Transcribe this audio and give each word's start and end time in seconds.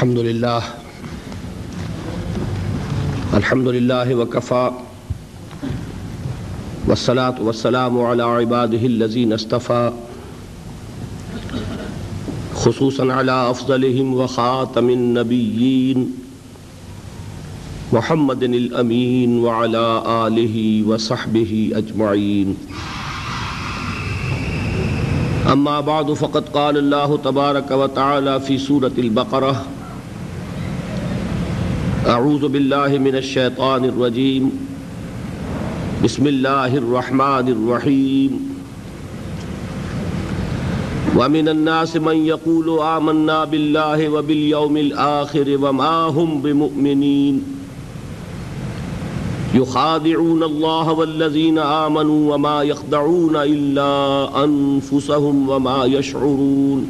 الحمد 0.00 0.18
لله. 0.18 0.62
الحمد 3.34 3.68
لله 3.68 4.14
وكفى. 4.14 4.70
والصلاة 6.88 7.36
والسلام 7.40 8.00
على 8.00 8.22
عباده 8.22 8.80
الذين 8.80 9.32
اصطفى. 9.32 9.92
خصوصا 12.54 13.12
على 13.12 13.50
أفضلهم 13.50 14.14
وخاتم 14.14 14.90
النبيين 14.90 15.98
محمد 17.92 18.42
الأمين 18.42 19.30
وعلى 19.44 19.86
آله 20.26 20.56
وصحبه 20.88 21.72
أجمعين. 21.76 22.56
أما 25.52 25.80
بعد، 25.80 26.12
فقد 26.12 26.48
قال 26.48 26.76
الله 26.78 27.16
تبارك 27.16 27.70
وتعالى 27.70 28.40
في 28.40 28.58
سورة 28.58 28.96
البقرة 28.98 29.64
أعوذ 32.10 32.48
بالله 32.48 32.98
من 32.98 33.14
الشيطان 33.14 33.84
الرجيم. 33.84 34.50
بسم 36.04 36.26
الله 36.26 36.76
الرحمن 36.76 37.46
الرحيم. 37.48 38.54
ومن 41.16 41.48
الناس 41.48 41.96
من 41.96 42.26
يقول 42.26 42.80
آمنا 42.80 43.44
بالله 43.44 44.08
وباليوم 44.08 44.76
الآخر 44.76 45.58
وما 45.62 46.06
هم 46.06 46.42
بمؤمنين. 46.42 47.42
يخادعون 49.54 50.42
الله 50.42 50.92
والذين 50.92 51.58
آمنوا 51.58 52.34
وما 52.34 52.62
يخدعون 52.62 53.36
إلا 53.36 53.94
أنفسهم 54.44 55.48
وما 55.48 55.84
يشعرون. 55.84 56.86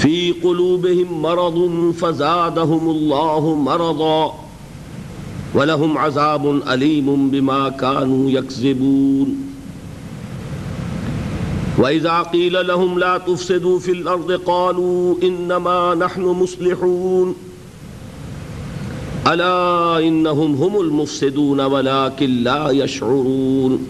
في 0.00 0.32
قلوبهم 0.32 1.22
مرض 1.22 1.92
فزادهم 2.00 2.90
الله 2.90 3.54
مرضا 3.54 4.34
ولهم 5.54 5.98
عذاب 5.98 6.62
أليم 6.68 7.30
بما 7.30 7.68
كانوا 7.68 8.30
يكذبون 8.30 9.36
وإذا 11.78 12.22
قيل 12.22 12.66
لهم 12.66 12.98
لا 12.98 13.18
تفسدوا 13.18 13.78
في 13.78 13.92
الأرض 13.92 14.32
قالوا 14.32 15.14
إنما 15.22 15.94
نحن 15.94 16.22
مصلحون 16.22 17.34
ألا 19.26 19.98
إنهم 20.08 20.54
هم 20.54 20.80
المفسدون 20.80 21.60
ولكن 21.60 22.42
لا 22.42 22.70
يشعرون 22.70 23.86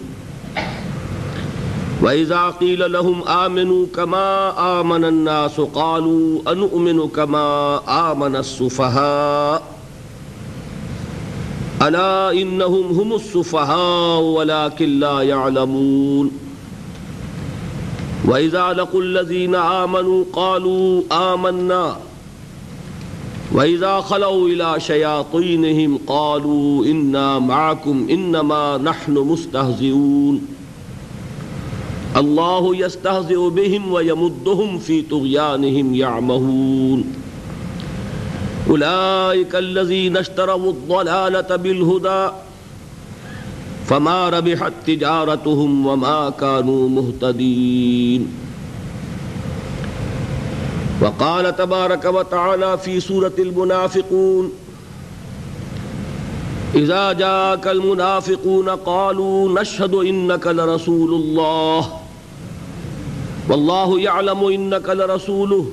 وإذا 2.01 2.49
قيل 2.49 2.91
لهم 2.91 3.27
آمنوا 3.27 3.85
كما 3.95 4.53
آمن 4.81 5.05
الناس 5.05 5.59
قالوا 5.61 6.51
أنؤمن 6.51 7.07
كما 7.07 7.79
آمن 8.11 8.35
السفهاء 8.35 9.63
ألا 11.81 12.31
إنهم 12.31 12.99
هم 12.99 13.13
السفهاء 13.15 14.21
ولكن 14.21 14.99
لا 14.99 15.21
يعلمون 15.21 16.31
وإذا 18.25 18.73
لقوا 18.73 19.01
الذين 19.01 19.55
آمنوا 19.55 20.23
قالوا 20.33 21.01
آمنا 21.11 21.97
وإذا 23.51 24.01
خلوا 24.01 24.47
إلى 24.47 24.75
شياطينهم 24.79 25.99
قالوا 26.07 26.85
إنا 26.85 27.39
معكم 27.39 28.07
إنما 28.09 28.77
نحن 28.77 29.11
مستهزئون 29.11 30.60
الله 32.17 32.75
يستهزئ 32.75 33.49
بهم 33.49 33.91
ويمدهم 33.91 34.79
في 34.79 35.01
طغيانهم 35.01 35.95
يعمهون 35.95 37.13
أولئك 38.69 39.55
الذين 39.55 40.17
اشتروا 40.17 40.71
الضلالة 40.71 41.55
بالهدى 41.55 42.29
فما 43.85 44.29
ربحت 44.29 44.73
تجارتهم 44.87 45.87
وما 45.87 46.29
كانوا 46.29 46.89
مهتدين 46.89 48.27
وقال 51.01 51.55
تبارك 51.55 52.05
وتعالى 52.05 52.77
في 52.77 52.99
سورة 52.99 53.31
المنافقون 53.39 54.51
إذا 56.75 57.13
جاءك 57.13 57.67
المنافقون 57.67 58.69
قالوا 58.69 59.61
نشهد 59.61 59.93
إنك 59.93 60.47
لرسول 60.47 61.13
الله 61.13 62.00
والله 63.49 63.99
يعلم 63.99 64.43
إنك 64.45 64.89
لرسوله 64.89 65.65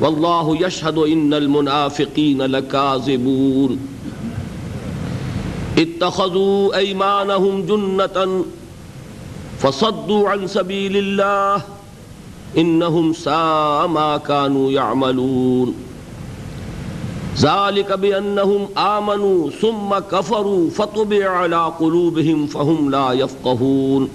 والله 0.00 0.56
يشهد 0.66 0.98
إن 0.98 1.34
المنافقين 1.34 2.42
لكاذبون 2.42 3.78
اتخذوا 5.78 6.76
أيمانهم 6.76 7.66
جنة 7.66 8.44
فصدوا 9.58 10.28
عن 10.28 10.46
سبيل 10.46 10.96
الله 10.96 11.62
إنهم 12.58 13.12
ساء 13.12 13.86
ما 13.86 14.16
كانوا 14.16 14.70
يعملون 14.72 15.74
ذلك 17.38 17.92
بأنهم 17.92 18.68
آمنوا 18.78 19.50
ثم 19.50 19.98
كفروا 20.10 20.70
فطبع 20.70 21.28
على 21.28 21.72
قلوبهم 21.80 22.46
فهم 22.46 22.90
لا 22.90 23.12
يفقهون 23.12 24.08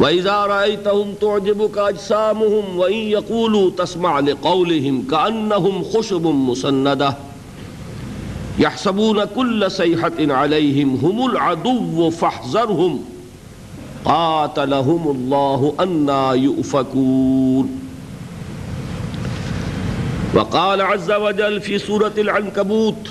وإذا 0.00 0.32
رأيتهم 0.32 1.14
تعجبك 1.20 1.78
أجسامهم 1.78 2.78
وإن 2.78 2.94
يقولوا 2.94 3.70
تسمع 3.70 4.20
لقولهم 4.20 5.06
كأنهم 5.10 5.84
خشب 5.84 6.26
مسندة 6.26 7.16
يحسبون 8.58 9.24
كل 9.24 9.70
صيحة 9.70 10.12
عليهم 10.20 10.94
هم 10.94 11.30
العدو 11.30 12.10
فاحذرهم 12.10 13.04
قاتلهم 14.04 15.10
الله 15.10 15.74
أنا 15.80 16.32
يؤفكون 16.32 17.80
وقال 20.34 20.80
عز 20.80 21.10
وجل 21.12 21.60
في 21.60 21.78
سورة 21.78 22.12
العنكبوت 22.18 23.10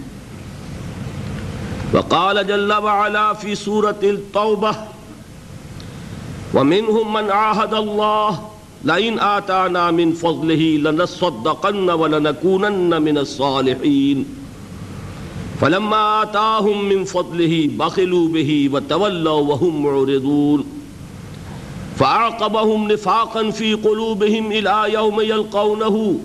وقال 1.93 2.47
جل 2.47 2.73
وعلا 2.73 3.33
في 3.33 3.55
سورة 3.55 3.99
التوبة 4.03 4.75
ومنهم 6.53 7.13
من 7.13 7.31
عاهد 7.31 7.73
الله 7.73 8.39
لئن 8.83 9.19
آتانا 9.19 9.91
من 9.91 10.13
فضله 10.13 10.77
لنصدقن 10.77 11.89
ولنكونن 11.89 13.01
من 13.01 13.17
الصالحين 13.17 14.25
فلما 15.61 16.23
آتاهم 16.23 16.85
من 16.89 17.03
فضله 17.03 17.69
بخلوا 17.79 18.27
به 18.27 18.69
وتولوا 18.73 19.41
وهم 19.41 19.83
معرضون 19.83 20.65
فأعقبهم 21.97 22.91
نفاقا 22.91 23.49
في 23.51 23.73
قلوبهم 23.73 24.51
إلى 24.51 24.93
يوم 24.93 25.21
يلقونه 25.21 26.19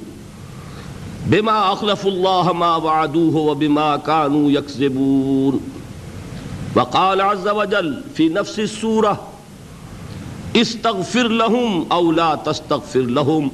بما 1.27 1.73
أخلفوا 1.73 2.11
الله 2.11 2.53
ما 2.53 2.77
وعدوه 2.77 3.37
وبما 3.37 3.97
كانوا 3.97 4.51
يكذبون. 4.51 5.61
وقال 6.77 7.21
عز 7.21 7.49
وجل 7.49 8.03
في 8.15 8.29
نفس 8.29 8.61
السورة، 8.61 9.27
استغفر 10.57 11.29
لهم 11.29 11.87
أو 11.93 12.13
لا 12.13 12.35
تستغفر 12.35 13.01
لهم. 13.01 13.51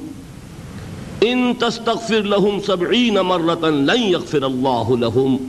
إن 1.22 1.58
تستغفر 1.58 2.20
لهم 2.20 2.60
سبعين 2.60 3.20
مرة 3.20 3.70
لن 3.70 4.00
يغفر 4.00 4.46
الله 4.46 4.96
لهم. 4.96 5.40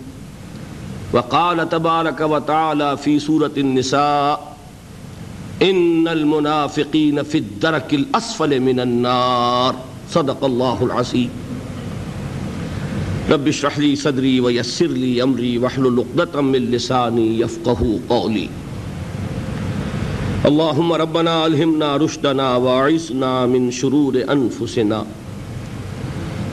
وقال 1.14 1.70
تبارك 1.70 2.22
وتعالى 2.22 2.98
في 2.98 3.20
سورة 3.20 3.52
النساء، 3.58 4.56
إن 5.62 6.08
المنافقين 6.08 7.24
في 7.24 7.38
الدرك 7.38 7.94
الأسفل 7.94 8.60
من 8.60 8.80
النار. 8.80 9.76
صدق 10.10 10.46
الله 10.46 10.84
العظيم. 10.84 11.30
رب 13.32 13.48
اشرح 13.48 13.80
لي 13.80 13.96
صدري 13.96 14.40
ويسر 14.40 14.88
لي 14.88 15.24
أمري 15.24 15.58
واحلل 15.58 16.00
عقدة 16.00 16.42
من 16.42 16.72
لساني 16.72 17.40
يفقهوا 17.40 17.98
قولي. 18.10 18.50
اللهم 20.46 20.94
ربنا 20.94 21.46
ألهمنا 21.46 21.98
رشدنا 21.98 22.56
واعصنا 22.56 23.46
من 23.46 23.72
شرور 23.72 24.24
أنفسنا. 24.32 25.06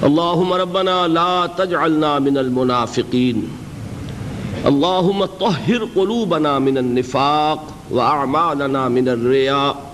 اللهم 0.04 0.52
ربنا 0.52 1.08
لا 1.08 1.50
تجعلنا 1.58 2.18
من 2.18 2.38
المنافقين. 2.38 3.48
اللهم 4.66 5.24
طهر 5.24 5.88
قلوبنا 5.96 6.58
من 6.58 6.78
النفاق 6.78 7.74
وأعمالنا 7.90 8.88
من 8.88 9.08
الرياء 9.08 9.92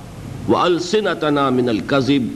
وألسنتنا 0.48 1.50
من 1.50 1.68
الكذب 1.68 2.30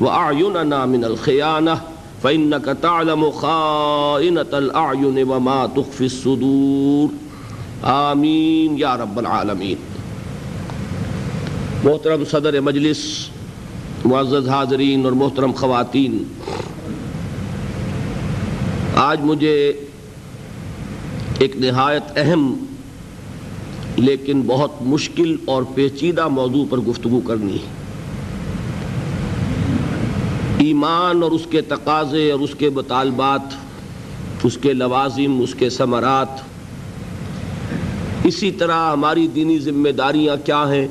وأعيننا 0.00 0.86
من 0.86 1.04
الخيانة 1.04 1.80
فإنك 2.22 2.68
تعلم 2.80 3.30
خائنة 3.30 4.56
الأعين 4.56 5.30
وما 5.30 5.66
تخفي 5.66 6.04
الصدور۔ 6.04 7.14
آمین، 7.82 8.78
یا 8.78 8.96
رب 8.96 9.18
العالمین۔ 9.18 9.76
محترم 11.84 12.24
صدر 12.30 12.60
مجلس، 12.60 13.28
معزز 14.04 14.48
حاضرین 14.48 15.04
اور 15.04 15.12
محترم 15.12 15.52
خواتین، 15.52 16.22
آج 18.96 19.20
مجھے 19.20 19.72
ایک 21.38 21.56
نہایت 21.56 22.02
اہم 22.16 22.64
لیکن 23.96 24.42
بہت 24.46 24.70
مشکل 24.82 25.36
اور 25.44 25.62
پیچیدہ 25.74 26.28
موضوع 26.28 26.64
پر 26.70 26.78
گفتگو 26.78 27.20
کرنی 27.20 27.54
ہے۔ 27.54 27.79
ایمان 30.60 31.22
اور 31.22 31.30
اس 31.30 31.46
کے 31.50 31.60
تقاضے 31.60 32.30
اور 32.30 32.40
اس 32.40 32.50
کے 32.58 32.70
مطالبات، 32.70 33.40
اس 34.42 34.58
کے 34.62 34.72
لوازم، 34.72 35.40
اس 35.40 35.54
کے 35.54 35.70
ثمرات۔ 35.70 36.28
اسی 38.24 38.50
طرح 38.50 38.92
ہماری 38.92 39.28
دینی 39.28 39.58
ذمہ 39.58 39.88
داریاں 39.88 40.46
کیا 40.46 40.72
ہیں؟ 40.72 40.88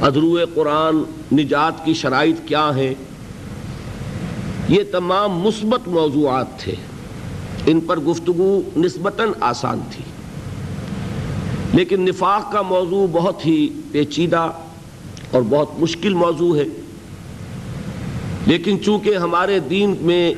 ادرو 0.00 0.38
قرآن 0.54 1.02
نجات 1.32 1.84
کی 1.84 1.94
شرائط 1.94 2.36
کیا 2.46 2.76
ہیں؟ 2.76 2.94
یہ 4.68 4.82
تمام 4.92 5.38
مثبت 5.38 5.88
موضوعات 5.88 6.58
تھے۔ 6.58 6.74
ان 7.66 7.80
پر 7.80 8.00
گفتگو 8.00 8.62
نسبتاً 8.76 9.28
آسان 9.40 9.80
تھی۔ 9.90 10.04
لیکن 11.72 12.00
نفاق 12.00 12.52
کا 12.52 12.62
موضوع 12.62 13.06
بہت 13.12 13.46
ہی 13.46 13.68
پیچیدہ 13.92 14.50
اور 15.30 15.42
بہت 15.48 15.80
مشکل 15.80 16.14
موضوع 16.14 16.56
ہے۔ 16.56 16.64
لیکن 18.50 18.82
چونکہ 18.82 19.16
ہمارے 19.16 19.58
دین 19.58 19.94
میں 20.00 20.34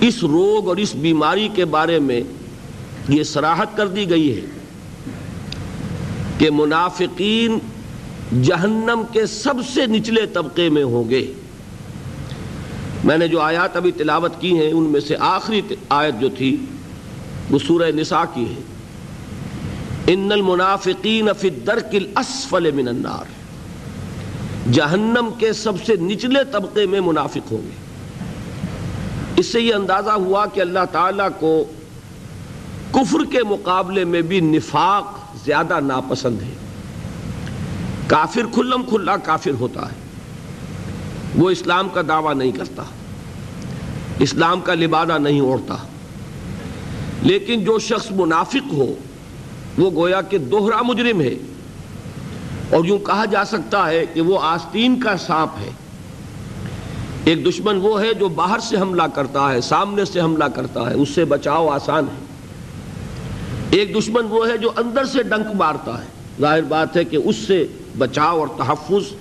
اس 0.00 0.22
روگ 0.22 0.68
اور 0.68 0.76
اس 0.76 0.94
بیماری 0.94 1.48
کے 1.54 1.64
بارے 1.64 1.98
میں 1.98 2.20
یہ 3.08 3.22
سراحت 3.22 3.76
کر 3.76 3.88
دی 3.88 4.10
گئی 4.10 4.36
ہے 4.36 4.46
کہ 6.38 6.50
منافقین 6.50 7.58
جہنم 8.42 9.02
کے 9.12 9.26
سب 9.26 9.54
سے 9.74 9.86
نچلے 9.86 10.26
طبقے 10.26 10.68
میں 10.68 10.82
ہوں 10.82 11.10
گے۔ 11.10 11.32
میں 13.04 13.18
نے 13.18 13.28
جو 13.28 13.40
آیات 13.40 13.76
ابھی 13.76 13.92
تلاوت 13.92 14.40
کی 14.40 14.58
ہیں، 14.58 14.72
ان 14.72 14.82
میں 14.82 15.00
سے 15.00 15.16
آخری 15.20 15.60
آیت 15.88 16.14
جو 16.20 16.28
تھی، 16.28 16.56
وہ 17.50 17.58
سورہ 17.58 17.90
نساء 17.94 18.24
کی 18.34 18.44
ہے۔ 18.44 18.60
ان 20.06 20.32
المنافقین 20.32 21.28
فی 21.40 21.48
الدرک 21.48 21.94
الاسفل 21.94 22.70
من 22.70 22.88
النار۔ 22.88 23.37
جہنم 24.72 25.30
کے 25.38 25.52
سب 25.52 25.72
سے 25.86 25.96
نچلے 25.96 26.40
طبقے 26.52 26.86
میں 26.86 27.00
منافق 27.00 27.52
ہوں 27.52 27.62
گے۔ 27.62 27.88
اس 29.36 29.46
سے 29.46 29.60
یہ 29.60 29.74
اندازہ 29.74 30.10
ہوا 30.10 30.46
کہ 30.46 30.60
اللہ 30.60 30.78
تعالیٰ 30.92 31.28
کو 31.40 31.64
کفر 32.90 33.32
کے 33.32 33.38
مقابلے 33.44 34.04
میں 34.04 34.22
بھی 34.22 34.40
نفاق 34.40 35.18
زیادہ 35.44 35.80
ناپسند 35.80 36.42
ہے۔ 36.42 36.54
کافر 38.06 38.42
کھلم 38.54 38.82
کھلا 38.88 39.16
کافر 39.16 39.50
ہوتا 39.50 39.92
ہے۔ 39.92 39.96
وہ 41.36 41.50
اسلام 41.50 41.88
کا 41.88 42.02
دعویٰ 42.08 42.34
نہیں 42.34 42.52
کرتا۔ 42.52 42.82
اسلام 44.18 44.60
کا 44.60 44.74
لبادہ 44.74 45.18
نہیں 45.18 45.40
اوڑھتا۔ 45.40 45.76
لیکن 47.22 47.64
جو 47.64 47.78
شخص 47.78 48.10
منافق 48.10 48.72
ہو، 48.72 48.94
وہ 49.78 49.90
گویا 49.90 50.20
کہ 50.20 50.38
دوہرا 50.38 50.82
مجرم 50.82 51.20
ہے۔ 51.20 51.34
اور 52.70 52.84
یوں 52.84 52.98
کہا 52.98 53.24
جا 53.24 53.44
سکتا 53.44 53.88
ہے 53.88 54.04
کہ 54.14 54.20
وہ 54.20 54.38
آستین 54.42 55.00
کا 55.00 55.16
سانپ 55.16 55.50
ہے۔ 55.60 55.70
ایک 57.24 57.46
دشمن 57.46 57.76
وہ 57.76 58.02
ہے 58.02 58.14
جو 58.14 58.28
باہر 58.28 58.58
سے 58.58 58.76
حملہ 58.76 59.02
کرتا 59.14 59.52
ہے، 59.52 59.60
سامنے 59.60 60.04
سے 60.04 60.20
حملہ 60.20 60.44
کرتا 60.44 60.90
ہے، 60.90 60.94
اس 60.94 61.08
سے 61.08 61.24
بچاؤ 61.24 61.68
آسان 61.68 62.04
ہے۔ 62.04 62.24
ایک 63.70 63.98
دشمن 63.98 64.26
وہ 64.30 64.48
ہے 64.48 64.56
جو 64.56 64.70
اندر 64.76 65.04
سے 65.04 65.22
ڈنک 65.22 65.54
مارتا 65.54 66.02
ہے۔ 66.02 66.08
ظاہر 66.40 66.62
بات 66.62 66.96
ہے 66.96 67.04
کہ 67.04 67.18
اس 67.24 67.36
سے 67.36 67.66
بچاؤ 67.98 68.38
اور 68.38 68.48
تحفظ 68.56 69.12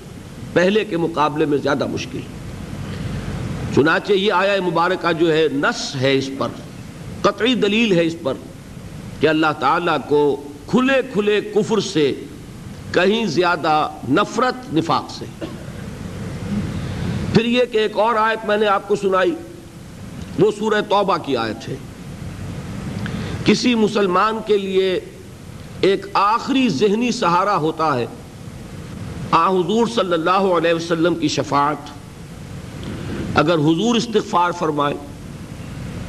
پہلے 0.53 0.85
کے 0.85 0.97
مقابلے 0.97 1.45
میں 1.45 1.57
زیادہ 1.57 1.87
مشکل۔ 1.87 2.19
چنانچہ 3.75 4.13
یہ 4.13 4.33
آیا 4.33 4.61
مبارکہ 4.65 5.11
جو 5.11 5.33
ہے 5.33 5.47
نس 5.53 5.95
ہے 5.95 6.17
اس 6.17 6.29
پر، 6.37 6.47
قطعی 7.21 7.55
دلیل 7.55 7.91
ہے 7.91 8.05
اس 8.05 8.15
پر 8.23 8.33
کہ 9.19 9.27
اللہ 9.27 9.53
تعالیٰ 9.59 9.97
کو 10.07 10.43
کھلے 10.67 11.01
کھلے 11.13 11.41
کفر 11.41 11.79
سے 11.79 12.13
کہیں 12.93 13.25
زیادہ 13.25 13.89
نفرت 14.09 14.73
نفاق 14.73 15.05
سے۔ 15.09 15.25
پھر 17.33 17.45
یہ 17.45 17.65
کہ 17.71 17.77
ایک 17.77 17.97
اور 17.97 18.15
آیت 18.15 18.45
میں 18.45 18.57
نے 18.57 18.67
آپ 18.67 18.87
کو 18.87 18.95
سنائی، 18.95 19.35
وہ 20.39 20.51
سورہ 20.59 20.81
توبہ 20.89 21.17
کی 21.17 21.37
آیت 21.37 21.69
ہے۔ 21.69 21.75
کسی 23.45 23.75
مسلمان 23.75 24.39
کے 24.45 24.57
لیے 24.57 24.99
ایک 25.81 26.05
آخری 26.13 26.69
ذہنی 26.69 27.11
سہارا 27.11 27.57
ہوتا 27.57 27.95
ہے، 27.95 28.05
آ 29.31 29.49
حضور 29.49 29.87
صلی 29.87 30.13
اللہ 30.13 30.47
علیہ 30.57 30.73
وسلم 30.73 31.15
کی 31.15 31.27
شفاعت۔ 31.27 31.91
اگر 33.35 33.53
حضور 33.53 33.95
استغفار 33.95 34.51
فرمائے، 34.51 34.95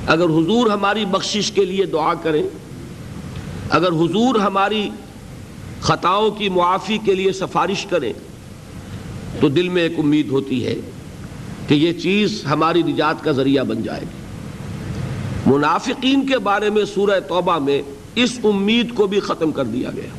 اگر 0.07 0.25
حضور 0.25 0.71
ہماری 0.71 1.05
بخشش 1.05 1.53
کے 1.53 1.65
لیے 1.65 1.85
دعا 1.85 2.15
کریں، 2.15 2.43
اگر 3.71 3.89
حضور 3.89 4.35
ہماری 4.35 4.91
خطاؤں 5.81 6.31
کی 6.31 6.49
معافی 6.49 6.99
کے 7.05 7.15
لیے 7.15 7.33
سفارش 7.33 7.87
کریں 7.91 8.13
تو 9.41 9.49
دل 9.49 9.69
میں 9.69 9.83
ایک 9.83 9.95
امید 9.99 10.29
ہوتی 10.29 10.67
ہے 10.67 10.75
کہ 11.69 11.75
یہ 11.75 11.93
چیز 11.93 12.43
ہماری 12.51 12.83
نجات 12.83 13.25
کا 13.25 13.33
ذریعہ 13.33 13.65
بن 13.65 13.83
جائے 13.83 14.01
گی۔ 14.01 14.19
منافقین 15.47 16.27
کے 16.27 16.39
بارے 16.39 16.71
میں 16.71 16.85
سورہ 16.85 17.21
توبہ 17.21 17.59
میں 17.59 17.83
اس 18.15 18.39
امید 18.45 18.95
کو 18.95 19.07
بھی 19.07 19.21
ختم 19.21 19.53
کر 19.53 19.65
دیا 19.65 19.91
گیا۔ 19.91 20.11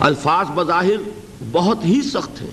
الفاظ 0.00 0.46
بظاہر 0.54 1.10
بہت 1.52 1.84
ہی 1.84 2.02
سخت 2.02 2.42
ہیں۔ 2.42 2.50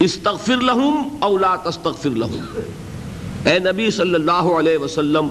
استغفر 0.00 0.56
لہم 0.56 1.16
او 1.20 1.38
لا 1.38 1.56
تستغفر 1.56 2.10
لہم۔ 2.10 2.60
اے 3.44 3.58
نبی 3.58 3.90
صلی 3.90 4.14
اللہ 4.14 4.32
علیہ 4.32 4.78
وسلم، 4.78 5.28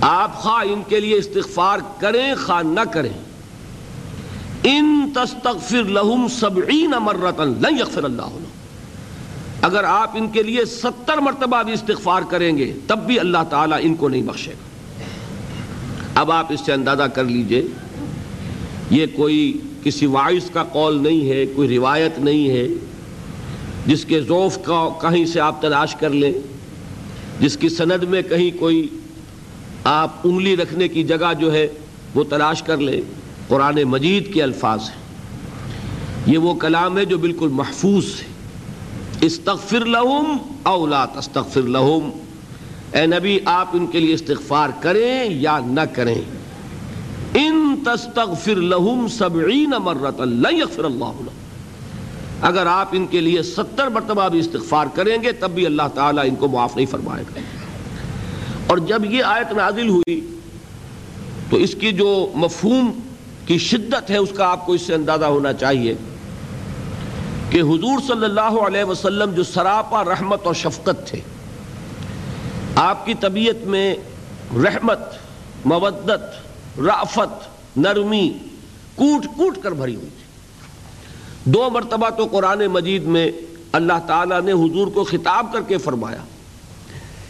آپ 0.00 0.36
خواہ 0.36 0.72
ان 0.72 0.82
کے 0.88 1.00
لیے 1.00 1.16
استغفار 1.16 1.78
کریں 1.98 2.34
خواہ 2.46 2.62
نہ 2.62 2.80
کریں 2.92 3.31
ان 4.62 5.10
تستغفر 5.14 5.84
لہم 5.84 6.26
سبعین 6.28 6.90
مرتن 6.90 7.48
لن 7.48 7.78
یغفر 7.78 8.04
اللہ 8.04 8.22
لہم۔ 8.22 8.44
اگر 9.62 9.84
آپ 9.84 10.10
ان 10.14 10.28
کے 10.28 10.42
لیے 10.42 10.64
ستر 10.64 11.18
مرتبہ 11.18 11.62
بھی 11.62 11.72
استغفار 11.72 12.22
کریں 12.28 12.58
گے، 12.58 12.72
تب 12.86 12.98
بھی 13.06 13.20
اللہ 13.20 13.38
تعالیٰ 13.50 13.78
ان 13.82 13.94
کو 13.94 14.08
نہیں 14.08 14.22
بخشے 14.22 14.50
گا۔ 14.50 15.00
اب 16.14 16.32
آپ 16.32 16.46
اس 16.52 16.60
سے 16.66 16.72
اندازہ 16.72 17.02
کر 17.02 17.24
لیجیے، 17.24 17.66
یہ 18.90 19.06
کوئی 19.16 19.58
کسی 19.82 20.06
وائس 20.06 20.50
کا 20.52 20.64
قول 20.64 21.02
نہیں 21.02 21.28
ہے، 21.28 21.46
کوئی 21.46 21.68
روایت 21.68 22.18
نہیں 22.18 22.48
ہے، 22.48 22.68
جس 23.86 24.04
کے 24.04 24.20
ذوف 24.20 24.58
کا 24.64 24.88
کہیں 25.00 25.26
سے 25.26 25.40
آپ 25.40 25.62
تلاش 25.62 25.96
کر 25.96 26.10
لیں، 26.10 26.32
جس 27.40 27.56
کی 27.56 27.68
سند 27.68 28.02
میں 28.02 28.22
کہیں 28.22 28.58
کوئی 28.58 28.88
آپ 29.84 30.10
انگلی 30.24 30.56
رکھنے 30.56 30.88
کی 30.88 31.04
جگہ 31.04 31.32
جو 31.40 31.52
ہے 31.52 31.68
وہ 32.14 32.24
تلاش 32.24 32.62
کر 32.62 32.76
لیں۔ 32.76 33.00
قرآن 33.52 33.82
مجید 33.82 34.34
کے 34.34 34.42
الفاظ 34.42 34.80
ہیں۔ 34.80 35.02
یہ 36.26 36.38
وہ 36.38 36.54
کلام 36.54 36.98
ہے 36.98 37.04
جو 37.04 37.18
بالکل 37.18 37.48
محفوظ 37.48 38.04
ہے۔ 38.04 38.24
استغفر 39.20 39.84
لہم 39.84 40.36
او 40.62 40.86
لا 40.86 41.04
تستغفر 41.04 41.62
لہم۔ 41.62 42.10
اے 42.92 43.06
نبی، 43.06 43.38
آپ 43.44 43.68
ان 43.72 43.86
کے 43.86 44.00
لیے 44.00 44.14
استغفار 44.14 44.68
کریں 44.80 45.24
یا 45.30 45.58
نہ 45.66 45.80
کریں۔ 45.80 46.14
ان 47.34 47.74
تستغفر 47.84 48.54
لہم 48.54 49.06
سبعین 49.08 49.70
لن 50.18 50.56
یغفر 50.56 50.84
اللہ 50.84 51.04
لہم۔ 51.04 51.28
اگر 52.42 52.66
آپ 52.66 52.88
ان 52.92 53.06
کے 53.06 53.20
لیے 53.20 53.42
ستر 53.42 53.88
مرتبہ 53.88 54.28
بھی 54.28 54.38
استغفار 54.38 54.86
کریں 54.94 55.22
گے، 55.22 55.32
تب 55.32 55.50
بھی 55.50 55.66
اللہ 55.66 55.88
تعالیٰ 55.94 56.24
ان 56.24 56.34
کو 56.34 56.48
معاف 56.48 56.76
نہیں 56.76 56.86
فرمائے 56.86 57.24
گا۔ 57.30 57.40
اور 58.66 58.78
جب 58.78 59.04
یہ 59.04 59.24
آیت 59.24 59.52
نازل 59.52 59.88
ہوئی، 59.88 60.36
تو 61.50 61.56
اس 61.56 61.74
کی 61.74 61.92
جو 61.92 62.32
مفہوم 62.34 62.90
کی 63.46 63.58
شدت 63.58 64.10
ہے 64.10 64.16
اس 64.16 64.30
کا 64.36 64.46
آپ 64.46 64.66
کو 64.66 64.72
اس 64.72 64.82
سے 64.82 64.94
اندازہ 64.94 65.24
ہونا 65.24 65.52
چاہیے 65.52 65.94
کہ 67.50 67.60
حضور 67.60 68.00
صلی 68.06 68.24
اللہ 68.24 68.58
علیہ 68.66 68.84
وسلم 68.84 69.30
جو 69.30 69.42
سراپا 69.42 70.04
رحمت 70.04 70.46
اور 70.46 70.54
شفقت 70.54 71.06
تھے، 71.06 71.20
آپ 72.74 73.06
کی 73.06 73.14
طبیعت 73.14 73.66
میں 73.66 73.94
رحمت، 74.54 74.98
مودت 75.64 76.78
رافت 76.78 77.76
نرمی 77.76 78.32
کوٹ 78.94 79.26
کوٹ 79.36 79.58
کر 79.62 79.72
بھری 79.72 79.94
ہوئی 79.94 80.08
تھی۔ 80.08 81.50
دو 81.50 81.68
مرتبہ 81.70 82.10
تو 82.10 82.26
قرآن 82.26 82.66
مجید 82.66 83.02
میں 83.02 83.30
اللہ 83.72 84.06
تعالیٰ 84.06 84.40
نے 84.40 84.52
حضور 84.52 84.86
کو 84.86 85.04
خطاب 85.04 85.52
کر 85.52 85.60
کے 85.60 85.78
فرمایا 85.78 86.24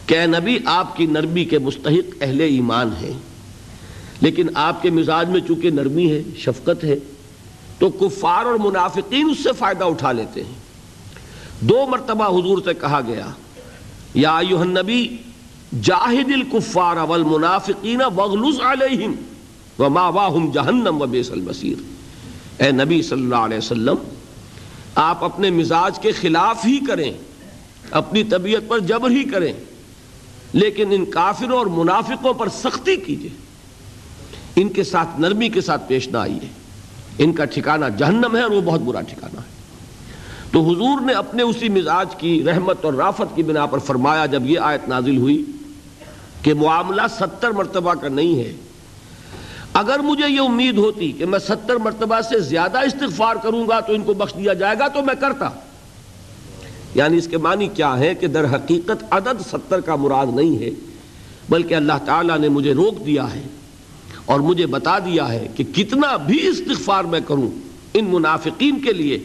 کہ 0.05 0.19
اے 0.19 0.25
نبی، 0.25 0.57
آپ 0.65 0.95
کی 0.97 1.05
نرمی 1.05 1.45
کے 1.45 1.59
مستحق 1.59 2.15
اہل 2.21 2.41
ایمان 2.41 2.89
ہیں۔ 3.01 3.13
لیکن 4.23 4.47
آپ 4.55 4.81
کے 4.81 4.89
مزاج 4.89 5.29
میں 5.29 5.39
چونکہ 5.47 5.71
نرمی 5.71 6.09
ہے، 6.11 6.21
شفقت 6.39 6.83
ہے، 6.83 6.95
تو 7.79 7.89
کفار 7.99 8.45
اور 8.45 8.55
منافقین 8.63 9.29
اس 9.29 9.43
سے 9.43 9.51
فائدہ 9.59 9.83
اٹھا 9.85 10.11
لیتے 10.11 10.43
ہیں۔ 10.43 10.61
دو 11.61 11.85
مرتبہ 11.89 12.27
حضور 12.29 12.57
سے 12.65 12.73
کہا 12.73 13.01
گیا، 13.07 13.27
یا 14.15 14.37
ایوہ 14.37 14.61
النبی، 14.61 15.05
جاہد 15.81 16.31
الکفار 16.33 16.97
والمنافقین 17.09 18.01
وغلظ 18.15 18.59
علیہم 18.71 19.13
وما 19.79 20.07
واہم 20.09 20.49
جہنم 20.51 21.01
و 21.01 21.05
بیس 21.11 21.31
المسیر 21.31 21.81
اے 22.63 22.71
نبی 22.71 23.01
صلی 23.01 23.21
اللہ 23.21 23.45
علیہ 23.45 23.57
وسلم، 23.57 24.03
آپ 25.03 25.23
اپنے 25.23 25.49
مزاج 25.51 25.99
کے 25.99 26.11
خلاف 26.11 26.65
ہی 26.65 26.77
کریں، 26.87 27.11
اپنی 27.91 28.23
طبیعت 28.29 28.67
پر 28.67 28.79
جبر 28.87 29.11
ہی 29.11 29.23
کریں، 29.31 29.53
لیکن 30.53 30.91
ان 30.91 31.05
کافروں 31.11 31.57
اور 31.57 31.65
منافقوں 31.77 32.33
پر 32.33 32.49
سختی 32.53 32.95
کیجیے 32.95 33.41
ان 34.55 34.69
کے 34.69 34.83
ساتھ 34.83 35.19
نرمی 35.19 35.49
کے 35.49 35.61
ساتھ 35.61 35.81
پیش 35.87 36.07
نہ 36.07 36.17
آئیے۔ 36.17 36.47
ان 37.17 37.33
کا 37.33 37.45
ٹھکانہ 37.45 37.85
جہنم 37.97 38.35
ہے 38.35 38.41
اور 38.41 38.51
وہ 38.51 38.61
بہت 38.61 38.79
برا 38.79 39.01
ٹھکانہ 39.01 39.39
ہے۔ 39.39 39.53
تو 40.51 40.61
حضور 40.61 41.01
نے 41.01 41.13
اپنے 41.13 41.43
اسی 41.43 41.69
مزاج 41.69 42.15
کی 42.15 42.43
رحمت 42.43 42.85
اور 42.85 42.93
رافت 42.93 43.35
کی 43.35 43.43
بنا 43.43 43.65
پر 43.65 43.77
فرمایا 43.77 44.25
جب 44.25 44.49
یہ 44.49 44.59
آیت 44.59 44.89
نازل 44.89 45.17
ہوئی 45.17 45.45
کہ 46.41 46.53
معاملہ 46.53 47.01
ستر 47.19 47.51
مرتبہ 47.51 47.93
کا 47.93 48.07
نہیں 48.07 48.39
ہے، 48.39 48.53
اگر 49.73 49.99
مجھے 49.99 50.29
یہ 50.29 50.39
امید 50.39 50.77
ہوتی 50.77 51.11
کہ 51.11 51.25
میں 51.25 51.39
ستر 51.39 51.75
مرتبہ 51.75 52.21
سے 52.21 52.39
زیادہ 52.39 52.77
استغفار 52.77 53.35
کروں 53.35 53.67
گا 53.69 53.79
تو 53.79 53.93
ان 53.93 54.03
کو 54.03 54.13
بخش 54.13 54.33
دیا 54.33 54.53
جائے 54.53 54.75
گا 54.79 54.87
تو 54.87 55.03
میں 55.03 55.15
کرتا۔ 55.19 55.49
یعنی 56.95 57.17
اس 57.17 57.27
کے 57.27 57.37
معنی 57.37 57.67
کیا 57.67 57.99
ہے 57.99 58.15
کہ 58.15 58.27
در 58.27 58.55
حقیقت 58.55 59.03
عدد 59.11 59.41
ستر 59.51 59.79
کا 59.79 59.95
مراد 59.95 60.27
نہیں 60.35 60.59
ہے، 60.59 60.69
بلکہ 61.49 61.75
اللہ 61.75 62.05
تعالیٰ 62.05 62.39
نے 62.39 62.49
مجھے 62.49 62.73
روک 62.73 63.05
دیا 63.05 63.33
ہے۔ 63.33 63.43
اور 64.25 64.39
مجھے 64.39 64.65
بتا 64.65 64.99
دیا 64.99 65.31
ہے 65.31 65.47
کہ 65.55 65.63
کتنا 65.75 66.17
بھی 66.17 66.47
استغفار 66.47 67.03
میں 67.03 67.19
کروں، 67.27 67.49
ان 67.93 68.05
منافقین 68.05 68.79
کے 68.79 68.93
لیے 68.93 69.19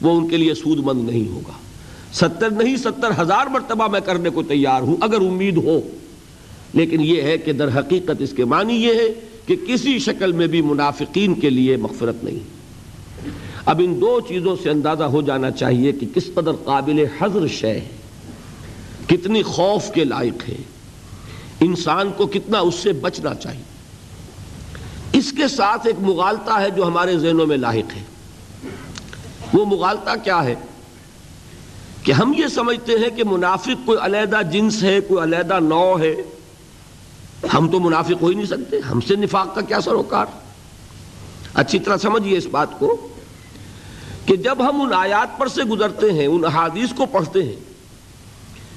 وہ 0.00 0.20
ان 0.20 0.28
کے 0.28 0.36
لیے 0.36 0.54
سود 0.54 0.78
مند 0.78 1.10
نہیں 1.10 1.28
ہوگا۔ 1.28 1.52
ستر 2.12 2.50
نہیں، 2.50 2.76
ستر 2.76 3.22
ہزار 3.22 3.46
مرتبہ 3.46 3.88
میں 3.88 4.00
کرنے 4.00 4.30
کو 4.30 4.42
تیار 4.42 4.82
ہوں 4.82 4.96
اگر 5.00 5.20
امید 5.20 5.56
ہو۔ 5.56 5.80
لیکن 6.72 7.00
یہ 7.00 7.22
ہے 7.22 7.38
کہ 7.38 7.52
در 7.52 7.78
حقیقت 7.78 8.10
اس 8.18 8.32
کے 8.32 8.44
معنی 8.44 8.74
یہ 8.74 8.94
ہے 8.94 9.20
کہ 9.46 9.56
کسی 9.68 9.98
شکل 9.98 10.32
میں 10.32 10.46
بھی 10.46 10.62
منافقین 10.62 11.34
کے 11.34 11.50
لیے 11.50 11.76
مغفرت 11.76 12.24
نہیں۔ 12.24 12.38
اب 13.66 13.80
ان 13.84 14.00
دو 14.00 14.20
چیزوں 14.28 14.56
سے 14.62 14.70
اندازہ 14.70 15.04
ہو 15.04 15.22
جانا 15.22 15.50
چاہیے 15.50 15.92
کہ 15.92 16.06
کس 16.14 16.34
قدر 16.34 16.52
قابل 16.52 17.04
حضر 17.18 17.46
شے 17.46 17.68
ہے، 17.68 17.88
کتنی 19.06 19.42
خوف 19.42 19.90
کے 19.94 20.04
لائق 20.04 20.48
ہے۔ 20.48 20.56
انسان 21.60 22.10
کو 22.16 22.26
کتنا 22.26 22.58
اس 22.58 22.74
سے 22.74 22.92
بچنا 22.92 23.34
چاہیے۔ 23.34 23.73
اس 25.14 25.32
کے 25.32 25.48
ساتھ 25.48 25.86
ایک 25.86 25.96
مغالطہ 26.00 26.50
ہے 26.50 26.70
جو 26.70 26.86
ہمارے 26.86 27.18
ذہنوں 27.18 27.46
میں 27.46 27.56
لاحق 27.56 27.96
ہے۔ 27.96 28.02
وہ 29.52 29.66
مغالطہ 29.66 30.10
کیا 30.24 30.44
ہے؟ 30.44 30.54
کہ 32.02 32.12
ہم 32.12 32.32
یہ 32.38 32.46
سمجھتے 32.46 32.92
ہیں 32.92 33.16
کہ 33.16 33.24
منافق 33.24 33.86
کوئی 33.86 33.98
علیحدہ 34.02 34.40
جنس 34.52 34.82
ہے، 34.82 35.00
کوئی 35.00 35.22
علیحدہ 35.22 35.58
نو 35.60 35.98
ہے۔ 35.98 36.14
ہم 37.54 37.68
تو 37.68 37.80
منافق 37.80 38.22
ہو 38.22 38.26
ہی 38.26 38.34
نہیں 38.34 38.46
سکتے۔ 38.46 38.78
ہم 38.90 39.00
سے 39.00 39.16
نفاق 39.16 39.54
کا 39.54 39.60
کیا 39.60 39.80
سروکار؟ 39.80 40.26
اچھی 41.54 41.78
طرح 41.78 41.96
سمجھیے 41.96 42.38
اس 42.38 42.46
بات 42.46 42.68
کو 42.78 43.08
کہ 44.26 44.36
جب 44.36 44.68
ہم 44.68 44.82
ان 44.82 44.92
آیات 44.92 45.38
پر 45.38 45.48
سے 45.48 45.62
گزرتے 45.62 46.12
ہیں، 46.12 46.26
ان 46.26 46.44
احادیث 46.44 46.88
کو 46.96 47.06
پڑھتے 47.06 47.42
ہیں، 47.42 47.56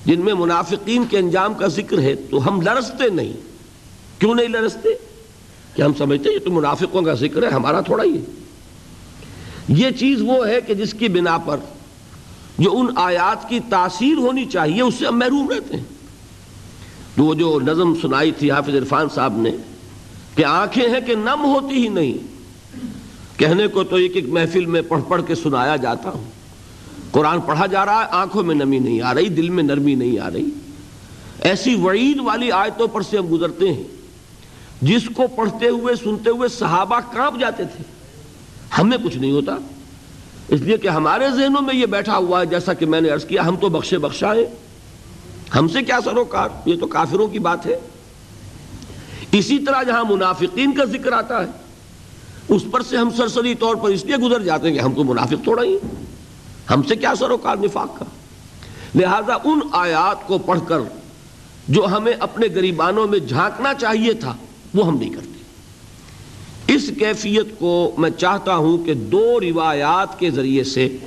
جن 0.05 0.21
میں 0.21 0.33
منافقین 0.33 1.05
کے 1.05 1.17
انجام 1.17 1.53
کا 1.53 1.67
ذکر 1.67 1.99
ہے، 1.99 2.15
تو 2.15 2.47
ہم 2.47 2.61
لرستے 2.61 3.09
نہیں۔ 3.09 3.33
کیوں 4.19 4.35
نہیں 4.35 4.47
لرستے 4.47 4.89
کہ 5.77 5.81
ہم 5.81 5.93
سمجھتے 5.97 6.29
ہیں 6.29 6.35
یہ 6.35 6.45
تو 6.45 6.51
منافقوں 6.51 7.01
کا 7.01 7.13
ذکر 7.13 7.43
ہے، 7.43 7.47
ہمارا 7.47 7.81
تھوڑا 7.81 8.03
ہی 8.03 8.19
یہ 9.67 9.89
چیز 9.89 10.21
وہ 10.21 10.47
ہے 10.47 10.61
کہ 10.61 10.73
جس 10.73 10.93
کی 10.93 11.07
بنا 11.07 11.37
پر 11.37 11.57
جو 12.59 12.79
ان 12.79 12.87
آیات 12.95 13.49
کی 13.49 13.59
تاثیر 13.69 14.17
ہونی 14.17 14.45
چاہیے، 14.45 14.81
اس 14.81 14.93
سے 14.95 15.05
ہم 15.05 15.19
محروم 15.19 15.49
رہتے 15.49 15.77
ہیں۔ 15.77 15.83
تو 17.15 17.23
وہ 17.23 17.33
جو 17.33 17.59
نظم 17.63 17.93
سنائی 18.01 18.31
تھی 18.31 18.51
حافظ 18.51 18.75
عرفان 18.75 19.07
صاحب 19.15 19.37
نے 19.37 19.51
کہ 20.35 20.45
آنکھیں 20.45 20.89
ہیں 20.89 21.01
کہ 21.01 21.15
نم 21.15 21.43
ہوتی 21.43 21.75
ہی 21.75 21.87
نہیں۔ 21.87 22.13
کہنے 23.39 23.67
کو 23.67 23.83
تو 23.83 23.95
ایک 23.95 24.11
ایک 24.15 24.25
محفل 24.29 24.65
میں 24.65 24.81
پڑھ 24.81 25.01
پڑھ 25.07 25.21
کے 25.27 25.35
سنایا 25.35 25.75
جاتا 25.75 26.09
ہوں۔ 26.09 26.23
قرآن 27.11 27.41
پڑھا 27.41 27.65
جا 27.65 27.85
رہا 27.85 28.01
ہے، 28.01 28.07
آنکھوں 28.11 28.43
میں 28.43 28.55
نمی 28.55 28.79
نہیں 28.79 29.01
آ 29.01 29.13
رہی، 29.13 29.29
دل 29.29 29.49
میں 29.49 29.63
نرمی 29.63 29.95
نہیں 29.95 30.19
آ 30.19 30.29
رہی۔ 30.33 30.45
ایسی 31.41 31.75
وعید 31.75 32.19
والی 32.19 32.51
آیتوں 32.51 32.87
پر 32.87 33.01
سے 33.01 33.17
ہم 33.17 33.27
گزرتے 33.31 33.73
ہیں۔ 33.73 33.83
جس 34.81 35.01
کو 35.13 35.23
پڑھتے 35.35 35.69
ہوئے 35.69 35.95
سنتے 35.95 36.29
ہوئے 36.29 36.49
صحابہ 36.49 36.99
کانپ 37.13 37.39
جاتے 37.39 37.63
تھے۔ 37.63 37.83
ہمیں 38.77 38.97
کچھ 39.03 39.17
نہیں 39.17 39.31
ہوتا۔ 39.31 39.55
اس 40.47 40.61
لیے 40.61 40.77
کہ 40.77 40.87
ہمارے 40.87 41.25
ذہنوں 41.29 41.61
میں 41.61 41.75
یہ 41.75 41.85
بیٹھا 41.85 42.17
ہوا 42.17 42.41
ہے، 42.41 42.45
جیسا 42.45 42.73
کہ 42.73 42.85
میں 42.85 43.01
نے 43.01 43.09
عرض 43.09 43.25
کیا، 43.25 43.45
ہم 43.45 43.55
تو 43.55 43.69
بخشے 43.69 43.97
بخشا 43.97 44.33
ہیں 44.33 44.45
ہم 45.55 45.67
سے 45.67 45.81
کیا 45.81 45.99
سروکار؟ 46.05 46.49
یہ 46.65 46.75
تو 46.79 46.87
کافروں 46.87 47.27
کی 47.27 47.39
بات 47.39 47.65
ہے۔ 47.65 47.79
اسی 49.31 49.59
طرح 49.59 49.83
جہاں 49.83 50.03
منافقین 50.09 50.71
کا 50.71 50.83
ذکر 50.83 51.11
آتا 51.11 51.41
ہے، 51.41 51.47
اس 52.49 52.61
پر 52.71 52.81
سے 52.81 52.97
ہم 52.97 53.09
سرسری 53.17 53.55
طور 53.55 53.75
پر 53.75 53.89
اس 53.89 54.05
لیے 54.05 54.15
گزر 54.15 54.41
جاتے 54.41 54.67
ہیں 54.67 54.75
کہ 54.75 54.79
ہم 54.79 54.93
تو 54.93 55.03
منافق 55.03 55.45
توڑا 55.45 55.63
ہی 55.63 55.77
ہم 56.69 56.83
سے 56.83 56.95
کیا 56.95 57.13
سروکار؟ 57.19 57.55
نفاق 57.55 57.99
کا۔ 57.99 58.05
لہذا 58.95 59.33
ان 59.43 59.59
آیات 59.71 60.27
کو 60.27 60.37
پڑھ 60.37 60.59
کر 60.67 60.79
جو 61.67 61.85
ہمیں 61.85 62.13
اپنے 62.19 62.47
گریبانوں 62.55 63.07
میں 63.07 63.19
جھانکنا 63.19 63.73
چاہیے 63.73 64.13
تھا 64.13 64.35
وہ 64.73 64.87
ہم 64.87 64.97
نہیں 64.97 65.09
کرتے۔ 65.09 65.37
اس 66.73 66.91
کیفیت 66.99 67.59
کو 67.59 67.95
میں 67.97 68.09
چاہتا 68.09 68.55
ہوں 68.55 68.85
کہ 68.85 68.93
دو 68.93 69.39
روایات 69.39 70.19
کے 70.19 70.31
ذریعے 70.31 70.63
سے 70.63 70.97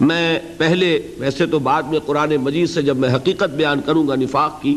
میں 0.00 0.38
پہلے 0.58 1.14
ویسے 1.18 1.46
تو 1.46 1.58
بعد 1.58 1.82
میں 1.82 1.98
قرآن 1.98 2.36
مجید 2.36 2.70
سے 2.70 2.82
جب 2.82 2.96
میں 2.96 3.14
حقیقت 3.14 3.48
بیان 3.48 3.80
کروں 3.80 4.08
گا 4.08 4.14
نفاق 4.14 4.62
کی، 4.62 4.76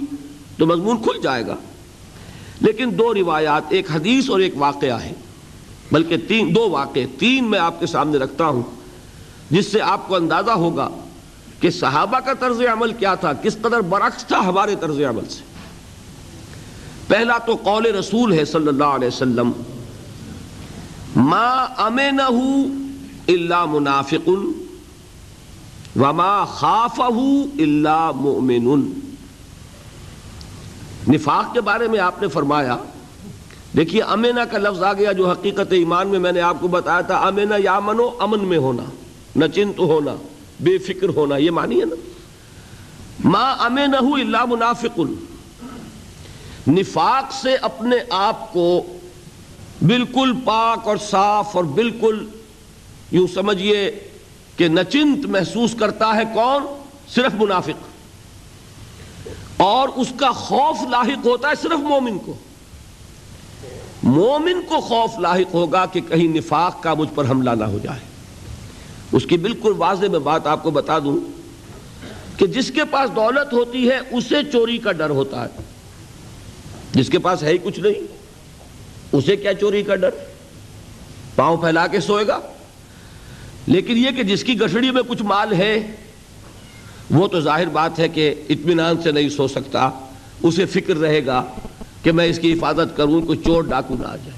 تو 0.57 0.65
مضمون 0.65 1.03
کھل 1.03 1.21
جائے 1.23 1.47
گا۔ 1.47 1.55
لیکن 2.61 2.89
دو 2.97 3.13
روایات، 3.13 3.61
ایک 3.69 3.91
حدیث 3.91 4.29
اور 4.29 4.39
ایک 4.39 4.53
واقعہ 4.57 5.01
ہے۔ 5.01 5.13
بلکہ 5.91 6.17
تین، 6.27 6.55
دو 6.55 6.69
واقع 6.69 6.99
تین 7.19 7.43
میں 7.43 7.59
آپ 7.59 7.79
کے 7.79 7.85
سامنے 7.85 8.17
رکھتا 8.17 8.45
ہوں، 8.45 8.63
جس 9.49 9.71
سے 9.71 9.81
آپ 9.81 10.07
کو 10.07 10.15
اندازہ 10.15 10.51
ہوگا 10.51 10.89
کہ 11.59 11.69
صحابہ 11.69 12.19
کا 12.19 12.33
طرز 12.33 12.61
عمل 12.61 12.93
کیا 12.93 13.15
تھا، 13.15 13.33
کس 13.33 13.57
قدر 13.61 13.81
برعکس 13.81 14.25
تھا 14.25 14.39
ہمارے 14.39 14.75
طرز 14.79 15.01
عمل 15.01 15.25
سے۔ 15.29 15.52
پہلا 17.13 17.37
تو 17.45 17.55
قول 17.63 17.85
رسول 17.95 18.33
ہے 18.33 18.43
صلی 18.51 18.67
اللہ 18.67 18.91
علیہ 18.97 19.07
وسلم، 19.07 19.51
ما 21.15 21.49
امنہ 21.85 22.29
الا 23.33 23.63
منافق 23.71 24.29
وما 26.01 26.33
خافہ 26.53 27.09
الا 27.63 27.99
مؤمن 28.15 28.67
نفاق 31.07 31.53
کے 31.53 31.61
بارے 31.61 31.87
میں 31.87 31.99
آپ 31.99 32.21
نے 32.21 32.27
فرمایا، 32.33 32.77
دیکھیے 33.77 34.01
امینا 34.15 34.45
کا 34.51 34.57
لفظ 34.57 34.83
آ 34.83 34.93
گیا 34.93 35.11
جو 35.19 35.29
حقیقت 35.29 35.71
ایمان 35.79 36.07
میں 36.07 36.19
میں 36.19 36.31
نے 36.31 36.41
آپ 36.49 36.61
کو 36.61 36.67
بتایا 36.77 37.01
تھا 37.11 37.17
امینا 37.27 37.55
یا 37.59 37.79
منو، 37.79 38.09
امن 38.21 38.47
میں 38.47 38.57
ہونا 38.65 38.83
نہ 39.35 39.47
چنت 39.55 39.79
ہونا، 39.79 40.15
بے 40.63 40.77
فکر 40.87 41.09
ہونا، 41.15 41.37
یہ 41.37 41.51
مانی 41.51 41.79
ہے 41.79 41.85
نا۔ 41.85 43.29
ما 43.29 43.45
امین 43.65 43.95
اللہ 43.95 44.45
منافق 44.49 44.99
نفاق 46.67 47.33
سے 47.33 47.55
اپنے 47.55 47.95
آپ 48.09 48.53
کو 48.53 48.83
بالکل 49.81 50.33
پاک 50.45 50.87
اور 50.87 50.97
صاف 50.97 51.55
اور 51.55 51.63
بالکل 51.63 52.29
یوں 53.11 53.27
سمجھیے 53.33 53.99
کہ 54.57 54.67
نچنت 54.67 55.25
محسوس 55.25 55.75
کرتا 55.79 56.15
ہے 56.15 56.21
کون؟ 56.33 56.63
صرف 57.07 57.33
منافق. 57.33 57.91
اور 59.57 59.89
اس 59.95 60.07
کا 60.17 60.31
خوف 60.31 60.83
لاحق 60.89 61.25
ہوتا 61.25 61.49
ہے 61.49 61.53
صرف 61.61 61.79
مومن 61.79 62.19
کو. 62.19 62.33
مومن 64.03 64.61
کو 64.69 64.79
خوف 64.79 65.19
لاحق 65.19 65.53
ہوگا 65.53 65.85
کہ 65.85 66.01
کہیں 66.01 66.27
نفاق 66.27 66.83
کا 66.83 66.93
مجھ 66.93 67.09
پر 67.15 67.25
حملہ 67.25 67.49
نہ 67.49 67.63
ہو 67.63 67.79
جائے. 67.83 67.99
اس 69.11 69.25
کی 69.25 69.37
بالکل 69.37 69.73
واضح 69.77 70.05
میں 70.05 70.19
بات 70.19 70.47
آپ 70.47 70.63
کو 70.63 70.71
بتا 70.71 70.99
دوں 70.99 71.17
کہ 72.37 72.47
جس 72.47 72.71
کے 72.71 72.85
پاس 72.85 73.15
دولت 73.15 73.53
ہوتی 73.53 73.89
ہے، 73.89 73.99
اسے 74.11 74.35
چوری 74.51 74.77
کا 74.77 74.91
ڈر 74.91 75.09
ہوتا 75.09 75.43
ہے. 75.43 75.62
جس 76.93 77.09
کے 77.09 77.19
پاس 77.19 77.43
ہے 77.43 77.49
ہی 77.49 77.57
کچھ 77.63 77.79
نہیں، 77.79 77.93
اسے 79.11 79.35
کیا 79.35 79.53
چوری 79.53 79.83
کا 79.83 79.95
ڈر؟ 79.95 80.09
پاؤں 81.35 81.57
پھیلا 81.57 81.87
کے 81.87 81.99
سوئے 81.99 82.27
گا؟ 82.27 82.39
لیکن 83.67 83.97
یہ 83.97 84.11
کہ 84.11 84.23
جس 84.23 84.43
کی 84.43 84.59
گٹھڑی 84.59 84.91
میں 84.91 85.01
کچھ 85.07 85.23
مال 85.23 85.53
ہے، 85.53 85.95
وہ 87.11 87.27
تو 87.27 87.41
ظاہر 87.41 87.67
بات 87.67 87.99
ہے 87.99 88.07
کہ 88.07 88.33
اطمینان 88.49 89.01
سے 89.01 89.11
نہیں 89.11 89.29
سو 89.29 89.47
سکتا۔ 89.47 89.89
اسے 90.43 90.65
فکر 90.65 90.95
رہے 90.95 91.25
گا 91.25 91.43
کہ 92.03 92.11
میں 92.11 92.25
اس 92.25 92.39
کی 92.39 92.53
حفاظت 92.53 92.97
کروں، 92.97 93.21
کوئی 93.21 93.37
چور 93.45 93.63
ڈاکو 93.63 93.95
نہ 93.99 94.07
آ 94.07 94.15
جائے۔ 94.15 94.37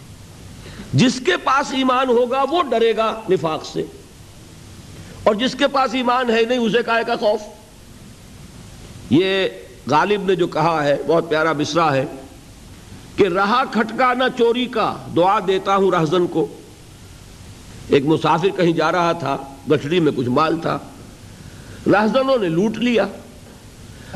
جس 0.94 1.22
کے 1.26 1.38
پاس 1.44 1.74
ایمان 1.74 2.10
ہوگا، 2.10 2.44
وہ 2.52 2.64
ڈرے 2.64 2.98
گا 2.98 3.22
نفاق 3.32 3.66
سے۔ 3.66 3.84
اور 5.24 5.36
جس 5.36 5.56
کے 5.56 5.68
پاس 5.68 5.94
ایمان 5.94 6.30
ہے 6.30 6.42
نہیں، 6.42 6.60
اسے 6.60 6.84
کائے 6.86 7.04
کا 7.08 7.16
خوف۔ 7.16 7.40
یہ 9.10 9.48
غالب 9.88 10.26
نے 10.26 10.36
جو 10.36 10.48
کہا 10.48 10.84
ہے، 10.84 10.96
بہت 11.08 11.30
پیارا 11.30 11.54
مصرا 11.54 11.94
ہے۔ 11.94 12.06
کہ 13.16 13.28
رہا 13.28 13.64
کھٹکا 13.72 14.14
نہ 14.14 14.24
چوری 14.38 14.66
کا 14.66 14.96
دعا 15.16 15.40
دیتا 15.48 15.76
ہوں 15.76 15.92
رہزن 15.92 16.28
کو۔ 16.28 16.48
ایک 17.90 18.06
مسافر 18.06 18.48
کہیں 18.58 18.72
جا 18.72 18.92
رہا 18.92 19.12
تھا، 19.12 19.38
گٹھڑی 19.72 20.00
میں 20.00 20.12
کچھ 20.16 20.30
مال 20.30 20.58
تھا۔ 20.58 20.80
رہزنوں 21.88 22.38
نے 22.38 22.50
لوٹ 22.50 22.78
لیا۔ 22.78 23.06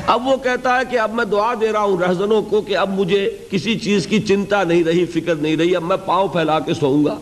اب 0.08 0.28
وہ 0.28 0.38
کہتا 0.38 0.76
ہے 0.76 0.82
کہ 0.90 1.00
اب 1.00 1.14
میں 1.14 1.26
دعا 1.26 1.54
دے 1.62 1.72
رہا 1.72 1.80
ہوں 1.80 1.98
رہزنوں 1.98 2.42
کو 2.42 2.62
کہ 2.62 2.78
اب 2.78 3.00
مجھے 3.00 3.38
کسی 3.52 3.80
چیز 3.80 4.08
کی 4.08 4.20
چنتا 4.20 4.64
نہیں 4.64 4.84
رہی، 4.84 5.06
فکر 5.06 5.36
نہیں 5.36 5.58
رہی، 5.58 5.76
اب 5.76 5.84
میں 5.84 5.98
پاؤں 5.98 6.28
پھیلا 6.28 6.60
کے 6.60 6.74
سوؤں 6.74 7.06
گا۔ 7.06 7.16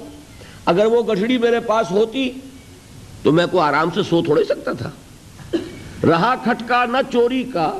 اگر 0.65 0.85
وہ 0.85 1.03
گٹھڑی 1.03 1.37
میرے 1.37 1.59
پاس 1.59 1.91
ہوتی 1.91 2.31
تو 3.23 3.31
میں 3.31 3.47
کو 3.51 3.59
آرام 3.59 3.89
سے 3.95 4.03
سو 4.03 4.21
تھوڑے 4.21 4.43
سکتا 4.43 4.71
تھا۔ 4.73 4.89
رہا 6.07 6.35
کھٹکا 6.43 6.85
نہ 6.85 6.97
چوری 7.11 7.43
کا 7.43 7.79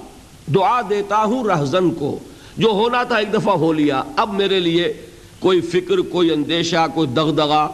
دعا 0.56 0.82
دیتا 0.90 1.18
ہوں 1.18 1.44
رہزن 1.44 1.92
کو۔ 1.92 2.20
جو 2.58 2.68
ہونا 2.68 3.04
تھا 3.04 3.16
ایک 3.16 3.34
دفعہ 3.34 3.54
ہو 3.54 3.74
لیا، 3.74 4.04
اب 4.16 4.34
میرے 4.34 4.60
لیے 4.60 4.94
کوئی 5.40 5.62
فکر، 5.62 5.98
کوئی 5.98 6.32
اندیشہ، 6.32 6.88
کوئی 6.94 7.08
دغدغا 7.08 7.68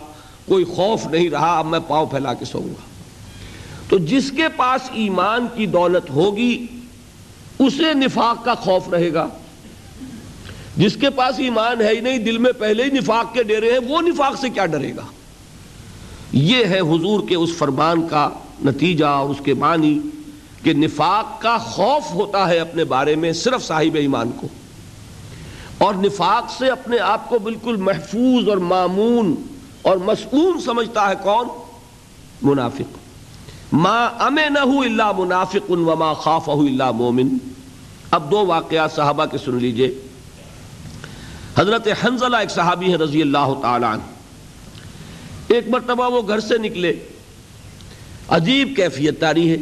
کوئی 0.45 0.63
خوف 0.63 1.05
نہیں 1.05 1.29
رہا، 1.29 1.59
اب 1.59 1.65
میں 1.65 1.79
پاؤں 1.87 2.05
پھیلا 2.05 2.33
کے 2.33 2.45
سوؤں 2.45 2.67
گا۔ 2.67 2.81
تو 3.89 3.97
جس 3.97 4.31
کے 4.31 4.43
پاس 4.55 4.89
ایمان 4.93 5.47
کی 5.55 5.65
دولت 5.65 6.09
ہوگی، 6.09 6.65
اسے 7.59 7.93
نفاق 7.93 8.45
کا 8.45 8.53
خوف 8.53 8.89
رہے 8.89 9.13
گا۔ 9.13 9.27
جس 10.77 10.95
کے 10.95 11.09
پاس 11.09 11.39
ایمان 11.39 11.81
ہے 11.81 11.89
ہی 11.95 11.99
نہیں، 11.99 12.17
دل 12.17 12.37
میں 12.37 12.51
پہلے 12.51 12.83
ہی 12.83 12.89
نفاق 12.89 13.33
کے 13.33 13.43
ڈیرے 13.43 13.71
ہیں، 13.71 13.79
وہ 13.87 14.01
نفاق 14.01 14.39
سے 14.41 14.49
کیا 14.49 14.65
ڈرے 14.65 14.95
گا؟ 14.95 15.05
یہ 16.31 16.65
ہے 16.65 16.79
حضور 16.79 17.27
کے 17.27 17.35
اس 17.35 17.53
فرمان 17.57 18.07
کا 18.07 18.29
نتیجہ 18.65 19.05
اور 19.05 19.29
اس 19.29 19.37
کے 19.45 19.53
معنی 19.53 19.99
کہ 20.63 20.73
نفاق 20.73 21.41
کا 21.41 21.57
خوف 21.57 22.11
ہوتا 22.13 22.49
ہے 22.49 22.59
اپنے 22.59 22.83
بارے 22.83 23.15
میں، 23.15 23.33
صرف 23.33 23.63
صاحب 23.63 23.95
ایمان 23.95 24.31
کو۔ 24.31 24.47
اور 25.83 25.93
نفاق 25.93 26.51
سے 26.57 26.69
اپنے 26.69 26.99
آپ 26.99 27.29
کو 27.29 27.39
بالکل 27.39 27.75
محفوظ 27.75 28.49
اور 28.49 28.57
معمون 28.57 29.35
اور 29.81 29.97
مسئول 29.97 30.61
سمجھتا 30.61 31.09
ہے 31.09 31.13
کون؟ 31.23 31.47
منافق. 32.41 32.97
ما 33.73 34.05
امن 34.05 34.57
اللہ 34.57 35.11
منافق 35.17 35.71
وما 35.71 36.13
خاف 36.13 36.49
اللہ 36.49 36.91
مومن 36.91 37.37
اب 38.11 38.31
دو 38.31 38.45
واقعات 38.45 38.91
صحابہ 38.91 39.25
کے 39.25 39.37
سن 39.37 39.55
لیجیے. 39.55 39.93
حضرت 41.57 41.87
حنزلہ 42.05 42.37
ایک 42.37 42.51
صحابی 42.51 42.91
ہے 42.91 42.97
رضی 42.97 43.21
اللہ 43.21 43.53
تعالی 43.61 43.85
عنہ. 43.85 44.03
ایک 45.47 45.67
مرتبہ 45.67 46.09
وہ 46.09 46.21
گھر 46.27 46.39
سے 46.39 46.57
نکلے. 46.57 46.93
عجیب 48.27 48.75
کیفیت 48.75 49.19
تاری 49.19 49.51
ہے. 49.51 49.57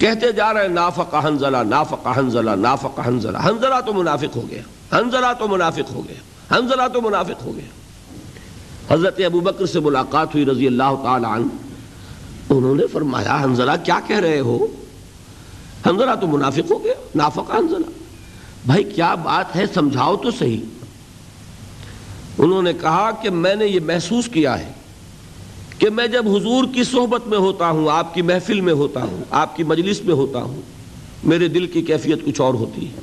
کہتے 0.00 0.32
جا 0.32 0.54
رہے 0.54 0.60
ہیں 0.62 0.68
نافق 0.68 1.14
حنزلہ 1.14 1.56
نافق 1.56 2.18
حنزلہ 2.18 2.50
نافق 2.50 3.00
حنزلہ۔ 3.06 3.38
حنزلہ 3.38 3.74
تو 3.86 3.92
منافق 3.94 4.36
ہو 4.36 4.42
گیا۔ 4.50 4.62
حنزلہ 4.98 5.26
تو 5.38 5.48
منافق 5.48 5.92
ہو 5.92 6.02
گیا۔ 6.08 6.56
حنزلہ 6.56 6.82
تو 6.92 7.00
منافق 7.02 7.44
ہو 7.44 7.56
گیا۔ 7.56 7.80
حضرت 8.94 9.20
ابو 9.24 9.40
بکر 9.40 9.66
سے 9.66 9.80
ملاقات 9.80 10.34
ہوئی 10.34 10.46
رضی 10.46 10.66
اللہ 10.66 10.96
تعالی 11.02 11.26
عنہ۔ 11.30 11.46
انہوں 12.50 12.74
نے 12.74 12.86
فرمایا، 12.86 13.44
حنزلہ 13.44 13.72
کیا 13.84 14.00
کہہ 14.06 14.18
رہے 14.18 14.40
ہو؟ 14.40 14.66
حنزلہ 15.86 16.14
تو 16.20 16.26
منافق 16.26 16.70
ہو 16.70 16.84
گیا 16.84 16.94
نافق 17.14 17.50
حنزلہ۔ 17.50 17.90
بھائی، 18.66 18.84
کیا 18.84 19.14
بات 19.14 19.56
ہے؟ 19.56 19.64
سمجھاؤ 19.74 20.16
تو 20.16 20.30
صحیح۔ 20.30 20.60
انہوں 22.38 22.62
نے 22.62 22.72
کہا 22.72 23.10
کہ 23.10 23.30
میں 23.30 23.54
نے 23.54 23.66
یہ 23.66 23.80
محسوس 23.80 24.28
کیا 24.28 24.58
ہے 24.58 24.72
کہ 25.80 25.90
میں 25.90 26.06
جب 26.06 26.36
حضور 26.36 26.64
کی 26.74 26.84
صحبت 26.84 27.26
میں 27.26 27.38
ہوتا 27.38 27.70
ہوں، 27.70 27.88
آپ 27.90 28.14
کی 28.14 28.22
محفل 28.22 28.60
میں 28.60 28.72
ہوتا 28.72 29.02
ہوں، 29.02 29.24
آپ 29.30 29.56
کی 29.56 29.62
مجلس 29.64 30.04
میں 30.04 30.14
ہوتا 30.14 30.38
ہوں، 30.42 30.60
میرے 31.24 31.48
دل 31.48 31.66
کی 31.66 31.82
کیفیت 31.82 32.24
کچھ 32.24 32.40
اور 32.40 32.54
ہوتی 32.54 32.86
ہے۔ 32.86 33.00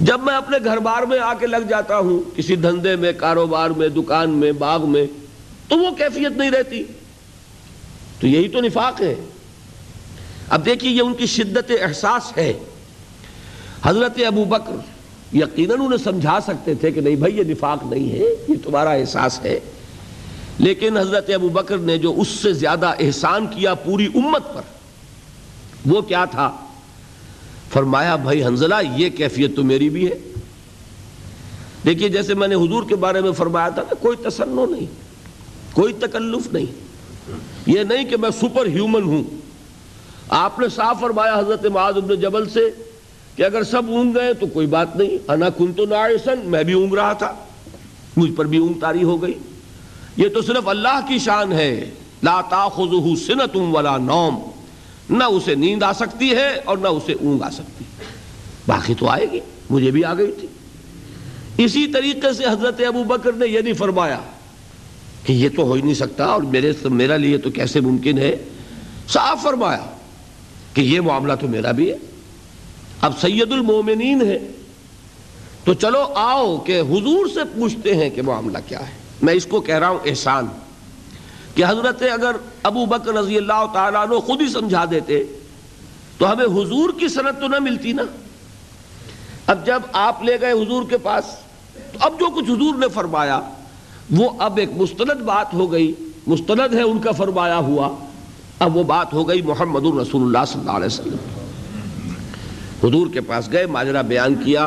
جب 0.00 0.20
میں 0.20 0.34
اپنے 0.34 0.56
گھر 0.64 0.76
بار 0.76 1.02
میں 1.02 1.18
آ 1.18 1.34
کے 1.34 1.46
لگ 1.46 1.66
جاتا 1.68 1.98
ہوں، 1.98 2.36
کسی 2.36 2.56
دھندے 2.56 2.96
میں، 2.96 3.12
کاروبار 3.12 3.70
میں، 3.70 3.88
دکان 3.88 4.30
میں، 4.30 4.52
باغ 4.52 4.88
میں، 4.90 5.06
تو 5.68 5.78
وہ 5.78 5.90
کیفیت 5.90 6.36
نہیں 6.36 6.50
رہتی۔ 6.50 6.84
تو 8.20 8.26
یہی 8.26 8.48
تو 8.48 8.60
نفاق 8.60 9.00
ہے۔ 9.00 9.14
اب 10.48 10.66
دیکھیے، 10.66 10.90
یہ 10.92 11.02
ان 11.02 11.14
کی 11.14 11.26
شدت 11.26 11.72
احساس 11.82 12.36
ہے۔ 12.36 12.52
حضرت 13.82 14.20
ابو 14.26 14.44
بکر 14.44 14.76
یقیناً 15.36 15.80
انہیں 15.80 16.04
سمجھا 16.04 16.38
سکتے 16.40 16.74
تھے 16.74 16.90
کہ 16.90 17.00
نہیں 17.00 17.16
بھائی، 17.16 17.38
یہ 17.38 17.44
نفاق 17.44 17.78
نہیں 17.86 18.12
ہے، 18.12 18.24
یہ 18.48 18.54
تمہارا 18.64 18.90
احساس 18.90 19.40
ہے۔ 19.44 19.60
لیکن 20.58 20.96
حضرت 20.96 21.30
ابو 21.34 21.48
بکر 21.48 21.78
نے 21.78 21.98
جو 21.98 22.14
اس 22.16 22.28
سے 22.28 22.52
زیادہ 22.52 22.94
احسان 22.98 23.46
کیا 23.46 23.74
پوری 23.74 24.06
امت 24.06 24.54
پر، 24.54 24.60
وہ 25.86 26.00
کیا 26.00 26.24
تھا؟ 26.24 26.56
فرمایا، 27.72 28.16
بھائی 28.16 28.44
حنزلہ، 28.44 28.74
یہ 28.96 29.08
کیفیت 29.08 29.56
تو 29.56 29.64
میری 29.64 29.90
بھی 29.90 30.10
ہے۔ 30.10 30.18
دیکھیے، 31.84 32.08
جیسے 32.08 32.34
میں 32.34 32.48
نے 32.48 32.54
حضور 32.54 32.82
کے 32.88 32.96
بارے 32.96 33.20
میں 33.20 33.32
فرمایا 33.32 33.68
تھا 33.68 33.82
کوئی 33.82 34.16
تسنو 34.16 34.66
نہیں، 34.66 34.86
کوئی 35.72 35.92
تکلف 35.92 36.52
نہیں۔ 36.52 36.88
یہ 37.66 37.82
نہیں 37.82 38.04
کہ 38.04 38.16
میں 38.16 38.30
سپر 38.30 38.66
ہیومن 38.66 39.02
ہوں۔ 39.02 39.24
آپ 40.28 40.58
نے 40.58 40.68
صاف 40.68 41.00
فرمایا 41.00 41.38
حضرت 41.38 41.66
معاذ 41.66 41.96
ابن 41.96 42.14
جبل 42.14 42.48
سے 42.48 42.70
کہ 43.36 43.42
اگر 43.42 43.62
سب 43.62 43.82
اونگ 43.88 44.14
گئے 44.14 44.34
تو 44.34 44.46
کوئی 44.46 44.66
بات 44.66 44.96
نہیں۔ 44.96 45.30
انا 45.30 45.48
کن 45.48 45.72
تو 45.72 45.84
میں 46.44 46.64
بھی 46.64 46.72
اونگ 46.72 46.94
رہا 46.94 47.12
تھا، 47.12 47.34
مجھ 48.16 48.32
پر 48.32 48.44
بھی 48.44 48.58
اونگ 48.58 48.80
تاری 48.80 49.02
ہو 49.02 49.22
گئی۔ 49.22 49.34
یہ 50.18 50.28
تو 50.28 50.42
صرف 50.42 50.68
اللہ 50.68 51.00
کی 51.08 51.18
شان 51.18 51.52
ہے۔ 51.52 51.90
لا 52.22 52.40
تاخذہ 52.40 53.24
سنت 53.26 53.56
ولا 53.56 53.96
نوم۔ 53.96 54.38
نہ 55.10 55.24
اسے 55.24 55.54
نیند 55.54 55.82
آ 55.82 55.92
سکتی 55.92 56.30
ہے 56.30 56.54
اور 56.64 56.78
نہ 56.78 56.88
اسے 56.88 57.12
اونگ 57.12 57.42
آ 57.42 57.50
سکتی۔ 57.50 57.84
باقی 58.66 58.94
تو 58.94 59.08
آئے 59.08 59.26
گی۔ 59.32 59.40
مجھے 59.70 59.90
بھی 59.90 60.04
آ 60.04 60.14
گئی 60.14 60.32
تھی۔ 60.40 60.48
اسی 61.64 61.86
طریقے 61.86 62.32
سے 62.32 62.44
حضرت 62.44 62.80
ابو 62.86 63.04
بکر 63.04 63.32
نے 63.32 63.46
یہ 63.46 63.60
نہیں 63.60 63.74
فرمایا 63.74 64.20
کہ 65.24 65.32
یہ 65.32 65.48
تو 65.56 65.62
ہو 65.62 65.72
ہی 65.72 65.82
نہیں 65.82 65.94
سکتا 65.94 66.24
اور 66.24 66.42
میرے 66.42 66.72
میرا 66.84 67.16
لیے 67.16 67.38
تو 67.38 67.50
کیسے 67.50 67.80
ممکن 67.80 68.18
ہے؟ 68.18 68.36
صاف 69.08 69.42
فرمایا 69.42 69.84
کہ 70.74 70.80
یہ 70.80 71.00
معاملہ 71.00 71.32
تو 71.40 71.48
میرا 71.48 71.70
بھی 71.70 71.90
ہے۔ 71.90 71.96
اب 73.00 73.20
سید 73.20 73.52
المومنین 73.52 74.22
ہے۔ 74.22 74.38
تو 75.64 75.74
چلو 75.74 76.02
آؤ 76.14 76.58
کہ 76.58 76.80
حضور 76.80 77.26
سے 77.26 77.40
پوچھتے 77.56 77.94
ہیں 77.94 78.10
کہ 78.10 78.22
معاملہ 78.22 78.58
کیا 78.66 78.80
ہے۔ 78.80 78.97
میں 79.22 79.34
اس 79.34 79.46
کو 79.46 79.60
کہہ 79.60 79.78
رہا 79.78 79.88
ہوں 79.88 79.98
احسان 80.04 80.46
کہ 81.54 81.64
حضرت 81.68 82.02
اگر 82.02 82.36
ابو 82.62 82.86
بکر 82.86 83.12
رضی 83.12 83.36
اللہ 83.36 83.66
تعالیٰ 83.72 84.02
عنہ 84.02 84.18
خود 84.18 84.40
ہی 84.40 84.48
سمجھا 84.48 84.84
دیتے 84.90 85.24
تو 86.18 86.32
ہمیں 86.32 86.44
حضور 86.44 86.90
کی 86.98 87.08
صنعت 87.08 87.40
تو 87.40 87.48
نہ 87.48 87.56
ملتی 87.58 87.92
نا۔ 87.92 88.02
اب 89.46 89.66
جب 89.66 89.80
آپ 89.92 90.24
لے 90.24 90.40
گئے 90.40 90.52
حضور 90.52 90.82
کے 90.88 90.98
پاس، 90.98 91.24
تو 91.74 91.98
اب 92.00 92.20
جو 92.20 92.26
کچھ 92.26 92.50
حضور 92.50 92.74
نے 92.74 92.88
فرمایا، 92.88 93.40
وہ 94.10 94.30
اب 94.38 94.56
ایک 94.56 94.68
مستند 94.76 95.22
بات 95.22 95.54
ہو 95.54 95.72
گئی۔ 95.72 95.94
مستند 96.26 96.74
ہے 96.74 96.82
ان 96.82 96.98
کا 96.98 97.10
فرمایا 97.10 97.56
ہوا۔ 97.56 97.96
اب 98.58 98.76
وہ 98.76 98.82
بات 98.82 99.12
ہو 99.12 99.28
گئی 99.28 99.42
محمد 99.42 99.80
الرسول 99.84 100.22
اللہ 100.22 100.44
صلی 100.48 100.60
اللہ 100.60 100.72
علیہ 100.72 100.86
وسلم۔ 100.86 101.16
حضور 102.84 103.06
کے 103.06 103.20
پاس 103.20 103.52
گئے، 103.52 103.66
ماجرہ 103.66 104.02
بیان 104.02 104.34
کیا۔ 104.34 104.66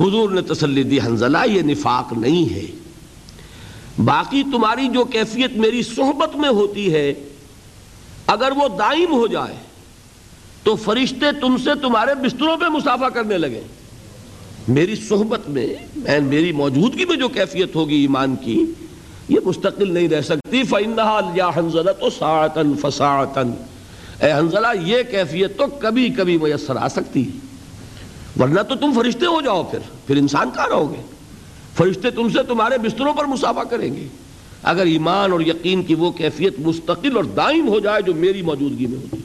حضور 0.00 0.30
نے 0.30 0.40
تسلی 0.40 0.82
دی 0.82 0.98
حنزلہ 1.00 1.38
یہ 1.46 1.62
نفاق 1.62 2.12
نہیں 2.12 2.54
ہے۔ 2.54 2.85
باقی 4.04 4.42
تمہاری 4.42 4.88
جو 4.88 5.04
کیفیت 5.04 5.52
میری 5.52 5.82
صحبت 5.82 6.36
میں 6.36 6.48
ہوتی 6.48 6.94
ہے، 6.94 7.14
اگر 8.26 8.52
وہ 8.56 8.68
دائم 8.68 9.12
ہو 9.12 9.26
جائے، 9.26 9.54
تو 10.62 10.76
فرشتے 10.76 11.26
تم 11.40 11.56
سے 11.56 11.70
تمہارے 11.82 12.14
بستروں 12.14 12.56
پہ 12.56 12.64
مسافہ 12.64 13.04
کرنے 13.04 13.38
لگے۔ 13.38 13.60
میری 14.68 14.96
صحبت 14.96 15.48
میں 15.48 15.66
میری 16.20 16.52
موجودگی 16.52 17.04
میں 17.04 17.16
جو 17.16 17.28
کیفیت 17.28 17.76
ہوگی 17.76 17.94
ایمان 17.94 18.36
کی، 18.36 18.64
یہ 19.28 19.38
مستقل 19.44 19.94
نہیں 19.94 20.08
رہ 20.08 20.20
سکتی۔ 20.20 20.62
فَإِنَّهَا 20.62 21.32
يَا 21.36 21.48
حَنزَلَةُ 21.56 22.10
سَاعَتًا 22.18 22.88
فَسَاعَتًا 22.88 23.54
اے 24.26 24.32
حنزلہ، 24.32 24.66
یہ 24.82 25.02
کیفیت 25.02 25.58
تو 25.58 25.66
کبھی 25.66 26.08
کبھی 26.08 26.38
میسر 26.38 26.76
آ 26.76 26.88
سکتی۔ 26.88 27.30
ورنہ 28.40 28.60
تو 28.60 28.74
تم 28.74 28.92
فرشتے 28.94 29.26
ہو 29.26 29.40
جاؤ 29.40 29.62
پھر 29.62 29.78
پھر 30.06 30.16
انسان 30.16 30.50
کہاں 30.54 30.68
رہو 30.68 30.92
گے؟ 30.92 31.15
فرشتے 31.76 32.10
تم 32.10 32.28
سے 32.28 32.42
تمہارے 32.48 32.78
بستروں 32.78 33.12
پر 33.12 33.24
مسافہ 33.24 33.60
کریں 33.60 33.94
گے۔ 33.94 34.06
اگر 34.62 34.86
ایمان 34.86 35.32
اور 35.32 35.40
یقین 35.40 35.82
کی 35.82 35.94
وہ 35.94 36.10
کیفیت 36.10 36.54
مستقل 36.58 37.16
اور 37.16 37.24
دائم 37.24 37.68
ہو 37.68 37.80
جائے 37.80 38.02
جو 38.02 38.14
میری 38.14 38.42
موجودگی 38.42 38.86
میں 38.86 38.98
ہوتی۔ 38.98 39.16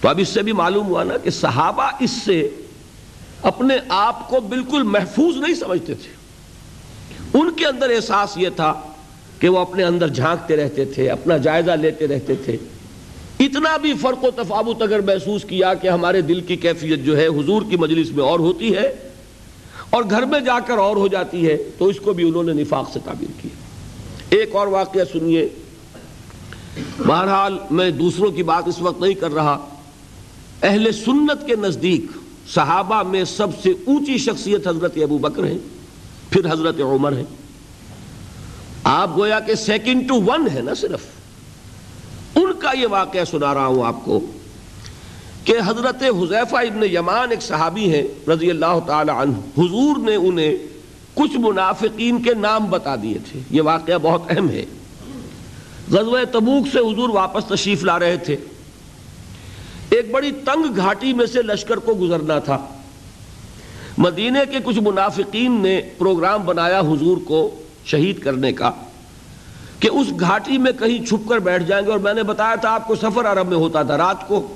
تو 0.00 0.08
اب 0.08 0.18
اس 0.18 0.28
سے 0.28 0.42
بھی 0.42 0.52
معلوم 0.52 0.86
ہوا 0.86 1.04
نا 1.04 1.16
کہ 1.16 1.30
صحابہ 1.30 1.90
اس 2.00 2.10
سے 2.10 2.48
اپنے 3.42 3.74
آپ 3.88 4.28
کو 4.28 4.40
بالکل 4.40 4.82
محفوظ 4.82 5.36
نہیں 5.36 5.54
سمجھتے 5.54 5.94
تھے۔ 5.94 6.24
ان 7.38 7.50
کے 7.56 7.66
اندر 7.66 7.90
احساس 7.90 8.38
یہ 8.38 8.48
تھا 8.56 8.80
کہ 9.38 9.48
وہ 9.48 9.58
اپنے 9.58 9.84
اندر 9.84 10.08
جھانکتے 10.08 10.56
رہتے 10.56 10.84
تھے، 10.84 11.10
اپنا 11.10 11.36
جائزہ 11.36 11.70
لیتے 11.70 12.06
رہتے 12.06 12.34
تھے۔ 12.34 12.56
اتنا 13.40 13.76
بھی 13.76 13.94
فرق 13.94 14.24
و 14.24 14.30
تفاوت 14.30 14.82
اگر 14.82 15.00
محسوس 15.00 15.44
کیا 15.44 15.74
کہ 15.74 15.88
ہمارے 15.88 16.20
دل 16.20 16.40
کی 16.40 16.56
کیفیت 16.56 16.98
جو 16.98 17.16
ہے 17.16 17.26
حضور 17.26 17.62
کی 17.70 17.76
مجلس 17.76 18.10
میں 18.10 18.24
اور 18.24 18.38
ہوتی 18.38 18.76
ہے 18.76 18.94
اور 19.90 20.02
گھر 20.10 20.22
میں 20.22 20.40
جا 20.40 20.60
کر 20.60 20.78
اور 20.78 20.96
ہو 20.96 21.08
جاتی 21.08 21.46
ہے، 21.46 21.56
تو 21.78 21.86
اس 21.86 22.00
کو 22.00 22.12
بھی 22.12 22.28
انہوں 22.28 22.42
نے 22.42 22.52
نفاق 22.52 22.92
سے 22.92 22.98
تعبیر 23.04 23.32
کیا۔ 23.42 23.56
ایک 24.30 24.54
اور 24.54 24.66
واقعہ 24.66 25.04
سنیے۔ 25.12 25.48
بہرحال 27.06 27.58
میں 27.70 27.90
دوسروں 27.90 28.32
کی 28.32 28.42
بات 28.42 28.68
اس 28.68 28.82
وقت 28.82 29.00
نہیں 29.00 29.14
کر 29.14 29.34
رہا۔ 29.34 29.68
اہل 30.62 30.92
سنت 30.92 31.46
کے 31.46 31.56
نزدیک 31.56 32.04
صحابہ 32.54 33.02
میں 33.02 33.24
سب 33.24 33.46
سے 33.62 33.70
اونچی 33.70 34.18
شخصیت 34.18 34.68
حضرت 34.68 34.92
ابو 34.96 35.18
بکر 35.18 35.44
ہے 35.44 35.56
پھر 36.30 36.52
حضرت 36.52 36.80
عمر 36.80 37.12
ہے 37.12 37.24
آپ 38.84 39.16
گویا 39.16 39.40
کہ 39.40 39.54
سیکنڈ 39.54 40.08
ٹو 40.08 40.14
ون 40.14 40.48
ہے 40.54 40.60
نا 40.60 40.74
صرف۔ 40.74 41.00
ان 42.34 42.52
کا 42.58 42.78
یہ 42.78 42.86
واقعہ 42.90 43.24
سنا 43.30 43.54
رہا 43.54 43.66
ہوں 43.66 43.84
آپ 43.84 44.04
کو۔ 44.04 44.20
کہ 45.44 45.54
حضرت 45.66 46.02
حضیفہ 46.02 46.56
ابن 46.56 46.80
یمان 46.92 47.30
ایک 47.30 47.42
صحابی 47.42 47.94
ہیں 47.94 48.30
رضی 48.30 48.50
اللہ 48.50 48.78
تعالی 48.86 49.12
عنہ، 49.16 49.32
حضور 49.32 49.96
نے 49.96 50.14
انہیں 50.14 50.56
کچھ 51.14 51.36
منافقین 51.38 52.22
کے 52.22 52.34
نام 52.34 52.64
بتا 52.64 52.96
دیے 53.02 53.18
تھے۔ 53.32 53.40
یہ 53.50 53.62
واقعہ 53.62 53.98
بہت 54.02 54.22
اہم 54.28 54.48
ہے۔ 54.48 54.64
غزوہ 55.92 56.18
تبوک 56.32 56.66
سے 56.72 56.78
حضور 56.78 57.08
واپس 57.08 57.44
تشریف 57.44 57.84
لا 57.84 57.98
رہے 57.98 58.16
تھے۔ 58.16 58.36
ایک 59.90 60.10
بڑی 60.10 60.32
تنگ 60.32 60.76
گھاٹی 60.76 61.12
میں 61.12 61.26
سے 61.26 61.42
لشکر 61.42 61.76
کو 61.76 61.94
گزرنا 62.00 62.38
تھا۔ 62.38 62.58
مدینے 63.98 64.40
کے 64.50 64.58
کچھ 64.64 64.78
منافقین 64.78 65.60
نے 65.60 65.80
پروگرام 65.98 66.44
بنایا 66.44 66.80
حضور 66.80 67.16
کو 67.16 67.62
شہید 67.84 68.18
کرنے 68.18 68.52
کا 68.52 68.70
کہ 69.80 69.88
اس 69.92 70.06
گھاٹی 70.20 70.58
میں 70.58 70.72
کہیں 70.72 71.06
چھپ 71.06 71.28
کر 71.28 71.38
بیٹھ 71.38 71.64
جائیں 71.64 71.86
گے 71.86 71.90
اور 71.90 71.98
میں 71.98 72.14
نے 72.14 72.22
بتایا 72.22 72.54
تھا 72.54 72.70
آپ 72.70 72.88
کو 72.88 72.94
سفر 72.94 73.32
عرب 73.32 73.48
میں 73.48 73.56
ہوتا 73.56 73.82
تھا، 73.82 73.96
رات 73.96 74.28
کو۔ 74.28 74.54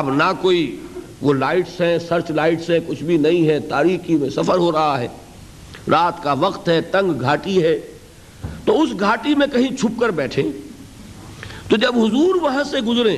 اب 0.00 0.14
نہ 0.14 0.32
کوئی 0.40 0.80
وہ 1.20 1.32
لائٹس 1.32 1.80
ہیں، 1.80 1.98
سرچ 1.98 2.30
لائٹس 2.30 2.70
ہیں، 2.70 2.78
کچھ 2.86 3.02
بھی 3.02 3.16
نہیں 3.16 3.48
ہے۔ 3.48 3.60
تاریخی 3.60 4.14
میں 4.14 4.30
سفر 4.30 4.58
ہو 4.58 4.72
رہا 4.72 5.00
ہے۔ 5.00 5.08
رات 5.90 6.22
کا 6.22 6.32
وقت 6.32 6.68
ہے، 6.68 6.80
تنگ 6.80 7.20
گھاٹی 7.20 7.62
ہے۔ 7.62 7.80
تو 8.64 8.82
اس 8.82 8.90
گھاٹی 9.00 9.34
میں 9.34 9.46
کہیں 9.46 9.76
چھپ 9.76 10.00
کر 10.00 10.08
بیٹھیں۔ 10.08 10.44
تو 11.68 11.76
جب 11.76 11.98
حضور 11.98 12.34
وہاں 12.42 12.64
سے 12.64 12.80
گزریں، 12.80 13.16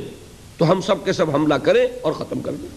تو 0.58 0.72
ہم 0.72 0.80
سب 0.80 1.04
کے 1.04 1.12
سب 1.12 1.34
حملہ 1.34 1.54
کریں 1.54 1.86
اور 2.02 2.12
ختم 2.12 2.40
کر 2.40 2.52
دیں۔ 2.52 2.68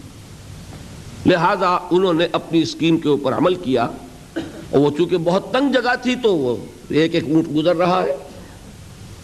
لہذا 1.26 1.78
انہوں 1.90 2.12
نے 2.12 2.28
اپنی 2.32 2.62
اسکیم 2.62 2.96
کے 2.96 3.08
اوپر 3.08 3.32
عمل 3.32 3.54
کیا۔ 3.54 3.82
اور 4.70 4.78
وہ 4.78 4.90
چونکہ 4.98 5.16
بہت 5.16 5.52
تنگ 5.52 5.72
جگہ 5.72 5.94
تھی، 6.02 6.14
تو 6.22 6.36
وہ 6.36 6.56
ایک 6.88 7.14
ایک 7.14 7.24
اونٹ 7.24 7.56
گزر 7.56 7.76
رہا 7.76 8.02
ہے۔ 8.02 8.16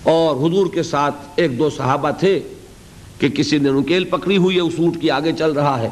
اور 0.03 0.37
حضور 0.37 0.66
کے 0.66 0.83
ساتھ 0.83 1.14
ایک 1.37 1.59
دو 1.59 1.71
صحابہ 1.71 2.11
تھے۔ 2.11 2.40
کہ 3.23 3.29
کسی 3.29 3.59
نے 3.59 3.71
نکیل 3.71 4.05
پکڑی 4.05 4.37
ہوئی 4.37 4.57
ہے، 4.57 4.61
اس 4.61 4.73
اونٹ 4.79 5.01
کی 5.01 5.11
آگے 5.11 5.33
چل 5.33 5.53
رہا 5.53 5.81
ہے۔ 5.81 5.89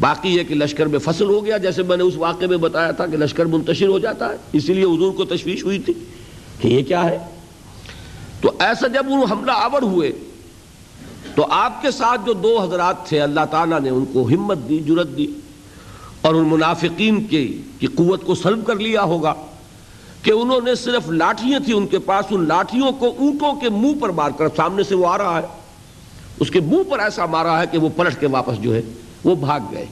باقی 0.00 0.28
یہ 0.28 0.42
کہ 0.42 0.54
لشکر 0.54 0.86
میں 0.86 0.98
فصل 0.98 1.24
ہو 1.24 1.44
گیا، 1.44 1.56
جیسے 1.56 1.82
میں 1.82 1.96
نے 1.96 2.02
اس 2.02 2.16
واقعے 2.16 2.46
میں 2.46 2.56
بتایا 2.56 2.90
تھا 2.90 3.06
کہ 3.06 3.16
لشکر 3.16 3.44
منتشر 3.44 3.88
ہو 3.88 3.98
جاتا 3.98 4.30
ہے۔ 4.30 4.36
اسی 4.52 4.74
لیے 4.74 4.84
حضور 4.84 5.12
کو 5.12 5.24
تشویش 5.24 5.64
ہوئی 5.64 5.78
تھی 5.78 5.92
کہ 6.60 6.68
یہ 6.68 6.82
کیا 6.82 7.04
ہے؟ 7.04 7.18
تو 8.40 8.50
ایسا 8.58 8.86
جب 8.86 9.02
وہ 9.08 9.26
حملہ 9.30 9.52
آور 9.54 9.82
ہوئے، 9.82 10.12
تو 11.34 11.46
آپ 11.50 11.82
کے 11.82 11.90
ساتھ 11.90 12.20
جو 12.26 12.32
دو 12.32 12.62
حضرات 12.62 13.06
تھے، 13.06 13.20
اللہ 13.20 13.44
تعالیٰ 13.50 13.80
نے 13.80 13.90
ان 13.90 14.04
کو 14.12 14.28
ہمت 14.28 14.58
دی 14.68 14.78
جرت 14.78 15.16
دی 15.16 15.26
اور 16.20 16.34
ان 16.34 16.48
منافقین 16.48 17.24
کی 17.24 17.62
قوت 17.80 18.24
کو 18.24 18.34
سلب 18.34 18.66
کر 18.66 18.76
لیا 18.76 19.02
ہوگا 19.02 19.34
کہ 20.22 20.30
انہوں 20.30 20.60
نے 20.64 20.74
صرف 20.74 21.10
لاٹھیاں 21.10 21.60
تھیں 21.60 21.74
ان 21.74 21.86
کے 21.86 21.98
پاس، 21.98 22.24
ان 22.30 22.48
لاٹھیوں 22.48 22.92
کو 22.92 23.06
اونٹوں 23.18 23.52
کے 23.52 23.68
منہ 23.68 24.00
پر 24.00 24.08
مار 24.08 24.30
کر 24.30 24.48
سامنے 24.56 24.82
سے 24.82 24.94
وہ 24.94 25.06
آ 25.06 25.18
رہا 25.18 25.42
ہے۔ 25.42 25.65
اس 26.40 26.50
کے 26.50 26.60
منہ 26.60 26.90
پر 26.90 26.98
ایسا 26.98 27.26
مارا 27.26 27.60
ہے 27.60 27.66
کہ 27.70 27.78
وہ 27.78 27.88
پلٹ 27.96 28.20
کے 28.20 28.26
واپس 28.26 28.62
جو 28.62 28.74
ہے 28.74 28.82
وہ 29.24 29.34
بھاگ 29.34 29.60
گئے۔ 29.70 29.86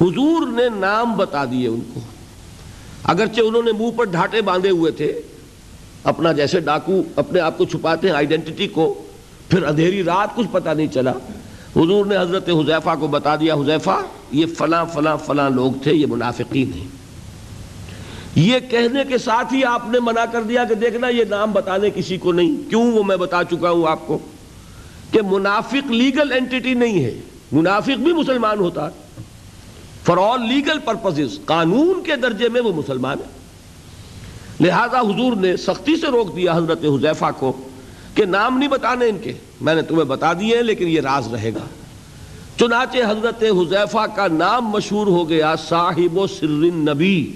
حضور 0.00 0.48
نے 0.48 0.62
نام 0.76 1.16
بتا 1.16 1.44
دیے 1.44 1.68
ان 1.68 1.80
کو۔ 1.94 2.00
اگرچہ 3.04 3.40
انہوں 3.40 3.62
نے 3.62 3.72
منہ 3.72 3.90
پر 3.90 4.04
ڈھاٹے 4.04 4.40
باندھے 4.40 4.70
ہوئے 4.70 4.92
تھے، 4.92 5.20
اپنا 6.04 6.32
جیسے 6.32 6.60
ڈاکو 6.60 7.02
اپنے 7.16 7.40
آپ 7.40 7.58
کو 7.58 7.64
چھپاتے 7.64 8.08
ہیں 8.08 8.14
آئیڈینٹی 8.14 8.66
کو، 8.66 9.02
پھر 9.48 9.62
اندھیری 9.62 10.04
رات 10.04 10.36
کچھ 10.36 10.46
پتہ 10.52 10.68
نہیں 10.68 10.86
چلا۔ 10.86 11.12
حضور 11.76 12.06
نے 12.06 12.16
حضرت 12.16 12.48
حذیفہ 12.48 12.90
کو 13.00 13.06
بتا 13.06 13.36
دیا، 13.36 13.54
حذیفہ، 13.54 14.00
یہ 14.32 14.46
فلاں 14.58 14.84
فلاں 14.84 15.16
فلاں 15.16 15.50
لوگ 15.50 15.72
تھے، 15.82 15.94
یہ 15.94 16.06
منافقین 16.06 16.72
ہیں۔ 16.72 16.86
یہ 18.34 18.58
کہنے 18.70 19.04
کے 19.08 19.18
ساتھ 19.18 19.54
ہی 19.54 19.64
آپ 19.64 19.88
نے 19.88 20.00
منع 20.00 20.24
کر 20.32 20.42
دیا 20.42 20.64
کہ 20.64 20.74
دیکھنا 20.74 21.08
یہ 21.08 21.24
نام 21.30 21.52
بتانے 21.52 21.90
کسی 21.94 22.16
کو 22.16 22.32
نہیں۔ 22.32 22.70
کیوں 22.70 22.92
وہ 22.92 23.02
میں 23.02 23.16
بتا 23.16 23.44
چکا 23.44 23.70
ہوں 23.70 23.86
آپ 23.86 24.06
کو؟ 24.06 24.18
کہ 25.10 25.20
منافق 25.22 25.90
لیگل 25.90 26.32
اینٹی 26.32 26.74
نہیں 26.74 27.04
ہے۔ 27.04 27.20
منافق 27.52 27.98
بھی 27.98 28.12
مسلمان 28.12 28.58
ہوتا۔ 28.58 28.86
ہے 28.86 29.22
فار 30.04 30.16
آل 30.16 30.48
لیگل 30.48 30.78
پرپز 30.78 31.20
قانون 31.44 32.02
کے 32.02 32.16
درجے 32.16 32.48
میں 32.48 32.60
وہ 32.60 32.72
مسلمان 32.72 33.16
ہے۔ 33.18 33.36
لہذا 34.60 35.00
حضور 35.00 35.36
نے 35.36 35.56
سختی 35.56 35.96
سے 35.96 36.06
روک 36.06 36.36
دیا 36.36 36.56
حضرت 36.56 36.84
حذیفہ 36.84 37.24
کو 37.38 37.68
کہ 38.14 38.24
نام 38.24 38.58
نہیں 38.58 38.68
بتانے 38.68 39.08
ان 39.08 39.18
کے۔ 39.22 39.32
میں 39.60 39.74
نے 39.74 39.82
تمہیں 39.82 40.04
بتا 40.04 40.32
دیے 40.32 40.56
ہیں 40.56 40.62
لیکن 40.62 40.88
یہ 40.88 41.00
راز 41.00 41.34
رہے 41.34 41.50
گا۔ 41.54 41.66
چنانچہ 42.60 42.98
حضرت 43.08 43.42
حذیفہ 43.42 44.06
کا 44.16 44.26
نام 44.28 44.68
مشہور 44.68 45.06
ہو 45.06 45.28
گیا 45.28 45.54
صاحب 45.68 46.18
و 46.18 46.26
سر 46.26 46.48
نبی۔ 46.62 47.32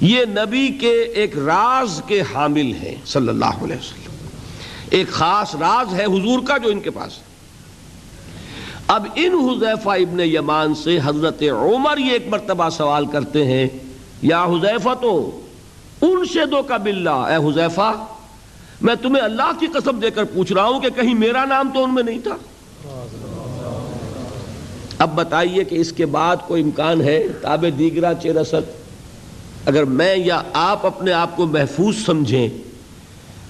یہ 0.00 0.24
نبی 0.28 0.68
کے 0.68 1.02
ایک 1.02 1.38
راز 1.38 2.02
کے 2.06 2.20
حامل 2.20 2.72
ہیں، 2.72 2.94
صلی 3.06 3.28
اللہ 3.28 3.44
علیہ 3.44 3.76
وسلم۔ 3.76 4.07
ایک 4.90 5.08
خاص 5.08 5.54
راز 5.54 5.94
ہے 5.94 6.04
حضور 6.04 6.38
کا 6.46 6.56
جو 6.58 6.68
ان 6.70 6.80
کے 6.80 6.90
پاس 6.90 7.18
اب 8.86 9.06
ان 9.14 9.34
حذیفہ 9.34 9.88
ابن 9.88 10.20
یمان 10.20 10.74
سے 10.74 10.98
حضرت 11.04 11.42
عمر 11.42 11.98
یہ 11.98 12.12
ایک 12.12 12.28
مرتبہ 12.28 12.68
سوال 12.70 13.06
کرتے 13.06 13.44
ہیں، 13.44 13.68
یا 14.22 14.44
حذیفہ 14.44 14.94
تو 15.00 15.40
ان 16.02 16.24
شدوں 16.24 16.62
کا 16.62 16.76
بلّہ 16.76 17.10
اے 17.10 17.36
حذیفہ، 17.36 17.92
میں 18.80 18.94
تمہیں 19.02 19.22
اللہ 19.22 19.50
کی 19.60 19.66
قسم 19.66 19.98
دے 19.98 20.10
کر 20.10 20.24
پوچھ 20.24 20.52
رہا 20.52 20.64
ہوں 20.64 20.80
کہ 20.80 20.90
کہیں 20.90 21.14
میرا 21.14 21.44
نام 21.44 21.70
تو 21.74 21.84
ان 21.84 21.94
میں 21.94 22.02
نہیں 22.02 22.18
تھا۔ 22.18 22.36
اب 24.98 25.14
بتائیے 25.14 25.64
کہ 25.64 25.74
اس 25.74 25.92
کے 25.92 26.06
بعد 26.06 26.36
کوئی 26.46 26.62
امکان 26.62 27.00
ہے 27.00 27.28
تاب 27.40 27.64
دیگرہ 27.78 28.14
چیرسد 28.22 28.70
اگر 29.66 29.84
میں 29.84 30.16
یا 30.16 30.42
آپ 30.52 30.86
اپنے 30.86 31.12
آپ 31.12 31.36
کو 31.36 31.46
محفوظ 31.46 31.96
سمجھیں۔ 32.06 32.48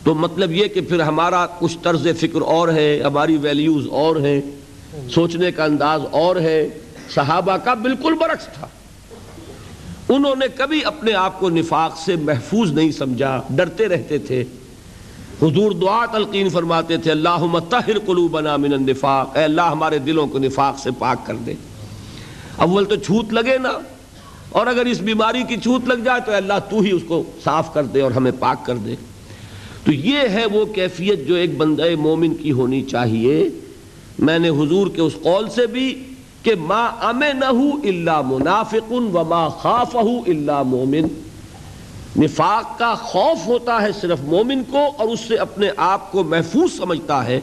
تو 0.05 0.15
مطلب 0.15 0.53
یہ 0.53 0.67
کہ 0.67 0.81
پھر 0.81 1.01
ہمارا 1.01 1.47
کچھ 1.47 1.79
طرز 1.83 2.07
فکر 2.21 2.41
اور 2.41 2.69
ہے، 2.69 3.03
ہماری 3.05 3.37
ویلیوز 3.37 3.87
اور 3.91 4.17
ہیں، 4.17 4.41
سوچنے 5.09 5.53
کا 5.53 5.65
انداز 5.65 6.01
اور 6.11 6.37
ہے۔ 6.37 6.69
صحابہ 7.15 7.57
کا 7.57 7.75
بالکل 7.75 8.15
برعکس 8.15 8.45
تھا۔ 8.45 8.67
انہوں 10.09 10.37
نے 10.37 10.47
کبھی 10.57 10.85
اپنے 10.85 11.13
آپ 11.13 11.41
کو 11.41 11.51
نفاق 11.51 11.97
سے 11.97 12.17
محفوظ 12.17 12.73
نہیں 12.73 12.93
سمجھا، 12.93 13.43
ڈرتے 13.51 13.89
رہتے 13.89 14.19
تھے۔ 14.19 14.45
حضور 15.43 15.73
دعا 15.73 16.07
تلقین 16.13 16.49
فرماتے 16.49 16.97
تھے 16.97 17.11
اللہ 17.11 17.39
متحر 17.39 17.99
قلوبنا 18.07 18.57
من 18.57 18.73
النفاق۔ 18.73 19.37
اے 19.37 19.45
اللہ، 19.45 19.63
ہمارے 19.63 19.99
دلوں 19.99 20.27
کو 20.27 20.39
نفاق 20.39 20.79
سے 20.79 20.91
پاک 20.99 21.27
کر 21.27 21.35
دے۔ 21.35 21.55
اول 22.57 22.85
تو 22.85 22.97
چھوت 22.97 23.33
لگے 23.33 23.59
نا۔ 23.59 23.71
اور 24.51 24.67
اگر 24.67 24.87
اس 24.87 25.01
بیماری 25.01 25.43
کی 25.43 25.57
چھوت 25.57 25.89
لگ 25.89 25.95
جائے 25.95 26.21
تو 26.27 26.33
اللہ 26.33 26.53
تو 26.71 26.81
ہی 26.81 26.91
اس 26.91 27.03
کو 27.07 27.23
صاف 27.45 27.75
کر 27.75 27.85
دے 27.85 28.01
اور 28.01 28.11
ہمیں 28.11 28.33
پاک 28.41 28.67
کر 28.67 28.77
دے۔ 28.77 28.95
تو 29.88 29.94
یہ 29.94 30.18
ہے 30.31 30.46
وہ 30.46 30.64
کیفیت 30.64 31.29
جو 31.29 31.35
ایک 31.35 31.57
بندہ 31.57 31.83
مومن 31.98 32.35
کی 32.35 32.53
ہونی 32.53 32.83
چاہیے۔ 32.83 33.48
میں 34.18 34.38
نے 34.38 34.48
حضور 34.48 34.87
کے 34.87 35.01
اس 35.01 35.12
قول 35.22 35.51
سے 35.51 35.66
بھی 35.66 36.03
کہ 36.42 36.55
ما 36.59 36.87
الا 37.83 38.20
منافق 38.20 38.92
و 38.92 39.01
ما 39.01 39.48
خاف 39.48 39.96
اللہ 39.96 40.62
مومن۔ 40.62 41.07
نفاق 42.16 42.79
کا 42.79 42.94
خوف 42.94 43.46
ہوتا 43.46 43.83
ہے 43.83 43.88
صرف 44.01 44.18
مومن 44.22 44.62
کو 44.70 44.79
اور 44.98 45.09
اس 45.09 45.20
سے 45.20 45.37
اپنے 45.37 45.68
آپ 45.77 46.12
کو 46.12 46.24
محفوظ 46.24 46.77
سمجھتا 46.77 47.27
ہے، 47.27 47.40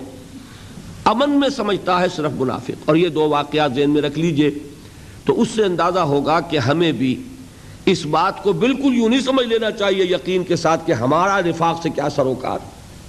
امن 1.04 1.30
میں 1.30 1.50
سمجھتا 1.50 2.02
ہے 2.02 2.06
صرف 2.16 2.32
منافق۔ 2.40 2.84
اور 2.86 2.96
یہ 2.96 3.10
دو 3.10 3.30
واقعات 3.30 3.74
ذہن 3.76 3.90
میں 3.90 4.02
رکھ 4.02 4.20
لیجیے۔ 4.20 4.52
تو 5.26 5.42
اس 5.42 5.48
سے 5.56 5.64
اندازہ 5.64 6.00
ہوگا 6.00 6.40
کہ 6.40 6.58
ہمیں 6.58 6.92
بھی 6.92 7.24
اس 7.86 8.06
بات 8.06 8.44
کو 8.44 8.54
بالکل 8.54 8.96
یوں 8.96 9.10
نہیں 9.10 9.20
سمجھ 9.20 9.48
لینا 9.48 9.72
چاہیے 9.72 10.04
یقین 10.04 10.44
کے 10.44 10.56
ساتھ 10.56 10.88
کہ 10.88 10.92
ہمارا 10.92 11.40
نفاق 11.46 11.84
سے 11.84 11.90
کیا 11.90 12.10
سروکار۔ 12.10 12.60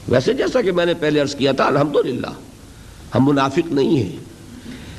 ویسے 0.09 0.35
جیسا 0.35 0.62
کہ 0.62 0.73
میں 0.73 0.87
نے 0.87 0.95
پہلے 0.95 1.21
عرض 1.21 1.35
کیا 1.35 1.53
تھا، 1.53 1.65
الحمدللہ، 1.65 2.27
ہم 3.15 3.29
منافق 3.29 3.67
نہیں 3.67 3.99
ہیں۔ 3.99 4.17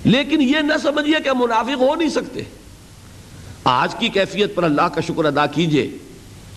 لیکن 0.04 0.42
یہ 0.42 0.58
نہ 0.58 0.74
سمجھیے 0.84 1.16
کہ 1.24 1.30
ہم 1.30 1.42
منافق 1.42 1.82
ہو 1.82 1.96
نہیں 1.96 2.10
سکتے۔ 2.10 2.42
آج 3.64 3.96
کی 3.96 4.10
کیفیت 4.10 4.56
پر 4.56 4.64
اللہ 4.64 4.82
کا 4.82 5.02
شکر 5.02 5.26
ادا 5.26 5.46
کیجیے۔ 5.46 5.92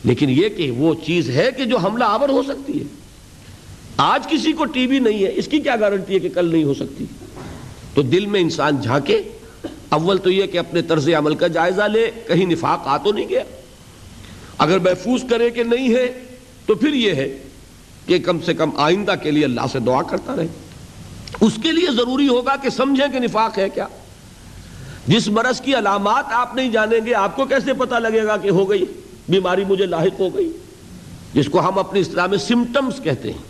لیکن 0.04 0.30
یہ 0.30 0.48
کہ 0.48 0.70
وہ 0.70 0.94
چیز 1.06 1.30
ہے 1.30 1.48
کہ 1.56 1.64
جو 1.64 1.78
حملہ 1.78 2.04
آور 2.04 2.28
ہو 2.28 2.42
سکتی 2.42 2.78
ہے۔ 2.78 2.84
آج 3.96 4.28
کسی 4.30 4.52
کو 4.52 4.64
ٹی 4.64 4.86
وی 4.86 4.98
نہیں 4.98 5.24
ہے، 5.24 5.32
اس 5.34 5.48
کی 5.48 5.60
کیا 5.60 5.76
گارنٹی 5.76 6.14
ہے 6.14 6.18
کہ 6.18 6.28
کل 6.28 6.52
نہیں 6.52 6.64
ہو 6.64 6.74
سکتی؟ 6.74 7.04
تو 7.94 8.02
دل 8.02 8.26
میں 8.26 8.40
انسان 8.40 8.80
جھانکے۔ 8.80 9.22
اول 9.88 10.18
تو 10.18 10.30
یہ 10.30 10.46
کہ 10.46 10.58
اپنے 10.58 10.82
طرز 10.82 11.08
عمل 11.18 11.34
کا 11.34 11.46
جائزہ 11.46 11.82
لے، 11.82 12.10
کہیں 12.26 12.46
نفاق 12.46 12.82
آ 12.84 12.96
تو 12.96 13.12
نہیں 13.12 13.28
گیا۔ 13.28 13.42
اگر 14.58 14.78
محفوظ 14.78 15.24
کرے 15.30 15.50
کہ 15.50 15.62
نہیں 15.62 15.94
ہے، 15.94 16.24
تو 16.66 16.74
پھر 16.74 16.92
یہ 16.92 17.14
ہے 17.14 17.38
کہ 18.06 18.18
کم 18.18 18.40
سے 18.40 18.54
کم 18.54 18.70
آئندہ 18.76 19.14
کے 19.22 19.30
لیے 19.30 19.44
اللہ 19.44 19.60
سے 19.72 19.78
دعا 19.78 20.02
کرتا 20.02 20.36
رہے۔ 20.36 20.46
اس 21.40 21.52
کے 21.62 21.72
لیے 21.72 21.92
ضروری 21.92 22.28
ہوگا 22.28 22.56
کہ 22.56 22.70
سمجھیں 22.70 23.12
کہ 23.12 23.18
نفاق 23.18 23.58
ہے 23.58 23.68
کیا۔ 23.68 23.86
جس 25.06 25.28
مرض 25.28 25.60
کی 25.60 25.74
علامات 25.74 26.24
آپ 26.30 26.54
نہیں 26.54 26.70
جانیں 26.70 27.00
گے، 27.06 27.14
آپ 27.14 27.36
کو 27.36 27.44
کیسے 27.44 27.72
پتا 27.72 27.98
لگے 27.98 28.24
گا 28.24 28.36
کہ 28.36 28.48
ہو 28.48 28.70
گئی، 28.70 28.84
بیماری 29.28 29.64
مجھے 29.64 29.86
لاحق 29.86 30.20
ہو 30.20 30.36
گئی۔ 30.36 30.52
جس 31.34 31.46
کو 31.48 31.60
ہم 31.60 31.78
اپنے 31.78 32.00
اسلام 32.00 32.30
میں 32.30 32.38
سمٹمز 32.38 33.00
کہتے 33.02 33.32
ہیں، 33.32 33.42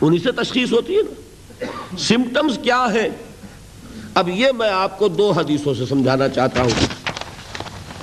انہی 0.00 0.18
سے 0.18 0.32
تشخیص 0.32 0.72
ہوتی 0.72 0.96
ہے 0.96 1.02
نا۔ 1.02 1.14
سمٹمز 1.98 2.58
کیا 2.62 2.86
ہے 2.92 3.08
اب 4.14 4.28
یہ 4.28 4.46
میں 4.58 4.70
آپ 4.70 4.98
کو 4.98 5.08
دو 5.08 5.30
حدیثوں 5.30 5.74
سے 5.74 5.86
سمجھانا 5.86 6.28
چاہتا 6.28 6.62
ہوں۔ 6.62 6.70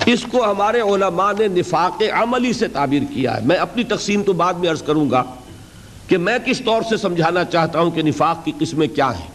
اس 0.06 0.24
کو 0.30 0.50
ہمارے 0.50 0.80
علماء 0.80 1.32
نے 1.38 1.48
نفاق 1.48 2.02
عملی 2.12 2.52
سے 2.52 2.68
تعبیر 2.68 3.02
کیا 3.14 3.36
ہے۔ 3.36 3.46
میں 3.46 3.56
اپنی 3.56 3.84
تقسیم 3.84 4.22
تو 4.22 4.32
بعد 4.32 4.54
میں 4.54 4.70
عرض 4.70 4.82
کروں 4.82 5.10
گا 5.10 5.24
کہ 6.08 6.18
میں 6.18 6.38
کس 6.38 6.62
طور 6.64 6.82
سے 6.82 6.96
سمجھانا 6.96 7.44
چاہتا 7.44 7.80
ہوں 7.80 7.90
کہ 7.90 8.02
نفاق 8.02 8.44
کی 8.44 8.52
قسمیں 8.58 8.88
کیا 8.88 9.18
ہیں۔ 9.18 9.28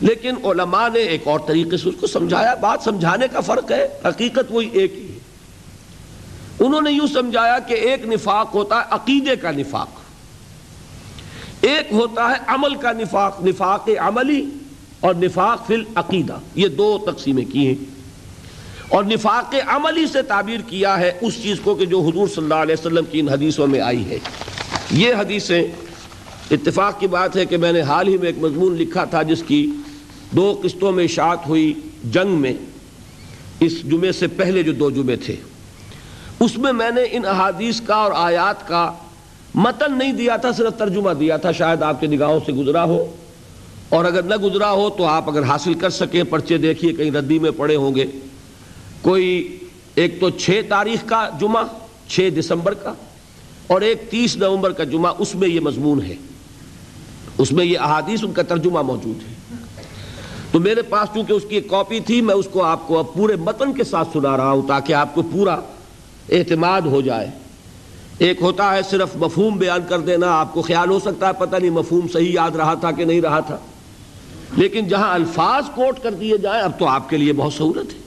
لیکن 0.00 0.34
علماء 0.44 0.88
نے 0.88 1.00
ایک 1.00 1.28
اور 1.28 1.40
طریقے 1.46 1.76
سے 1.76 1.88
اس 1.88 1.94
کو 2.00 2.06
سمجھایا۔ 2.06 2.54
بات 2.54 2.78
سمجھانے 2.84 3.26
کا 3.32 3.40
فرق 3.40 3.72
ہے، 3.72 3.88
حقیقت 4.04 4.44
وہی 4.50 4.68
ایک 4.72 4.92
ہی 4.94 5.12
ہے۔ 5.12 5.18
انہوں 6.58 6.80
نے 6.80 6.92
یوں 6.92 7.06
سمجھایا 7.06 7.58
کہ 7.58 7.74
ایک 7.74 8.06
نفاق 8.06 8.54
ہوتا 8.54 8.76
ہے 8.76 8.82
عقیدے 8.90 9.36
کا 9.36 9.50
نفاق۔ 9.50 9.88
ایک 11.60 11.92
ہوتا 11.92 12.28
ہے 12.28 12.34
عمل 12.46 12.74
کا 12.74 12.92
نفاق 12.92 13.44
نفاق 13.44 13.88
عملی۔ 13.98 14.46
اور 15.06 15.14
نفاق 15.14 15.66
فی 15.66 15.74
العقیدہ، 15.74 16.38
یہ 16.54 16.68
دو 16.68 16.98
تقسیمیں 17.06 17.44
کی 17.52 17.66
ہیں۔ 17.66 17.74
اور 18.88 19.04
نفاق 19.04 19.54
عملی 19.66 20.06
سے 20.06 20.22
تعبیر 20.22 20.60
کیا 20.66 21.00
ہے 21.00 21.12
اس 21.20 21.42
چیز 21.42 21.60
کو 21.60 21.74
کہ 21.74 21.86
جو 21.86 22.00
حضور 22.00 22.28
صلی 22.28 22.42
اللہ 22.42 22.54
علیہ 22.54 22.74
وسلم 22.78 23.04
کی 23.10 23.20
ان 23.20 23.28
حدیثوں 23.28 23.66
میں 23.66 23.80
آئی 23.80 24.10
ہے۔ 24.10 24.18
یہ 24.90 25.14
حدیثیں 25.14 25.66
اتفاق 26.50 27.00
کی 27.00 27.06
بات 27.06 27.36
ہے 27.36 27.46
کہ 27.46 27.56
میں 27.56 27.72
نے 27.72 27.80
حال 27.80 28.08
ہی 28.08 28.16
میں 28.16 28.26
ایک 28.26 28.38
مضمون 28.38 28.76
لکھا 28.76 29.04
تھا 29.04 29.22
جس 29.22 29.42
کی 29.46 29.70
دو 30.30 30.60
قسطوں 30.62 30.92
میں 30.92 31.04
اشاعت 31.04 31.46
ہوئی 31.48 31.72
جنگ 32.04 32.30
میں، 32.30 32.52
اس 33.60 33.82
جمعے 33.82 34.12
سے 34.12 34.26
پہلے 34.26 34.62
جو 34.62 34.72
دو 34.72 34.90
جمعے 34.90 35.16
تھے۔ 35.16 35.36
اس 36.40 36.58
میں 36.58 36.72
میں 36.72 36.90
نے 36.90 37.02
ان 37.10 37.24
احادیث 37.24 37.80
کا 37.80 37.94
اور 37.94 38.12
آیات 38.14 38.68
کا 38.68 38.92
متن 39.54 39.98
نہیں 39.98 40.12
دیا 40.12 40.36
تھا، 40.36 40.52
صرف 40.52 40.78
ترجمہ 40.78 41.10
دیا 41.10 41.36
تھا، 41.36 41.52
شاید 41.52 41.82
آپ 41.82 42.00
کے 42.00 42.06
نگاہوں 42.06 42.40
سے 42.46 42.52
گزرا 42.52 42.84
ہو۔ 42.84 43.16
اور 43.88 44.04
اگر 44.04 44.22
نہ 44.22 44.34
گزرا 44.34 44.72
ہو 44.72 44.90
تو 44.90 45.04
آپ 45.04 45.28
اگر 45.28 45.42
حاصل 45.42 45.74
کر 45.74 45.90
سکیں، 45.90 46.22
پرچے 46.24 46.58
دیکھیے 46.58 46.92
کہیں 46.92 47.10
ردی 47.10 47.38
میں 47.38 47.50
پڑے 47.56 47.76
ہوں 47.76 47.94
گے۔ 47.94 48.06
کوئی 49.02 49.58
ایک 49.94 50.20
تو 50.20 50.30
چھ 50.30 50.60
تاریخ 50.68 51.08
کا 51.08 51.28
جمعہ، 51.40 51.62
چھ 52.08 52.28
دسمبر 52.38 52.74
کا، 52.74 52.92
اور 53.66 53.80
ایک 53.80 54.10
تیس 54.10 54.36
نومبر 54.36 54.72
کا 54.72 54.84
جمعہ، 54.84 55.12
اس 55.18 55.34
میں 55.34 55.48
یہ 55.48 55.60
مضمون 55.60 56.02
ہے۔ 56.02 56.14
اس 57.38 57.52
میں 57.52 57.64
یہ 57.64 57.78
احادیث، 57.78 58.24
ان 58.24 58.32
کا 58.32 58.42
ترجمہ 58.42 58.82
موجود 58.82 59.28
ہے۔ 59.28 59.56
تو 60.50 60.60
میرے 60.60 60.82
پاس 60.82 61.08
چونکہ 61.14 61.32
اس 61.32 61.42
کی 61.48 61.54
ایک 61.54 61.68
کاپی 61.68 62.00
تھی، 62.00 62.20
میں 62.20 62.34
اس 62.34 62.48
کو 62.52 62.62
آپ 62.62 62.88
کو 62.88 62.98
اب 62.98 63.14
پورے 63.14 63.36
متن 63.36 63.72
کے 63.72 63.84
ساتھ 63.84 64.08
سنا 64.12 64.36
رہا 64.36 64.50
ہوں 64.50 64.68
تاکہ 64.68 64.92
آپ 64.92 65.14
کو 65.14 65.22
پورا 65.22 65.54
اعتماد 66.28 66.80
ہو 66.80 67.00
جائے۔ 67.00 67.30
ایک 68.18 68.42
ہوتا 68.42 68.74
ہے، 68.74 68.80
صرف 68.90 69.08
مفہوم 69.16 69.58
بیان 69.58 69.80
کر 69.88 69.98
دینا، 69.98 70.40
آپ 70.40 70.54
کو 70.54 70.62
خیال 70.62 70.90
ہو 70.90 70.98
سکتا 70.98 71.28
ہے، 71.28 71.32
پتہ 71.38 71.56
نہیں 71.56 71.70
مفہوم 71.70 72.06
صحیح 72.12 72.32
یاد 72.32 72.56
رہا 72.56 72.74
تھا 72.74 72.90
کہ 72.90 73.04
نہیں 73.04 73.20
رہا 73.20 73.40
تھا۔ 73.40 73.56
لیکن 74.52 74.88
جہاں 74.88 75.14
الفاظ 75.14 75.64
کوٹ 75.74 75.98
کر 76.02 76.14
دیے 76.14 76.36
جائیں، 76.36 76.62
اب 76.62 76.78
تو 76.78 76.86
آپ 76.86 77.10
کے 77.10 77.16
لیے 77.16 77.32
بہت 77.32 77.52
سہولت 77.52 77.92
ہے۔ 77.94 77.98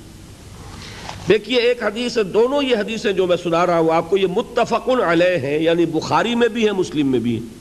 دیکھیے، 1.29 1.57
ایک 1.57 1.83
حدیث 1.83 2.17
ہے، 2.17 2.23
دونوں 2.23 2.63
یہ 2.63 2.75
حدیثیں 2.75 3.11
جو 3.11 3.27
میں 3.27 3.37
سنا 3.43 3.65
رہا 3.65 3.79
ہوں، 3.79 3.95
آپ 3.95 4.09
کو 4.09 4.17
یہ 4.17 4.27
متفق 4.27 4.89
علیہ 5.07 5.37
ہیں 5.37 5.59
یعنی 5.59 5.85
بخاری 5.85 6.35
میں 6.35 6.47
بھی 6.47 6.65
ہیں، 6.65 6.71
مسلم 6.71 7.11
میں 7.11 7.19
بھی 7.19 7.39
ہیں۔ 7.39 7.59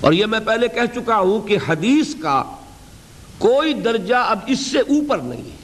اور 0.00 0.12
یہ 0.12 0.26
میں 0.26 0.40
پہلے 0.46 0.68
کہہ 0.68 0.94
چکا 0.94 1.18
ہوں 1.18 1.48
کہ 1.48 1.56
حدیث 1.68 2.14
کا 2.22 2.44
کوئی 3.38 3.72
درجہ 3.72 4.14
اب 4.14 4.38
اس 4.46 4.58
سے 4.60 4.78
اوپر 4.78 5.18
نہیں 5.18 5.42
ہے۔ 5.42 5.56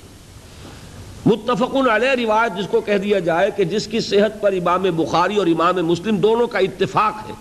متفق 1.27 1.75
علیہ 1.75 2.27
روایت 2.27 2.59
جس 2.59 2.65
کو 2.71 2.81
کہہ 2.81 2.97
دیا 2.97 3.19
جائے 3.19 3.51
کہ 3.57 3.65
جس 3.65 3.87
کی 3.87 4.01
صحت 4.01 4.41
پر 4.41 4.53
امام 4.53 4.83
بخاری 4.83 5.37
اور 5.37 5.47
امام 5.47 5.87
مسلم 5.87 6.17
دونوں 6.17 6.47
کا 6.47 6.59
اتفاق 6.59 7.29
ہے۔ 7.29 7.35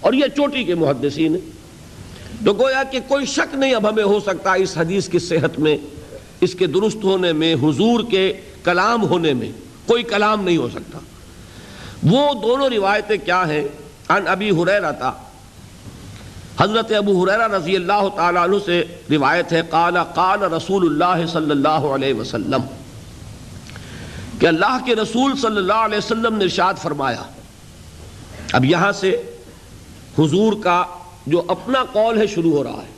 اور 0.00 0.12
یہ 0.12 0.24
چوٹی 0.36 0.64
کے 0.64 0.74
محدثین 0.74 1.34
ہیں۔ 1.34 1.57
تو 2.44 2.52
گویا 2.52 2.82
کہ 2.82 3.00
کوئی 3.08 3.26
شک 3.26 3.54
نہیں 3.54 3.74
اب 3.74 3.88
ہمیں 3.88 4.04
ہو 4.04 4.20
سکتا 4.20 4.52
اس 4.52 4.78
حدیث 4.78 5.08
کی 5.08 5.18
صحت 5.18 5.58
میں، 5.58 5.76
اس 6.40 6.54
کے 6.54 6.66
درست 6.66 7.04
ہونے 7.04 7.32
میں، 7.32 7.54
حضور 7.54 8.00
کے 8.10 8.40
کلام 8.64 9.02
ہونے 9.02 9.34
میں 9.34 9.52
کوئی 9.86 10.02
کلام 10.02 10.44
نہیں 10.44 10.56
ہو 10.56 10.68
سکتا۔ 10.68 10.98
وہ 12.02 12.34
دونوں 12.34 12.70
روایتیں 12.70 13.16
کیا 13.16 13.48
ہیں؟ 13.48 13.68
ان 14.08 14.28
ابی 14.28 14.50
حریرہ 14.50 14.92
تھا 14.92 15.12
حضرت 16.60 16.92
ابو 16.92 17.24
حریرہ 17.24 17.48
رضی 17.48 17.76
اللہ 17.76 18.08
تعالیٰ 18.16 18.42
عنہ 18.42 18.56
سے 18.64 18.84
روایت 19.10 19.52
ہے، 19.52 19.62
قال 19.70 19.96
قال 20.14 20.42
رسول 20.42 21.02
اللہ 21.02 21.26
صلی 21.26 21.50
اللہ 21.50 21.68
علیہ 21.68 22.14
وسلم۔ 22.14 22.60
کہ 24.38 24.46
اللہ 24.46 24.78
کے 24.84 24.94
رسول 24.94 25.36
صلی 25.36 25.56
اللہ 25.56 25.72
علیہ 25.72 25.98
وسلم 25.98 26.34
نے 26.34 26.44
ارشاد 26.44 26.74
فرمایا، 26.74 27.22
اب 28.52 28.64
یہاں 28.64 28.92
سے 28.92 29.22
حضور 30.18 30.52
کا 30.62 30.84
جو 31.28 31.44
اپنا 31.48 31.84
قول 31.92 32.18
ہے 32.18 32.26
شروع 32.26 32.52
ہو 32.52 32.64
رہا 32.64 32.82
ہے۔ 32.82 32.92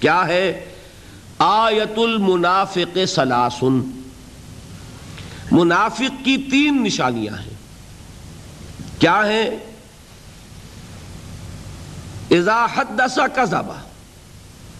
کیا 0.00 0.26
ہے؟ 0.26 0.74
آیت 1.38 1.98
المنافق 1.98 2.98
سلاسن۔ 3.08 4.02
منافق 5.52 6.24
کی 6.24 6.36
تین 6.50 6.82
نشانیاں 6.82 7.42
ہیں۔ 7.42 7.50
کیا 8.98 9.22
ہیں؟ 9.26 9.50
اذا 12.30 12.66
حدث 12.74 13.18
کذبا 13.34 13.82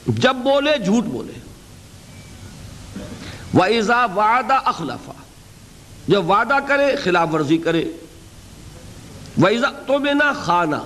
جب 0.06 0.34
بولے، 0.34 0.78
جھوٹ 0.84 1.04
بولے۔ 1.04 1.32
وہ 3.54 3.64
ایزا 3.64 4.04
وعدہ 4.04 4.54
اخلافا 4.64 5.12
جب 6.08 6.30
وعدہ 6.30 6.56
کرے، 6.68 6.96
خلاف 6.96 7.28
ورزی 7.32 7.58
کرے۔ 7.58 7.84
ویزا 9.42 9.70
تو 9.86 9.98
بنا 9.98 10.32
خانہ 10.32 10.76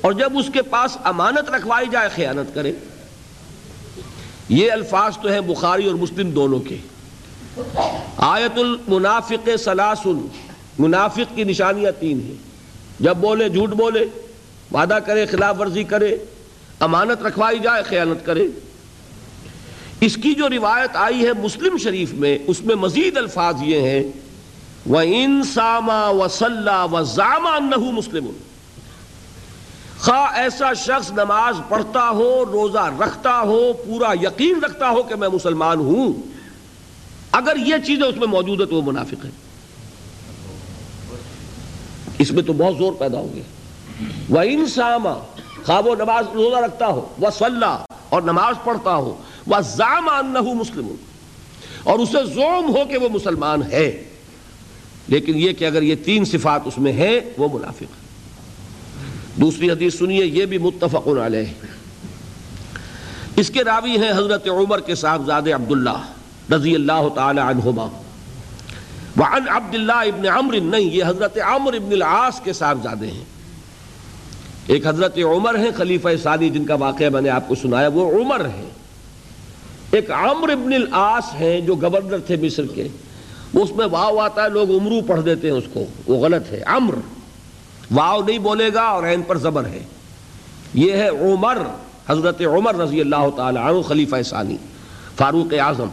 اور 0.00 0.12
جب 0.12 0.38
اس 0.38 0.46
کے 0.52 0.62
پاس 0.62 0.98
امانت 1.04 1.50
رکھوائی 1.50 1.86
جائے، 1.92 2.08
خیانت 2.14 2.54
کرے۔ 2.54 2.72
یہ 4.48 4.72
الفاظ 4.72 5.18
تو 5.22 5.28
ہیں 5.28 5.40
بخاری 5.40 5.86
اور 5.86 5.94
مسلم 5.94 6.30
دونوں 6.30 6.60
کے۔ 6.60 6.76
آیت 8.16 8.58
المنافق 8.58 9.48
سلاسل 9.58 10.26
منافق 10.78 11.34
کی 11.34 11.44
نشانیاں 11.44 11.92
تین 12.00 12.20
ہیں۔ 12.20 12.34
جب 13.00 13.16
بولے، 13.16 13.48
جھوٹ 13.48 13.70
بولے، 13.70 14.06
وعدہ 14.72 14.98
کرے، 15.06 15.26
خلاف 15.26 15.60
ورزی 15.60 15.84
کرے، 15.84 16.16
امانت 16.80 17.22
رکھوائی 17.22 17.58
جائے، 17.58 17.82
خیانت 17.82 18.26
کرے۔ 18.26 18.48
اس 20.00 20.16
کی 20.16 20.34
جو 20.34 20.48
روایت 20.48 20.90
آئی 20.94 21.26
ہے 21.26 21.32
مسلم 21.32 21.76
شریف 21.76 22.12
میں، 22.12 22.38
اس 22.46 22.60
میں 22.60 22.74
مزید 22.74 23.16
الفاظ 23.16 23.54
یہ 23.62 23.80
ہیں۔ 23.80 24.04
وہ 24.86 25.00
انسامہ 25.00 26.10
و 26.10 26.28
صلاح 26.28 26.86
و 26.92 27.02
زامہ 27.02 27.58
نہ 27.60 27.76
مسلم۔ 27.76 28.26
خواہ 30.00 30.36
ایسا 30.40 30.72
شخص 30.76 31.10
نماز 31.12 31.60
پڑھتا 31.68 32.08
ہو، 32.14 32.44
روزہ 32.52 32.88
رکھتا 33.00 33.40
ہو، 33.46 33.72
پورا 33.86 34.12
یقین 34.22 34.64
رکھتا 34.64 34.90
ہو 34.90 35.02
کہ 35.02 35.14
میں 35.14 35.28
مسلمان 35.28 35.78
ہوں، 35.78 36.12
اگر 37.32 37.56
یہ 37.66 37.84
چیزیں 37.86 38.06
اس 38.06 38.16
میں 38.16 38.26
موجود 38.26 38.60
ہے 38.60 38.66
تو 38.66 38.76
وہ 38.76 38.82
منافق 38.82 39.24
ہے 39.24 39.30
اس 42.18 42.30
میں 42.32 42.42
تو 42.42 42.52
بہت 42.52 42.76
زور 42.78 42.92
پیدا 42.98 43.18
ہو 43.18 43.28
گیا۔ 43.34 43.42
وہ 44.28 44.40
انسامہ 44.50 45.14
خواہ 45.64 45.80
وہ 45.86 45.94
نماز 45.94 46.24
روزہ 46.34 46.64
رکھتا 46.64 46.86
ہو، 46.86 47.06
وہ 47.18 47.30
صلاح 47.38 47.84
اور 48.08 48.22
نماز 48.22 48.64
پڑھتا 48.64 48.94
ہو، 48.94 49.14
وہ 49.46 49.60
زامان 49.76 50.32
نہ 50.32 50.40
مسلم 50.54 50.94
اور 51.84 51.98
اسے 51.98 52.24
زوم 52.34 52.74
ہو 52.74 52.84
کہ 52.90 52.98
وہ 52.98 53.08
مسلمان 53.12 53.62
ہے، 53.72 53.86
لیکن 55.08 55.38
یہ 55.38 55.52
کہ 55.52 55.64
اگر 55.64 55.82
یہ 55.82 55.94
تین 56.04 56.24
صفات 56.24 56.66
اس 56.66 56.78
میں 56.78 56.92
ہیں، 56.92 57.18
وہ 57.38 57.48
منافق 57.52 57.82
ہے 57.82 58.06
دوسری 59.40 59.70
حدیث 59.70 59.98
سنیے، 59.98 60.26
یہ 60.26 60.46
بھی 60.46 60.58
متفق 60.58 61.08
علیہ۔ 61.08 61.66
اس 63.36 63.50
کے 63.50 63.64
راوی 63.64 63.90
ہیں 63.90 64.10
حضرت 64.10 64.48
عمر 64.48 64.80
کے 64.80 64.94
صاحبزاد 64.94 65.42
عبداللہ 65.42 66.04
رضی 66.54 66.74
اللہ 66.74 67.08
تعالی 67.14 67.40
عنہما۔ 67.40 67.84
وعن 69.16 69.48
عبداللہ 69.48 69.92
ابن 69.92 70.26
عمر 70.26 70.60
نہیں، 70.60 70.80
یہ 70.80 71.04
حضرت 71.06 71.38
عمر 71.38 71.74
ابن 71.74 71.92
العاص 71.92 72.40
کے 72.40 72.52
صاحبزادے 72.52 73.06
ہیں۔ 73.06 73.24
ایک 74.66 74.86
حضرت 74.86 75.18
عمر 75.18 75.58
ہیں، 75.58 75.70
خلیفہ 75.76 76.08
ثانی، 76.22 76.50
جن 76.50 76.64
کا 76.64 76.74
واقعہ 76.74 77.08
میں 77.08 77.20
نے 77.20 77.28
آپ 77.28 77.48
کو 77.48 77.54
سنایا، 77.54 77.88
وہ 77.88 78.20
عمر 78.20 78.44
ہیں۔ 78.44 78.70
ایک 79.90 80.10
عمر 80.10 80.48
ابن 80.48 80.72
العاص 80.72 81.34
ہیں 81.34 81.60
جو 81.60 81.74
گورنر 81.74 82.18
تھے 82.18 82.36
مصر 82.36 82.62
کے۔ 82.74 82.88
اس 83.52 83.72
میں 83.76 83.86
واؤ 83.86 84.16
آتا 84.16 84.44
ہے 84.44 84.48
لوگ 84.48 84.70
عمرو 84.70 85.00
پڑھ 85.06 85.20
دیتے 85.24 85.50
ہیں 85.50 85.58
اس 85.58 85.64
کو، 85.72 85.84
وہ 86.06 86.16
غلط 86.16 86.52
ہے۔ 86.52 86.62
عمر 86.66 86.94
واؤ 87.90 88.22
نہیں 88.22 88.38
بولے 88.38 88.74
گا 88.74 88.82
اور 88.82 89.04
عین 89.04 89.22
پر 89.22 89.38
زبر 89.38 89.66
ہے۔ 89.66 89.82
یہ 90.74 90.92
ہے 90.92 91.08
عمر، 91.08 91.58
حضرت 92.08 92.40
عمر 92.40 92.74
رضی 92.74 93.00
اللہ 93.00 93.30
تعالی 93.36 93.58
عنہ، 93.58 93.82
خلیفہ 93.82 94.22
ثانی، 94.22 94.56
فاروق 95.16 95.54
اعظم۔ 95.60 95.88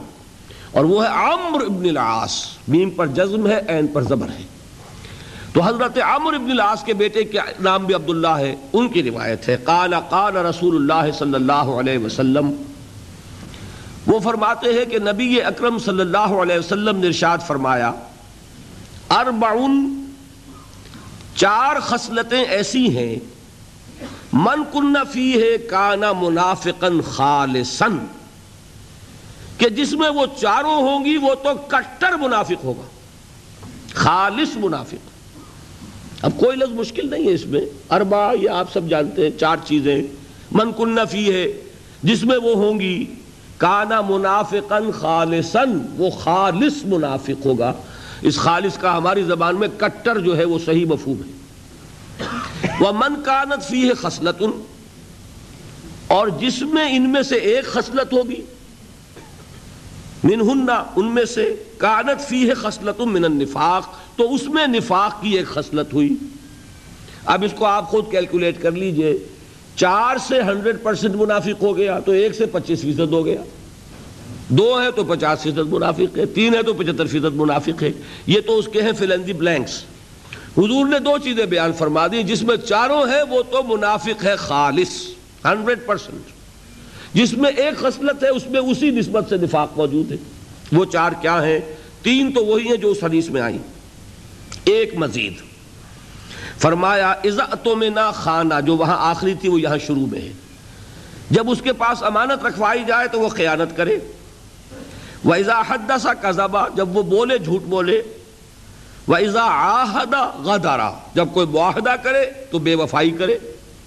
اور 0.72 0.86
وہ 0.86 1.06
ہے 1.06 1.10
عمر 1.10 1.64
ابن 1.64 1.90
العاص۔ 1.90 2.46
میم 2.68 2.90
پر 2.90 3.08
جزم 3.08 3.48
ہے، 3.48 3.62
عین 3.68 3.88
پر 3.88 4.02
زبر 4.02 4.30
ہے۔ 4.30 4.44
تو 5.54 5.62
حضرت 5.62 5.98
عمر 5.98 6.34
ابن 6.34 6.52
العاص 6.52 6.84
کے 6.84 6.94
بیٹے 6.94 7.24
کے 7.24 7.40
نام 7.60 7.86
بھی 7.86 7.94
عبداللہ 7.94 8.28
ہے، 8.28 8.56
ان 8.74 8.90
کی 8.90 9.04
روایت 9.04 9.50
ہے۔ 9.50 9.58
قال 9.58 9.94
قال 10.10 10.38
رسول 10.38 10.76
اللہ 10.76 11.12
صلی 11.12 11.34
اللہ 11.34 11.54
علیہ 11.54 11.98
وسلم۔ 11.98 12.52
وہ 14.08 14.20
فرماتے 14.20 14.70
ہیں 14.74 14.86
کہ 14.86 15.00
نبی 15.00 15.42
اکرم 15.42 15.80
صلی 15.80 16.02
اللہ 16.02 16.18
علیہ 16.18 16.60
وسلم 16.60 16.98
نے 16.98 17.08
ارشاد 17.08 17.38
فرمایا 17.48 17.92
اربعن 19.10 20.05
چار 21.36 21.80
خصلتیں 21.80 22.44
ایسی 22.44 22.98
ہیں، 22.98 23.16
من 24.34 24.64
کن 24.74 24.96
فی 25.14 25.42
ہے 25.42 25.58
کانا 25.58 26.14
منافقن 26.14 27.02
خالصن 27.02 27.98
کہ 29.58 29.70
جس 29.70 29.94
میں 29.94 30.10
وہ 30.10 30.26
چاروں 30.42 30.76
ہوں 30.76 31.06
گی، 31.06 31.18
وہ 31.18 31.36
تو 31.36 31.50
کٹر 31.68 32.14
منافق 32.14 32.64
ہوگا، 32.64 32.88
خالص 33.94 34.58
منافق۔ 34.58 35.10
اب 36.22 36.32
کوئی 36.38 36.58
لفظ 36.58 36.72
مشکل 36.72 37.10
نہیں 37.10 37.28
ہے 37.28 37.34
اس 37.34 37.46
میں۔ 37.46 37.62
اربا 37.90 38.34
یہ 38.42 38.50
آپ 38.50 38.74
سب 38.74 38.90
جانتے 38.90 39.24
ہیں، 39.24 39.40
چار 39.40 39.58
چیزیں۔ 39.66 40.02
من 40.52 40.72
کن 40.78 41.00
فی 41.12 41.34
ہے 41.34 41.46
جس 42.04 42.24
میں 42.24 42.38
وہ 42.38 42.56
ہوں 42.56 42.80
گی 42.80 43.06
کانا 43.58 44.02
منافقن 44.02 44.92
خالصن 44.92 45.80
وہ 45.98 46.10
خالص 46.10 46.86
منافق 46.86 47.46
ہوگا۔ 47.46 47.74
اس 48.22 48.38
خالص 48.38 48.78
کا 48.78 48.98
ہماری 48.98 49.24
زبان 49.24 49.56
میں 49.56 49.68
کٹر 49.78 50.20
جو 50.20 50.38
ہے 50.38 50.44
وہ 50.44 50.60
صحیح 50.66 50.86
مفہوم 50.86 51.22
ہے۔ 51.24 51.34
وہ 52.80 52.92
من 52.92 53.22
کانت 53.26 53.64
فی 53.64 53.88
ہے 53.90 53.94
خسلت 53.94 54.44
اور 56.08 56.28
جس 56.28 56.62
میں 56.62 56.90
ان 56.92 57.10
میں 57.10 57.22
سے 57.22 57.36
ایک 57.36 57.66
خسلت 57.66 58.14
ہوگی 58.14 58.42
منہنہ 60.24 60.84
ان 60.96 61.06
میں 61.06 61.26
سے 61.26 61.56
کانت 61.78 62.28
فی 62.30 62.50
ہے 62.50 62.54
خسلت 62.54 63.02
من 63.02 63.26
النفاق، 63.26 63.90
تو 64.18 64.34
اس 64.34 64.48
میں 64.48 64.68
نفاق 64.68 65.22
کی 65.22 65.30
ایک 65.30 65.48
خسلت 65.48 65.94
ہوئی۔ 65.94 66.16
اب 67.26 67.44
اس 67.44 67.52
کو 67.58 67.66
آپ 67.66 67.90
خود 67.90 68.12
کیلکولیٹ 68.12 68.62
کر 68.62 68.72
لیجیے، 68.72 69.18
چار 69.76 70.18
سے 70.28 70.42
ہنڈریڈ 70.42 70.84
پرسنٹ 70.84 71.16
منافق 71.16 71.62
ہو 71.62 71.78
گیا 71.78 72.00
تو 72.00 72.12
ایک 72.12 72.36
سے 72.36 72.46
پچیس 72.46 72.82
فیصد 72.82 73.14
ہو 73.14 73.26
گیا۔ 73.26 73.42
دو 74.50 74.82
ہے 74.82 74.92
تو 74.92 75.04
پچاس 75.04 75.42
فیصد 75.42 75.58
منافق 75.58 76.18
ہے، 76.18 76.26
تین 76.26 76.56
ہے 76.56 76.64
تو 76.64 76.74
پچہتر 76.74 77.06
فیصد 77.06 77.36
منافق 77.36 77.84
ہے۔ 77.84 77.92
یہ 78.28 78.42
تو 78.42 78.58
اس 78.58 78.68
کے 78.74 78.82
ہیں 78.82 78.92
فلندی 78.98 79.34
بلینکس 79.34 79.84
حضور 80.58 80.86
نے 80.86 81.00
دو 81.00 81.18
چیزیں 81.24 81.46
بیان 81.46 81.74
فرما 81.74 82.08
دی، 82.08 82.24
جس 82.24 82.44
میں 82.44 82.58
چاروں 82.58 83.08
ہے 83.08 83.24
وہ 83.24 83.44
تو 83.52 83.64
منافق 83.64 84.26
ہے، 84.26 84.36
خالص، 84.36 84.90
ہنڈریڈ 85.46 85.80
پرسنٹ۔ 85.86 86.30
جس 87.14 87.34
میں 87.34 87.52
ایک 87.52 87.78
خصلت 87.78 88.24
ہے، 88.24 88.30
اس 88.30 88.48
میں 88.50 88.60
اسی 88.60 88.90
نسبت 88.90 89.30
سے 89.30 89.38
نفاق 89.38 89.78
موجود 89.78 90.12
ہے۔ 90.12 90.18
وہ 90.72 90.86
چار 90.86 91.12
کیا 91.22 91.46
ہیں؟ 91.46 91.60
تین 92.02 92.32
تو 92.34 92.46
وہی 92.46 92.68
ہیں 92.68 92.78
جو 92.78 92.92
اس 92.92 93.04
حدیث 93.04 93.30
میں 93.30 93.42
آئی 93.42 93.58
ایک 94.66 94.96
مزید۔ 94.98 95.34
فرمایا 96.62 97.12
عزتوں 97.12 97.76
میں 97.76 97.90
نہ 97.90 98.12
خانہ، 98.14 98.54
جو 98.66 98.78
وہاں 98.78 98.98
آخری 99.00 99.34
تھی، 99.34 99.50
وہ 99.50 99.62
یہاں 99.62 99.78
شروع 99.78 100.06
میں 100.12 100.22
ہے۔ 100.22 100.32
جب 101.30 101.50
اس 101.50 101.62
کے 101.62 101.74
پاس 101.74 102.04
امانت 102.04 102.46
رکھوائی 102.46 102.84
جائے 102.88 103.08
تو 103.08 103.20
وہ 103.20 103.30
خیانت 103.30 103.78
کرے۔ 103.78 104.00
وَإِذَا 105.26 105.62
حَدَّسَ 105.70 106.08
كَذَبَ، 106.22 106.60
جب 106.76 106.98
وہ 106.98 107.04
بولے، 107.04 107.38
جھوٹ 107.38 107.64
بولے، 107.64 108.02
وَإِذَا 109.08 109.42
عَاهَدَ 109.42 110.16
غَدَرَ، 110.44 110.82
جب 111.14 111.28
کوئی 111.34 111.48
معاہدہ 111.48 111.96
کرے 112.04 112.26
تو 112.52 112.60
بے 112.60 112.76
وفائی 112.76 113.12
کرے، 113.12 113.38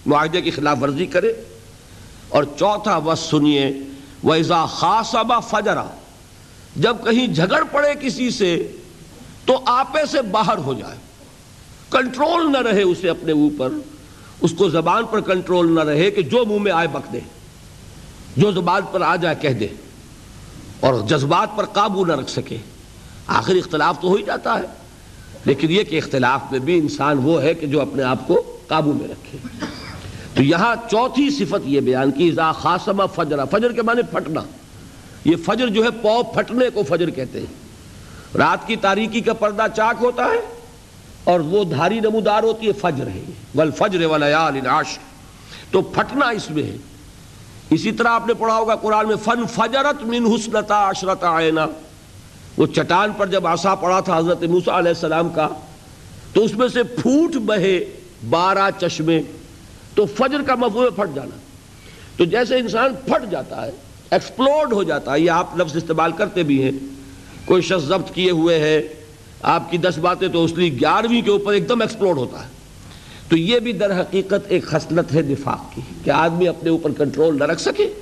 معاہدے 0.07 0.41
کی 0.41 0.51
خلاف 0.51 0.77
ورزی 0.83 1.07
کرے۔ 1.07 1.33
اور 2.29 2.45
چوتھا، 2.45 2.99
بس 2.99 3.21
سنیے، 3.21 3.77
وَإِذَا 4.25 4.67
خَاصَبَ 4.67 5.35
فَجَرَ، 5.51 5.79
جب 6.77 6.97
کہیں 7.05 7.27
جھگڑ 7.27 7.65
پڑے 7.73 7.89
کسی 8.01 8.31
سے 8.31 8.73
تو 9.45 9.61
آپے 9.67 10.07
سے 10.07 10.23
باہر 10.23 10.59
ہو 10.59 10.75
جائے۔ 10.75 10.97
کنٹرول 11.91 12.53
نہ 12.53 12.59
رہے 12.59 12.83
اسے 12.83 13.09
اپنے 13.09 13.33
اوپر 13.33 13.73
اس 14.41 14.55
کو 14.59 14.69
زبان 14.69 15.05
پر 15.05 15.21
کنٹرول 15.21 15.75
نہ 15.75 15.81
رہے 15.81 16.11
کہ 16.11 16.23
جو 16.23 16.45
منہ 16.45 16.59
میں 16.59 16.73
آئے 16.73 16.89
بک 16.89 17.13
دے، 17.13 17.21
جو 18.37 18.51
زبان 18.53 18.83
پر 18.93 19.01
آ 19.01 19.17
جائے 19.17 19.35
کہہ 19.41 19.51
دے۔ 19.51 19.69
اور 20.81 20.95
جذبات 21.07 21.49
پر 21.57 21.65
قابو 21.65 22.05
نہ 22.05 22.13
رکھ 22.13 22.31
سکے۔ 22.31 22.57
آخر 23.27 23.55
اختلاف 23.55 24.01
تو 24.01 24.09
ہو 24.09 24.15
ہی 24.15 24.23
جاتا 24.23 24.59
ہے۔ 24.59 24.67
لیکن 25.45 25.71
یہ 25.71 25.83
کہ 25.83 25.97
اختلاف 25.97 26.41
میں 26.51 26.59
بھی 26.59 26.79
انسان 26.79 27.19
وہ 27.23 27.43
ہے 27.43 27.55
کہ 27.55 27.67
جو 27.67 27.81
اپنے 27.81 28.03
آپ 28.03 28.27
کو 28.27 28.59
قابو 28.67 28.93
میں 28.93 29.09
رکھے۔ 29.09 29.39
تو 30.35 30.43
یہاں 30.43 30.77
چوتھی 30.91 31.31
صفت 31.31 31.61
یہ 31.65 31.81
بیان 31.81 32.11
کی، 32.11 32.29
اذا 32.29 32.53
خاصمہ 32.53 33.03
فجرہ 33.15 33.45
فجر 33.45 33.73
کے 33.73 33.83
معنی 33.83 34.03
پھٹنا۔ 34.03 34.41
یہ 35.25 35.37
فجر 35.47 35.69
جو 35.69 35.85
ہے 35.85 35.91
پو 35.91 36.23
پھٹنے 36.23 36.71
کو 36.75 36.83
فجر 36.83 37.11
کہتے 37.11 37.41
ہیں۔ 37.41 37.69
رات 38.37 38.67
کی 38.67 38.77
تاریکی 38.77 39.21
کا 39.21 39.33
پردہ 39.33 39.67
چاک 39.77 39.97
ہوتا 40.01 40.25
ہے 40.25 40.55
اور 41.25 41.41
وہ 41.41 41.65
دھاری 41.65 42.01
نمودار 42.01 42.43
ہوتی 42.43 42.67
ہے، 42.67 42.73
فجر 42.73 43.07
ہے 43.07 43.23
والفجر 43.55 44.07
والیال 44.07 44.67
عشر 44.67 44.99
تو 45.71 45.83
پھٹنا 45.83 46.29
اس 46.29 46.51
میں 46.51 46.63
ہے۔ 46.63 46.77
اسی 47.71 47.93
طرح 47.93 48.09
آپ 48.09 48.27
نے 48.27 48.35
پڑھا 48.35 48.57
ہوگا 48.57 48.77
قرآن 48.77 49.09
میں، 49.09 49.17
فن 49.25 49.47
فجرت 49.47 50.03
من 50.03 50.27
حسنتا 50.35 50.91
عشرت 50.91 51.25
آئینہ 51.25 51.61
وہ 52.57 52.67
چٹان 52.67 53.13
پر 53.17 53.27
جب 53.27 53.47
آسا 53.47 53.75
پڑا 53.75 54.01
تھا 54.01 54.19
حضرت 54.19 54.43
موسیٰ 54.43 54.75
علیہ 54.75 54.89
السلام 54.89 55.29
کا، 55.29 55.49
تو 56.33 56.45
اس 56.45 56.55
میں 56.55 56.69
سے 56.69 56.83
پھوٹ 56.83 57.37
بہے 57.37 57.85
بارہ 58.29 58.71
چشمے، 58.81 59.23
تو 59.95 60.07
فجر 60.07 60.43
کا 60.43 60.55
مفہوم 60.55 60.95
پھٹ 60.97 61.15
جانا۔ 61.15 61.37
تو 62.17 62.25
جیسے 62.25 62.59
انسان 62.59 62.95
پھٹ 63.05 63.31
جاتا 63.31 63.67
ہے، 63.67 63.71
ایکسپلوڈ 64.11 64.73
ہو 64.73 64.83
جاتا 64.83 65.13
ہے، 65.13 65.21
یہ 65.21 65.31
آپ 65.31 65.57
لفظ 65.57 65.77
استعمال 65.77 66.13
کرتے 66.13 66.43
بھی 66.43 66.63
ہیں۔ 66.63 66.73
کوئی 67.45 67.63
شخص 67.63 67.85
ضبط 67.85 68.15
کیے 68.15 68.31
ہوئے 68.31 68.61
ہے، 68.61 68.89
آپ 69.43 69.71
کی 69.71 69.79
دس 69.79 69.99
باتیں 69.99 70.29
تو 70.29 70.45
اس 70.45 70.53
لیے 70.53 70.73
گیارہویں 70.73 71.23
کے 71.23 71.31
اوپر 71.31 71.53
ایک 71.53 71.69
دم 71.69 71.81
ایکسپلوڈ 71.81 72.19
ہوتا 72.19 72.45
ہے۔ 72.45 72.58
تو 73.29 73.37
یہ 73.37 73.59
بھی 73.59 73.73
در 73.73 74.01
حقیقت 74.01 74.47
ایک 74.49 74.65
خصلت 74.65 75.15
ہے 75.15 75.23
نفاق 75.23 75.75
کی، 75.75 75.81
کہ 76.05 76.11
آدمی 76.11 76.49
اپنے 76.49 76.71
اوپر 76.71 76.91
کنٹرول 76.99 77.39
نہ 77.39 77.45
رکھ 77.45 77.61
سکے 77.61 77.93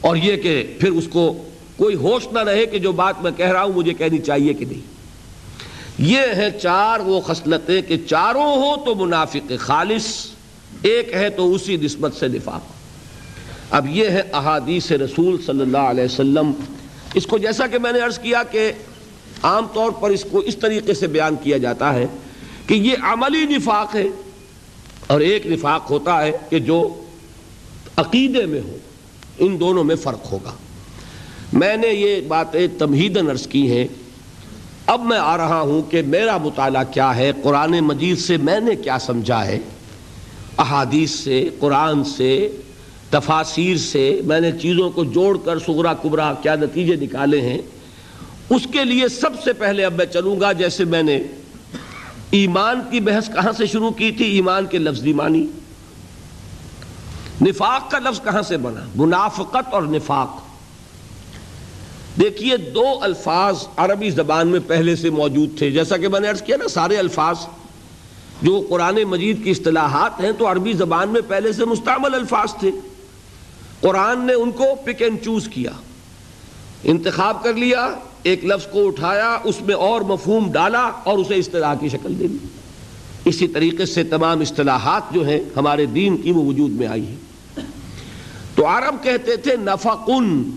اور 0.00 0.16
یہ 0.16 0.36
کہ 0.36 0.76
پھر 0.80 0.90
اس 0.90 1.08
کو 1.10 1.44
کوئی 1.76 1.94
ہوش 1.94 2.26
نہ 2.32 2.38
رہے 2.38 2.66
کہ 2.66 2.78
جو 2.78 2.92
بات 2.92 3.22
میں 3.22 3.30
کہہ 3.36 3.52
رہا 3.52 3.62
ہوں 3.62 3.72
مجھے 3.72 3.94
کہنی 3.94 4.18
چاہیے 4.18 4.54
کہ 4.54 4.64
نہیں۔ 4.64 4.80
یہ 5.98 6.20
ہے 6.36 6.50
چار 6.62 7.00
وہ 7.00 7.20
خصلتیں 7.20 7.82
کہ 7.82 7.96
چاروں 8.06 8.56
ہو 8.56 8.76
تو 8.84 8.94
منافق 8.94 9.52
خالص، 9.58 10.26
ایک 10.82 11.12
ہے 11.12 11.30
تو 11.30 11.54
اسی 11.54 11.76
نسبت 11.76 12.14
سے 12.14 12.28
نفاق۔ 12.28 12.62
اب 13.70 13.86
یہ 13.90 14.08
ہے 14.08 14.22
احادیث 14.32 14.92
رسول 14.92 15.42
صلی 15.46 15.60
اللہ 15.60 15.90
علیہ 15.90 16.04
وسلم۔ 16.04 16.52
اس 17.14 17.26
کو 17.26 17.38
جیسا 17.38 17.66
کہ 17.66 17.78
میں 17.78 17.92
نے 17.92 18.00
عرض 18.00 18.18
کیا 18.18 18.42
کہ 18.42 18.72
عام 19.42 19.66
طور 19.74 19.90
پر 19.90 20.10
اس 20.10 20.24
کو 20.30 20.38
اس 20.38 20.56
طریقے 20.56 20.94
سے 20.94 21.06
بیان 21.06 21.36
کیا 21.42 21.58
جاتا 21.58 21.94
ہے 21.94 22.06
کہ 22.66 22.74
یہ 22.74 22.96
عملی 23.02 23.44
نفاق 23.56 23.94
ہے۔ 23.94 24.06
اور 25.06 25.20
ایک 25.20 25.46
نفاق 25.46 25.90
ہوتا 25.90 26.22
ہے 26.22 26.32
کہ 26.48 26.58
جو 26.58 27.02
عقیدے 27.96 28.46
میں 28.46 28.60
ہو، 28.60 28.76
ان 29.38 29.60
دونوں 29.60 29.84
میں 29.84 29.96
فرق 29.96 30.32
ہوگا۔ 30.32 30.52
میں 31.52 31.76
نے 31.76 31.88
یہ 31.88 32.20
باتیں 32.20 32.66
تمہیدن 32.78 33.30
عرض 33.30 33.46
کی 33.46 33.70
ہیں۔ 33.70 33.86
اب 34.86 35.00
میں 35.04 35.18
آ 35.18 35.36
رہا 35.36 35.60
ہوں 35.60 35.82
کہ 35.90 36.02
میرا 36.02 36.36
مطالعہ 36.36 36.84
کیا 36.84 37.16
ہے، 37.16 37.32
قرآن 37.42 37.70
مجید 37.70 38.18
سے 38.18 38.36
میں 38.36 38.60
نے 38.60 38.76
کیا 38.76 38.98
سمجھا 38.98 39.46
ہے۔ 39.46 39.58
احادیث 40.58 41.10
سے، 41.10 41.48
قرآن 41.58 42.04
سے 42.04 42.56
تفاصیر 43.10 43.76
سے 43.76 44.20
میں 44.24 44.40
نے 44.40 44.52
چیزوں 44.62 44.90
کو 44.90 45.04
جوڑ 45.04 45.38
کر 45.44 45.58
سغرا 45.58 45.94
کبرا 45.94 46.32
کیا 46.34 46.54
نتیجے 46.54 46.96
نکالے 46.96 47.40
ہیں۔ 47.40 47.58
اس 48.50 48.62
کے 48.72 48.84
لیے 48.84 49.08
سب 49.08 49.42
سے 49.44 49.52
پہلے 49.52 49.84
اب 49.84 49.94
میں 49.94 50.06
چلوں 50.06 50.40
گا، 50.40 50.52
جیسے 50.52 50.84
میں 50.84 51.02
نے 51.02 51.22
ایمان 52.30 52.80
کی 52.90 53.00
بحث 53.00 53.28
کہاں 53.28 53.52
سے 53.52 53.66
شروع 53.66 53.90
کی 53.90 54.10
تھی؟ 54.12 54.24
ایمان 54.24 54.66
کے 54.66 54.78
لفظی 54.78 55.12
معنی 55.12 55.46
نفاق 57.42 57.90
کا 57.90 57.98
لفظ 57.98 58.22
کہاں 58.22 58.42
سے 58.42 58.56
بنا؟ 58.56 58.80
منافقت 58.96 59.74
اور 59.74 59.82
نفاق۔ 59.82 60.36
دیکھیے، 62.20 62.56
دو 62.56 62.84
الفاظ 63.02 63.66
عربی 63.76 64.10
زبان 64.10 64.48
میں 64.48 64.60
پہلے 64.66 64.96
سے 64.96 65.10
موجود 65.10 65.58
تھے۔ 65.58 65.70
جیسا 65.70 65.96
کہ 65.96 66.08
میں 66.08 66.20
نے 66.20 66.28
عرض 66.28 66.42
کیا 66.42 66.56
نا، 66.56 66.68
سارے 66.68 66.96
الفاظ 66.96 67.36
جو 68.42 68.66
قرآن 68.68 69.02
مجید 69.04 69.44
کی 69.44 69.50
اصطلاحات 69.50 70.20
ہیں 70.20 70.32
تو 70.32 70.50
عربی 70.52 70.72
زبان 70.72 71.08
میں 71.08 71.20
پہلے 71.28 71.52
سے 71.52 71.64
مستعمل 71.64 72.14
الفاظ 72.14 72.54
تھے۔ 72.54 72.70
قرآن 73.80 74.26
نے 74.26 74.32
ان 74.32 74.50
کو 74.50 74.64
پک 74.84 75.02
اینڈ 75.02 75.24
چوز 75.24 75.48
کیا، 75.48 75.70
انتخاب 76.84 77.42
کر 77.42 77.54
لیا 77.54 77.94
ایک 78.22 78.44
لفظ 78.44 78.66
کو 78.72 78.86
اٹھایا، 78.86 79.38
اس 79.44 79.62
میں 79.62 79.74
اور 79.74 80.00
مفہوم 80.00 80.52
ڈالا 80.52 80.90
اور 81.04 81.18
اسے 81.18 81.34
اصطلاح 81.34 81.74
کی 81.74 81.88
شکل 81.88 82.18
دے 82.18 82.26
دی۔ 82.26 82.36
اسی 83.24 83.48
طریقے 83.48 83.86
سے 83.86 84.04
تمام 84.04 84.40
اصطلاحات 84.40 85.02
جو 85.12 85.28
ہیں 85.28 85.40
ہمارے 85.56 85.86
دین 85.86 86.16
کی 86.16 86.32
وہ 86.32 86.44
وجود 86.44 86.70
میں 86.70 86.86
آئی 86.86 87.06
ہیں۔ 87.06 87.16
تو 88.54 88.66
عرب 88.66 88.94
کہتے 89.02 89.36
تھے 89.36 89.56
نفقن۔ 89.56 90.50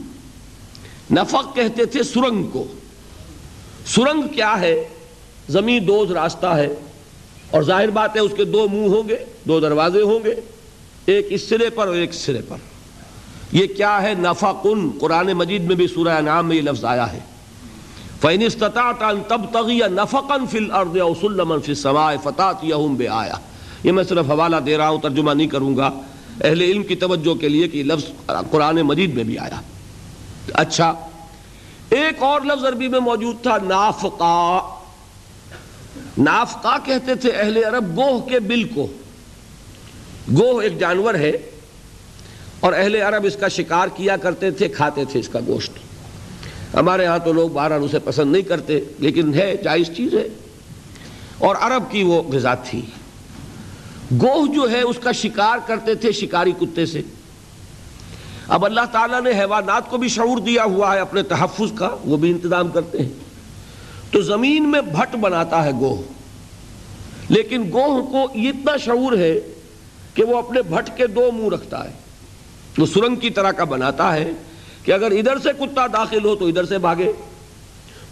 نفق 1.12 1.56
کہتے 1.56 1.86
تھے 1.86 2.04
سرنگ 2.04 2.44
کو۔ 2.44 2.68
سرنگ 3.86 4.22
کیا 4.22 4.60
ہے؟ 4.60 4.88
زمین 5.50 5.88
دوز 5.88 6.12
راستہ 6.12 6.46
ہے۔ 6.46 6.74
اور 7.52 7.64
ظاہر 7.64 7.90
بات 7.90 8.16
ہے، 8.16 8.22
اس 8.22 8.32
کے 8.38 8.44
دو 8.44 8.68
منہ 8.72 8.96
ہوں 8.96 9.10
گے، 9.10 9.18
دو 9.48 9.60
دروازے 9.60 10.02
ہوں 10.02 10.20
گے۔ 10.26 10.36
ایک 11.06 11.28
اس 11.30 11.50
سرے 11.50 11.70
پر 11.70 11.88
اور 11.88 11.96
ایک 11.96 12.14
سرے 12.14 12.42
پر۔ 12.48 12.58
یہ 13.52 13.68
کیا 13.68 14.02
ہے؟ 14.02 14.14
نفقن۔ 14.20 14.90
قرآن 15.00 15.28
مجید 15.28 15.64
میں 15.64 15.76
بھی 15.76 15.88
سورہ 15.88 16.22
نام 16.22 16.48
میں 16.48 16.56
یہ 16.56 16.62
لفظ 16.62 16.86
آیا 16.86 17.14
ہے۔ 17.14 17.20
فَإِنِ 18.24 18.46
اسْتَطَعْتَ 18.46 19.06
أَن 19.12 19.22
تَبْتَغِيَ 19.28 19.88
نَفَقًا 19.88 20.46
فِي 20.46 20.58
الْأَرْضِ 20.58 21.00
أَوْ 21.00 21.16
سُلَّمًا 21.22 21.60
فِي 21.60 21.72
السَّمَاءِ 21.72 22.18
فَتَاتِيَهُمْ 22.24 22.98
بِآيَةٍ۔ 22.98 23.40
یہ 23.84 23.92
میں 23.92 24.04
صرف 24.04 24.26
حوالہ 24.30 24.56
دے 24.56 24.78
رہا 24.78 24.90
ہوں، 24.90 24.98
ترجمہ 25.00 25.32
نہیں 25.32 25.48
کروں 25.48 25.78
گا۔ 25.78 25.92
اہل 26.44 26.62
علم 26.62 26.84
کی 26.84 26.96
توجہ 26.96 27.34
کے 27.36 27.50
لیے 27.50 27.68
کہ 27.68 27.84
لفظ 27.84 28.32
قرآن 28.52 28.76
مجید 28.76 29.14
میں 29.14 29.24
بھی 29.24 29.38
آیا۔ 29.38 29.62
اچھا 30.54 30.94
ایک 31.90 32.24
اور 32.24 32.42
لفظ 32.42 32.66
عربی 32.66 32.88
میں 32.88 33.00
موجود 33.00 33.42
تھا 33.42 33.58
نافقا 33.64 34.76
نافقا 36.18 36.78
کہتے 36.84 37.16
تھے 37.16 37.32
اہل 37.32 37.58
عرب، 37.58 37.98
گوہ 37.98 38.20
کے 38.20 38.40
بل 38.40 38.64
کو۔ 38.64 38.88
گوہ 40.40 40.62
ایک 40.62 40.80
جانور 40.80 41.14
ہے 41.14 41.32
اور 42.60 42.74
اہل 42.74 42.96
عرب 42.96 43.26
اس 43.26 43.36
کا 43.36 43.48
شکار 43.48 43.88
کیا 43.88 44.18
کرتے 44.18 44.52
تھے، 44.52 44.68
کھاتے 44.68 45.06
تھے 45.06 45.20
اس 45.20 45.30
کا 45.30 45.40
گوشت۔ 45.48 45.74
ہمارے 46.74 47.06
ہاں 47.06 47.20
تو 47.20 47.34
لوگ 47.34 47.50
بہرحال 47.50 47.84
اسے 47.84 48.00
پسند 48.00 48.32
نہیں 48.32 48.42
کرتے، 48.42 48.80
لیکن 49.00 49.34
ہے، 49.34 49.58
جائز 49.64 49.88
چیز 49.98 50.14
ہے۔ 50.14 50.28
اور 51.38 51.56
عرب 51.60 51.84
کی 51.92 52.04
وہ 52.04 52.24
غذا 52.24 52.54
تھی۔ 52.54 52.82
گوہ 54.12 54.54
جو 54.54 54.72
ہے، 54.72 54.82
اس 54.82 54.96
کا 55.04 55.12
شکار 55.12 55.58
کرتے 55.68 55.96
تھے 55.96 56.12
شکاری 56.12 56.52
کتے 56.52 56.86
سے۔ 56.86 57.02
اب 58.48 58.66
اللہ 58.66 58.82
تعالیٰ 58.92 59.22
نے 59.22 59.32
حیوانات 59.32 59.90
کو 59.90 59.98
بھی 59.98 60.08
شعور 60.08 60.38
دیا 60.38 60.64
ہوا 60.64 60.96
ہے 60.96 61.00
اپنے 61.00 61.24
تحفظ 61.24 61.72
کا، 61.76 61.98
وہ 62.06 62.18
بھی 62.18 62.32
انتظام 62.32 62.68
کرتے 62.68 62.98
ہیں۔ 62.98 63.10
تو 64.12 64.22
زمین 64.22 64.72
میں 64.72 64.82
بھٹ 64.82 65.16
بناتا 65.16 65.66
ہے 65.66 65.72
گوہ۔ 65.72 65.96
لیکن 67.30 67.70
گوہ 67.74 68.12
کو 68.12 68.24
اتنا 68.36 68.78
شعور 68.78 69.18
ہے 69.18 69.40
کہ 70.14 70.24
وہ 70.24 70.38
اپنے 70.38 70.62
بھٹ 70.62 70.98
کے 70.98 71.08
دو 71.08 71.32
منہ 71.32 71.54
رکھتا 71.54 71.84
ہے۔ 71.84 71.94
وہ 72.78 72.86
سرنگ 72.86 73.16
کی 73.16 73.30
طرح 73.30 73.52
کا 73.52 73.64
بناتا 73.64 74.14
ہے 74.14 74.32
کہ 74.84 74.92
اگر 74.92 75.12
ادھر 75.12 75.38
سے 75.44 75.50
کتا 75.60 75.86
داخل 75.94 76.26
ہو 76.26 76.36
تو 76.36 76.46
ادھر 76.48 76.66
سے 76.66 76.78
بھاگے، 76.78 77.12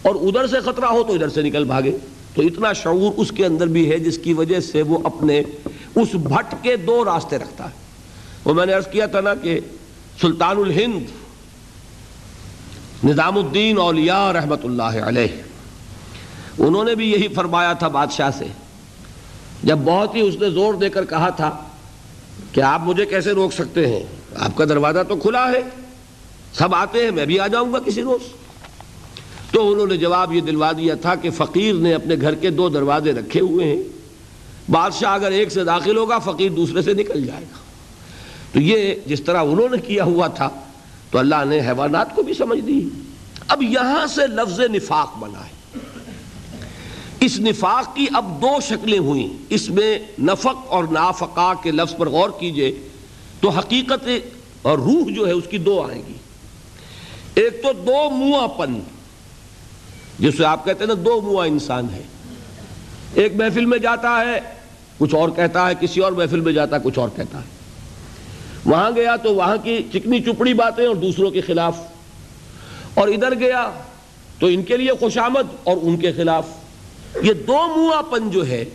اور 0.01 0.15
ادھر 0.17 0.47
سے 0.47 0.59
خطرہ 0.61 0.85
ہو 0.85 1.03
تو 1.03 1.13
ادھر 1.13 1.29
سے 1.29 1.41
نکل 1.41 1.63
بھاگے۔ 1.65 1.97
تو 2.35 2.41
اتنا 2.41 2.71
شعور 2.73 3.11
اس 3.17 3.31
کے 3.31 3.45
اندر 3.45 3.67
بھی 3.67 3.89
ہے 3.91 3.97
جس 3.99 4.17
کی 4.17 4.33
وجہ 4.33 4.59
سے 4.59 4.81
وہ 4.81 4.99
اپنے 5.03 5.41
اس 5.95 6.13
بھٹ 6.23 6.53
کے 6.61 6.75
دو 6.77 7.03
راستے 7.05 7.37
رکھتا 7.37 7.65
ہے۔ 7.65 7.79
وہ 8.45 8.53
میں 8.53 8.65
نے 8.65 8.73
عرض 8.73 8.87
کیا 8.87 9.05
تھا 9.05 9.21
نا 9.21 9.33
کہ 9.35 9.59
سلطان 10.21 10.57
الہند، 10.57 11.05
نظام 13.03 13.37
الدین 13.37 13.77
اولیاء 13.79 14.31
رحمت 14.33 14.65
اللہ 14.65 14.97
علیہ، 15.07 15.41
انہوں 16.57 16.83
نے 16.83 16.95
بھی 16.95 17.11
یہی 17.11 17.27
فرمایا 17.27 17.73
تھا 17.73 17.87
بادشاہ 17.87 18.29
سے۔ 18.37 18.45
جب 19.63 19.77
بہت 19.77 20.15
ہی 20.15 20.21
اس 20.21 20.35
نے 20.41 20.49
زور 20.49 20.73
دے 20.73 20.89
کر 20.89 21.05
کہا 21.05 21.29
تھا 21.29 21.49
کہ 22.51 22.61
آپ 22.61 22.81
مجھے 22.83 23.05
کیسے 23.05 23.31
روک 23.31 23.53
سکتے 23.53 23.87
ہیں؟ 23.87 24.03
آپ 24.37 24.55
کا 24.57 24.65
دروازہ 24.65 25.03
تو 25.07 25.15
کھلا 25.15 25.47
ہے۔ 25.51 25.61
سب 26.53 26.75
آتے 26.75 27.03
ہیں، 27.03 27.11
میں 27.11 27.25
بھی 27.25 27.39
آ 27.39 27.47
جاؤں 27.47 27.73
گا 27.73 27.79
کسی 27.79 28.01
روز۔ 28.01 28.21
تو 29.51 29.71
انہوں 29.71 29.87
نے 29.87 29.97
جواب 29.97 30.33
یہ 30.33 30.41
دلوا 30.41 30.71
دیا 30.71 30.95
تھا 30.95 31.15
کہ 31.15 31.29
فقیر 31.29 31.73
نے 31.73 31.93
اپنے 31.93 32.15
گھر 32.21 32.35
کے 32.35 32.49
دو 32.49 32.69
دروازے 32.69 33.11
رکھے 33.11 33.39
ہوئے 33.39 33.67
ہیں۔ 33.67 33.83
بادشاہ 34.71 35.13
اگر 35.13 35.31
ایک 35.31 35.51
سے 35.51 35.63
داخل 35.63 35.97
ہوگا، 35.97 36.19
فقیر 36.19 36.51
دوسرے 36.51 36.81
سے 36.81 36.93
نکل 36.93 37.25
جائے 37.25 37.43
گا۔ 37.43 37.57
تو 38.53 38.59
یہ 38.59 38.95
جس 39.05 39.21
طرح 39.21 39.43
انہوں 39.43 39.69
نے 39.69 39.77
کیا 39.77 40.03
ہوا 40.03 40.27
تھا، 40.27 40.49
تو 41.11 41.19
اللہ 41.19 41.35
نے 41.45 41.59
حیوانات 41.59 42.15
کو 42.15 42.23
بھی 42.23 42.33
سمجھ 42.33 42.59
دی۔ 42.59 42.89
اب 43.47 43.63
یہاں 43.63 44.07
سے 44.07 44.27
لفظ 44.27 44.59
نفاق 44.59 45.17
بنا 45.17 45.39
ہے۔ 45.39 45.79
اس 47.19 47.39
نفاق 47.39 47.95
کی 47.95 48.05
اب 48.13 48.41
دو 48.41 48.59
شکلیں 48.61 48.99
ہوئیں۔ 48.99 49.27
اس 49.49 49.69
میں 49.69 49.99
نفق 50.21 50.57
اور 50.67 50.83
نافقا 50.83 51.53
کے 51.63 51.71
لفظ 51.71 51.95
پر 51.97 52.09
غور 52.09 52.29
کیجیے 52.39 52.79
تو 53.41 53.49
حقیقت 53.49 54.09
اور 54.61 54.77
روح 54.77 55.13
جو 55.15 55.27
ہے، 55.27 55.31
اس 55.31 55.43
کی 55.49 55.57
دو 55.57 55.81
آئے 55.81 56.01
گی۔ 56.07 56.13
ایک 57.35 57.63
تو 57.63 57.73
دو 57.73 58.09
منہ 58.09 58.47
پن 58.47 58.79
جسے 60.19 60.45
آپ 60.45 60.65
کہتے 60.65 60.79
ہیں 60.79 60.95
نا 60.95 61.01
دو 61.05 61.21
منہ 61.21 61.39
انسان 61.39 61.87
ہے۔ 61.93 62.01
ایک 63.13 63.35
محفل 63.35 63.65
میں 63.65 63.77
جاتا 63.77 64.21
ہے، 64.25 64.39
کچھ 64.97 65.15
اور 65.15 65.29
کہتا 65.29 65.69
ہے، 65.69 65.73
کسی 65.79 66.01
اور 66.01 66.11
محفل 66.11 66.39
میں 66.39 66.53
جاتا 66.53 66.75
ہے 66.75 66.81
کچھ 66.83 66.99
اور 66.99 67.09
کہتا 67.15 67.37
ہے۔ 67.37 67.61
وہاں 68.65 68.91
گیا 68.95 69.15
تو 69.15 69.35
وہاں 69.35 69.57
کی 69.63 69.83
چکنی 69.93 70.19
چپڑی 70.19 70.53
باتیں 70.53 70.87
اور 70.87 70.95
دوسروں 70.95 71.31
کے 71.31 71.41
خلاف۔ 71.41 71.77
اور 72.93 73.07
ادھر 73.07 73.39
گیا 73.39 73.71
تو 74.39 74.47
ان 74.47 74.63
کے 74.63 74.77
لیے 74.77 74.89
خوشامد 74.99 75.55
اور 75.63 75.77
ان 75.81 75.97
کے 75.97 76.11
خلاف۔ 76.11 76.47
یہ 77.23 77.33
دو 77.33 77.67
منہ 77.75 78.01
پن 78.11 78.31
جو 78.31 78.47
ہے، 78.47 78.65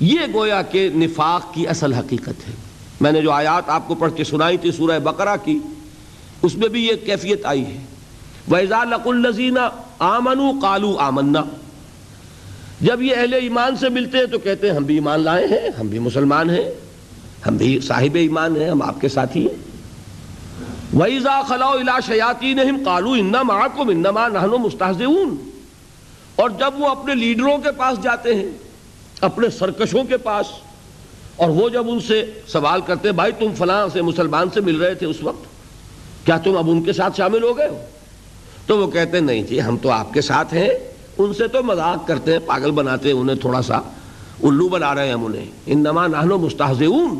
یہ 0.00 0.20
گویا 0.34 0.62
کہ 0.62 0.88
نفاق 0.94 1.54
کی 1.54 1.66
اصل 1.66 1.92
حقیقت 1.92 2.48
ہے۔ 2.48 2.52
میں 3.00 3.12
نے 3.12 3.20
جو 3.20 3.30
آیات 3.30 3.68
آپ 3.68 3.88
کو 3.88 3.94
پڑھ 3.94 4.12
کے 4.16 4.24
سنائی 4.24 4.56
تھی، 4.56 4.72
سورہ 4.72 4.98
بقرہ 4.98 5.36
کی 5.44 5.58
اس 6.42 6.56
میں 6.56 6.68
بھی 6.68 6.86
یہ 6.86 6.92
کیفیت 7.06 7.46
آئی 7.46 7.66
ہے۔ 7.66 7.84
وَإِذَا 8.50 8.84
لَقُ 8.84 9.12
الَّذِينَ 9.12 9.60
آمَنُوا 9.98 10.52
قَالُوا 10.62 11.06
آمَنَّا۔ 11.06 11.42
جب 12.80 13.02
یہ 13.02 13.16
اہل 13.16 13.34
ایمان 13.34 13.76
سے 13.76 13.88
ملتے 13.88 14.18
ہیں 14.18 14.26
تو 14.26 14.38
کہتے 14.38 14.68
ہیں، 14.68 14.76
ہم 14.76 14.84
بھی 14.84 14.94
ایمان 14.94 15.20
لائے 15.20 15.46
ہیں، 15.46 15.80
ہم 15.80 15.86
بھی 15.86 15.98
مسلمان 15.98 16.50
ہیں، 16.50 16.70
ہم 17.46 17.56
بھی 17.56 17.80
صاحب 17.80 18.14
ایمان 18.14 18.56
ہیں، 18.56 18.70
ہم 18.70 18.82
آپ 18.82 19.00
کے 19.00 19.08
ساتھی 19.08 19.40
ہیں۔ 19.40 19.72
وَإِذَا 20.96 21.42
خَلَوْا 21.42 21.76
إِلَى 21.76 21.94
شَيَاطِينِهِمْ 22.06 22.84
قَالُوا 22.84 23.16
إِنَّا 23.16 23.42
مَعَكُمْ، 23.42 23.88
إِنَّمَا 23.88 24.28
نَحْنُ 24.28 24.58
مُسْتَهْزِئُونَ۔ 24.58 25.34
اور 26.36 26.50
جب 26.50 26.80
وہ 26.80 26.88
اپنے 26.88 27.14
لیڈروں 27.14 27.58
کے 27.58 27.72
پاس 27.72 28.02
جاتے 28.02 28.34
ہیں، 28.34 28.46
اپنے 29.20 29.50
سرکشوں 29.50 30.04
کے 30.04 30.16
پاس، 30.16 30.46
اور 31.36 31.50
وہ 31.50 31.68
جب 31.68 31.90
ان 31.90 32.00
سے 32.00 32.32
سوال 32.46 32.80
کرتے 32.80 33.08
ہیں، 33.08 33.14
بھائی 33.14 33.32
تم 33.38 33.46
فلاں 33.58 33.88
سے 33.92 34.02
مسلمان 34.02 34.50
سے 34.54 34.60
مل 34.60 34.76
رہے 34.76 34.94
تھے 34.94 35.06
اس 35.06 35.16
وقت 35.22 35.51
کیا 36.24 36.36
تم 36.36 36.56
اب 36.56 36.70
ان 36.70 36.82
کے 36.82 36.92
ساتھ 36.92 37.16
شامل 37.16 37.42
ہو 37.42 37.58
گئے 37.58 37.68
ہو؟ 37.68 37.78
تو 38.66 38.78
وہ 38.78 38.90
کہتے 38.90 39.10
ہیں، 39.10 39.24
نہیں 39.24 39.42
جی 39.42 39.62
ہم 39.62 39.76
تو 39.76 39.90
آپ 39.90 40.14
کے 40.14 40.20
ساتھ 40.20 40.54
ہیں۔ 40.54 40.68
ان 41.18 41.34
سے 41.34 41.48
تو 41.48 41.62
مذاق 41.62 42.08
کرتے 42.08 42.32
ہیں، 42.32 42.38
پاگل 42.46 42.70
بناتے 42.70 43.08
ہیں 43.08 43.16
انہیں 43.16 43.36
تھوڑا 43.36 43.62
سا۔ 43.62 43.76
الو 44.42 44.68
بنا 44.68 44.94
رہے 44.94 45.06
ہیں 45.06 45.12
ہم 45.12 45.26
انہیں۔ 45.26 45.44
انما 45.66 46.06
نحن 46.06 46.28
مستحزئون 46.28 47.18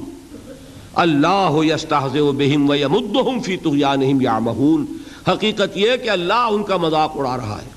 اللہ 0.95 1.51
یستحزئ 1.55 2.21
بہم 2.21 2.71
ویمدہم 2.71 3.41
فی 3.41 3.57
طغیانہم 3.57 4.21
یعمہون۔ 4.21 4.87
حقیقت 5.29 5.77
یہ 5.77 5.97
کہ 5.97 6.11
اللہ 6.11 6.49
ان 6.51 6.63
کا 6.63 6.77
مذاق 6.77 7.13
اڑا 7.15 7.37
رہا 7.37 7.61
ہے۔ 7.65 7.71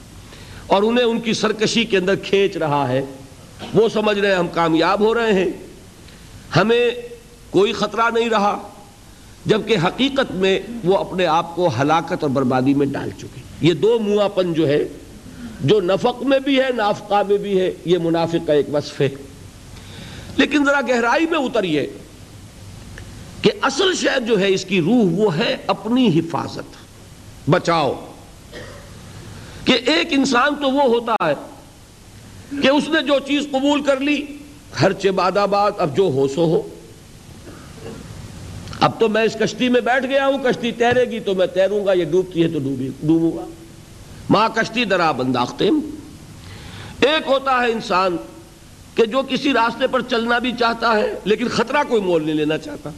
اور 0.68 0.84
انہیں 0.84 1.06
ان 1.06 1.20
کی 1.20 1.34
سرکشی 1.34 1.86
کے 1.86 1.98
اندر 1.98 2.16
کھینچ 2.16 2.58
رہا 2.58 2.88
ہے۔ 2.88 3.06
وہ 3.74 3.90
سمجھ 3.90 4.20
رہے 4.20 4.30
ہیں 4.30 4.36
ہم 4.36 4.48
کامیاب 4.48 5.00
ہو 5.00 5.14
رہے 5.14 5.34
ہیں۔ 5.34 5.52
ہمیں 6.56 6.92
کوئی 7.50 7.74
خطرہ 7.74 8.10
نہیں 8.14 8.30
رہا۔ 8.30 8.68
جبکہ 9.46 9.76
حقیقت 9.84 10.32
میں 10.32 10.60
وہ 10.84 10.98
اپنے 10.98 11.26
آپ 11.26 11.56
کو 11.56 11.70
ہلاکت 11.82 12.14
اور 12.22 12.30
بربادی 12.30 12.74
میں 12.74 12.88
ڈال 12.88 13.10
چکے 13.18 13.40
یہ 13.62 13.74
دو 13.74 14.00
منہ 14.00 14.30
پن 14.36 14.54
جو 14.54 14.68
ہے 14.68 14.88
جو 15.62 15.82
نفق 15.82 16.24
میں 16.24 16.40
بھی 16.40 16.60
ہے 16.60 16.70
نافقہ 16.76 17.24
میں 17.28 17.38
بھی 17.38 17.60
ہے 17.60 17.72
یہ 17.86 17.98
منافق 17.98 18.48
کا 18.48 18.54
ایک 18.54 18.76
وصف 18.76 19.02
ہے۔ 19.02 19.10
لیکن 20.38 20.66
ذرا 20.66 20.82
گہرائی 20.82 21.26
میں 21.26 21.40
اتریے 21.40 21.90
کہ 23.42 23.52
اصل 23.62 23.96
شہر 23.96 24.20
جو 24.20 24.40
ہے، 24.40 24.54
اس 24.54 24.66
کی 24.66 24.82
روح 24.82 25.06
وہ 25.12 25.38
ہے، 25.38 25.58
اپنی 25.68 26.20
حفاظت۔ 26.20 26.64
بچاؤ۔ 27.50 28.06
کہ 29.66 29.78
ایک 29.86 30.08
انسان 30.12 30.56
تو 30.62 30.72
وہ 30.72 30.84
ہوتا 30.84 31.16
ہے 31.26 31.34
کہ 32.62 32.68
اس 32.68 32.90
نے 32.90 33.02
جو 33.02 33.20
چیز 33.28 33.48
قبول 33.52 33.82
کر 33.82 34.00
لی 34.00 34.26
ہر 34.82 35.12
بعد 35.12 35.38
آباد، 35.38 35.72
اب 35.78 35.98
جو 35.98 36.04
ہو 36.04 36.28
سو 36.28 36.46
ہو۔ 36.46 36.75
اب 38.80 39.00
تو 39.00 39.10
میں 39.10 39.24
اس 39.24 39.36
کشتی 39.40 39.70
میں 39.70 39.82
بیٹھ 39.82 40.06
گیا 40.06 40.28
ہوں، 40.28 40.38
کشتی 40.38 40.72
تیرے 40.72 41.06
گی 41.06 41.20
تو 41.20 41.36
میں 41.36 41.48
تیروں 41.48 41.86
گا، 41.86 41.94
یہ 41.94 42.06
ڈوبتی 42.06 42.44
ہے 42.44 42.48
تو 42.48 42.60
ڈوبوں 43.04 43.38
گا۔ 43.38 43.46
ماں 44.30 44.50
کشتی 44.50 44.86
درا 44.86 45.12
بنداختے 45.12 45.70
ایک 47.02 47.28
ہوتا 47.28 47.52
ہے 47.52 47.72
انسان 47.72 48.18
کہ 48.96 49.06
جو 49.06 49.22
کسی 49.30 49.54
راستے 49.54 49.88
پر 49.88 50.02
چلنا 50.02 50.40
بھی 50.40 50.52
چاہتا 50.60 50.98
ہے، 50.98 51.14
لیکن 51.24 51.48
خطرہ 51.48 51.78
کوئی 51.88 52.02
مول 52.02 52.26
نہیں 52.26 52.36
لینا 52.36 52.58
چاہتا۔ 52.58 52.90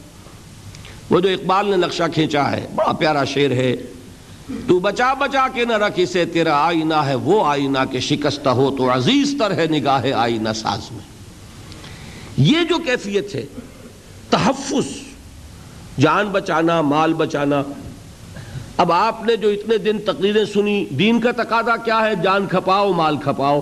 وہ 1.10 1.20
جو 1.20 1.28
اقبال 1.28 1.70
نے 1.70 1.76
نقشہ 1.76 2.02
کھینچا 2.14 2.50
ہے، 2.50 2.66
بڑا 2.74 2.92
پیارا 2.92 3.24
شعر 3.24 3.50
ہے۔ 3.50 3.76
تو 4.68 4.78
بچا 4.78 5.14
بچا 5.14 5.46
کے 5.54 5.64
نہ 5.64 5.72
رکھ 5.72 5.94
اسے، 5.96 6.24
تیرا 6.24 6.66
آئینہ 6.66 6.94
ہے۔ 6.94 7.14
وہ 7.14 7.46
آئینہ 7.46 7.78
کے 7.90 8.00
شکستہ 8.00 8.48
ہو 8.48 8.76
تو 8.76 8.94
عزیز 8.94 9.34
تر 9.38 9.50
ہے 9.50 9.66
نگاہ 9.66 10.12
آئینہ 10.12 10.48
ساز 10.54 10.92
میں۔ 10.92 11.04
یہ 12.36 12.64
جو 12.68 12.78
کیفیت 12.78 13.34
ہے، 13.34 13.46
تحفظ۔ 14.30 15.07
جان 16.00 16.28
بچانا، 16.28 16.82
مال 16.82 17.14
بچانا۔ 17.14 17.62
اب 18.76 18.92
آپ 18.92 19.24
نے 19.24 19.36
جو 19.36 19.48
اتنے 19.48 19.78
دن 19.78 19.98
تقریریں 20.06 20.44
سنی، 20.44 20.84
دین 20.84 21.20
کا 21.20 21.30
تقاضا 21.32 21.76
کیا 21.76 22.04
ہے؟ 22.04 22.14
جان 22.14 22.46
کھپاؤ، 22.46 22.92
مال 22.92 23.16
کھپاؤ۔ 23.16 23.60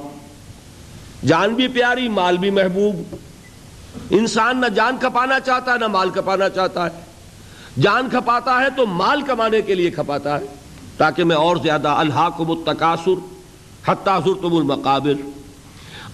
جان 1.26 1.54
بھی 1.54 1.68
پیاری، 1.68 2.08
مال 2.08 2.38
بھی 2.38 2.50
محبوب۔ 2.50 3.16
انسان 4.10 4.60
نہ 4.60 4.66
جان 4.66 4.96
کھپانا 5.00 5.40
چاہتا 5.40 5.72
ہے 5.72 5.78
نہ 5.78 5.86
مال 5.86 6.10
کھپانا 6.10 6.48
چاہتا 6.48 6.86
ہے۔ 6.86 7.00
جان 7.80 8.08
کھپاتا 8.10 8.60
ہے 8.60 8.70
تو 8.76 8.86
مال 8.86 9.22
کمانے 9.22 9.62
کے 9.62 9.74
لیے 9.74 9.90
کھپاتا 9.90 10.40
ہے، 10.40 10.46
تاکہ 10.96 11.24
میں 11.24 11.36
اور 11.36 11.56
زیادہ 11.56 11.88
اللہ 11.88 12.28
کو 12.36 12.44
متقاصر 12.44 13.26
حتیٰ 13.86 14.20
تم 14.24 14.56
المقابر۔ 14.56 15.35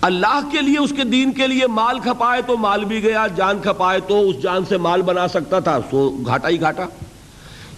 اللہ 0.02 0.48
کے 0.52 0.60
لیے، 0.60 0.78
اس 0.78 0.92
کے 0.96 1.04
دین 1.04 1.32
کے 1.32 1.46
لیے 1.46 1.66
مال 1.66 1.98
کھپائے 1.98 2.42
تو 2.42 2.56
مال 2.56 2.84
بھی 2.84 3.02
گیا، 3.02 3.26
جان 3.36 3.58
کھپائے 3.62 4.00
تو 4.08 4.28
اس 4.28 4.42
جان 4.42 4.64
سے 4.68 4.76
مال 4.76 5.02
بنا 5.02 5.28
سکتا 5.28 5.60
تھا، 5.60 5.78
سو 5.90 6.10
گھاٹا 6.26 6.48
ہی 6.48 6.60
گھاٹا۔ 6.60 6.84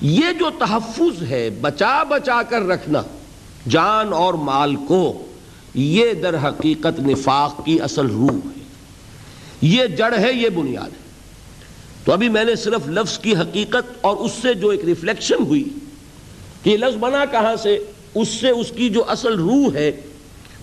یہ 0.01 0.33
جو 0.39 0.51
تحفظ 0.59 1.23
ہے، 1.23 1.51
بچا 1.51 2.03
بچا 2.03 2.43
کر 2.43 2.63
رکھنا 2.63 3.03
جان 3.69 4.13
اور 4.13 4.35
مال 4.35 4.77
کو، 4.77 5.27
یہ 5.75 6.13
در 6.13 6.35
حقیقت 6.45 7.01
نفاق 7.01 7.65
کی 7.65 7.81
اصل 7.81 8.07
روح 8.07 8.31
ہے۔ 8.31 8.65
یہ 9.63 9.87
جڑ 9.87 10.19
ہے، 10.19 10.33
یہ 10.33 10.49
بنیاد 10.49 10.89
ہے۔ 10.89 11.05
تو 12.05 12.13
ابھی 12.13 12.29
میں 12.29 12.45
نے 12.45 12.57
صرف 12.57 12.89
لفظ 12.89 13.19
کی 13.19 13.37
حقیقت 13.37 13.93
اور 14.01 14.17
اس 14.17 14.33
سے 14.43 14.55
جو 14.55 14.69
ایک 14.69 14.85
ریفلیکشن 14.85 15.43
ہوئی 15.47 15.65
کہ 16.63 16.77
لفظ 16.77 16.97
بنا 16.97 17.25
کہاں 17.25 17.57
سے، 17.57 17.79
اس 18.15 18.29
سے 18.29 18.51
اس 18.51 18.73
کی 18.77 18.91
جو 18.91 19.11
اصل 19.11 19.35
روح 19.35 19.75
ہے 19.75 19.93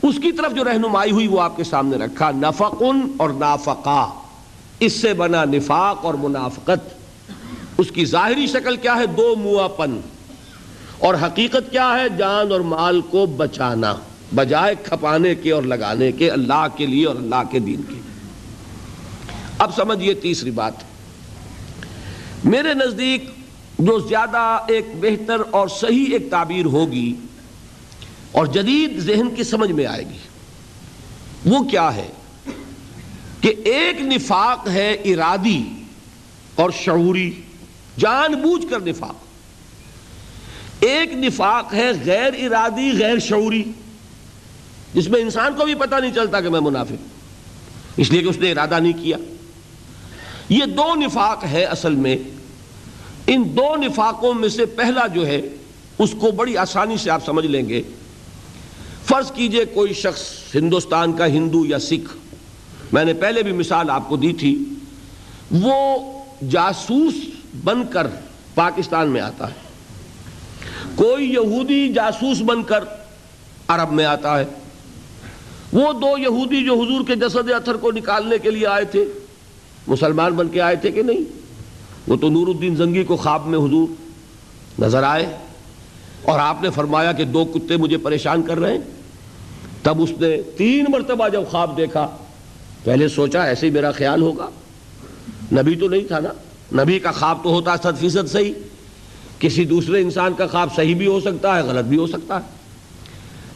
اس 0.02 0.16
کی 0.22 0.32
طرف 0.32 0.54
جو 0.54 0.64
رہنمائی 0.64 1.12
ہوئی 1.12 1.28
وہ 1.28 1.42
آپ 1.42 1.58
کے 1.58 1.64
سامنے 1.64 1.98
رکھا، 1.98 2.32
نفقن 2.32 3.12
اور 3.18 3.30
نافقا۔ 3.30 4.22
اس 4.80 4.94
سے 4.94 5.14
بنا 5.14 5.46
نفاق 5.46 6.06
اور 6.06 6.14
منافقت۔ 6.14 6.94
اس 7.78 7.92
کی 7.92 8.06
ظاہری 8.06 8.48
شکل 8.48 8.76
کیا 8.76 8.96
ہے؟ 8.96 9.06
دو 9.06 9.36
موا 9.36 9.68
پن 9.68 10.00
اور 11.00 11.14
حقیقت 11.14 11.72
کیا 11.72 12.00
ہے؟ 12.00 12.10
جان 12.18 12.52
اور 12.52 12.60
مال 12.60 13.02
کو 13.02 13.26
بچانا۔ 13.26 13.96
بجائے 14.36 14.76
کھپانے 14.84 15.36
کے 15.36 15.52
اور 15.52 15.64
لگانے 15.64 16.12
کے، 16.12 16.32
اللہ 16.32 16.68
کے 16.76 16.86
لیے 16.86 17.06
اور 17.06 17.16
اللہ 17.16 17.44
کے 17.52 17.60
دین 17.60 17.82
کے۔ 17.82 18.02
اب 19.58 19.76
سمجھئے 19.76 20.14
تیسری 20.14 20.52
بات۔ 20.52 20.74
میرے 22.44 22.74
نزدیک 22.74 23.30
جو 23.80 24.00
زیادہ 24.00 24.60
ایک 24.68 24.88
بہتر 25.02 25.42
اور 25.52 25.68
صحیح 25.68 26.06
ایک 26.12 26.32
تعبیر 26.32 26.66
ہوگی 26.66 27.16
اور 28.32 28.46
جدید 28.46 28.98
ذہن 28.98 29.36
کی 29.36 29.44
سمجھ 29.44 29.72
میں 29.72 29.86
آئے 29.86 30.04
گی۔ 30.04 30.18
وہ 31.46 31.64
کیا 31.64 31.96
ہے؟ 31.96 32.08
کہ 33.42 33.54
ایک 33.66 34.02
نفاق 34.02 34.68
ہے 34.68 34.92
ارادی 34.92 35.64
اور 36.56 36.70
شعوری، 36.72 37.42
جان 38.00 38.34
بوجھ 38.34 38.66
کر 38.70 38.80
نفاق۔ 38.80 39.16
ایک 40.80 41.14
نفاق 41.14 41.74
ہے 41.74 41.92
غیر 42.06 42.34
ارادی، 42.34 42.92
غیر 43.00 43.20
شعوری، 43.20 43.64
جس 44.94 45.10
میں 45.10 45.22
انسان 45.22 45.54
کو 45.58 45.66
بھی 45.66 45.76
پتہ 45.76 45.96
نہیں 45.96 46.14
چلتا 46.16 46.42
کہ 46.42 46.50
میں 46.50 46.60
منافق 46.60 47.10
اس 47.98 48.12
لیے 48.12 48.22
کہ 48.22 48.28
اس 48.28 48.38
نے 48.38 48.52
ارادہ 48.52 48.80
نہیں 48.80 49.04
کیا۔ 49.04 49.18
یہ 50.50 50.66
دو 50.66 50.96
نفاق 50.96 51.44
ہے 51.44 51.64
اصل 51.64 51.96
میں۔ 51.96 52.18
ان 53.28 53.44
دو 53.58 53.76
نفاقوں 53.76 54.34
میں 54.34 54.50
سے 54.50 54.66
پہلا 54.66 55.08
جو 55.08 55.28
ہے، 55.28 55.42
اس 55.98 56.16
کو 56.20 56.32
بڑی 56.32 56.58
آسانی 56.58 56.98
سے 56.98 57.12
آپ 57.12 57.26
سمجھ 57.26 57.46
لیں 57.46 57.70
گے۔ 57.70 57.84
فرض 59.12 59.32
کیجیے 59.32 59.66
کوئی 59.66 59.94
شخص 59.94 60.22
ہندوستان 60.56 61.14
کا 61.14 61.28
ہندو 61.28 61.66
یا 61.66 61.80
سکھ۔ 61.80 62.18
میں 62.92 63.06
نے 63.06 63.14
پہلے 63.14 63.44
بھی 63.44 63.52
مثال 63.52 63.90
آپ 63.90 64.10
کو 64.10 64.18
دی 64.18 64.34
تھی۔ 64.34 64.66
وہ 65.52 65.98
جاسوس 66.50 67.14
بن 67.64 67.84
کر 67.90 68.08
پاکستان 68.56 69.10
میں 69.10 69.22
آتا 69.22 69.48
ہے۔ 69.48 69.54
کوئی 70.96 71.34
یہودی 71.34 71.94
جاسوس 71.94 72.42
بن 72.42 72.64
کر 72.64 72.84
عرب 73.68 73.92
میں 73.92 74.06
آتا 74.06 74.40
ہے۔ 74.40 74.46
وہ 75.74 75.94
دو 75.94 76.18
یہودی 76.18 76.66
جو 76.66 76.74
حضور 76.74 77.02
کے 77.08 77.16
جسد 77.16 77.52
اتھر 77.52 77.76
کو 77.76 77.92
نکالنے 77.92 78.38
کے 78.38 78.52
لیے 78.52 78.68
آئے 78.68 78.86
تھے، 78.86 79.06
مسلمان 79.88 80.34
بن 80.34 80.48
کے 80.48 80.62
آئے 80.62 80.76
تھے 80.76 80.92
کہ 80.92 81.02
نہیں؟ 81.02 81.22
وہ 82.08 82.16
تو 82.16 82.30
نور 82.30 82.48
الدین 82.48 82.76
زنگی 82.76 83.04
کو 83.04 83.16
خواب 83.16 83.48
میں 83.48 83.60
حضور 83.60 83.88
نظر 84.82 85.04
آئے 85.04 85.38
اور 86.24 86.40
آپ 86.40 86.62
نے 86.62 86.70
فرمایا 86.70 87.12
کہ 87.12 87.26
دو 87.26 87.46
کتے 87.46 87.78
مجھے 87.78 87.98
پریشان 87.98 88.42
کر 88.42 88.60
رہے 88.60 88.72
ہیں۔ 88.72 89.01
تب 89.84 90.02
اس 90.02 90.12
نے 90.20 90.42
تین 90.58 90.86
مرتبہ 90.90 91.30
جب 91.30 91.42
خواب 91.52 91.78
دیکھا، 91.78 92.18
پہلے 92.84 93.08
سوچا 93.08 93.44
ایسے 93.44 93.66
ہی 93.66 93.72
میرا 93.72 93.92
خیال 93.92 94.22
ہوگا۔ 94.22 94.50
نبی 95.52 95.76
تو 95.76 95.88
نہیں 95.88 96.08
تھا 96.08 96.20
نا۔ 96.20 96.30
نبی 96.84 97.00
کا 97.00 97.12
خواب 97.12 97.44
تو 97.44 97.50
ہوتا 97.50 97.78
ست 97.78 98.00
فیصد 98.00 98.32
صحیح۔ 98.32 98.54
کسی 99.40 99.66
دوسرے 99.66 100.02
انسان 100.02 100.34
کا 100.34 100.48
خواب 100.48 100.70
صحیح 100.76 100.96
بھی 100.96 101.08
ہو 101.08 101.20
سکتا 101.20 101.58
ہے، 101.58 101.62
غلط 101.62 101.86
بھی 101.86 101.98
ہو 101.98 102.08
سکتا 102.08 102.36
ہے۔ 102.36 102.42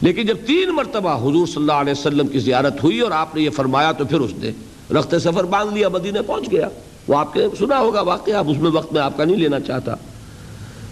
لیکن 0.00 0.26
جب 0.26 0.36
تین 0.46 0.70
مرتبہ 0.74 1.30
حضور 1.30 1.46
صلی 1.46 1.56
اللہ 1.56 1.72
علیہ 1.72 1.92
وسلم 1.92 2.26
کی 2.26 2.38
زیارت 2.38 2.84
ہوئی 2.84 3.00
اور 3.00 3.10
آپ 3.10 3.34
نے 3.34 3.42
یہ 3.42 3.50
فرمایا 3.50 3.92
تو 3.92 4.04
پھر 4.04 4.20
اس 4.20 4.30
نے 4.36 4.50
رخت 4.94 5.14
سفر 5.20 5.44
باندھ 5.44 5.74
لیا، 5.74 5.88
مدینہ 5.88 6.18
پہنچ 6.26 6.50
گیا۔ 6.52 6.68
وہ 7.08 7.16
آپ 7.16 7.34
کے 7.34 7.46
سنا 7.58 7.78
ہوگا 7.78 8.00
واقعہ، 8.00 8.34
آپ 8.34 8.44
اس 8.48 8.56
میں 8.56 8.70
وقت 8.70 8.92
میں 8.92 9.02
آپ 9.02 9.16
کا 9.16 9.24
نہیں 9.24 9.36
لینا 9.36 9.60
چاہتا۔ 9.60 9.94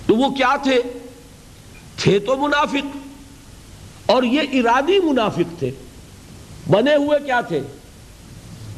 تو 0.06 0.16
وہ 0.16 0.30
کیا 0.30 0.56
تھے؟ 0.62 0.82
تھے 1.96 2.18
تو 2.18 2.36
منافق۔ 2.36 3.03
اور 4.06 4.22
یہ 4.22 4.40
ارادی 4.52 4.98
منافق 5.00 5.58
تھے۔ 5.58 5.70
بنے 6.70 6.94
ہوئے 6.94 7.18
کیا 7.24 7.40
تھے؟ 7.40 7.60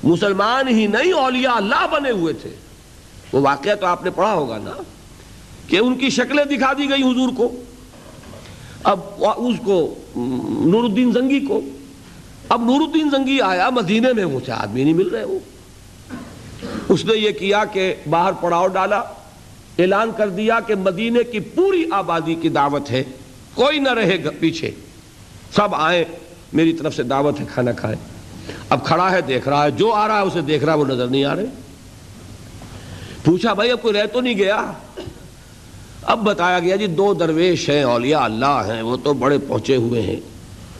مسلمان 0.05 0.68
ہی 0.68 0.87
نہیں، 0.87 1.12
اولیاء 1.12 1.53
اللہ 1.53 1.87
بنے 1.93 2.11
ہوئے 2.11 2.33
تھے۔ 2.33 2.51
وہ 3.33 3.41
واقعہ 3.41 3.74
تو 3.74 3.87
آپ 3.87 4.05
نے 4.05 4.11
پڑھا 4.11 4.35
ہوگا 4.35 4.59
نا 4.59 4.83
کہ 5.66 5.77
ان 5.77 5.95
کی 5.97 6.11
شکلیں 6.11 6.45
دکھا 6.45 6.72
دی 6.72 6.91
گئی 6.91 7.03
حضور 7.03 7.29
کو۔ 7.37 7.62
اب 8.85 9.01
اس 9.37 9.57
کو 9.64 9.95
نور 10.66 10.85
الدین 10.85 11.12
زنگی 11.12 11.41
کو۔ 11.41 11.61
اب 12.49 12.64
نور 12.64 12.81
الدین 12.81 13.11
زنگی 13.11 13.41
آیا، 13.41 13.70
مدینے 13.70 14.12
میں 14.12 14.24
وہ 14.24 14.41
آدمی 14.51 14.85
نہیں 14.85 14.95
مل 14.95 15.09
رہے 15.09 15.24
وہ۔ 15.24 15.39
اس 16.89 17.05
نے 17.05 17.14
یہ 17.14 17.31
کیا 17.31 17.64
کہ 17.64 17.95
باہر 18.11 18.33
پڑاؤ 18.33 18.66
ڈالا، 18.66 18.99
اعلان 19.79 20.11
کر 20.16 20.29
دیا 20.29 20.61
کہ 20.61 20.74
مدینے 20.74 21.24
کی 21.24 21.41
پوری 21.41 21.85
آبادی 21.91 22.35
کی 22.35 22.49
دعوت 22.49 22.91
ہے، 22.91 23.05
کوئی 23.55 23.79
نہ 23.79 23.93
رہے 23.93 24.18
پیچھے۔ 24.41 24.70
سب 25.55 25.69
آئے، 25.73 26.05
میری 26.53 26.73
طرف 26.73 26.97
سے 26.97 27.03
دعوت 27.03 27.41
ہے، 27.41 27.45
کھانا 27.55 27.73
کھائے۔ 27.73 27.97
اب 28.69 28.85
کھڑا 28.85 29.11
ہے، 29.11 29.21
دیکھ 29.21 29.49
رہا 29.49 29.65
ہے، 29.65 29.71
جو 29.71 29.93
آ 29.93 30.09
رہا 30.09 30.19
ہے، 30.19 30.23
اسے 30.23 30.41
دیکھ 30.41 30.65
رہا 30.65 30.73
ہے، 30.73 30.79
وہ 30.79 30.85
نظر 30.85 31.07
نہیں 31.07 31.25
آ 31.25 31.37
رہے۔ 31.37 31.45
پوچھا، 33.25 33.53
بھائی، 33.53 33.71
اب 33.71 33.83
کوئی 33.83 33.95
رہ 33.95 34.07
تو 34.13 34.21
نہیں 34.21 34.35
گیا؟ 34.35 34.73
اب 36.03 36.23
بتایا 36.23 36.59
گیا 36.59 36.77
جی 36.77 36.87
دو 36.87 37.15
درویش 37.15 37.69
ہیں، 37.69 37.83
اولیاء 37.83 38.21
اللہ 38.21 38.63
ہیں، 38.67 38.83
وہ 38.83 38.97
تو 38.97 39.13
بڑے 39.13 39.39
پہنچے 39.39 39.77
ہوئے 39.77 40.03
ہیں۔ 40.03 40.21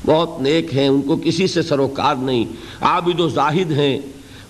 بہت 0.07 0.41
نیک 0.41 0.75
ہیں، 0.75 0.89
ان 0.89 1.03
کو 1.03 1.17
کسی 1.25 1.47
سے 1.47 1.63
سروکار 1.63 2.15
نہیں۔ 2.15 2.45
عابد 2.81 3.21
و 3.21 3.29
زاہد 3.29 3.73
ہیں، 3.73 3.99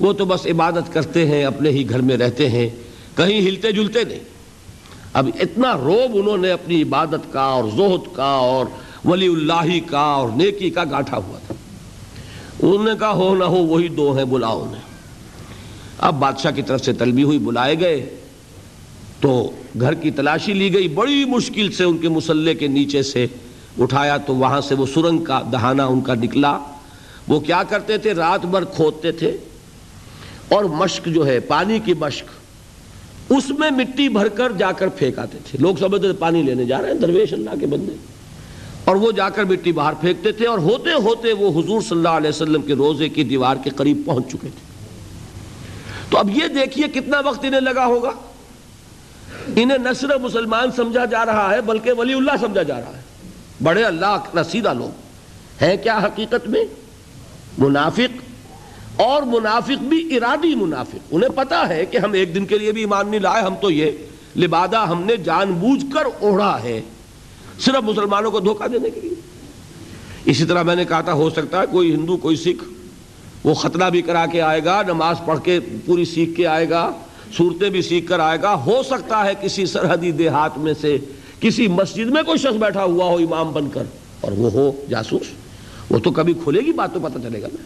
وہ 0.01 0.13
تو 0.13 0.25
بس 0.25 0.47
عبادت 0.47 0.93
کرتے 0.93 1.27
ہیں، 1.27 1.45
اپنے 1.45 1.71
ہی 1.71 1.91
گھر 1.91 2.01
میں 2.01 2.17
رہتے 2.17 2.49
ہیں، 2.49 2.69
کہیں 3.17 3.41
ہلتے 3.41 3.73
جلتے 3.73 4.05
نہیں۔ 4.05 4.19
اب 5.13 5.29
اتنا 5.41 5.73
روب 5.73 6.11
انہوں 6.15 6.37
نے 6.37 6.51
اپنی 6.51 6.83
عبادت 6.83 7.33
کا 7.33 7.41
اور 7.41 7.65
زہد 7.77 8.17
کا 8.17 8.25
اور 8.25 8.67
ولی 9.07 9.27
اللہ 9.27 9.91
کا 9.91 10.01
اور 10.01 10.29
نیکی 10.37 10.71
کا 10.71 10.85
گاٹھا 10.91 11.17
ہوا 11.17 11.39
تھا۔ 11.47 11.55
انہوں 12.63 12.85
نے 12.85 12.91
کہا، 13.01 13.11
ہو 13.11 13.37
نہ 13.37 13.45
ہو، 13.45 13.57
وہی 13.57 13.89
دو 13.89 14.17
ہیں، 14.17 14.25
بلاؤ 14.25 14.63
انہیں۔ 14.63 14.83
اب 15.99 16.15
بادشاہ 16.15 16.51
کی 16.51 16.63
طرف 16.63 16.85
سے 16.85 16.93
تلبی 16.93 17.23
ہوئی، 17.23 17.39
بلائے 17.39 17.81
گئے۔ 17.81 18.17
تو 19.21 19.51
گھر 19.81 19.95
کی 19.95 20.11
تلاشی 20.11 20.53
لی 20.53 20.75
گئی۔ 20.75 20.89
بڑی 20.89 21.25
مشکل 21.25 21.73
سے 21.73 21.85
ان 21.85 21.99
کے 21.99 22.09
مسلح 22.09 22.53
کے 22.53 22.67
نیچے 22.67 23.03
سے 23.03 23.27
اٹھایا۔ 23.79 24.17
تو 24.17 24.35
وہاں 24.35 24.61
سے 24.61 24.75
وہ 24.75 24.87
سرنگ 24.95 25.25
کا 25.25 25.43
دہانہ 25.53 25.83
ان 25.83 26.01
کا 26.01 26.15
نکلا۔ 26.15 26.59
وہ 27.29 27.41
کیا 27.41 27.63
کرتے 27.63 27.99
تھے؟ 27.99 28.15
رات 28.15 28.47
بھر 28.47 28.65
کھودتے 28.65 29.13
تھے۔ 29.13 29.37
اور 30.49 30.65
مشک 30.65 31.07
جو 31.07 31.27
ہے، 31.27 31.41
پانی 31.41 31.79
کی 31.79 31.95
مشک، 31.95 32.27
اس 33.29 33.51
میں 33.59 33.71
مٹی 33.71 34.09
بھر 34.09 34.29
کر 34.29 34.53
جا 34.53 34.73
کر 34.73 34.89
پھینک 34.89 35.19
آتے 35.19 35.39
تھے۔ 35.51 35.59
لوگ 35.59 35.77
سمجھتے 35.77 36.07
تھے، 36.07 36.13
پانی 36.13 36.43
لینے 36.43 36.65
جا 36.65 36.83
رہے 36.83 36.89
ہیں، 36.89 36.99
درویش 36.99 37.33
اللہ 37.33 37.51
کے 37.61 37.67
بندے۔ 37.67 38.16
اور 38.87 38.97
وہ 38.97 39.13
جا 39.13 39.29
کر 39.29 39.45
مٹی 39.45 39.73
باہر 39.73 39.93
پھینکتے 39.95 40.33
تھے 40.33 40.47
اور 40.47 40.59
ہوتے 40.59 40.93
ہوتے 40.93 41.33
وہ 41.33 41.63
حضور 41.63 41.81
صلی 41.81 41.99
اللہ 41.99 42.09
علیہ 42.09 42.29
وسلم 42.29 42.63
کے 42.63 42.75
روزے 42.75 43.09
کی 43.09 43.25
دیوار 43.25 43.57
کے 43.65 43.71
قریب 43.71 44.03
پہنچ 44.07 44.29
چکے 44.29 44.49
تھے۔ 44.49 44.77
تو 46.11 46.19
اب 46.19 46.31
یہ 46.31 46.49
دیکھیے 46.49 46.89
کتنا 46.89 47.21
وقت 47.21 47.45
انہیں 47.45 47.61
لگا 47.61 47.87
ہوگا۔ 47.87 48.11
انہیں 49.57 49.79
نہ 49.79 49.93
صرف 49.93 50.21
مسلمان 50.21 50.71
سمجھا 50.77 51.05
جا 51.05 51.27
رہا 51.27 51.55
ہے، 51.55 51.61
بلکہ 51.61 51.93
ولی 51.93 52.15
اللہ 52.15 52.31
سمجھا 52.41 52.63
جا 52.63 52.81
رہا 52.81 52.97
ہے۔ 52.97 53.03
بڑے 53.63 53.85
اللہ 53.85 54.37
رسیدہ 54.37 54.73
لوگ 54.73 54.91
ہیں 55.63 55.77
کیا 55.77 55.99
حقیقت 55.99 56.49
میں؟ 56.49 56.65
منافق 57.59 58.23
اور 59.01 59.23
منافق 59.23 59.83
بھی 59.83 60.17
ارادی 60.17 60.55
منافق۔ 60.55 60.97
انہیں 61.11 61.31
پتا 61.31 61.69
ہے 61.69 61.87
کہ 61.87 61.97
ہم 61.97 62.13
ایک 62.13 62.35
دن 62.35 62.47
کے 62.47 62.59
لیے 62.59 62.73
بھی 62.73 62.81
ایمان 62.81 63.09
نہیں 63.11 63.21
لائے، 63.21 63.43
ہم 63.43 63.55
تو 63.61 63.71
یہ 63.71 63.91
لبادہ 64.37 64.77
ہم 64.77 65.03
نے 65.03 65.17
جان 65.17 65.53
بوجھ 65.53 65.85
کر 65.95 66.05
اوڑا 66.21 66.63
ہے۔ 66.63 66.81
صرف 67.61 67.83
مسلمانوں 67.83 68.31
کو 68.31 68.41
دھوکہ 68.41 68.69
دینے 68.69 68.91
کے 68.91 69.01
لیے۔ 69.01 69.15
اسی 70.25 70.45
طرح 70.45 70.63
میں 70.63 70.77
نے 70.77 70.85
کہا 70.85 71.01
تھا، 71.01 71.13
ہو 71.13 71.31
سکتا 71.31 71.61
ہے 71.61 71.67
کوئی 71.71 71.95
ہندو، 71.95 72.17
کوئی 72.17 72.37
سکھ 72.37 72.65
وہ 73.45 73.55
خطرہ 73.55 73.91
بھی 73.91 74.03
کرا 74.03 74.27
کے 74.27 74.43
آئے 74.43 74.65
گا، 74.65 74.83
نماز 74.83 75.17
پڑھ 75.25 75.41
کے 75.45 75.61
پوری 75.87 76.05
سیکھ 76.05 76.37
کے 76.37 76.47
آئے 76.47 76.71
گا، 76.71 76.93
صورتیں 77.37 77.71
بھی 77.71 77.83
سیکھ 77.83 78.09
کر 78.09 78.21
آئے 78.21 78.39
گا۔ 78.43 78.55
ہو 78.55 78.83
سکتا 78.83 79.25
ہے 79.25 79.33
کسی 79.43 79.67
سرحدی 79.67 80.11
دیہات 80.11 80.59
میں 80.59 80.75
سے 80.81 80.99
کسی 81.41 81.69
مسجد 81.69 82.07
میں 82.07 82.23
کوئی 82.23 82.39
شخص 82.39 82.57
بیٹھا 82.57 82.85
ہوا 82.85 83.05
ہو، 83.05 83.17
امام 83.17 83.53
بن 83.53 83.71
کر، 83.71 83.83
اور 84.21 84.33
وہ 84.33 84.51
ہو 84.53 84.85
جاسوس، 84.91 85.27
وہ 85.91 85.99
تو 85.99 86.11
کبھی 86.11 86.35
کھلے 86.35 86.61
گی 86.61 86.73
بات 86.73 86.95
تو 86.95 87.01
پتہ 87.01 87.19
چلے 87.29 87.43
گا 87.43 87.47
نا۔ 87.53 87.63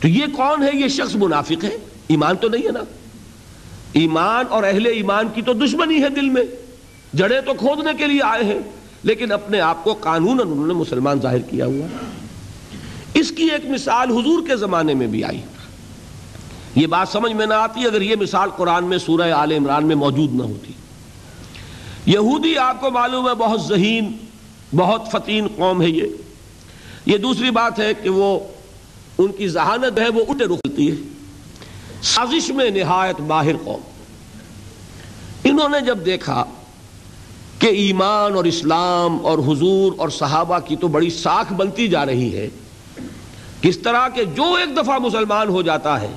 تو 0.00 0.08
یہ 0.08 0.24
کون 0.36 0.62
ہے؟ 0.62 0.70
یہ 0.74 0.88
شخص 0.88 1.16
منافق 1.16 1.64
ہے۔ 1.64 1.76
ایمان 2.08 2.36
تو 2.36 2.48
نہیں 2.48 2.66
ہے 2.66 2.72
نا۔ 2.72 2.80
ایمان 3.92 4.44
اور 4.50 4.62
اہل 4.62 4.86
ایمان 4.86 5.28
کی 5.34 5.42
تو 5.42 5.52
دشمنی 5.52 6.02
ہے 6.02 6.08
دل 6.08 6.28
میں۔ 6.28 6.42
جڑے 7.14 7.40
تو 7.40 7.54
کھودنے 7.54 7.90
کے 7.98 8.06
لیے 8.06 8.20
آئے 8.22 8.44
ہیں۔ 8.44 8.58
لیکن 9.06 9.32
اپنے 9.32 9.60
آپ 9.60 9.84
کو 9.84 9.94
قانون 9.94 10.40
انہوں 10.40 10.66
نے 10.66 10.74
مسلمان 10.74 11.20
ظاہر 11.20 11.38
کیا 11.38 11.66
ہوا۔ 11.66 11.86
اس 13.14 13.30
کی 13.30 13.42
ایک 13.42 13.70
مثال 13.70 14.10
حضور 14.10 14.48
کے 14.48 14.56
زمانے 14.56 14.94
میں 14.94 15.06
بھی 15.06 15.24
آئی۔ 15.24 15.40
یہ 16.74 16.86
بات 16.86 17.08
سمجھ 17.08 17.32
میں 17.32 17.46
نہ 17.46 17.54
آتی 17.54 17.86
اگر 17.86 18.00
یہ 18.00 18.16
مثال 18.20 18.50
قرآن 18.50 18.84
میں، 18.84 18.98
سورہ 18.98 19.30
آل 19.30 19.52
عمران 19.52 19.86
میں 19.86 19.96
موجود 19.96 20.34
نہ 20.34 20.42
ہوتی۔ 20.42 20.72
یہودی 22.06 22.58
آپ 22.58 22.80
کو 22.80 22.90
معلوم 22.90 23.28
ہے، 23.28 23.34
بہت 23.34 23.60
ذہین، 23.62 24.16
بہت 24.76 25.02
فتین 25.12 25.46
قوم 25.56 25.82
ہے 25.82 25.90
یہ۔ 25.90 26.06
یہ 27.06 27.18
دوسری 27.18 27.50
بات 27.50 27.78
ہے 27.78 27.94
کہ 28.02 28.08
وہ، 28.08 28.40
ان 29.18 29.32
کی 29.32 29.48
ذہانت 29.48 29.98
ہے 29.98 30.08
وہ 30.08 30.24
اٹھے 30.28 30.44
رکھتی 30.44 30.90
ہے۔ 30.90 30.96
سازش 32.02 32.50
میں 32.50 32.70
نہایت 32.70 33.20
ماہر 33.20 33.56
قوم۔ 33.64 33.80
انہوں 35.44 35.68
نے 35.68 35.80
جب 35.80 35.98
دیکھا 36.06 36.44
کہ 37.58 37.66
ایمان 37.66 38.34
اور 38.34 38.44
اسلام 38.44 39.26
اور 39.26 39.38
حضور 39.38 39.92
اور 39.96 40.08
صحابہ 40.08 40.58
کی 40.58 40.76
تو 40.76 40.88
بڑی 40.88 41.10
ساکھ 41.10 41.52
بنتی 41.52 41.88
جا 41.88 42.06
رہی 42.06 42.36
ہے۔ 42.36 42.48
کس 43.60 43.78
طرح 43.78 44.08
کہ 44.08 44.24
جو 44.24 44.54
ایک 44.54 44.76
دفعہ 44.76 44.98
مسلمان 44.98 45.48
ہو 45.48 45.62
جاتا 45.62 46.00
ہے، 46.00 46.08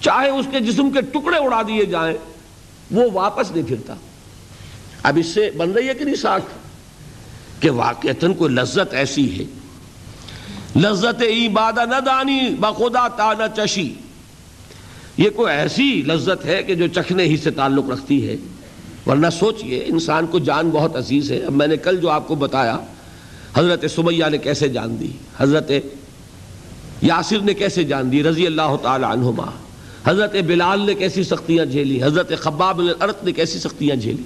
چاہے 0.00 0.28
اس 0.28 0.46
کے 0.50 0.60
جسم 0.60 0.90
کے 0.90 1.00
ٹکڑے 1.00 1.36
اڑا 1.36 1.62
دیے 1.62 1.84
جائیں، 1.84 2.18
وہ 2.90 3.10
واپس 3.12 3.50
نہیں 3.50 3.68
پھرتا۔ 3.68 3.94
اب 5.02 5.16
اس 5.20 5.26
سے 5.26 5.50
بن 5.56 5.72
رہی 5.72 5.88
ہے 5.88 5.94
کہ 5.94 6.04
نہیں 6.04 6.16
ساکھ؟ 6.16 6.44
کہ 7.60 7.70
واقعتاً 7.70 8.34
کوئی 8.34 8.54
لذت 8.54 8.94
ایسی 8.94 9.38
ہے۔ 9.38 9.44
لذت 10.80 11.22
عبادہ 11.22 11.80
نہ 11.84 12.00
دانی، 12.06 12.40
بخدا 12.60 13.08
تانا 13.08 13.48
چشی۔ 13.48 13.94
یہ 15.16 15.30
کوئی 15.30 15.54
ایسی 15.54 16.02
لذت 16.02 16.44
ہے 16.44 16.62
کہ 16.62 16.74
جو 16.74 16.86
چکھنے 16.86 17.24
ہی 17.24 17.36
سے 17.36 17.50
تعلق 17.50 17.90
رکھتی 17.90 18.28
ہے۔ 18.28 18.36
ورنہ 19.06 19.26
سوچئے، 19.38 19.84
انسان 19.86 20.26
کو 20.26 20.38
جان 20.38 20.70
بہت 20.70 20.96
عزیز 20.96 21.32
ہے۔ 21.32 21.38
اب 21.38 21.52
میں 21.52 21.66
نے 21.66 21.76
کل 21.76 21.96
جو 21.96 22.10
آپ 22.10 22.28
کو 22.28 22.34
بتایا، 22.34 22.78
حضرت 23.54 23.84
سمیہ 23.94 24.24
نے 24.30 24.38
کیسے 24.38 24.68
جان 24.68 25.00
دی؟ 25.00 25.08
حضرت 25.36 25.70
یاسر 27.02 27.38
نے 27.38 27.54
کیسے 27.54 27.84
جان 27.84 28.12
دی؟ 28.12 28.22
رضی 28.22 28.46
اللہ 28.46 28.76
تعالی 28.82 29.04
عنہما۔ 29.04 29.46
حضرت 30.04 30.36
بلال 30.46 30.86
نے 30.86 30.94
کیسی 30.94 31.24
سختیاں 31.24 31.64
جھیلی؟ 31.64 32.02
حضرت 32.02 32.38
خباب 32.38 32.78
الارت 32.78 33.24
نے 33.24 33.32
کیسی 33.32 33.58
سختیاں 33.58 33.96
جھیلی؟ 33.96 34.22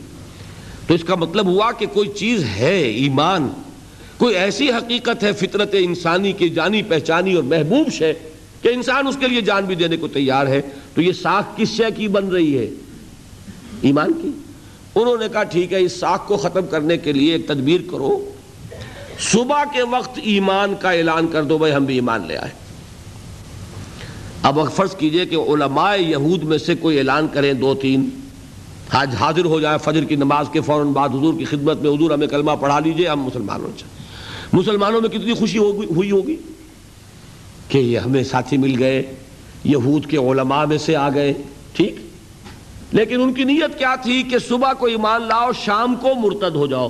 تو 0.87 0.95
اس 0.95 1.05
کا 1.05 1.14
مطلب 1.14 1.47
ہوا 1.47 1.72
کہ 1.72 1.87
کوئی 1.87 2.09
چیز 2.09 2.45
ہے، 2.45 2.83
ایمان۔ 2.83 3.49
کوئی 4.18 4.35
ایسی 4.35 4.70
حقیقت 4.70 5.25
ہے، 5.25 5.33
فطرت 5.33 5.75
انسانی 5.79 6.33
کی 6.33 6.49
جانی 6.49 6.83
پہچانی 6.83 7.35
اور 7.35 7.43
محبوب 7.43 7.93
شے 7.93 8.12
کہ 8.62 8.68
انسان 8.68 9.07
اس 9.07 9.16
کے 9.20 9.29
لیے 9.29 9.41
جان 9.41 9.64
بھی 9.64 9.75
دینے 9.75 9.97
کو 9.97 10.09
تیار 10.09 10.47
ہے۔ 10.47 10.62
تو 10.95 11.03
یہ 11.03 11.12
ساکھ 11.12 11.47
کس 11.57 11.68
شے 11.68 11.91
کی 11.97 12.09
بن 12.09 12.29
رہی 12.29 12.59
ہے؟ 12.59 12.70
ایمان 13.83 14.12
کی۔ 14.22 14.31
انہوں 14.95 15.16
نے 15.16 15.24
کہا 15.32 15.42
ٹھیک 15.42 15.72
ہے، 15.72 15.80
اس 15.80 15.92
ساکھ 15.92 16.28
کو 16.28 16.36
ختم 16.36 16.66
کرنے 16.70 16.97
کے 16.97 17.12
لیے 17.12 17.32
ایک 17.32 17.47
تدبیر 17.47 17.80
کرو۔ 17.90 18.30
صبح 19.20 19.64
کے 19.64 19.82
وقت 19.82 20.20
ایمان 20.22 20.74
کا 20.80 20.90
اعلان 20.90 21.26
کر 21.26 21.42
دو، 21.42 21.59
بھائی 21.59 21.74
ہم 21.74 21.84
بھی 21.84 21.95
ایمان 21.95 22.26
لے 22.26 22.36
آئے۔ 22.36 22.51
اب 24.42 24.59
فرض 24.74 24.97
کیجیے 24.97 25.26
کہ 25.26 25.36
علماء 25.36 25.95
یہود 25.95 26.42
میں 26.42 26.59
سے 26.59 26.74
کوئی 26.74 26.99
اعلان 26.99 27.26
کریں 27.32 27.53
دو 27.53 27.74
تین۔ 27.74 28.09
آج 28.90 29.14
حاضر 29.20 29.45
ہو 29.45 29.61
جائے 29.61 29.78
فجر 29.84 30.05
کی 30.05 30.16
نماز 30.16 30.47
کے 30.53 30.61
فوراً 30.61 30.86
بعد 30.86 31.09
حضور 31.09 31.34
کی 31.38 31.45
خدمت 31.45 31.82
میں 31.82 31.90
حضور 31.90 32.11
ہمیں 32.11 32.26
کلمہ 32.26 32.51
پڑھا 32.61 32.80
لیجیے، 32.80 33.09
ہم 33.09 33.22
مسلمانوں 33.22 33.68
سے 33.78 33.84
مسلمانوں 34.53 35.01
میں 35.01 35.09
کتنی 35.09 35.34
خوشی 35.34 35.59
ہوئی 35.59 36.11
ہوگی 36.11 36.36
کہ 37.68 37.78
یہ 37.78 37.99
ہمیں 37.99 38.24
ساتھی 38.24 38.57
مل 38.57 38.78
گئے، 38.78 39.03
یہود 39.64 40.07
کے 40.07 40.16
علماء 40.16 40.64
میں 40.64 40.78
سے 40.78 40.97
آ 40.97 41.09
گئے۔ 41.09 41.32
ٹھیک۔ 41.72 41.97
لیکن 42.95 43.22
ان 43.22 43.32
کی 43.32 43.45
نیت 43.45 43.78
کیا 43.78 43.95
تھی 44.03 44.22
کہ 44.22 44.38
صبح 44.38 44.72
کو 44.72 44.86
ایمان 44.86 45.22
لاؤ، 45.22 45.51
شام 45.64 45.95
کو 45.95 46.14
مرتد 46.14 46.57
ہو 46.57 46.66
جاؤ۔ 46.66 46.88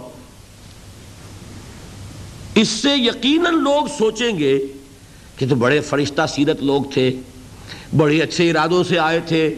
اس 2.54 2.68
سے 2.68 2.96
یقیناً 2.96 3.54
لوگ 3.54 3.86
سوچیں 3.98 4.38
گے 4.38 4.66
کہ 5.36 5.46
تو 5.48 5.54
بڑے 5.54 5.80
فرشتہ 5.80 6.22
سیرت 6.28 6.62
لوگ 6.62 6.82
تھے، 6.94 7.10
بڑے 7.96 8.20
اچھے 8.20 8.50
ارادوں 8.50 8.84
سے 8.84 8.98
آئے 8.98 9.20
تھے۔ 9.20 9.54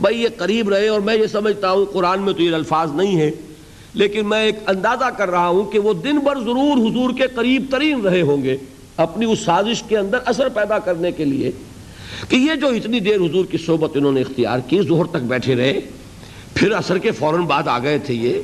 بھائی، 0.00 0.22
یہ 0.22 0.28
قریب 0.36 0.68
رہے 0.68 0.88
اور 0.88 1.00
میں 1.00 1.16
یہ 1.16 1.26
سمجھتا 1.26 1.70
ہوں، 1.70 1.84
قرآن 1.84 2.22
میں 2.22 2.32
تو 2.32 2.42
یہ 2.42 2.54
الفاظ 2.54 2.92
نہیں 2.92 3.16
ہے 3.20 3.30
لیکن 3.94 4.28
میں 4.28 4.42
ایک 4.44 4.56
اندازہ 4.66 5.10
کر 5.16 5.30
رہا 5.30 5.48
ہوں 5.48 5.64
کہ 5.64 5.78
وہ 5.78 5.92
دن 5.92 6.18
بھر 6.18 6.40
ضرور 6.40 6.90
حضور 6.90 7.10
کے 7.16 7.26
قریب 7.34 7.64
ترین 7.70 8.00
رہے 8.00 8.20
ہوں 8.20 8.42
گے 8.42 8.56
اپنی 8.96 9.32
اس 9.32 9.38
سازش 9.38 9.82
کے 9.82 9.98
اندر 9.98 10.18
اثر 10.26 10.48
پیدا 10.48 10.78
کرنے 10.78 11.12
کے 11.12 11.24
لیے۔ 11.24 11.50
کہ 12.28 12.36
یہ 12.36 12.54
جو 12.54 12.66
اتنی 12.66 13.00
دیر 13.00 13.16
حضور 13.16 13.44
کی 13.44 13.58
صحبت 13.58 13.90
انہوں 13.94 14.12
نے 14.12 14.20
اختیار 14.20 14.58
کی 14.58 14.82
زہر 14.82 15.04
تک 15.04 15.16
بیٹھے 15.16 15.54
رہے، 15.54 15.80
پھر 16.54 16.72
اثر 16.72 16.98
کے 16.98 17.10
فوراً 17.10 17.40
بعد 17.40 17.68
آ 17.68 17.78
گئے 17.78 17.98
تھے 17.98 18.14
یہ، 18.14 18.42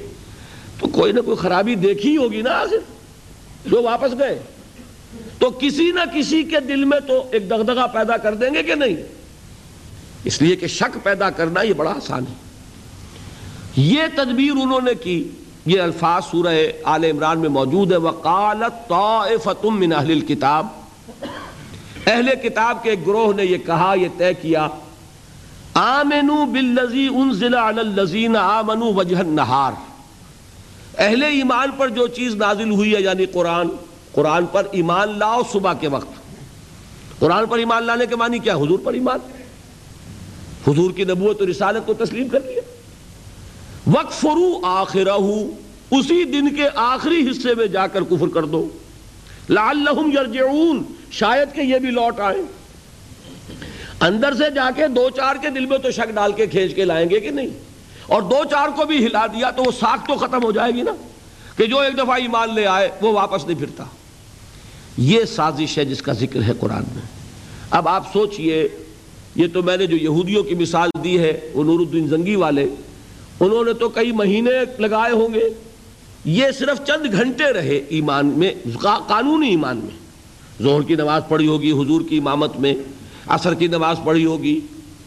تو 0.81 0.87
کوئی 0.87 1.13
نہ 1.13 1.21
کوئی 1.21 1.37
خرابی 1.37 1.75
دیکھی 1.75 2.17
ہوگی 2.17 2.43
نا 2.43 2.51
آخر۔ 2.51 2.97
جو 3.67 3.83
واپس 3.83 4.19
گئے۔ 4.19 4.39
تو 5.39 5.51
کسی 5.51 5.91
نہ 5.91 6.01
کسی 6.15 6.43
کے 6.43 6.61
دل 6.61 6.85
میں 6.85 7.01
تو 7.01 7.29
ایک 7.33 7.51
دغدغہ 7.51 7.87
پیدا 7.87 8.17
کر 8.17 8.35
دیں 8.35 8.55
گے 8.55 8.63
کہ 8.63 8.75
نہیں؟ 8.75 8.97
اس 10.25 10.43
لیے 10.43 10.57
کہ 10.57 10.67
شک 10.67 10.99
پیدا 11.03 11.31
کرنا 11.31 11.63
یہ 11.63 11.73
بڑا 11.73 11.91
آسان 11.91 12.25
ہے۔ 12.31 12.35
یہ 13.77 14.03
تدبیر 14.15 14.51
انہوں 14.51 14.81
نے 14.81 14.95
کی، 14.95 15.29
یہ 15.67 15.81
الفاظ 15.81 16.23
سورہ 16.31 16.55
آل 16.83 17.05
عمران 17.05 17.39
میں 17.39 17.49
موجود 17.49 17.93
ہے۔ 17.93 17.97
وقالت 17.97 18.89
طائفۃ 18.89 19.65
من 19.65 19.93
اہل 19.93 20.11
الكتاب 20.11 20.67
اہل 22.07 22.29
کتاب 22.43 22.83
کے 22.83 22.95
گروہ 23.07 23.33
نے 23.33 23.45
یہ 23.45 23.59
کہا، 23.59 23.95
یہ 23.95 24.09
طے 24.19 24.35
کیا، 24.35 24.69
آمنو 25.75 26.47
بالذی 26.47 27.07
انزل 27.07 27.55
علی 27.55 27.81
الذین 27.81 28.37
آمنوا 28.37 28.93
وجہ 28.95 29.17
النہار۔ 29.17 29.73
اہل 30.99 31.23
ایمان 31.23 31.71
پر 31.77 31.89
جو 31.89 32.07
چیز 32.07 32.35
نازل 32.35 32.71
ہوئی 32.71 32.95
ہے 32.95 33.01
یعنی 33.03 33.27
قرآن 33.27 33.69
قرآن 34.13 34.47
پر 34.47 34.67
ایمان 34.73 35.19
لاؤ 35.19 35.43
صبح 35.53 35.73
کے 35.73 35.89
وقت۔ 35.89 36.09
قرآن 37.19 37.47
پر 37.47 37.59
ایمان 37.59 37.83
لانے 37.83 38.07
کے 38.07 38.17
معنی 38.17 38.39
کیا؟ 38.39 38.55
حضور 38.55 38.79
پر 38.79 38.93
ایمان۔ 38.95 39.19
حضور 40.69 40.91
کی 40.91 41.05
نبوت 41.05 41.43
و 41.43 41.47
رسالت 41.47 41.87
کو 41.87 41.95
تسلیم 41.95 42.29
کر 42.29 42.41
لیا۔ 42.41 42.61
وقفرو 43.87 44.61
آخرہ 44.63 45.19
اسی 45.91 46.25
دن 46.25 46.55
کے 46.55 46.69
آخری 46.75 47.31
حصے 47.31 47.55
میں 47.55 47.67
جا 47.67 47.87
کر 47.87 48.03
کفر 48.03 48.29
کر 48.35 48.43
دو۔ 48.43 48.69
لعلہم 49.51 50.11
یرجعون۔ 50.19 50.83
شاید 51.11 51.55
کہ 51.55 51.61
یہ 51.61 51.79
بھی 51.79 51.91
لوٹ 51.91 52.21
آئیں 52.21 52.43
اندر 54.01 54.35
سے 54.35 54.51
جا 54.55 54.71
کے 54.77 54.89
دو 54.89 55.11
چار 55.11 55.37
کے 55.43 55.51
دل 55.51 55.67
میں 55.67 55.79
تو 55.79 55.91
شک 55.91 56.11
ڈال 56.15 56.33
کے 56.33 56.47
کھینچ 56.47 56.75
کے 56.75 56.85
لائیں 56.85 57.11
گے 57.11 57.21
کہ 57.21 57.31
نہیں؟ 57.31 57.49
اور 58.07 58.23
دو 58.23 58.45
چار 58.51 58.69
کو 58.69 58.85
بھی 58.85 59.07
ہلا 59.07 59.27
دیا 59.27 59.51
تو 59.51 59.63
وہ 59.63 59.73
ساکھ 59.81 60.09
تو 60.09 60.15
ختم 60.15 60.43
ہو 60.43 60.53
جائے 60.53 60.73
گی 60.73 60.83
نا؟ 60.83 60.93
کہ 61.57 61.67
جو 61.67 61.79
ایک 61.79 61.95
دفعہ 61.95 62.11
ایمان 62.11 62.55
لے 62.55 62.67
آئے، 62.67 62.89
وہ 63.01 63.13
واپس 63.13 63.47
نہیں 63.47 63.59
پھرتا۔ 63.59 63.85
یہ 64.97 65.25
سازش 65.25 65.79
ہے 65.79 65.85
جس 65.85 66.03
کا 66.03 66.13
ذکر 66.13 66.43
ہے 66.43 66.53
قرآن 66.61 66.83
میں۔ 66.95 67.03
اب 67.71 67.89
آپ 67.89 68.13
سوچئے، 68.13 68.69
یہ 69.35 69.47
تو 69.53 69.63
میں 69.63 69.77
نے 69.77 69.87
جو 69.87 69.97
یہودیوں 69.97 70.43
کی 70.43 70.55
مثال 70.55 70.91
دی 71.05 71.19
ہے، 71.19 71.41
وہ 71.55 71.65
نور 71.65 71.81
الدین 71.81 72.09
زنگی 72.09 72.37
والے، 72.37 72.69
انہوں 73.41 73.65
نے 73.65 73.73
تو 73.73 73.89
کئی 73.89 74.13
مہینے 74.13 74.51
لگائے 74.79 75.13
ہوں 75.13 75.35
گے۔ 75.35 75.49
یہ 76.25 76.51
صرف 76.59 76.87
چند 76.87 77.13
گھنٹے 77.13 77.53
رہے 77.53 77.81
ایمان 77.89 78.27
میں، 78.27 78.55
قانونی 79.09 79.49
ایمان 79.49 79.77
میں۔ 79.77 80.06
زہر 80.61 80.83
کی 80.83 80.95
نماز 80.95 81.23
پڑھی 81.29 81.47
ہوگی، 81.47 81.73
حضور 81.73 82.01
کی 82.09 82.19
امامت 82.19 82.57
میں 82.57 82.75
عصر 83.27 83.55
کی 83.55 83.67
نماز 83.67 83.97
پڑھی 84.05 84.25
ہوگی 84.25 84.61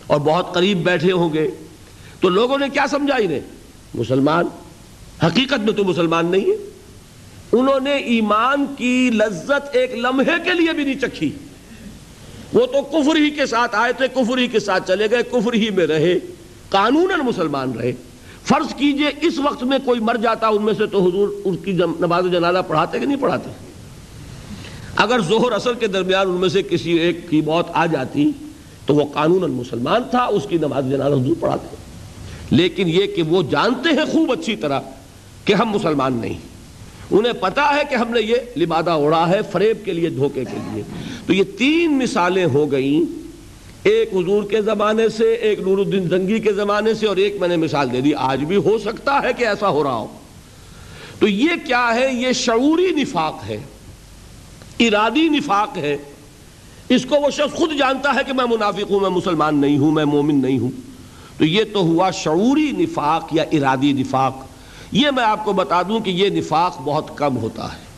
اور 0.08 0.20
بہت 0.20 0.54
قریب 0.54 0.84
بیٹھے 0.84 1.12
ہوں 1.12 1.34
گے۔ 1.34 1.48
تو 2.20 2.30
لوگوں 2.30 2.58
نے 2.58 2.70
کیا 2.70 2.86
سمجھا 2.90 3.16
انہیں؟ 3.16 3.40
مسلمان، 3.94 4.46
حقیقت 5.26 5.60
میں 5.60 5.74
تو 5.74 5.84
مسلمان 5.84 6.26
نہیں 6.26 6.52
ہے۔ 6.52 6.70
انہوں 7.52 7.80
نے 7.80 7.92
ایمان 7.92 8.66
کی 8.78 9.10
لذت 9.14 9.76
ایک 9.76 9.96
لمحے 9.96 10.44
کے 10.46 10.54
لیے 10.54 10.74
بھی 10.74 10.84
نہیں 10.84 11.00
چکھی۔ 11.02 11.30
وہ 12.54 12.66
تو 12.66 12.82
کفر 12.82 13.16
ہی 13.16 13.30
کے 13.30 13.46
ساتھ 13.46 13.76
آئے 13.76 13.94
تھے 13.94 14.08
کفر 14.08 14.38
ہی 14.38 14.48
کے 14.48 14.60
ساتھ 14.60 14.88
چلے 14.88 15.08
گئے، 15.12 15.24
کفر 15.24 15.54
ہی 15.54 15.70
میں 15.70 15.88
رہے 15.88 16.20
قانون 16.70 17.12
مسلمان 17.24 17.72
رہے۔ 17.72 17.92
فرض 18.44 18.76
کیجیے، 18.76 19.08
اس 19.22 19.40
وقت 19.40 19.64
میں 19.64 19.80
کوئی 19.86 20.00
مر 20.00 20.16
جاتا، 20.16 20.48
ان 20.48 20.64
میں 20.64 20.74
سے 20.74 20.86
تو 20.86 21.08
حضور 21.08 21.30
اس 21.44 21.56
کی 21.66 21.72
نماز 22.00 22.24
جنازہ 22.32 22.58
پڑھاتے 22.68 23.00
کہ 23.00 23.06
نہیں 23.06 23.22
پڑھاتے؟ 23.22 23.69
اگر 24.96 25.20
زہر 25.20 25.52
اثر 25.52 25.74
کے 25.74 25.88
درمیان 25.88 26.28
ان 26.28 26.36
میں 26.36 26.50
سے 26.50 26.62
کسی 26.62 26.92
ایک 26.92 27.30
کی 27.30 27.42
موت 27.42 27.66
آ 27.74 27.86
جاتی 27.86 28.32
تو 28.86 28.96
وہ 28.96 29.06
قانون 29.14 29.52
مسلمان 29.52 30.02
تھا، 30.12 30.26
اس 30.26 30.44
کی 30.50 30.58
نماز 30.58 30.86
جنازہ 30.90 31.16
حضور 31.16 31.36
پڑھاتے 31.40 31.76
لیکن 32.52 32.88
یہ 32.88 33.06
کہ 33.16 33.22
وہ 33.22 33.44
جانتے 33.44 33.90
ہیں 33.90 34.06
خوب 34.06 34.32
اچھی 34.32 34.56
طرح 34.56 34.80
کہ 35.46 35.54
ہم 35.54 35.70
مسلمان 35.70 36.14
نہیں۔ 36.14 36.38
انہیں 37.12 37.34
پتا 37.34 37.76
ہے 37.76 37.82
کہ 37.90 37.96
ہم 37.96 38.14
نے 38.14 38.22
یہ 38.22 38.36
لبادہ 38.58 38.92
اڑا 38.92 39.30
ہے 39.30 39.40
فریب 39.52 39.86
کے 39.86 39.94
لیے، 39.94 40.10
دھوکے 40.10 40.44
کے 40.44 40.58
لیے۔ 40.72 40.84
تو 41.28 41.34
یہ 41.34 41.44
تین 41.58 42.00
مثالیں 42.00 42.46
ہو 42.46 42.72
گئیں۔ 42.72 43.20
ایک 43.84 44.14
حضور 44.14 44.44
کے 44.44 44.62
زمانے 44.62 45.10
سے، 45.10 45.34
ایک 45.34 45.60
نور 45.60 45.78
الدین 45.78 46.10
زنگی 46.10 46.40
کے 46.40 46.54
زمانے 46.54 46.94
سے، 46.94 47.08
اور 47.08 47.18
ایک 47.18 47.36
میں 47.40 47.48
نے 47.48 47.56
مثال 47.56 47.92
دے 47.94 48.02
دی۔ 48.02 48.12
آج 48.18 48.44
بھی 48.44 48.56
ہو 48.56 48.78
سکتا 48.78 49.20
ہے 49.24 49.34
کہ 49.38 49.44
ایسا 49.44 49.70
ہو 49.70 49.84
رہا 49.84 49.96
ہو۔ 49.96 50.08
تو 51.20 51.28
یہ 51.28 51.50
کیا 51.68 51.96
ہے؟ 51.96 52.14
یہ 52.14 52.32
شعوری 52.32 52.88
نفاق 52.92 53.42
ہے۔ 53.48 53.58
ارادی 54.80 55.30
نفاق 55.30 55.78
ہے۔ 55.78 55.98
اس 56.90 57.06
کو 57.06 57.16
وہ 57.16 57.30
شخص 57.30 57.56
خود 57.56 57.72
جانتا 57.80 58.16
ہے 58.16 58.20
کہ 58.28 58.34
میں 58.34 58.46
منافق 58.46 58.92
ہوں، 58.92 59.00
میں 59.00 59.10
مسلمان 59.10 59.62
نہیں 59.62 59.78
ہوں، 59.78 59.92
میں 59.92 60.06
مومن 60.06 60.42
نہیں 60.42 60.60
ہوں۔ 60.60 60.72
تو 61.38 61.46
یہ 61.46 61.64
تو 61.74 61.80
ہوا 61.80 62.12
شعوری 62.12 62.72
نفاق 62.72 63.28
یا 63.32 63.44
ارادی 63.52 63.94
نفاق۔ 63.94 64.46
یہ 64.92 65.08
میں 65.16 65.24
آپ 65.24 65.46
کو 65.46 65.54
بتا 65.54 65.82
دوں 65.82 66.00
کہ 66.00 66.10
یہ 66.10 66.30
نفاق 66.30 66.82
بہت 66.82 67.12
کم 67.16 67.38
ہوتا 67.38 67.74
ہے۔ 67.74 67.90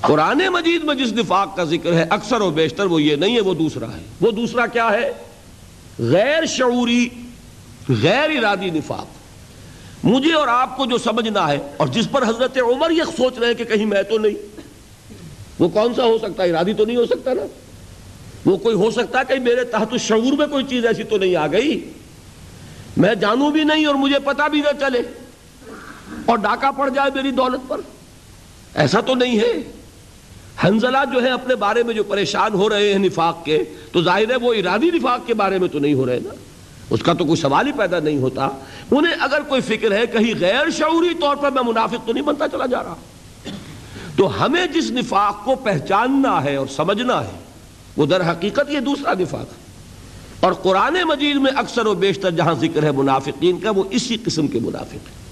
قرآن 0.00 0.38
مجید 0.52 0.84
میں 0.84 0.94
جس 0.94 1.12
نفاق 1.12 1.56
کا 1.56 1.64
ذکر 1.64 1.92
ہے، 1.92 2.06
اکثر 2.10 2.40
و 2.40 2.50
بیشتر 2.50 2.86
وہ 2.86 3.02
یہ 3.02 3.16
نہیں 3.16 3.34
ہے، 3.34 3.40
وہ 3.40 3.54
دوسرا 3.54 3.86
ہے۔ 3.86 4.02
وہ 4.20 4.30
دوسرا 4.30 4.66
کیا 4.66 4.92
ہے؟ 4.92 5.12
غیر 5.98 6.46
شعوری، 6.46 7.08
غیر 8.02 8.30
ارادی 8.30 8.70
نفاق۔ 8.70 9.06
مجھے 10.04 10.32
اور 10.32 10.48
آپ 10.48 10.76
کو 10.76 10.86
جو 10.86 10.98
سمجھنا 10.98 11.48
ہے، 11.48 11.58
اور 11.76 11.88
جس 11.88 12.10
پر 12.10 12.22
حضرت 12.22 12.58
عمر 12.58 12.90
یہ 12.90 13.02
سوچ 13.16 13.38
رہے 13.38 13.46
ہیں 13.46 13.54
کہ 13.54 13.64
کہیں 13.64 13.86
میں 13.86 14.02
تو 14.02 14.18
نہیں۔ 14.18 14.53
وہ 15.58 15.68
کون 15.68 15.94
سا 15.94 16.04
ہو 16.04 16.18
سکتا 16.18 16.42
ہے؟ 16.42 16.50
ارادی 16.50 16.74
تو 16.74 16.84
نہیں 16.84 16.96
ہو 16.96 17.06
سکتا 17.06 17.34
نا۔ 17.34 17.42
وہ 18.44 18.56
کوئی 18.56 18.76
ہو 18.76 18.90
سکتا 18.90 19.22
کہ 19.22 19.34
میرے 19.34 19.64
تحت 19.64 19.94
شعور 20.00 20.32
میں 20.32 20.46
کوئی 20.46 20.64
چیز 20.64 20.86
ایسی 20.86 21.02
تو 21.02 21.18
نہیں 21.18 21.36
آ 21.36 21.46
گئی؟ 21.46 21.90
میں 22.96 23.14
جانوں 23.14 23.50
بھی 23.50 23.64
نہیں 23.64 23.86
اور 23.86 23.94
مجھے 23.94 24.18
پتا 24.18 24.48
بھی 24.48 24.60
نہ 24.60 24.80
چلے۔ 24.80 25.02
اور 26.26 26.38
ڈاکہ 26.38 26.70
پڑ 26.70 26.88
جائے 26.88 27.10
میری 27.14 27.30
دولت 27.30 27.68
پر۔ 27.68 27.80
ایسا 28.74 29.00
تو 29.00 29.14
نہیں 29.14 29.38
ہے۔ 29.38 29.52
حنزلہ 30.64 30.98
جو 31.12 31.22
ہے 31.22 31.30
اپنے 31.30 31.54
بارے 31.54 31.82
میں 31.82 31.94
جو 31.94 32.04
پریشان 32.04 32.54
ہو 32.54 32.68
رہے 32.68 32.92
ہیں 32.92 32.98
نفاق 32.98 33.44
کے، 33.44 33.64
تو 33.92 34.02
ظاہر 34.02 34.30
ہے 34.30 34.36
وہ 34.36 34.54
ارادی 34.54 34.90
نفاق 34.94 35.26
کے 35.26 35.34
بارے 35.34 35.58
میں 35.58 35.68
تو 35.68 35.78
نہیں 35.78 35.94
ہو 35.94 36.06
رہے 36.06 36.18
نا۔ 36.24 36.34
اس 36.90 37.02
کا 37.02 37.12
تو 37.12 37.24
کوئی 37.24 37.36
سوال 37.36 37.66
ہی 37.66 37.72
پیدا 37.72 37.98
نہیں 38.00 38.18
ہوتا۔ 38.18 38.48
انہیں 38.90 39.14
اگر 39.20 39.40
کوئی 39.48 39.60
فکر 39.60 39.92
ہے 39.92 40.06
کہیں 40.06 40.34
غیر 40.40 40.70
شعوری 40.70 41.14
طور 41.20 41.36
پر 41.36 41.50
میں 41.50 41.62
منافق 41.62 42.06
تو 42.06 42.12
نہیں 42.12 42.24
بنتا 42.24 42.48
چلا 42.48 42.66
جا 42.66 42.82
رہا۔ 42.82 42.94
تو 44.16 44.44
ہمیں 44.44 44.66
جس 44.66 44.90
نفاق 44.90 45.44
کو 45.44 45.54
پہچاننا 45.54 46.44
ہے 46.44 46.56
اور 46.56 46.66
سمجھنا 46.66 47.24
ہے، 47.24 47.38
وہ 47.96 48.06
در 48.06 48.30
حقیقت 48.30 48.70
یہ 48.70 48.80
دوسرا 48.80 49.12
نفاق 49.14 49.52
ہے۔ 49.52 49.64
اور 50.40 50.52
قرآن 50.52 50.96
مجید 51.04 51.36
میں 51.36 51.52
اکثر 51.56 51.86
و 51.86 51.94
بیشتر 51.94 52.30
جہاں 52.30 52.54
ذکر 52.54 52.82
ہے 52.82 52.92
منافقین 52.92 53.60
کا، 53.60 53.70
وہ 53.70 53.84
اسی 53.90 54.16
قسم 54.24 54.46
کے 54.46 54.58
منافق 54.60 54.94
ہیں۔ 54.94 55.24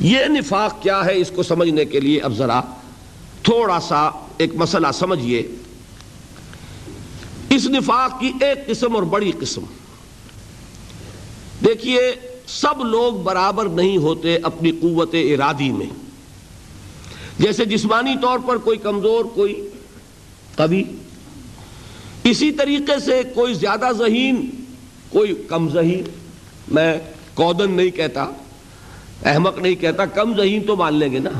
یہ 0.00 0.18
نفاق 0.28 0.82
کیا 0.82 1.04
ہے 1.04 1.16
اس 1.16 1.30
کو 1.34 1.42
سمجھنے 1.42 1.84
کے 1.84 2.00
لیے 2.00 2.20
اب 2.20 2.32
ذرا 2.32 2.60
تھوڑا 3.42 3.80
سا 3.80 4.10
ایک 4.36 4.54
مسئلہ 4.54 4.86
سمجھیے 4.94 5.48
اس 7.50 7.66
نفاق 7.66 8.20
کی 8.20 8.32
ایک 8.40 8.66
قسم 8.66 8.94
اور 8.94 9.02
بڑی 9.02 9.32
قسم۔ 9.40 9.62
دیکھیے 11.64 12.12
سب 12.46 12.84
لوگ 12.84 13.12
برابر 13.12 13.68
نہیں 13.68 13.96
ہوتے 13.96 14.36
اپنی 14.36 14.70
قوت 14.70 15.14
ارادی 15.14 15.72
میں۔ 15.72 16.05
جیسے 17.38 17.64
جسمانی 17.64 18.14
طور 18.22 18.38
پر 18.38 18.56
کوئی 18.56 18.78
کمزور، 18.78 19.24
کوئی 19.24 19.68
قوی۔ 20.56 20.82
اسی 22.24 22.50
طریقے 22.50 23.00
سے 23.00 23.22
کوئی 23.34 23.54
زیادہ 23.54 23.88
ذہین، 23.98 24.50
کوئی 25.08 25.34
کم 25.48 25.68
ذہین۔ 25.68 26.02
میں 26.68 26.98
کودن 27.34 27.70
نہیں 27.70 27.90
کہتا، 27.90 28.30
احمق 29.24 29.58
نہیں 29.58 29.74
کہتا، 29.74 30.06
کم 30.06 30.36
ذہین 30.36 30.62
تو 30.66 30.76
مان 30.76 30.94
لیں 30.94 31.12
گے 31.12 31.18
نا۔ 31.18 31.30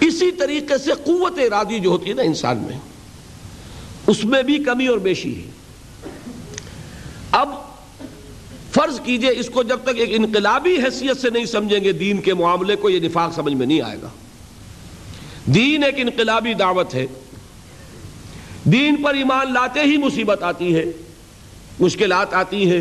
اسی 0.00 0.32
طریقے 0.32 0.78
سے 0.78 0.90
قوت 1.04 1.38
ارادی 1.38 1.80
جو 1.80 1.90
ہوتی 1.90 2.10
ہے 2.10 2.14
نا 2.14 2.22
انسان 2.22 2.58
میں، 2.58 2.78
اس 4.06 4.24
میں 4.24 4.42
بھی 4.42 4.58
کمی 4.58 4.86
اور 4.86 4.98
بیشی 4.98 5.34
ہے۔ 5.36 5.50
اب 7.30 7.48
فرض 8.72 9.00
کیجیے 9.00 9.30
اس 9.30 9.50
کو 9.50 9.62
جب 9.62 9.78
تک 9.82 9.96
ایک 9.96 10.10
انقلابی 10.12 10.76
حیثیت 10.76 11.16
سے 11.16 11.30
نہیں 11.30 11.44
سمجھیں 11.44 11.84
گے، 11.84 11.92
دین 11.92 12.20
کے 12.20 12.34
معاملے 12.34 12.76
کو 12.76 12.90
یہ 12.90 13.00
نفاق 13.00 13.34
سمجھ 13.34 13.54
میں 13.54 13.66
نہیں 13.66 13.80
آئے 13.80 13.98
گا۔ 14.02 14.08
دین 15.46 15.84
ایک 15.84 15.94
انقلابی 15.96 16.54
دعوت 16.54 16.94
ہے۔ 16.94 17.06
دین 18.64 19.02
پر 19.02 19.14
ایمان 19.14 19.52
لاتے 19.52 19.80
ہی 19.80 19.96
مصیبت 19.96 20.42
آتی 20.42 20.76
ہے۔ 20.76 20.84
مشکلات 21.80 22.34
آتی 22.34 22.70
ہے 22.70 22.78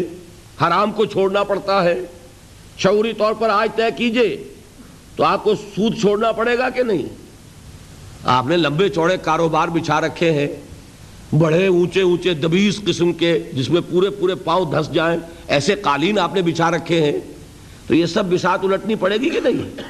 حرام 0.62 0.92
کو 0.92 1.06
چھوڑنا 1.06 1.44
پڑتا 1.44 1.84
ہے۔ 1.84 2.02
شعوری 2.78 3.14
طور 3.14 3.34
پر 3.34 3.50
آج 3.50 3.70
طے 3.76 3.84
کیجیے۔ 3.98 4.44
تو 5.16 5.24
آپ 5.24 5.44
کو 5.44 5.56
سود 5.56 6.00
چھوڑنا 6.00 6.32
پڑے 6.32 6.58
گا 6.58 6.70
کہ 6.70 6.84
نہیں؟ 6.84 7.06
آپ 8.24 8.48
نے 8.48 8.58
لمبے 8.58 8.90
چوڑے 8.90 9.18
کاروبار 9.18 9.68
بچھا 9.68 10.02
رکھے 10.02 10.32
ہیں۔ 10.32 10.48
بڑے 11.36 11.68
اونچے 11.68 12.02
اونچے 12.02 12.34
دبیس 12.34 12.82
قسم 12.88 13.14
کے 13.14 13.40
جس 13.54 13.70
میں 13.70 13.82
پورے 13.90 14.10
پورے 14.10 14.36
پاؤں 14.36 14.72
دھس 14.72 14.94
جائیں۔ 14.94 15.20
ایسے 15.48 15.76
قالین 15.76 16.20
آپ 16.20 16.36
نے 16.36 16.42
بچھا 16.42 16.72
رکھے 16.72 17.02
ہیں۔ 17.02 17.20
تو 17.88 17.96
یہ 17.96 18.06
سب 18.06 18.26
بسات 18.26 18.60
الٹنی 18.64 18.96
پڑے 18.96 19.18
گی 19.18 19.30
کہ 19.30 19.40
نہیں؟ 19.40 19.82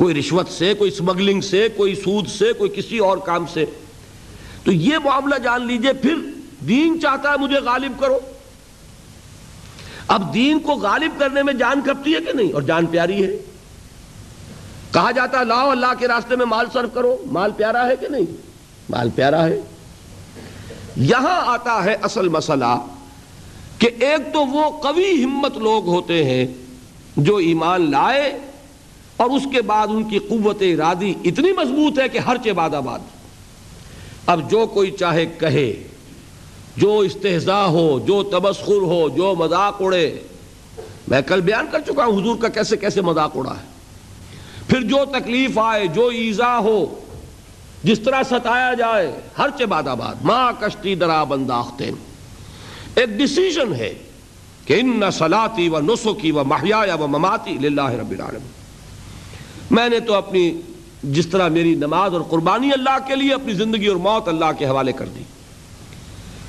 کوئی 0.00 0.14
رشوت 0.14 0.48
سے، 0.48 0.74
کوئی 0.74 0.90
سمگلنگ 0.90 1.40
سے، 1.40 1.68
کوئی 1.76 1.94
سود 1.94 2.28
سے، 2.28 2.52
کوئی 2.52 2.70
کسی 2.70 2.98
اور 2.98 3.18
کام 3.18 3.46
سے۔ 3.46 3.64
تو 4.64 4.72
یہ 4.72 4.98
معاملہ 5.04 5.34
جان 5.38 5.66
لیجیے، 5.66 5.92
پھر 5.92 6.14
دین 6.68 7.00
چاہتا 7.00 7.32
ہے 7.32 7.36
مجھے 7.36 7.56
غالب 7.56 7.92
کرو۔ 8.00 8.18
اب 10.08 10.34
دین 10.34 10.58
کو 10.58 10.72
غالب 10.72 11.20
کرنے 11.20 11.42
میں 11.42 11.54
جان 11.54 11.80
کپتی 11.80 12.14
ہے 12.14 12.20
کہ 12.20 12.32
نہیں؟ 12.32 12.52
اور 12.52 12.62
جان 12.62 12.86
پیاری 12.86 13.24
ہے۔ 13.24 13.36
کہا 14.90 15.10
جاتا 15.10 15.40
ہے، 15.40 15.44
لاؤ 15.44 15.70
اللہ 15.70 15.94
کے 15.98 16.08
راستے 16.08 16.36
میں 16.36 16.46
مال 16.46 16.66
صرف 16.72 16.94
کرو۔ 16.94 17.16
مال 17.26 17.50
پیارا 17.56 17.88
ہے 17.88 17.96
کہ 17.96 18.08
نہیں؟ 18.08 18.36
مال 18.90 19.10
پیارا 19.10 19.46
ہے۔ 19.46 19.60
یہاں 20.96 21.40
آتا 21.46 21.84
ہے 21.84 21.96
اصل 22.02 22.28
مسئلہ 22.28 22.86
کہ 23.78 23.90
ایک 24.00 24.32
تو 24.32 24.46
وہ 24.46 24.82
قوی 24.82 25.24
ہمت 25.24 25.56
لوگ 25.56 25.86
ہوتے 25.88 26.24
ہیں 26.24 26.46
جو 27.16 27.36
ایمان 27.36 27.90
لائے 27.90 28.38
اور 29.20 29.30
اس 29.30 29.42
کے 29.52 29.62
بعد 29.62 29.86
ان 29.90 30.04
کی 30.04 30.18
قوت 30.18 30.62
ارادی 30.62 31.14
اتنی 31.24 31.52
مضبوط 31.52 31.98
ہے 31.98 32.08
کہ 32.08 32.18
ہر 32.18 32.36
چباد 32.44 32.70
آباد۔ 32.70 32.98
اب 34.26 34.50
جو 34.50 34.66
کوئی 34.66 34.90
چاہے 34.90 35.26
کہے، 35.26 35.82
جو 36.76 36.98
استحضاء 36.98 37.64
ہو، 37.64 38.00
جو 38.06 38.22
تبسخر 38.22 38.72
ہو، 38.72 39.08
جو 39.08 39.34
مذاق 39.38 39.76
اڑے۔ 39.80 40.16
میں 41.08 41.22
کل 41.22 41.40
بیان 41.40 41.66
کر 41.70 41.80
چکا 41.80 42.04
ہوں 42.04 42.20
حضور 42.20 42.36
کا 42.36 42.48
کیسے 42.48 42.76
کیسے 42.76 43.00
مذاق 43.00 43.32
اڑا 43.34 43.50
ہے۔ 43.50 43.64
پھر 44.68 44.80
جو 44.80 44.96
تکلیف 45.04 45.58
آئے، 45.58 45.86
جو 45.86 46.06
ایزا 46.06 46.58
ہو، 46.58 47.00
جس 47.84 48.00
طرح 48.00 48.22
ستایا 48.22 48.74
جائے، 48.74 49.20
ہر 49.38 49.48
چباد 49.58 49.82
آباد۔ 49.82 50.14
ماں 50.24 50.52
کشتی 50.60 50.94
درا 50.94 51.24
بنداختین۔ 51.24 51.94
ایک 52.94 53.08
ڈسیزن 53.08 53.74
ہے 53.74 53.94
کہ 54.64 54.80
ان 54.80 55.02
سلاتی 55.12 55.68
و 55.68 55.80
نسخی 55.80 56.30
و 56.30 56.44
محیا 56.44 56.94
و 57.00 57.06
مماتی 57.06 57.52
للہ 57.52 57.88
رب 57.88 58.10
العالمین۔ 58.10 58.59
میں 59.70 59.88
نے 59.88 60.00
تو 60.00 60.14
اپنی 60.14 60.60
جس 61.02 61.26
طرح 61.26 61.48
میری 61.48 61.74
نماز 61.74 62.12
اور 62.12 62.20
قربانی 62.20 62.70
اللہ 62.72 62.96
کے 63.06 63.16
لیے 63.16 63.34
اپنی 63.34 63.52
زندگی 63.52 63.86
اور 63.86 63.96
موت 63.96 64.28
اللہ 64.28 64.58
کے 64.58 64.66
حوالے 64.66 64.92
کر 64.92 65.06
دی۔ 65.06 65.22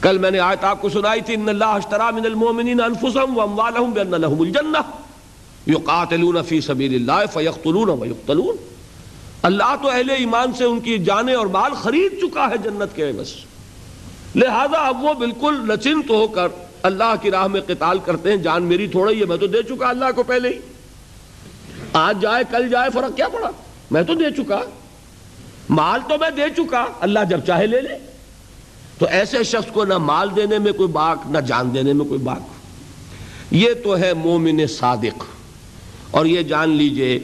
کل 0.01 0.17
میں 0.17 0.31
نے 0.31 0.39
آیت 0.39 0.63
آپ 0.63 0.81
کو 0.81 0.89
سنائی 0.89 1.21
تھی، 1.21 1.33
ان 1.33 1.49
اللہ 1.49 1.65
اشترا 1.65 2.09
من 2.11 2.25
المؤمنین 2.25 2.81
انفسهم 2.81 3.37
واموالهم 3.37 3.93
بان 3.93 4.21
لهم 4.21 4.41
الجنہ 4.41 4.77
یقاتلون 5.67 6.43
فی 6.43 6.61
سبیل 6.61 6.95
اللہ 6.95 7.25
فیقتلون 7.33 7.89
ویقتلون۔ 7.89 8.55
اللہ 9.43 9.75
تو 9.81 9.89
اہل 9.89 10.09
ایمان 10.09 10.53
سے 10.53 10.63
ان 10.63 10.79
کی 10.79 10.97
جانیں 10.97 11.33
اور 11.33 11.45
مال 11.45 11.73
خرید 11.73 12.19
چکا 12.21 12.49
ہے 12.49 12.57
جنت 12.57 12.95
کے 12.95 13.09
عوض 13.09 13.33
لہذا 14.35 14.81
اب 14.87 15.03
وہ 15.03 15.13
بالکل 15.13 15.61
نچنت 15.67 16.09
ہو 16.09 16.27
کر 16.27 16.47
اللہ 16.83 17.13
کی 17.21 17.31
راہ 17.31 17.47
میں 17.47 17.61
قتال 17.61 17.99
کرتے 17.99 18.29
ہیں، 18.29 18.37
جان 18.37 18.63
میری 18.63 18.87
تھوڑا 18.87 19.11
ہی 19.11 19.19
ہے، 19.19 19.25
میں 19.25 19.37
تو 19.37 19.47
دے 19.47 19.63
چکا 19.63 19.89
اللہ 19.89 20.11
کو 20.15 20.23
پہلے 20.23 20.49
ہی۔ 20.49 20.59
آج 21.93 22.21
جائے، 22.21 22.43
کل 22.51 22.69
جائے، 22.69 22.89
فرق 22.93 23.15
کیا 23.15 23.27
پڑا؟ 23.27 23.49
میں 23.91 24.03
تو 24.03 24.13
دے 24.13 24.31
چکا۔ 24.31 24.61
مال 25.69 25.99
تو 26.09 26.17
میں 26.19 26.29
دے 26.29 26.41
چکا۔ 26.57 26.85
اللہ 26.99 27.19
جب 27.29 27.39
چاہے 27.47 27.67
لے 27.67 27.81
لے۔ 27.81 28.11
تو 28.97 29.05
ایسے 29.05 29.43
شخص 29.43 29.71
کو 29.71 29.85
نہ 29.85 29.97
مال 29.97 30.29
دینے 30.35 30.59
میں 30.59 30.71
کوئی 30.71 30.89
باق 30.89 31.17
نہ 31.29 31.37
جان 31.37 31.73
دینے 31.73 31.93
میں 31.93 32.05
کوئی 32.05 32.19
باق 32.19 32.39
یہ 33.51 33.69
تو 33.83 33.97
ہے 33.97 34.13
مومن 34.13 34.67
صادق۔ 34.67 35.23
اور 36.11 36.25
یہ 36.25 36.41
جان 36.41 36.69
لیجیے، 36.69 37.19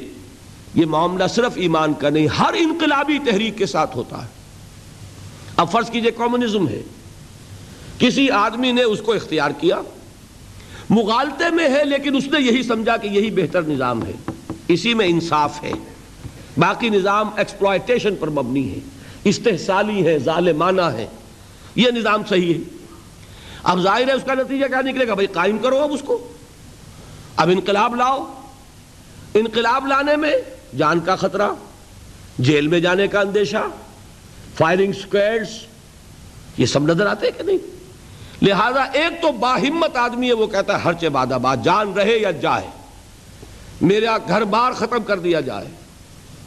یہ 0.76 0.86
معاملہ 0.86 1.24
صرف 1.28 1.52
ایمان 1.56 1.94
کا 1.94 2.10
نہیں، 2.10 2.28
ہر 2.28 2.54
انقلابی 2.58 3.20
تحریک 3.32 3.58
کے 3.58 3.66
ساتھ 3.66 3.98
ہوتا 3.98 4.24
ہے۔ 4.24 4.30
اب 5.58 5.72
فرض 5.72 5.90
کیجیے 5.90 6.12
کمیونزم 6.12 6.68
ہے۔ 6.68 6.82
کسی 7.98 8.30
آدمی 8.30 8.72
نے 8.72 8.84
اس 8.84 9.02
کو 9.02 9.14
اختیار 9.14 9.52
کیا۔ 9.52 9.82
مغالطے 10.90 11.50
میں 11.50 11.70
ہے، 11.70 11.86
لیکن 11.86 12.16
اس 12.16 12.28
نے 12.28 12.42
یہی 12.42 12.64
سمجھا 12.64 12.98
کہ 12.98 13.08
یہی 13.08 13.32
بہتر 13.32 13.62
نظام 13.62 14.06
ہے۔ 14.06 14.32
اسی 14.68 14.94
میں 14.94 15.08
انصاف 15.08 15.64
ہے۔ 15.64 15.72
باقی 16.58 16.90
نظام 16.90 17.30
ایکسپلائٹیشن 17.38 18.16
پر 18.16 18.28
مبنی 18.28 18.72
ہے۔ 18.72 18.80
استحصالی 19.24 20.08
ہے، 20.08 20.20
ظالمانہ 20.20 20.82
ہے۔ 20.82 21.08
یہ 21.76 21.92
نظام 21.92 22.22
صحیح 22.30 22.54
ہے۔ 22.54 22.60
اب 23.64 23.80
ظاہر 23.80 24.08
ہے 24.08 24.14
اس 24.14 24.22
کا 24.26 24.34
نتیجہ 24.34 24.66
کیا 24.66 24.82
نکلے 24.82 25.08
گا؟ 25.08 25.14
بھائی 25.14 25.28
قائم 25.28 25.58
کرو 25.58 25.78
اب 25.78 25.94
اس 25.94 26.02
کو۔ 26.02 26.34
اب 27.36 27.50
انقلاب 27.50 27.96
لاؤ۔ 27.96 28.34
انقلاب 29.34 29.88
لانے 29.88 30.16
میں 30.16 30.34
جان 30.78 31.00
کا 31.00 31.16
خطرہ، 31.16 31.50
جیل 32.40 32.68
میں 32.68 32.80
جانے 32.80 33.08
کا 33.08 33.20
اندیشہ 33.20 33.68
فائرنگ 34.58 34.92
سکویڈز 34.92 35.50
یہ 36.58 36.66
سب 36.66 36.84
نظر 36.84 37.06
آتے 37.06 37.32
کہ 37.32 37.44
نہیں؟ 37.44 37.58
لہذا 38.42 38.82
ایک 38.82 39.22
تو 39.22 39.32
باہمت 39.32 39.98
آدمی 39.98 40.28
ہے، 40.28 40.34
وہ 40.34 40.48
کہتا 40.48 40.76
ہے 40.76 40.82
ہر 40.82 40.94
چباد 40.94 41.32
آباد، 41.32 41.58
جان 41.64 41.94
رہے 41.94 42.18
یا 42.18 42.32
جائے۔ 42.32 42.77
میرا 43.82 44.18
گھر 44.28 44.44
بار 44.44 44.72
ختم 44.72 45.04
کر 45.04 45.20
دیا 45.20 45.40
جائے۔ 45.40 45.68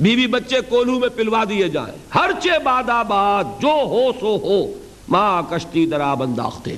بیوی 0.00 0.26
بچے 0.26 0.56
کولو 0.68 0.98
میں 0.98 1.08
پلوا 1.08 1.44
دیے 1.48 1.68
جائیں۔ 1.68 1.98
ہر 2.14 2.30
چے 2.42 2.58
باد 2.64 2.90
آباد 2.90 3.44
جو 3.44 3.68
ہو 3.68 4.12
سو 4.20 4.36
ہو۔ 4.36 4.72
ماں 5.08 5.42
کشتی 5.50 5.86
درا 5.86 6.14
بنداختے۔ 6.14 6.74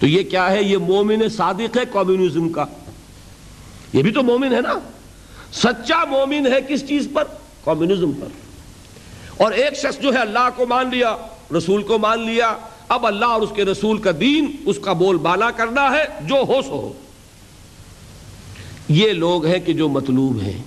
تو 0.00 0.06
یہ 0.06 0.22
کیا 0.22 0.50
ہے؟ 0.50 0.62
یہ 0.62 0.76
مومن 0.76 1.28
صادق 1.28 1.76
ہے 1.76 1.82
کمیونزم 1.92 2.48
کا۔ 2.48 2.64
یہ 3.92 4.02
بھی 4.02 4.10
تو 4.10 4.22
مومن 4.22 4.54
ہے 4.54 4.60
نا۔ 4.60 4.78
سچا 5.52 6.04
مومن 6.04 6.46
ہے 6.46 6.60
کس 6.68 6.88
چیز 6.88 7.08
پر؟ 7.12 7.24
کمیونزم 7.64 8.12
پر۔ 8.12 8.26
اور 9.36 9.52
ایک 9.52 9.78
شخص 9.78 9.98
جو 9.98 10.14
ہے 10.14 10.18
اللہ 10.18 10.48
کو 10.56 10.66
مان 10.66 10.90
لیا، 10.92 11.16
رسول 11.56 11.82
کو 11.82 11.98
مان 11.98 12.18
لیا۔ 12.18 12.56
اب 12.88 13.06
اللہ 13.06 13.24
اور 13.24 13.42
اس 13.42 13.50
کے 13.54 13.64
رسول 13.64 13.98
کا 13.98 14.10
دین، 14.20 14.56
اس 14.66 14.78
کا 14.82 14.92
بول 14.92 15.16
بالا 15.16 15.50
کرنا 15.50 15.90
ہے، 15.90 16.04
جو 16.20 16.36
ہو 16.48 16.62
سو 16.62 16.70
ہو۔ 16.70 16.92
یہ 18.88 19.12
لوگ 19.12 19.46
ہیں 19.46 19.58
کہ 19.58 19.72
جو 19.72 19.88
مطلوب 19.88 20.40
ہیں۔ 20.40 20.62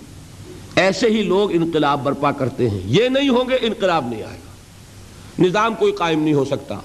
ایسے 0.76 1.08
ہی 1.08 1.24
لوگ 1.24 1.52
انقلاب 1.52 2.04
برپا 2.04 2.32
کرتے 2.32 2.70
ہیں۔ 2.70 2.80
یہ 2.86 3.10
نہیں 3.10 3.30
ہوں 3.30 3.50
گے 3.50 3.56
انقلاب 3.62 4.08
نہیں 4.10 4.24
آئے 4.24 4.38
گا۔ 4.38 4.46
نظام 5.44 5.76
کوئی 5.76 5.92
قائم 5.92 6.24
نہیں 6.24 6.34
ہو 6.34 6.46
سکتا۔ 6.46 6.76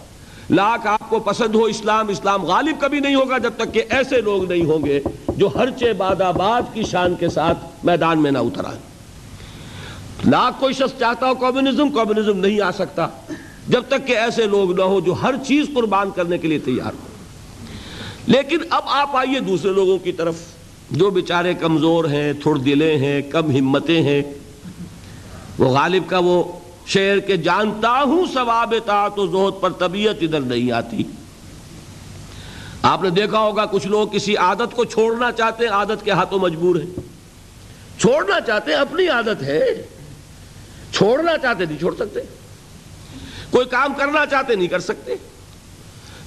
لاکھ 0.51 0.87
آپ 0.87 1.11
کو 1.11 1.19
پسند 1.19 1.55
ہو 1.55 1.65
اسلام 1.65 2.09
اسلام 2.09 2.45
غالب 2.45 2.81
کبھی 2.81 3.01
نہیں 3.01 3.15
ہوگا 3.15 3.39
جب 3.39 3.53
تک 3.57 3.75
کہ 3.75 3.83
ایسے 3.91 4.21
لوگ 4.21 4.53
نہیں 4.53 4.65
ہوں 4.65 4.85
گے 4.85 5.01
جو 5.37 5.49
ہر 5.55 5.71
چے 5.71 5.93
باد 5.93 6.21
آباد 6.21 6.63
کی 6.75 6.83
شان 6.83 7.15
کے 7.15 7.29
ساتھ 7.29 7.59
میدان 7.85 8.23
میں 8.23 8.31
نہ 8.31 8.39
اتر 8.39 8.65
آئے 8.65 8.79
لاکھ 10.31 10.61
کوئی 10.61 10.75
شخص 10.75 10.99
چاہتا 10.99 11.29
ہو 11.29 11.35
کمیونزم 11.35 11.91
کمیونزم 11.91 12.39
نہیں 12.39 12.61
آ 12.61 12.71
سکتا۔ 12.71 13.09
جب 13.69 13.83
تک 13.89 14.07
کہ 14.07 14.17
ایسے 14.17 14.47
لوگ 14.47 14.77
نہ 14.77 14.83
ہو 14.83 15.01
جو 15.01 15.13
ہر 15.13 15.35
چیز 15.47 15.67
قربان 15.75 16.11
کرنے 16.11 16.39
کے 16.39 16.49
لیے 16.49 16.59
تیار 16.59 16.93
ہو 16.93 17.09
لیکن 18.27 18.59
اب 18.71 18.83
آپ 18.87 19.17
آئیے 19.17 19.41
دوسرے 19.41 19.71
لوگوں 19.71 19.99
کی 19.99 20.13
طرف۔ 20.13 20.35
جو 20.91 21.11
بیچارے 21.11 21.55
کمزور 21.55 22.05
ہیں، 22.05 22.33
تھوڑ 22.33 22.59
دلے 22.59 22.97
ہیں، 22.97 23.23
کم 23.23 23.51
ہمتیں 23.51 24.03
ہیں، 24.03 24.23
وہ 25.59 25.69
غالب 25.69 26.03
کا 26.07 26.19
وہ 26.19 26.45
شعر 26.87 27.19
کے 27.19 27.37
جانتا 27.37 28.03
ہوں 28.03 28.27
ثواب 28.35 28.75
اطاعت 28.77 29.19
و 29.19 29.27
زہد 29.27 29.63
پر 29.63 29.73
طبیعت 29.73 30.15
ادھر 30.21 30.41
نہیں 30.41 30.73
آتی۔ 30.73 31.03
آپ 32.83 33.03
نے 33.03 33.11
دیکھا 33.11 33.39
ہوگا 33.39 33.67
کچھ 33.67 33.87
لوگ 33.87 34.09
کسی 34.09 34.37
عادت 34.37 34.77
کو 34.77 34.85
چھوڑنا 34.85 35.33
چاہتے 35.33 35.65
ہیں، 35.65 35.73
عادت 35.73 36.05
کے 36.05 36.11
ہاتھوں 36.11 36.39
مجبور 36.39 36.77
ہیں۔ 36.77 37.01
چھوڑنا 38.01 38.41
چاہتے 38.41 38.73
ہیں، 38.73 38.79
اپنی 38.79 39.09
عادت 39.09 39.43
ہے۔ 39.43 39.65
چھوڑنا 40.93 41.39
چاہتے 41.39 41.65
نہیں 41.65 41.79
چھوڑ 41.79 41.95
سکتے۔ 41.95 42.21
کوئی 43.51 43.67
کام 43.67 43.95
کرنا 43.95 44.27
چاہتے 44.27 44.55
نہیں 44.55 44.69
کر 44.69 44.81
سکتے۔ 44.81 45.15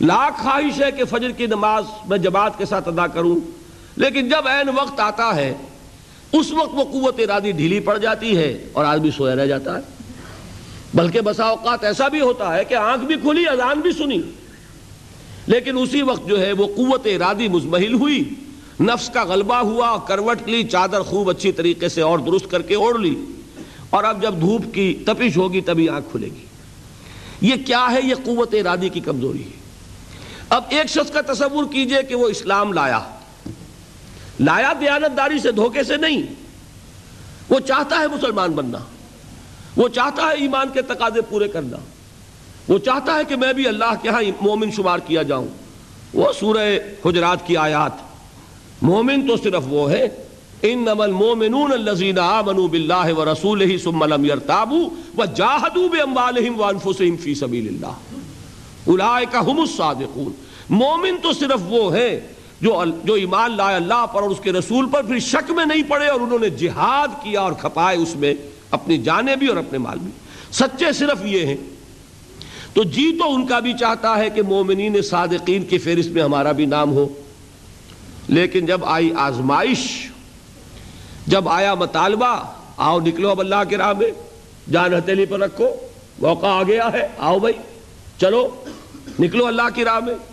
لاکھ 0.01 0.41
خواہش 0.41 0.81
ہے 0.81 0.91
کہ 0.91 1.05
فجر 1.05 1.31
کی 1.31 1.45
نماز 1.45 1.83
میں 2.07 2.17
جماعت 2.17 2.57
کے 2.57 2.65
ساتھ 2.65 2.87
ادا 2.87 3.07
کروں۔ 3.07 3.62
لیکن 3.95 4.29
جب 4.29 4.47
عین 4.47 4.69
وقت 4.69 4.99
آتا 4.99 5.35
ہے، 5.35 5.53
اس 6.31 6.51
وقت 6.51 6.69
وہ 6.73 6.83
قوت 6.83 7.19
ارادی 7.19 7.51
ڈھیلی 7.51 7.79
پڑ 7.79 7.97
جاتی 7.97 8.37
ہے 8.37 8.63
اور 8.73 8.85
آدمی 8.85 9.11
سویا 9.11 9.35
رہ 9.35 9.45
جاتا 9.45 9.75
ہے۔ 9.75 9.81
بلکہ 10.93 11.21
بسا 11.21 11.43
اوقات 11.43 11.83
ایسا 11.83 12.07
بھی 12.07 12.21
ہوتا 12.21 12.57
ہے 12.57 12.65
کہ 12.65 12.75
آنکھ 12.75 13.05
بھی 13.05 13.15
کھلی، 13.15 13.47
اذان 13.47 13.79
بھی 13.79 13.91
سنی۔ 13.91 14.21
لیکن 15.47 15.77
اسی 15.77 16.01
وقت 16.01 16.27
جو 16.27 16.41
ہے 16.41 16.51
وہ 16.51 16.67
قوت 16.67 17.07
ارادی 17.07 17.47
مزمحل 17.47 17.93
ہوئی۔ 17.93 18.23
نفس 18.79 19.09
کا 19.09 19.23
غلبہ 19.23 19.55
ہوا، 19.55 19.97
کروٹ 20.07 20.49
لی، 20.49 20.63
چادر 20.63 21.01
خوب 21.01 21.29
اچھی 21.29 21.51
طریقے 21.51 21.89
سے 21.89 22.01
اور 22.01 22.19
درست 22.19 22.51
کر 22.51 22.61
کے 22.61 22.75
اوڑھ 22.75 23.01
لی۔ 23.01 23.15
اور 23.89 24.03
اب 24.03 24.21
جب 24.21 24.33
دھوپ 24.41 24.61
کی 24.73 24.93
تپش 25.05 25.37
ہوگی، 25.37 25.61
تبھی 25.61 25.89
آنکھ 25.89 26.07
کھلے 26.11 26.27
گی۔ 26.27 26.45
یہ 27.41 27.55
کیا 27.65 27.87
ہے؟ 27.91 27.99
یہ 28.03 28.15
قوت 28.23 28.53
ارادی 28.53 28.89
کی 28.89 28.99
کمزوری 28.99 29.43
ہے۔ 29.43 29.57
اب 30.49 30.63
ایک 30.69 30.87
شخص 30.87 31.11
کا 31.11 31.33
تصور 31.33 31.63
کیجیے 31.71 32.03
کہ 32.03 32.15
وہ 32.15 32.27
اسلام 32.27 32.73
لایا۔ 32.73 32.99
لایا 34.43 34.73
دیانتداری 34.81 35.39
سے 35.39 35.51
دھوکے 35.51 35.83
سے 35.83 35.97
نہیں۔ 35.97 36.23
وہ 37.49 37.59
چاہتا 37.59 37.99
ہے 37.99 38.07
مسلمان 38.07 38.51
بننا۔ 38.51 38.77
وہ 39.77 39.89
چاہتا 39.89 40.23
ہے 40.23 40.33
ایمان 40.33 40.67
کے 40.73 40.81
تقاضے 40.81 41.21
پورے 41.21 41.47
کرنا۔ 41.47 41.77
وہ 42.67 42.77
چاہتا 42.77 43.15
ہے 43.15 43.23
کہ 43.23 43.35
میں 43.35 43.53
بھی 43.53 43.67
اللہ 43.67 43.93
کے 44.01 44.09
ہاں 44.09 44.21
مومن 44.41 44.71
شمار 44.71 44.99
کیا 44.99 45.23
جاؤں۔ 45.23 45.47
وہ 46.13 46.31
سورہ 46.39 46.79
حجرات 47.05 47.47
کی 47.47 47.57
آیات۔ 47.57 47.91
مومن 48.81 49.27
تو 49.27 49.37
صرف 49.37 49.63
وہ 49.67 49.91
ہے۔ 49.91 50.09
انما 50.61 51.03
المؤمنون 51.03 51.71
الذين 51.71 52.19
امنوا 52.19 52.67
بالله 52.67 53.11
ورسوله 53.17 53.75
ثم 53.83 54.03
لم 54.03 54.25
يرتابوا 54.25 54.89
وجاهدوا 55.17 55.87
باموالهم 55.87 56.59
وانفسهم 56.59 57.17
في 57.17 57.33
سبيل 57.33 57.67
الله 57.67 57.93
اولئك 58.87 59.35
هم 59.35 59.59
الصادقون۔ 59.59 60.31
مومن 60.69 61.17
تو 61.21 61.33
صرف 61.33 61.59
وہ 61.67 61.93
ہے۔ 61.93 62.32
جو 62.63 62.83
جو 63.03 63.13
ایمان 63.13 63.57
لائے 63.57 63.75
اللہ 63.75 64.05
پر 64.05 64.21
اور 64.21 64.29
اس 64.29 64.39
کے 64.39 64.51
رسول 64.51 64.89
پر 64.89 65.03
پھر 65.03 65.19
شک 65.19 65.51
میں 65.51 65.65
نہیں 65.65 65.83
پڑے 65.83 66.07
اور 66.07 66.21
انہوں 66.21 66.39
نے 66.39 66.49
جہاد 66.49 67.07
کیا 67.07 67.41
اور 67.41 67.51
کھپائے 67.51 67.97
اس 67.97 68.15
میں 68.15 68.33
اپنی 68.71 68.97
جانیں 68.97 69.35
بھی 69.35 69.47
اور 69.47 69.57
اپنے 69.57 69.77
مال 69.77 69.99
بھی۔ 69.99 70.11
سچے 70.51 70.91
صرف 70.91 71.25
یہ 71.25 71.45
ہیں۔ 71.45 71.57
تو 72.73 72.83
جی 72.83 73.17
تو 73.19 73.35
ان 73.35 73.45
کا 73.45 73.59
بھی 73.59 73.73
چاہتا 73.73 74.17
ہے 74.17 74.29
کہ 74.29 74.41
مومنین 74.41 75.01
صادقین 75.01 75.65
کی 75.65 75.77
فہرست 75.77 76.09
میں 76.09 76.23
ہمارا 76.23 76.51
بھی 76.51 76.65
نام 76.65 76.91
ہو۔ 76.91 77.07
لیکن 78.27 78.65
جب 78.65 78.85
آئی 78.85 79.11
آزمائش، 79.17 80.11
جب 81.27 81.49
آیا 81.49 81.73
مطالبہ، 81.73 82.43
آؤ 82.77 82.99
نکلو 82.99 83.29
اب 83.29 83.39
اللہ 83.39 83.63
کے 83.69 83.77
راہ 83.77 83.93
میں، 83.97 84.11
جان 84.71 84.93
ہتھیلی 84.93 85.25
پر 85.25 85.39
رکھو، 85.39 85.67
موقع 86.19 86.45
آ 86.45 86.63
گیا 86.63 86.89
ہے، 86.93 87.07
آؤ 87.17 87.39
بھائی، 87.39 87.53
چلو، 88.21 88.63
نکلو 89.19 89.45
اللہ 89.45 89.69
کی 89.75 89.83
راہ 89.83 89.99
میں۔ 89.99 90.32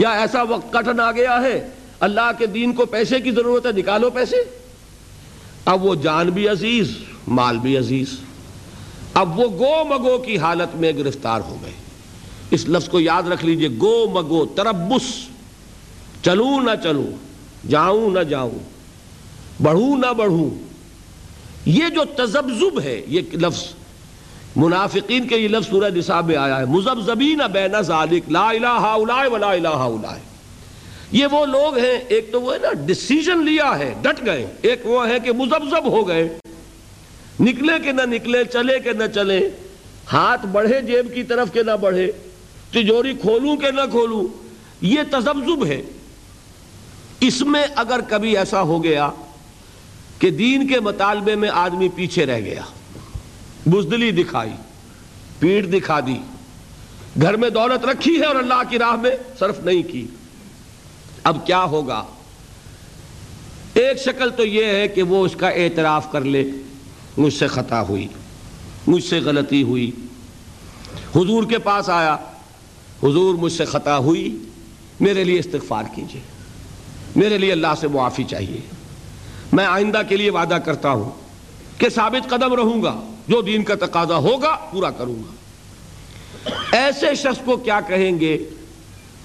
یا 0.00 0.10
ایسا 0.10 0.42
وقت 0.42 0.72
کٹن 0.72 1.00
آ 1.00 1.12
گیا 1.12 1.42
ہے، 1.42 1.68
اللہ 2.00 2.30
کے 2.38 2.46
دین 2.46 2.72
کو 2.72 2.86
پیسے 2.86 3.20
کی 3.20 3.30
ضرورت 3.30 3.66
ہے، 3.66 3.72
نکالو 3.72 4.10
پیسے۔ 4.10 4.36
اب 5.64 5.84
وہ 5.84 5.94
جان 5.94 6.30
بھی 6.30 6.48
عزیز، 6.48 6.92
مال 7.28 7.58
بھی 7.58 7.78
عزیز۔ 7.78 8.20
اب 9.14 9.38
وہ 9.38 9.44
گو 9.58 9.84
مگو 9.84 10.18
کی 10.18 10.38
حالت 10.38 10.76
میں 10.76 10.92
گرفتار 10.92 11.40
ہو 11.40 11.56
گئے۔ 11.62 11.72
اس 12.50 12.68
لفظ 12.68 12.88
کو 12.88 13.00
یاد 13.00 13.22
رکھ 13.22 13.44
لیجیے، 13.44 13.68
گو 13.68 14.10
مگو، 14.12 14.46
تربس۔ 14.46 15.28
چلوں 16.24 16.60
نہ 16.60 16.70
چلوں 16.82 17.10
جاؤں 17.68 18.10
نہ 18.10 18.20
جاؤں، 18.20 18.58
بڑھوں 19.62 19.98
نہ 19.98 20.12
بڑھوں۔ 20.12 20.50
یہ 21.66 21.84
جو 21.94 22.04
تزبزب 22.04 22.80
ہے، 22.80 23.02
یہ 23.06 23.20
لفظ 23.32 23.64
منافقین 24.56 25.26
کے 25.26 25.36
یہ 25.36 25.48
لفظ 25.48 25.70
سورہ 25.70 25.90
نصاب 25.94 26.26
میں 26.26 26.36
آیا 26.36 26.60
ہے۔ 26.60 26.64
مزبزبین 26.64 27.40
بین 27.52 27.82
ذالک، 27.82 28.30
لا 28.30 28.48
الہ 28.48 28.66
اولائے 28.66 29.28
ولا 29.28 29.52
الہ 29.52 29.68
اولائے۔ 29.68 30.20
یہ 31.12 31.26
وہ 31.26 31.46
لوگ 31.46 31.78
ہیں، 31.78 31.98
ایک 32.08 32.32
تو 32.32 32.42
وہ 32.42 32.54
ہے 32.54 32.58
نا 32.58 32.72
ڈیسیجن 32.72 33.38
لیا 33.38 33.78
ہے، 33.78 33.94
ڈٹ 34.02 34.26
گئے۔ 34.26 34.46
ایک 34.62 34.80
وہ 34.84 35.08
ہے 35.08 35.20
کہ 35.20 35.32
مزبزب 35.32 35.84
ہو 35.84 36.08
گئے۔ 36.08 36.38
نکلے 37.40 37.72
کہ 37.84 37.92
نہ 37.92 38.02
نکلے، 38.02 38.44
چلے 38.44 38.78
کہ 38.78 38.92
نہ 38.92 39.04
چلے۔ 39.14 39.50
ہاتھ 40.12 40.46
بڑھے 40.46 40.80
جیب 40.80 41.14
کی 41.14 41.22
طرف 41.22 41.52
کہ 41.52 41.62
نہ 41.62 41.76
بڑھے۔ 41.80 42.12
تجوری 42.70 43.14
کھولوں 43.14 43.56
کہ 43.56 43.70
نہ 43.70 43.80
کھولوں۔ 43.90 44.28
یہ 44.80 45.00
تزبزب 45.10 45.66
ہے۔ 45.66 45.82
اس 47.20 47.40
میں 47.40 47.66
اگر 47.76 48.00
کبھی 48.08 48.36
ایسا 48.36 48.62
ہو 48.62 48.84
گیا 48.84 49.10
کہ 50.18 50.30
دین 50.30 50.66
کے 50.66 50.80
مطالبے 50.80 51.34
میں 51.34 51.48
آدمی 51.52 51.88
پیچھے 51.88 52.26
رہ 52.26 52.40
گیا۔ 52.40 52.62
بزدلی 53.70 54.10
دکھائی، 54.10 54.50
پیٹ 55.38 55.72
دکھا 55.72 56.00
دی۔ 56.00 56.18
گھر 57.22 57.36
میں 57.36 57.50
دولت 57.50 57.84
رکھی 57.84 58.20
ہے 58.20 58.24
اور 58.24 58.36
اللہ 58.36 58.62
کی 58.68 58.78
راہ 58.78 58.96
میں 58.96 59.10
صرف 59.38 59.60
نہیں 59.60 59.82
کی۔ 59.82 60.06
اب 61.24 61.46
کیا 61.46 61.64
ہوگا؟ 61.64 62.04
ایک 63.74 64.02
شکل 64.02 64.30
تو 64.30 64.44
یہ 64.44 64.64
ہے 64.64 64.88
کہ 64.88 65.02
وہ 65.02 65.24
اس 65.24 65.36
کا 65.36 65.48
اعتراف 65.48 66.12
کر 66.12 66.20
لے۔ 66.20 66.50
مجھ 67.16 67.34
سے 67.34 67.46
خطا 67.46 67.82
ہوئی، 67.82 68.08
مجھ 68.86 69.04
سے 69.04 69.18
غلطی 69.18 69.62
ہوئی۔ 69.62 69.90
حضور 71.16 71.44
کے 71.44 71.58
پاس 71.58 71.88
آیا۔ 71.88 72.14
حضور 73.02 73.34
مجھ 73.34 73.52
سے 73.52 73.64
خطا 73.64 73.98
ہوئی۔ 73.98 74.38
میرے 75.00 75.24
لیے 75.24 75.38
استغفار 75.38 75.84
کیجیے 75.94 76.20
میرے 77.16 77.38
لیے 77.38 77.52
اللہ 77.52 77.74
سے 77.80 77.88
معافی 77.88 78.24
چاہیے۔ 78.24 78.60
میں 79.52 79.66
آئندہ 79.66 80.02
کے 80.08 80.16
لیے 80.16 80.30
وعدہ 80.30 80.58
کرتا 80.64 80.90
ہوں 80.90 81.10
کہ 81.78 81.88
ثابت 81.88 82.30
قدم 82.30 82.54
رہوں 82.54 82.82
گا۔ 82.82 83.00
جو 83.30 83.42
دین 83.42 83.64
کا 83.64 83.74
تقاضا 83.74 84.16
ہوگا 84.16 84.56
پورا 84.70 84.90
کروں 84.90 85.14
گا۔ 85.14 85.32
ایسے 86.72 87.14
شخص 87.14 87.38
کو 87.44 87.56
کیا 87.56 87.80
کہیں 87.80 88.20
گے؟ 88.20 88.48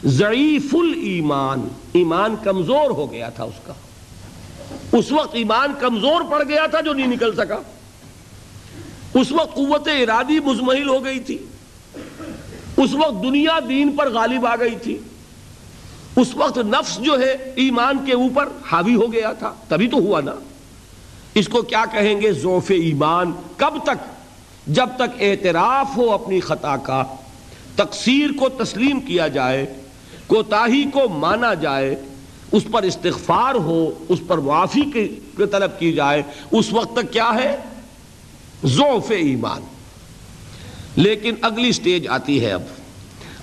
ضعیف 0.06 0.76
الایمان، 0.76 1.68
ایمان 1.93 2.36
کمزور 2.43 2.89
ہو 2.89 3.12
گیا 3.12 3.30
تھا 3.30 3.43
اس 3.43 3.60
کا۔ 3.66 3.74
اس 4.91 5.12
وقت 5.12 5.36
ایمان 5.36 5.74
کمزور 5.80 6.22
پڑ 6.32 6.43
گیا 6.43 6.68
تھا 6.68 6.82
جو 6.82 6.93
نہیں 6.93 7.08
نکل 7.08 7.36
سکا۔ 7.36 7.56
اس 9.14 9.32
وقت 9.32 9.56
قوت 9.56 9.88
ارادی 9.88 10.39
مزمحل 10.39 10.89
ہو 10.89 11.03
گئی 11.03 11.20
تھی۔ 11.20 11.38
اس 12.78 12.93
وقت 12.93 13.24
دنیا 13.24 13.60
دین 13.70 13.91
پر 13.91 14.10
غالب 14.10 14.45
آ 14.45 14.56
گئی 14.56 14.76
تھی۔ 14.84 14.97
اس 16.16 16.36
وقت 16.36 16.58
نفس 16.58 16.97
جو 16.97 17.20
ہے 17.20 17.53
ایمان 17.56 18.06
کے 18.06 18.14
اوپر 18.14 18.49
حاوی 18.72 18.95
ہو 18.95 19.14
گیا 19.14 19.34
تھا۔ 19.34 19.53
تبھی 19.68 19.88
تو 19.88 19.97
ہوا 19.97 20.22
نا۔ 20.22 20.36
اس 21.36 21.48
کو 21.48 21.62
کیا 21.62 21.86
کہیں 21.92 22.22
گے؟ 22.22 22.32
ذوف 22.32 22.72
ایمان۔ 22.72 23.32
کب 23.58 23.74
تک؟ 23.84 24.16
جب 24.68 24.90
تک 24.96 25.22
اعتراف 25.22 25.98
ہو 25.98 26.12
اپنی 26.12 26.40
خطا 26.40 26.78
کا، 26.78 27.04
تقصیر 27.76 28.30
کو 28.40 28.50
تسلیم 28.50 29.00
کیا 29.00 29.28
جائے، 29.28 29.66
کوتاہی 30.28 30.84
کو 30.94 31.10
مانا 31.10 31.54
جائے، 31.54 31.96
اس 32.52 32.64
پر 32.72 32.84
استغفار 32.84 33.56
ہو، 33.56 34.06
اس 34.10 34.20
پر 34.28 34.38
معافی 34.38 34.82
کی 34.82 35.20
طلب 35.46 35.80
کی 35.80 35.94
جائے، 35.94 36.24
اس 36.52 36.74
وقت 36.74 36.96
تک 36.96 37.14
کیا 37.14 37.32
ہے؟ 37.44 37.58
ضعف 38.64 39.12
ایمان۔ 39.12 39.62
لیکن 40.96 41.36
اگلی 41.42 41.72
سٹیج 41.72 42.08
آتی 42.08 42.46
ہے 42.46 42.52
اب۔ 42.52 42.62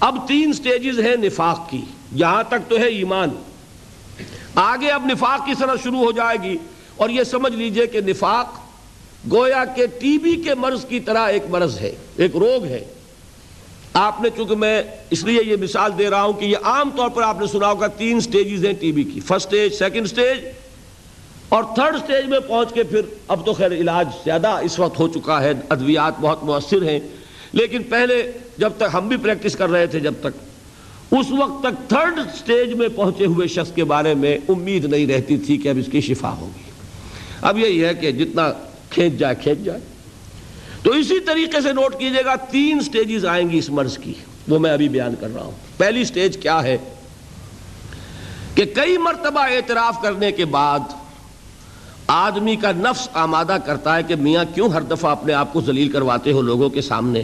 اب 0.01 0.29
تین 0.29 0.53
سٹیجز 0.53 1.01
ہیں 1.01 1.17
نفاق 1.17 1.71
کی۔ 1.71 1.81
یہاں 2.13 2.43
تک 2.43 2.71
تو 2.71 2.77
ہے 2.77 2.87
ایمان۔ 2.87 3.29
آگے 4.55 4.89
اب 4.89 5.07
نفاق 5.07 5.47
کی 5.47 5.55
صنعت 5.55 5.83
شروع 5.83 5.99
ہو 5.99 6.13
جائے 6.13 6.39
گی۔ 6.43 6.57
اور 6.97 7.11
یہ 7.11 7.25
سمجھ 7.25 7.53
لیجیے 7.53 7.87
کہ 7.87 8.01
نفاق 8.01 8.59
گویا 9.33 9.65
کہ 9.65 9.87
ٹی 9.87 10.19
بی 10.19 10.37
کے 10.37 10.55
مرض 10.55 10.85
کی 10.85 11.01
طرح 11.01 11.29
ایک 11.29 11.43
مرض 11.51 11.81
ہے، 11.81 11.95
ایک 12.17 12.37
روگ 12.37 12.65
ہے۔ 12.65 12.85
آپ 13.93 14.21
نے 14.21 14.29
چونکہ 14.37 14.57
میں 14.57 14.83
اس 15.11 15.25
لیے 15.25 15.41
یہ 15.47 15.57
مثال 15.61 15.91
دے 15.99 16.11
رہا 16.11 16.23
ہوں 16.23 16.33
کہ 16.33 16.45
یہ 16.45 16.57
عام 16.63 16.91
طور 16.91 17.09
پر 17.09 17.23
آپ 17.23 17.41
نے 17.41 17.47
سنا 17.47 17.71
ہوگا 17.71 17.87
تین 17.87 18.21
سٹیجز 18.21 18.65
ہیں 18.65 18.73
ٹی 18.73 18.93
بی 18.93 19.03
کی، 19.03 19.21
فرسٹ 19.21 19.47
سٹیج، 19.49 19.75
سیکنڈ 19.75 20.07
سٹیج 20.07 20.45
اور 21.49 21.65
تھرڈ 21.75 21.97
سٹیج 21.97 22.27
میں 22.27 22.41
پہنچ 22.41 22.73
کے 22.73 22.83
پھر 22.83 23.01
اب 23.29 23.47
تو 23.47 23.53
خیر 23.53 23.73
علاج 23.73 24.09
زیادہ 24.25 24.49
اس 24.49 24.79
وقت 24.79 24.99
ہو 25.01 25.09
چکا 25.09 25.43
ہے، 25.43 25.53
ادویات 25.69 26.15
بہت 26.21 26.45
مؤثر 26.45 26.83
ہیں۔ 26.83 27.01
لیکن 27.53 27.83
پہلے 27.83 28.33
جب 28.59 28.73
تک 28.77 28.95
ہم 28.95 29.09
بھی 29.09 29.17
پریکٹس 29.17 29.57
کر 29.57 29.71
رہے 29.71 29.87
تھے 29.87 30.01
جب 30.01 30.15
تک، 30.21 30.41
اس 31.11 31.27
وقت 31.31 31.63
تک 31.63 31.89
تھرڈ 31.89 32.19
سٹیج 32.39 32.75
میں 32.75 32.89
پہنچے 32.89 33.27
ہوئے 33.27 33.49
شخص 33.49 33.73
کے 33.73 33.85
بارے 33.85 34.15
میں 34.15 34.39
امید 34.49 34.85
نہیں 34.85 35.07
رہتی 35.07 35.37
تھی 35.37 35.57
کہ 35.57 35.69
اب 35.69 35.79
اس 35.79 35.87
کی 35.93 36.01
شفا 36.01 36.37
ہوگی۔ 36.41 36.72
اب 37.43 37.59
یہی 37.59 37.85
ہے 37.85 37.95
کہ 37.95 38.13
جتنا 38.13 38.53
کھینچ 38.91 39.13
جائے 39.19 39.35
کھینچ 39.43 39.59
جائے۔ 39.59 39.81
تو 40.83 40.91
اسی 40.93 41.21
طریقے 41.21 41.61
سے 41.61 41.73
نوٹ 41.73 41.95
کیجیے 41.99 42.25
گا، 42.25 42.35
تین 42.35 42.81
سٹیجز 42.81 43.27
آئیں 43.27 43.51
گی 43.51 43.59
اس 43.59 43.71
مرض 43.71 43.99
کی۔ 43.99 44.13
وہ 44.49 44.59
میں 44.59 44.71
ابھی 44.71 44.89
بیان 44.89 45.15
کر 45.21 45.35
رہا 45.35 45.43
ہوں۔ 45.43 45.53
پہلی 45.77 46.05
سٹیج 46.05 46.37
کیا 46.37 46.63
ہے؟ 46.63 46.79
کہ 48.55 48.65
کئی 48.65 48.99
مرتبہ 48.99 49.41
اعتراف 49.41 50.03
کرنے 50.03 50.33
کے 50.33 50.45
بعد 50.45 50.79
آدمی 52.07 52.57
کا 52.57 52.73
نفس 52.73 53.09
آمادہ 53.13 53.57
کرتا 53.67 53.97
ہے 53.97 54.03
کہ 54.03 54.15
میاں 54.17 54.45
کیوں 54.55 54.69
ہر 54.69 54.81
دفعہ 54.81 55.11
اپنے 55.11 55.33
آپ 55.33 55.53
کو 55.53 55.61
ذلیل 55.61 55.89
کرواتے 55.89 56.33
ہو 56.33 56.43
لوگوں 56.43 56.71
کے 56.71 56.81
سامنے؟ 56.81 57.23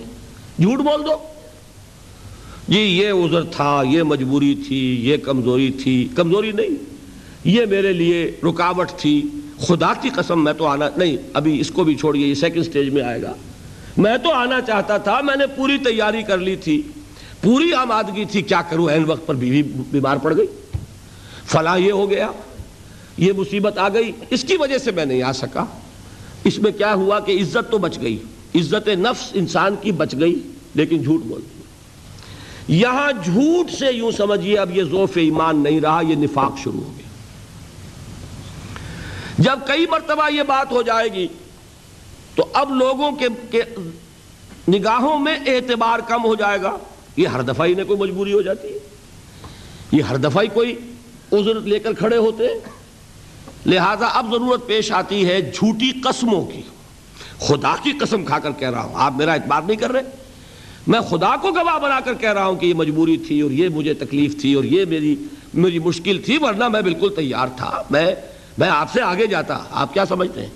جھوٹ 0.60 0.78
بول 0.78 1.04
دو۔ 1.04 1.16
جی 2.68 2.80
یہ 2.80 3.12
عذر 3.12 3.42
تھا، 3.42 3.82
یہ 3.90 4.02
مجبوری 4.02 4.54
تھی، 4.68 5.08
یہ 5.08 5.16
کمزوری 5.16 5.70
تھی۔ 5.70 6.08
کمزوری 6.14 6.52
نہیں، 6.52 6.84
یہ 7.44 7.66
میرے 7.66 7.92
لیے 7.92 8.32
رکاوٹ 8.42 8.90
تھی۔ 8.90 9.22
خدا 9.60 9.92
کی 10.00 10.08
قسم 10.08 10.44
میں 10.44 10.52
تو 10.52 10.66
آنا، 10.66 10.88
نہیں، 10.96 11.16
ابھی 11.32 11.60
اس 11.60 11.70
کو 11.70 11.84
بھی 11.84 11.94
چھوڑیے، 11.94 12.26
یہ 12.26 12.34
سیکنڈ 12.34 12.64
سٹیج 12.64 12.88
میں 12.88 13.02
آئے 13.02 13.22
گا۔ 13.22 13.32
میں 13.96 14.16
تو 14.16 14.32
آنا 14.32 14.60
چاہتا 14.60 14.98
تھا، 14.98 15.20
میں 15.20 15.36
نے 15.36 15.46
پوری 15.46 15.78
تیاری 15.78 16.22
کر 16.22 16.38
لی 16.38 16.56
تھی، 16.56 16.82
پوری 17.42 17.72
آمادگی 17.72 18.24
تھی، 18.24 18.42
کیا 18.42 18.62
کروں 18.62 18.88
این 18.88 19.04
وقت 19.04 19.26
پر 19.26 19.34
بیوی 19.34 19.62
بیمار 19.62 20.16
پڑ 20.16 20.36
گئی۔ 20.36 20.46
فلاں 21.46 21.78
یہ 21.78 21.92
ہو 21.92 22.10
گیا، 22.10 22.30
یہ 23.18 23.32
مصیبت 23.32 23.78
آ 23.78 23.88
گئی، 23.88 24.12
اس 24.30 24.42
کی 24.42 24.56
وجہ 24.56 24.78
سے 24.78 24.90
میں 24.90 25.04
نہیں 25.04 25.22
آ 25.22 25.32
سکا۔ 25.32 25.64
اس 26.44 26.58
میں 26.58 26.72
کیا 26.72 26.94
ہوا 26.94 27.20
کہ 27.20 27.32
عزت 27.32 27.70
تو 27.70 27.78
بچ 27.78 27.98
گئی، 28.00 28.18
عزت 28.54 28.88
نفس 28.88 29.30
انسان 29.34 29.74
کی 29.82 29.92
بچ 29.92 30.14
گئی، 30.20 30.38
لیکن 30.74 31.02
جھوٹ 31.02 31.22
بول۔ 31.22 31.40
یہاں 32.68 33.12
جھوٹ 33.24 33.70
سے 33.70 33.86
یوں 33.92 34.10
سمجھیے، 34.10 34.58
اب 34.58 34.76
یہ 34.76 34.82
ذوف 34.82 35.16
ایمان 35.16 35.62
نہیں 35.62 35.80
رہا، 35.80 36.00
یہ 36.08 36.14
نفاق 36.14 36.58
شروع 36.64 36.80
ہو۔ 36.80 36.92
گیا 36.96 36.97
جب 39.38 39.58
کئی 39.66 39.86
مرتبہ 39.90 40.30
یہ 40.30 40.42
بات 40.42 40.72
ہو 40.72 40.82
جائے 40.82 41.12
گی، 41.12 41.28
تو 42.34 42.46
اب 42.52 42.74
لوگوں 42.74 43.12
کے 43.12 43.60
نگاہوں 44.68 45.18
میں 45.18 45.36
اعتبار 45.46 45.98
کم 45.98 46.24
ہو 46.24 46.34
جائے 46.34 46.62
گا۔ 46.62 46.76
یہ 47.16 47.26
ہر 47.26 47.42
دفعہ 47.42 47.66
ہی 47.66 47.74
نے 47.74 47.84
کوئی 47.84 48.00
مجبوری 48.00 48.32
ہو 48.32 48.42
جاتی 48.42 48.68
ہے۔ 48.68 48.78
یہ 49.92 50.02
ہر 50.02 50.16
دفعہ 50.16 50.42
ہی 50.42 50.48
کوئی 50.48 50.76
عذر 51.32 51.60
لے 51.60 51.78
کر 51.78 51.92
کھڑے 51.92 52.16
ہوتے 52.16 52.46
لہذا 53.66 54.06
اب 54.06 54.30
ضرورت 54.30 54.66
پیش 54.66 54.92
آتی 54.92 55.26
ہے 55.26 55.40
جھوٹی 55.40 55.92
قسموں 56.04 56.44
کی۔ 56.44 56.62
خدا 57.38 57.74
کی 57.82 57.92
قسم 57.92 58.24
کھا 58.24 58.38
کر 58.38 58.50
کہہ 58.52 58.70
رہا 58.70 58.82
ہوں۔ 58.82 58.94
آپ 58.94 59.12
میرا 59.16 59.32
اعتبار 59.32 59.62
نہیں 59.62 59.76
کر 59.76 59.92
رہے۔ 59.92 60.02
میں 60.86 61.00
خدا 61.00 61.36
کو 61.36 61.52
گواہ 61.52 61.78
بنا 61.78 62.00
کر 62.00 62.14
کہہ 62.14 62.32
رہا 62.32 62.46
ہوں 62.46 62.56
کہ 62.56 62.66
یہ 62.66 62.74
مجبوری 62.74 63.16
تھی 63.16 63.40
اور 63.40 63.50
یہ 63.50 63.68
مجھے 63.68 63.94
تکلیف 63.94 64.40
تھی 64.40 64.54
اور 64.54 64.64
یہ 64.64 64.84
میری 64.84 65.16
میری 65.54 65.78
مشکل 65.78 66.22
تھی، 66.24 66.38
ورنہ 66.38 66.68
میں 66.68 66.80
بالکل 66.80 67.14
تیار 67.16 67.46
تھا۔ 67.56 67.82
میں 67.90 68.14
میں 68.58 68.68
آپ 68.68 68.92
سے 68.92 69.02
آگے 69.02 69.26
جاتا، 69.26 69.58
آپ 69.70 69.94
کیا 69.94 70.04
سمجھتے 70.04 70.40
ہیں؟ 70.40 70.50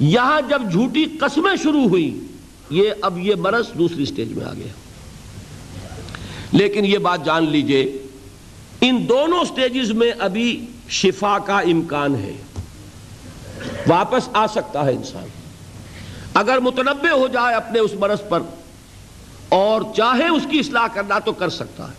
یہاں 0.00 0.40
جب 0.48 0.62
جھوٹی 0.72 1.04
قسمیں 1.20 1.56
شروع 1.62 1.88
ہوئی 1.88 2.20
یہ 2.70 2.90
اب 3.02 3.18
یہ 3.18 3.34
مرض 3.34 3.66
دوسری 3.78 4.04
سٹیج 4.04 4.32
میں 4.32 4.46
آ 4.46 4.52
گیا۔ 4.52 4.72
لیکن 6.52 6.84
یہ 6.84 6.98
بات 6.98 7.24
جان 7.24 7.50
لیجیے، 7.50 7.98
ان 8.80 9.06
دونوں 9.08 9.44
سٹیجز 9.44 9.90
میں 9.90 10.12
ابھی 10.18 10.66
شفا 10.88 11.38
کا 11.38 11.58
امکان 11.58 12.14
ہے۔ 12.14 12.32
واپس 13.86 14.28
آ 14.32 14.46
سکتا 14.46 14.84
ہے 14.84 14.92
انسان۔ 14.92 15.26
اگر 16.34 16.58
متنبع 16.58 17.10
ہو 17.10 17.28
جائے 17.28 17.54
اپنے 17.54 17.78
اس 17.78 17.94
مرض 17.94 18.18
پر، 18.28 18.42
اور 19.48 19.82
چاہے 19.96 20.28
اس 20.28 20.42
کی 20.50 20.58
اصلاح 20.58 20.86
کرنا 20.86 21.18
تو 21.18 21.32
کر 21.32 21.48
سکتا 21.48 21.88
ہے۔ 21.88 21.94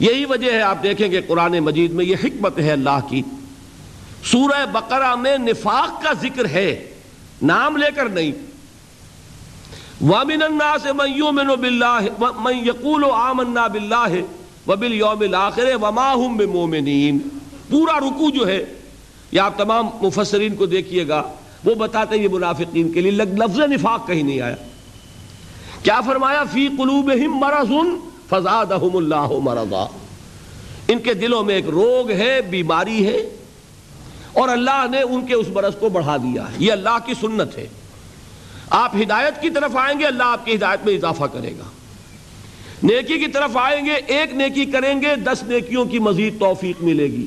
یہی 0.00 0.24
وجہ 0.24 0.52
ہے، 0.52 0.62
آپ 0.62 0.82
دیکھیں 0.82 1.10
گے 1.10 1.20
قرآن 1.22 1.58
مجید 1.58 1.92
میں 1.92 2.04
یہ 2.04 2.16
حکمت 2.24 2.58
ہے 2.58 2.72
اللہ 2.72 2.98
کی۔ 3.08 3.22
سورہ 4.24 4.66
بقرہ 4.66 5.14
میں 5.14 5.38
نفاق 5.38 6.02
کا 6.02 6.12
ذکر 6.12 6.44
ہے، 6.46 6.92
نام 7.42 7.76
لے 7.76 7.86
کر 7.96 8.08
نہیں۔ 8.08 8.32
وَمِنَ 10.04 10.44
النَّاسِ 10.44 10.88
مَنْ 10.88 11.16
يُؤْمِنُ 11.16 11.56
بِاللَّهِ 11.56 12.08
مَنْ 12.18 12.66
يَقُولُ 12.66 13.10
آمَنَّا 13.12 13.66
بِاللَّهِ 13.66 14.20
وَبِالْيَوْمِ 14.66 15.24
الْآخِرِ 15.24 15.72
وَمَا 15.72 16.14
هُمْ 16.16 16.36
بِمُؤْمِنِينَ۔ 16.36 17.18
پورا 17.70 17.98
رکو 17.98 18.30
جو 18.30 18.48
ہے 18.48 18.64
یا 19.32 19.44
آپ 19.44 19.58
تمام 19.58 19.88
مفسرین 20.02 20.54
کو 20.54 20.66
دیکھیے 20.66 21.08
گا، 21.08 21.22
وہ 21.64 21.74
بتاتے 21.74 22.16
ہیں 22.16 22.22
یہ 22.22 22.28
منافقین 22.28 22.92
کے 22.92 23.00
لیے 23.00 23.10
لفظ 23.10 23.60
نفاق 23.60 24.06
کہیں 24.06 24.22
نہیں 24.22 24.40
آیا۔ 24.40 24.56
کیا 25.82 26.00
فرمایا؟ 26.00 26.44
فی 26.52 26.68
قلوبہم 26.68 27.38
مرض 27.38 27.72
فزادہم 28.28 28.96
اللہ 28.96 29.28
مرضا۔ 29.42 29.86
ان 30.88 30.98
کے 30.98 31.14
دلوں 31.14 31.44
میں 31.44 31.54
ایک 31.54 31.68
روگ 31.68 32.10
ہے، 32.10 32.40
بیماری 32.40 33.06
ہے۔ 33.06 33.36
اور 34.32 34.48
اللہ 34.48 34.86
نے 34.90 35.02
ان 35.02 35.26
کے 35.26 35.34
اس 35.34 35.48
مرض 35.48 35.76
کو 35.76 35.88
بڑھا 35.88 36.16
دیا 36.16 36.42
ہے۔ 36.42 36.56
یہ 36.58 36.72
اللہ 36.72 36.96
کی 37.06 37.14
سنت 37.20 37.58
ہے۔ 37.58 37.66
آپ 38.70 38.96
ہدایت 38.96 39.42
کی 39.42 39.50
طرف 39.50 39.76
آئیں 39.76 39.98
گے، 40.00 40.06
اللہ 40.06 40.22
آپ 40.22 40.46
کی 40.46 40.54
ہدایت 40.54 40.86
میں 40.86 40.94
اضافہ 40.94 41.24
کرے 41.24 41.52
گا۔ 41.58 41.64
نیکی 42.82 43.18
کی 43.18 43.26
طرف 43.26 43.50
آئیں 43.54 43.86
گے، 43.86 43.92
ایک 43.92 44.34
نیکی 44.34 44.64
کریں 44.64 45.02
گے، 45.02 45.16
دس 45.16 45.42
نیکیوں 45.42 45.84
کی 45.84 45.98
مزید 45.98 46.40
توفیق 46.40 46.82
ملے 46.82 47.04
گی۔ 47.04 47.26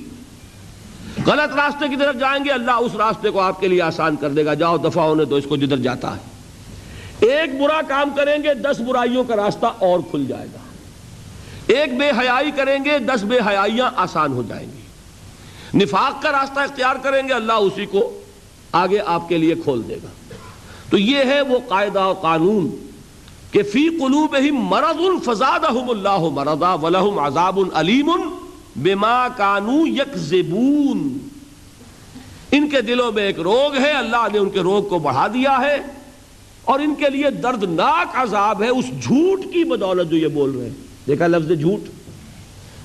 غلط 1.26 1.56
راستے 1.56 1.88
کی 1.88 1.96
طرف 1.96 2.16
جائیں 2.16 2.46
گے، 2.46 2.52
اللہ 2.52 2.72
اس 2.72 2.96
راستے 2.96 3.30
کو 3.30 3.40
آپ 3.40 3.60
کے 3.60 3.68
لیے 3.68 3.82
آسان 3.82 4.16
کر 4.16 4.30
دے 4.30 4.46
گا۔ 4.46 4.54
جاؤ، 4.54 4.78
دفعہ 4.78 5.04
ہونے 5.04 5.26
تو 5.26 5.36
اس 5.36 5.44
کو 5.50 5.56
جدھر 5.58 5.78
جاتا 5.78 6.16
ہے۔ 6.16 6.22
ایک 7.20 7.62
برا 7.62 7.82
کام 7.88 8.10
کریں 8.16 8.44
گے، 8.44 8.54
دس 8.54 8.80
برائیوں 8.80 9.24
کا 9.24 9.36
راستہ 9.36 9.66
اور 9.66 10.00
کھل 10.00 10.26
جائے 10.26 10.48
گا۔ 10.54 10.58
ایک 11.68 11.98
بے 11.98 12.10
حیائی 12.10 12.52
کریں 12.52 12.86
گے، 12.86 13.00
دس 13.00 13.24
بے 13.24 13.40
حیائیاں 13.48 13.92
آسان 13.96 14.34
ہو 14.34 14.44
جائیں 14.48 14.68
گی۔ 14.68 14.83
نفاق 15.76 16.22
کا 16.22 16.32
راستہ 16.32 16.60
اختیار 16.60 16.96
کریں 16.96 17.28
گے، 17.28 17.34
اللہ 17.34 17.54
اسی 17.54 17.86
کو 17.86 18.20
آگے 18.72 19.00
آپ 19.06 19.30
کے 19.30 19.38
لیے 19.38 19.56
کھول 19.56 19.82
دے 19.88 19.96
گا۔ 20.04 20.08
تو 20.90 20.98
یہ 20.98 21.18
ہے 21.18 21.42
وہ 21.42 21.60
قاعدہ 21.68 22.06
و 22.06 22.14
قانون 22.14 22.88
کہ 23.52 23.64
فی 23.64 23.90
قلوبہم 23.90 24.56
مرض، 24.56 25.26
فزادہم 25.26 25.90
اللہ 25.90 26.20
مرضا 26.20 26.74
ولہم 26.74 27.20
عذاب 27.20 27.60
علیم 27.74 28.12
بما 28.76 29.28
کانو 29.28 29.88
یکذبون۔ 29.88 31.18
ان 32.52 32.70
کے 32.70 32.82
دلوں 32.82 33.12
میں 33.12 33.24
ایک 33.24 33.40
روگ 33.40 33.76
ہے، 33.76 33.92
اللہ 33.92 34.28
نے 34.34 34.40
ان 34.40 34.50
کے 34.50 34.60
روگ 34.60 34.84
کو 34.84 35.00
بڑھا 35.00 35.28
دیا 35.28 35.58
ہے 35.62 35.78
اور 36.64 36.80
ان 36.80 36.96
کے 36.96 37.10
لیے 37.10 37.30
دردناک 37.30 38.08
عذاب 38.14 38.64
ہے، 38.64 38.68
اس 38.68 38.86
جھوٹ 39.04 39.40
کی 39.54 39.64
بدولت 39.64 40.12
جو 40.12 40.18
یہ 40.18 40.28
بول 40.28 40.52
رہے 40.56 40.64
ہیں۔ 40.64 40.74
دیکھا 41.08 41.28
لفظ 41.28 41.60
جھوٹ۔ 41.60 41.80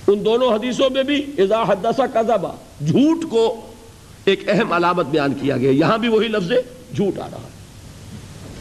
ان 0.09 0.25
دونوں 0.25 0.55
حدیثوں 0.55 0.91
میں 0.91 1.03
بھی 1.03 1.27
اذا 1.39 1.63
حدثہ 1.63 2.03
قذبا 2.13 2.51
جھوٹ 2.87 3.31
کو 3.31 3.61
ایک 4.25 4.49
اہم 4.49 4.73
علامت 4.73 5.07
بیان 5.07 5.35
کیا 5.41 5.57
گیا۔ 5.57 5.71
یہاں 5.71 5.99
بھی 5.99 6.09
وہی 6.09 6.29
لفظ 6.29 6.49
جھوٹ 6.97 7.19
آ 7.19 7.27
رہا 7.31 7.39
ہے۔ 7.39 7.59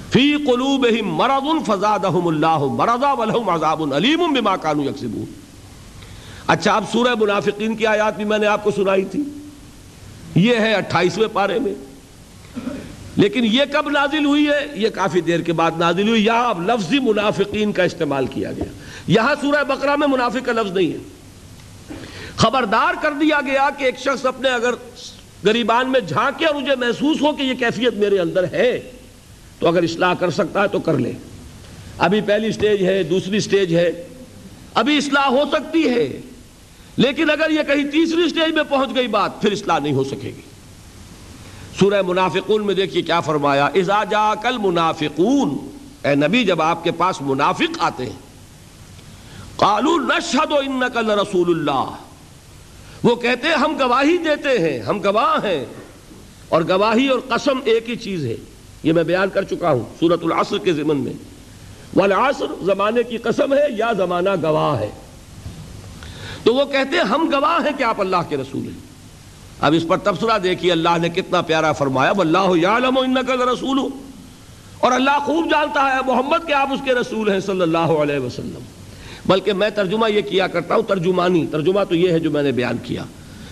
فی 0.10 0.36
قلوبہم 0.38 1.16
مرض 1.16 1.66
فزادہم 1.66 2.28
اللہ 2.28 2.58
مرضا 2.58 3.14
ولہم 3.14 3.50
عذاب 3.50 3.94
علیم 3.94 4.34
بما 4.34 4.56
کانوا 4.56 4.86
یکسبون۔ 4.86 5.26
اچھا 6.48 6.74
اب 6.74 6.84
سورہ 6.92 7.16
منافقین 7.20 7.76
کی 7.76 7.86
آیات 7.86 8.16
بھی 8.16 8.24
میں 8.24 8.38
نے 8.38 8.48
آپ 8.48 8.64
کو 8.64 8.72
سنائی 8.72 9.06
تھی۔ 9.06 9.24
یہ 10.36 10.56
ہے 10.56 10.74
اٹھائیسویں 10.74 11.28
پارے 11.34 11.60
میں۔ 11.60 11.74
لیکن 13.16 13.46
یہ 13.46 13.62
کب 13.72 13.90
نازل 13.90 14.26
ہوئی 14.26 14.48
ہے؟ 14.48 14.68
یہ 14.74 14.90
کافی 14.90 15.22
دیر 15.22 15.40
کے 15.40 15.54
بعد 15.54 15.72
نازل 15.78 16.10
ہوئی۔ 16.10 16.26
یہاں 16.26 16.50
اب 16.50 16.70
لفظی 16.70 17.00
منافقین 17.00 17.72
کا 17.72 17.84
استعمال 17.84 18.26
کیا 18.26 18.52
گیا۔ 18.52 18.72
یہاں 19.08 19.36
سورہ 19.42 19.64
بقرہ 19.64 19.96
میں 19.96 20.08
منافق 20.08 20.46
کا 20.46 20.52
لفظ 20.52 20.72
نہیں 20.72 20.94
ہے۔ 20.94 21.17
خبردار 22.38 22.94
کر 23.02 23.12
دیا 23.12 23.40
گیا 23.46 23.70
کہ 23.78 23.84
ایک 23.84 24.00
شخص 24.00 24.26
اپنے 24.26 24.50
اگر 24.50 24.74
گریبان 25.46 25.90
میں 25.90 26.00
جھانکے 26.00 26.46
اور 26.46 26.56
مجھے 26.56 26.76
محسوس 26.76 27.22
ہو 27.22 27.32
کہ 27.32 27.44
یہ 27.44 27.54
کیفیت 27.54 27.94
میرے 27.94 28.20
اندر 28.20 28.44
ہے، 28.52 28.92
تو 29.60 29.68
اگر 29.68 29.84
اصلاح 29.84 30.14
کر 30.14 30.30
سکتا 30.30 30.62
ہے 30.62 30.68
تو 30.68 30.80
کر 30.80 30.98
لے۔ 30.98 31.12
ابھی 31.98 32.22
پہلی 32.22 32.52
سٹیج 32.52 32.86
ہے، 32.86 33.04
دوسری 33.04 33.40
سٹیج 33.40 33.76
ہے۔ 33.76 33.92
ابھی 34.74 34.98
اصلاح 34.98 35.28
ہو 35.28 35.44
سکتی 35.52 35.90
ہے، 35.90 36.22
لیکن 36.98 37.30
اگر 37.30 37.50
یہ 37.50 37.64
کہیں 37.64 37.84
تیسری 37.92 38.30
سٹیج 38.30 38.54
میں 38.54 38.64
پہنچ 38.64 38.96
گئی 38.96 39.08
بات، 39.08 39.42
پھر 39.42 39.52
اصلاح 39.52 39.80
نہیں 39.80 39.94
ہو 39.94 40.04
سکے 40.04 40.32
گی۔ 40.36 40.42
سورہ 41.80 42.02
منافقون 42.02 42.66
میں 42.66 42.74
دیکھیے 42.74 43.02
کیا 43.02 43.20
فرمایا، 43.20 43.66
اذا 43.66 44.04
جا 44.04 44.34
کل 44.36 44.58
منافقون 44.58 45.58
اے 46.04 46.16
نبی، 46.16 46.44
جب 46.46 46.62
آپ 46.62 46.84
کے 46.84 46.92
پاس 46.92 47.22
منافق 47.22 47.78
آتے 47.80 48.06
ہیں 48.06 48.20
قالو 49.56 49.98
نشہد 49.98 50.52
انکا 50.52 51.02
لرسول 51.02 51.50
اللہ 51.50 51.96
وہ 53.04 53.16
کہتے 53.16 53.48
ہیں 53.48 53.56
ہم 53.56 53.78
گواہی 53.80 54.18
دیتے 54.18 54.50
ہیں، 54.50 54.80
ہم 54.80 55.00
گواہ 55.04 55.46
ہیں۔ 55.46 55.66
اور 56.50 56.62
گواہی 56.70 57.08
اور 57.08 57.20
قسم 57.20 57.60
ایک 57.64 57.90
ہی 57.90 57.96
چیز 57.96 58.26
ہے۔ 58.26 58.36
یہ 58.84 58.94
میں 58.94 59.04
بیان 59.04 59.30
کر 59.30 59.44
چکا 59.44 59.72
ہوں 59.72 59.84
سورت 60.00 60.20
العصر 60.24 60.58
کے 60.58 60.74
ضمن 60.74 60.98
میں۔ 60.98 61.14
والعصر 61.96 62.46
زمانے 62.62 63.04
کی 63.04 63.18
قسم 63.18 63.54
ہے 63.54 63.66
یا 63.78 63.92
زمانہ 63.98 64.30
گواہ 64.44 64.80
ہے۔ 64.80 64.90
تو 66.44 66.56
وہ 66.56 66.66
کہتے 66.66 66.98
ہیں 66.98 67.04
ہم 67.04 67.30
گواہ 67.34 67.66
ہیں 67.66 67.78
کہ 67.78 67.84
آپ 67.84 68.02
اللہ 68.02 68.18
کے 68.30 68.38
رسول 68.38 68.62
ہیں۔ 68.62 68.88
اب 69.60 69.74
اس 69.74 69.86
پر 69.88 69.98
تبصرہ 69.98 70.38
دیکھیے، 70.38 70.72
اللہ 70.72 70.98
نے 71.02 71.10
کتنا 71.10 71.42
پیارا 71.42 71.72
فرمایا، 71.72 72.12
واللہ 72.12 72.58
یعلم 72.62 72.98
انکا 72.98 73.54
رسول 73.54 73.80
اور 74.80 74.92
اللہ 74.92 75.20
خوب 75.26 75.52
جانتا 75.52 75.96
ہے 75.96 76.00
محمد 76.06 76.48
کہ 76.48 76.54
آپ 76.54 76.74
اس 76.74 76.80
کے 76.86 76.94
رسول 76.94 77.32
ہیں 77.32 77.40
صلی 77.40 77.62
اللہ 77.62 77.78
علیہ 77.78 78.20
وسلم۔ 78.20 78.60
بلکہ 79.28 79.54
میں 79.54 79.70
ترجمہ 79.70 80.12
یہ 80.12 80.22
کیا 80.22 80.48
کرتا 80.48 80.76
ہوں، 80.76 80.84
ترجمانی۔ 80.84 81.48
ترجمہ 81.52 81.84
تو 81.90 81.96
یہ 81.96 82.12
ہے 82.12 82.20
جو 82.20 82.32
میں 82.32 82.44
نے 82.44 82.52
بیان 82.52 82.78
کیا۔ 82.78 83.04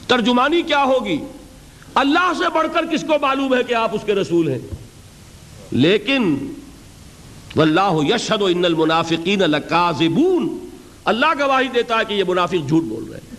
ترجمانی 0.07 0.61
کیا 0.61 0.83
ہوگی؟ 0.83 1.17
اللہ 1.95 2.31
سے 2.37 2.43
بڑھ 2.53 2.67
کر 2.73 2.85
کس 2.85 3.01
کو 3.01 3.13
معلوم 3.21 3.55
ہے 3.55 3.63
کہ 3.63 3.73
آپ 3.73 3.95
اس 3.95 4.01
کے 4.05 4.15
رسول 4.15 4.49
ہیں؟ 4.49 4.59
لیکن 5.71 6.53
واللہ 7.55 8.15
یشہد 8.15 8.41
ان 8.41 8.65
المنافقین 8.65 9.39
لکاذبون۔ 9.39 10.69
اللہ 11.05 11.25
گواہی 11.39 11.67
دیتا 11.67 11.99
ہے 11.99 12.05
کہ 12.07 12.13
یہ 12.13 12.23
منافق 12.27 12.67
جھوٹ 12.67 12.83
بول 12.83 13.03
رہے 13.03 13.17
ہیں۔ 13.17 13.35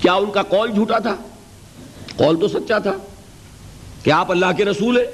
کیا 0.00 0.14
ان 0.14 0.30
کا 0.30 0.42
قول 0.42 0.70
جھوٹا 0.70 0.98
تھا؟ 0.98 1.16
قول 2.16 2.40
تو 2.40 2.48
سچا 2.48 2.78
تھا۔ 2.78 2.96
کہ 4.02 4.10
آپ 4.10 4.30
اللہ 4.30 4.46
کے 4.56 4.64
رسول 4.64 4.98
ہیں؟ 4.98 5.06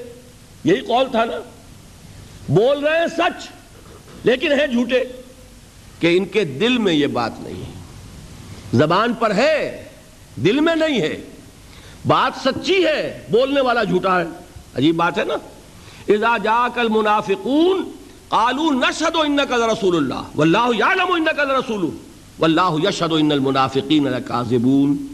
یہی 0.64 0.80
قول 0.80 1.04
تھا 1.10 1.24
نا؟ 1.24 1.53
بول 2.48 2.86
رہے 2.86 2.98
ہیں 2.98 3.06
سچ، 3.06 3.48
لیکن 4.24 4.52
ہیں 4.52 4.66
جھوٹے۔ 4.66 5.04
کہ 6.00 6.16
ان 6.16 6.24
کے 6.24 6.44
دل 6.44 6.78
میں 6.78 6.92
یہ 6.92 7.06
بات 7.06 7.32
نہیں 7.40 7.62
ہے۔ 7.66 7.72
زبان 8.74 9.14
پر 9.14 9.34
ہے، 9.34 9.84
دل 10.36 10.60
میں 10.60 10.76
نہیں 10.76 11.00
ہے۔ 11.00 11.20
بات 12.06 12.32
سچی 12.44 12.86
ہے، 12.86 13.26
بولنے 13.30 13.60
والا 13.60 13.84
جھوٹا 13.84 14.20
ہے۔ 14.20 14.24
عجیب 14.74 14.96
بات 14.96 15.18
ہے 15.18 15.24
نا؟ 15.24 15.34
اذا 16.08 16.36
جاءك 16.38 16.78
المنافقون 16.78 17.90
قالوا 18.28 18.70
نشهد 18.70 19.16
انك 19.16 19.52
لرسول 19.52 19.96
الله 19.96 20.22
والله 20.36 20.76
يعلم 20.78 21.12
انك 21.12 21.38
لرسول 21.38 21.90
والله 22.38 22.76
يشهد 22.84 23.12
ان 23.12 23.32
المنافقين 23.32 24.04
لكاذبون 24.04 25.06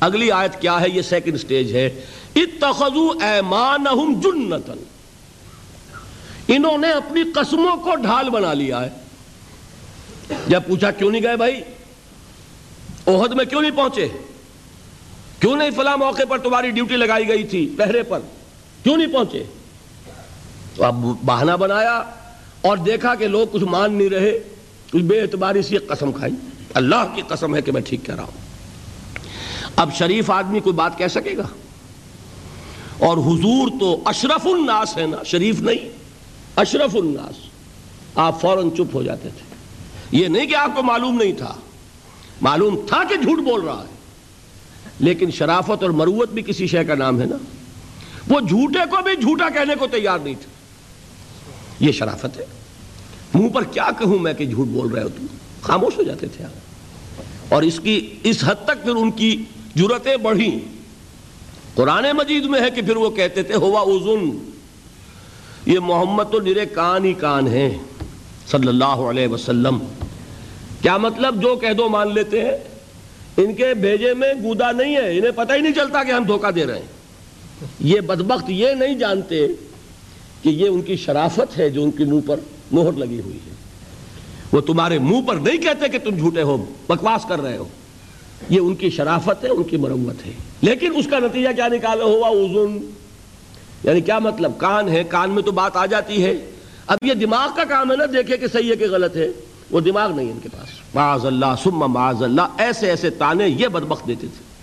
اگلی 0.00 0.30
آیت 0.30 0.60
کیا 0.60 0.80
ہے؟ 0.80 0.88
یہ 0.88 1.02
سیکنڈ 1.02 1.40
سٹیج 1.40 1.76
ہے۔ 1.76 2.04
اتخذوا 2.36 3.24
ایمانهم 3.24 4.20
جنتا۔ 4.20 4.72
انہوں 6.48 6.78
نے 6.78 6.90
اپنی 6.90 7.22
قسموں 7.34 7.76
کو 7.76 7.96
ڈھال 7.96 8.30
بنا 8.30 8.52
لیا 8.52 8.84
ہے۔ 8.84 8.88
جب 10.48 10.62
پوچھا 10.66 10.90
کیوں 10.90 11.10
نہیں 11.10 11.22
گئے 11.22 11.36
بھائی؟ 11.36 11.60
اوہد 13.04 13.32
میں 13.32 13.44
کیوں 13.44 13.62
نہیں 13.62 13.76
پہنچے؟ 13.76 14.08
کیوں 15.40 15.56
نہیں 15.56 15.70
فلاں 15.70 15.96
موقع 15.96 16.22
پر 16.28 16.38
تمہاری 16.38 16.70
ڈیوٹی 16.70 16.96
لگائی 16.96 17.28
گئی 17.28 17.44
تھی 17.44 17.74
پہرے 17.78 18.02
پر؟ 18.02 18.18
کیوں 18.82 18.96
نہیں 18.96 19.12
پہنچے؟ 19.12 19.42
تو 20.74 20.84
اب 20.84 20.94
بہانہ 21.24 21.52
بنایا 21.52 22.02
اور 22.60 22.76
دیکھا 22.76 23.14
کہ 23.14 23.28
لوگ 23.28 23.46
کچھ 23.52 23.64
مان 23.64 23.92
نہیں 23.92 24.08
رہے۔ 24.08 24.38
کچھ 24.92 25.02
بے 25.02 25.20
اعتباری 25.20 25.62
سے 25.62 25.76
قسم 25.76 26.12
کھائی۔ 26.12 26.32
اللہ 26.74 27.14
کی 27.14 27.22
قسم 27.28 27.56
ہے 27.56 27.62
کہ 27.62 27.72
میں 27.72 27.82
ٹھیک 27.82 28.00
کہہ 28.04 28.14
رہا 28.14 28.24
ہوں۔ 28.24 28.44
اب 29.76 29.94
شریف 29.94 30.30
آدمی 30.30 30.60
کوئی 30.60 30.72
بات 30.72 30.98
کہہ 30.98 31.06
سکے 31.06 31.36
گا؟ 31.36 31.46
اور 32.98 33.16
حضور 33.16 33.68
تو 33.80 34.02
اشرف 34.04 34.46
الناس 34.46 34.96
ہے 34.96 35.06
نا، 35.06 35.22
شریف 35.22 35.60
نہیں۔ 35.60 36.03
اشرف 36.56 36.96
الناس۔ 36.96 37.34
آپ 38.14 38.40
فوراً 38.40 38.70
چپ 38.70 38.94
ہو 38.94 39.02
جاتے 39.02 39.28
تھے۔ 39.28 39.54
یہ 40.18 40.28
نہیں 40.28 40.46
کہ 40.46 40.54
آپ 40.54 40.70
کو 40.76 40.82
معلوم 40.82 41.22
نہیں 41.22 41.32
تھا۔ 41.32 41.54
معلوم 42.40 42.80
تھا 42.88 43.02
کہ 43.08 43.16
جھوٹ 43.16 43.38
بول 43.38 43.60
رہا 43.60 43.84
ہے۔ 43.88 43.94
لیکن 44.98 45.30
شرافت 45.30 45.82
اور 45.82 45.90
مروت 45.90 46.30
بھی 46.30 46.42
کسی 46.42 46.66
شے 46.66 46.84
کا 46.84 46.94
نام 46.94 47.20
ہے 47.20 47.26
نا۔ 47.26 47.36
وہ 48.28 48.40
جھوٹے 48.40 48.78
کو 48.90 48.96
بھی 49.02 49.16
جھوٹا 49.20 49.48
کہنے 49.48 49.74
کو 49.74 49.86
تیار 49.86 50.18
نہیں 50.18 50.34
تھا 50.34 50.50
یہ 51.80 51.92
شرافت 51.92 52.40
ہے۔ 52.40 52.44
منہ 53.34 53.48
پر 53.48 53.64
کیا 53.64 53.88
کہوں 53.98 54.18
میں 54.18 54.34
کہ 54.34 54.46
جھوٹ 54.46 54.66
بول 54.66 54.92
رہے 54.92 55.02
ہو 55.02 55.08
تم؟ 55.08 55.26
خاموش 55.60 55.98
ہو 55.98 56.02
جاتے 56.02 56.26
تھے 56.26 56.44
آپ۔ 56.44 57.20
اور 57.54 57.62
اس 57.62 57.80
کی، 57.82 58.14
اس 58.22 58.44
حد 58.46 58.64
تک 58.64 58.82
پھر 58.82 58.96
ان 58.96 59.10
کی 59.10 59.44
جرتیں 59.74 60.16
بڑھی 60.16 60.58
قرآن 61.74 62.04
مجید 62.14 62.44
میں 62.44 62.60
ہے 62.60 62.70
کہ 62.70 62.82
پھر 62.82 62.96
وہ 62.96 63.10
کہتے 63.10 63.42
تھے، 63.42 63.54
ہوا 63.54 63.80
ازن 63.80 64.50
یہ 65.66 65.78
محمد 65.78 66.24
تو 66.32 66.40
نرے 66.40 66.66
کان 66.66 67.04
ہی 67.04 67.12
کان 67.12 67.46
ہیں، 67.46 67.78
صلی 68.50 68.68
اللہ 68.68 68.84
علیہ 68.84 69.28
وسلم۔ 69.28 69.78
کیا 70.82 70.96
مطلب 70.96 71.42
جو 71.42 71.56
کہہ 71.56 71.72
دو 71.72 71.88
مان 71.88 72.14
لیتے 72.14 72.40
ہیں؟ 72.40 72.56
ان 73.36 73.54
کے 73.54 73.74
بھیجے 73.74 74.14
میں 74.14 74.34
گودا 74.34 74.72
نہیں 74.72 74.96
ہے، 74.96 75.18
انہیں 75.18 75.30
پتہ 75.30 75.52
ہی 75.52 75.60
نہیں 75.60 75.72
چلتا 75.72 76.04
کہ 76.04 76.10
ہم 76.12 76.24
دھوکہ 76.24 76.50
دے 76.50 76.66
رہے 76.66 76.78
ہیں۔ 76.78 76.86
یہ 77.80 78.00
بدبخت 78.00 78.50
یہ 78.50 78.68
نہیں 78.68 78.94
جانتے 78.94 79.46
کہ 80.42 80.48
یہ 80.48 80.68
ان 80.68 80.82
کی 80.82 80.96
شرافت 80.96 81.58
ہے 81.58 81.70
جو 81.70 81.84
ان 81.84 81.90
کے 81.90 82.04
منہ 82.04 82.20
پر 82.26 82.40
مہر 82.72 82.92
لگی 82.92 83.20
ہوئی 83.20 83.36
ہے۔ 83.36 83.54
وہ 84.52 84.60
تمہارے 84.60 84.98
منہ 84.98 85.22
پر 85.22 85.36
نہیں 85.36 85.56
کہتے 85.56 85.88
کہ 85.88 85.98
تم 85.98 86.16
جھوٹے 86.16 86.42
ہو، 86.42 86.64
بکواس 86.88 87.24
کر 87.28 87.40
رہے 87.40 87.56
ہو۔ 87.56 87.64
یہ 88.50 88.60
ان 88.60 88.74
کی 88.74 88.90
شرافت 88.90 89.44
ہے، 89.44 89.48
ان 89.48 89.62
کی 89.62 89.76
مرمت 89.76 90.26
ہے۔ 90.26 90.32
لیکن 90.62 90.92
اس 90.96 91.06
کا 91.10 91.18
نتیجہ 91.18 91.48
کیا 91.56 91.68
نکالا 91.68 92.04
ہوا؟ 92.04 92.28
اوزن 92.28 92.90
یعنی 93.84 94.00
کیا 94.00 94.18
مطلب؟ 94.18 94.52
کان 94.58 94.88
ہے، 94.88 95.04
کان 95.04 95.30
میں 95.30 95.42
تو 95.42 95.52
بات 95.52 95.76
آ 95.76 95.86
جاتی 95.86 96.24
ہے۔ 96.24 96.50
اب 96.86 96.98
یہ 97.02 97.14
دماغ 97.14 97.48
کا 97.56 97.64
کام 97.64 97.90
ہے 97.90 97.96
نا، 97.96 98.04
دیکھے 98.12 98.36
کہ 98.36 98.46
صحیح 98.46 98.70
ہے 98.70 98.76
کہ 98.76 98.84
غلط 98.90 99.16
ہے۔ 99.16 99.28
وہ 99.70 99.80
دماغ 99.80 100.12
نہیں 100.12 100.32
ان 100.32 100.38
کے 100.42 100.48
پاس۔ 100.48 100.94
معاذ 100.94 101.26
اللہ 101.26 101.46
سم 101.62 101.92
معاذ 101.92 102.22
اللہ 102.22 102.42
ایسے 102.58 102.90
ایسے 102.90 103.10
تانے 103.10 103.48
یہ 103.48 103.68
بدبخت 103.68 104.06
دیتے 104.06 104.26
تھے۔ 104.26 104.54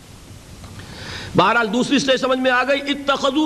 بہرحال 1.38 1.74
دوسری 1.74 1.99
سٹیج 1.99 2.19
سمجھ 2.19 2.39
میں 2.39 2.51
آ 2.51 2.63
گئی 2.63 2.80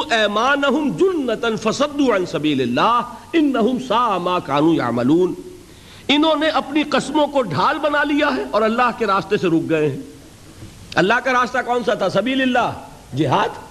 ایمانہم 0.10 0.98
جنتا 0.98 1.72
فصدوا 1.72 2.16
عن 2.16 2.26
سبیل 2.26 2.62
اللہ 2.62 3.02
انہم 3.34 3.78
سا 3.88 4.18
ما 4.18 4.40
کانوا 4.40 4.76
یعملون۔ 4.76 5.34
انہوں 6.08 6.36
نے 6.36 6.48
اپنی 6.48 6.84
قسموں 6.84 7.28
کو 7.28 7.42
ڈھال 7.42 7.78
بنا 7.80 8.04
لیا 8.04 8.30
ہے 8.38 8.44
اور 8.52 8.62
اللہ 8.62 8.90
کے 8.98 9.06
راستے 9.06 9.38
سے 9.38 9.48
رک 9.48 9.70
گئے 9.70 9.90
ہیں۔ 9.90 10.00
اللہ 10.96 11.14
کا 11.24 11.34
راستہ 11.34 11.58
کون 11.66 11.84
سا 11.84 11.94
تھا؟ 11.94 12.10
سبیل 12.10 12.42
اللہ 12.42 12.72
جہاد۔ 13.16 13.65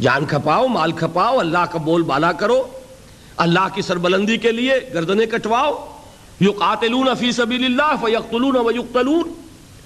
جان 0.00 0.24
کھپاؤ، 0.24 0.66
مال 0.66 0.92
کھپاؤ، 0.92 1.38
اللہ 1.38 1.64
کا 1.72 1.78
بول 1.78 2.02
بالا 2.02 2.32
کرو۔ 2.32 2.62
اللہ 3.36 3.66
کی 3.74 3.82
سربلندی 3.82 4.36
کے 4.36 4.52
لیے 4.52 4.72
گردنیں 4.94 5.26
کٹواؤ۔ 5.26 5.98
یقاتلون 6.40 7.08
فی 7.18 7.32
سبیل 7.32 7.64
اللہ 7.64 8.06
فیقتلون 8.06 8.56
ویقتلون۔ 8.56 9.32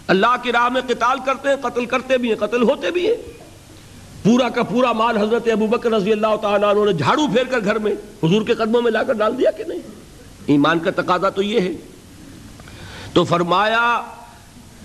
اللہ 0.06 0.36
کی 0.42 0.52
راہ 0.52 0.68
میں 0.68 0.80
قتال 0.88 1.18
کرتے 1.26 1.48
ہیں، 1.48 1.56
قتل 1.56 1.86
کرتے 1.86 2.18
بھی 2.18 2.28
ہیں، 2.28 2.36
قتل 2.36 2.62
ہوتے 2.62 2.90
بھی 2.90 3.06
ہیں۔ 3.06 3.16
پورا 4.22 4.48
کا 4.48 4.62
پورا 4.62 4.92
مال 4.92 5.16
حضرت 5.16 5.48
ابو 5.52 5.66
بکر 5.66 5.90
رضی 5.90 6.12
اللہ 6.12 6.36
تعالیٰ 6.42 6.74
عنہ 6.74 6.84
نے 6.84 6.92
جھاڑو 6.92 7.26
پھیر 7.26 7.44
کر 7.44 7.64
گھر 7.64 7.78
میں 7.78 7.92
حضور 7.92 8.42
کے 8.42 8.54
قدموں 8.54 8.82
میں 8.82 8.92
لا 8.92 9.02
کر 9.02 9.12
ڈال 9.12 9.38
دیا 9.38 9.50
کہ 9.50 9.64
نہیں؟ 9.64 9.78
ایمان 10.46 10.78
کا 10.78 10.90
تقاضا 10.96 11.28
تو 11.28 11.42
یہ 11.42 11.60
ہے۔ 11.60 11.72
تو 13.12 13.24
فرمایا، 13.24 14.02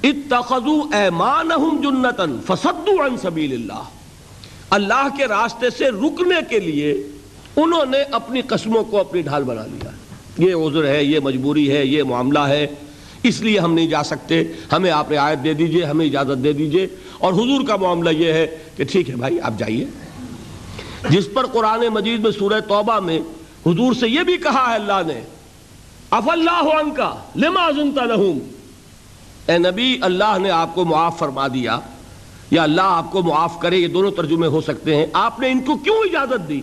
اتخذوا 0.03 0.95
ایمانہم 0.97 1.77
جنتن 1.81 2.37
فصدوا 2.47 3.05
عن 3.05 3.17
سبیل 3.17 3.53
اللہ 3.53 3.83
اللہ 4.73 5.07
کے 5.17 5.27
راستے 5.27 5.69
سے 5.69 5.89
رکنے 5.89 6.35
کے 6.49 6.59
لیے 6.59 7.07
انہوں 7.55 7.85
نے 7.85 8.01
اپنی 8.01 8.41
قسموں 8.41 8.83
کو 8.83 8.99
اپنی 8.99 9.21
ڈھال 9.21 9.43
بنا 9.43 9.65
لیا۔ 9.65 9.89
یہ 10.37 10.55
عذر 10.55 10.85
ہے، 10.85 11.03
یہ 11.03 11.19
مجبوری 11.19 11.77
ہے، 11.77 11.85
یہ 11.85 12.03
معاملہ 12.03 12.39
ہے۔ 12.39 12.67
اس 13.23 13.41
لیے 13.41 13.59
ہم 13.59 13.73
نہیں 13.73 13.87
جا 13.87 14.03
سکتے۔ 14.03 14.43
ہمیں 14.71 14.91
آپ 14.91 15.11
رعایت 15.11 15.43
دے 15.43 15.53
دیجیے، 15.53 15.83
ہمیں 15.83 16.05
اجازت 16.05 16.43
دے 16.43 16.53
دیجیے۔ 16.53 16.87
اور 17.17 17.33
حضور 17.33 17.67
کا 17.67 17.75
معاملہ 17.75 18.09
یہ 18.09 18.33
ہے 18.33 18.57
کہ 18.77 18.83
ٹھیک 18.83 19.09
ہے 19.09 19.15
بھائی، 19.15 19.41
آپ 19.41 19.53
جائیے۔ 19.57 19.85
جس 21.09 21.27
پر 21.33 21.45
قرآن 21.45 21.79
مجید 21.79 22.19
میں 22.19 22.31
سورہ 22.31 22.59
توبہ 22.59 22.99
میں 22.99 23.19
حضور 23.65 23.93
سے 23.93 24.09
یہ 24.09 24.21
بھی 24.21 24.37
کہا 24.37 24.69
ہے 24.69 24.75
اللہ 24.75 25.01
نے 25.07 25.21
اف 26.11 26.29
اللہ 26.29 26.75
عنکا 26.79 27.15
لما 27.35 27.71
زنت 27.71 27.97
لہم 27.97 28.39
اے 29.47 29.57
نبی، 29.57 29.97
اللہ 30.01 30.37
نے 30.41 30.49
آپ 30.49 30.75
کو 30.75 30.85
معاف 30.85 31.19
فرما 31.19 31.47
دیا۔ 31.47 31.79
یا 32.53 32.63
اللہ 32.63 32.81
آپ 32.81 33.11
کو 33.11 33.21
معاف 33.21 33.59
کرے، 33.59 33.77
یہ 33.77 33.87
دونوں 33.87 34.11
ترجمے 34.11 34.47
ہو 34.47 34.61
سکتے 34.61 34.95
ہیں۔ 34.95 35.05
آپ 35.13 35.39
نے 35.39 35.51
ان 35.51 35.59
کو 35.59 35.75
کیوں 35.75 35.95
اجازت 35.95 36.49
دی؟ 36.49 36.61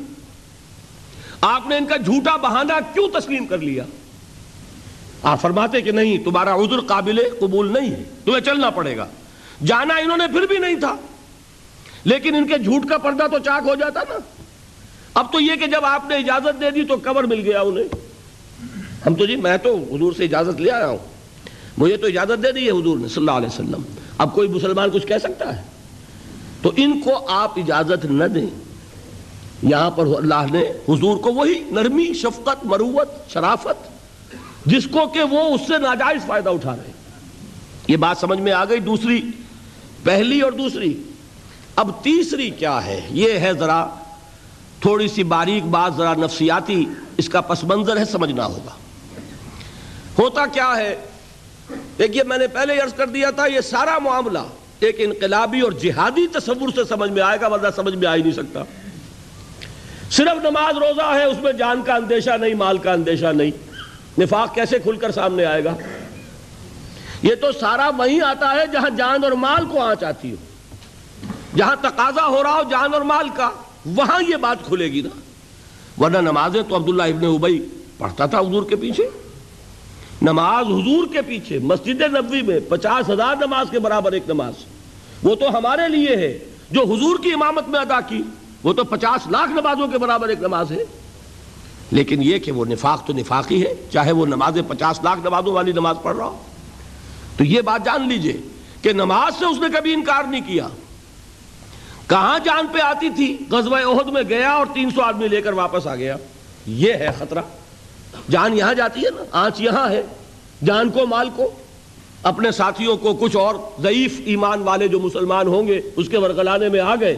آپ 1.40 1.66
نے 1.66 1.76
ان 1.76 1.86
کا 1.86 1.96
جھوٹا 1.96 2.36
بہانہ 2.36 2.72
کیوں 2.92 3.08
تسلیم 3.08 3.46
کر 3.46 3.58
لیا؟ 3.58 3.84
آپ 5.22 5.40
فرماتے 5.40 5.80
کہ 5.80 5.92
نہیں، 5.92 6.18
تمہارا 6.18 6.54
عذر 6.54 6.80
قابل 6.80 7.22
قبول 7.40 7.72
نہیں 7.72 7.90
ہے، 7.90 8.02
تمہیں 8.24 8.40
چلنا 8.40 8.70
پڑے 8.70 8.96
گا۔ 8.96 9.06
جانا 9.66 9.94
انہوں 9.94 10.16
نے 10.16 10.26
پھر 10.26 10.46
بھی 10.46 10.58
نہیں 10.58 10.74
تھا۔ 10.74 10.96
لیکن 12.04 12.34
ان 12.34 12.46
کے 12.46 12.58
جھوٹ 12.58 12.86
کا 12.88 12.98
پردہ 12.98 13.26
تو 13.32 13.38
چاک 13.38 13.68
ہو 13.68 13.74
جاتا 13.74 14.00
نا۔ 14.08 14.42
اب 15.14 15.32
تو 15.32 15.40
یہ 15.40 15.56
کہ 15.56 15.66
جب 15.66 15.84
آپ 15.84 16.08
نے 16.08 16.16
اجازت 16.16 16.60
دے 16.60 16.70
دی 16.70 16.84
تو 16.84 16.96
کور 16.96 17.24
مل 17.24 17.40
گیا 17.40 17.60
انہیں۔ 17.60 17.94
ہم 19.06 19.14
تو 19.14 19.26
جی 19.26 19.36
میں 19.36 19.56
تو 19.56 19.76
حضور 19.76 20.12
سے 20.12 20.24
اجازت 20.24 20.60
لے 20.60 20.70
آیا 20.70 20.88
ہوں۔ 20.88 20.98
مجھے 21.78 21.96
تو 21.96 22.06
اجازت 22.06 22.42
دے 22.42 22.52
دی 22.52 22.66
ہے 22.66 22.70
حضور 22.70 22.98
نے 22.98 23.08
صلی 23.08 23.16
اللہ 23.16 23.30
علیہ 23.30 23.48
وسلم۔ 23.48 23.82
اب 24.18 24.34
کوئی 24.34 24.48
مسلمان 24.48 24.90
کچھ 24.90 25.06
کہہ 25.06 25.18
سکتا 25.22 25.56
ہے؟ 25.56 25.69
تو 26.62 26.72
ان 26.76 27.00
کو 27.00 27.28
آپ 27.28 27.58
اجازت 27.58 28.04
نہ 28.04 28.24
دیں۔ 28.24 28.46
یہاں 29.62 29.90
پر 29.90 30.06
اللہ 30.06 30.52
نے 30.52 30.62
حضور 30.88 31.16
کو 31.16 31.32
وہی 31.32 31.64
نرمی، 31.70 32.14
شفقت، 32.14 32.64
مروت، 32.64 33.30
شرافت، 33.32 33.88
جس 34.66 34.88
کو 34.90 35.06
کہ 35.06 35.22
وہ 35.22 35.54
اس 35.54 35.60
سے 35.60 35.78
ناجائز 35.78 36.26
فائدہ 36.26 36.48
اٹھا 36.48 36.76
رہے۔ 36.76 36.92
یہ 37.88 37.96
بات 37.96 38.16
سمجھ 38.18 38.38
میں 38.38 38.52
آ 38.52 38.64
گئی۔ 38.64 38.80
دوسری، 38.80 39.30
پہلی 40.04 40.40
اور 40.40 40.52
دوسری۔ 40.52 41.02
اب 41.76 42.04
تیسری 42.04 42.50
کیا 42.50 42.86
ہے؟ 42.86 43.08
یہ 43.10 43.38
ہے 43.38 43.52
ذرا 43.52 43.86
تھوڑی 44.80 45.08
سی 45.08 45.22
باریک 45.22 45.64
بات، 45.64 45.92
ذرا 45.96 46.14
نفسیاتی، 46.14 46.84
اس 47.16 47.28
کا 47.28 47.40
پس 47.40 47.64
منظر 47.64 47.96
ہے، 47.96 48.04
سمجھنا 48.04 48.46
ہوگا۔ 48.46 48.72
ہوتا 50.18 50.46
کیا 50.46 50.76
ہے؟ 50.76 50.96
دیکھیے، 51.98 52.22
میں 52.22 52.38
نے 52.38 52.46
پہلے 52.46 52.78
عرض 52.78 52.94
کر 52.94 53.06
دیا 53.06 53.30
تھا، 53.30 53.46
یہ 53.46 53.60
سارا 53.60 53.98
معاملہ 53.98 54.38
ایک 54.80 54.96
انقلابی 54.98 55.60
اور 55.60 55.72
جہادی 55.72 56.26
تصور 56.26 56.68
سے 56.74 56.84
سمجھ 56.88 57.10
میں 57.10 57.22
آئے 57.22 57.40
گا، 57.40 57.48
ورنہ 57.48 57.68
سمجھ 57.76 57.94
میں 57.94 58.08
آ 58.08 58.14
ہی 58.14 58.22
نہیں 58.22 58.32
سکتا۔ 58.32 58.62
صرف 60.10 60.44
نماز 60.44 60.76
روزہ 60.76 61.14
ہے، 61.14 61.24
اس 61.24 61.36
میں 61.42 61.52
جان 61.52 61.82
کا 61.82 61.94
اندیشہ 61.94 62.30
نہیں، 62.30 62.54
مال 62.54 62.78
کا 62.78 62.92
اندیشہ 62.92 63.26
نہیں۔ 63.26 63.50
نفاق 64.20 64.54
کیسے 64.54 64.78
کھل 64.78 64.96
کر 64.96 65.10
سامنے 65.10 65.44
آئے 65.44 65.64
گا؟ 65.64 65.74
یہ 67.22 67.34
تو 67.34 67.52
سارا 67.52 67.90
وہیں 67.98 68.20
آتا 68.20 68.50
ہے 68.50 68.66
جہاں 68.72 68.90
جان 68.90 69.24
اور 69.24 69.32
مال 69.32 69.64
کو 69.64 69.80
آنچ 69.80 70.04
آتی 70.04 70.30
ہو۔ 70.30 70.36
جہاں 71.56 71.76
تقاضا 71.80 72.26
ہو 72.26 72.42
رہا 72.42 72.52
ہو 72.52 72.70
جان 72.70 72.94
اور 72.94 73.02
مال 73.02 73.28
کا، 73.28 73.50
وہاں 73.86 74.22
یہ 74.28 74.36
بات 74.36 74.56
کھلے 74.66 74.84
گی 74.84 75.00
نا۔ 75.00 75.20
ورنہ 76.02 76.18
نمازیں 76.18 76.62
تو 76.68 76.76
عبداللہ 76.76 77.02
ابن 77.02 77.26
ابئی 77.26 77.68
پڑھتا 77.98 78.26
تھا 78.26 78.40
حضور 78.40 78.62
کے 78.62 78.76
پیچھے۔ 78.76 79.10
نماز 80.22 80.66
حضور 80.66 81.06
کے 81.12 81.22
پیچھے، 81.22 81.58
مسجد 81.58 82.00
نبوی 82.00 82.42
میں 82.42 82.60
پچاس 82.68 83.10
ہزار 83.10 83.36
نماز 83.36 83.66
کے 83.70 83.78
برابر 83.78 84.12
ایک 84.12 84.22
نماز۔ 84.28 84.52
وہ 85.22 85.34
تو 85.34 85.58
ہمارے 85.58 85.88
لیے 85.88 86.16
ہے، 86.16 86.38
جو 86.70 86.82
حضور 86.82 87.18
کی 87.18 87.32
امامت 87.32 87.68
میں 87.68 87.80
ادا 87.80 88.00
کی، 88.00 88.22
وہ 88.62 88.72
تو 88.72 88.84
پچاس 88.84 89.26
لاکھ 89.26 89.50
نمازوں 89.50 89.88
کے 89.88 89.98
برابر 89.98 90.28
ایک 90.28 90.40
نماز 90.40 90.72
ہے۔ 90.72 90.84
لیکن 91.90 92.22
یہ 92.22 92.38
کہ 92.38 92.52
وہ 92.52 92.64
نفاق 92.64 93.06
تو 93.06 93.12
نفاقی 93.12 93.66
ہے، 93.66 93.74
چاہے 93.90 94.12
وہ 94.12 94.26
نماز 94.26 94.58
پچاس 94.68 95.00
لاکھ 95.04 95.20
نمازوں 95.24 95.52
والی 95.52 95.72
نماز 95.72 95.96
پڑھ 96.02 96.16
رہا 96.16 96.24
ہو۔ 96.24 96.42
تو 97.36 97.44
یہ 97.44 97.60
بات 97.60 97.84
جان 97.84 98.08
لیجیے 98.08 98.36
کہ 98.82 98.92
نماز 98.92 99.38
سے 99.38 99.44
اس 99.44 99.58
نے 99.60 99.66
کبھی 99.78 99.94
انکار 99.94 100.24
نہیں 100.24 100.40
کیا۔ 100.46 100.68
کہاں 102.06 102.38
جان 102.38 102.66
پہ 102.72 102.78
آتی 102.78 103.08
تھی؟ 103.10 103.36
غزوہ 103.50 103.76
عہد 103.76 104.08
میں 104.08 104.22
گیا 104.22 104.50
اور 104.50 104.66
تین 104.74 104.90
سو 104.90 105.02
آدمی 105.02 105.28
لے 105.28 105.42
کر 105.42 105.52
واپس 105.52 105.86
آ 105.86 105.96
گیا۔ 105.96 106.16
یہ 106.66 106.92
ہے 106.92 107.08
خطرہ۔ 107.18 107.40
جان 108.30 108.58
یہاں 108.58 108.74
جاتی 108.74 109.00
ہے 109.00 109.10
نا، 109.10 109.24
آنچ 109.32 109.60
یہاں 109.60 109.90
ہے، 109.90 110.02
جان 110.64 110.90
کو، 110.90 111.06
مال 111.06 111.30
کو۔ 111.36 111.50
اپنے 112.22 112.50
ساتھیوں 112.50 112.96
کو 112.96 113.14
کچھ 113.14 113.36
اور 113.36 113.54
ضعیف 113.82 114.20
ایمان 114.24 114.62
والے 114.62 114.88
جو 114.88 115.00
مسلمان 115.00 115.46
ہوں 115.46 115.66
گے، 115.66 115.80
اس 115.96 116.08
کے 116.08 116.18
ورگلانے 116.18 116.68
میں 116.68 116.80
آ 116.80 116.94
گئے، 116.94 117.16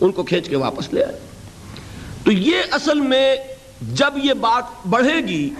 ان 0.00 0.12
کو 0.12 0.22
کھینچ 0.22 0.48
کے 0.48 0.56
واپس 0.56 0.92
لے 0.92 1.04
آئے۔ 1.04 1.18
تو 2.24 2.32
یہ 2.32 2.56
اصل 2.70 3.00
میں 3.00 3.36
جب 3.92 4.10
یہ 4.22 4.32
بات 4.32 4.86
بڑھے 4.86 5.16
گی، 5.28 5.50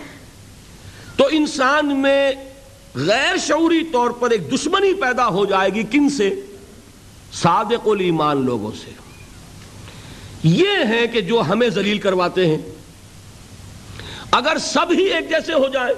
تو 1.16 1.28
انسان 1.30 1.98
میں 1.98 2.32
غیر 2.94 3.36
شعوری 3.36 3.84
طور 3.92 4.10
پر 4.10 4.30
ایک 4.30 4.54
دشمنی 4.54 4.94
پیدا 4.94 5.28
ہو 5.28 5.44
جائے 5.44 5.70
گی 5.70 5.82
کن 5.82 6.08
سے؟ 6.08 6.30
صادق 7.32 7.88
الایمان 7.88 8.44
لوگوں 8.44 8.72
سے۔ 8.84 8.90
یہ 10.42 10.68
ہے 10.88 11.06
کہ 11.06 11.20
جو 11.20 11.40
ہمیں 11.40 11.68
ذلیل 11.68 11.98
کرواتے 11.98 12.46
ہیں 12.46 12.73
اگر 14.34 14.58
سب 14.58 14.86
ہی 14.90 15.04
ایک 15.04 15.28
جیسے 15.28 15.52
ہو 15.52 15.68
جائے 15.72 15.94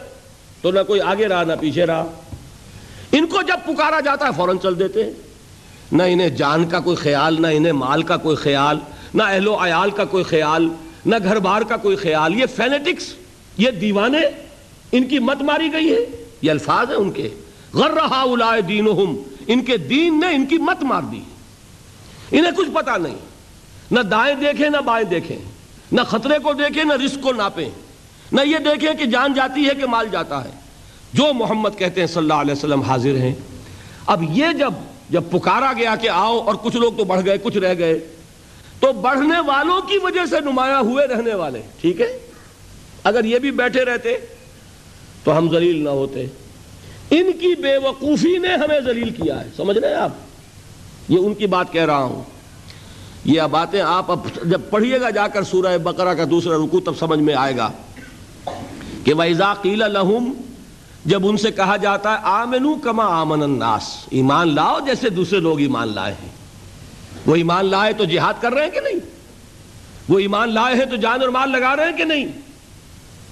تو 0.62 0.70
نہ 0.70 0.78
کوئی 0.86 1.00
آگے 1.00 1.26
رہا، 1.26 1.42
نہ 1.42 1.52
پیچھے 1.60 1.86
رہا۔ 1.86 2.04
ان 3.12 3.26
کو 3.26 3.42
جب 3.42 3.56
پکارا 3.64 4.00
جاتا 4.00 4.26
ہے، 4.26 4.30
فوراً 4.36 4.58
چل 4.62 4.78
دیتے 4.78 5.04
ہیں۔ 5.04 5.10
نہ 5.92 6.02
انہیں 6.02 6.28
جان 6.28 6.68
کا 6.68 6.80
کوئی 6.80 6.96
خیال، 6.96 7.42
نہ 7.42 7.46
انہیں 7.46 7.72
مال 7.72 8.02
کا 8.02 8.16
کوئی 8.16 8.36
خیال، 8.36 8.78
نہ 9.14 9.22
اہل 9.22 9.48
و 9.48 9.64
عیال 9.64 9.90
کا 9.90 10.04
کوئی 10.04 10.24
خیال، 10.24 10.68
نہ 11.06 11.16
گھر 11.24 11.38
بار 11.38 11.62
کا 11.62 11.76
کوئی 11.76 11.96
خیال۔ 11.96 12.40
یہ 12.40 12.46
فینیٹکس، 12.56 13.14
یہ 13.58 13.70
دیوانے 13.70 14.18
ان 14.92 15.04
کی 15.04 15.18
مت 15.18 15.42
ماری 15.42 15.72
گئی 15.72 15.92
ہے 15.92 16.24
یہ 16.42 16.50
الفاظ 16.50 16.88
ہیں 16.88 16.96
ان 16.96 17.10
کے۔ 17.10 17.28
غر 17.74 17.90
رہا 17.90 18.20
اولائے 18.20 18.60
دینہم، 18.60 19.22
ان 19.46 19.64
کے 19.64 19.76
دین 19.76 20.20
نے 20.20 20.34
ان 20.34 20.46
کی 20.46 20.58
مت 20.58 20.82
مار 20.82 21.02
دی۔ 21.02 21.20
انہیں 22.30 22.52
کچھ 22.52 22.70
پتا 22.70 22.96
نہیں۔ 22.96 23.18
نہ 23.90 24.00
دائیں 24.00 24.34
دیکھیں، 24.34 24.70
نہ 24.70 24.76
بائیں 24.76 25.04
دیکھیں۔ 25.04 25.38
نہ 25.92 26.00
خطرے 26.02 26.38
کو 26.38 26.52
دیکھیں، 26.52 26.84
نہ 26.84 26.92
رزق 27.04 27.22
کو 27.22 27.32
ناپیں۔ 27.32 27.70
نہ 28.32 28.40
یہ 28.40 28.58
دیکھیں 28.58 28.94
کہ 28.94 29.06
جان 29.06 29.34
جاتی 29.34 29.64
ہے 29.64 29.74
کہ 29.74 29.86
مال 29.86 30.08
جاتا 30.12 30.44
ہے۔ 30.44 30.50
جو 31.12 31.32
محمد 31.34 31.68
کہتے 31.76 32.00
ہیں 32.00 32.08
صلی 32.08 32.22
اللہ 32.22 32.34
علیہ 32.34 32.52
وسلم 32.52 32.80
حاضر 32.80 33.16
ہیں۔ 33.16 33.34
اب 34.06 34.22
یہ 34.30 34.46
جب 34.58 34.72
جب 35.10 35.22
پکارا 35.30 35.72
گیا 35.76 35.96
کہ 35.96 36.08
آؤ 36.08 36.38
اور 36.38 36.54
کچھ 36.54 36.76
لوگ 36.76 36.92
تو 36.92 37.04
بڑھ 37.04 37.24
گئے، 37.24 37.38
کچھ 37.38 37.58
رہ 37.58 37.74
گئے۔ 37.78 38.06
تو 38.80 38.92
بڑھنے 38.92 39.40
والوں 39.46 39.80
کی 39.80 39.98
وجہ 40.02 40.26
سے 40.30 40.40
نمایاں 40.40 40.80
ہوئے 40.80 41.06
رہنے 41.06 41.34
والے۔ 41.34 41.62
ٹھیک 41.80 42.00
ہے؟ 42.00 42.18
اگر 43.04 43.24
یہ 43.24 43.38
بھی 43.38 43.50
بیٹھے 43.50 43.84
رہتے 43.84 44.16
تو 45.24 45.38
ہم 45.38 45.50
ذلیل 45.50 45.84
نہ 45.84 45.88
ہوتے۔ 45.88 46.26
ان 47.10 47.32
کی 47.32 47.62
بے 47.62 47.76
وقوفی 47.76 48.38
نے 48.38 48.48
ہمیں 48.48 48.80
ذلیل 48.80 49.10
کیا 49.10 49.44
ہے۔ 49.44 49.50
سمجھ 49.56 49.78
رہے 49.78 49.88
ہیں 49.88 49.96
آپ؟ 49.96 50.12
یہ 51.08 51.18
ان 51.18 51.34
کی 51.34 51.46
بات 51.46 51.72
کہہ 51.72 51.84
رہا 51.84 52.02
ہوں۔ 52.02 52.22
یہ 53.24 53.42
باتیں 53.42 53.80
آپ 53.80 54.10
اب 54.10 54.20
جب 54.44 54.60
پڑھیے 54.70 55.00
گا 55.00 55.10
جا 55.10 55.28
کر 55.28 55.42
سورہ 55.42 55.78
بقرہ 55.78 56.14
کا 56.14 56.24
دوسرا 56.30 56.56
رکو 56.56 56.80
تب 56.80 56.98
سمجھ 56.98 57.18
میں 57.18 57.34
آئے 57.34 57.56
گا۔ 57.56 57.70
کہ 59.06 59.14
وَإِذَا 59.14 59.54
قِيلَ 59.54 59.84
لَهُمْ، 59.88 60.32
جب 61.04 61.26
ان 61.26 61.36
سے 61.36 61.50
کہا 61.50 61.76
جاتا 61.76 62.12
ہے 62.12 62.16
آمنو 62.22 62.74
کما 62.74 63.20
آمن 63.20 63.42
الناس، 63.42 63.82
ایمان 64.10 64.54
لاؤ 64.54 64.80
جیسے 64.80 65.10
دوسرے 65.10 65.40
لوگ 65.40 65.60
ایمان 65.60 65.94
لائے 65.94 66.14
ہیں۔ 66.22 66.28
وہ 67.26 67.36
ایمان 67.36 67.66
لائے 67.66 67.92
تو 67.92 68.04
جہاد 68.04 68.34
کر 68.40 68.52
رہے 68.52 68.64
ہیں 68.64 68.70
کہ 68.70 68.80
نہیں؟ 68.80 68.94
وہ 70.08 70.18
ایمان 70.18 70.54
لائے 70.54 70.74
ہیں 70.74 70.84
تو 70.84 70.96
جان 70.96 71.20
اور 71.20 71.28
مال 71.28 71.50
لگا 71.50 71.76
رہے 71.76 71.84
ہیں 71.84 71.96
کہ 71.96 72.04
نہیں؟ 72.04 72.26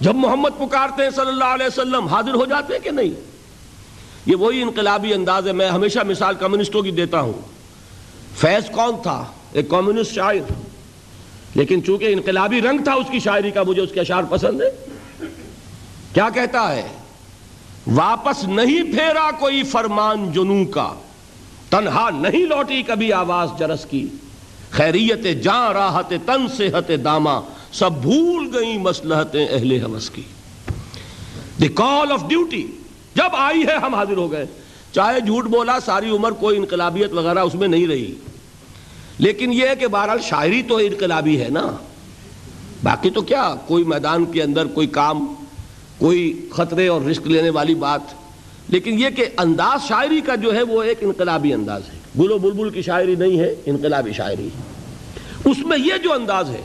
جب 0.01 0.15
محمد 0.15 0.51
پکارتے 0.59 1.03
ہیں 1.03 1.11
صلی 1.11 1.29
اللہ 1.29 1.45
علیہ 1.45 1.67
وسلم، 1.67 2.07
حاضر 2.07 2.35
ہو 2.35 2.45
جاتے 2.45 2.73
ہیں 2.73 2.81
کہ 2.81 2.91
نہیں؟ 2.91 3.11
یہ 4.27 4.37
وہی 4.37 4.63
انقلابی 4.63 5.15
انداز 5.15 5.47
ہے، 5.47 5.53
میں 5.53 5.69
ہمیشہ 5.69 5.99
مثال 6.09 6.35
کمیونسٹوں 6.35 6.83
کی 6.83 6.91
دیتا 6.91 7.21
ہوں۔ 7.21 7.33
فیض 8.37 8.71
کون 8.71 8.95
تھا؟ 9.03 9.25
ایک 9.53 9.71
کمیونسٹ 9.71 10.15
شاعر۔ 10.15 10.53
لیکن 11.55 11.85
چونکہ 11.85 12.05
انقلابی 12.05 12.61
رنگ 12.61 12.85
تھا 12.85 12.93
اس 12.93 13.07
کی 13.11 13.19
شاعری 13.19 13.51
کا، 13.51 13.63
مجھے 13.63 13.83
اس 13.83 13.91
کے 13.93 14.01
اشعار 14.01 14.23
پسند 14.31 14.61
ہے 14.61 14.94
کیا 16.15 16.29
کہتا 16.35 16.77
ہے؟ 16.77 16.89
واپس 17.87 18.45
نہیں 18.45 18.83
پھیرا 18.83 19.31
کوئی 19.31 19.63
فرمان 19.63 20.33
جنو 20.33 20.65
کا۔ 20.65 20.95
تنہا 21.71 22.11
نہیں 22.11 22.47
لوٹی 22.47 22.83
کبھی 22.83 23.13
آواز 23.13 23.49
جرس 23.59 23.85
کی۔ 23.85 24.09
خیریت 24.71 25.43
جاں، 25.43 25.73
راحت 25.73 26.13
تن، 26.27 26.49
صحت 26.57 26.93
داما۔ 27.05 27.41
سب 27.73 27.93
بھول 27.93 28.51
گئی 28.55 28.79
مسلحتیں 28.79 29.49
اہل 29.49 29.85
حوث 29.85 30.11
کی۔ 30.11 30.23
دی 31.61 31.69
کال 31.69 32.13
آف 32.13 32.29
ڈیوٹی 32.29 32.67
جب 33.15 33.29
آئی 33.33 33.67
ہے، 33.67 33.77
ہم 33.77 33.95
حاضر 33.95 34.17
ہو 34.17 34.33
گئے۔ 34.33 34.47
چاہے 34.93 35.21
جھوٹ 35.21 35.45
بولا، 35.45 35.81
ساری 35.81 36.11
عمر 36.11 36.33
کوئی 36.33 36.57
انقلابیت 36.57 37.13
وغیرہ 37.13 37.39
اس 37.39 37.55
میں 37.55 37.69
نہیں 37.69 37.87
رہی۔ 37.87 38.15
لیکن 39.19 39.53
یہ 39.53 39.69
ہے 39.69 39.77
کہ 39.77 39.87
بہرحال 39.87 40.19
شاعری 40.23 40.63
تو 40.63 40.77
انقلابی 40.77 41.41
ہے 41.41 41.49
نا۔ 41.49 41.77
باقی 42.83 43.11
تو 43.11 43.23
کیا، 43.23 43.55
کوئی 43.67 43.85
میدان 43.85 44.25
کے 44.25 44.43
اندر 44.43 44.67
کوئی 44.67 44.87
کام 44.87 45.35
کوئی 45.99 46.49
خطرے 46.53 46.89
اور 46.89 47.01
رسک 47.01 47.27
لینے 47.27 47.51
والی 47.51 47.75
بات۔ 47.75 48.01
لیکن 48.69 49.01
یہ 49.01 49.11
کہ 49.11 49.25
انداز 49.39 49.89
شاعری 49.89 50.21
کا 50.21 50.35
جو 50.35 50.55
ہے 50.55 50.63
وہ 50.63 50.83
ایک 50.83 50.99
انقلابی 51.01 51.53
انداز 51.53 51.83
ہے۔ 51.93 52.23
گل 52.23 52.31
و 52.31 52.39
بلبل 52.39 52.71
کی 52.71 52.83
شاعری 52.83 53.15
نہیں 53.15 53.39
ہے، 53.39 53.55
انقلابی 53.67 54.13
شاعری 54.13 54.49
اس 55.45 55.59
میں 55.59 55.79
یہ 55.79 55.99
جو 56.03 56.13
انداز 56.13 56.51
ہے، 56.51 56.63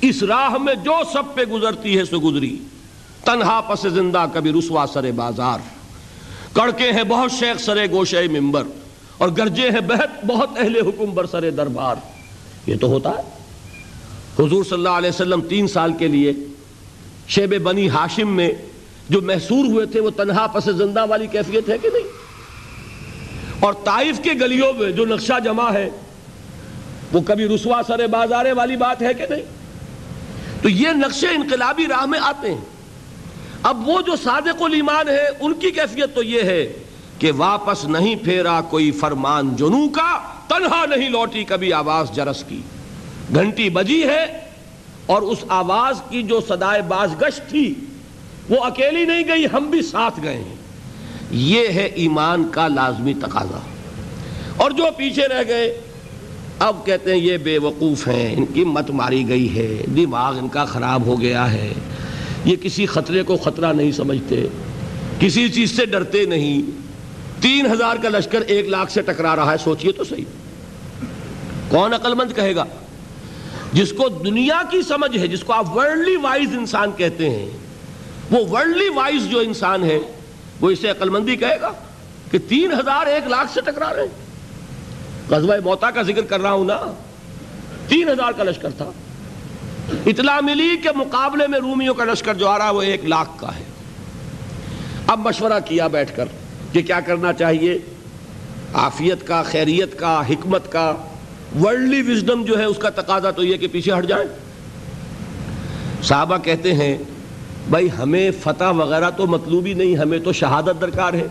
اس 0.00 0.22
راہ 0.22 0.58
میں 0.58 0.74
جو 0.74 0.92
سب 1.12 1.22
پہ 1.34 1.42
گزرتی 1.42 1.98
ہے 1.98 2.04
سو 2.04 2.18
گزری۔ 2.18 2.58
تنہا 3.24 3.60
پس 3.60 3.82
زندہ 3.82 4.26
کبھی 4.32 4.52
رسوا 4.52 4.84
سرے 4.92 5.12
بازار۔ 5.12 5.58
کڑکے 6.52 6.92
ہیں 6.92 7.02
بہت 7.02 7.32
شیخ 7.32 7.60
سرے 7.60 7.90
گوشے 7.90 8.28
ممبر۔ 8.28 8.62
اور 9.18 9.28
گرجے 9.38 9.70
ہیں 9.70 9.80
بہت 9.80 10.24
بہت 10.26 10.50
اہل 10.56 10.76
حکم 10.76 11.14
بر 11.14 11.26
سرے 11.26 11.50
دربار۔ 11.50 11.96
یہ 12.66 12.74
تو 12.80 12.86
ہوتا 12.86 13.10
ہے۔ 13.10 13.22
حضور 14.38 14.64
صلی 14.64 14.74
اللہ 14.74 14.88
علیہ 14.88 15.10
وسلم 15.10 15.40
تین 15.40 15.68
سال 15.68 15.92
کے 15.92 16.08
لیے 16.08 16.32
شیب 17.28 17.62
بنی 17.62 17.88
ہاشم 17.88 18.36
میں 18.36 18.50
جو 19.08 19.22
محسور 19.22 19.64
ہوئے 19.64 19.86
تھے، 19.86 20.00
وہ 20.00 20.10
تنہا 20.10 20.46
پس 20.46 20.64
زندہ 20.64 21.06
والی 21.08 21.26
کیفیت 21.26 21.68
ہے 21.68 21.78
کہ 21.78 21.88
نہیں؟ 21.92 22.04
اور 23.60 23.72
طائف 23.72 24.20
کے 24.22 24.30
گلیوں 24.40 24.72
میں 24.72 24.92
جو 24.92 25.06
نقشہ 25.06 25.32
جمع 25.44 25.72
ہے، 25.72 25.90
وہ 27.12 27.20
کبھی 27.20 27.48
رسوا 27.48 27.80
سر 27.86 28.06
بازارے 28.06 28.52
والی 28.52 28.76
بات 28.76 29.02
ہے 29.02 29.14
کہ 29.14 29.24
نہیں؟ 29.30 29.42
تو 30.62 30.68
یہ 30.68 30.88
نقشے 30.88 31.26
انقلابی 31.26 31.86
راہ 31.86 32.06
میں 32.06 32.18
آتے 32.22 32.50
ہیں۔ 32.50 32.60
اب 33.62 33.88
وہ 33.88 34.00
جو 34.00 34.16
صادق 34.16 34.62
الایمان 34.62 35.08
ہے 35.08 35.26
ان 35.40 35.54
کی 35.54 35.70
کیفیت 35.70 36.14
تو 36.14 36.22
یہ 36.22 36.42
ہے 36.42 36.72
کہ 37.18 37.32
واپس 37.36 37.84
نہیں 37.84 38.16
پھیرا 38.16 38.60
کوئی 38.60 38.90
فرمان 38.90 39.56
جنو 39.56 39.88
کا، 39.88 40.18
تنہا 40.48 40.84
نہیں 40.86 41.08
لوٹی 41.08 41.44
کبھی 41.44 41.72
آواز 41.72 42.10
جرس 42.14 42.44
کی۔ 42.48 42.60
گھنٹی 43.34 43.70
بجی 43.70 44.02
ہے 44.02 44.45
اور 45.06 45.22
اس 45.22 45.38
آواز 45.48 46.00
کی 46.10 46.22
جو 46.22 46.40
صدائے 46.48 46.82
بازگشت 46.82 47.50
تھی، 47.50 47.74
وہ 48.50 48.64
اکیلی 48.64 49.04
نہیں 49.04 49.24
گئی، 49.28 49.46
ہم 49.52 49.70
بھی 49.70 49.82
ساتھ 49.82 50.20
گئے 50.22 50.36
ہیں۔ 50.36 50.54
یہ 51.30 51.68
ہے 51.68 51.84
ایمان 51.84 52.48
کا 52.50 52.68
لازمی 52.68 53.14
تقاضا۔ 53.14 53.58
اور 54.56 54.70
جو 54.70 54.84
پیچھے 54.96 55.28
رہ 55.28 55.42
گئے، 55.48 55.80
اب 56.58 56.86
کہتے 56.86 57.12
ہیں 57.12 57.18
یہ 57.18 57.36
بے 57.36 57.58
وقوف 57.58 58.08
ہیں، 58.08 58.34
ان 58.36 58.46
کی 58.46 58.64
مت 58.64 58.90
ماری 58.90 59.28
گئی 59.28 59.56
ہے، 59.56 59.82
دماغ 59.96 60.38
ان 60.38 60.48
کا 60.48 60.64
خراب 60.64 61.06
ہو 61.06 61.20
گیا 61.20 61.52
ہے۔ 61.52 61.72
یہ 62.44 62.56
کسی 62.62 62.86
خطرے 62.86 63.22
کو 63.22 63.36
خطرہ 63.36 63.72
نہیں 63.72 63.92
سمجھتے، 63.92 64.46
کسی 65.20 65.48
چیز 65.48 65.76
سے 65.76 65.86
ڈرتے 65.86 66.24
نہیں۔ 66.24 66.62
تین 67.42 67.66
ہزار 67.66 67.96
کا 68.02 68.08
لشکر 68.08 68.40
ایک 68.40 68.68
لاکھ 68.68 68.92
سے 68.92 69.02
ٹکرا 69.02 69.36
رہا 69.36 69.52
ہے، 69.52 69.56
سوچئے 69.64 69.92
تو 69.92 70.04
صحیح۔ 70.04 70.24
کون 71.68 71.92
عقل 71.92 72.14
مند 72.14 72.36
کہے 72.36 72.56
گا؟ 72.56 72.64
جس 73.76 73.92
کو 73.92 74.08
دنیا 74.08 74.62
کی 74.70 74.82
سمجھ 74.82 75.18
ہے، 75.18 75.26
جس 75.26 75.44
کو 75.44 75.52
آپ 75.52 75.76
ورلڈلی 75.76 76.16
وائز 76.16 76.48
انسان 76.52 76.90
کہتے 76.96 77.30
ہیں، 77.30 77.50
وہ 78.30 78.48
ورلڈلی 78.50 78.88
وائز 78.88 79.26
جو 79.26 79.38
انسان 79.38 79.84
ہے، 79.84 79.98
وہ 80.60 80.70
اسے 80.70 80.90
عقل 80.90 81.08
مندی 81.08 81.36
کہے 81.36 81.60
گا 81.60 81.72
کہ 82.30 82.38
تین 82.48 82.72
ہزار 82.72 83.06
ایک 83.06 83.26
لاکھ 83.26 83.54
سے 83.54 83.60
ٹکرا 83.60 83.94
رہے 83.94 84.02
ہیں۔ 84.02 84.26
غزوہ 85.30 85.54
موتا 85.64 85.90
کا 85.90 86.02
ذکر 86.02 86.22
کر 86.22 86.40
رہا 86.40 86.52
ہوں 86.52 86.64
نا۔ 86.64 86.94
تین 87.88 88.08
ہزار 88.08 88.32
کا 88.32 88.44
لشکر 88.44 88.70
تھا۔ 88.70 88.90
اطلاع 90.06 90.40
ملی 90.40 90.76
کے 90.82 90.88
مقابلے 90.94 91.46
میں 91.46 91.58
رومیوں 91.58 91.94
کا 91.94 92.04
لشکر 92.04 92.34
جو 92.34 92.48
آ 92.48 92.58
رہا 92.58 92.68
ہے، 92.68 92.74
وہ 92.74 92.82
ایک 92.82 93.04
لاکھ 93.04 93.30
کا 93.36 93.56
ہے۔ 93.56 93.64
اب 95.06 95.18
مشورہ 95.18 95.60
کیا 95.64 95.86
بیٹھ 95.86 96.16
کر 96.16 96.24
کہ 96.72 96.82
کیا 96.82 97.00
کرنا 97.00 97.32
چاہیے؟ 97.32 97.78
آفیت 98.72 99.26
کا، 99.26 99.42
خیریت 99.42 99.98
کا، 99.98 100.22
حکمت 100.30 100.72
کا۔ 100.72 100.94
ورلڈلی 101.62 102.12
وزڈم 102.12 102.44
جو 102.44 102.58
ہے 102.58 102.64
اس 102.64 102.78
کا 102.78 102.88
تقاضا 102.90 103.30
تو 103.30 103.44
یہ 103.44 103.56
کہ 103.56 103.66
پیچھے 103.66 103.92
ہٹ 103.98 104.06
جائیں۔ 104.06 104.28
صحابہ 106.02 106.38
کہتے 106.38 106.74
ہیں، 106.74 106.98
بھائی 107.70 107.88
ہمیں 107.98 108.30
فتح 108.42 108.64
وغیرہ 108.64 109.10
تو 109.10 109.26
مطلوب 109.26 109.66
ہی 109.66 109.74
نہیں، 109.74 109.96
ہمیں 109.96 110.18
تو 110.18 110.32
شہادت 110.32 110.80
درکار 110.80 111.14
ہے۔ 111.14 111.26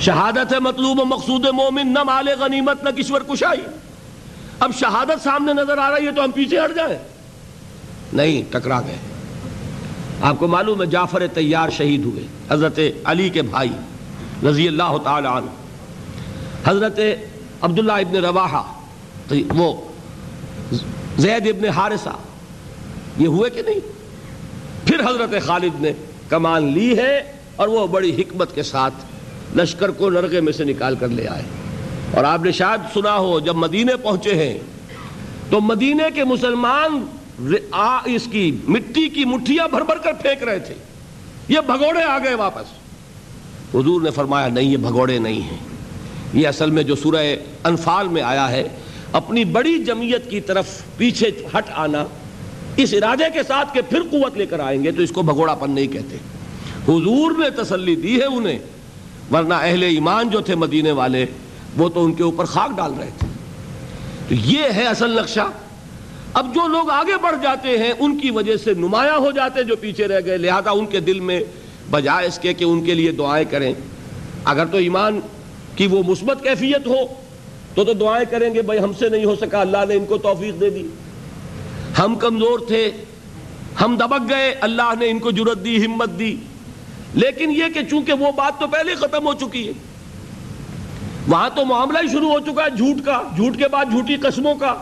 شہادت 0.00 0.52
ہے 0.52 0.60
مطلوب 0.60 1.00
و 1.00 1.04
مقصود 1.04 1.44
مومن، 1.44 1.92
نہ 1.94 2.02
مال 2.02 2.28
غنیمت، 2.40 2.84
نہ 2.84 2.88
کشور 2.88 3.20
کشائی۔ 3.20 3.60
اب 4.60 4.70
شہادت 4.80 5.24
سامنے 5.24 5.52
نظر 5.52 5.78
آ 5.78 5.90
رہی 5.90 6.06
ہے 6.06 6.12
تو 6.12 6.24
ہم 6.24 6.30
پیچھے 6.30 6.58
ہٹ 6.58 6.76
جائیں۔ 6.76 6.98
نہیں، 8.12 8.52
ٹکرا 8.52 8.80
گئے۔ 8.80 8.96
آپ 10.20 10.38
کو 10.38 10.46
معلوم 10.46 10.82
ہے، 10.82 10.86
جعفر 10.86 11.22
تیار 11.34 11.68
شہید 11.70 12.04
ہوئے۔ 12.04 12.26
حضرت 12.50 12.78
علی 13.04 13.28
کے 13.28 13.42
بھائی 13.42 13.70
رضی 14.48 14.68
اللہ 14.68 14.96
تعالی 15.04 15.26
عنہ۔ 15.26 15.50
حضرت 16.70 17.00
عبداللہ 17.60 17.92
ابن 17.92 18.16
رواحہ 18.16 18.62
وہ 19.48 19.80
زید 21.18 21.46
ابن 21.46 21.68
حارثہ، 21.68 22.16
یہ 23.18 23.26
ہوئے 23.26 23.50
کہ 23.50 23.62
نہیں؟ 23.62 23.80
پھر 24.84 25.00
حضرت 25.00 25.46
خالد 25.46 25.80
نے 25.80 25.92
کمان 26.28 26.72
لی 26.72 26.98
ہے 26.98 27.32
اور 27.56 27.68
وہ 27.68 27.86
بڑی 27.86 28.22
حکمت 28.22 28.54
کے 28.54 28.62
ساتھ 28.62 28.94
لشکر 29.56 29.90
کو 29.90 30.10
نرگے 30.10 30.40
میں 30.40 30.52
سے 30.52 30.64
نکال 30.64 30.96
کر 30.96 31.08
لے 31.08 31.28
آئے۔ 31.28 31.42
اور 32.14 32.24
آپ 32.24 32.42
نے 32.42 32.52
شاید 32.52 32.80
سنا 32.94 33.18
ہو، 33.18 33.40
جب 33.40 33.56
مدینے 33.56 33.96
پہنچے 33.96 34.34
ہیں، 34.34 34.58
تو 35.50 35.60
مدینے 35.60 36.04
کے 36.14 36.24
مسلمان 36.24 37.06
اس 38.04 38.28
کی 38.32 38.56
مٹی 38.68 39.08
کی 39.08 39.24
مٹھیاں 39.24 39.68
بھر 39.68 39.80
بھر 39.80 39.98
کر 39.98 40.12
پھینک 40.12 40.42
رہے 40.42 40.58
تھے۔ 40.58 40.74
یہ 41.48 41.60
بھگوڑے 41.66 42.02
آ 42.02 42.18
گئے 42.18 42.34
واپس۔ 42.34 42.66
حضور 43.74 44.02
نے 44.02 44.10
فرمایا، 44.10 44.48
نہیں، 44.48 44.70
یہ 44.70 44.76
بھگوڑے 44.76 45.18
نہیں 45.18 45.40
ہیں۔ 45.40 45.58
یہ 46.34 46.48
اصل 46.48 46.70
میں 46.70 46.82
جو 46.82 46.96
سورہ 46.96 47.36
انفال 47.64 48.08
میں 48.08 48.22
آیا 48.22 48.50
ہے 48.50 48.68
اپنی 49.12 49.44
بڑی 49.44 49.84
جمعیت 49.84 50.30
کی 50.30 50.40
طرف 50.40 50.82
پیچھے 50.96 51.30
ہٹ 51.58 51.64
آنا، 51.74 52.04
اس 52.76 52.94
ارادے 52.94 53.24
کے 53.34 53.42
ساتھ 53.42 53.74
کہ 53.74 53.80
پھر 53.88 54.02
قوت 54.10 54.36
لے 54.36 54.46
کر 54.46 54.60
آئیں 54.60 54.84
گے 54.84 54.92
تو 54.92 55.02
اس 55.02 55.10
کو 55.10 55.22
بھگوڑا 55.22 55.54
پن 55.54 55.70
نہیں 55.70 55.86
کہتے۔ 55.86 56.16
حضور 56.88 57.30
نے 57.38 57.50
تسلی 57.50 57.96
دی 57.96 58.20
ہے 58.20 58.24
انہیں، 58.24 58.58
ورنہ 59.32 59.54
اہل 59.54 59.82
ایمان 59.82 60.30
جو 60.30 60.40
تھے 60.40 60.54
مدینے 60.54 60.92
والے، 60.92 61.26
وہ 61.76 61.88
تو 61.88 62.04
ان 62.04 62.12
کے 62.12 62.22
اوپر 62.22 62.44
خاک 62.44 62.76
ڈال 62.76 62.92
رہے 62.98 63.10
تھے۔ 63.18 63.26
تو 64.28 64.34
یہ 64.34 64.62
ہے 64.76 64.84
اصل 64.84 65.10
نقشہ۔ 65.10 65.50
اب 66.34 66.54
جو 66.54 66.68
لوگ 66.68 66.90
آگے 66.90 67.16
بڑھ 67.22 67.36
جاتے 67.42 67.78
ہیں، 67.78 67.92
ان 67.98 68.18
کی 68.18 68.30
وجہ 68.30 68.56
سے 68.56 68.74
نمایاں 68.74 69.18
ہو 69.18 69.30
جاتے 69.30 69.62
جو 69.62 69.76
پیچھے 69.76 70.08
رہ 70.08 70.20
گئے، 70.24 70.36
لہذا 70.36 70.70
ان 70.70 70.86
کے 70.86 71.00
دل 71.00 71.20
میں 71.20 71.40
بجائے 71.90 72.26
اس 72.26 72.38
کے 72.38 72.54
کہ 72.54 72.64
ان 72.64 72.84
کے 72.84 72.94
لیے 72.94 73.12
دعائیں 73.12 73.44
کریں۔ 73.50 73.74
اگر 74.44 74.66
تو 74.66 74.76
ایمان 74.76 75.20
کی 75.76 75.86
وہ 75.86 76.02
مثبت 76.06 76.42
کیفیت 76.42 76.86
ہو 76.86 76.96
تو 77.76 77.84
تو 77.84 77.92
دعائیں 77.92 78.24
کریں 78.30 78.54
گے، 78.54 78.62
بھائی 78.62 78.80
ہم 78.80 78.92
سے 78.92 79.08
نہیں 79.08 79.24
ہو 79.24 79.36
سکا، 79.36 79.60
اللہ 79.60 79.84
نے 79.88 79.94
ان 79.94 80.06
کو 80.06 80.18
توفیق 80.18 80.60
دے 80.60 80.70
دی۔ 80.70 80.86
ہم 81.98 82.14
کمزور 82.14 82.58
تھے، 82.58 82.90
ہم 83.80 83.96
دبک 83.96 84.30
گئے، 84.30 84.54
اللہ 84.60 84.94
نے 84.98 85.10
ان 85.10 85.18
کو 85.18 85.30
جرت 85.30 85.64
دی، 85.64 85.86
ہمت 85.86 86.10
دی۔ 86.18 86.36
لیکن 87.14 87.50
یہ 87.50 87.64
کہ 87.74 87.80
چونکہ 87.90 88.12
وہ 88.12 88.32
بات 88.32 88.60
تو 88.60 88.66
پہلے 88.66 88.94
ختم 88.94 89.26
ہو 89.26 89.32
چکی 89.32 89.66
ہے، 89.66 89.72
وہاں 91.28 91.50
تو 91.54 91.64
معاملہ 91.64 91.98
ہی 92.02 92.08
شروع 92.08 92.30
ہو 92.30 92.40
چکا 92.40 92.64
ہے، 92.64 92.76
جھوٹ 92.76 93.06
کا۔ 93.06 93.22
جھوٹ 93.36 93.58
کے 93.58 93.68
بعد 93.68 93.84
جھوٹی 93.84 94.16
قسموں 94.16 94.54
کا۔ 94.54 94.74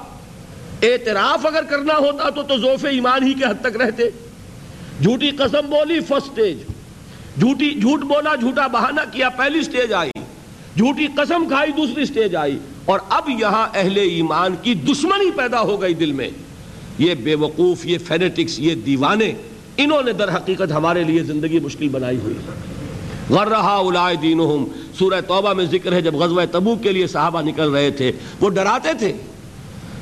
اعتراف 0.83 1.47
اگر 1.47 1.63
کرنا 1.63 1.95
ہوتا 1.95 2.31
تو 2.31 2.43
تو 2.43 2.57
زوف 2.57 2.85
ایمان 2.85 3.23
ہی 3.23 3.35
کے 3.35 3.45
حد 3.45 3.61
تک 3.61 3.77
رہتے۔ 3.77 4.11
جھوٹی 5.03 5.31
قسم 5.31 5.71
بولی 5.71 6.01
فرسٹ 6.01 6.27
سٹیج 6.27 6.59
جھوٹی، 7.41 7.71
جھوٹ 7.81 8.01
بولا، 8.01 8.35
جھوٹا 8.35 8.67
بہانہ 8.67 9.01
کیا، 9.13 9.29
پہلی 9.29 9.63
سٹیج 9.63 9.93
آئی۔ 9.93 10.11
جھوٹی 10.77 11.07
قسم 11.07 11.45
کھائی، 11.49 11.73
دوسری 11.73 12.05
سٹیج 12.05 12.37
آئی۔ 12.37 12.59
اور 12.85 12.99
اب 13.09 13.31
یہاں 13.41 13.69
اہل 13.75 13.97
ایمان 13.97 14.55
کی 14.63 14.75
دشمنی 14.75 15.31
پیدا 15.31 15.61
ہو 15.61 15.83
گئی 15.83 15.95
دل 15.95 16.13
میں۔ 16.13 16.31
یہ 16.99 17.15
بے 17.15 17.35
وقوف، 17.35 17.87
یہ 17.87 17.99
فینیٹکس، 17.99 18.61
یہ 18.61 18.75
دیوانے، 18.75 19.33
انہوں 19.77 20.03
نے 20.03 20.13
در 20.13 20.37
حقیقت 20.37 20.73
ہمارے 20.73 21.05
لیے 21.05 21.23
زندگی 21.23 21.61
مشکل 21.61 21.89
بنائی 21.89 22.19
ہوئی۔ 22.23 22.35
غرہا 23.31 23.75
اولائے 23.75 24.17
دینہم۔ 24.17 24.65
سورہ 24.99 25.21
توبہ 25.21 25.53
میں 25.53 25.65
ذکر 25.65 25.93
ہے، 25.93 26.03
جب 26.03 26.15
غزوہ 26.15 26.43
تبوک 26.53 26.83
کے 26.83 26.93
لیے 26.93 27.07
صحابہ 27.07 27.41
نکل 27.41 27.71
رہے 27.71 27.91
تھے، 27.91 28.13
وہ 28.41 28.51
ڈراتے 28.51 28.89
تھے۔ 28.99 29.13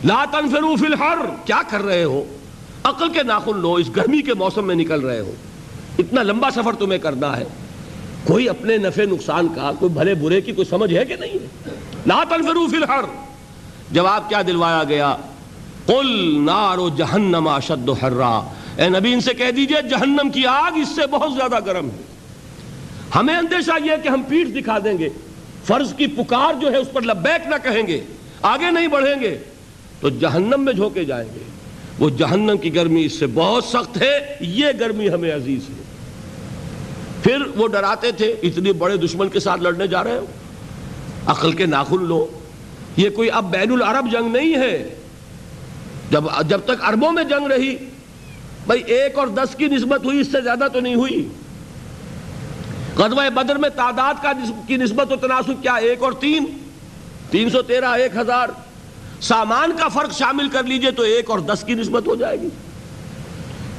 لا 0.04 0.24
تنفروا 0.32 0.76
فی 0.76 0.86
الحر۔ 0.86 1.18
کیا 1.44 1.60
کر 1.70 1.82
رہے 1.82 2.04
ہو؟ 2.04 2.24
عقل 2.84 3.08
کے 3.08 3.22
ناخن 3.22 3.58
لو، 3.58 3.74
اس 3.74 3.96
گرمی 3.96 4.22
کے 4.22 4.34
موسم 4.34 4.66
میں 4.66 4.74
نکل 4.74 5.00
رہے 5.00 5.20
ہو۔ 5.20 5.32
اتنا 5.98 6.22
لمبا 6.22 6.50
سفر 6.50 6.72
تمہیں 6.78 6.98
کرنا 6.98 7.36
ہے۔ 7.36 7.44
کوئی 8.24 8.48
اپنے 8.48 8.76
نفع 8.76 9.02
نقصان 9.02 9.48
کا، 9.54 9.72
کوئی 9.78 9.92
بھلے 9.92 10.14
برے 10.14 10.40
کی 10.40 10.52
کوئی 10.52 10.64
سمجھ 10.64 10.94
ہے 10.94 11.04
کہ 11.04 11.16
نہیں 11.16 11.32
ہے؟ 11.32 11.70
لا 12.06 12.24
تنفروا 12.28 12.68
فی 12.70 12.76
الحر. 12.76 13.04
جواب 13.90 14.28
کیا 14.28 14.42
دلوایا 14.46 14.84
گیا؟ 14.84 15.16
قل 15.86 16.40
نار 16.46 16.96
جہنم 16.96 17.48
اشد 17.48 17.90
حرا. 17.90 18.48
اے 18.76 18.88
نبی، 18.88 19.12
ان 19.12 19.20
سے 19.20 19.34
کہہ 19.34 19.50
دیجیے 19.50 19.88
جہنم 19.88 20.30
کی 20.34 20.46
آگ 20.46 20.78
اس 20.78 20.88
سے 20.88 21.06
بہت 21.06 21.32
زیادہ 21.34 21.64
گرم 21.66 21.86
ہے۔ 21.86 22.02
ہمیں 23.14 23.36
اندیشہ 23.36 23.84
یہ 23.84 23.92
کہ 24.02 24.08
ہم 24.08 24.22
پیٹ 24.28 24.48
دکھا 24.48 24.78
دیں 24.84 24.98
گے۔ 24.98 25.08
فرض 25.64 25.94
کی 25.94 26.06
پکار 26.06 26.54
جو 26.60 26.72
ہے 26.72 26.76
اس 26.76 26.92
پر 26.92 27.02
لبیک 27.02 27.46
نہ 27.48 27.54
کہیں 27.62 27.86
گے۔ 27.86 28.00
آگے 28.42 28.70
نہیں 28.70 28.88
بڑھیں 28.88 29.20
گے۔ 29.20 29.38
تو 30.00 30.08
جہنم 30.08 30.64
میں 30.64 30.72
جھوکے 30.72 31.04
جائیں 31.04 31.28
گے۔ 31.34 31.42
وہ 31.98 32.10
جہنم 32.10 32.58
کی 32.58 32.74
گرمی 32.74 33.04
اس 33.04 33.18
سے 33.18 33.26
بہت 33.26 33.64
سخت 33.64 34.02
ہے۔ 34.02 34.36
یہ 34.40 34.66
گرمی 34.80 35.08
ہمیں 35.08 35.34
عزیز 35.34 35.60
ہے۔ 35.68 35.82
پھر 37.22 37.38
وہ 37.56 37.68
ڈراتے 37.68 38.12
تھے 38.12 38.34
اتنی 38.42 38.72
بڑے 38.72 38.96
دشمن 38.96 39.28
کے 39.28 39.40
ساتھ 39.40 39.60
لڑنے 39.60 39.86
جا 39.86 40.04
رہے 40.04 40.18
ہو۔ 40.18 40.26
عقل 41.26 41.52
کے 41.52 41.66
ناخن 41.66 42.04
لو۔ 42.04 42.26
یہ 42.96 43.10
کوئی 43.10 43.30
اب 43.30 43.50
بین 43.50 43.72
العرب 43.72 44.12
جنگ 44.12 44.32
نہیں 44.32 44.56
ہے۔ 44.56 44.94
جب 46.10 46.24
جب 46.48 46.60
تک 46.64 46.82
عربوں 46.82 47.12
میں 47.12 47.24
جنگ 47.24 47.46
رہی، 47.46 47.76
بھائی 48.66 48.82
ایک 48.86 49.18
اور 49.18 49.26
دس 49.26 49.54
کی 49.56 49.66
نسبت 49.66 50.04
ہوئی، 50.04 50.20
اس 50.20 50.32
سے 50.32 50.40
زیادہ 50.40 50.66
تو 50.72 50.80
نہیں 50.80 50.94
ہوئی۔ 50.94 51.28
غزوہ 52.96 53.30
بدر 53.30 53.56
میں 53.56 53.68
تعداد 53.68 54.14
کا 54.22 54.32
کی 54.68 54.76
نسبت 54.76 55.12
و 55.12 55.16
تناسب 55.16 55.62
کیا؟ 55.62 55.74
ایک 55.74 56.02
اور 56.02 56.12
تین۔ 56.12 56.44
تین 57.30 57.50
سو 57.50 57.62
تیرہ، 57.62 57.84
ایک 57.84 58.16
ہزار۔ 58.16 58.48
سامان 59.20 59.72
کا 59.78 59.88
فرق 59.88 60.12
شامل 60.12 60.48
کر 60.48 60.62
لیجیے 60.62 60.90
تو 60.90 61.02
ایک 61.02 61.30
اور 61.30 61.38
دس 61.38 61.64
کی 61.66 61.74
نسبت 61.74 62.06
ہو 62.06 62.14
جائے 62.14 62.40
گی۔ 62.40 62.48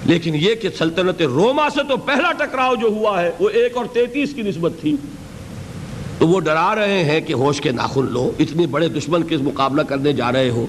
لیکن 0.06 0.36
یہ 0.36 0.56
کہ 0.56 0.70
سلطنت 0.78 1.22
روما 1.22 1.70
سے 1.70 1.84
تو 1.90 1.98
پہلا 1.98 2.32
ٹکراؤ 2.32 2.76
جو 2.76 2.88
ہوا 2.88 3.22
ہے، 3.22 3.32
وہ 3.40 3.50
ایک 3.50 3.78
اور 3.78 3.86
تینتیس 3.94 4.34
کی 4.34 4.42
نسبت 4.42 4.72
تھی۔ 4.82 4.96
تو 6.20 6.28
وہ 6.28 6.40
ڈرا 6.40 6.76
رہے 6.76 7.04
ہیں 7.04 7.22
کہ 7.22 7.34
ہوش 7.34 7.62
کے 7.62 7.72
ناخن 7.72 8.06
لو، 8.06 8.32
اتنی 8.40 8.68
بڑے 8.68 8.90
دشمن 8.90 9.24
کے 9.24 9.38
مقابلہ 9.38 9.82
کرنے 9.82 10.14
جا 10.14 10.32
رہے 10.32 10.50
ہو۔ 10.50 10.66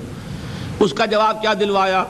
اس 0.80 0.92
کا 0.92 1.06
جواب 1.06 1.42
کیا 1.42 1.54
دلوایا؟ 1.60 2.04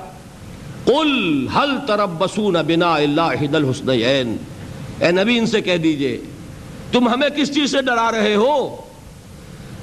قل 0.85 1.47
حل 1.57 1.71
تربسون 1.87 2.57
بنا 2.67 2.95
اللہ 2.95 3.21
الحسنین 3.21 4.37
اے 5.01 5.11
نبی، 5.11 5.39
ان 5.39 5.47
سے 5.47 5.61
کہہ 5.61 5.77
دیجیے، 5.77 6.21
تم 6.93 7.09
ہمیں 7.09 7.29
کس 7.29 7.55
چیز 7.55 7.71
سے 7.71 7.83
ڈرا 7.83 8.11
رہے 8.13 8.35
ہو؟ 8.35 8.77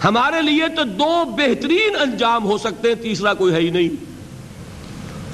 ہمارے 0.03 0.41
لیے 0.41 0.67
تو 0.75 0.83
دو 0.83 1.23
بہترین 1.25 1.95
انجام 1.99 2.45
ہو 2.45 2.57
سکتے 2.57 2.87
ہیں، 2.87 2.95
تیسرا 2.95 3.33
کوئی 3.33 3.53
ہے 3.53 3.59
ہی 3.59 3.69
نہیں۔ 3.69 3.89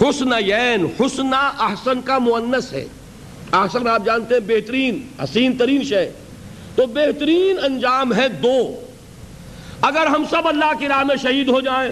حسن 0.02 0.30
یین 0.45 0.88
احسن 1.60 2.02
کا 2.02 2.18
مونس 2.18 2.73
ہے۔ 2.73 2.85
احسن 3.53 3.88
آپ 3.88 4.06
جانتے 4.06 4.34
ہیں، 4.34 4.41
بہترین، 4.48 5.07
حسین 5.23 5.57
ترین 5.57 5.84
شے۔ 5.84 6.11
تو 6.77 6.85
بہترین 6.85 7.57
انجام 7.63 8.15
ہے 8.15 8.27
دو۔ 8.27 8.75
اگر 9.81 10.05
ہم 10.07 10.25
سب 10.29 10.47
اللہ 10.47 10.71
کی 10.79 10.87
راہ 10.87 11.03
میں 11.03 11.15
شہید 11.15 11.49
ہو 11.49 11.61
جائیں، 11.61 11.91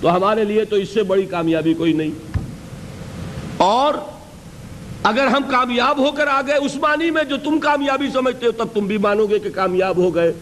تو 0.00 0.16
ہمارے 0.16 0.44
لیے 0.44 0.64
تو 0.64 0.76
اس 0.76 0.88
سے 0.88 1.02
بڑی 1.02 1.22
کامیابی 1.22 1.74
کوئی 1.74 1.92
نہیں۔ 1.92 2.38
اور 3.56 3.94
اگر 5.02 5.26
ہم 5.26 5.42
کامیاب 5.50 5.98
ہو 5.98 6.12
کر 6.12 6.26
آ 6.26 6.42
گئے 6.42 6.54
عثمانی 6.54 7.10
میں، 7.10 7.24
جو 7.24 7.36
تم 7.36 7.58
کامیابی 7.58 8.06
سمجھتے 8.12 8.46
ہو، 8.46 8.52
تب 8.52 8.66
تم 8.74 8.86
بھی 8.86 8.98
مانو 8.98 9.26
گے 9.26 9.38
کہ 9.38 9.50
کامیاب 9.50 9.96
ہو 9.96 10.14
گئے۔ 10.14 10.32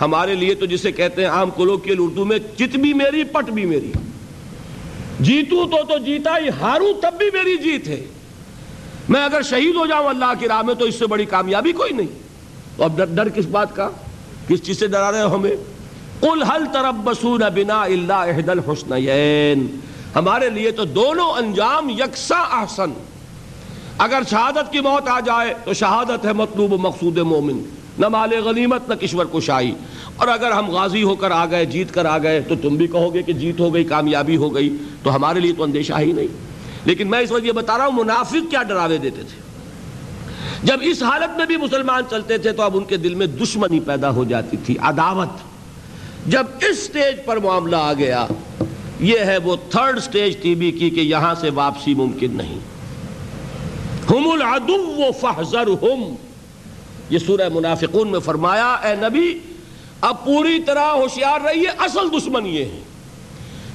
ہمارے 0.00 0.34
لیے 0.34 0.54
تو 0.54 0.66
جسے 0.66 0.92
کہتے 0.92 1.22
ہیں 1.22 1.28
عام 1.28 1.50
کولوکیل 1.50 1.96
اردو 1.98 2.24
میں 2.24 2.38
چت 2.56 2.76
بھی 2.76 2.92
میری، 2.94 3.24
پٹ 3.24 3.44
بھی 3.44 3.64
میری۔ 3.64 3.92
جیتوں 5.20 5.66
تو 5.66 5.84
تو 5.84 5.98
جیتا 5.98 6.38
ہی 6.42 6.48
ہاروں 6.60 6.92
تب 7.02 7.18
بھی 7.18 7.26
میری 7.32 7.56
جیت 7.56 7.88
ہے۔ 7.88 8.04
میں 9.08 9.24
اگر 9.24 9.42
شہید 9.42 9.74
ہو 9.74 9.86
جاؤں 9.86 10.08
اللہ 10.08 10.32
کی 10.38 10.48
راہ 10.48 10.62
میں، 10.62 10.74
تو 10.74 10.84
اس 10.84 10.94
سے 10.94 11.06
بڑی 11.06 11.24
کامیابی 11.24 11.72
کوئی 11.72 11.92
نہیں۔ 11.92 12.25
تو 12.76 12.84
اب 12.84 12.96
ڈر 12.96 13.04
ڈر 13.04 13.28
کس 13.28 13.46
بات 13.46 13.76
کا؟ 13.76 13.90
کس 14.48 14.62
چیز 14.62 14.78
سے 14.78 14.86
ڈرا 14.86 15.12
رہے 15.12 15.22
ہو 15.22 15.34
ہمیں؟ 15.34 15.56
قل 16.20 16.42
حل 16.42 16.64
تربسون 16.72 17.40
بنا 17.54 17.82
اللہ 17.82 18.12
احد 18.12 18.48
الحسنین 18.48 19.78
ہمارے 20.16 20.50
لیے 20.50 20.70
تو 20.70 20.84
دونوں 20.84 21.32
انجام 21.32 21.88
یکساں 21.88 22.60
احسن۔ 22.60 22.90
اگر 23.98 24.22
شہادت 24.30 24.72
کی 24.72 24.80
موت 24.80 25.08
آ 25.08 25.20
جائے 25.20 25.54
تو 25.64 25.72
شہادت 25.72 26.24
ہے 26.24 26.32
مطلوب 26.32 26.72
و 26.72 26.78
مقصود 26.78 27.18
مومن۔ 27.18 27.62
نہ 27.98 28.08
مال 28.08 28.30
غنیمت، 28.44 28.88
نہ 28.88 28.94
کشور 28.94 29.26
کشائی۔ 29.32 29.74
اور 30.16 30.28
اگر 30.28 30.50
ہم 30.50 30.70
غازی 30.70 31.02
ہو 31.02 31.14
کر 31.14 31.30
آ 31.30 31.46
گئے، 31.46 31.64
جیت 31.64 31.94
کر 31.94 32.04
آ 32.04 32.18
گئے، 32.18 32.40
تو 32.40 32.54
تم 32.62 32.68
بھی 32.68 32.86
کہو 32.86 33.14
گے 33.14 33.22
کہ 33.22 33.32
جیت 33.32 33.60
ہو 33.60 33.74
گئی، 33.74 33.84
کامیابی 33.84 34.36
ہو 34.36 34.54
گئی۔ 34.54 34.76
تو 35.02 35.14
ہمارے 35.14 35.40
لیے 35.40 35.52
تو 35.52 35.62
اندیشہ 35.62 35.92
ہی 35.98 36.12
نہیں۔ 36.12 36.26
لیکن 36.84 37.10
میں 37.10 37.18
اس 37.18 37.32
وقت 37.32 37.44
یہ 37.44 37.52
بتا 37.52 37.78
رہا 37.78 37.86
ہوں، 37.86 37.92
منافق 37.92 38.50
کیا 38.50 38.62
ڈراوے 38.62 38.98
دیتے 38.98 39.22
تھے؟ 39.22 39.45
جب 40.66 40.78
اس 40.82 41.02
حالت 41.02 41.36
میں 41.36 41.46
بھی 41.46 41.56
مسلمان 41.56 42.02
چلتے 42.10 42.38
تھے 42.38 42.52
تو 42.52 42.62
اب 42.62 42.76
ان 42.76 42.84
کے 42.84 42.96
دل 42.96 43.14
میں 43.14 43.26
دشمنی 43.26 43.80
پیدا 43.80 44.10
ہو 44.10 44.24
جاتی 44.24 44.56
تھی، 44.56 44.78
عداوت۔ 44.78 45.28
جب 46.26 46.46
اس 46.68 46.84
سٹیج 46.84 47.24
پر 47.24 47.36
معاملہ 47.36 47.76
آ 47.76 47.92
گیا، 47.92 48.26
یہ 49.00 49.18
ہے 49.18 49.36
وہ 49.36 49.56
تھرڈ 49.70 49.98
سٹیج 49.98 50.36
ٹی 50.42 50.54
بی 50.54 50.70
کی 50.70 50.90
کہ 50.90 51.00
یہاں 51.00 51.34
سے 51.40 51.50
واپسی 51.50 51.94
ممکن 51.94 52.36
نہیں۔ 52.36 52.58
ہم 54.10 54.30
العدو 54.30 55.12
فحذرہم 55.20 56.14
یہ 57.10 57.18
سورہ 57.18 57.48
منافقون 57.54 58.08
میں 58.08 58.20
فرمایا، 58.20 58.72
اے 58.72 58.94
نبی، 58.94 59.38
اب 60.00 60.24
پوری 60.24 60.62
طرح 60.66 60.90
ہوشیار 60.90 61.40
رہیے، 61.40 61.68
اصل 61.68 62.08
دشمن 62.18 62.46
یہ 62.46 62.64
ہے۔ 62.64 62.80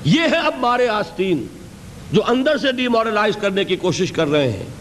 یہ 0.05 0.21
ہے 0.21 0.37
اب 0.37 0.53
مارے 0.57 0.87
آستین، 0.87 1.47
جو 2.11 2.21
اندر 2.27 2.57
سے 2.57 2.71
ڈیمورلائز 2.71 3.37
کرنے 3.41 3.63
کی 3.63 3.75
کوشش 3.75 4.11
کر 4.11 4.27
رہے 4.27 4.51
ہیں۔ 4.51 4.80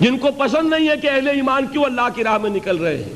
جن 0.00 0.18
کو 0.18 0.28
پسند 0.38 0.70
نہیں 0.70 0.88
ہے 0.88 0.96
کہ 0.96 1.10
اہل 1.10 1.28
ایمان 1.28 1.66
کیوں 1.66 1.84
اللہ 1.84 2.08
کی 2.14 2.24
راہ 2.24 2.38
میں 2.38 2.50
نکل 2.50 2.76
رہے 2.76 3.04
ہیں۔ 3.04 3.12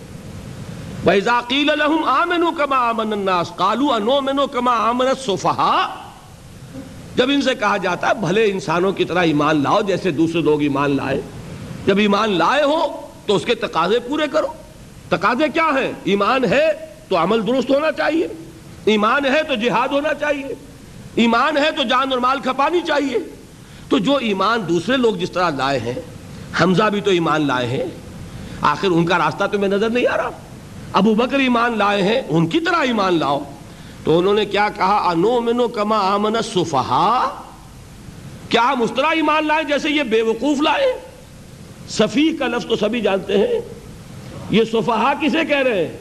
وَإِذَا 1.07 1.41
قِيلَ 1.41 1.73
لَهُمْ 1.77 2.09
آمِنُوا 2.09 2.51
كَمَا 2.59 2.89
آمَنَ 2.89 3.15
النَّاسِ 3.15 3.57
قَالُوا 3.57 3.99
أَنُؤْمِنُ 3.99 4.43
كَمَا 4.53 4.77
آمَنَ 4.77 5.09
جب 7.17 7.31
ان 7.31 7.43
سے 7.43 7.55
کہا 7.55 7.77
جاتا 7.77 8.09
ہے، 8.09 8.15
بھلے 8.15 8.51
انسانوں 8.51 8.93
کی 8.93 9.05
طرح 9.05 9.23
ایمان 9.23 9.63
لاؤ 9.63 9.81
جیسے 9.83 10.11
دوسرے 10.11 10.41
لوگ 10.41 10.63
ایمان 10.63 10.97
لائے۔ 10.97 11.21
جب 11.87 11.99
ایمان 11.99 12.31
لائے 12.31 12.63
ہو 12.63 13.07
تو 13.27 13.37
اس 13.37 13.45
کے 13.45 13.55
تقاضے 13.55 13.99
پورے 13.99 14.27
کرو۔ 14.33 14.47
تقاضے 15.09 15.49
کیا 15.55 15.71
ہیں؟ 15.81 15.93
ایمان 16.05 16.45
ہے 16.45 16.73
تو 17.09 17.17
عمل 17.17 17.47
درست 17.47 17.71
ہونا 17.71 17.93
چاہیے۔ 17.93 18.29
ایمان 18.85 19.25
ہے 19.25 19.43
تو 19.43 19.55
جہاد 19.55 19.89
ہونا 19.89 20.15
چاہیے۔ 20.15 20.55
ایمان 21.15 21.57
ہے 21.57 21.71
تو 21.71 21.83
جان 21.83 22.11
اور 22.11 22.19
مال 22.19 22.41
کھپانی 22.41 22.81
چاہیے۔ 22.87 23.19
تو 23.89 23.99
جو 23.99 24.17
ایمان 24.17 24.69
دوسرے 24.69 24.97
لوگ 24.97 25.15
جس 25.15 25.31
طرح 25.31 25.51
لائے 25.51 25.79
ہیں 25.79 25.95
حمزہ 26.61 26.83
بھی 26.83 27.01
تو 27.01 27.11
ایمان 27.11 27.47
لائے 27.47 27.67
ہیں۔ 27.67 27.85
آخر 28.61 28.89
ان 28.89 29.07
کا 29.07 29.19
راستہ 29.19 29.45
تمہیں 29.53 29.69
نظر 29.69 29.91
نہیں 29.91 30.07
آ 30.07 30.17
رہا؟ 30.17 30.31
ابو 30.93 31.15
بکر 31.15 31.39
ایمان 31.39 31.79
لائے 31.79 32.03
ہیں، 32.03 32.23
ان 32.29 32.47
کی 32.47 32.61
طرح 32.61 32.77
ایمان 32.77 33.15
لاؤ۔ 33.15 33.43
تو 34.05 34.19
انہوں 34.19 34.35
نے 34.35 34.45
کیا 34.45 34.69
کہا؟ 34.77 35.09
انو 35.11 35.41
منو 35.41 35.69
کما 35.69 35.99
آمن 35.99 36.43
صفحا 36.43 37.43
کیا 38.49 38.73
ہم 38.73 38.83
اس 38.83 38.93
طرح 38.97 39.07
ایمان 39.07 39.47
لائے 39.47 39.65
جیسے 39.65 39.91
یہ 39.91 40.03
بے 40.03 40.23
وقوف 40.23 40.61
لائے؟ 40.61 41.01
صفیح 41.89 42.33
کا 42.39 42.47
لفظ 42.47 42.67
تو 42.67 42.77
سبھی 42.77 43.01
جانتے 43.01 43.39
ہیں۔ 43.39 43.61
یہ 44.51 44.65
صفحا 44.65 45.13
کسے 45.21 45.45
کہہ 45.45 45.57
رہے 45.57 45.87
ہیں؟ 45.87 45.97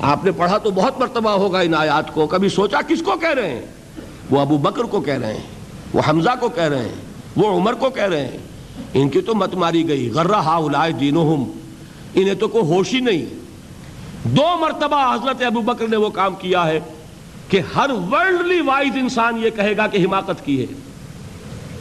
آپ 0.00 0.24
نے 0.24 0.30
پڑھا 0.32 0.58
تو 0.58 0.70
بہت 0.70 1.00
مرتبہ 1.00 1.30
ہوگا 1.30 1.60
ان 1.60 1.74
آیات 1.74 2.14
کو۔ 2.14 2.26
کبھی 2.26 2.48
سوچا 2.48 2.78
کس 2.88 3.02
کو 3.02 3.16
کہہ 3.16 3.34
رہے 3.34 3.50
ہیں؟ 3.50 3.66
وہ 4.30 4.40
ابو 4.40 4.58
بکر 4.58 4.84
کو 4.84 5.00
کہہ 5.00 5.18
رہے 5.18 5.34
ہیں، 5.34 5.42
وہ 5.92 6.02
حمزہ 6.08 6.30
کو 6.40 6.48
کہہ 6.48 6.62
رہے 6.62 6.82
ہیں، 6.82 6.94
وہ 7.36 7.56
عمر 7.56 7.72
کو 7.72 7.90
کہہ 7.90 8.02
رہے 8.02 8.26
ہیں۔ 8.26 8.38
ان 8.94 9.08
کی 9.08 9.20
تو 9.20 9.34
مت 9.34 9.54
ماری 9.54 9.88
گئی. 9.88 10.10
غرہ 10.10 10.36
ہا 10.36 10.54
اولائے 10.54 10.92
دینہم. 10.92 11.44
انہیں 12.14 12.34
تو 12.34 12.48
کوئی 12.48 12.64
ہوش 12.64 12.94
ہی 12.94 13.00
نہیں. 13.00 13.26
دو 14.24 14.58
مرتبہ 14.60 15.14
حضرت 15.14 15.42
ابو 15.42 15.60
بکر 15.60 15.88
نے 15.88 15.96
وہ 15.96 16.10
کام 16.10 16.34
کیا 16.34 16.66
ہے 16.66 16.80
کہ 17.48 17.60
ہر 17.76 17.90
ورلڈلی 17.90 18.60
وائز 18.60 18.92
انسان 18.94 19.36
یہ 19.36 19.50
کہے 19.50 19.76
گا 19.76 19.86
کہ 19.86 20.04
حماقت 20.04 20.44
کی 20.44 20.60
ہے، 20.60 20.66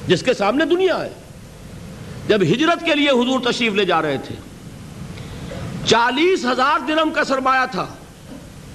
جس 0.07 0.23
کے 0.23 0.33
سامنے 0.33 0.65
دنیا 0.65 1.03
ہے۔ 1.03 1.09
جب 2.27 2.41
ہجرت 2.41 2.85
کے 2.85 2.95
لیے 2.95 3.09
حضور 3.09 3.51
تشریف 3.51 3.73
لے 3.73 3.85
جا 3.85 4.01
رہے 4.01 4.17
تھے، 4.17 4.35
چالیس 5.85 6.45
ہزار 6.45 6.79
درم 6.87 7.11
کا 7.11 7.23
سرمایہ 7.23 7.65
تھا، 7.71 7.87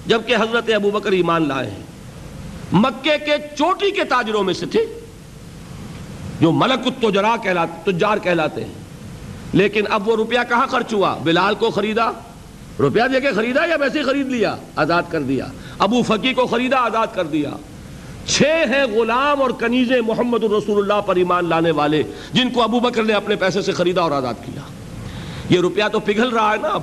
جبکہ 0.06 0.36
حضرت 0.36 0.70
ابو 0.74 0.90
بکر 0.90 1.12
ایمان 1.12 1.48
لائے 1.48 1.70
ہیں۔ 1.70 1.82
مکے 2.72 3.18
کے 3.26 3.32
چوٹی 3.58 3.90
کے 3.90 4.04
تاجروں 4.04 4.44
میں 4.44 4.54
سے 4.54 4.66
تھے۔ 4.66 5.06
جو 6.40 6.52
ملک 6.52 6.86
التجرا 6.86 7.36
کہلاتے 7.42 7.92
تجار 7.92 8.18
کہلاتے 8.18 8.64
ہیں۔ 8.64 8.72
لیکن 9.52 9.84
اب 9.90 10.08
وہ 10.08 10.16
روپیہ 10.16 10.38
کہاں 10.48 10.66
خرچ 10.66 10.92
ہوا؟ 10.92 11.16
بلال 11.22 11.54
کو 11.54 11.70
خریدا۔ 11.70 12.10
روپیہ 12.78 13.02
دے 13.12 13.20
کے 13.20 13.32
خریدا 13.32 13.66
یا 13.66 13.76
ویسے 13.80 14.02
خرید 14.02 14.26
لیا؟ 14.26 14.56
آزاد 14.76 15.02
کر 15.10 15.22
دیا۔ 15.22 15.46
ابو 15.78 16.02
فقی 16.02 16.34
کو 16.34 16.46
خریدا، 16.46 16.76
آزاد 16.76 17.06
کر 17.14 17.24
دیا۔ 17.24 17.50
چھ 18.26 18.42
ہیں 18.42 18.84
غلام 18.84 19.42
اور 19.42 19.50
کنیزیں 19.50 20.00
محمد 20.00 20.44
الرسول 20.44 20.82
اللہ 20.82 21.00
پر 21.00 21.16
ایمان 21.16 21.48
لانے 21.48 21.70
والے، 21.70 22.02
جن 22.32 22.50
کو 22.50 22.62
ابو 22.62 22.80
بکر 22.80 23.02
نے 23.02 23.12
اپنے 23.12 23.36
پیسے 23.36 23.62
سے 23.62 23.72
خریدا 23.72 24.02
اور 24.02 24.10
آزاد 24.10 24.34
کیا۔ 24.44 24.60
یہ 25.50 25.60
روپیہ 25.60 25.84
تو 25.92 26.00
پگھل 26.00 26.28
رہا 26.28 26.52
ہے 26.52 26.56
نا 26.62 26.68
اب۔ 26.68 26.82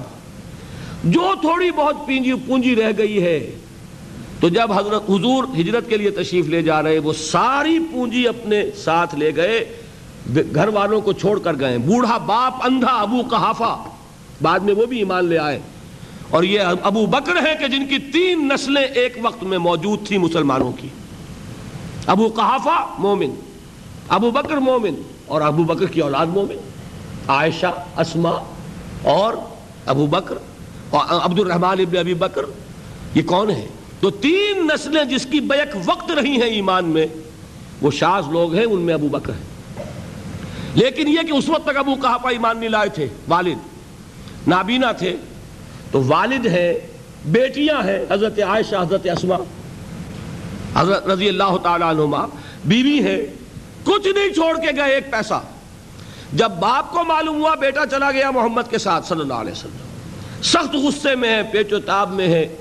جو 1.03 1.33
تھوڑی 1.41 1.71
بہت 1.71 1.95
پونجی 2.47 2.75
رہ 2.75 2.91
گئی 2.97 3.23
ہے 3.23 3.51
تو 4.43 4.49
جب 4.49 4.73
حضرت 4.73 5.09
حضور 5.09 5.43
ہجرت 5.59 5.89
کے 5.89 5.97
لیے 5.97 6.09
تشریف 6.09 6.45
لے 6.45 6.61
جا 6.61 6.83
رہے، 6.83 6.99
وہ 6.99 7.13
ساری 7.13 7.79
پونجی 7.79 8.27
اپنے 8.27 8.63
ساتھ 8.75 9.15
لے 9.15 9.35
گئے، 9.35 9.77
گھر 10.55 10.67
والوں 10.67 11.01
کو 11.01 11.13
چھوڑ 11.13 11.39
کر 11.39 11.59
گئے۔ 11.59 11.77
بوڑھا 11.77 12.17
باپ، 12.17 12.53
اندھا 12.63 12.91
ابو 12.91 13.21
کہافا 13.31 13.83
بعد 14.41 14.59
میں 14.59 14.73
وہ 14.73 14.85
بھی 14.85 14.97
ایمان 14.97 15.25
لے 15.25 15.37
آئے۔ 15.37 15.59
اور 16.29 16.43
یہ 16.43 16.59
ابو 16.83 17.05
بکر 17.05 17.35
ہیں 17.35 17.55
کہ 17.59 17.67
جن 17.67 17.85
کی 17.85 17.97
تین 17.97 18.49
نسلیں 18.53 18.81
ایک 18.81 19.17
وقت 19.21 19.43
میں 19.43 19.57
موجود 19.57 20.07
تھی 20.07 20.17
مسلمانوں 20.17 20.71
کی۔ 20.71 20.87
ابو 22.07 22.29
کہافا 22.29 22.95
مومن، 22.99 23.29
ابو 24.07 24.31
بکر 24.31 24.57
مومن 24.57 25.01
اور 25.25 25.41
ابو 25.41 25.63
بکر 25.63 25.85
کی 25.85 25.99
اولاد 25.99 26.25
مومن۔ 26.25 26.57
عائشہ 27.27 27.83
اسما 27.97 28.31
اور 29.03 29.33
ابو 29.85 30.05
بکر 30.05 30.35
اور 30.89 31.05
عبد 31.09 31.39
الرحمان 31.39 31.79
ابن 31.79 31.97
ابی 31.97 32.13
بکر۔ 32.13 32.41
یہ 33.15 33.21
کون 33.21 33.49
ہے 33.49 33.67
تو 34.03 34.09
تین 34.09 34.67
نسلیں 34.73 35.05
جس 35.05 35.27
کی 35.31 35.39
بیک 35.39 35.75
وقت 35.85 36.11
رہی 36.11 36.31
ہیں 36.31 36.49
ایمان 36.49 36.85
میں، 36.85 37.07
وہ 37.81 37.91
شاز 37.91 38.27
لوگ 38.27 38.55
ہیں، 38.55 38.65
ان 38.65 38.81
میں 38.81 38.93
ابو 38.93 39.07
بکر 39.07 39.33
ہے 39.33 39.83
لیکن 40.75 41.07
یہ 41.07 41.27
کہ 41.27 41.31
اس 41.31 41.49
وقت 41.49 41.65
تک 41.65 41.77
ابو 41.77 41.95
کہافا 41.95 42.29
ایمان 42.29 42.57
نہیں 42.57 42.69
لائے 42.69 42.89
تھے، 42.89 43.07
والد۔ 43.27 43.57
نابینا 44.47 44.91
تھے۔ 44.91 45.15
تو 45.91 46.03
والد 46.07 46.45
ہے 46.45 46.87
بیٹیاں 47.25 47.87
ہیں، 47.87 48.05
حضرت 48.09 48.39
عائشہ، 48.39 48.75
حضرت 48.75 49.07
اسما 49.17 49.35
حضرت 50.75 51.07
رضی 51.07 51.29
اللہ 51.29 51.57
تعالیٰ 51.63 51.87
عنہما۔ 51.87 52.25
بیوی 52.65 53.03
ہے 53.03 53.25
کچھ 53.83 54.07
نہیں 54.07 54.33
چھوڑ 54.33 54.57
کے 54.57 54.75
گئے 54.75 54.93
ایک 54.93 55.11
پیسہ۔ 55.11 55.41
جب 56.33 56.51
باپ 56.51 56.91
کو 56.91 57.03
معلوم 57.03 57.41
ہوا، 57.41 57.55
بیٹا 57.55 57.85
چلا 57.91 58.11
گیا 58.11 58.31
محمد 58.31 58.61
کے 58.69 58.77
ساتھ، 58.77 59.07
صلی 59.07 59.21
اللہ 59.21 59.33
علیہ 59.33 59.51
وسلم۔ 59.51 59.77
سخت 60.41 60.75
غصے 60.75 61.15
میں 61.15 61.29
ہے 61.29 61.43
پیچ 61.43 61.73
و 61.73 61.79
تاب 61.79 62.13
میں 62.13 62.27
ہے 62.27 62.55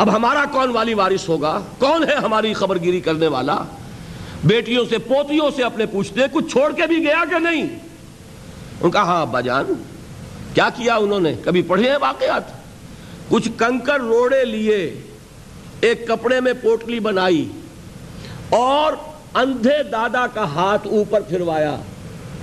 اب 0.00 0.16
ہمارا 0.16 0.44
کون 0.52 0.70
والی 0.70 0.94
وارث 0.94 1.28
ہوگا؟ 1.28 1.60
کون 1.78 2.04
ہے 2.08 2.14
ہماری 2.14 2.52
خبر 2.54 2.78
گیری 2.78 3.00
کرنے 3.00 3.26
والا؟ 3.26 3.56
بیٹیوں 4.44 4.84
سے 4.90 4.98
پوتیوں 4.98 5.50
سے 5.56 5.62
اپنے 5.62 5.86
پوچھتے 5.86 6.20
کچھ 6.32 6.46
چھوڑ 6.50 6.72
کے 6.72 6.86
بھی 6.86 6.98
گیا 6.98 7.24
کہ 7.30 7.38
نہیں؟ 7.38 7.66
ان 8.80 8.90
کا 8.90 9.02
ہاں 9.02 9.22
ابا 9.22 9.40
جان، 9.40 9.64
کیا 10.54 10.68
کیا 10.76 10.94
انہوں 10.94 11.20
نے؟ 11.20 11.34
کبھی 11.44 11.62
پڑھے 11.62 11.90
ہیں 11.90 11.96
واقعات؟ 12.00 12.42
کچھ 13.28 13.48
کنکر 13.56 14.00
روڑے 14.00 14.44
لیے، 14.44 15.00
ایک 15.80 16.08
کپڑے 16.08 16.40
میں 16.40 16.52
پوٹلی 16.62 17.00
بنائی، 17.00 17.48
اور 18.48 18.92
اندھے 19.34 19.82
دادا 19.82 20.26
کا 20.26 20.44
ہاتھ 20.44 20.86
اوپر 20.86 21.20
پھروایا۔ 21.20 21.76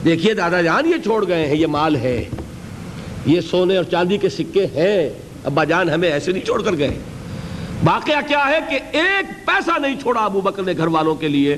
دیکھیے 0.05 0.33
دادا 0.33 0.61
جان، 0.61 0.85
یہ 0.85 1.03
چھوڑ 1.03 1.27
گئے 1.27 1.47
ہیں، 1.47 1.55
یہ 1.55 1.67
مال 1.67 1.95
ہے۔ 1.95 2.23
یہ 3.25 3.41
سونے 3.41 3.77
اور 3.77 3.83
چاندی 3.83 4.17
کے 4.17 4.29
سکے 4.29 4.65
ہیں۔ 4.65 5.09
ابا 5.43 5.63
جان، 5.63 5.89
ہمیں 5.89 6.11
ایسے 6.11 6.31
نہیں 6.31 6.45
چھوڑ 6.45 6.61
کر 6.61 6.77
گئے۔ 6.77 6.97
واقعہ 7.85 8.27
کیا 8.27 8.47
ہے 8.47 8.59
کہ 8.69 8.97
ایک 8.97 9.45
پیسہ 9.45 9.79
نہیں 9.79 9.99
چھوڑا 9.99 10.21
ابو 10.21 10.41
بکر 10.41 10.63
نے 10.63 10.73
گھر 10.77 10.87
والوں 10.87 11.15
کے 11.15 11.27
لیے؟ 11.27 11.57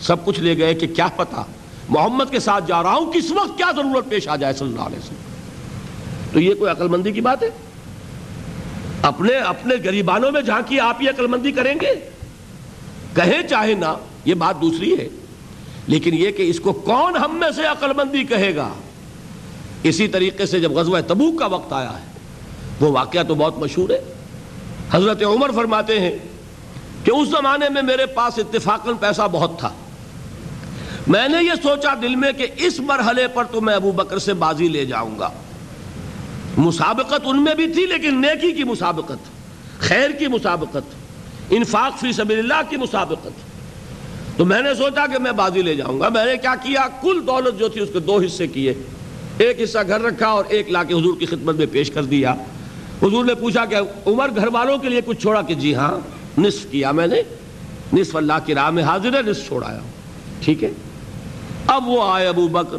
سب 0.00 0.24
کچھ 0.24 0.40
لے 0.40 0.58
گئے 0.58 0.74
کہ 0.74 0.86
کیا 0.86 1.08
پتا 1.16 1.42
محمد 1.88 2.24
کے 2.30 2.38
ساتھ 2.38 2.68
جا 2.68 2.82
رہا 2.82 2.94
ہوں، 2.94 3.12
کس 3.12 3.30
وقت 3.30 3.56
کیا 3.56 3.70
ضرورت 3.76 4.08
پیش 4.08 4.28
آ 4.28 4.36
جائے 4.36 4.52
صلی 4.52 4.68
اللہ 4.68 4.80
علیہ 4.80 4.98
وسلم؟ 4.98 5.16
تو 6.32 6.40
یہ 6.40 6.54
کوئی 6.54 6.70
عقل 6.70 6.88
مندی 6.88 7.12
کی 7.12 7.20
بات 7.20 7.42
ہے؟ 7.42 7.50
اپنے 9.02 9.32
اپنے 9.32 9.74
گریبانوں 9.84 10.32
میں 10.32 10.40
جھانکی 10.40 10.80
آپ 10.80 11.02
ہی 11.02 11.08
عقل 11.08 11.26
مندی 11.26 11.52
کریں 11.52 11.74
گے؟ 11.80 12.10
کہیں 13.14 13.48
چاہے 13.48 13.74
نہ، 13.74 13.94
یہ 14.24 14.34
بات 14.34 14.62
دوسری 14.62 14.98
ہے۔ 14.98 15.08
لیکن 15.86 16.14
یہ 16.14 16.30
کہ 16.30 16.50
اس 16.50 16.60
کو 16.60 16.72
کون 16.72 17.16
ہم 17.16 17.36
میں 17.36 17.50
سے 17.56 17.64
عقل 17.64 17.92
مندی 17.96 18.24
کہے 18.24 18.56
گا؟ 18.56 18.68
اسی 19.82 20.08
طریقے 20.08 20.46
سے 20.46 20.60
جب 20.60 20.72
غزوہ 20.72 20.98
تبوک 21.06 21.38
کا 21.38 21.46
وقت 21.46 21.72
آیا 21.72 21.92
ہے، 22.00 22.06
وہ 22.80 22.92
واقعہ 22.92 23.22
تو 23.22 23.34
بہت 23.34 23.58
مشہور 23.58 23.90
ہے۔ 23.90 24.00
حضرت 24.92 25.22
عمر 25.22 25.50
فرماتے 25.50 26.00
ہیں 26.00 26.18
کہ 27.04 27.10
اس 27.10 27.28
زمانے 27.28 27.68
میں 27.68 27.82
میرے 27.82 28.06
پاس 28.06 28.38
اتفاقاً 28.38 28.94
پیسہ 29.00 29.22
بہت 29.32 29.58
تھا۔ 29.58 29.70
میں 31.06 31.28
نے 31.28 31.44
یہ 31.44 31.52
سوچا 31.62 31.94
دل 32.02 32.16
میں 32.16 32.32
کہ 32.32 32.46
اس 32.56 32.80
مرحلے 32.80 33.28
پر 33.28 33.44
تو 33.44 33.60
میں 33.60 33.74
ابو 33.74 33.92
بکر 33.92 34.18
سے 34.18 34.34
بازی 34.34 34.68
لے 34.68 34.84
جاؤں 34.84 35.18
گا۔ 35.18 35.30
مسابقت 36.56 37.20
ان 37.24 37.44
میں 37.44 37.54
بھی 37.54 37.72
تھی 37.72 37.86
لیکن 37.86 38.20
نیکی 38.20 38.52
کی 38.52 38.64
مسابقت، 38.64 39.18
خیر 39.78 40.10
کی 40.10 40.26
مسابقت، 40.26 40.94
انفاق 41.50 42.00
فی 42.00 42.12
سبیل 42.12 42.38
اللہ 42.38 42.70
کی 42.70 42.76
مسابقت۔ 42.76 43.52
تو 44.36 44.44
میں 44.44 44.62
نے 44.62 44.74
سوچا 44.74 45.06
کہ 45.06 45.18
میں 45.18 45.32
بازی 45.32 45.62
لے 45.62 45.74
جاؤں 45.74 46.00
گا۔ 46.00 46.08
میں 46.08 46.24
نے 46.24 46.36
کیا 46.36 46.54
کیا؟ 46.54 46.80
کل 47.02 47.20
دولت 47.26 47.58
جو 47.58 47.68
تھی 47.68 47.80
اس 47.80 47.88
کے 47.92 48.00
دو 48.00 48.20
حصے 48.26 48.46
کیے۔ 48.46 48.74
ایک 49.38 49.62
حصہ 49.62 49.78
گھر 49.88 50.00
رکھا 50.00 50.26
اور 50.26 50.44
ایک 50.48 50.70
لا 50.70 50.84
کے 50.84 50.94
حضور 50.94 51.16
کی 51.18 51.26
خدمت 51.26 51.54
میں 51.54 51.66
پیش 51.72 51.90
کر 51.90 52.04
دیا۔ 52.04 52.34
حضور 53.02 53.24
نے 53.24 53.34
پوچھا 53.34 53.64
کہ 53.64 53.76
عمر 54.06 54.30
گھر 54.36 54.46
والوں 54.46 54.78
کے 54.78 54.88
لیے 54.88 55.00
کچھ 55.04 55.18
چھوڑا 55.18 55.42
کہ 55.42 55.54
جی 55.54 55.74
ہاں 55.74 55.98
نصف 56.40 56.66
کیا 56.70 56.92
میں 56.92 57.06
نے، 57.06 57.22
نصف 57.92 58.16
اللہ 58.16 58.32
کی 58.46 58.54
راہ 58.54 58.70
میں 58.70 58.82
حاضر 58.82 59.14
ہے، 59.14 59.30
نصف 59.30 59.46
چھوڑایا 59.46 59.80
ٹھیک 60.40 60.64
ہے؟ 60.64 60.70
اب 61.66 61.88
وہ 61.88 62.12
آئے 62.12 62.28
ابو 62.28 62.48
بکر۔ 62.48 62.76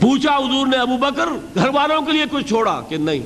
پوچھا 0.00 0.36
حضور 0.36 0.66
نے 0.66 0.76
ابو 0.76 0.96
بکر، 0.96 1.28
گھر 1.54 1.68
والوں 1.68 2.02
کے 2.02 2.12
لیے 2.12 2.24
کچھ 2.30 2.48
چھوڑا 2.48 2.82
کہ 2.88 2.96
نہیں؟ 2.96 3.20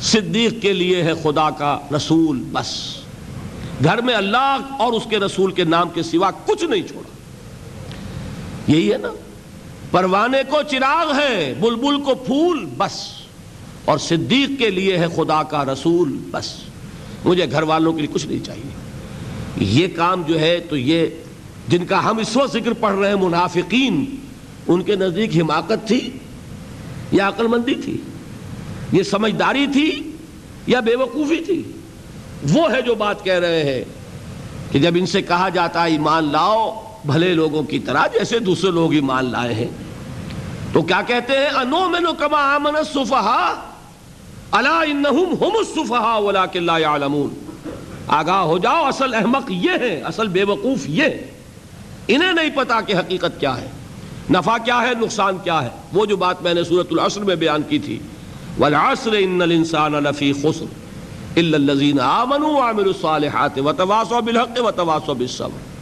صدیق 0.00 0.62
کے 0.62 0.72
لیے 0.72 1.02
ہے 1.02 1.12
خدا 1.22 1.50
کا 1.50 1.78
رسول، 1.96 2.44
بس۔ 2.52 2.96
گھر 3.84 4.00
میں 4.00 4.14
اللہ 4.14 4.56
اور 4.78 4.92
اس 4.92 5.02
کے 5.10 5.18
رسول 5.18 5.52
کے 5.52 5.64
نام 5.64 5.88
کے 5.88 6.02
سوا 6.02 6.30
کچھ 6.46 6.64
نہیں 6.64 6.82
چھوڑا۔ 6.82 7.16
یہی 8.72 8.92
ہے 8.92 8.98
نا؟ 8.98 9.12
پروانے 9.90 10.42
کو 10.48 10.62
چراغ 10.62 11.18
ہے، 11.18 11.54
بلبل 11.60 12.02
کو 12.02 12.14
پھول، 12.14 12.66
بس۔ 12.76 13.15
اور 13.86 13.98
صدیق 13.98 14.58
کے 14.58 14.70
لیے 14.70 14.98
ہے 14.98 15.06
خدا 15.16 15.42
کا 15.42 15.64
رسول، 15.64 16.18
بس۔ 16.30 16.54
مجھے 17.24 17.46
گھر 17.50 17.62
والوں 17.62 17.92
کے 17.92 17.98
لیے 17.98 18.14
کچھ 18.14 18.26
نہیں 18.26 18.44
چاہیے۔ 18.44 18.70
یہ 19.56 19.86
کام 19.96 20.22
جو 20.22 20.40
ہے 20.40 20.60
تو 20.60 20.76
یہ 20.76 21.06
جن 21.68 21.86
کا 21.86 22.10
ہم 22.10 22.18
اس 22.18 22.36
وقت 22.36 22.52
ذکر 22.52 22.72
پڑھ 22.72 22.98
رہے 22.98 23.08
ہیں، 23.08 23.14
منافقین، 23.14 24.04
ان 24.68 24.82
کے 24.82 24.96
نزدیک 24.96 25.36
حماقت 25.36 25.86
تھی 25.86 26.10
یا 27.12 27.28
عقل 27.28 27.46
مندی 27.46 27.74
تھی؟ 27.74 27.96
یہ 28.92 29.02
سمجھداری 29.02 29.66
تھی 29.72 30.10
یا 30.66 30.80
بے 30.80 30.96
وقوفی 30.96 31.36
تھی؟ 31.36 31.62
وہ 32.52 32.72
ہے 32.72 32.82
جو 32.82 32.94
بات 32.94 33.24
کہہ 33.24 33.38
رہے 33.38 33.64
ہیں 33.64 33.84
کہ 34.72 34.78
جب 34.78 34.90
ان 34.94 35.06
سے 35.06 35.22
کہا 35.22 35.48
جاتا 35.48 35.84
ہے، 35.84 35.90
ایمان 35.90 36.24
لاؤ، 36.24 36.82
بھلے 37.04 37.34
لوگوں 37.34 37.62
کی 37.62 37.78
طرح 37.78 38.06
جیسے 38.06 38.38
دوسرے 38.38 38.70
لوگ 38.70 38.92
ایمان 38.92 39.24
لائے 39.24 39.54
ہیں۔ 39.54 39.68
تو 40.72 40.82
کیا 40.82 41.02
کہتے 41.06 41.32
ہیں؟ 41.32 41.46
انو 41.46 41.88
میں 41.88 42.00
نو 42.00 42.12
کما 42.12 42.54
آمن 42.54 42.76
الصفحا 42.76 43.72
الا 44.50 44.80
انہم 44.80 45.34
ہم 45.40 45.56
الصفحا 45.58 46.16
ولکن 46.16 46.62
لا 46.62 46.78
يعلمون 46.78 47.34
آگاہ 48.06 48.40
ہو 48.40 48.58
جاؤ، 48.58 48.84
اصل 48.84 49.14
احمق 49.14 49.50
یہ 49.50 49.70
ہے 49.80 50.00
اصل 50.04 50.28
بے 50.28 50.44
وقوف 50.44 50.78
یہ۔ 50.88 51.02
ہے 51.02 51.30
انہیں 52.08 52.32
نہیں 52.32 52.50
پتا 52.54 52.80
کہ 52.80 52.96
حقیقت 52.96 53.40
کیا 53.40 53.60
ہے۔ 53.60 53.66
نفع 54.30 54.56
کیا 54.64 54.82
ہے، 54.82 54.92
نقصان 55.00 55.36
کیا 55.44 55.62
ہے۔ 55.62 55.68
وہ 55.92 56.06
جو 56.06 56.16
بات 56.16 56.42
میں 56.42 56.54
نے 56.54 56.64
صورت 56.64 56.86
العصر 56.90 57.20
میں 57.20 57.34
بیان 57.34 57.62
کی 57.68 57.78
تھی۔ 57.78 57.98
والعصر 58.58 59.10
ان 59.18 59.42
الانسان 59.42 59.92
لفی 59.92 60.32
خسر 60.32 60.64
الا 61.36 61.56
الذين 61.56 62.00
امنوا 62.00 62.50
وعملوا 62.50 62.92
الصالحات 62.94 63.58
وتواصوا 63.58 64.20
بالحق 64.20 64.60
وتواصوا 64.64 65.14
بالصبر۔ 65.14 65.76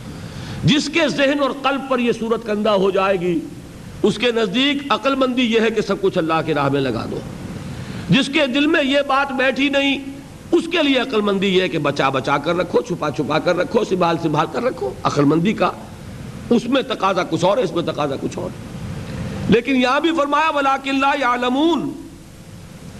جس 0.64 0.88
کے 0.88 1.08
ذہن 1.08 1.40
اور 1.40 1.50
قلب 1.62 1.80
پر 1.88 1.98
یہ 1.98 2.12
صورت 2.12 2.46
کندہ 2.46 2.70
ہو 2.70 2.90
جائے 2.90 3.20
گی، 3.20 3.38
اس 4.02 4.18
کے 4.18 4.32
نزدیک 4.32 4.76
عقل 4.90 5.14
مندی 5.14 5.42
یہ 5.42 5.60
ہے 5.60 5.70
کہ 5.70 5.80
سب 5.80 6.00
کچھ 6.00 6.18
اللہ 6.18 6.40
کے 6.46 6.54
راہ 6.54 6.68
میں 6.68 6.80
لگا 6.80 7.06
دو۔ 7.10 7.18
جس 8.10 8.26
کے 8.26 8.46
دل 8.46 8.66
میں 8.66 8.84
یہ 8.84 8.98
بات 9.06 9.32
بیٹھی 9.32 9.68
نہیں، 9.68 10.04
اس 10.52 10.64
کے 10.72 10.82
لیے 10.82 11.00
عقل 11.00 11.20
مندی 11.20 11.56
یہ 11.56 11.62
ہے 11.62 11.68
کہ 11.68 11.78
بچا 11.78 12.08
بچا 12.08 12.38
کر 12.38 12.56
رکھو، 12.56 12.80
چھپا 12.80 13.10
چھپا 13.10 13.38
کر 13.38 13.56
رکھو، 13.56 13.84
سنبھال 13.84 14.16
سنبھال 14.22 14.46
کر 14.52 14.62
رکھو 14.62 14.90
عقل 15.02 15.24
مندی 15.24 15.52
کا۔ 15.52 15.70
اس 16.50 16.64
میں 16.66 16.82
تقاضا 16.82 17.22
کچھ 17.22 17.44
اور 17.44 17.58
ہے، 17.58 17.62
اس 17.62 17.72
میں 17.72 17.82
تقاضا 17.82 18.14
کچھ 18.20 18.38
اور۔ 18.38 18.50
لیکن 19.48 19.76
یہاں 19.76 20.00
بھی 20.00 20.10
فرمایا 20.16 20.50
ولاکن 20.50 21.00
لا 21.00 21.10
یعلمون 21.20 21.92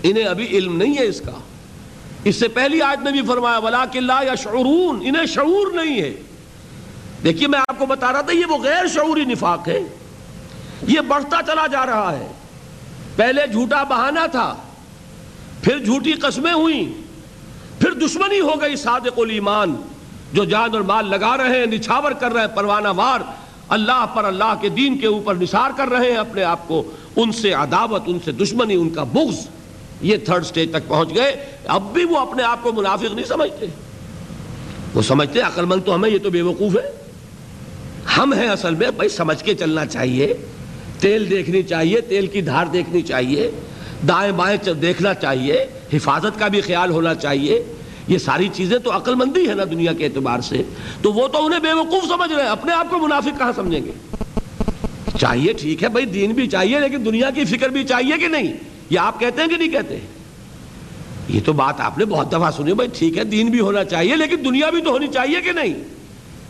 انہیں 0.03 0.25
ابھی 0.25 0.47
علم 0.47 0.77
نہیں 0.77 0.99
ہے 0.99 1.05
اس 1.05 1.21
کا۔ 1.21 1.33
اس 2.25 2.37
سے 2.37 2.49
پہلی 2.49 2.83
آیت 2.83 2.99
میں 2.99 3.13
بھی 3.13 3.23
فرمایا 3.23 3.59
ولاکن 3.59 4.05
لا 4.05 4.21
یشعرون 4.23 5.03
انہیں 5.05 5.27
شعور 5.27 5.73
نہیں 5.73 6.03
ہے۔ 6.03 6.15
دیکھیے، 7.25 7.49
میں 7.49 7.61
آپ 7.69 7.79
کو 7.79 7.87
بتا 7.87 8.13
رہا 8.13 8.21
تھا، 8.21 8.33
یہ 8.33 8.47
وہ 8.49 8.59
غیر 8.59 8.87
شعوری 8.95 9.25
نفاق 9.25 9.69
ہے۔ 9.69 9.81
یہ 10.83 11.01
بڑھتا 11.01 11.41
چلا 11.47 11.67
جا 11.67 11.87
رہا 11.87 12.19
ہے۔ 12.19 12.27
پہلے 13.17 13.47
جھوٹا 13.53 13.83
بہانہ 13.83 14.21
تھا۔ 14.33 14.57
پھر 15.65 15.79
جھوٹی 15.79 16.13
قسمیں 16.13 16.53
ہوئیں۔ 16.53 16.85
پھر 17.81 17.91
دشمنی 17.93 18.41
ہو 18.41 18.61
گئی 18.61 18.77
صادق 18.77 19.19
الایمان، 19.19 19.75
جو 20.33 20.45
جان 20.45 20.69
اور 20.73 20.81
مال 20.81 21.11
لگا 21.11 21.37
رہے 21.37 21.59
ہیں، 21.59 21.67
نچھاور 21.67 22.13
کر 22.13 22.33
رہے 22.33 22.41
ہیں، 22.41 22.57
پروانہ 22.57 22.89
وار۔ 22.97 23.21
اللہ 23.69 24.07
پر 24.15 24.25
اللہ 24.25 24.55
کے 24.61 24.69
دین 24.69 24.99
کے 24.99 25.07
اوپر 25.07 25.35
نثار 25.35 25.71
کر 25.77 25.89
رہے 25.89 26.11
ہیں، 26.11 26.17
اپنے 26.17 26.43
آپ 26.43 26.69
کو۔ 26.69 26.91
ان 27.17 27.33
سے 27.33 27.53
عداوت، 27.53 28.03
ان 28.07 28.19
سے 28.25 28.33
دشمنی، 28.33 28.75
ان 28.75 28.91
کا 28.91 29.05
بغض۔ 29.05 29.47
یہ 30.03 30.17
تھرڈ 30.17 30.47
سٹیج 30.47 30.71
تک 30.71 30.89
پہنچ 30.89 31.15
گئے۔ 31.15 31.47
اب 31.65 31.93
بھی 31.93 32.05
وہ 32.05 32.19
اپنے 32.19 32.43
آپ 32.43 32.63
کو 32.63 32.73
منافق 32.73 33.15
نہیں 33.15 33.27
سمجھتے۔ 33.27 33.67
وہ 34.95 35.03
سمجھتے 35.03 35.41
عقل 35.41 35.65
مند 35.65 35.81
تو 35.85 35.95
ہمیں 35.95 36.11
یہ 36.11 36.19
تو 36.23 36.31
بے 36.31 36.43
وقوف 36.43 36.77
ہے۔ 36.77 36.91
ہم 38.17 38.33
ہیں 38.33 38.49
اصل 38.49 38.75
میں، 38.75 38.91
بھائی، 38.91 39.09
سمجھ 39.09 39.45
کے 39.45 39.55
چلنا 39.55 39.87
چاہیے۔ 39.87 40.35
تیل 41.01 41.31
دیکھنی 41.31 41.63
چاہیے، 41.63 42.01
تیل 42.01 42.27
کی 42.27 42.41
دھار 42.41 42.67
دیکھنی 42.67 43.03
چاہیے۔ 43.03 43.51
دائیں 44.09 44.33
بائیں 44.33 44.75
دیکھنا 44.75 45.15
چاہیے، 45.15 45.67
حفاظت 45.93 46.39
کا 46.39 46.49
بھی 46.49 46.61
خیال 46.61 46.91
ہونا 46.91 47.15
چاہیے۔ 47.15 47.63
یہ 48.09 48.19
ساری 48.19 48.49
چیزیں 48.53 48.79
تو 48.79 48.97
عقل 48.97 49.15
مندی 49.15 49.49
ہے 49.49 49.55
نا 49.55 49.65
دنیا 49.65 49.93
کے 49.93 50.05
اعتبار 50.05 50.41
سے۔ 50.41 50.63
تو 51.03 51.13
وہ 51.13 51.29
تو 51.29 51.47
انہیں 51.47 51.61
بے 51.61 51.73
وقوف 51.73 52.05
سمجھ 52.05 52.33
رہے 52.33 52.43
ہیں، 52.43 52.51
اپنے 52.51 52.73
آپ 52.73 52.91
کو 52.91 52.99
منافق 52.99 53.39
کہاں 53.39 53.53
سمجھیں 53.57 53.81
گے؟ 53.85 53.91
چاہیے 55.21 55.53
ٹھیک 55.53 55.83
ہے 55.83 55.89
بھائی، 55.89 56.07
دین 56.07 56.33
بھی 56.33 56.47
چاہیے، 56.47 56.81
لیکن 56.81 57.05
دنیا 57.05 57.31
کی 57.31 57.45
فکر 57.45 57.69
بھی 57.69 57.85
چاہیے 57.85 58.19
کہ 58.19 58.29
نہیں؟ 58.29 58.53
یہ 58.91 58.99
آپ 58.99 59.21
کہتے 59.21 59.43
ہیں 59.43 59.49
کہ 59.49 59.57
نہیں 59.57 59.71
کہتے؟ 59.71 59.99
یہ 61.29 61.41
تو 61.45 61.53
بات 61.53 61.81
آپ 61.81 61.99
نے 61.99 62.05
بہت 62.05 62.29
دفعہ 62.29 62.51
سنی 62.51 62.75
بھائی، 62.75 62.91
ٹھیک 62.99 63.19
ہے، 63.19 63.25
دین 63.25 63.47
بھی 63.47 63.61
ہونا 63.61 63.85
چاہیے، 63.85 64.17
لیکن 64.17 64.37
دنیا 64.45 64.71
بھی 64.71 64.83
تو 64.83 64.91
ہونی 64.91 65.07
چاہیے 65.07 65.41
کہ 65.41 65.53
نہیں؟ 65.53 65.75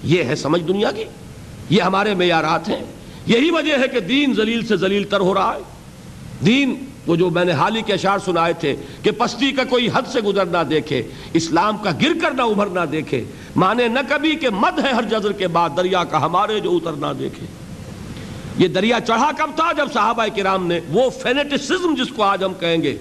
یہ 0.03 0.25
ہے 0.25 0.37
سمجھ 0.37 0.63
دنیا 0.63 0.91
کی۔ 0.91 1.05
یہ 1.71 1.83
ہمارے 1.83 2.15
معیارات 2.15 2.69
ہیں۔ 2.69 2.83
یہی 3.27 3.51
وجہ 3.51 3.79
ہے 3.79 3.89
کہ 3.89 4.01
دین 4.01 4.35
ذلیل 4.35 4.67
سے 4.67 4.77
ذلیل 4.77 5.05
تر 5.05 5.21
ہو 5.21 5.35
رہا 5.35 5.55
ہے۔ 5.55 5.63
دین 6.47 6.85
وہ 7.07 7.17
جو 7.17 7.29
میں 7.31 7.45
نے 7.45 7.53
حال 7.53 7.77
ہی 7.77 7.83
کے 7.83 7.93
اشعار 7.93 8.19
سنائے 8.25 8.53
تھے 8.61 8.75
کہ 9.03 9.11
پستی 9.11 9.51
کا 9.53 9.65
کوئی 9.65 9.89
حد 9.95 10.07
سے 10.13 10.21
گزر 10.21 10.47
نہ 10.47 10.63
دیکھے، 10.71 11.03
اسلام 11.35 11.77
کا 11.77 11.91
گر 12.03 12.13
کر 12.23 12.31
نہ 12.31 12.43
ابھر 12.43 12.67
نہ 12.67 12.85
دیکھے 12.93 13.25
مانے 13.57 13.89
نہ 13.89 13.99
کبھی 14.09 14.35
کہ 14.37 14.51
مد 14.51 14.79
ہے 14.85 14.93
ہر 14.93 15.09
جزر 15.11 15.33
کے 15.33 15.49
بعد 15.49 15.77
دریا 15.77 16.05
کا 16.05 16.25
ہمارے 16.25 16.61
جو 16.61 16.77
اتر 16.77 16.93
نہ 16.93 17.13
دیکھے۔ 17.19 17.47
یہ 18.59 18.69
دریا 18.69 18.99
چڑھا 19.01 19.31
کب 19.39 19.51
تھا 19.57 19.71
جب 19.77 19.93
صحابہ 19.93 20.27
کرام 20.37 20.67
نے 20.67 20.81
وہ 20.91 21.09
فینیٹسزم 21.11 21.95
جس 21.95 22.13
کو 22.17 22.23
آج 22.23 22.45
ہم 22.45 22.53
کہیں 22.61 22.83
گے، 22.83 22.97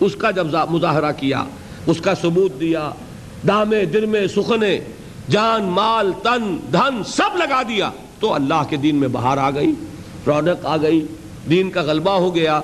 اس 0.00 0.14
کا 0.14 0.30
جب 0.30 0.46
مظاہرہ 0.70 1.12
کیا، 1.16 1.44
اس 1.86 2.00
کا 2.00 2.14
ثبوت 2.14 2.60
دیا، 2.60 2.90
دامے 3.48 3.84
درمے 3.84 4.26
سخنے، 4.28 4.78
جان، 5.28 5.64
مال، 5.78 6.12
تن، 6.22 6.56
دھن 6.72 7.02
سب 7.06 7.36
لگا 7.36 7.62
دیا 7.68 7.90
تو 8.20 8.32
اللہ 8.34 8.62
کے 8.68 8.76
دین 8.76 8.96
میں 8.96 9.08
بہار 9.08 9.38
آ 9.38 9.50
گئی، 9.50 9.72
رونق 10.26 10.66
آ 10.66 10.76
گئی، 10.76 11.06
دین 11.50 11.70
کا 11.70 11.82
غلبہ 11.82 12.10
ہو 12.10 12.34
گیا۔ 12.34 12.60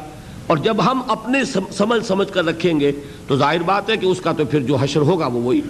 اور 0.46 0.56
جب 0.56 0.90
ہم 0.90 1.02
اپنے 1.08 1.38
سمجھ 1.72 2.06
سمجھ 2.06 2.32
کر 2.32 2.44
رکھیں 2.44 2.80
گے 2.80 2.92
تو 3.26 3.36
ظاہر 3.36 3.62
بات 3.62 3.90
ہے 3.90 3.96
کہ 3.96 4.06
اس 4.06 4.20
کا 4.20 4.32
تو 4.32 4.44
پھر 4.44 4.60
جو 4.60 4.76
حشر 4.76 5.00
ہوگا 5.00 5.26
وہ 5.26 5.42
وہی۔ 5.42 5.60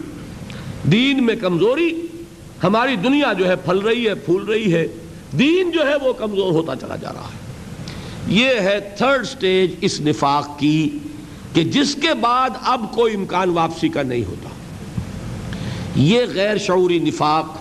دین 0.93 1.25
میں 1.25 1.37
کمزوری 1.37 2.07
ہماری 2.65 2.97
دنیا 2.97 3.33
جو 3.33 3.49
ہے 3.49 3.57
پھل 3.57 3.79
رہی 3.79 4.09
ہے، 4.09 4.15
پھول 4.15 4.45
رہی 4.45 4.75
ہے۔ 4.75 4.89
دین 5.39 5.71
جو 5.71 5.87
ہے 5.87 5.95
وہ 6.03 6.13
کمزور 6.13 6.53
ہوتا 6.53 6.77
چلا 6.77 6.97
جا 6.97 7.13
رہا 7.13 7.29
ہے۔ 7.35 7.45
یہ 8.29 8.47
ہے 8.47 8.81
تھرڈ 8.99 9.27
سٹیج 9.27 9.75
اس 9.81 10.01
نفاق 10.01 10.59
کی 10.59 10.99
کہ 11.53 11.65
جس 11.65 11.95
کے 11.95 12.15
بعد 12.21 12.51
اب 12.63 12.85
کوئی 12.95 13.15
امکان 13.15 13.51
واپسی 13.51 13.89
کا 13.89 14.03
نہیں 14.03 14.25
ہوتا۔ 14.25 14.49
یہ 15.97 16.23
غیر 16.35 16.59
شعوری 16.59 16.99
نفاق، 16.99 17.59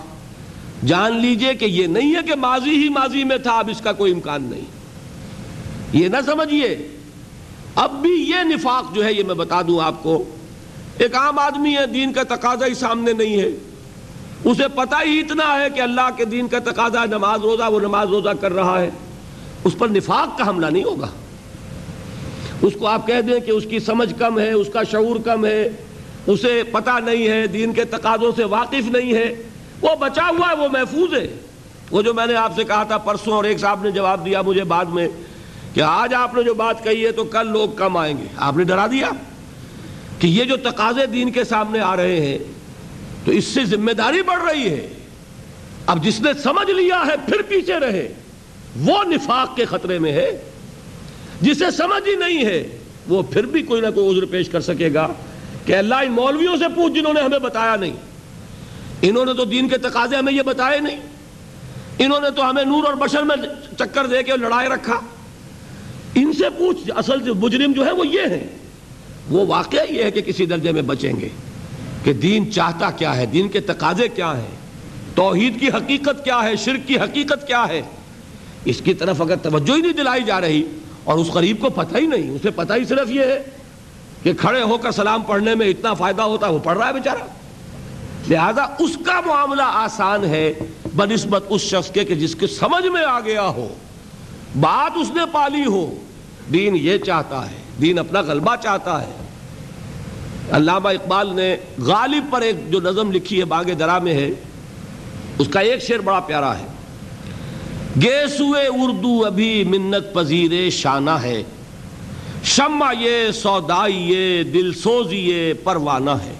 جان 0.84 1.20
لیجیے 1.20 1.54
کہ 1.54 1.64
یہ 1.64 1.86
نہیں 1.86 2.14
ہے 2.14 2.20
کہ 2.26 2.34
ماضی 2.34 2.70
ہی 2.70 2.88
ماضی 2.88 3.24
میں 3.24 3.36
تھا، 3.36 3.58
اب 3.58 3.68
اس 3.70 3.80
کا 3.80 3.92
کوئی 3.92 4.12
امکان 4.12 4.42
نہیں۔ 4.42 4.64
یہ 5.92 6.08
نہ 6.08 6.16
سمجھیے 6.26 6.88
اب 7.74 8.02
بھی 8.02 8.10
یہ 8.10 8.42
نفاق 8.42 8.94
جو 8.94 9.04
ہے 9.04 9.12
یہ 9.12 9.22
میں 9.22 9.34
بتا 9.34 9.62
دوں 9.62 9.80
آپ 9.80 10.02
کو، 10.02 10.24
ایک 10.98 11.14
عام 11.14 11.38
آدمی 11.38 11.76
ہے، 11.76 11.86
دین 11.86 12.12
کا 12.12 12.22
تقاضا 12.22 12.66
ہی 12.66 12.74
سامنے 12.74 13.12
نہیں 13.12 13.40
ہے۔ 13.40 13.48
اسے 14.44 14.68
پتہ 14.74 14.94
ہی 15.06 15.20
اتنا 15.20 15.56
ہے 15.60 15.70
کہ 15.70 15.80
اللہ 15.80 16.08
کے 16.16 16.24
دین 16.24 16.48
کا 16.48 16.58
تقاضا 16.58 17.00
ہے، 17.00 17.06
نماز 17.06 17.40
روزہ، 17.40 17.70
وہ 17.70 17.80
نماز 17.80 18.08
روزہ 18.08 18.28
کر 18.40 18.52
رہا 18.52 18.80
ہے۔ 18.80 18.90
اس 19.64 19.78
پر 19.78 19.88
نفاق 19.88 20.38
کا 20.38 20.48
حملہ 20.48 20.66
نہیں 20.66 20.84
ہوگا۔ 20.84 21.06
اس 22.62 22.72
کو 22.78 22.86
آپ 22.86 23.06
کہہ 23.06 23.20
دیں 23.20 23.40
کہ 23.40 23.50
اس 23.50 23.64
کی 23.70 23.78
سمجھ 23.78 24.14
کم 24.18 24.38
ہے، 24.38 24.52
اس 24.52 24.66
کا 24.72 24.82
شعور 24.82 25.16
کم 25.24 25.44
ہے۔ 25.44 25.68
اسے 26.26 26.62
پتہ 26.72 26.90
نہیں 27.04 27.28
ہے، 27.28 27.46
دین 27.46 27.72
کے 27.72 27.84
تقاضوں 27.84 28.32
سے 28.36 28.44
واقف 28.44 28.90
نہیں 28.90 29.14
ہے۔ 29.14 29.34
وہ 29.80 29.88
بچا 30.00 30.28
ہوا 30.28 30.48
ہے، 30.50 30.56
وہ 30.56 30.68
محفوظ 30.72 31.14
ہے۔ 31.14 31.34
وہ 31.90 32.02
جو 32.02 32.14
میں 32.14 32.26
نے 32.26 32.34
آپ 32.34 32.52
سے 32.56 32.64
کہا 32.64 32.82
تھا 32.82 32.98
پرسوں 32.98 33.32
اور 33.32 33.44
ایک 33.44 33.58
صاحب 33.58 33.84
نے 33.84 33.90
جواب 33.90 34.24
دیا 34.24 34.42
مجھے 34.42 34.64
بعد 34.64 34.84
میں 34.84 35.08
کہ 35.74 35.80
آج 35.80 36.14
آپ 36.14 36.34
نے 36.34 36.42
جو 36.42 36.54
بات 36.54 36.84
کہی 36.84 37.06
ہے 37.06 37.12
تو 37.12 37.24
کل 37.24 37.46
لوگ 37.46 37.68
کم 37.70 37.96
آئیں 37.96 38.18
گے۔ 38.18 38.24
آپ 38.36 38.56
نے 38.56 38.64
ڈرا 38.64 38.86
دیا 38.86 39.10
کہ 40.18 40.26
یہ 40.26 40.44
جو 40.44 40.56
تقاضے 40.56 41.06
دین 41.06 41.32
کے 41.32 41.44
سامنے 41.44 41.80
آ 41.80 41.96
رہے 41.96 42.20
ہیں 42.20 42.38
تو 43.24 43.32
اس 43.32 43.44
سے 43.44 43.64
ذمہ 43.64 43.92
داری 43.92 44.22
بڑھ 44.22 44.44
رہی 44.44 44.68
ہے۔ 44.68 44.88
اب 45.86 46.04
جس 46.04 46.20
نے 46.20 46.30
سمجھ 46.42 46.70
لیا 46.70 47.02
ہے 47.06 47.14
پھر 47.26 47.42
پیچھے 47.42 47.80
رہے۔ 47.80 48.12
وہ 48.76 49.04
نفاق 49.04 49.56
کے 49.56 49.64
خطرے 49.64 49.98
میں 49.98 50.12
ہے۔ 50.12 50.50
جسے 51.40 51.70
سمجھ 51.70 52.08
ہی 52.08 52.14
نہیں 52.14 52.44
ہے، 52.44 52.78
وہ 53.08 53.22
پھر 53.22 53.46
بھی 53.46 53.62
کوئی 53.62 53.80
نہ 53.80 53.86
کوئی 53.94 54.16
عذر 54.16 54.26
پیش 54.26 54.48
کر 54.48 54.60
سکے 54.60 54.94
گا 54.94 55.08
کہ 55.64 55.76
اللہ 55.76 55.94
ان 55.94 56.12
مولویوں 56.12 56.56
سے 56.56 56.64
پوچھ 56.74 56.92
جنہوں 56.92 57.14
نے 57.14 57.20
ہمیں 57.20 57.38
بتایا 57.38 57.76
نہیں۔ 57.76 57.96
انہوں 59.02 59.24
نے 59.24 59.34
تو 59.34 59.44
دین 59.44 59.68
کے 59.68 59.78
تقاضے 59.78 60.16
ہمیں 60.16 60.32
یہ 60.32 60.42
بتائے 60.42 60.80
نہیں۔ 60.80 61.00
انہوں 61.98 62.20
نے 62.20 62.30
تو 62.30 62.50
ہمیں 62.50 62.64
نور 62.64 62.84
اور 62.84 62.94
بشر 62.94 63.22
میں 63.22 63.36
چکر 63.78 64.06
دے 64.06 64.22
کے 64.22 64.32
لڑائے 64.36 64.68
رکھا۔ 64.68 65.00
ان 66.14 66.32
سے 66.32 66.50
پوچھ، 66.58 66.90
اصل 66.96 67.20
جو 67.20 67.34
مجرم 67.34 67.72
جو 67.72 67.86
ہے 67.86 67.92
وہ 67.92 68.06
یہ 68.06 68.20
ہے 68.30 68.46
وہ 69.30 69.46
واقعہ 69.46 69.92
یہ 69.92 70.02
ہے 70.02 70.10
کہ 70.10 70.20
کسی 70.20 70.46
درجے 70.46 70.72
میں 70.72 70.82
بچیں 70.82 71.12
گے 71.20 71.28
کہ 72.04 72.12
دین 72.12 72.52
چاہتا 72.52 72.90
کیا 72.90 73.16
ہے، 73.16 73.26
دین 73.26 73.48
کے 73.48 73.60
تقاضے 73.60 74.08
کیا 74.08 74.36
ہیں، 74.36 74.54
توحید 75.14 75.60
کی 75.60 75.68
حقیقت 75.68 76.24
کیا 76.24 76.42
ہے، 76.42 76.56
شرک 76.56 76.88
کی 76.88 76.96
حقیقت 76.96 77.46
کیا 77.46 77.64
ہے۔ 77.68 77.82
اس 78.64 78.80
کی 78.84 78.94
طرف 78.94 79.20
اگر 79.20 79.36
توجہ 79.36 79.74
ہی 79.76 79.80
نہیں 79.80 79.92
دلائی 79.92 80.22
جا 80.22 80.40
رہی 80.40 80.62
اور 81.04 81.18
اس 81.18 81.28
غریب 81.28 81.60
کو 81.60 81.70
پتہ 81.70 81.96
ہی 81.96 82.06
نہیں، 82.06 82.30
اسے 82.30 82.50
پتہ 82.50 82.72
ہی 82.72 82.84
صرف 82.84 83.10
یہ 83.10 83.20
ہے 83.20 83.42
کہ 84.22 84.32
کھڑے 84.32 84.62
ہو 84.62 84.78
کر 84.78 84.92
سلام 84.92 85.22
پڑھنے 85.22 85.54
میں 85.54 85.66
اتنا 85.66 85.94
فائدہ 85.94 86.22
ہوتا 86.22 86.46
ہے 86.46 86.52
وہ 86.52 86.58
پڑھ 86.58 86.78
رہا 86.78 86.88
ہے 86.88 86.92
بیچارہ۔ 86.92 87.26
لہذا 88.28 88.62
اس 88.78 88.96
کا 89.06 89.20
معاملہ 89.26 89.62
آسان 89.64 90.24
ہے، 90.24 90.52
بنسبت 90.96 91.44
اس 91.48 91.60
شخص 91.60 91.90
کے 91.90 92.04
کہ 92.04 92.14
جس 92.14 92.34
کے 92.34 92.46
سمجھ 92.46 92.86
میں 92.86 93.02
آ 93.02 93.20
گیا 93.20 93.42
ہو۔ 93.42 93.68
بات 94.60 94.92
اس 94.96 95.10
نے 95.10 95.22
پالی 95.32 95.64
ہو۔ 95.66 95.94
دین 96.52 96.76
یہ 96.76 96.98
چاہتا 96.98 97.50
ہے، 97.50 97.56
دین 97.80 97.98
اپنا 97.98 98.20
غلبہ 98.20 98.56
چاہتا 98.56 99.02
ہے۔ 99.02 99.12
علامہ 100.52 100.88
اقبال 100.88 101.36
نے 101.36 101.56
غالب 101.78 102.24
پر 102.30 102.40
ایک 102.40 102.70
جو 102.70 102.80
نظم 102.80 103.12
لکھی 103.12 103.40
ہے 103.40 103.44
باغ 103.44 103.62
درا 103.62 103.98
میں 103.98 104.12
ہے، 104.12 104.30
اس 105.38 105.48
کا 105.48 105.60
ایک 105.60 105.82
شعر 105.82 105.98
بڑا 105.98 106.20
پیارا 106.20 106.58
ہے۔ 106.58 106.66
گیسوے 108.02 108.66
اردو 108.66 109.26
ابھی 109.26 109.64
منت 109.64 110.14
پذیر 110.14 110.70
شانہ 110.70 111.10
ہے۔ 111.10 111.42
شمع 112.44 112.92
یہ، 113.00 113.30
سودائی 113.30 114.12
یہ، 114.12 114.42
دل 114.42 114.72
سوزی 114.72 115.30
یہ، 115.30 115.54
پروانہ 115.64 116.10
ہے۔ 116.10 116.34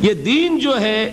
یہ 0.00 0.14
دین 0.14 0.58
جو 0.58 0.80
ہے، 0.80 1.12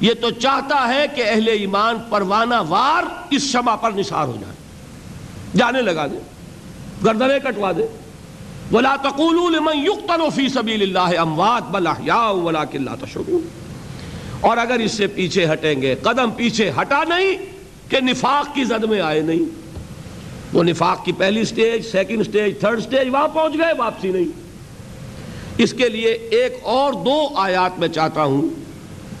یہ 0.00 0.14
تو 0.20 0.30
چاہتا 0.30 0.94
ہے 0.94 1.06
کہ 1.14 1.24
اہل 1.26 1.48
ایمان 1.48 1.96
پروانہ 2.08 2.54
وار 2.68 3.02
اس 3.30 3.42
شمع 3.42 3.76
پر 3.76 3.90
نثار 3.92 4.26
ہو 4.26 4.36
جائے 4.40 4.59
جانے 5.56 5.82
لگا 5.82 6.06
دے، 6.06 6.18
گردنے 7.04 7.38
کٹوا 7.44 7.72
دے۔ 7.72 7.86
ولا 8.72 8.96
تقولوا 9.02 9.50
لمن 9.50 9.76
يقتل 9.76 10.30
في 10.34 10.48
سبيل 10.48 10.82
الله 10.82 11.12
اموات 11.18 11.62
بل 11.70 11.86
احياء 11.86 12.30
ولكن 12.30 12.84
لا 12.84 12.94
تشعرون۔ 12.94 13.48
اور 14.40 14.56
اگر 14.56 14.78
اس 14.78 14.92
سے 14.92 15.06
پیچھے 15.06 15.46
ہٹیں 15.52 15.82
گے، 15.82 15.94
قدم 16.02 16.30
پیچھے 16.30 16.72
ہٹا 16.80 17.02
نہیں 17.08 17.36
کہ 17.90 18.00
نفاق 18.00 18.54
کی 18.54 18.64
زد 18.64 18.84
میں 18.84 19.00
آئے 19.00 19.20
نہیں۔ 19.20 19.44
وہ 20.52 20.64
نفاق 20.64 21.04
کی 21.04 21.12
پہلی 21.12 21.44
stage, 21.44 21.86
second 21.86 22.26
stage, 22.26 22.60
third 22.60 22.80
stage 22.80 23.08
وہاں 23.08 23.28
پہنچ 23.28 23.54
گئے، 23.54 23.72
واپسی 23.78 24.08
نہیں۔ 24.08 24.40
اس 25.58 25.72
کے 25.72 25.88
لیے 25.88 26.08
ایک 26.08 26.58
اور 26.62 26.92
دو 26.92 27.28
آیات 27.34 27.78
میں 27.78 27.88
چاہتا 27.88 28.24
ہوں 28.24 28.48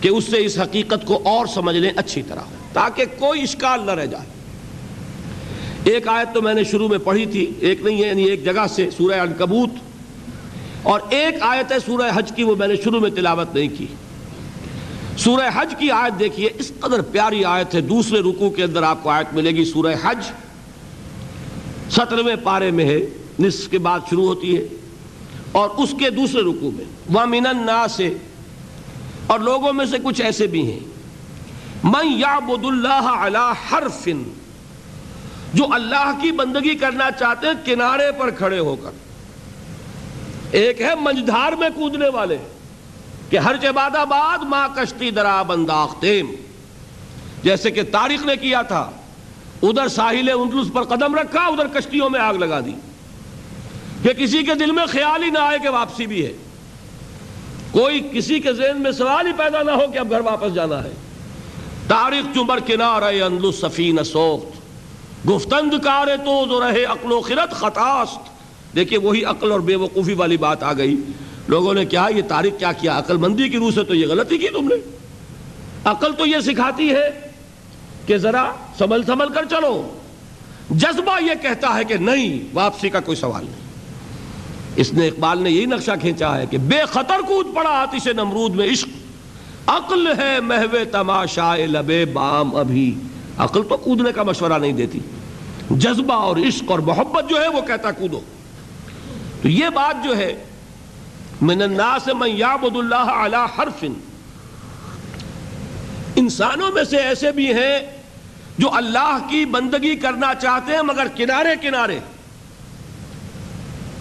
کہ 0.00 0.08
اس 0.08 0.24
سے 0.24 0.44
اس 0.44 0.58
حقیقت 0.58 1.06
کو 1.06 1.20
اور 1.24 1.46
سمجھ 1.46 1.76
لیں 1.76 1.90
اچھی 1.96 2.22
طرح، 2.22 2.42
تاکہ 2.72 3.04
کوئی 3.18 3.42
اشکال 3.42 3.82
نہ 3.86 3.90
رہ 3.90 4.06
جائے۔ 4.06 4.39
ایک 5.84 6.08
آیت 6.08 6.34
تو 6.34 6.42
میں 6.42 6.54
نے 6.54 6.64
شروع 6.64 6.88
میں 6.88 6.98
پڑھی 6.98 7.26
تھی، 7.26 7.52
ایک 7.60 7.82
نہیں 7.82 8.02
ہے 8.02 8.08
یعنی 8.08 8.24
ایک 8.24 8.44
جگہ 8.44 8.66
سے 8.70 8.90
سورہ 8.90 9.20
انکبوت 9.20 9.70
اور 10.82 11.00
ایک 11.10 11.34
آیت 11.40 11.72
ہے 11.72 11.76
سورہ 11.86 12.10
حج 12.14 12.32
کی، 12.36 12.42
وہ 12.42 12.56
میں 12.56 12.68
نے 12.68 12.76
شروع 12.76 13.00
میں 13.00 13.10
تلاوت 13.10 13.54
نہیں 13.54 13.68
کی۔ 13.78 13.86
سورہ 15.18 15.50
حج 15.54 15.74
کی 15.78 15.90
آیت 15.90 16.18
دیکھیے، 16.18 16.48
اس 16.58 16.72
قدر 16.80 17.02
پیاری 17.02 17.44
آیت 17.44 17.74
ہے۔ 17.74 17.80
دوسرے 17.80 18.20
رکو 18.20 18.50
کے 18.50 18.64
اندر 18.64 18.82
آپ 18.82 19.02
کو 19.02 19.10
آیت 19.10 19.34
ملے 19.34 19.50
گی، 19.50 19.64
سورہ 19.64 19.94
حج۔ 20.02 20.32
سترویں 21.90 22.36
پارے 22.44 22.70
میں 22.70 22.84
ہے، 22.84 22.98
نصف 23.38 23.68
کے 23.68 23.78
بعد 23.78 24.00
شروع 24.10 24.26
ہوتی 24.26 24.56
ہے۔ 24.56 24.66
اور 25.52 25.70
اس 25.76 25.94
کے 25.98 26.10
دوسرے 26.10 26.40
رکو 26.40 26.70
میں، 26.70 26.84
وَمِنَ 27.14 27.48
النَّاسِ، 27.48 28.08
اور 29.26 29.38
لوگوں 29.38 29.72
میں 29.72 29.86
سے 29.86 29.96
کچھ 30.04 30.22
ایسے 30.22 30.46
بھی 30.46 30.72
ہیں۔ 30.72 30.80
مَنْ 31.82 32.18
يَعْبُدُ 32.18 32.66
اللَّهَ 32.66 33.08
عَلَى 33.18 33.72
حَرْفٍ 33.72 34.22
جو 35.54 35.64
اللہ 35.70 36.12
کی 36.22 36.32
بندگی 36.32 36.74
کرنا 36.74 37.10
چاہتے 37.10 37.46
ہیں، 37.46 37.54
کنارے 37.64 38.12
پر 38.18 38.30
کھڑے 38.30 38.58
ہو 38.58 38.76
کر۔ 38.76 38.90
ایک 40.50 40.80
ہے 40.80 40.94
منجدھار 41.00 41.52
میں 41.52 41.68
کودنے 41.74 42.08
والے، 42.08 42.36
کہ 43.30 43.36
ہر 43.36 43.56
چباد 43.62 43.96
آباد 43.96 44.38
ماں 44.42 44.68
کشتی 44.76 45.10
درا 45.10 45.42
بنداختیم 45.42 46.30
جیسے 47.42 47.70
کہ 47.70 47.82
تاریخ 47.82 48.26
نے 48.26 48.36
کیا 48.36 48.62
تھا، 48.62 48.90
ادھر 49.62 49.88
ساحل 49.88 50.30
اندلس 50.30 50.72
پر 50.72 50.82
قدم 50.82 51.14
رکھا، 51.14 51.40
ادھر 51.40 51.66
کشتیوں 51.66 52.10
میں 52.10 52.20
آگ 52.20 52.34
لگا 52.34 52.60
دی۔ 52.60 52.72
کہ 54.02 54.12
کسی 54.12 54.42
کے 54.42 54.54
دل 54.54 54.70
میں 54.70 54.86
خیال 54.86 55.22
ہی 55.22 55.30
نہ 55.30 55.38
آئے 55.38 55.58
کہ 55.62 55.68
واپسی 55.68 56.06
بھی 56.06 56.26
ہے۔ 56.26 56.32
کوئی 57.70 58.08
کسی 58.12 58.40
کے 58.40 58.52
ذہن 58.52 58.82
میں 58.82 58.92
سوال 58.92 59.26
ہی 59.26 59.32
پیدا 59.32 59.62
نہ 59.62 59.70
ہو 59.70 59.90
کہ 59.92 59.98
اب 59.98 60.10
گھر 60.10 60.20
واپس 60.20 60.54
جانا 60.54 60.84
ہے۔ 60.84 60.92
تاریخ 61.88 62.34
چمر 62.34 62.58
کنار 62.66 63.02
اندلس 63.02 63.60
سفین 63.60 64.04
سوخت۔ 64.04 64.59
گفتند 65.28 65.74
کار 65.84 66.06
تو 66.24 66.60
رہے، 66.60 66.84
عقل 66.84 67.12
و 67.12 67.20
خرت 67.20 67.50
خطاست۔ 67.52 68.30
دیکھیے 68.76 68.98
وہی 68.98 69.24
عقل 69.24 69.52
اور 69.52 69.60
بے 69.60 69.74
وقوفی 69.74 70.14
والی 70.14 70.36
بات 70.36 70.62
آ 70.62 70.72
گئی۔ 70.72 70.96
لوگوں 71.48 71.74
نے 71.74 71.84
کیا 71.84 72.06
یہ 72.16 72.22
تاریخ 72.28 72.52
کیا 72.58 72.72
کیا؟ 72.72 72.98
عقل 72.98 73.16
مندی 73.16 73.48
کی 73.48 73.56
روح 73.56 73.70
سے 73.70 73.84
تو 73.84 73.94
یہ 73.94 74.06
غلطی 74.06 74.38
کی 74.38 74.48
تم 74.48 74.68
نے؟ 74.68 74.74
عقل 75.84 76.12
تو 76.12 76.26
یہ 76.26 76.40
سکھاتی 76.40 76.90
ہے 76.90 77.30
کہ 78.06 78.18
ذرا 78.18 78.52
سنبھل 78.78 79.02
سنبھل 79.02 79.28
کر 79.28 79.44
چلو۔ 79.44 79.90
جذبہ 80.70 81.22
یہ 81.22 81.42
کہتا 81.42 81.74
ہے 81.74 81.84
کہ 81.84 81.96
نہیں، 81.96 82.48
واپسی 82.52 82.90
کا 82.90 83.00
کوئی 83.00 83.16
سوال 83.16 83.44
نہیں۔ 83.44 83.60
اس 84.76 84.92
نے 84.92 85.08
اقبال 85.08 85.42
نے 85.42 85.50
یہی 85.50 85.66
نقشہ 85.66 85.90
کھینچا 86.00 86.38
ہے 86.38 86.46
کہ 86.46 86.58
بے 86.58 86.78
خطر 86.88 87.20
کود 87.28 87.46
پڑا 87.54 87.70
آتش 87.70 88.06
نمرود 88.06 88.54
میں 88.54 88.68
عشق۔ 88.72 88.88
عقل 89.66 90.06
ہے 90.18 90.40
محو 90.40 90.76
تماشا 90.92 91.56
لبے 91.56 92.04
بام 92.04 92.56
ابھی۔ 92.56 92.94
عقل 93.40 93.62
تو 93.62 93.76
کودنے 93.76 94.12
کا 94.12 94.22
مشورہ 94.22 94.58
نہیں 94.58 94.72
دیتی۔ 94.72 95.00
جذبہ 95.70 96.14
اور 96.14 96.36
عشق 96.36 96.70
اور 96.70 96.78
محبت 96.78 97.30
جو 97.30 97.42
ہے 97.42 97.48
وہ 97.48 97.60
کہتا 97.60 97.90
کودو۔ 97.90 98.20
تو 99.42 99.48
یہ 99.48 99.68
بات 99.68 100.04
جو 100.04 100.16
ہے، 100.16 100.44
من 101.40 101.62
الناس 101.62 102.08
من 102.14 102.28
یعبد 102.30 102.76
اللہ 102.76 102.94
علی 102.94 103.36
حرف۔ 103.58 103.84
انسانوں 106.16 106.70
میں 106.72 106.84
سے 106.84 106.96
ایسے 106.96 107.32
بھی 107.32 107.54
ہیں 107.54 107.80
جو 108.58 108.74
اللہ 108.74 109.18
کی 109.30 109.44
بندگی 109.44 109.96
کرنا 109.96 110.34
چاہتے 110.34 110.72
ہیں 110.72 110.82
مگر 110.82 111.06
کنارے 111.16 111.56
کنارے۔ 111.60 111.98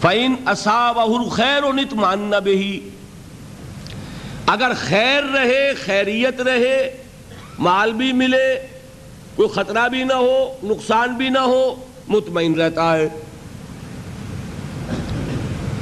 فَإِنْ 0.01 0.51
أَصَابَهُ 0.51 1.23
الْخَيْرُ 1.23 1.73
نِتْمَانَّ 1.73 2.35
بِهِ۔ 2.35 2.79
اگر 4.47 4.71
خیر 4.77 5.23
رہے، 5.23 5.73
خیریت 5.85 6.41
رہے، 6.41 7.03
مال 7.59 7.93
بھی 7.93 8.13
ملے 8.13 8.78
کوئی 9.39 9.49
خطرہ 9.49 9.87
بھی 9.87 10.03
نہ 10.03 10.13
ہو، 10.13 10.53
نقصان 10.63 11.15
بھی 11.15 11.29
نہ 11.29 11.39
ہو، 11.39 11.75
مطمئن 12.07 12.53
رہتا 12.53 12.97
ہے۔ 12.97 13.09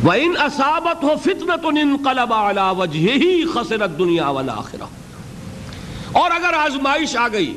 وَإِنْ 0.04 0.46
أَصَابَتْهُ 0.46 1.18
فِتْنَةٌ 1.24 1.78
انْقَلَبَ 1.82 2.34
عَلَى 2.34 2.76
وَجْهِهِ 2.78 3.44
خَسِرَتْ 3.54 4.00
دُنْيَا 4.00 4.30
وَالْآخِرَةِ۔ 4.30 4.88
اور 6.12 6.32
اگر 6.32 6.54
آزمائش 6.54 7.18
آ 7.18 7.28
گئی، 7.28 7.56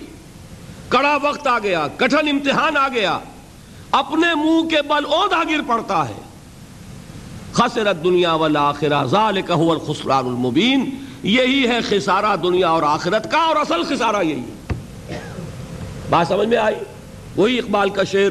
کڑا 0.88 1.18
وقت 1.22 1.46
آ 1.46 1.58
گیا، 1.58 1.86
کٹھن 1.96 2.28
امتحان 2.28 2.76
آ 2.76 2.88
گیا، 2.88 3.18
اپنے 3.90 4.34
منہ 4.34 4.68
کے 4.68 4.82
بل 4.82 5.04
اودا 5.04 5.42
گر 5.48 5.60
پڑتا 5.66 6.08
ہے۔ 6.08 6.20
خسرت 7.52 8.04
دنیا 8.04 8.32
والآخرہ، 8.32 9.04
ذالک 9.04 9.52
هو 9.60 9.72
الخسران 9.72 10.26
المبین۔ 10.26 10.90
یہی 11.22 11.68
ہے 11.68 11.80
خسارہ 11.88 12.36
دنیا 12.36 12.68
اور 12.68 12.82
آخرت 12.82 13.30
کا، 13.30 13.38
اور 13.38 13.56
اصل 13.56 13.82
خسارہ 13.82 14.22
یہی 14.22 14.40
ہے۔ 14.40 14.59
بات 16.10 16.26
سمجھ 16.28 16.48
میں 16.48 16.56
آئی؟ 16.56 16.74
وہی 17.36 17.58
اقبال 17.58 17.90
کا 17.90 18.04
شعر، 18.04 18.30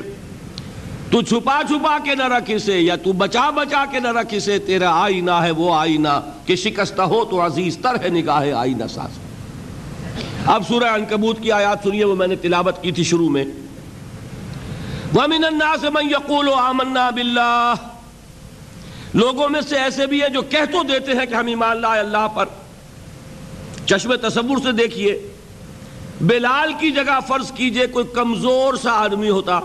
تو 1.12 1.22
چھپا 1.22 1.62
چھپا 1.68 1.98
کے 2.04 2.16
نہ 2.16 2.28
رکھ 2.28 2.52
اسے 2.52 2.80
یا 2.80 2.96
تو 2.96 3.14
بچا 3.14 3.50
بچا 3.50 3.86
کے 3.92 4.00
نہ 4.00 4.08
رکھ 4.08 4.34
اسے 4.34 4.60
تیرا 4.60 5.04
آئینہ 5.04 5.32
ہے 5.32 5.52
وہ 5.52 5.76
آئینہ، 5.76 6.32
کہ 6.46 6.56
شکستہ 6.56 7.02
ہو 7.02 7.26
تو 7.26 7.46
عزیز 7.46 7.78
تر 7.78 8.04
ہے 8.04 8.10
نگاہ 8.10 8.52
آئینہ 8.52 8.84
ساز۔ 8.90 9.20
اب 10.46 10.68
سورہ 10.68 10.84
انکبوت 10.84 11.42
کی 11.42 11.52
آیات 11.52 11.80
سنیے، 11.84 12.04
وہ 12.04 12.16
میں 12.16 12.28
نے 12.28 12.36
تلاوت 12.36 12.84
کی 12.84 12.92
تھی 12.92 13.04
شروع 13.04 13.30
میں۔ 13.30 13.46
وَمِنَ 15.16 15.46
النَّاسِ 15.46 15.86
مَنْ 15.94 16.12
يَقُولُ 16.12 16.52
آمَنَّا 16.54 17.10
بِاللَّهِ۔ 17.10 17.90
لوگوں 19.14 19.50
میں 19.50 19.62
سے 19.62 19.78
ایسے 19.78 20.06
بھی 20.06 20.22
ہیں 20.22 20.30
جو 20.30 20.42
کہہ 20.42 20.72
تو 20.72 20.84
دیتے 20.84 21.12
ہیں 21.12 21.26
کہ 21.26 21.34
ہم 21.34 21.48
ایمان 21.48 21.82
لائے 21.82 22.00
اللہ 22.00 22.28
پر۔ 22.28 22.46
چشم 23.86 24.16
تصور 24.16 24.58
سے 24.64 24.72
دیکھیے 24.72 25.32
بلال 26.22 26.74
کی 26.80 26.92
جگہ 26.92 27.20
فرض 27.28 27.52
کیجیے 27.52 27.88
کوئی 27.88 28.06
کمزور 28.14 28.74
سا 28.74 28.92
آدمی 28.92 29.30
ہوتا، 29.30 29.60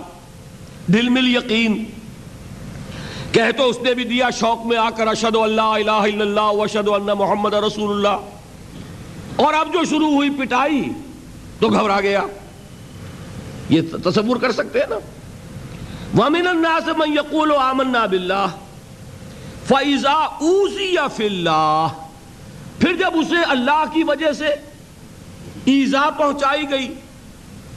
دل 0.87 1.09
مل 1.09 1.37
یقین۔ 1.37 1.85
کہہ 3.33 3.51
تو 3.57 3.69
اس 3.69 3.79
نے 3.83 3.95
بھی 3.95 4.05
دیا 4.05 4.31
شوق 4.31 4.67
میں 4.67 4.77
آ 4.77 4.91
کر 4.91 5.07
اشد 5.07 5.37
اللہ 5.37 5.61
الہ 5.61 5.91
الا 5.91 6.25
اللہ 6.25 6.41
وشد 6.41 6.89
اللہ 6.89 7.15
محمد 7.15 7.55
رسول 7.55 7.97
اللہ۔ 7.97 8.25
اور 9.37 9.55
اب 9.55 9.73
جو 9.73 9.85
شروع 9.85 10.11
ہوئی 10.11 10.31
پٹائی، 10.31 10.85
تو 11.61 11.69
گھبرا 11.69 12.01
گیا۔ 12.01 12.23
یہ 13.69 13.81
تصور 14.05 14.37
کر 14.37 14.53
سکتے 14.53 14.79
ہیں 14.79 14.87
نا؟ 14.87 14.99
وَمِنَ 16.19 16.49
النَّاسِ 16.49 16.89
مَنْ 16.97 17.09
يَقُولُ 17.09 17.57
آمَنَّا 17.57 18.07
بِاللَّهِ 18.07 18.51
فَإِذَا 19.67 20.13
اُوزِيَ 20.13 21.01
فِي 21.17 21.27
اللَّهِ 21.27 21.91
پھر 22.79 22.93
جب 22.97 23.11
اسے 23.15 23.43
اللہ 23.51 23.85
کی 23.93 24.03
وجہ 24.05 24.33
سے 24.33 24.74
ایزا 25.65 26.11
پہنچائی 26.19 26.70
گئی۔ 26.70 26.95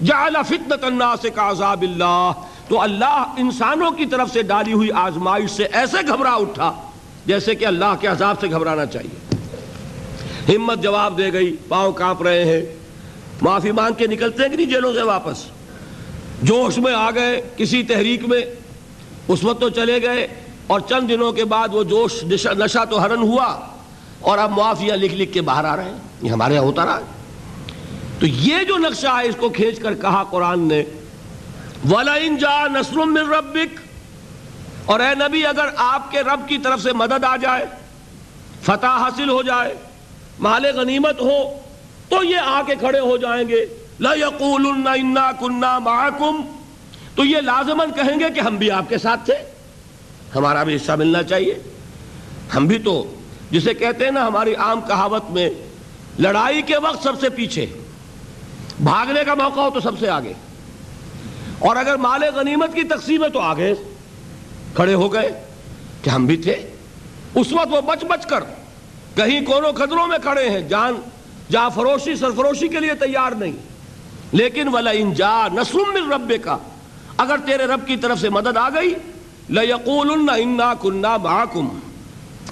جَعَلَ 0.03 0.37
فِتْنَةَ 0.43 0.85
النَّاسِ 0.85 1.29
كَعَذَابِ 1.35 1.87
اللَّهِ۔ 1.87 2.47
تو 2.67 2.81
اللہ 2.81 3.33
انسانوں 3.37 3.91
کی 3.91 4.05
طرف 4.05 4.29
سے 4.33 4.41
ڈالی 4.41 4.73
ہوئی 4.73 4.91
آزمائش 4.91 5.51
سے 5.51 5.63
ایسے 5.63 5.97
گھبرا 6.07 6.33
اٹھا 6.33 6.73
جیسے 7.25 7.55
کہ 7.55 7.65
اللہ 7.65 7.95
کے 7.99 8.07
عذاب 8.07 8.35
سے 8.41 8.47
گھبرانا 8.47 8.85
چاہیے۔ 8.85 9.35
ہمت 10.55 10.83
جواب 10.83 11.17
دے 11.17 11.33
گئی، 11.33 11.55
پاؤں 11.67 11.91
کانپ 11.91 12.21
رہے 12.21 12.45
ہیں۔ 12.45 12.61
معافی 13.41 13.71
مانگ 13.71 13.93
کے 13.93 14.07
نکلتے 14.07 14.43
ہیں 14.43 14.49
کہ 14.49 14.55
نہیں 14.55 14.65
جیلوں 14.65 14.93
سے 14.93 15.01
واپس؟ 15.01 15.43
جوش 16.43 16.77
میں 16.77 16.93
آ 16.93 17.11
گئے 17.11 17.41
کسی 17.57 17.83
تحریک 17.83 18.25
میں۔ 18.27 18.41
اس 19.27 19.43
وقت 19.43 19.61
تو 19.61 19.69
چلے 19.69 20.01
گئے 20.01 20.27
اور 20.67 20.79
چند 20.79 21.09
دنوں 21.09 21.31
کے 21.31 21.45
بعد 21.45 21.67
وہ 21.71 21.83
جوش، 21.83 22.23
نشہ 22.45 22.85
تو 22.89 23.01
ہرن 23.01 23.17
ہوا۔ 23.17 23.59
اور 24.19 24.37
اب 24.37 24.51
معافیاں 24.51 24.95
لکھ 24.95 25.15
لکھ 25.15 25.33
کے 25.33 25.41
باہر 25.41 25.65
آ 25.65 25.75
رہے 25.75 25.83
ہیں۔ 25.83 25.97
یہ 26.21 26.29
ہمارے 26.29 26.53
یہاں 26.53 26.63
ہوتا 26.63 26.85
رہا 26.85 26.99
تو 28.19 28.27
یہ 28.27 28.63
جو 28.63 28.77
نقشہ 28.77 29.07
ہے 29.07 29.27
اس 29.27 29.35
کو 29.35 29.49
کھینچ 29.49 29.79
کر 29.79 29.93
کہا 29.93 30.23
قرآن 30.23 30.59
نے، 30.59 30.83
وَلَئِن 31.91 32.37
جَا 32.37 32.67
نَصْرٌ 32.67 33.05
مِّن 33.05 33.33
رَبِّكَ 33.33 33.81
اور 34.85 34.99
اے 34.99 35.15
نبی 35.15 35.45
اگر 35.45 35.65
آپ 35.77 36.11
کے 36.11 36.21
رب 36.21 36.47
کی 36.47 36.57
طرف 36.57 36.81
سے 36.81 36.93
مدد 36.93 37.23
آ 37.23 37.37
جائے، 37.37 37.65
فتح 38.61 38.85
حاصل 38.85 39.29
ہو 39.29 39.41
جائے، 39.41 39.75
مال 40.39 40.65
غنیمت 40.75 41.21
ہو، 41.21 41.57
تو 42.09 42.23
یہ 42.23 42.37
آ 42.37 42.61
کے 42.67 42.75
کھڑے 42.75 42.99
ہو 42.99 43.17
جائیں 43.17 43.47
گے۔ 43.47 43.65
لَيَقُولُنَّ 43.99 44.89
إِنَّا 44.89 45.31
كُنَّا 45.39 45.79
تو 47.15 47.25
یہ 47.25 47.37
لازماً 47.37 47.91
کہیں 47.91 48.19
گے 48.19 48.25
کہ 48.35 48.39
ہم 48.39 48.55
بھی 48.55 48.71
آپ 48.71 48.89
کے 48.89 48.97
ساتھ 48.97 49.25
تھے۔ 49.25 49.33
ہمارا 50.35 50.63
بھی 50.63 50.75
حصہ 50.75 50.91
ملنا 50.91 51.23
چاہیے۔ 51.23 51.59
ہم 52.55 52.67
بھی 52.67 52.79
تو 52.79 53.15
جسے 53.51 53.73
کہتے 53.73 54.03
ہیں 54.03 54.11
نا 54.11 54.27
ہماری 54.27 54.55
عام 54.55 54.81
کہاوت 54.81 55.29
میں، 55.29 55.49
لڑائی 56.19 56.61
کے 56.61 56.77
وقت 56.77 57.03
سب 57.03 57.19
سے 57.19 57.29
پیچھے۔ 57.29 57.65
بھاگنے 58.83 59.23
کا 59.25 59.33
موقع 59.33 59.59
ہو 59.59 59.69
تو 59.69 59.79
سب 59.79 59.99
سے 59.99 60.09
آگے۔ 60.09 60.33
اور 61.59 61.75
اگر 61.75 61.95
مال 61.95 62.23
غنیمت 62.35 62.73
کی 62.73 62.83
تقسیم 62.83 63.23
ہے 63.23 63.29
تو 63.29 63.39
آگے 63.39 63.73
کھڑے 64.75 64.93
ہو 64.93 65.13
گئے 65.13 65.45
کہ 66.01 66.09
ہم 66.09 66.25
بھی 66.25 66.37
تھے۔ 66.37 66.51
اس 67.35 67.53
وقت 67.53 67.67
وہ 67.71 67.81
بچ 67.81 68.05
بچ 68.05 68.25
کر 68.25 68.43
کہیں 69.15 69.45
کونوں 69.45 69.73
خطروں 69.73 70.07
میں 70.07 70.17
کھڑے 70.17 70.49
ہیں۔ 70.49 70.59
جان، 70.59 70.93
جا 71.51 71.69
فروشی 71.69 72.15
سرفروشی 72.15 72.67
کے 72.67 72.79
لیے 72.79 72.93
تیار 72.93 73.31
نہیں۔ 73.31 73.51
لیکن 74.31 74.67
ولا 74.67 74.91
انجا 74.91 75.47
نسم 75.47 75.79
مل 75.93 76.11
ربے 76.13 76.37
کا 76.37 76.57
اگر 77.17 77.35
تیرے 77.45 77.65
رب 77.65 77.87
کی 77.87 77.97
طرف 77.97 78.19
سے 78.19 78.29
مدد 78.29 78.57
آ 78.57 78.69
گئی، 78.69 78.93
لَيَقُولُنَّ 79.49 80.31
إِنَّا 80.31 80.73
كُنَّا 80.73 81.17
مَعَكُمْ۔ 81.17 81.69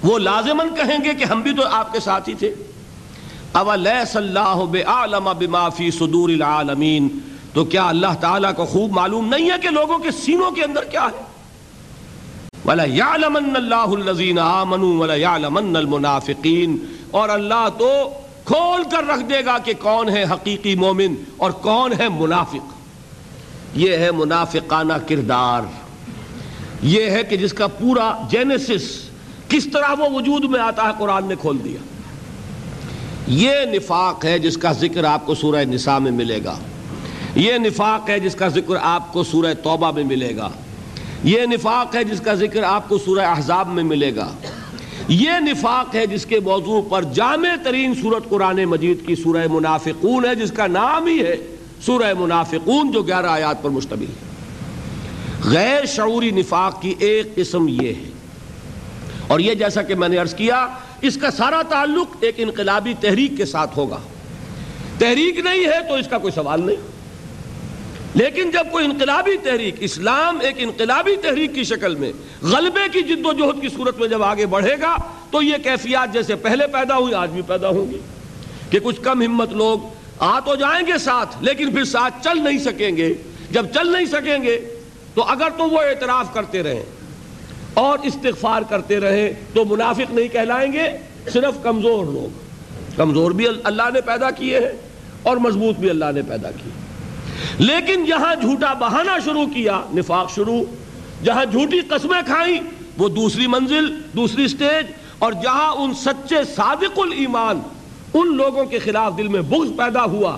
وہ 0.04 0.20
لازماً 0.20 0.70
کہیں 0.76 1.04
گے 1.04 1.14
کہ 1.14 1.24
ہم 1.24 1.42
بھی 1.42 1.54
تو 1.54 1.68
آپ 1.68 1.94
کے 1.94 2.00
ساتھ 2.00 2.30
ہی 2.30 2.34
تھے۔ 2.34 2.56
اَوَلَيْسَ 3.56 4.18
اللَّهُ 4.18 4.68
بِأَعْلَمَ 4.68 5.34
بِمَا 5.34 5.69
فِي 5.69 5.91
صُدُورِ 5.91 6.34
الْعَالَمِينَ؟ 6.34 7.07
تو 7.53 7.65
کیا 7.65 7.88
اللہ 7.88 8.14
تعالیٰ 8.22 8.56
کو 8.56 8.65
خوب 8.65 8.91
معلوم 8.91 9.27
نہیں 9.27 9.52
ہے 9.52 9.56
کہ 9.61 9.69
لوگوں 9.69 9.98
کے 9.98 10.11
سینوں 10.11 10.52
کے 10.52 10.64
اندر 10.64 10.84
کیا 10.84 11.03
ہے؟ 11.03 11.23
وَلَا 12.65 12.86
يَعْلَمَنَّ 12.86 13.57
اللَّهُ 13.57 13.98
الَّذِينَ 13.98 14.40
آمَنُوا 14.40 14.98
وَلَا 14.98 15.15
يَعْلَمَنَّ 15.15 15.77
الْمُنَافِقِينَ۔ 15.77 16.76
اور 17.11 17.30
اللہ 17.30 17.68
تو 17.77 18.10
کھول 18.45 18.84
کر 18.91 19.03
رکھ 19.07 19.23
دے 19.30 19.45
گا 19.45 19.57
کہ 19.57 19.73
کون 19.80 20.10
ہے 20.10 20.23
حقیقی 20.23 20.76
مومن 20.76 21.15
اور 21.38 21.52
کون 21.52 21.94
ہے 21.99 22.10
منافق۔ 22.10 22.73
یہ 23.73 23.98
ہے 23.98 24.11
منافقانہ 24.11 24.94
کردار۔ 25.07 25.61
یہ 26.82 27.10
ہے 27.10 27.23
کہ 27.23 27.38
جس 27.38 27.53
کا 27.53 27.68
پورا 27.68 28.22
جینسس 28.30 29.10
کس 29.49 29.68
طرح 29.73 29.94
وہ 29.99 30.06
وجود 30.14 30.44
میں 30.44 30.60
آتا 30.60 30.84
ہے 30.84 30.94
قرآن 30.99 31.26
نے 31.26 31.36
کھول 31.41 31.57
دیا۔ 31.64 31.95
یہ 33.28 33.52
نفاق 33.72 34.26
ہے 34.26 34.40
جس 34.40 34.58
کا 34.58 34.72
ذکر 34.72 35.04
آپ 35.04 35.26
کو 35.26 35.36
سورہ 35.36 35.64
نساء 35.64 35.98
میں 35.98 36.12
ملے 36.12 36.40
گا۔ 36.44 36.58
یہ 37.36 37.54
نفاق 37.54 38.10
ہے 38.10 38.20
جس 38.20 38.36
کا 38.36 38.48
ذکر 38.48 38.76
آپ 38.82 39.14
کو 39.14 39.24
سورہ 39.24 39.54
توبہ 39.54 39.92
میں 39.92 40.04
ملے 40.04 40.36
گا۔ 40.36 40.50
یہ 41.24 41.42
نفاق 41.42 41.96
ہے 41.96 42.04
جس 42.04 42.22
کا 42.22 42.34
ذکر 42.34 42.64
آپ 42.64 42.90
کو 42.90 42.98
سورہ 42.98 43.26
احزاب 43.26 43.68
میں 43.68 43.84
ملے 43.84 44.16
گا۔ 44.16 44.32
یہ 45.08 45.30
نفاق 45.40 45.96
ہے 45.96 46.06
جس 46.06 46.26
کے 46.26 46.40
موضوع 46.40 46.82
پر 46.90 47.04
جامع 47.04 47.56
ترین 47.64 47.94
صورت 48.02 48.30
قرآن 48.30 48.66
مجید 48.66 49.08
کی 49.08 49.16
سورہ 49.16 49.48
منافقون 49.52 50.26
ہے، 50.26 50.36
جس 50.36 50.52
کا 50.52 50.68
نام 50.68 51.06
ہی 51.06 51.22
ہے 51.22 51.36
سورہ 51.86 52.14
منافقون، 52.20 52.92
جو 52.92 53.04
گیارہ 53.04 53.26
آیات 53.26 53.64
پر 53.64 53.70
مشتمل 53.70 54.06
ہے۔ 54.06 54.36
غیر 55.44 55.86
شعوری 55.86 56.32
نفاق 56.32 56.82
کی 56.82 56.94
ایک 57.00 57.36
قسم 57.36 57.68
یہ 57.68 57.88
ہے۔ 57.88 58.10
اور 59.28 59.40
یہ 59.40 59.54
جیسا 59.54 59.82
کہ 59.82 59.96
میں 59.96 60.10
نے 60.10 60.18
عرض 60.18 60.36
کیا 60.36 60.68
اس 61.07 61.18
کا 61.18 61.32
سارا 61.32 61.61
تعلق 61.69 62.15
ایک 62.22 62.36
انقلابی 62.38 62.94
تحریک 63.02 63.32
کے 63.38 63.45
ساتھ 63.45 63.77
ہوگا۔ 63.77 63.99
تحریک 64.99 65.40
نہیں 65.40 65.65
ہے 65.65 65.90
تو 65.90 65.95
اس 65.95 66.07
کا 66.07 66.18
کوئی 66.18 66.34
سوال 66.34 66.65
نہیں۔ 66.65 66.76
لیکن 68.15 68.52
جب 68.52 68.72
کوئی 68.72 68.86
انقلابی 68.86 69.38
تحریک، 69.44 69.76
اسلام 69.80 70.38
ایک 70.41 70.56
انقلابی 70.57 71.15
تحریک 71.15 71.56
کی 71.56 71.64
شکل 71.64 71.95
میں 71.95 72.11
غلبے 72.41 72.80
کی 72.91 73.02
جد 73.02 73.26
و 73.26 73.34
جہد 73.34 73.61
کی 73.61 73.68
صورت 73.69 73.99
میں 73.99 74.07
جب 74.07 74.23
آگے 74.23 74.45
بڑھے 74.45 74.76
گا، 74.82 74.98
تو 75.32 75.41
یہ 75.41 75.57
کیفیات 75.64 76.14
جیسے 76.14 76.36
پہلے 76.36 76.68
پیدا 76.68 76.98
ہوئی، 76.98 77.14
آج 77.14 77.30
بھی 77.30 77.41
پیدا 77.41 77.69
ہوں 77.69 77.91
گی۔ 77.91 77.99
کہ 78.69 78.80
کچھ 78.80 79.02
کم 79.02 79.22
ہمت 79.22 79.52
لوگ 79.53 79.80
آ 80.19 80.40
تو 80.40 80.56
جائیں 80.56 80.88
گے 80.88 80.98
ساتھ، 80.98 81.44
لیکن 81.44 81.72
پھر 81.72 81.84
ساتھ 81.84 82.23
چل 82.23 82.44
نہیں 82.44 82.57
سکیں 82.57 82.98
گے۔ 82.98 83.14
جب 83.52 83.65
چل 83.73 83.91
نہیں 83.91 84.06
سکیں 84.06 84.44
گے، 84.44 84.80
تو 85.14 85.23
اگر 85.23 85.49
تو 85.57 85.64
وہ 85.64 85.82
اعتراف 85.82 86.34
کرتے 86.34 86.64
رہیں 86.64 86.84
اور 87.76 88.00
استغفار 88.04 88.62
کرتے 88.62 89.00
رہیں 89.00 89.30
تو 89.54 89.66
منافق 89.66 90.12
نہیں 90.12 90.28
کہلائیں 90.28 90.74
گے، 90.74 90.98
صرف 91.34 91.64
کمزور 91.64 92.06
لوگ۔ 92.06 92.46
کمزور 92.96 93.32
بھی 93.32 93.46
اللہ 93.64 93.84
نے 93.94 94.02
پیدا 94.02 94.32
کیے 94.32 94.60
ہیں 94.60 94.72
اور 95.24 95.38
مضبوط 95.38 95.76
بھی 95.76 95.90
اللہ 95.90 96.06
نے 96.16 96.22
پیدا 96.22 96.52
کیے۔ 96.52 96.72
لیکن 97.58 98.06
جہاں 98.06 98.36
جھوٹا 98.36 98.74
بہانا 98.74 99.20
شروع 99.26 99.46
کیا، 99.46 99.82
نفاق 99.96 100.36
شروع، 100.36 100.62
جہاں 101.24 101.46
جھوٹی 101.46 101.80
قسمیں 101.80 102.22
کھائیں، 102.26 102.58
وہ 102.98 103.10
دوسری 103.10 103.48
منزل، 103.48 104.02
دوسری 104.16 104.48
سٹیج 104.48 104.86
اور 105.20 105.34
جہاں 105.34 105.72
ان 105.72 105.94
سچے 105.94 106.36
صادق 106.56 107.00
الایمان، 107.00 107.60
ان 108.14 108.38
لوگوں 108.38 108.66
کے 108.66 108.80
خلاف 108.80 109.18
دل 109.18 109.28
میں 109.28 109.42
بغض 109.42 109.70
پیدا 109.78 110.04
ہوا 110.04 110.38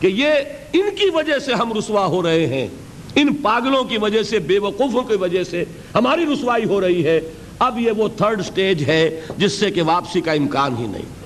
کہ 0.00 0.06
یہ 0.06 0.30
ان 0.72 0.90
کی 0.98 1.10
وجہ 1.14 1.38
سے 1.38 1.54
ہم 1.54 1.72
رسوا 1.78 2.06
ہو 2.06 2.22
رہے 2.22 2.46
ہیں۔ 2.46 2.68
ان 3.14 3.34
پاگلوں 3.34 3.84
کی 3.84 3.98
وجہ 3.98 4.22
سے، 4.22 4.38
بے 4.38 4.58
وقوفوں 4.58 5.02
کی 5.02 5.16
وجہ 5.16 5.44
سے 5.44 5.64
ہماری 5.94 6.26
رسوائی 6.26 6.64
ہو 6.64 6.80
رہی 6.80 7.06
ہے۔ 7.06 7.20
اب 7.58 7.78
یہ 7.78 7.90
وہ 7.90 8.08
تھرڈ 8.08 8.42
سٹیج 8.42 8.84
ہے 8.84 9.20
جس 9.36 9.52
سے 9.52 9.70
کہ 9.70 9.82
واپسی 9.82 10.20
کا 10.20 10.32
امکان 10.32 10.76
ہی 10.76 10.86
نہیں۔ 10.86 11.22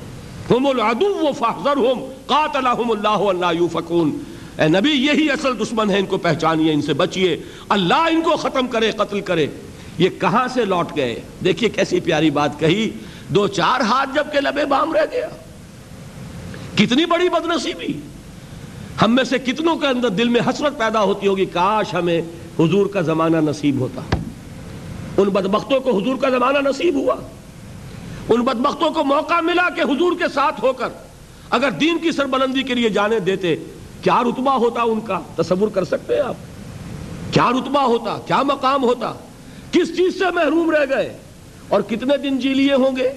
ہم 0.51 0.67
العدو 0.67 1.33
فاحذرہم، 1.39 2.13
قاتلہم 2.27 2.91
اللہ 2.91 3.09
اللہ 3.09 3.47
یوفکون 3.59 4.19
اے 4.59 4.69
نبی، 4.69 4.91
یہی 4.91 5.31
اصل 5.31 5.53
دشمن 5.61 5.91
ہے، 5.91 5.99
ان 5.99 6.07
کو 6.07 6.19
پہچانیے، 6.19 6.73
ان 6.73 6.83
سے 6.83 6.93
بچیے۔ 6.93 7.37
اللہ 7.69 7.95
ان 7.95 8.21
کو 8.21 8.37
ختم 8.37 8.67
کرے، 8.67 8.91
قتل 8.91 9.21
کرے۔ 9.21 9.47
یہ 9.99 10.09
کہاں 10.21 10.49
سے 10.49 10.65
لوٹ 10.65 10.97
گئے؟ 10.97 11.21
دیکھیے 11.45 11.71
کیسی 11.71 12.01
پیاری 12.01 12.31
بات 12.31 12.61
کہی۔ 12.61 12.91
دو 13.29 13.47
چار 13.47 13.81
ہاتھ 13.81 14.11
جب 14.15 14.25
کے 14.33 14.41
لبے 14.41 14.65
بام 14.65 14.93
رہ 14.93 15.05
گیا۔ 15.13 15.29
کتنی 16.77 17.07
بڑی 17.07 17.29
بدنصیبی۔ 17.29 17.93
ہم 19.03 19.15
میں 19.15 19.25
سے 19.25 19.39
کتنوں 19.39 19.77
کے 19.77 19.87
اندر 19.87 20.09
دل 20.09 20.29
میں 20.29 20.41
حسرت 20.41 20.79
پیدا 20.79 21.03
ہوتی 21.03 21.27
ہوگی، 21.27 21.45
کاش 21.45 21.95
ہمیں 21.95 22.23
حضور 22.61 22.87
کا 22.87 23.01
زمانہ 23.01 23.37
نصیب 23.37 23.81
ہوتا۔ 23.81 24.01
ان 25.17 25.29
بدبختوں 25.29 25.81
کو 25.81 25.99
حضور 25.99 26.17
کا 26.17 26.31
زمانہ 26.31 26.59
نصیب 26.69 26.95
ہوا۔ 26.95 27.15
ان 28.29 28.41
بدبختوں 28.41 28.91
کو 28.91 29.05
موقع 29.05 29.41
ملا 29.41 29.71
کہ 29.71 29.81
حضور 29.81 30.13
کے 30.19 30.25
ساتھ 30.35 30.65
ہو 30.65 30.73
کر 30.73 30.89
اگر 31.51 31.71
دین 31.71 31.99
کی 31.99 32.11
سربلندی 32.11 32.63
کے 32.63 32.75
لیے 32.75 32.89
جانے 32.89 33.21
دیتے، 33.21 33.57
کیا 34.03 34.23
رتبہ 34.23 34.53
ہوتا 34.53 34.83
ان 34.83 35.01
کا؟ 35.01 35.21
تصور 35.37 35.69
کر 35.69 35.85
سکتے 35.85 36.15
ہیں 36.15 36.23
آپ؟ 36.23 36.35
کیا 37.35 37.51
رتبہ 37.51 37.81
ہوتا؟ 37.81 38.19
کیا 38.27 38.43
مقام 38.43 38.83
ہوتا؟ 38.83 39.13
کس 39.73 39.97
چیز 39.97 40.19
سے 40.19 40.25
محروم 40.35 40.71
رہ 40.71 40.85
گئے؟ 40.89 41.17
اور 41.69 41.81
کتنے 41.81 42.17
دن 42.17 42.39
جی 42.39 42.55
لیے 42.55 42.75
ہوں 42.75 42.97
گے؟ 42.97 43.11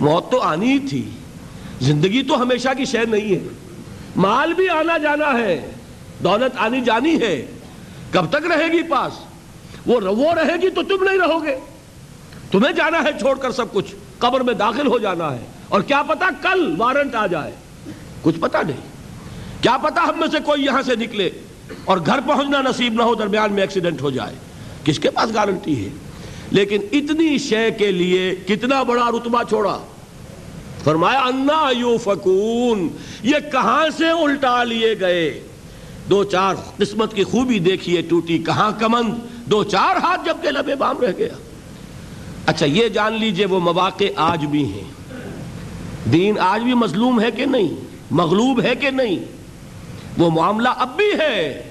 موت 0.00 0.30
تو 0.30 0.40
آنی 0.40 0.72
ہی 0.72 0.78
تھی۔ 0.78 1.10
زندگی 1.80 2.22
تو 2.22 2.42
ہمیشہ 2.42 2.68
کی 2.76 2.84
شہر 2.84 3.06
نہیں 3.06 3.34
ہے۔ 3.34 3.63
مال 4.16 4.54
بھی 4.54 4.68
آنا 4.68 4.98
جانا 4.98 5.38
ہے، 5.38 5.70
دولت 6.18 6.56
آنی 6.56 6.80
جانی 6.80 7.20
ہے۔ 7.20 7.46
کب 8.10 8.30
تک 8.30 8.46
رہے 8.46 8.72
گی 8.72 8.82
پاس؟ 8.82 9.12
وہ 9.86 10.00
وہ 10.00 10.32
رہے 10.32 10.56
گی 10.62 10.70
تو 10.70 10.82
تم 10.82 11.04
نہیں 11.04 11.18
رہو 11.18 11.44
گے۔ 11.44 11.56
تمہیں 12.50 12.72
جانا 12.72 12.98
ہے 13.04 13.18
چھوڑ 13.18 13.38
کر 13.38 13.52
سب 13.52 13.72
کچھ، 13.72 13.94
قبر 14.18 14.40
میں 14.40 14.54
داخل 14.54 14.86
ہو 14.86 14.98
جانا 14.98 15.32
ہے۔ 15.32 15.44
اور 15.68 15.80
کیا 15.80 16.02
پتا 16.02 16.28
کل 16.42 16.74
وارنٹ 16.78 17.14
آ 17.14 17.26
جائے۔ 17.26 17.52
کچھ 18.22 18.40
پتا 18.40 18.62
نہیں۔ 18.62 18.80
کیا 19.60 19.76
پتا 19.76 20.02
ہم 20.02 20.20
میں 20.20 20.28
سے 20.28 20.38
کوئی 20.44 20.64
یہاں 20.64 20.82
سے 20.82 20.96
نکلے 20.96 21.30
اور 21.84 21.98
گھر 22.06 22.18
پہنچنا 22.26 22.62
نصیب 22.62 22.92
نہ 22.92 23.02
ہو، 23.02 23.14
درمیان 23.14 23.52
میں 23.52 23.62
ایکسیڈنٹ 23.62 24.02
ہو 24.02 24.10
جائے۔ 24.10 24.34
کس 24.84 24.98
کے 24.98 25.10
پاس 25.10 25.34
گارنٹی 25.34 25.84
ہے؟ 25.84 25.90
لیکن 26.50 26.80
اتنی 26.92 27.38
شے 27.38 27.70
کے 27.70 27.92
لیے 27.92 28.34
کتنا 28.48 28.82
بڑا 28.82 29.10
رتبہ 29.10 29.42
چھوڑا۔ 29.42 29.78
فرمایا، 30.84 31.20
انا 31.20 31.70
یو 31.78 31.96
فکون 31.98 32.88
یہ 33.22 33.36
کہاں 33.52 33.86
سے 33.96 34.10
الٹا 34.10 34.64
لیے 34.64 35.00
گئے؟ 35.00 35.40
دو 36.10 36.24
چار 36.24 36.54
قسمت 36.78 37.14
کی 37.14 37.24
خوبی 37.24 37.58
دیکھیے 37.58 38.02
ٹوٹی 38.02 38.38
کہاں 38.38 38.70
کمند؟ 38.78 39.14
دو 39.46 39.64
چار 39.64 39.96
ہاتھ 39.96 40.20
جب 40.24 40.36
کے 40.42 40.50
لبے 40.50 40.74
بام 40.74 41.00
رہ 41.00 41.12
گیا۔ 41.18 41.34
اچھا 42.46 42.66
یہ 42.66 42.88
جان 42.88 43.12
لیجیے، 43.12 43.46
وہ 43.46 43.60
مواقع 43.60 44.04
آج 44.16 44.44
بھی 44.44 44.64
ہیں۔ 44.64 44.84
دین 46.12 46.38
آج 46.38 46.62
بھی 46.62 46.74
مظلوم 46.74 47.20
ہے 47.20 47.30
کہ 47.30 47.44
نہیں؟ 47.44 47.68
مغلوب 48.10 48.62
ہے 48.62 48.74
کہ 48.74 48.90
نہیں؟ 48.90 49.18
وہ 50.18 50.30
معاملہ 50.30 50.68
اب 50.76 50.96
بھی 50.96 51.10
ہے۔ 51.18 51.70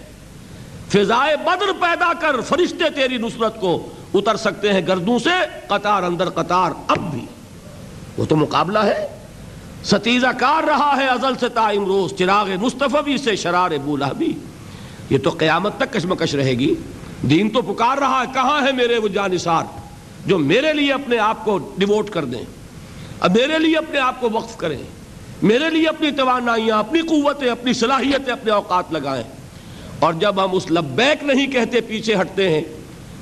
فضائے 0.87 1.37
بدر 1.37 1.73
پیدا 1.79 2.13
کر، 2.19 2.41
فرشتے 2.41 2.89
تیری 2.95 3.17
نصرت 3.17 3.59
کو 3.59 3.89
اتر 4.13 4.35
سکتے 4.35 4.73
ہیں 4.73 4.81
گردوں 4.87 5.19
سے، 5.19 5.45
قطار 5.67 6.03
اندر 6.03 6.29
قطار 6.29 6.71
اب 6.87 7.11
بھی۔ 7.11 7.25
وہ 8.17 8.25
تو 8.25 8.35
مقابلہ 8.35 8.79
ہے۔ 8.79 9.07
ستیزہ 9.83 10.27
کار 10.39 10.63
رہا 10.63 10.93
ہے 10.97 11.07
ازل 11.07 11.35
سے 11.39 11.49
تا 11.49 11.67
امروز 11.67 12.13
چراغ 12.13 12.49
مصطفی 12.61 13.17
سے 13.17 13.35
شرار 13.35 13.71
بولا 13.83 14.11
بھی 14.17 14.33
یہ 15.09 15.17
تو 15.17 15.29
قیامت 15.29 15.77
تک 15.77 15.93
کشمکش 15.93 16.35
رہے 16.35 16.51
گی۔ 16.51 16.75
دین 17.21 17.49
تو 17.49 17.61
پکار 17.61 17.97
رہا 17.97 18.21
ہے، 18.21 18.33
کہاں 18.33 18.67
ہے 18.67 18.71
میرے 18.71 18.97
وہ 18.97 19.07
جانسار 19.07 19.63
جو 20.25 20.37
میرے 20.37 20.73
لیے 20.73 20.93
اپنے 20.93 21.17
آپ 21.17 21.45
کو 21.45 21.59
ڈیووٹ 21.77 22.09
کر 22.09 22.25
دیں۔ 22.25 22.43
اب 23.19 23.37
میرے 23.37 23.59
لیے 23.59 23.77
اپنے 23.77 23.99
آپ 23.99 24.21
کو 24.21 24.29
وقف 24.29 24.57
کریں۔ 24.57 24.77
میرے 25.41 25.69
لیے 25.69 25.87
اپنی 25.87 26.11
توانائیاں، 26.11 26.79
اپنی 26.79 27.01
قوتیں، 27.01 27.49
اپنی 27.49 27.73
صلاحیتیں 27.73 28.33
اپنے 28.33 28.51
اوقات 28.51 28.93
لگائیں۔ 28.93 29.23
اور 29.99 30.13
جب 30.13 30.45
ہم 30.45 30.55
اس 30.55 30.71
لبیک 30.71 31.23
نہیں 31.23 31.47
کہتے، 31.47 31.81
پیچھے 31.81 32.15
ہٹتے 32.21 32.49
ہیں، 32.49 32.61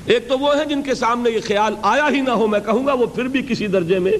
ایک 0.06 0.28
تو 0.28 0.38
وہ 0.38 0.56
ہے 0.56 0.64
جن 0.64 0.82
کے 0.82 0.94
سامنے 0.94 1.30
یہ 1.30 1.40
خیال 1.46 1.74
آیا 1.82 2.08
ہی 2.10 2.20
نہ 2.20 2.30
ہو، 2.30 2.46
میں 2.46 2.60
کہوں 2.60 2.86
گا 2.86 2.92
وہ 2.92 3.06
پھر 3.06 3.24
بھی 3.24 3.42
کسی 3.48 3.66
درجے 3.66 3.98
میں 3.98 4.12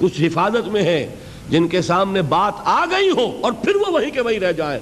کچھ 0.00 0.22
حفاظت 0.22 0.68
میں 0.68 0.82
ہے 0.82 1.14
جن 1.48 1.68
کے 1.68 1.82
سامنے 1.82 2.22
بات 2.22 2.52
آ 2.64 2.84
گئی 2.90 3.10
ہو 3.10 3.38
اور 3.40 3.52
پھر 3.52 3.76
وہ 3.76 3.92
وہیں 3.92 4.10
کے 4.10 4.20
وہیں 4.20 4.38
رہ 4.38 4.52
جائے 4.52 4.80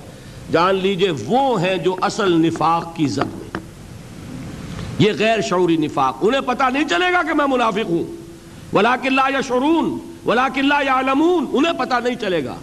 جان 0.52 0.74
لیجیے 0.74 1.10
وہ 1.26 1.62
ہیں 1.62 1.76
جو 1.76 1.96
اصل 2.00 2.32
نفاق 2.46 2.96
کی 2.96 3.06
زد 3.06 3.34
میں۔ 3.34 3.60
یہ 4.98 5.12
غیر 5.18 5.40
شعوری 5.40 5.76
نفاق، 5.76 6.16
انہیں 6.20 6.40
پتہ 6.40 6.64
نہیں 6.72 6.84
چلے 6.90 7.12
گا 7.12 7.22
کہ 7.22 7.34
میں 7.34 7.46
منافق 7.48 7.90
ہوں۔ 7.90 8.04
ولیکن 8.76 9.14
لا 9.14 9.24
یا 9.32 9.40
شعرون 9.40 9.98
ولیکن 10.26 10.68
لا 10.68 10.80
یا 10.86 10.94
انہیں 11.52 11.72
پتہ 11.78 11.94
نہیں 12.04 12.14
چلے 12.14 12.44
گا۔ 12.44 12.56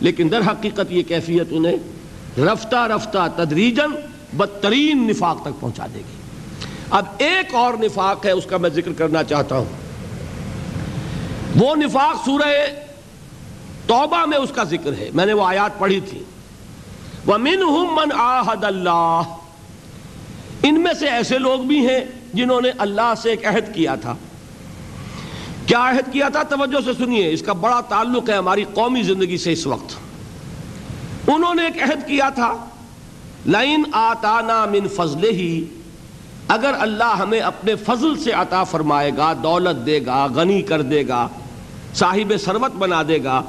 لیکن 0.00 0.28
در 0.30 0.40
حقیقت 0.40 0.92
یہ 0.92 1.02
کیفیت 1.02 1.46
انہیں 1.50 1.76
رفتہ 2.40 2.88
رفتہ 2.96 3.28
تدریجن 3.36 3.90
بدترین 4.36 5.06
نفاق 5.08 5.42
تک 5.42 5.60
پہنچا 5.60 5.86
دے 5.94 5.98
گی۔ 5.98 6.16
اب 6.90 7.04
ایک 7.18 7.54
اور 7.54 7.74
نفاق 7.74 8.26
ہے، 8.26 8.30
اس 8.30 8.46
کا 8.46 8.56
میں 8.56 8.70
ذکر 8.70 8.92
کرنا 8.92 9.24
چاہتا 9.24 9.56
ہوں۔ 9.56 9.85
وہ 11.56 11.76
نفاق 11.76 12.24
سورہ 12.24 12.66
توبہ 13.86 14.26
میں 14.26 14.38
اس 14.38 14.50
کا 14.54 14.64
ذکر 14.64 14.92
ہے 14.92 15.10
میں 15.14 15.26
نے 15.26 15.32
وہ 15.32 15.46
آیات 15.46 15.78
پڑھی 15.78 16.00
تھی۔ 16.00 16.22
وَمِنْهُمْ 17.26 17.98
مَنْ 17.98 18.12
آہد 18.18 18.64
اللہ۔ 18.64 19.22
ان 20.62 20.80
میں 20.80 20.94
سے 20.94 21.08
ایسے 21.08 21.38
لوگ 21.38 21.58
بھی 21.58 21.88
ہیں 21.88 22.00
جنہوں 22.34 22.60
نے 22.60 22.70
اللہ 22.78 23.12
سے 23.22 23.30
ایک 23.30 23.46
عہد 23.46 23.74
کیا 23.74 23.94
تھا۔ 23.94 24.14
کیا 25.66 25.90
عہد 25.90 26.12
کیا 26.12 26.28
تھا؟ 26.28 26.42
توجہ 26.42 26.84
سے 26.84 27.04
سنیے، 27.04 27.32
اس 27.32 27.42
کا 27.42 27.52
بڑا 27.52 27.80
تعلق 27.80 28.30
ہے 28.30 28.34
ہماری 28.34 28.64
قومی 28.74 29.02
زندگی 29.02 29.36
سے 29.36 29.52
اس 29.52 29.66
وقت۔ 29.66 29.96
انہوں 31.26 31.54
نے 31.54 31.64
ایک 31.64 31.82
عہد 31.82 32.06
کیا 32.06 32.28
تھا۔ 32.28 32.64
لائن 33.46 33.82
آتانا 33.92 34.64
من 34.64 34.88
فضل 34.88 35.24
ہی 35.24 35.64
اگر 36.48 36.74
اللہ 36.78 37.16
ہمیں 37.18 37.40
اپنے 37.40 37.74
فضل 37.74 38.16
سے 38.16 38.32
عطا 38.32 38.64
فرمائے 38.64 39.10
گا، 39.16 39.32
دولت 39.42 39.86
دے 39.86 40.06
گا، 40.06 40.26
غنی 40.26 40.62
کر 40.62 40.82
دے 40.82 41.08
گا 41.08 41.28
صاحب 41.96 42.32
سروت 42.44 42.72
بنا 42.74 43.02
دے 43.08 43.24
گا۔ 43.24 43.42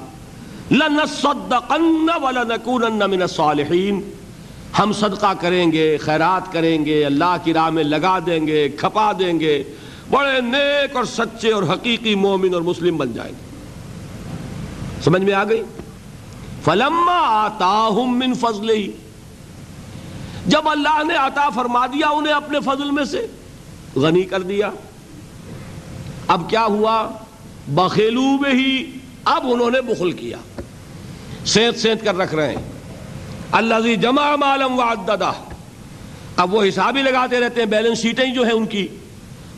لَنَصَدَّقَنَّ 0.72 2.24
وَلَنَكُونَنَّ 2.24 3.06
مِنَ 3.06 3.22
الصَّالِحِينَ 3.22 4.02
ہم 4.80 4.94
صدقہ 4.94 5.34
کریں 5.40 5.72
گے، 5.72 5.98
خیرات 5.98 6.54
کریں 6.54 6.86
گے، 6.86 7.06
اللہ 7.06 7.36
کی 7.44 7.54
راہ 7.54 7.70
میں 7.70 7.84
لگا 7.84 8.20
دیں 8.26 8.48
گے، 8.48 8.70
کھپا 8.70 9.12
دیں 9.20 9.40
گے۔ 9.40 9.64
بڑے 10.10 10.42
نیک 10.42 10.96
اور 10.96 11.04
سچے 11.04 11.52
اور 11.52 11.64
حقیقی 11.64 12.16
مومن 12.16 12.54
اور 12.54 12.62
مسلم 12.62 12.98
بن 12.98 13.14
جائیں 13.14 13.32
گے۔ 13.32 13.58
سمجھ 15.02 15.22
میں 15.22 15.34
آ 15.34 15.44
گئی؟ 15.44 15.64
فَلَمَّا 16.64 17.46
آتَاهُم 17.46 18.18
مِّن 18.18 18.34
فَضْلِهِ 18.34 18.92
جب 20.46 20.70
اللہ 20.70 21.04
نے 21.04 21.16
عطا 21.16 21.50
فرما 21.50 21.86
دیا 21.86 22.10
انہیں 22.10 22.34
اپنے 22.34 22.60
فضل 22.60 22.92
میں 22.92 23.06
سے، 23.06 23.28
غنی 23.96 24.24
کر 24.24 24.42
دیا۔ 24.42 24.70
اب 26.28 26.50
کیا 26.50 26.66
ہوا؟ 26.66 27.10
بخیلو 27.68 28.22
میں 28.22 28.52
ہی 28.54 28.92
اب 29.26 29.48
انہوں 29.52 29.72
نے 29.72 29.82
بخل 29.82 30.12
کیا۔ 30.12 30.38
سینت 31.46 31.80
سینت 31.80 32.06
کر 32.06 32.16
رکھ 32.16 32.36
رہے 32.36 32.50
ہیں۔ 32.50 32.64
اللہ 33.52 33.96
جمع 33.96 34.36
مالم 34.36 34.80
و 34.80 34.82
اب 36.38 36.54
وہ 36.54 36.64
حساب 36.64 36.98
ہی 36.98 37.02
لگاتے 37.02 37.40
رہتے 37.40 37.62
ہیں، 37.62 37.68
بیلنس 37.68 38.02
شیٹیں 38.02 38.34
جو 38.34 38.44
ہیں 38.44 38.52
ان 38.52 38.66
کی۔ 38.66 38.88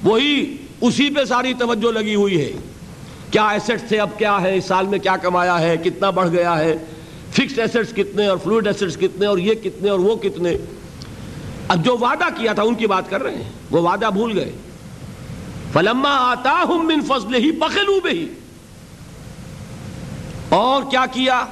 وہی 0.04 0.58
اسی 0.82 1.10
پہ 1.10 1.26
ساری 1.26 1.54
توجہ 1.54 1.92
لگی 1.92 2.16
ہوئی 2.16 2.42
ہے۔ 2.42 2.52
کیا 3.32 3.48
ایسٹس 3.48 3.88
تھے، 3.88 4.00
اب 4.00 4.10
کیا 4.18 4.42
ہے، 4.42 4.58
اس 4.58 4.66
سال 4.66 4.88
میں 4.88 5.00
کیا 5.00 5.18
کمایا 5.18 5.60
ہے، 5.60 5.78
کتنا 5.78 6.10
بڑھ 6.10 6.30
گیا 6.30 6.60
ہے۔ 6.60 6.78
فکسڈ 7.32 7.60
ایسٹس 7.60 7.94
کتنے 7.94 8.28
اور 8.28 8.38
فلوئڈ 8.38 8.68
ایسٹس 8.68 8.98
کتنے 8.98 9.26
اور 9.26 9.38
یہ 9.38 9.54
کتنے 9.54 9.90
اور 9.90 10.00
وہ 10.00 10.16
کتنے۔ 10.16 10.58
اب 11.68 11.86
جو 11.86 11.98
وعدہ 11.98 12.26
کیا 12.36 12.54
تھا، 12.54 12.64
ان 12.64 12.76
کی 12.76 12.88
بات 12.88 13.10
کر 13.10 13.24
رہے 13.24 13.36
ہیں۔ 13.36 13.52
وہ 13.72 13.82
وعدہ 13.82 14.10
بھول 14.14 14.40
گئے۔ 14.40 14.52
فلما 15.74 16.32
آتا 16.32 16.64
ہوں 16.70 16.84
من 16.84 17.02
فضل 17.02 17.36
ہی 17.36 17.52
بخلو 17.52 18.00
ہی 18.06 18.28
اور 20.50 20.84
کیا 20.92 21.06
کیا؟ 21.12 21.46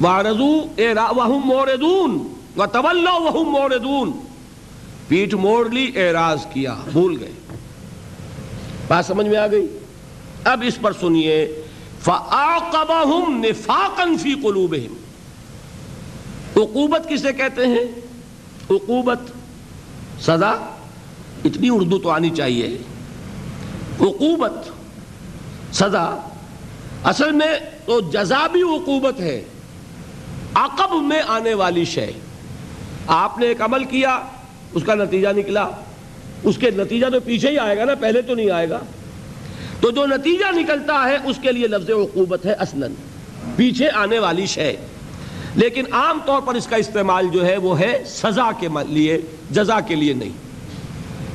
وارزو 0.00 0.66
اے 0.76 0.94
وہم 1.16 1.40
موردون 1.44 2.34
و 2.56 2.66
طلو 2.66 3.22
وہم 3.22 3.50
موردون۔ 3.50 4.12
پیٹ 5.08 5.34
موڑ 5.34 5.70
لی، 5.70 5.92
اعراض 5.94 6.46
کیا، 6.52 6.76
بھول 6.92 7.16
گئے۔ 7.20 7.32
بات 8.88 9.06
سمجھ 9.06 9.26
میں 9.26 9.38
آ 9.38 9.46
گئی؟ 9.46 9.78
اب 10.44 10.64
اس 10.66 10.78
پر 10.80 10.92
سنیے، 10.92 11.62
فَآقَبَهُمْ 12.00 13.44
نِفَاقًا 13.44 14.16
فِي 14.22 14.34
قُلُوبِهِمْ۔ 14.34 14.94
عقوبت 16.56 17.08
کسے 17.08 17.32
کہتے 17.32 17.66
ہیں؟ 17.66 18.00
عقوبت، 18.70 19.18
سزا؟ 20.20 20.75
اتنی 21.46 21.68
اردو 21.68 21.98
تو 21.98 22.10
آنی 22.10 22.30
چاہیے۔ 22.30 22.78
عقوبت، 24.00 24.52
سزا۔ 25.74 26.28
اصل 27.04 27.32
میں 27.32 27.58
تو 27.86 28.00
جزا 28.00 28.46
بھی 28.46 28.62
عقوبت 28.62 29.20
ہے۔ 29.20 29.44
عقب 30.54 31.02
میں 31.02 31.22
آنے 31.26 31.54
والی 31.54 31.84
شے۔ 31.84 32.10
آپ 33.06 33.38
نے 33.38 33.46
ایک 33.46 33.62
عمل 33.62 33.84
کیا، 33.84 34.20
اس 34.74 34.82
کا 34.86 34.94
نتیجہ 34.94 35.28
نکلا۔ 35.36 35.70
اس 36.42 36.58
کے 36.58 36.70
نتیجہ 36.70 37.06
تو 37.06 37.20
پیچھے 37.20 37.50
ہی 37.50 37.58
آئے 37.58 37.76
گا 37.76 37.84
نا، 37.84 37.94
پہلے 37.94 38.22
تو 38.22 38.34
نہیں 38.34 38.50
آئے 38.50 38.70
گا۔ 38.70 38.78
تو 39.80 39.90
جو 39.90 40.06
نتیجہ 40.06 40.56
نکلتا 40.56 41.08
ہے، 41.08 41.16
اس 41.24 41.36
کے 41.42 41.52
لیے 41.52 41.66
لفظ 41.66 41.90
عقوبت 41.90 42.46
ہے 42.46 42.52
اصلا۔ 42.52 42.86
پیچھے 43.56 43.90
آنے 43.90 44.18
والی 44.18 44.46
شے۔ 44.46 44.76
لیکن 45.54 45.84
عام 45.92 46.18
طور 46.26 46.42
پر 46.42 46.54
اس 46.54 46.66
کا 46.66 46.76
استعمال 46.76 47.28
جو 47.32 47.46
ہے، 47.46 47.56
وہ 47.56 47.80
ہے 47.80 48.02
سزا 48.06 48.50
کے 48.60 48.68
لیے، 48.88 49.20
جزا 49.50 49.80
کے 49.80 49.94
لیے 49.94 50.12
نہیں۔ 50.12 50.45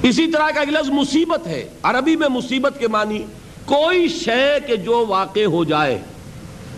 اسی 0.03 0.27
طرح 0.27 0.49
کا 0.55 0.59
ایک 0.59 0.69
لفظ 0.69 0.89
مصیبت 0.89 1.47
ہے۔ 1.47 1.69
عربی 1.83 2.15
میں 2.15 2.27
مصیبت 2.27 2.79
کے 2.79 2.87
معنی 2.87 3.19
کوئی 3.65 4.07
شے 4.07 4.57
کے 4.67 4.75
جو 4.75 5.05
واقع 5.07 5.45
ہو 5.45 5.63
جائے۔ 5.63 6.01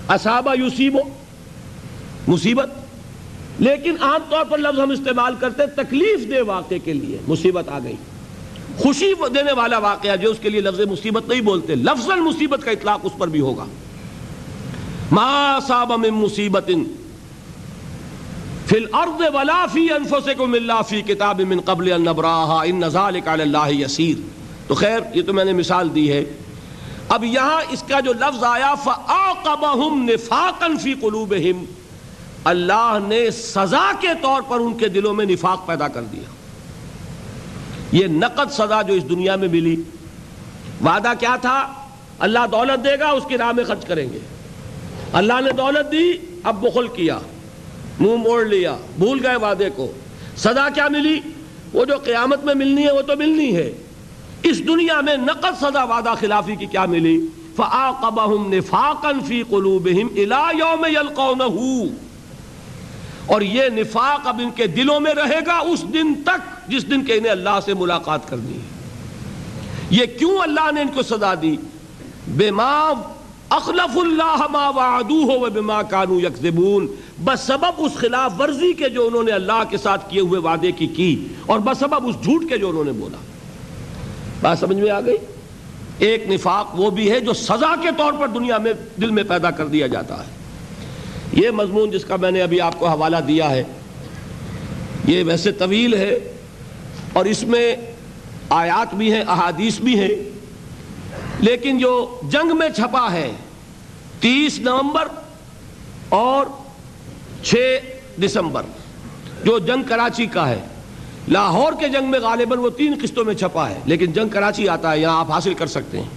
اصابہ 0.07 0.55
یوسیبو، 0.59 0.99
مصیبت۔ 2.27 2.69
لیکن 3.59 3.95
عام 4.01 4.21
طور 4.29 4.45
پر 4.45 4.57
لفظ 4.57 4.79
ہم 4.79 4.89
استعمال 4.89 5.35
کرتے 5.39 5.65
تکلیف 5.67 6.29
دے 6.29 6.41
واقع 6.41 6.75
کے 6.83 6.93
لیے، 6.93 7.17
مصیبت 7.27 7.69
آ 7.69 7.79
گئی۔ 7.83 7.95
خوشی 8.77 9.13
دینے 9.35 9.51
والا 9.51 9.77
واقعہ 9.77 10.15
جو 10.15 10.31
اس 10.31 10.37
کے 10.41 10.49
لیے 10.49 10.61
لفظ 10.61 10.79
مصیبت 10.79 11.29
نہیں 11.29 11.41
بولتے 11.41 11.75
لفظ 11.75 12.07
مصیبت 12.07 12.59
کا 12.63 12.71
اطلاق 12.71 12.99
اس 13.03 13.11
پر 13.17 13.27
بھی 13.27 13.39
ہوگا۔ 13.39 13.65
ما 15.11 15.59
صاب 15.67 15.91
من 15.91 16.09
مصیبت 16.09 16.71
فی 18.73 18.79
الارض 18.79 19.35
ولا 19.35 19.65
فی 19.73 19.87
انفسکم 19.91 20.53
اللہ 20.53 20.81
فی 20.89 21.01
کتاب 21.01 21.41
من 21.41 21.61
قبل 21.61 21.91
ان 21.91 22.01
نبراہا 22.01 22.61
ان 22.61 22.89
ذالک 22.89 23.27
علی 23.27 23.41
اللہ 23.41 23.81
یسیر۔ 23.81 24.21
تو 24.67 24.75
خیر، 24.75 24.99
یہ 25.13 25.21
تو 25.21 25.33
میں 25.33 25.45
نے 25.45 25.53
مثال 25.53 25.95
دی 25.95 26.11
ہے۔ 26.11 26.23
اب 27.09 27.23
یہاں 27.23 27.61
اس 27.69 27.83
کا 27.83 27.99
جو 27.99 28.13
لفظ 28.13 28.43
آیا 28.43 28.75
فَآقَبَهُمْ 28.75 30.11
نِفَاقًا 30.11 30.77
فِي 30.77 30.93
قُلُوبِهِمْ۔ 30.93 31.65
اللہ 32.43 32.97
نے 33.07 33.31
سزا 33.31 33.91
کے 33.99 34.07
طور 34.21 34.41
پر 34.47 34.59
ان 34.59 34.73
کے 34.73 34.87
دلوں 34.87 35.13
میں 35.13 35.25
نفاق 35.25 35.67
پیدا 35.67 35.87
کر 35.87 36.01
دیا۔ 36.01 36.23
یہ 37.91 38.07
نقد 38.07 38.51
سزا 38.51 38.81
جو 38.81 38.93
اس 38.93 39.09
دنیا 39.09 39.35
میں 39.35 39.47
ملی۔ 39.47 39.75
وعدہ 40.85 41.13
کیا 41.19 41.35
تھا؟ 41.35 41.73
اللہ 42.19 42.39
دولت 42.51 42.85
دے 42.85 42.99
گا، 42.99 43.09
اس 43.09 43.23
کی 43.27 43.37
راہ 43.37 43.51
میں 43.51 43.63
خرچ 43.63 43.85
کریں 43.85 44.13
گے۔ 44.13 44.19
اللہ 45.13 45.41
نے 45.45 45.51
دولت 45.51 45.91
دی، 45.91 46.13
اب 46.43 46.61
بخل 46.61 46.87
کیا۔ 46.87 47.19
منہ 47.99 48.15
موڑ 48.15 48.45
لیا، 48.45 48.77
بھول 48.97 49.25
گئے 49.25 49.35
وعدے 49.35 49.69
کو۔ 49.75 49.91
سزا 50.37 50.69
کیا 50.69 50.87
ملی؟ 50.87 51.19
وہ 51.73 51.85
جو 51.85 51.97
قیامت 51.97 52.43
میں 52.43 52.53
ملنی 52.53 52.85
ہے، 52.85 52.91
وہ 52.91 53.01
تو 53.01 53.17
ملنی 53.17 53.55
ہے۔ 53.55 53.73
اس 54.43 54.67
دنیا 54.67 55.01
میں 55.01 55.17
نقد 55.17 55.61
سزا 55.61 55.83
وعدہ 55.83 56.13
خلافی 56.19 56.55
کی 56.55 56.65
کیا 56.65 56.85
ملی؟ 56.85 57.27
فَآقَبَهُمْ 57.55 58.53
نِفَاقًا 58.53 59.19
فِي 59.25 59.43
قُلُوبِهِمْ 59.43 60.11
إِلَى 60.11 60.57
يَوْمِ 60.57 60.87
يَلْقَوْنَهُ۔ 60.89 61.87
اور 63.25 63.41
یہ 63.41 63.63
نفاق 63.69 64.27
اب 64.27 64.41
ان 64.43 64.49
کے 64.55 64.67
دلوں 64.67 64.99
میں 64.99 65.13
رہے 65.13 65.39
گا 65.47 65.57
اس 65.57 65.83
دن 65.93 66.13
تک 66.23 66.69
جس 66.69 66.89
دن 66.89 67.05
کہ 67.05 67.11
انہیں 67.11 67.31
اللہ 67.31 67.59
سے 67.65 67.73
ملاقات 67.73 68.29
کرنی 68.29 68.53
ہے۔ 68.53 68.73
یہ 69.89 70.05
کیوں 70.19 70.39
اللہ 70.39 70.71
نے 70.75 70.81
ان 70.81 70.87
کو 70.87 71.01
سزا 71.01 71.33
دی؟ 71.41 71.55
بے 72.27 72.51
اخلف 73.49 73.97
اللہ 73.97 74.45
ما 74.51 74.69
وعدوه 74.69 75.35
وبما 75.41 75.81
كانوا 75.81 76.21
يكذبون 77.23 77.35
بسبب 77.35 77.73
اس 77.77 77.93
خلاف 77.93 78.31
ورزی 78.39 78.73
کے 78.73 78.89
جو 78.89 79.07
انہوں 79.07 79.23
نے 79.23 79.31
اللہ 79.31 79.63
کے 79.69 79.77
ساتھ 79.77 80.09
کیے 80.09 80.21
ہوئے 80.21 80.39
وعدے 80.39 80.71
کی 80.71 80.87
کی 80.87 81.27
اور 81.45 81.59
بسبب 81.59 82.07
اس 82.07 82.15
جھوٹ 82.23 82.43
کے 82.49 82.57
جو 82.57 82.69
انہوں 82.69 82.83
نے 82.83 82.91
بولا۔ 82.91 83.17
بات 84.41 84.59
سمجھ 84.59 84.77
میں 84.77 84.91
آ 84.91 85.01
گئی؟ 85.01 85.17
ایک 85.97 86.29
نفاق 86.29 86.79
وہ 86.79 86.89
بھی 86.89 87.11
ہے 87.11 87.19
جو 87.19 87.33
سزا 87.33 87.75
کے 87.81 87.89
طور 87.97 88.13
پر 88.13 88.27
دنیا 88.27 88.57
میں 88.57 88.73
دل 89.01 89.11
میں 89.11 89.23
پیدا 89.23 89.51
کر 89.51 89.67
دیا 89.67 89.87
جاتا 89.87 90.19
ہے۔ 90.19 90.31
یہ 91.33 91.49
مضمون 91.49 91.91
جس 91.91 92.05
کا 92.05 92.15
میں 92.15 92.31
نے 92.31 92.41
ابھی 92.41 92.61
آپ 92.61 92.79
کو 92.79 92.87
حوالہ 92.87 93.17
دیا 93.17 93.49
ہے، 93.49 93.63
یہ 95.07 95.23
ویسے 95.23 95.51
طویل 95.51 95.93
ہے 95.93 96.33
اور 97.13 97.25
اس 97.25 97.43
میں 97.43 97.75
آیات 98.49 98.95
بھی 98.95 99.13
ہیں، 99.13 99.23
احادیث 99.27 99.79
بھی 99.79 99.99
ہیں۔ 99.99 100.29
لیکن 101.39 101.77
جو 101.77 102.19
جنگ 102.29 102.57
میں 102.57 102.69
چھپا 102.69 103.11
ہے، 103.11 103.31
تیس 104.19 104.59
نومبر 104.59 105.07
اور 106.09 106.45
چھ 107.43 107.79
دسمبر، 108.25 108.63
جو 109.43 109.59
جنگ 109.59 109.83
کراچی 109.83 110.25
کا 110.25 110.49
ہے۔ 110.49 110.59
لاہور 111.27 111.73
کے 111.79 111.87
جنگ 111.87 112.11
میں 112.11 112.19
غالباً 112.19 112.59
وہ 112.59 112.69
تین 112.69 112.95
قسطوں 113.01 113.25
میں 113.25 113.33
چھپا 113.33 113.69
ہے، 113.69 113.79
لیکن 113.85 114.11
جنگ 114.11 114.29
کراچی 114.29 114.69
آتا 114.69 114.91
ہے، 114.91 114.99
یہاں 114.99 115.19
آپ 115.19 115.31
حاصل 115.31 115.53
کر 115.53 115.67
سکتے 115.67 115.99
ہیں۔ 115.99 116.09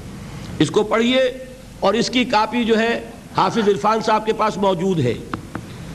اس 0.58 0.70
کو 0.70 0.82
پڑھیے، 0.82 1.20
اور 1.80 1.94
اس 1.94 2.10
کی 2.10 2.24
کاپی 2.24 2.64
جو 2.64 2.78
ہے، 2.78 3.10
حافظ 3.36 3.68
عرفان 3.68 4.00
صاحب 4.00 4.26
کے 4.26 4.32
پاس 4.32 4.56
موجود 4.56 5.00
ہے۔ 5.00 5.14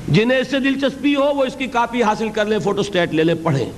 جنہیں 0.07 0.39
اس 0.39 0.47
سے 0.51 0.59
دلچسپی 0.59 1.15
ہو، 1.15 1.33
وہ 1.35 1.45
اس 1.45 1.55
کی 1.55 1.67
کاپی 1.67 2.03
حاصل 2.03 2.29
کر 2.29 2.45
لیں، 2.45 2.59
فوٹو 2.59 2.83
سٹیٹ 2.83 3.13
لے 3.13 3.23
لیں، 3.23 3.35
پڑھیں۔ 3.43 3.71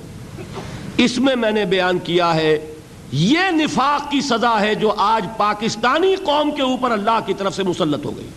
اس 0.97 1.17
میں 1.17 1.35
میں 1.35 1.51
نے 1.51 1.65
بیان 1.65 1.99
کیا 1.99 2.35
ہے، 2.35 2.73
یہ 3.11 3.39
نفاق 3.51 4.11
کی 4.11 4.21
سزا 4.21 4.61
ہے 4.61 4.75
جو 4.75 4.93
آج 4.97 5.37
پاکستانی 5.37 6.15
قوم 6.15 6.51
کے 6.51 6.61
اوپر 6.61 6.91
اللہ 6.91 7.19
کی 7.25 7.33
طرف 7.33 7.55
سے 7.55 7.63
مسلط 7.63 8.05
ہو 8.05 8.17
گئی۔ 8.17 8.27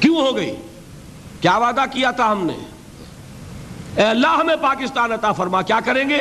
کیوں 0.00 0.16
ہو 0.16 0.36
گئی؟ 0.36 0.54
کیا 1.44 1.56
وعدہ 1.56 1.84
کیا 1.92 2.10
تھا 2.10 2.32
ہم 2.32 2.46
نے؟ 2.46 2.56
اے 3.96 4.02
اللہ، 4.02 4.26
ہمیں 4.26 4.56
پاکستان 4.56 5.12
عطا 5.12 5.32
فرما، 5.32 5.62
کیا 5.62 5.80
کریں 5.84 6.08
گے؟ 6.08 6.18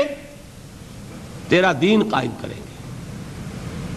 تیرا 1.49 1.71
دین 1.81 2.03
قائم 2.11 2.31
کریں 2.41 2.55
گے۔ 2.55 2.77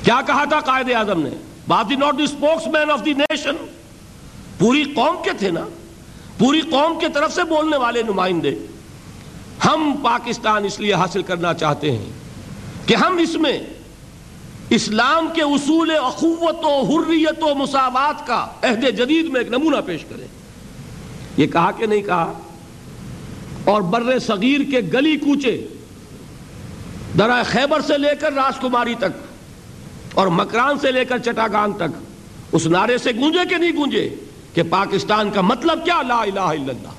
کیا 0.05 0.21
کہا 0.27 0.45
تھا 0.45 0.61
قائد 0.61 0.91
اعظم 0.91 1.23
نے؟ 1.23 1.31
باپ 1.69 1.91
the 1.91 1.97
not 1.97 2.19
the 2.19 2.23
spokesman 2.67 2.91
of 2.91 3.05
the 3.05 3.13
nation 3.13 3.57
پوری 4.59 4.85
قوم 4.85 5.17
کے 5.25 5.31
تھے 5.39 5.51
نا؟ 5.51 5.65
پوری 6.39 6.61
قوم 6.61 6.99
کے 6.99 7.09
طرف 7.09 7.35
سے 7.35 7.45
بولنے 7.45 7.77
والے 7.77 8.03
نمائندے۔ 8.03 8.55
ہم 9.65 9.95
پاکستان 10.03 10.65
اس 10.65 10.81
لیے 10.81 10.95
حاصل 10.95 11.23
کرنا 11.23 11.55
چاہتے 11.55 11.93
ہیں 11.93 12.11
کہ 12.87 12.95
ہم 12.95 13.17
اس 13.17 13.35
میں 13.35 13.59
اسلام 14.71 15.29
کے 15.35 15.43
اصول 15.43 15.91
اخوت 16.03 16.65
و 16.65 16.83
حریت 16.83 17.43
و 17.43 17.55
مساوات 17.55 18.27
کا 18.27 18.47
عہد 18.63 18.85
جدید 18.99 19.29
میں 19.29 19.41
ایک 19.41 19.49
نمونہ 19.49 19.77
پیش 19.87 20.05
کریں۔ 20.05 20.36
یہ 21.37 21.47
کہا 21.47 21.71
کہ 21.71 21.87
نہیں 21.87 22.03
کہا؟ 22.03 22.33
اور 23.65 23.83
بر 23.83 24.19
صغیر 24.19 24.71
کے 24.71 24.81
گلی 24.93 25.17
کوچے 25.17 25.67
درائے 27.19 27.45
خیبر 27.45 27.81
سے 27.81 27.99
لے 27.99 28.17
کر 28.21 28.33
راج 28.33 28.59
کماری 28.59 28.95
تک 28.95 29.27
اور 30.15 30.27
مکران 30.27 30.79
سے 30.79 30.93
لے 30.93 31.05
کر 31.05 31.19
چٹاگان 31.19 31.73
تک، 31.73 31.99
اس 32.53 32.67
نعرے 32.67 32.99
سے 32.99 33.11
گونجے 33.13 33.49
کہ 33.51 33.57
نہیں 33.57 33.73
گونجے 33.73 34.15
کہ 34.55 34.63
پاکستان 34.71 35.31
کا 35.31 35.41
مطلب 35.41 35.85
کیا؟ 35.85 36.03
لا 36.03 36.23
الہ 36.23 36.41
الا 36.41 36.51
اللہ۔ 36.51 36.95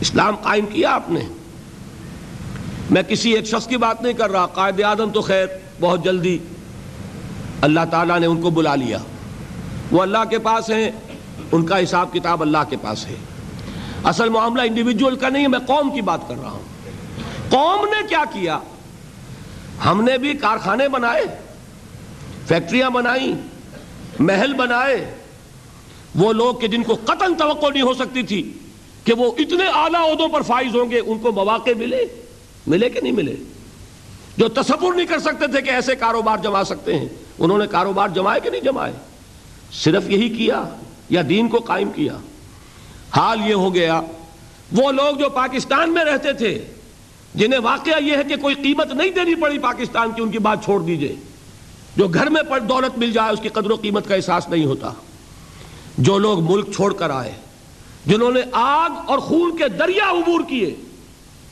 اسلام 0.00 0.36
قائم 0.36 0.66
کیا 0.66 0.90
آپ 0.90 1.10
نے؟ 1.10 1.20
میں 2.90 3.02
کسی 3.02 3.30
ایک 3.30 3.44
شخص 3.44 3.66
کی 3.66 3.76
بات 3.76 4.02
نہیں 4.02 4.12
کر 4.12 4.30
رہا، 4.30 4.46
قائد 4.46 4.80
اعظم 4.80 5.10
تو 5.10 5.20
خیر، 5.20 5.46
بہت 5.80 6.04
جلدی۔ 6.04 6.38
اللہ 7.60 7.80
تعالیٰ 7.90 8.20
نے 8.20 8.26
ان 8.26 8.40
کو 8.40 8.50
بلا 8.50 8.74
لیا۔ 8.74 8.98
وہ 9.90 10.02
اللہ 10.02 10.18
کے 10.30 10.38
پاس 10.38 10.70
ہیں 10.70 10.90
ان 11.52 11.66
کا 11.66 11.82
حساب 11.82 12.12
کتاب 12.12 12.42
اللہ 12.42 12.58
کے 12.70 12.76
پاس 12.82 13.06
ہے۔ 13.06 13.14
اصل 14.04 14.28
معاملہ 14.28 14.62
انڈیویجول 14.62 15.16
کا 15.16 15.28
نہیں 15.28 15.42
ہے، 15.42 15.48
میں 15.48 15.58
قوم 15.58 15.94
کی 15.94 16.00
بات 16.00 16.20
کر 16.28 16.34
رہا 16.42 16.50
ہوں۔ 16.50 16.62
قوم 17.48 17.84
نے 17.84 18.06
کیا 18.08 18.24
کیا؟ 18.32 18.58
ہم 19.86 20.04
نے 20.04 20.18
بھی 20.18 20.34
کارخانے 20.34 20.88
بنائے، 20.88 21.22
فیکٹریاں 22.46 22.90
بنائیں، 22.90 23.32
محل 24.18 24.54
بنائے۔ 24.54 25.14
وہ 26.14 26.32
لوگ 26.32 26.54
کہ 26.54 26.68
جن 26.68 26.82
کو 26.82 26.96
قتل 27.04 27.34
توقع 27.38 27.66
نہیں 27.72 27.82
ہو 27.82 27.94
سکتی 27.94 28.22
تھی 28.22 28.52
کہ 29.04 29.12
وہ 29.12 29.32
اتنے 29.38 29.64
اعلیٰ 29.74 30.10
عہدوں 30.10 30.28
پر 30.28 30.42
فائز 30.42 30.76
ہوں 30.76 30.90
گے، 30.90 31.00
ان 31.06 31.18
کو 31.18 31.32
مواقع 31.32 31.70
ملے؟ 31.78 32.04
ملے 32.66 32.90
کہ 32.90 33.00
نہیں 33.00 33.12
ملے؟ 33.12 33.36
جو 34.36 34.48
تصور 34.48 34.94
نہیں 34.94 35.06
کر 35.06 35.18
سکتے 35.18 35.46
تھے 35.46 35.62
کہ 35.62 35.70
ایسے 35.70 35.96
کاروبار 35.96 36.38
جما 36.38 36.64
سکتے 36.64 36.98
ہیں، 36.98 37.08
انہوں 37.38 37.58
نے 37.58 37.66
کاروبار 37.66 38.08
جمائے 38.08 38.40
کہ 38.40 38.50
نہیں 38.50 38.60
جمائے؟ 38.60 38.92
صرف 39.72 40.10
یہی 40.10 40.28
کیا۔ 40.28 40.64
یا 41.12 41.22
دین 41.28 41.48
کو 41.48 41.58
قائم 41.58 41.90
کیا۔ 41.90 42.16
حال 43.16 43.38
یہ 43.46 43.54
ہو 43.54 43.74
گیا، 43.74 44.00
وہ 44.72 44.92
لوگ 44.92 45.16
جو 45.16 45.28
پاکستان 45.28 45.92
میں 45.92 46.04
رہتے 46.04 46.32
تھے، 46.32 46.64
جنہیں 47.34 47.60
واقعہ 47.60 48.02
یہ 48.02 48.16
ہے 48.16 48.24
کہ 48.24 48.36
کوئی 48.36 48.54
قیمت 48.54 48.94
نہیں 48.94 49.10
دینی 49.10 49.34
پڑی 49.34 49.58
پاکستان 49.58 50.12
کی، 50.12 50.22
ان 50.22 50.30
کی 50.30 50.38
بات 50.38 50.64
چھوڑ 50.64 50.82
دیجیے۔ 50.82 51.14
جو 51.96 52.08
گھر 52.08 52.26
میں 52.26 52.42
دولت 52.68 52.98
مل 52.98 53.12
جائے، 53.12 53.32
اس 53.32 53.40
کی 53.40 53.48
قدر 53.48 53.70
و 53.70 53.76
قیمت 53.76 54.08
کا 54.08 54.14
احساس 54.14 54.48
نہیں 54.48 54.64
ہوتا۔ 54.64 54.92
جو 55.98 56.18
لوگ 56.18 56.52
ملک 56.52 56.72
چھوڑ 56.74 56.94
کر 56.94 57.10
آئے، 57.10 57.32
جنہوں 58.06 58.32
نے 58.32 58.40
آگ 58.52 58.90
اور 59.06 59.18
خون 59.18 59.56
کے 59.56 59.68
دریا 59.68 60.10
عبور 60.10 60.40
کیے، 60.48 60.74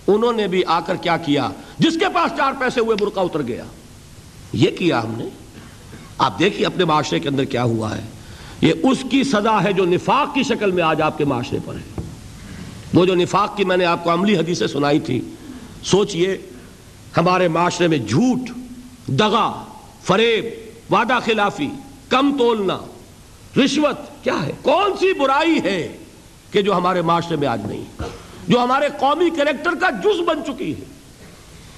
انہوں 0.07 0.33
نے 0.33 0.47
بھی 0.47 0.63
آ 0.67 0.81
کر 0.81 0.97
کیا 0.97 1.17
کیا، 1.17 1.51
جس 1.79 1.97
کے 2.01 2.09
پاس 2.15 2.33
چار 2.37 2.53
پیسے 2.59 2.81
ہوئے، 2.81 2.97
برقع 3.01 3.21
اتر 3.21 3.43
گیا۔ 3.43 3.65
یہ 4.53 4.71
کیا 4.71 5.03
ہم 5.03 5.15
نے؟ 5.17 5.29
آپ 6.19 6.39
دیکھیے 6.39 6.67
اپنے 6.67 6.85
معاشرے 6.85 7.21
کے 7.21 7.29
اندر 7.29 7.45
کیا 7.45 7.63
ہوا 7.63 7.99
ہے۔ 7.99 8.03
یہ 8.61 8.73
اس 8.83 8.99
کی 9.11 9.25
سزا 9.25 9.65
ہے 9.65 9.73
جو 9.73 9.85
نفاق 9.85 10.35
کی 10.35 10.43
شکل 10.43 10.71
میں 10.71 10.83
آج 10.83 11.03
آپ 11.03 11.19
کے 11.19 11.25
معاشرے 11.25 11.59
پر 11.65 11.75
ہے۔ 11.75 12.03
وہ 12.95 13.05
جو 13.05 13.15
نفاق 13.15 13.57
کی 13.57 13.65
میں 13.65 13.77
نے 13.77 13.85
آپ 13.85 14.05
کو 14.05 14.13
عملی 14.13 14.37
حدیثیں 14.37 14.67
سنائی 14.67 15.01
تھی، 15.01 15.21
سوچئے 15.85 16.37
ہمارے 17.17 17.49
معاشرے 17.49 17.89
میں 17.89 17.99
جھوٹ، 17.99 18.51
دغا، 19.07 19.65
فریب، 20.03 20.45
وعدہ 20.93 21.19
خلافی، 21.25 21.69
کم 22.09 22.39
تولنا، 22.39 22.79
رشوت 23.65 24.25
کیا 24.25 24.47
ہے؟ 24.47 24.53
کون 24.63 24.91
سی 25.01 25.13
برائی 25.13 25.59
ہے 25.65 25.97
کہ 26.51 26.63
جو 26.63 26.77
ہمارے 26.77 27.03
معاشرے 27.03 27.37
میں 27.37 27.49
آج 27.49 27.61
نہیں؟ 27.67 28.03
جو 28.49 28.61
ہمارے 28.61 28.89
قومی 28.99 29.31
کریکٹر 29.31 29.71
کا 29.81 29.91
جز 29.91 30.21
بن 30.27 30.39
چکی 30.47 30.73
ہے۔ 30.73 30.85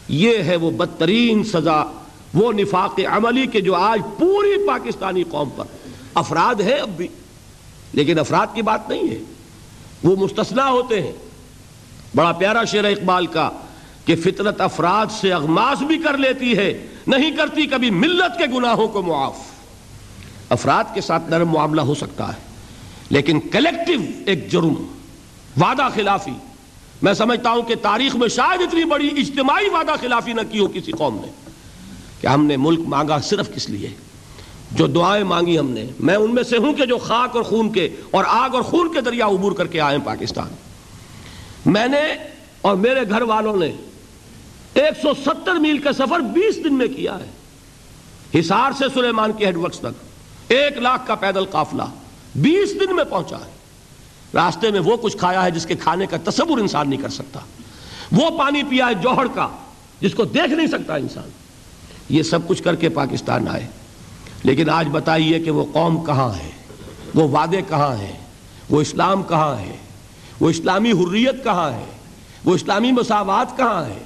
یہ 0.09 0.39
ہے 0.39 0.57
وہ 0.57 0.71
بدترین 0.71 1.45
سزا، 1.45 1.85
وہ 2.35 2.53
نفاق 2.53 3.01
عملی 3.11 3.47
کے 3.47 3.61
جو 3.61 3.75
آج 3.75 4.01
پوری 4.19 4.67
پاکستانی 4.67 5.23
قوم 5.23 5.49
پر 5.57 5.65
ہے۔ 5.65 5.82
افراد 6.15 6.61
ہے 6.61 6.75
اب 6.75 6.97
بھی۔ 6.97 7.09
لیکن 7.93 8.19
افراد 8.19 8.47
کی 8.55 8.63
بات 8.63 8.89
نہیں 8.89 9.11
ہے۔ 9.11 9.19
وہ 10.05 10.17
مستثنا 10.17 10.71
ہوتے 10.71 11.03
ہیں۔ 11.03 11.13
بڑا 12.15 12.33
پیارا 12.33 12.65
شعر 12.65 12.85
اقبال 12.85 13.27
کا 13.27 13.51
کہ 14.05 14.17
فطرت 14.17 14.61
افراد 14.61 15.07
سے 15.21 15.33
اغماس 15.33 15.83
بھی 15.83 15.99
کر 15.99 16.19
لیتی 16.19 16.57
ہے۔ 16.57 16.87
نہیں 17.07 17.31
کرتی 17.31 17.67
کبھی 17.67 17.91
ملت 17.91 18.39
کے 18.39 18.45
گناہوں 18.57 18.89
کو 18.89 19.03
معاف۔ 19.03 19.37
افراد 20.49 20.85
کے 20.95 21.01
ساتھ 21.01 21.31
نرم 21.31 21.49
معاملہ 21.49 21.81
ہو 21.81 21.95
سکتا 21.95 22.29
ہے۔ 22.29 22.39
لیکن 23.11 23.41
کلیکٹیو 23.41 24.01
ایک 24.27 24.51
جرم، 24.51 24.75
وعدہ 25.61 25.89
خلافی۔ 25.95 26.33
میں 27.03 27.15
سمجھتا 27.15 27.51
ہوں 27.51 27.63
کہ 27.63 27.75
تاریخ 27.83 28.17
میں 28.17 28.29
شاید 28.29 28.61
اتنی 28.61 28.85
بڑی 28.85 29.09
اجتماعی 29.17 29.69
وعدہ 29.69 29.93
خلافی 30.01 30.33
نہ 30.33 30.41
کی 30.51 30.59
ہو 30.59 30.69
کسی 30.69 30.93
قوم 30.93 31.15
نے۔ 31.15 31.33
کہ 32.21 32.27
ہم 32.27 32.45
نے 32.45 32.57
ملک 32.57 32.79
مانگا 32.79 33.21
صرف 33.21 33.55
کس 33.55 33.71
لیے؟ 33.71 33.91
جو 34.73 34.87
دعائیں 34.87 35.25
مانگی 35.25 35.59
ہم 35.59 35.71
نے، 35.71 35.87
میں 36.01 36.15
ان 36.15 36.35
میں 36.35 36.43
سے 36.43 36.57
ہوں 36.57 36.75
کہ 36.75 36.85
جو 36.85 36.99
خاک 36.99 37.37
اور 37.37 37.43
خون 37.43 37.73
کے 37.73 37.89
اور 38.11 38.25
آگ 38.29 38.51
اور 38.55 38.63
خون 38.63 38.93
کے 38.93 39.01
دریا 39.01 39.27
عبور 39.27 39.53
کر 39.53 39.67
کے 39.67 39.81
آئے 39.81 39.99
پاکستان۔ 40.05 40.49
میں 41.67 41.87
نے 41.87 42.03
اور 42.61 42.77
میرے 42.77 43.01
گھر 43.09 43.23
والوں 43.23 43.57
نے 43.57 43.73
ایک 44.75 45.03
سو 45.03 45.09
ستر 45.25 45.55
میل 45.55 45.79
کا 45.79 45.93
سفر 45.93 46.21
بیس 46.21 46.65
دن 46.65 46.75
میں 46.75 46.87
کیا 46.87 47.19
ہے۔ 47.19 47.31
حسار 48.41 48.71
سے 48.79 48.85
سلیمان 48.95 49.33
کی 49.33 49.45
ہیڈ 49.45 49.57
ورکس 49.57 49.79
تک 49.79 50.05
ایک 50.49 50.79
لاکھ 50.79 51.07
کا 51.07 51.15
پیدل 51.15 51.45
قافلہ 51.45 51.83
بیس 52.35 52.81
دن 52.81 52.97
میں 52.97 53.05
پہنچا 53.05 53.37
ہے۔ 53.37 53.51
راستے 54.35 54.71
میں 54.71 54.81
وہ 54.81 54.97
کچھ 54.97 55.17
کھایا 55.17 55.45
ہے 55.45 55.51
جس 55.51 55.67
کے 55.67 55.75
کھانے 55.75 56.07
کا 56.07 56.17
تصور 56.25 56.59
انسان 56.59 56.91
نہیں 56.91 57.03
کر 57.03 57.09
سکتا۔ 57.09 57.41
وہ 58.13 58.39
پانی 58.39 58.63
پیا 58.63 58.89
ہے 58.89 58.95
جوہر 58.95 59.27
کا، 59.35 59.49
جس 60.01 60.15
کو 60.15 60.25
دیکھ 60.25 60.51
نہیں 60.51 60.67
سکتا 60.67 60.95
انسان۔ 60.95 61.29
یہ 62.09 62.23
سب 62.23 62.49
کچھ 62.49 62.63
کر 62.63 62.75
کے 62.75 62.89
پاکستان 62.89 63.49
آئے۔ 63.49 63.67
لیکن 64.43 64.71
آج 64.71 64.89
بتائیے 64.93 65.41
کہ 65.41 65.51
وہ 65.51 65.65
قوم 65.73 66.05
کہاں 66.05 66.35
ہے؟ 66.35 66.51
وہ 67.15 67.29
وعدے 67.29 67.63
کہاں 67.69 67.97
ہیں 67.97 68.17
وہ 68.71 68.81
اسلام 68.81 69.23
کہاں 69.23 69.57
ہے؟ 69.57 69.77
وہ 70.41 70.51
اسلامی 70.51 70.93
حریت 70.93 71.45
کہاں 71.45 71.73
ہے؟ 71.73 71.85
وہ 72.45 72.55
اسلامی 72.55 72.93
مساوات 72.93 73.57
کہاں 73.57 73.85
ہے؟ 73.85 73.99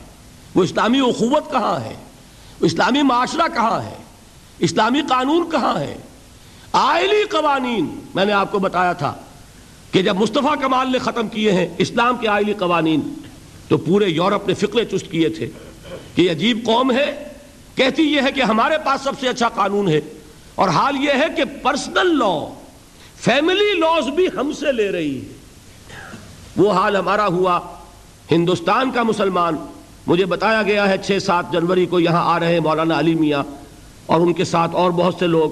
وہ 0.55 0.65
اسلامی 0.65 1.01
اخوت 1.01 1.53
کہاں 1.53 1.85
ہے؟ 1.85 1.95
وہ 2.61 2.67
اسلامی 2.67 3.03
معاشرہ 3.03 3.49
کہاں 3.55 3.83
ہے؟ 3.83 3.97
اسلامی 4.59 5.01
قانون 5.09 5.51
کہاں 5.51 5.81
ہے؟ 5.81 5.97
آئلی 6.73 7.25
قوانین، 7.31 8.01
میں 8.15 8.25
نے 8.25 8.33
آپ 8.33 8.53
کو 8.53 8.59
بتایا 8.59 8.93
تھا 8.93 9.15
کہ 9.93 10.03
جب 10.03 10.17
مصطفیٰ 10.17 10.61
کمال 10.61 10.93
نے 10.93 10.99
ختم 10.99 11.29
کیے 11.29 11.53
ہیں 11.53 11.69
اسلام 11.79 12.17
کے 12.17 12.29
آئلی 12.29 12.53
قوانین، 12.53 13.15
تو 13.69 13.77
پورے 13.77 14.07
یورپ 14.09 14.49
نے 14.49 14.55
فکرے 14.55 14.85
چست 14.85 15.11
کیے 15.11 15.29
تھے 15.29 15.51
کہ 16.15 16.31
عجیب 16.31 16.59
قوم 16.65 16.93
ہے، 16.93 17.25
کہتی 17.75 18.03
یہ 18.03 18.21
ہے 18.21 18.33
کہ 18.33 18.41
ہمارے 18.41 18.75
پاس 18.85 19.01
سب 19.01 19.13
سے 19.21 19.29
اچھا 19.29 19.49
قانون 19.49 19.89
ہے۔ 19.89 20.01
اور 20.57 20.69
حال 20.69 20.97
یہ 20.97 21.11
ہے 21.11 21.27
کہ 21.37 21.45
پرسنل 21.63 22.19
لا 22.19 22.55
فیملی 23.17 23.79
لاز 23.79 24.09
بھی 24.09 24.27
ہم 24.27 24.53
سے 24.53 24.73
لے 24.73 24.93
رہی 24.93 25.21
ہے۔ 25.21 25.33
وہ 26.57 26.73
حال 26.73 26.97
ہمارا 26.97 27.27
ہوا۔ 27.27 27.61
ہندوستان 28.31 28.91
کا 28.91 29.03
مسلمان، 29.03 29.57
مجھے 30.07 30.25
بتایا 30.25 30.63
گیا 30.63 30.89
ہے 30.89 30.99
چھ 30.99 31.19
سات 31.23 31.53
جنوری 31.53 31.87
کو 31.87 32.01
یہاں 32.01 32.35
آ 32.35 32.41
رہے 32.41 32.53
ہیں 32.53 32.61
مولانا 32.61 32.99
علی 32.99 33.15
میاں 33.15 33.43
اور 34.07 34.21
ان 34.21 34.33
کے 34.33 34.45
ساتھ 34.45 34.75
اور 34.75 34.91
بہت 34.91 35.15
سے 35.19 35.27
لوگ۔ 35.27 35.51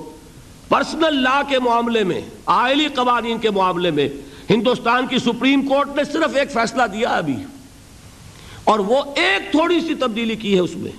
پرسنل 0.69 1.23
لا 1.23 1.43
کے 1.49 1.59
معاملے 1.59 2.05
میں 2.05 2.21
آئلی 2.47 2.87
قوانین 2.87 3.39
کے 3.39 3.51
معاملے 3.51 3.91
میں 3.91 4.09
ہندوستان 4.51 5.07
کی 5.07 5.19
سپریم 5.19 5.69
کورٹ 5.69 5.97
نے 5.97 6.05
صرف 6.05 6.37
ایک 6.37 6.53
فیصلہ 6.53 6.83
دیا 6.93 7.09
ابھی۔ 7.09 7.37
اور 8.65 8.79
وہ 8.79 9.03
ایک 9.17 9.51
تھوڑی 9.51 9.81
سی 9.81 9.95
تبدیلی 9.95 10.37
کی 10.37 10.55
ہے 10.55 10.61
اس 10.61 10.77
میں۔ 10.77 10.93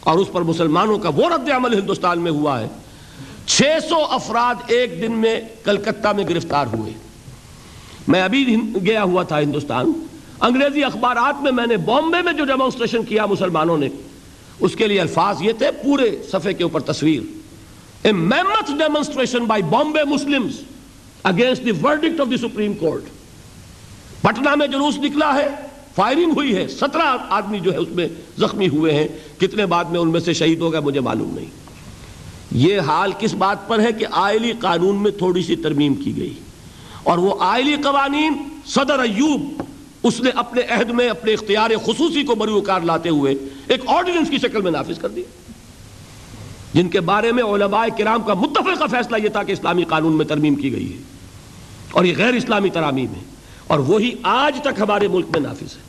اور 0.00 0.18
اس 0.18 0.28
پر 0.32 0.40
مسلمانوں 0.40 0.98
کا 0.98 1.10
وہ 1.16 1.28
رد 1.28 1.50
عمل 1.50 1.74
ہندوستان 1.74 2.18
میں 2.18 2.32
ہوا 2.32 2.60
ہے۔ 2.60 2.68
چھ 3.46 3.62
سو 3.88 3.96
افراد 4.10 4.54
ایک 4.66 5.02
دن 5.02 5.12
میں 5.12 5.40
کلکتہ 5.64 6.08
میں 6.08 6.24
گرفتار 6.28 6.66
ہوئے۔ 6.72 6.92
میں 8.08 8.22
ابھی 8.22 8.56
گیا 8.86 9.02
ہوا 9.02 9.22
تھا 9.22 9.40
ہندوستان۔ 9.40 9.92
انگریزی 10.40 10.84
اخبارات 10.84 11.42
میں 11.42 11.52
میں 11.52 11.66
نے 11.66 11.76
بامبے 11.76 12.22
میں 12.22 12.32
جو 12.32 12.44
ڈیمانسٹریشن 12.44 13.04
کیا 13.04 13.26
مسلمانوں 13.26 13.78
نے، 13.78 13.88
اس 14.60 14.76
کے 14.76 14.86
لیے 14.86 15.00
الفاظ 15.00 15.42
یہ 15.42 15.52
تھے 15.52 15.70
پورے 15.84 16.22
صفحے 16.32 16.52
کے 16.52 16.62
اوپر 16.62 16.80
تصویر۔ 16.80 17.22
A 18.02 18.12
mammoth 18.12 18.68
demonstration 18.68 19.44
by 19.44 19.62
Bombay 19.62 20.04
Muslims 20.04 20.60
against 21.22 21.64
the 21.64 21.70
verdict 21.82 22.20
of 22.20 22.26
the 22.30 22.36
Supreme 22.36 22.74
Court 22.74 23.02
Patna 24.20 24.54
میں 24.54 24.66
جلوس 24.66 24.98
نکلا 24.98 25.34
ہے 25.34 25.48
فائرنگ 25.94 26.32
ہوئی 26.36 26.56
ہے۔ 26.56 26.68
سترہ 26.68 27.16
آدمی 27.28 27.60
جو 27.60 27.72
ہے 27.72 27.76
اس 27.76 27.88
میں 27.88 28.08
زخمی 28.38 28.68
ہوئے 28.68 28.92
ہیں۔ 28.92 29.08
کتنے 29.38 29.66
بعد 29.66 29.84
میں 29.84 30.00
ان 30.00 30.08
میں 30.08 30.20
سے 30.20 30.32
شہید 30.32 30.60
ہو 30.60 30.72
گئے، 30.72 30.80
مجھے 30.80 31.00
معلوم 31.00 31.34
نہیں۔ 31.34 31.65
یہ 32.50 32.80
حال 32.80 33.12
کس 33.18 33.34
بات 33.34 33.68
پر 33.68 33.78
ہے 33.78 33.92
کہ 33.92 34.06
آئلی 34.10 34.52
قانون 34.60 34.96
میں 34.96 35.10
تھوڑی 35.10 35.42
سی 35.42 35.56
ترمیم 35.56 35.94
کی 35.94 36.16
گئی 36.16 36.34
اور 37.02 37.18
وہ 37.18 37.34
آئلی 37.40 37.76
قوانین 37.76 38.32
صدر 38.66 38.98
ایوب 38.98 39.62
اس 40.02 40.20
نے 40.20 40.30
اپنے 40.30 40.62
عہد 40.62 40.90
میں 40.90 41.08
اپنے 41.08 41.32
اختیار 41.32 41.70
خصوصی 41.84 42.22
کو 42.22 42.34
بروکار 42.34 42.80
لاتے 42.80 43.08
ہوئے 43.08 43.34
ایک 43.66 43.80
آرڈیننس 43.86 44.30
کی 44.30 44.38
شکل 44.38 44.62
میں 44.62 44.70
نافذ 44.70 44.98
کر 44.98 45.08
دیا۔ 45.08 45.52
جن 46.74 46.88
کے 46.88 47.00
بارے 47.00 47.32
میں 47.32 47.42
علماء 47.42 47.86
کرام 47.98 48.22
کا 48.22 48.34
متفقہ 48.34 48.86
فیصلہ 48.90 49.16
یہ 49.24 49.28
تھا 49.28 49.42
کہ 49.42 49.52
اسلامی 49.52 49.84
قانون 49.84 50.12
میں 50.12 50.24
ترمیم 50.24 50.54
کی 50.54 50.72
گئی 50.72 50.92
ہے 50.92 51.02
اور 51.90 52.04
یہ 52.04 52.14
غیر 52.16 52.34
اسلامی 52.34 52.70
ترامیم 52.70 53.06
ہے 53.06 53.24
اور 53.66 53.78
وہی 53.78 54.10
آج 54.22 54.60
تک 54.60 54.80
ہمارے 54.80 55.08
ملک 55.08 55.26
میں 55.30 55.40
نافذ 55.40 55.76
ہے۔ 55.76 55.82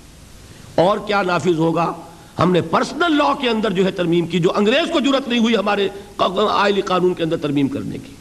اور 0.76 0.98
کیا 0.98 1.22
نافذ 1.22 1.60
ہوگا؟ 1.60 1.94
ہم 2.40 2.52
نے 2.52 2.62
پرسنل 2.62 3.18
لا 3.18 3.34
کے 3.42 3.50
اندر 3.50 3.70
جو 3.70 3.86
ہے 3.86 3.92
ترمیم 3.92 4.28
کی، 4.28 4.40
جو 4.40 4.50
انگریز 4.56 4.92
کو 4.94 5.00
ضرورت 5.00 5.28
نہیں 5.28 5.40
ہوئی 5.40 5.56
ہمارے 5.56 5.90
آئلی 6.50 6.82
قانون 6.82 7.14
کے 7.14 7.24
اندر 7.24 7.38
ترمیم 7.38 7.68
کرنے 7.68 7.98
کی۔ 7.98 8.14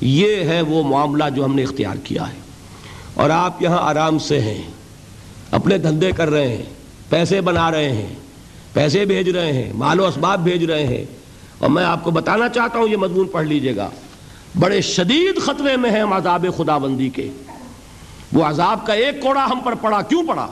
یہ 0.00 0.36
ہے 0.36 0.60
وہ 0.60 0.82
معاملہ 0.82 1.24
جو 1.36 1.44
ہم 1.44 1.54
نے 1.54 1.62
اختیار 1.62 1.94
کیا 2.04 2.28
ہے۔ 2.28 2.38
اور 3.14 3.30
آپ 3.30 3.62
یہاں 3.62 3.78
آرام 3.80 4.18
سے 4.18 4.40
ہیں، 4.40 4.62
اپنے 5.50 5.78
دھندے 5.78 6.10
کر 6.12 6.30
رہے 6.30 6.48
ہیں، 6.48 6.62
پیسے 7.08 7.40
بنا 7.40 7.70
رہے 7.70 7.92
ہیں، 7.92 8.14
پیسے 8.72 9.04
بھیج 9.04 9.28
رہے 9.28 9.52
ہیں، 9.52 9.72
مال 9.72 10.00
و 10.00 10.06
اسباب 10.06 10.44
بھیج 10.44 10.64
رہے 10.64 10.86
ہیں۔ 10.86 11.04
اور 11.58 11.70
میں 11.70 11.84
آپ 11.84 12.04
کو 12.04 12.10
بتانا 12.10 12.48
چاہتا 12.48 12.78
ہوں، 12.78 12.88
یہ 12.88 12.96
مضمون 12.96 13.28
پڑھ 13.28 13.46
لیجیے 13.46 13.76
گا۔ 13.76 13.90
بڑے 14.58 14.80
شدید 14.80 15.40
خطرے 15.40 15.76
میں 15.76 15.90
ہیں 15.90 16.00
ہم 16.00 16.12
عذاب 16.12 16.46
خدا 16.56 16.78
بندی 16.78 17.08
کے۔ 17.08 17.28
وہ 18.32 18.44
عذاب 18.44 18.86
کا 18.86 18.92
ایک 18.92 19.20
کوڑا 19.20 19.44
ہم 19.44 19.60
پر 19.60 19.74
پڑا، 19.74 20.02
کیوں 20.02 20.26
پڑا؟ 20.26 20.46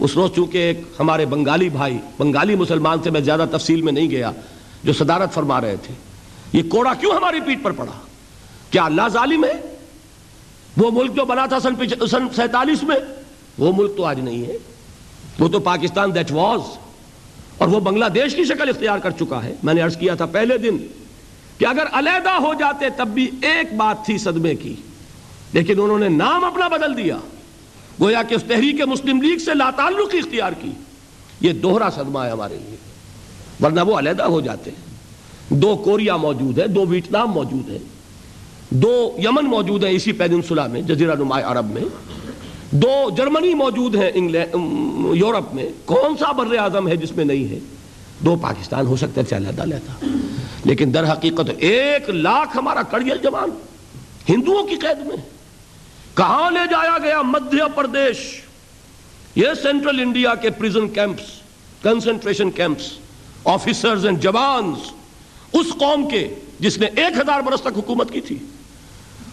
اس 0.00 0.10
روز 0.14 0.30
چونکہ 0.36 0.58
ایک 0.58 0.80
ہمارے 1.00 1.26
بنگالی 1.26 1.68
بھائی، 1.68 1.98
بنگالی 2.18 2.54
مسلمان 2.54 2.98
سے 3.04 3.10
میں 3.10 3.20
زیادہ 3.20 3.44
تفصیل 3.50 3.82
میں 3.82 3.92
نہیں 3.92 4.10
گیا، 4.10 4.32
جو 4.84 4.92
صدارت 4.92 5.34
فرما 5.34 5.60
رہے 5.60 5.76
تھے، 5.76 5.94
یہ 6.52 6.62
کوڑا 6.68 6.94
کیوں 6.94 7.12
ہماری 7.12 7.40
پیٹ 7.40 7.62
پر 7.62 7.72
پڑا؟ 7.72 7.92
کیا 8.70 8.84
اللہ 8.84 9.02
ظالم 9.08 9.44
ہے؟ 9.44 9.52
وہ 10.76 10.90
ملک 10.90 11.16
جو 11.16 11.24
بنا 11.24 11.46
تھا 11.46 11.60
سن 11.60 11.74
سینتالیس 12.10 12.82
میں، 12.82 12.96
وہ 13.58 13.72
ملک 13.76 13.96
تو 13.96 14.04
آج 14.04 14.20
نہیں 14.20 14.46
ہے۔ 14.46 14.56
وہ 15.38 15.48
تو 15.48 15.58
پاکستان 15.58 16.14
دیٹ 16.14 16.32
واز۔ 16.32 16.60
اور 17.58 17.68
وہ 17.68 17.80
بنگلہ 17.80 18.04
دیش 18.04 18.34
کی 18.34 18.44
شکل 18.44 18.68
اختیار 18.68 18.98
کر 18.98 19.10
چکا 19.10 19.44
ہے۔ 19.44 19.54
میں 19.62 19.74
نے 19.74 19.80
عرض 19.80 19.96
کیا 19.96 20.14
تھا 20.14 20.26
پہلے 20.26 20.58
دن 20.58 20.76
کہ 21.58 21.64
اگر 21.64 21.84
علیحدہ 21.92 22.30
ہو 22.30 22.54
جاتے 22.54 22.86
تب 22.96 23.08
بھی 23.08 23.30
ایک 23.42 23.74
بات 23.74 24.04
تھی 24.04 24.18
صدمے 24.18 24.54
کی، 24.54 24.74
لیکن 25.52 25.80
انہوں 25.80 25.98
نے 25.98 26.08
نام 26.08 26.44
اپنا 26.44 26.68
بدل 26.68 26.96
دیا۔ 26.96 27.18
گویا 28.00 28.22
کہ 28.22 28.34
اس 28.34 28.44
تحریک 28.48 28.80
مسلم 28.80 29.22
لیگ 29.22 29.38
سے 29.38 29.54
لا 29.54 29.70
تعلقی 29.76 30.18
اختیار 30.18 30.52
کی۔ 30.60 30.70
یہ 31.40 31.52
دوہرا 31.52 31.90
صدمہ 31.90 32.18
ہے 32.18 32.30
ہمارے 32.30 32.56
لیے۔ 32.56 32.76
ورنہ 33.60 33.80
وہ 33.80 33.98
علیحدہ 33.98 34.22
ہو 34.22 34.40
جاتے 34.40 34.70
ہیں۔ 34.70 34.96
دو 35.48 35.76
کوریا 35.76 36.16
موجود 36.16 36.58
ہے 36.58 36.68
دو 36.68 36.86
ویٹنام 36.86 37.30
موجود 37.30 37.70
ہے 37.70 37.78
دو 38.70 39.16
یمن 39.18 39.44
موجود 39.44 39.84
ہیں 39.84 39.90
اسی 39.90 40.12
پیننسولا 40.12 40.66
میں، 40.66 40.82
جزیرہ 40.82 41.14
نما 41.14 41.40
عرب 41.40 41.70
میں۔ 41.70 41.82
دو 42.70 43.10
جرمنی 43.16 43.54
موجود 43.54 43.94
ہیں 43.94 44.10
انگلینڈ 44.14 44.54
یورپ 45.16 45.54
میں۔ 45.54 45.68
کون 45.84 46.16
سا 46.16 46.32
بر 46.32 46.58
اعظم 46.58 46.88
ہے 46.88 46.96
جس 46.96 47.12
میں 47.12 47.24
نہیں 47.24 47.50
ہے؟ 47.50 47.58
دو 48.20 48.36
پاکستان 48.36 48.86
ہو 48.86 48.96
سکتا 48.96 49.20
ہے 49.20 49.26
چاہے 49.26 49.66
لیتا 49.66 50.06
لیکن 50.64 50.94
در 50.94 51.12
حقیقت 51.12 51.50
ایک 51.58 52.10
لاکھ 52.10 52.56
ہمارا 52.56 52.82
کڑیل 52.82 53.18
جوان 53.22 53.50
ہندوؤں 54.28 54.66
کی 54.66 54.76
قید 54.76 55.06
میں۔ 55.06 55.35
کہاں 56.16 56.50
لے 56.50 56.60
جایا 56.70 56.98
گیا 57.02 57.22
مدھیہ 57.22 57.62
پردیش؟ 57.74 58.40
یہ 59.34 59.48
سینٹرل 59.62 60.00
انڈیا 60.00 60.34
کے 60.34 60.50
prison 60.50 60.88
camps, 60.88 61.22
concentration 61.82 62.50
camps, 62.50 62.98
officers 63.44 64.06
and 64.06 64.20
jawans, 64.20 64.78
اس 65.52 65.66
قوم 65.78 66.08
کے 66.08 66.34
جس 66.60 66.78
نے 66.78 66.86
ایک 66.86 67.18
ہزار 67.18 67.40
برس 67.40 67.60
تک 67.60 67.76
حکومت 67.76 68.10
کی 68.10 68.20
تھی۔ 68.20 68.38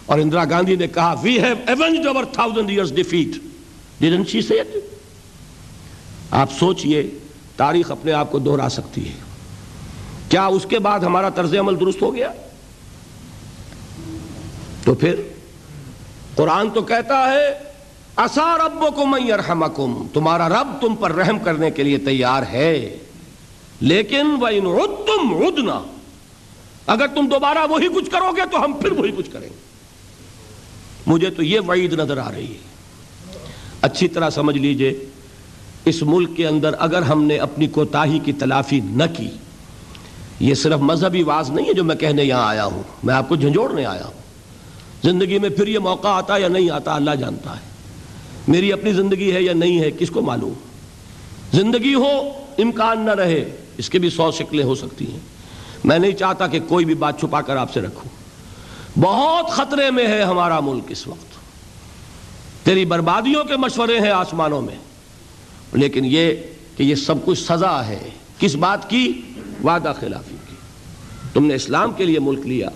اور 0.06 0.18
اندرا 0.18 0.44
گاندھی 0.44 0.76
نے 0.76 0.86
کہا 0.86 1.14
we 1.22 1.42
have 1.42 1.56
avenged 1.66 2.06
over 2.06 2.24
thousand 2.24 2.70
years 2.70 2.94
defeat 2.94 3.38
didn't 4.00 4.28
she 4.28 4.42
say 4.42 4.54
آپ 6.30 6.52
سوچئے، 6.52 7.10
تاریخ 7.56 7.90
اپنے 7.90 8.12
آپ 8.12 8.32
کو 8.32 8.38
دہرا 8.38 8.68
سکتی 8.68 9.08
ہے۔ 9.08 9.14
کیا 10.28 10.46
اس 10.46 10.66
کے 10.68 10.78
بعد 10.78 11.00
ہمارا 11.00 11.28
طرز 11.28 11.54
عمل 11.54 11.80
درست 11.80 12.02
ہو 12.02 12.14
گیا؟ 12.14 12.32
تو 14.84 14.94
پھر 14.94 15.14
قرآن 16.36 16.70
تو 16.70 16.82
کہتا 16.82 17.32
ہے 17.32 17.58
اصا 18.16 18.56
رب 18.56 18.84
کو 18.94 19.06
میرحمکم 19.06 20.06
تمہارا 20.12 20.48
رب 20.48 20.68
تم 20.80 20.96
پر 20.96 21.12
رحم 21.12 21.38
کرنے 21.38 21.70
کے 21.70 21.82
لیے 21.82 21.98
تیار 21.98 22.42
ہے۔ 22.42 22.98
لیکن 23.80 24.26
وَإِنْ 24.40 24.68
تم 25.06 25.42
ردنا 25.42 25.80
اگر 26.86 27.06
تم 27.06 27.28
دوبارہ 27.28 27.58
وہی 27.70 27.88
کچھ 27.94 28.10
کرو 28.10 28.32
گے 28.36 28.40
تو 28.52 28.64
ہم 28.64 28.72
پھر 28.72 28.92
وہی 28.92 29.12
کچھ 29.16 29.30
کریں 29.32 29.48
گے۔ 29.48 29.54
مجھے 31.06 31.30
تو 31.30 31.42
یہ 31.42 31.60
وعید 31.60 31.92
نظر 31.92 32.18
آ 32.18 32.30
رہی 32.32 32.52
ہے۔ 32.52 32.58
اچھی 33.80 34.08
طرح 34.08 34.30
سمجھ 34.30 34.58
لیجیے، 34.58 35.04
اس 35.84 36.02
ملک 36.02 36.36
کے 36.36 36.46
اندر 36.46 36.70
اگر 36.78 37.02
ہم 37.02 37.24
نے 37.24 37.36
اپنی 37.36 37.66
کوتاہی 37.66 38.18
کی 38.18 38.32
تلافی 38.32 38.80
نہ 38.84 39.04
کی، 39.16 39.28
یہ 40.40 40.54
صرف 40.54 40.80
مذہبی 40.80 41.22
واز 41.22 41.50
نہیں 41.50 41.68
ہے 41.68 41.72
جو 41.72 41.84
میں 41.84 41.96
کہنے 41.96 42.24
یہاں 42.24 42.48
آیا 42.48 42.64
ہوں، 42.64 42.82
میں 43.02 43.14
آپ 43.14 43.28
کو 43.28 43.36
جھنجھوڑنے 43.36 43.84
آیا 43.84 44.04
ہوں۔ 44.04 44.23
زندگی 45.04 45.38
میں 45.38 45.48
پھر 45.48 45.68
یہ 45.68 45.78
موقع 45.78 46.08
آتا 46.08 46.38
یا 46.38 46.48
نہیں 46.48 46.70
آتا 46.70 46.94
اللہ 46.94 47.10
جانتا 47.10 47.56
ہے۔ 47.56 47.74
میری 48.48 48.72
اپنی 48.72 48.92
زندگی 48.92 49.32
ہے 49.32 49.42
یا 49.42 49.52
نہیں 49.52 49.80
ہے، 49.80 49.90
کس 49.90 50.10
کو 50.10 50.22
معلوم؟ 50.22 50.52
زندگی 51.52 51.94
ہو، 51.94 52.30
امکان 52.58 53.00
نہ 53.00 53.10
رہے، 53.10 53.56
اس 53.78 53.90
کے 53.90 53.98
بھی 53.98 54.10
سو 54.10 54.30
شکلیں 54.30 54.64
ہو 54.64 54.74
سکتی 54.74 55.12
ہیں۔ 55.12 55.18
میں 55.84 55.98
نہیں 55.98 56.12
چاہتا 56.12 56.46
کہ 56.46 56.60
کوئی 56.68 56.84
بھی 56.84 56.94
بات 56.94 57.20
چھپا 57.20 57.40
کر 57.40 57.56
آپ 57.56 57.72
سے 57.72 57.80
رکھوں۔ 57.80 58.08
بہت 59.00 59.50
خطرے 59.50 59.90
میں 59.90 60.06
ہے 60.06 60.22
ہمارا 60.22 60.60
ملک 60.60 60.84
اس 60.88 61.06
وقت۔ 61.08 61.34
تیری 62.64 62.84
بربادیوں 62.84 63.44
کے 63.44 63.56
مشورے 63.56 63.98
ہیں 63.98 64.10
آسمانوں 64.10 64.62
میں۔ 64.62 64.76
لیکن 65.72 66.04
یہ 66.04 66.34
کہ 66.76 66.82
یہ 66.82 66.94
سب 66.94 67.14
کچھ 67.24 67.38
سزا 67.38 67.86
ہے۔ 67.86 68.10
کس 68.38 68.54
بات 68.54 68.90
کی؟ 68.90 69.20
وعدہ 69.64 69.92
خلافی 70.00 70.36
کی۔ 70.48 70.56
تم 71.32 71.46
نے 71.46 71.54
اسلام 71.54 71.92
کے 71.92 72.04
لیے 72.04 72.18
ملک 72.18 72.46
لیا 72.46 72.68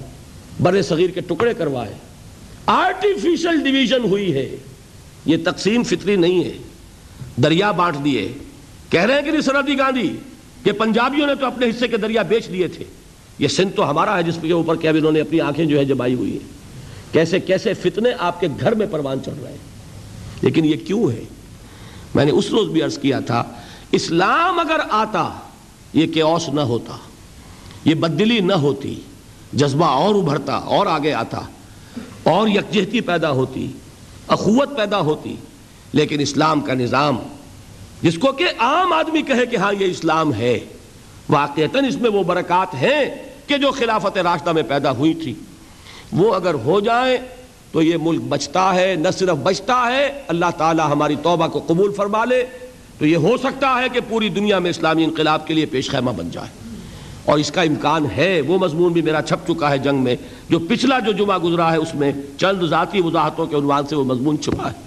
بر 0.60 0.82
صغیر 0.82 1.10
کے 1.10 1.20
ٹکڑے 1.20 1.54
کروائے۔ 1.54 2.07
آرٹیفیشل 2.68 3.58
ڈویژن 3.58 4.04
ہوئی 4.04 4.34
ہے۔ 4.34 4.56
یہ 5.24 5.36
تقسیم 5.44 5.82
فطری 5.82 6.16
نہیں 6.16 6.44
ہے۔ 6.44 6.58
دریا 7.36 7.70
بانٹ 7.70 8.04
دیے۔ 8.04 8.32
کہہ 8.90 9.00
رہے 9.00 9.14
ہیں 9.14 9.22
کہ 9.22 9.30
نہیں 9.30 9.40
سرحدی 9.40 9.78
گاندھی، 9.78 10.16
کہ 10.64 10.72
پنجابیوں 10.72 11.26
نے 11.26 11.34
تو 11.34 11.46
اپنے 11.46 11.66
حصے 11.66 11.88
کے 11.88 11.96
دریا 11.96 12.22
بیچ 12.22 12.48
دیے 12.48 12.68
تھے۔ 12.68 12.84
یہ 13.38 13.48
سندھ 13.48 13.76
تو 13.76 13.90
ہمارا 13.90 14.16
ہے، 14.16 14.22
جس 14.22 14.38
کے 14.42 14.52
اوپر 14.52 14.76
کہ 14.76 14.86
اب 14.86 14.94
انہوں 14.98 15.12
نے 15.12 15.20
اپنی 15.20 15.40
آنکھیں 15.40 15.64
جو 15.64 15.78
ہے 15.78 15.84
جمائی 15.84 16.14
ہوئی 16.14 16.32
ہیں۔ 16.32 16.48
کیسے 17.12 17.40
کیسے 17.40 17.74
فتنے 17.74 18.10
آپ 18.18 18.40
کے 18.40 18.48
گھر 18.60 18.74
میں 18.74 18.86
پروان 18.90 19.18
چڑھ 19.24 19.42
رہے 19.42 19.50
ہیں۔ 19.50 19.58
لیکن 20.42 20.64
یہ 20.64 20.76
کیوں 20.86 21.10
ہے؟ 21.12 21.24
میں 22.14 22.24
نے 22.24 22.30
اس 22.30 22.46
روز 22.50 22.68
بھی 22.68 22.82
عرض 22.82 22.98
کیا 22.98 23.20
تھا، 23.20 23.44
اسلام 23.92 24.58
اگر 24.58 24.80
آتا، 24.90 25.30
یہ 25.92 26.06
کیوس 26.06 26.48
نہ 26.48 26.60
ہوتا۔ 26.60 26.96
یہ 27.84 27.94
بدلی 27.94 28.40
نہ 28.40 28.52
ہوتی۔ 28.52 29.00
جذبہ 29.52 29.86
اور 29.86 30.14
ابھرتا 30.14 30.54
اور 30.54 30.86
آگے 30.86 31.12
آتا۔ 31.12 31.40
اور 32.28 32.48
یکجہتی 32.48 33.00
پیدا 33.00 33.30
ہوتی، 33.30 33.66
اخوت 34.28 34.76
پیدا 34.76 34.98
ہوتی، 35.00 35.34
لیکن 35.92 36.20
اسلام 36.20 36.60
کا 36.60 36.74
نظام 36.74 37.18
جس 38.02 38.18
کو 38.18 38.32
کہ 38.32 38.44
عام 38.58 38.92
آدمی 38.92 39.22
کہے 39.22 39.46
کہ 39.46 39.56
ہاں 39.56 39.72
یہ 39.78 39.86
اسلام 39.86 40.34
ہے، 40.34 40.58
واقعتاً 41.28 41.84
اس 41.84 41.96
میں 41.96 42.10
وہ 42.10 42.22
برکات 42.22 42.74
ہیں 42.74 43.04
کہ 43.46 43.56
جو 43.56 43.70
خلافت 43.70 44.18
راشدہ 44.18 44.52
میں 44.52 44.62
پیدا 44.62 44.90
ہوئی 44.90 45.14
تھی۔ 45.14 45.34
وہ 46.12 46.34
اگر 46.34 46.54
ہو 46.54 46.80
جائیں 46.80 47.16
تو 47.72 47.82
یہ 47.82 47.96
ملک 48.00 48.22
بچتا 48.28 48.74
ہے، 48.74 48.94
نہ 48.98 49.08
صرف 49.18 49.36
بچتا 49.42 49.82
ہے، 49.92 50.06
اللہ 50.28 50.50
تعالی 50.56 50.82
ہماری 50.82 51.16
توبہ 51.22 51.46
کو 51.46 51.60
قبول 51.66 51.92
فرما 51.92 52.24
لے 52.24 52.44
تو 52.98 53.06
یہ 53.06 53.16
ہو 53.16 53.36
سکتا 53.36 53.74
ہے 53.82 53.88
کہ 53.92 54.00
پوری 54.08 54.28
دنیا 54.28 54.58
میں 54.58 54.70
اسلامی 54.70 55.04
انقلاب 55.04 55.46
کے 55.46 55.54
لیے 55.54 55.66
پیش 55.66 55.90
خیمہ 55.90 56.10
بن 56.10 56.30
جائے۔ 56.30 56.67
اور 57.28 57.38
اس 57.38 57.50
کا 57.50 57.62
امکان 57.62 58.06
ہے، 58.16 58.40
وہ 58.40 58.58
مضمون 58.58 58.92
بھی 58.92 59.02
میرا 59.02 59.22
چھپ 59.22 59.46
چکا 59.48 59.70
ہے 59.70 59.78
جنگ 59.78 59.98
میں، 59.98 60.16
جو 60.48 60.58
پچھلا 60.58 60.98
جو 60.98 61.12
جمعہ 61.12 61.38
گزرا 61.38 61.72
ہے، 61.72 61.76
اس 61.76 61.94
میں 61.94 62.12
چند 62.38 62.62
ذاتی 62.62 63.00
وضاحتوں 63.00 63.46
کے 63.46 63.56
عنوان 63.56 63.86
سے 63.86 63.96
وہ 63.96 64.04
مضمون 64.04 64.40
چھپا 64.40 64.66
ہے 64.66 64.80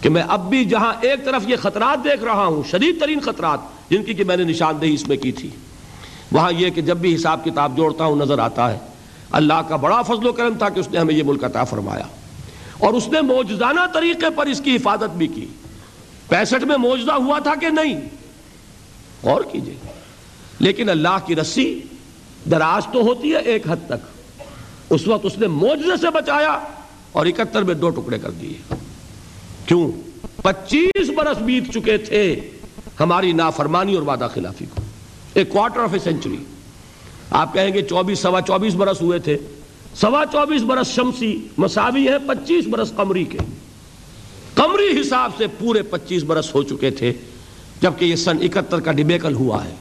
کہ 0.00 0.10
میں 0.10 0.22
اب 0.28 0.48
بھی 0.50 0.64
جہاں 0.64 0.92
ایک 1.00 1.24
طرف 1.24 1.48
یہ 1.48 1.56
خطرات 1.56 2.04
دیکھ 2.04 2.24
رہا 2.24 2.46
ہوں، 2.46 2.62
شدید 2.70 3.00
ترین 3.00 3.20
خطرات، 3.20 3.58
جن 3.90 4.02
کی 4.02 4.14
کہ 4.14 4.24
میں 4.24 4.36
نے 4.36 4.44
نشاندہی 4.44 4.94
اس 4.94 5.08
میں 5.08 5.16
کی 5.16 5.32
تھی، 5.32 5.50
وہاں 6.32 6.52
یہ 6.52 6.70
کہ 6.70 6.80
جب 6.80 6.96
بھی 6.96 7.14
حساب 7.14 7.44
کتاب 7.44 7.76
جوڑتا 7.76 8.04
ہوں، 8.04 8.16
نظر 8.16 8.38
آتا 8.38 8.72
ہے، 8.72 8.78
اللہ 9.30 9.60
کا 9.68 9.76
بڑا 9.76 10.02
فضل 10.02 10.26
و 10.26 10.32
کرم 10.32 10.54
تھا 10.58 10.68
کہ 10.68 10.80
اس 10.80 10.88
نے 10.88 10.98
ہمیں 10.98 11.14
یہ 11.14 11.22
ملک 11.22 11.44
عطا 11.44 11.64
فرمایا 11.64 12.04
اور 12.78 12.94
اس 12.94 13.08
نے 13.08 13.20
موجزانہ 13.20 13.80
طریقے 13.94 14.26
پر 14.36 14.46
اس 14.46 14.60
کی 14.60 14.76
حفاظت 14.76 15.16
بھی 15.16 15.26
کی۔ 15.26 15.46
پینسٹھ 16.28 16.64
میں 16.64 16.76
موجزہ 16.76 17.12
ہوا 17.12 17.38
تھا 17.38 17.54
کہ 17.54 17.68
نہیں؟ 17.68 18.00
غور 19.22 19.40
کیجیے۔ 19.52 19.97
لیکن 20.58 20.88
اللہ 20.88 21.16
کی 21.26 21.36
رسی 21.36 21.80
دراز 22.50 22.86
تو 22.92 23.00
ہوتی 23.00 23.32
ہے 23.32 23.38
ایک 23.38 23.70
حد 23.70 23.76
تک۔ 23.86 24.22
اس 24.90 25.08
وقت 25.08 25.26
اس 25.26 25.38
نے 25.38 25.46
موجزے 25.46 25.96
سے 26.00 26.10
بچایا 26.10 26.58
اور 27.12 27.26
اکہتر 27.26 27.62
میں 27.62 27.74
دو 27.74 27.90
ٹکڑے 27.90 28.18
کر 28.18 28.30
دیے۔ 28.30 28.74
کیوں؟ 29.66 29.92
پچیس 30.42 31.10
برس 31.16 31.38
بیت 31.38 31.72
چکے 31.74 31.98
تھے 31.98 32.40
ہماری 33.00 33.32
نافرمانی 33.32 33.94
اور 33.94 34.02
وعدہ 34.02 34.28
خلافی 34.34 34.64
کو۔ 34.74 34.82
ایک 35.34 35.48
کوارٹر 35.48 35.80
آف 35.80 35.92
اے 35.92 35.98
سینچری 35.98 36.36
آپ 37.30 37.54
کہیں 37.54 37.74
گے 37.74 37.82
چوبیس، 37.82 38.18
سوا 38.18 38.40
چوبیس 38.40 38.74
برس 38.74 39.02
ہوئے 39.02 39.18
تھے۔ 39.18 39.38
سوا 39.94 40.24
چوبیس 40.32 40.62
برس 40.62 40.86
شمسی 40.86 41.48
مساوی 41.56 42.08
ہے 42.08 42.18
پچیس 42.18 42.66
برس 42.66 42.92
قمری 42.96 43.24
کے۔ 43.24 43.38
قمری 44.54 45.00
حساب 45.00 45.30
سے 45.38 45.46
پورے 45.58 45.82
پچیس 45.82 46.22
برس 46.22 46.54
ہو 46.54 46.62
چکے 46.62 46.90
تھے، 46.90 47.12
جبکہ 47.80 48.04
یہ 48.04 48.16
سن 48.16 48.36
اکہتر 48.42 48.80
کا 48.80 48.92
ڈبیکل 48.92 49.34
ہوا 49.34 49.64
ہے۔ 49.64 49.74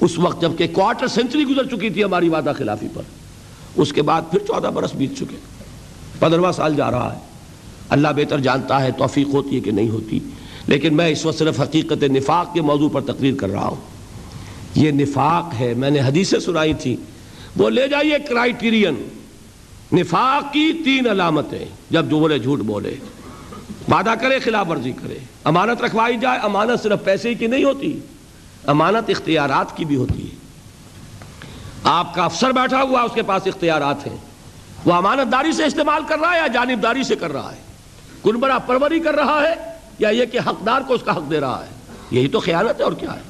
اس 0.00 0.18
وقت 0.18 0.42
جبکہ 0.42 0.66
کوارٹر 0.72 1.06
سینچری 1.06 1.44
گزر 1.44 1.76
چکی 1.76 1.90
تھی 1.90 2.04
ہماری 2.04 2.28
وعدہ 2.28 2.52
خلافی 2.58 2.86
پر، 2.94 3.02
اس 3.76 3.92
کے 3.92 4.02
بعد 4.02 4.22
پھر 4.30 4.38
چودہ 4.38 4.66
برس 4.66 4.94
بیت 4.94 5.16
چکے۔ 5.16 5.36
پندرواں 6.18 6.52
سال 6.52 6.74
جا 6.74 6.90
رہا 6.90 7.14
ہے۔ 7.14 7.18
اللہ 7.88 8.08
بہتر 8.16 8.40
جانتا 8.40 8.82
ہے، 8.82 8.90
توفیق 8.90 9.28
ہوتی 9.28 9.56
ہے 9.56 9.60
کہ 9.60 9.70
نہیں 9.70 9.88
ہوتی۔ 9.88 10.18
لیکن 10.66 10.96
میں 10.96 11.08
اس 11.08 11.26
وقت 11.26 11.38
صرف 11.38 11.60
حقیقت 11.60 12.02
نفاق 12.02 12.54
کے 12.54 12.62
موضوع 12.62 12.88
پر 12.88 13.00
تقریر 13.00 13.34
کر 13.34 13.48
رہا 13.48 13.66
ہوں۔ 13.66 13.76
یہ 14.74 14.90
نفاق 14.90 15.60
ہے، 15.60 15.74
میں 15.74 15.90
نے 15.90 16.00
حدیثیں 16.00 16.38
سنائی 16.38 16.74
تھی 16.74 16.96
وہ 17.56 17.70
لے 17.70 17.88
جائیے 17.88 18.18
کرائیٹیرین۔ 18.28 19.08
نفاق 19.92 20.52
کی 20.52 20.72
تین 20.84 21.06
علامتیں۔ 21.10 21.66
جب 21.90 22.10
جو 22.10 22.18
بولے 22.18 22.38
جھوٹ 22.38 22.60
بولے، 22.60 22.94
وعدہ 23.90 24.14
کرے، 24.20 24.38
خلاف 24.38 24.68
ورزی 24.68 24.92
کرے۔ 24.92 25.18
امانت 25.44 25.82
رکھوائی 25.82 26.16
جائے، 26.16 26.38
امانت 26.42 26.82
صرف 26.82 27.04
پیسے 27.04 27.34
کی 27.34 27.46
نہیں 27.46 27.64
ہوتی۔ 27.64 27.98
امانت 28.68 29.10
اختیارات 29.10 29.76
کی 29.76 29.84
بھی 29.84 29.96
ہوتی 29.96 30.30
ہے۔ 30.30 30.36
آپ 31.84 32.14
کا 32.14 32.24
افسر 32.24 32.52
بیٹھا 32.52 32.82
ہوا 32.82 33.02
اس 33.02 33.12
کے 33.14 33.22
پاس 33.22 33.42
اختیارات 33.46 34.06
ہیں۔ 34.06 34.16
وہ 34.84 34.92
امانت 34.92 35.32
داری 35.32 35.52
سے 35.52 35.64
استعمال 35.64 36.02
کر 36.08 36.18
رہا 36.18 36.32
ہے 36.32 36.38
یا 36.38 36.46
جانبداری 36.46 37.02
سے 37.02 37.16
کر 37.16 37.32
رہا 37.32 37.52
ہے؟ 37.52 37.60
کنبرا 38.24 38.58
پروری 38.58 39.00
کر 39.00 39.14
رہا 39.14 39.42
ہے 39.42 39.54
یا 39.98 40.08
یہ 40.08 40.24
کہ 40.24 40.38
حقدار 40.46 40.80
کو 40.86 40.94
اس 40.94 41.00
کا 41.04 41.16
حق 41.16 41.30
دے 41.30 41.40
رہا 41.40 41.64
ہے؟ 41.64 41.70
یہی 42.10 42.28
تو 42.28 42.40
خیانت 42.40 42.78
ہے 42.78 42.84
اور 42.84 42.92
کیا 42.92 43.14
ہے؟ 43.14 43.20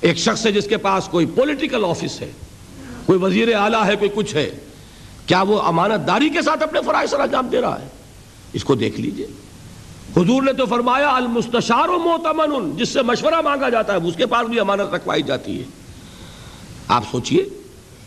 ایک 0.00 0.18
شخص 0.18 0.46
ہے 0.46 0.52
جس 0.52 0.66
کے 0.66 0.76
پاس 0.76 1.08
کوئی 1.08 1.26
پولیٹیکل 1.26 1.84
آفس 1.84 2.20
ہے، 2.20 2.30
کوئی 3.06 3.18
وزیر 3.18 3.54
اعلیٰ 3.54 3.84
ہے، 3.84 3.96
کوئی 3.96 4.10
کچھ 4.14 4.34
ہے۔ 4.34 4.50
کیا 5.26 5.42
وہ 5.42 5.62
امانت 5.62 6.06
داری 6.06 6.28
کے 6.28 6.42
ساتھ 6.42 6.62
اپنے 6.62 6.80
فرائض 6.86 7.10
سر 7.10 7.20
انجام 7.20 7.46
دے 7.46 7.60
رہا 7.60 7.80
ہے؟ 7.80 7.88
اس 8.52 8.64
کو 8.64 8.74
دیکھ 8.74 9.00
لیجیے۔ 9.00 9.26
حضور 10.16 10.42
نے 10.42 10.52
تو 10.52 10.66
فرمایا، 10.66 11.14
المستشار 11.14 11.88
و 11.88 11.98
موتمن 11.98 12.76
جس 12.76 12.88
سے 12.88 13.02
مشورہ 13.02 13.40
مانگا 13.40 13.68
جاتا 13.68 13.92
ہے 13.92 13.98
اس 13.98 14.16
کے 14.16 14.26
پاس 14.26 14.48
بھی 14.48 14.60
امانت 14.60 14.94
رکھوائی 14.94 15.22
جاتی 15.22 15.58
ہے۔ 15.58 15.64
آپ 16.88 17.02
سوچئے، 17.10 17.44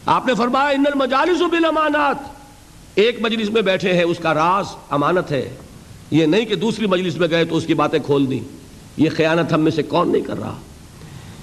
آپ 0.06 0.26
نے 0.26 0.34
فرمایا، 0.34 0.68
ان 0.68 0.84
المجالس 0.92 1.42
بالامانات۔ 1.42 2.16
ایک 2.96 3.18
مجلس 3.22 3.50
میں 3.50 3.62
بیٹھے 3.62 3.94
ہیں، 3.94 4.04
اس 4.04 4.18
کا 4.22 4.34
راز 4.34 4.66
امانت 4.90 5.32
ہے۔ 5.32 5.56
یہ 6.12 6.26
نہیں 6.26 6.46
کہ 6.46 6.56
دوسری 6.56 6.88
مجلس 6.88 7.18
میں 7.18 7.28
گئے 7.30 7.46
تو 7.46 7.58
اس 7.58 7.66
کی 7.66 7.74
باتیں 7.74 8.00
کھول 8.00 8.32
دیں۔ 8.32 8.40
یہ 8.98 9.10
خیانت 9.18 9.54
ہم 9.54 9.62
میں 9.62 9.72
سے 9.72 9.84
کون 9.84 10.12
نہیں 10.12 10.22
کر 10.22 10.40
رہا؟ 10.40 10.56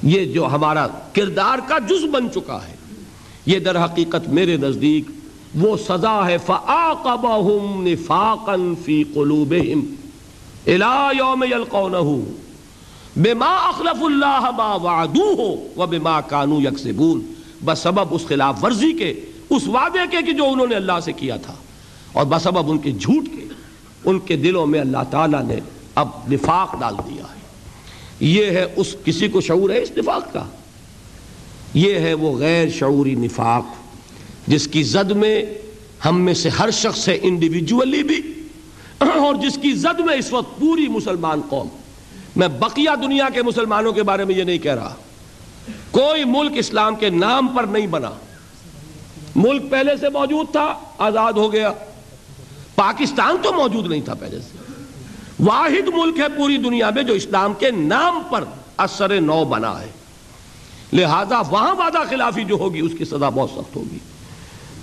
یہ 0.03 0.25
جو 0.25 0.47
ہمارا 0.47 0.87
کردار 1.13 1.59
کا 1.69 1.79
جز 1.79 2.05
بن 2.05 2.31
چکا 2.35 2.59
ہے، 2.69 2.75
یہ 3.47 3.59
در 3.59 3.85
حقیقت 3.85 4.29
میرے 4.29 4.57
نزدیک 4.57 5.11
وہ 5.55 5.77
سزا 5.77 6.27
ہے۔ 6.27 6.37
فَآقَبَهُمْ 6.47 7.85
نِفَاقًا 7.85 8.75
فِي 8.85 9.03
قُلُوبِهِمْ۔ 9.03 10.02
إِلَى 10.67 11.17
يَوْمِ 11.19 11.47
يَلْقَوْنَهُ 11.47 12.11
بِمَا 13.17 13.55
أَخْلَفُ 13.71 14.01
اللَّهَ 14.05 14.51
مَا 14.57 14.73
وَعَدُوهُ 14.83 15.41
وَبِمَا 15.77 16.21
كَانُوا 16.21 16.63
يَكْسِبُونَ 16.63 17.21
بسبب 17.65 18.15
اس 18.15 18.27
خلاف 18.27 18.65
ورزی 18.65 18.93
کے، 18.93 19.13
اس 19.51 19.67
وعدے 19.69 20.07
کے 20.11 20.23
کہ 20.27 20.33
جو 20.33 20.49
انہوں 20.51 20.67
نے 20.67 20.75
اللہ 20.75 21.01
سے 21.05 21.13
کیا 21.13 21.37
تھا، 21.37 21.55
اور 22.13 22.27
بسبب 22.27 22.71
ان 22.71 22.79
کے 22.79 22.93
جھوٹ 22.93 23.25
کے، 23.37 23.47
ان 24.05 24.19
کے 24.19 24.37
دلوں 24.37 24.67
میں 24.67 24.81
اللہ 24.81 25.05
تعالیٰ 25.11 25.43
نے 25.45 25.57
اب 25.95 26.09
نفاق 26.33 26.81
ڈال 26.81 26.95
دیا 26.99 27.23
ہے۔ 27.23 27.41
یہ 28.21 28.45
ہے 28.45 28.67
اس، 28.77 28.97
کسی 29.05 29.29
کو 29.29 29.41
شعور 29.41 29.71
ہے 29.71 29.83
اس 29.83 29.91
نفاق 29.97 30.33
کا؟ 30.33 30.45
یہ 31.75 31.95
ہے 31.95 32.15
وہ 32.15 32.37
غیر 32.39 32.69
شعوری 32.71 33.15
نفاق، 33.15 33.65
جس 34.47 34.69
کی 34.69 34.83
زد 34.83 35.11
میں 35.11 35.45
ہم 36.05 36.21
میں 36.21 36.35
سے 36.35 36.49
ہر 36.49 36.71
شخص 36.71 37.09
ہے 37.09 37.19
انڈیویجولی 37.23 38.03
بھی 38.03 38.21
اور 39.27 39.35
جس 39.35 39.59
کی 39.63 39.73
زد 39.73 40.01
میں 40.01 40.15
اس 40.15 40.33
وقت 40.33 40.61
پوری 40.61 40.89
مسلمان 40.89 41.41
قوم. 41.49 41.69
میں 42.37 42.49
بقیہ 42.49 42.91
دنیا 43.03 43.29
کے 43.29 43.43
مسلمانوں 43.43 43.93
کے 43.93 44.03
بارے 44.03 44.25
میں 44.25 44.35
یہ 44.35 44.45
نہیں 44.45 44.59
کہہ 44.59 44.75
رہا. 44.75 44.95
کوئی 45.91 46.25
ملک 46.25 46.53
اسلام 46.55 46.95
کے 46.95 47.11
نام 47.11 47.49
پر 47.49 47.65
نہیں 47.65 47.87
بنا. 47.87 48.11
ملک 49.37 49.71
پہلے 49.71 49.97
سے 49.97 50.09
موجود 50.09 50.53
تھا، 50.53 50.75
آزاد 50.99 51.33
ہو 51.33 51.53
گیا. 51.53 51.73
پاکستان 52.75 53.37
تو 53.43 53.53
موجود 53.53 53.87
نہیں 53.87 54.01
تھا 54.01 54.15
پہلے 54.15 54.39
سے. 54.41 54.59
واحد 55.41 55.89
ملک 55.95 56.19
ہے 56.19 56.29
پوری 56.37 56.57
دنیا 56.57 56.91
میں 56.91 57.03
جو 57.03 57.15
اسلام 57.15 57.55
کے 57.55 57.71
نام 57.71 58.23
پر 58.31 58.45
اثر 58.77 59.21
نو 59.21 59.45
بنا 59.45 59.81
ہے. 59.81 59.89
لہذا 60.93 61.43
وہاں 61.51 61.75
وعدہ 61.75 61.99
خلافی 62.11 62.45
جو 62.45 62.55
ہوگی، 62.55 62.81
اس 62.81 62.93
کی 62.99 63.05
سزا 63.05 63.29
بہت 63.29 63.51
سخت 63.51 63.77
ہوگی. 63.77 63.99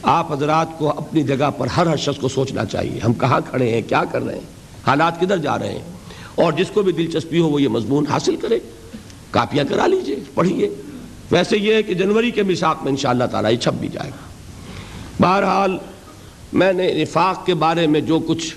آپ 0.04 0.32
حضرات 0.32 0.68
کو 0.78 0.90
اپنی 0.90 1.24
جگہ 1.24 1.50
پر 1.58 1.68
ہر 1.68 1.88
ہر 1.88 1.96
شخص 1.96 2.20
کو 2.20 2.28
سوچنا 2.28 2.66
چاہیے۔ 2.66 3.00
ہم 3.00 3.14
کہاں 3.14 3.40
کھڑے 3.50 3.70
ہیں؟ 3.70 3.82
کیا 3.82 4.04
کر 4.12 4.22
رہے 4.22 4.34
ہیں؟ 4.34 4.42
حالات 4.88 5.20
کدھر 5.20 5.38
جا 5.38 5.60
رہے 5.60 5.72
ہیں؟ 5.72 5.84
اور 6.36 6.54
جس 6.54 6.68
کو 6.74 6.82
بھی 6.82 6.92
دلچسپی 6.92 7.40
ہو 7.40 7.50
وہ 7.50 7.62
یہ 7.62 7.68
مضمون 7.68 8.08
حاصل 8.08 8.36
کرے۔ 8.36 8.60
کاپیاں 9.32 9.66
کرا 9.70 9.88
لیجیے، 9.88 10.16
پڑھیے۔ 10.34 10.70
ویسے 11.32 11.58
یہ 11.58 11.74
ہے 11.74 11.84
کہ 11.84 11.94
جنوری 11.94 12.32
کے 12.32 12.44
مساق 12.44 12.84
میں 12.84 12.92
انشاءاللہ 12.92 13.24
تعالی 13.24 13.48
یہ 13.52 13.58
چھپ 13.58 13.74
بھی 13.74 13.88
جائے 13.88 14.10
گا۔ 14.10 14.28
بہرحال 15.20 15.78
میں 16.54 16.74
نے 16.74 16.94
نفاق 16.94 17.46
کے 17.46 17.54
بارے 17.54 17.88
میں 17.88 18.02
جو 18.02 18.20
کچھ 18.20 18.56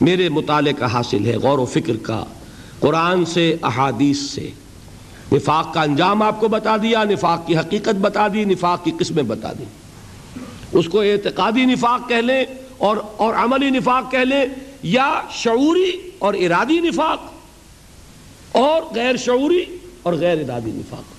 میرے 0.00 0.28
مطالعے 0.28 0.72
کا 0.72 0.92
حاصل 0.92 1.26
ہے، 1.26 1.36
غور 1.36 1.58
و 1.58 1.64
فکر 1.64 1.96
کا، 2.02 2.24
قرآن 2.80 3.24
سے، 3.24 3.56
احادیث 3.62 4.18
سے، 4.18 4.50
نفاق 5.32 5.74
کا 5.74 5.82
انجام 5.82 6.22
آپ 6.22 6.40
کو 6.40 6.48
بتا 6.48 6.76
دیا، 6.76 7.04
نفاق 7.04 7.46
کی 7.46 7.56
حقیقت 7.56 7.94
بتا 8.00 8.28
دی، 8.28 8.44
نفاق 8.44 8.84
کی 8.84 8.90
قسمیں 8.98 9.22
بتا 9.22 9.52
دی 9.52 9.64
اس 10.72 10.86
کو 10.88 11.00
اعتقادی 11.00 11.64
نفاق 11.64 12.08
کہہ 12.08 12.16
لیں 12.16 12.44
اور 12.78 12.96
اور 13.16 13.34
عملی 13.34 13.70
نفاق 13.70 14.10
کہہ 14.10 14.18
لیں 14.18 14.46
یا 14.82 15.20
شعوری 15.30 15.90
اور 16.18 16.34
ارادی 16.34 16.80
نفاق 16.80 17.20
اور 18.52 18.82
غیر 18.94 19.16
شعوری 19.16 19.64
اور 20.02 20.12
غیر 20.12 20.38
ارادی 20.38 20.70
نفاق 20.70 21.18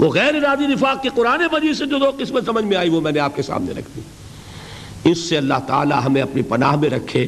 وہ 0.00 0.12
غیر 0.12 0.34
ارادی 0.34 0.66
نفاق 0.66 1.02
کے 1.02 1.08
قرآن 1.14 1.40
مجید 1.52 1.76
سے 1.76 1.86
جو 1.86 1.98
دو 1.98 2.10
قسمیں 2.18 2.42
سمجھ 2.46 2.64
میں 2.64 2.76
آئی 2.76 2.88
وہ 2.88 3.00
میں 3.00 3.12
نے 3.12 3.20
آپ 3.20 3.36
کے 3.36 3.42
سامنے 3.42 3.72
رکھ 3.72 3.88
دی۔ 3.96 4.00
اس 5.10 5.18
سے 5.18 5.36
اللہ 5.36 5.54
تعالی 5.66 5.94
ہمیں 6.04 6.22
اپنی 6.22 6.42
پناہ 6.42 6.76
میں 6.76 6.90
رکھے۔ 6.90 7.26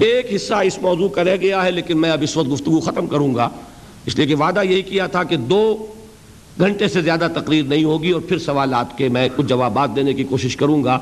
ایک 0.00 0.34
حصہ 0.34 0.54
اس 0.54 0.78
موضوع 0.82 1.08
کا 1.08 1.24
رہ 1.24 1.36
گیا 1.36 1.64
ہے 1.64 1.70
لیکن 1.70 2.00
میں 2.00 2.10
اب 2.10 2.22
اس 2.22 2.36
وقت 2.36 2.52
گفتگو 2.52 2.80
ختم 2.80 3.06
کروں 3.06 3.34
گا۔ 3.34 3.48
اس 4.06 4.16
لیے 4.16 4.26
کہ 4.26 4.34
وعدہ 4.34 4.62
یہی 4.62 4.82
کیا 4.82 5.06
تھا 5.06 5.22
کہ 5.22 5.36
دو 5.36 5.93
گھنٹے 6.60 6.88
سے 6.88 7.02
زیادہ 7.02 7.28
تقریر 7.34 7.64
نہیں 7.64 7.84
ہوگی 7.84 8.10
اور 8.10 8.20
پھر 8.20 8.38
سوالات 8.38 8.98
کے 8.98 9.08
میں 9.08 9.28
کچھ 9.36 9.46
جوابات 9.46 9.96
دینے 9.96 10.14
کی 10.14 10.24
کوشش 10.24 10.56
کروں 10.56 10.84
گا۔ 10.84 10.98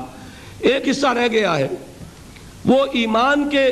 ایک 0.59 0.89
حصہ 0.89 1.07
رہ 1.07 1.27
گیا 1.31 1.57
ہے۔ 1.57 1.67
وہ 2.65 2.85
ایمان 2.93 3.49
کے 3.49 3.71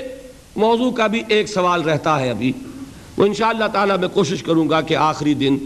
موضوع 0.56 0.92
کا 0.92 1.08
بھی 1.08 1.24
ایک 1.28 1.48
سوال 1.48 1.82
رہتا 1.82 2.20
ہے 2.20 2.30
ابھی۔ 2.30 2.54
وہ 3.18 3.26
انشاءاللہ 3.26 3.66
تعالی 3.74 3.94
میں 4.00 4.08
کوشش 4.08 4.44
کروں 4.44 4.70
گا 4.70 4.82
کہ 4.82 4.96
آخری 4.96 5.34
دن 5.34 5.58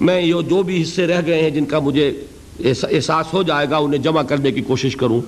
میں 0.00 0.20
یہ 0.20 0.34
جو 0.48 0.62
بھی 0.62 0.82
حصے 0.82 1.06
رہ 1.06 1.20
گئے 1.26 1.42
ہیں 1.42 1.50
جن 1.50 1.64
کا 1.64 1.78
مجھے 1.78 2.24
احساس 2.64 3.32
ہو 3.32 3.42
جائے 3.42 3.70
گا، 3.70 3.76
انہیں 3.76 4.02
جمع 4.02 4.22
کرنے 4.22 4.52
کی 4.52 4.60
کوشش 4.60 4.96
کروں۔ 4.96 5.20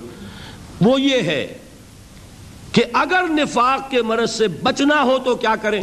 وہ 0.81 1.01
یہ 1.01 1.21
ہے 1.21 1.47
کہ 2.71 2.83
اگر 2.93 3.23
نفاق 3.29 3.91
کے 3.91 4.01
مرض 4.01 4.31
سے 4.31 4.47
بچنا 4.47 5.03
ہو 5.03 5.17
تو 5.25 5.35
کیا 5.35 5.55
کریں؟ 5.61 5.81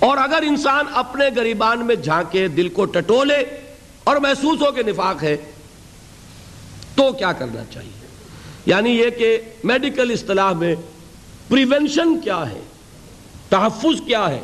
اور 0.00 0.18
اگر 0.18 0.42
انسان 0.46 0.84
اپنے 0.94 1.28
گریبان 1.36 1.84
میں 1.86 1.94
جھانکے، 1.94 2.46
دل 2.48 2.68
کو 2.68 2.84
ٹٹولے 2.84 3.42
اور 4.04 4.16
محسوس 4.16 4.60
ہو 4.62 4.70
کہ 4.72 4.82
نفاق 4.82 5.22
ہے، 5.22 5.36
تو 6.94 7.10
کیا 7.12 7.32
کرنا 7.32 7.62
چاہیے؟ 7.72 8.06
یعنی 8.66 8.90
یہ 8.90 9.10
کہ 9.10 9.36
میڈیکل 9.64 10.10
اصطلاح 10.10 10.52
میں 10.52 10.74
پریونشن 11.48 12.18
کیا 12.20 12.42
ہے؟ 12.50 12.60
تحفظ 13.48 14.00
کیا 14.06 14.28
ہے؟ 14.28 14.40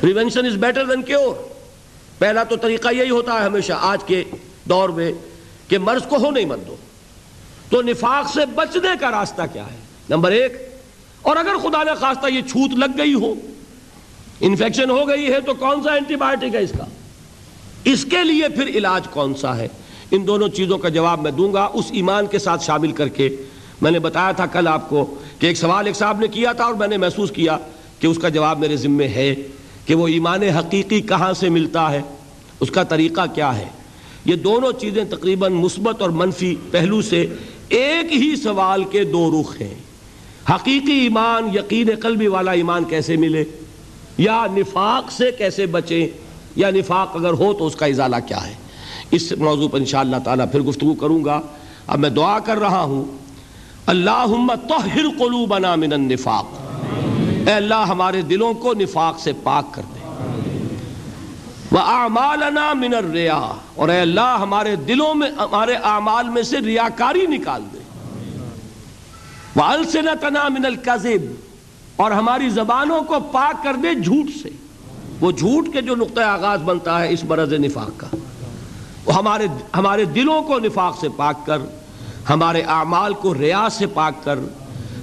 Prevention 0.00 0.46
is 0.46 0.56
better 0.60 0.84
than 0.84 1.02
cure 1.02 1.34
پہلا 2.18 2.42
تو 2.44 2.56
طریقہ 2.56 2.94
یہی 2.94 3.10
ہوتا 3.10 3.34
ہے 3.34 3.44
ہمیشہ، 3.44 3.72
آج 3.80 4.04
کے 4.04 4.22
دور 4.68 4.88
میں 4.88 5.10
کہ 5.68 5.78
مرض 5.78 6.06
کو 6.08 6.16
ہو 6.16 6.30
نہیں 6.30 6.44
مت 6.44 6.66
دو 6.66 6.76
تو 7.70 7.82
نفاق 7.82 8.32
سے 8.32 8.46
بچنے 8.54 8.96
کا 9.00 9.10
راستہ 9.10 9.42
کیا 9.52 9.64
ہے؟ 9.64 9.78
نمبر 10.08 10.30
ایک، 10.32 10.56
اور 11.22 11.36
اگر 11.36 11.56
خدا 11.62 11.82
نے 11.84 11.94
خواستہ 12.00 12.26
یہ 12.26 12.40
چھوت 12.48 12.78
لگ 12.78 12.98
گئی 12.98 13.14
ہو 13.14 13.34
انفیکشن 14.40 14.90
ہو 14.90 15.08
گئی 15.08 15.26
ہے 15.26 15.40
تو 15.40 15.54
کون 15.54 15.82
سا 15.82 15.92
اینٹی 15.92 16.16
بایوٹک 16.16 16.54
ہے 16.54 16.62
اس 16.62 16.72
کا؟ 16.78 16.84
اس 17.84 18.04
کے 18.04 18.24
لیے 18.24 18.48
پھر 18.48 18.66
علاج 18.66 19.08
کون 19.08 19.34
سا 19.34 19.56
ہے؟ 19.56 19.68
ان 20.10 20.26
دونوں 20.26 20.48
چیزوں 20.48 20.78
کا 20.78 20.88
جواب 20.88 21.22
میں 21.22 21.30
دوں 21.30 21.52
گا، 21.52 21.68
اس 21.74 21.84
ایمان 21.92 22.26
کے 22.26 22.38
ساتھ 22.38 22.64
شامل 22.64 22.92
کر 22.92 23.08
کے۔ 23.08 23.28
میں 23.82 23.90
نے 23.90 23.98
بتایا 23.98 24.32
تھا 24.32 24.46
کل 24.46 24.68
آپ 24.68 24.88
کو 24.88 25.14
کہ 25.38 25.46
ایک 25.46 25.56
سوال 25.56 25.86
ایک 25.86 25.96
صاحب 25.96 26.20
نے 26.20 26.28
کیا 26.28 26.52
تھا 26.52 26.64
اور 26.64 26.74
میں 26.74 26.88
نے 26.88 26.96
محسوس 26.96 27.30
کیا 27.30 27.58
کہ 28.00 28.06
اس 28.06 28.18
کا 28.18 28.28
جواب 28.28 28.58
میرے 28.58 28.76
ذمے 28.76 29.08
ہے 29.08 29.34
کہ 29.86 29.94
وہ 29.94 30.08
ایمان 30.08 30.42
حقیقی 30.42 31.00
کہاں 31.00 31.32
سے 31.32 31.48
ملتا 31.48 31.92
ہے؟ 31.92 32.02
اس 32.60 32.70
کا 32.70 32.82
طریقہ 32.82 33.20
کیا 33.34 33.58
ہے؟ 33.58 33.66
یہ 34.24 34.34
دونوں 34.34 34.72
چیزیں 34.72 35.04
تقریباً 35.04 35.52
مثبت 35.52 36.02
اور 36.02 36.10
منفی 36.10 36.54
پہلو 36.70 37.02
سے 37.02 37.26
ایک 37.68 38.12
ہی 38.12 38.36
سوال 38.36 38.84
کے 38.84 39.04
دو 39.04 39.40
رخ 39.40 39.60
ہیں۔ 39.60 39.74
حقیقی 40.50 40.92
ایمان، 40.92 41.48
یقین 41.54 41.90
قلبی 42.02 42.26
والا 42.26 42.52
ایمان 42.52 42.84
کیسے 42.84 43.16
ملے؟ 43.16 43.44
یا 44.18 44.46
نفاق 44.56 45.12
سے 45.12 45.30
کیسے 45.32 45.66
بچیں؟ 45.66 46.08
یا 46.56 46.70
نفاق 46.70 47.16
اگر 47.16 47.32
ہو 47.32 47.52
تو 47.52 47.66
اس 47.66 47.76
کا 47.76 47.86
ازالہ 47.86 48.16
کیا 48.26 48.46
ہے؟ 48.46 48.54
اس 49.10 49.32
موضوع 49.32 49.68
پر 49.68 49.78
انشاءاللہ 49.78 50.16
تعالیٰ 50.24 50.50
پھر 50.52 50.60
گفتگو 50.60 50.94
کروں 50.94 51.24
گا۔ 51.24 51.40
اب 51.86 51.98
میں 51.98 52.10
دعا 52.10 52.38
کر 52.38 52.58
رہا 52.58 52.82
ہوں۔ 52.82 53.04
اللہم 53.86 54.52
طہر 54.68 55.08
قلوبنا 55.18 55.74
من 55.74 55.92
النفاق۔ 55.92 56.46
اے 57.46 57.52
اللہ، 57.52 57.74
ہمارے 57.74 58.22
دلوں 58.22 58.54
کو 58.54 58.74
نفاق 58.74 59.18
سے 59.18 59.32
پاک 59.42 59.74
کر 59.74 59.82
دے۔ 59.94 60.00
وَأَعْمَالَنَا 61.74 62.72
مِنَ 62.72 62.96
الرِّيَا 62.96 63.54
اور 63.74 63.88
اے 63.88 64.00
اللہ، 64.00 64.38
ہمارے 64.40 64.76
دلوں 64.76 65.14
میں، 65.14 65.30
ہمارے 65.30 65.74
اعمال 65.74 66.28
میں 66.28 66.42
سے 66.42 66.58
ریاکاری 66.58 67.26
نکال 67.26 67.62
دے۔ 67.72 67.78
وَأَلْسِنَتَنَا 69.56 70.48
مِنَ 70.48 70.66
الْكَذِبِ 70.66 71.26
اور 71.96 72.10
ہماری 72.10 72.48
زبانوں 72.48 73.02
کو 73.02 73.20
پاک 73.20 73.64
کر 73.64 73.74
دے 73.74 73.94
جھوٹ 73.94 74.26
سے۔ 74.42 74.48
وہ 75.20 75.32
جھوٹ 75.32 75.72
کے 75.72 75.82
جو 75.82 75.94
نقطہ 75.94 76.20
آغاز 76.20 76.62
بنتا 76.62 77.02
ہے 77.02 77.12
اس 77.12 77.24
مرض 77.24 77.52
نفاق 77.52 77.90
کا۔ 77.96 78.16
وہ 79.04 79.14
ہمارے 79.14 79.46
ہمارے 79.76 80.04
دلوں 80.04 80.42
کو 80.42 80.58
نفاق 80.58 81.00
سے 81.00 81.08
پاک 81.16 81.46
کر، 81.46 81.58
ہمارے 82.30 82.62
اعمال 82.62 83.14
کو 83.14 83.34
ریا 83.34 83.68
سے 83.70 83.86
پاک 83.86 84.24
کر، 84.24 84.38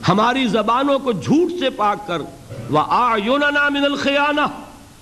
ہماری 0.07 0.47
زبانوں 0.47 0.99
کو 0.99 1.11
جھوٹ 1.11 1.51
سے 1.59 1.69
پاک 1.69 2.07
کر۔ 2.07 2.21
وَآعْيُنَنَا 2.71 3.69
مِنَ 3.69 3.85
الْخِيَانَةِ 3.85 4.47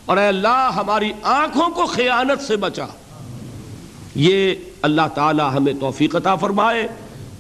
اور 0.05 0.17
اے 0.17 0.27
اللہ، 0.27 0.71
ہماری 0.75 1.11
آنکھوں 1.23 1.69
کو 1.69 1.85
خیانت 1.85 2.41
سے 2.41 2.55
بچا۔ 2.55 2.85
یہ 4.15 4.55
اللہ 4.81 5.01
تعالی 5.15 5.43
ہمیں 5.57 5.73
توفیق 5.79 6.15
عطا 6.15 6.35
فرمائے۔ 6.35 6.87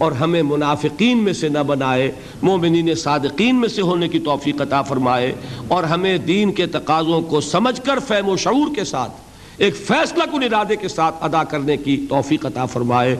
اور 0.01 0.11
ہمیں 0.11 0.41
منافقین 0.43 1.23
میں 1.23 1.33
سے 1.33 1.49
نہ 1.49 1.63
بنائے، 1.67 2.11
مومنین 2.41 2.93
صادقین 2.95 3.55
میں 3.55 3.67
سے 3.67 3.81
ہونے 3.81 4.07
کی 4.07 4.19
توفیق 4.19 4.61
عطا 4.61 4.81
فرمائے 4.81 5.33
اور 5.67 5.83
ہمیں 5.83 6.17
دین 6.17 6.51
کے 6.51 6.65
تقاضوں 6.67 7.21
کو 7.21 7.41
سمجھ 7.41 7.81
کر 7.81 7.99
فہم 8.07 8.29
و 8.29 8.37
شعور 8.37 8.75
کے 8.75 8.83
ساتھ، 8.83 9.11
ایک 9.57 9.75
فیصلہ 9.75 10.23
کن 10.31 10.43
ارادے 10.43 10.75
کے 10.75 10.87
ساتھ 10.87 11.15
ادا 11.21 11.43
کرنے 11.43 11.77
کی 11.77 11.95
توفیق 12.09 12.45
عطا 12.45 12.65
فرمائے۔ 12.65 13.15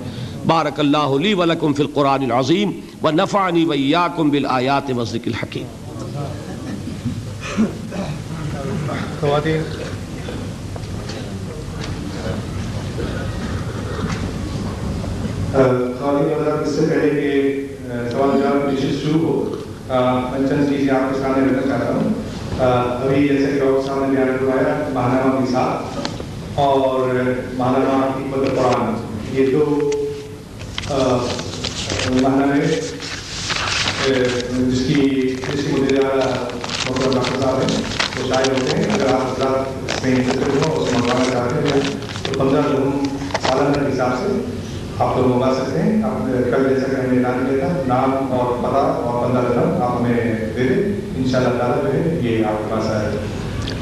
بارک 0.48 0.80
اللہ 0.80 1.18
لی 1.22 1.34
ولکم 1.34 1.74
فی 1.74 1.84
القرآن 1.84 2.24
العظیم 2.24 2.72
و 3.03 3.12
نفعنی 3.12 3.66
ویاکم 3.66 4.30
بالآیات 4.30 4.91
و 4.98 5.03
ذکر 5.06 5.32
الحکیم۔ 5.32 5.68
خواتین 9.20 9.62
خواتین 15.53 16.41
حضرات 16.41 16.68
اس 16.68 16.76
سے 16.76 16.82
پہلے 16.82 17.10
کہ 17.22 17.32
سوال 18.11 18.30
جواب 18.41 18.72
نشست 18.72 19.03
شروع 19.03 19.22
ہو 19.22 19.56
میں 19.88 20.48
چند 20.49 20.69
چیزیں 20.69 20.94
آپ 20.94 21.14
کے 21.14 21.19
سامنے 21.22 21.48
رکھنا 21.48 21.64
چاہتا 21.72 21.94
ہوں۔ 21.94 22.10
ابھی 23.03 23.28
جیسے 23.28 23.52
کہ 23.52 23.60
آپ 23.60 23.88
سامنے 23.88 24.15
بیان 24.15 24.38
کروایا 24.40 24.90
ماہنامہ 24.94 25.45
کی 25.45 25.52
ساتھ۔ 25.52 25.99
اور 26.56 27.10
ماہنامہ 27.57 28.06
حکمت 28.06 28.56
قرآن۔ 28.56 28.94
یہ 29.32 29.52
دو 29.52 29.91
ماہنامے 32.22 32.65
جس 32.65 32.91
کی 34.88 34.99
جس 35.53 35.64
کی 35.64 35.82
مدیر 35.82 36.03
محترم 36.03 37.14
ڈاکٹر 37.14 37.41
صاحب 37.41 37.56
ہیں، 37.56 37.82
وہ 38.19 38.34
شاید 38.34 38.48
ہوتے 38.48 38.78
ہیں۔ 38.78 38.84
اگر 38.84 39.14
آپ 39.14 39.22
حضرات 39.22 39.86
اس 39.86 40.03
میں 40.03 40.15
انٹرسٹڈ 40.15 40.65
ہو 40.65 40.84
اس 40.84 40.94
منگوانا 40.94 41.26
چاہتے 41.32 41.56
ہیں، 41.56 41.82
تو 42.23 42.40
پندرہ 42.40 42.61
دن 42.61 43.06
سالانہ 43.48 43.86
کے 43.86 43.94
حساب 43.94 44.10
سے 44.10 44.61
آپ 44.99 45.18
لوگ 45.18 45.27
منگوا 45.27 45.53
سکتے 45.55 45.81
ہیں 45.81 46.03
آپ 46.03 46.18
کل 46.51 46.68
جیسا 46.69 46.88
کہ 46.89 46.95
ہمیں 46.95 47.18
اعلان 47.18 47.45
کیا 47.45 47.68
تھا 47.68 47.81
نام 47.88 48.31
اور 48.31 48.57
پتہ 48.59 48.77
اور 49.03 49.26
پندرہ 49.26 49.53
دن 49.53 49.81
آپ 49.81 50.01
ہمیں 50.01 50.13
دے 50.55 50.63
دیں 50.63 50.84
ان 51.18 51.27
شاء 51.31 51.39
اللہ 51.39 51.57
تعالیٰ 51.57 51.81
جو 51.81 51.93
ہے 51.93 52.18
یہ 52.22 52.45
آپ 52.45 52.57
کے 52.57 52.76
پاس 52.76 52.91
آئے۔ 52.91 53.11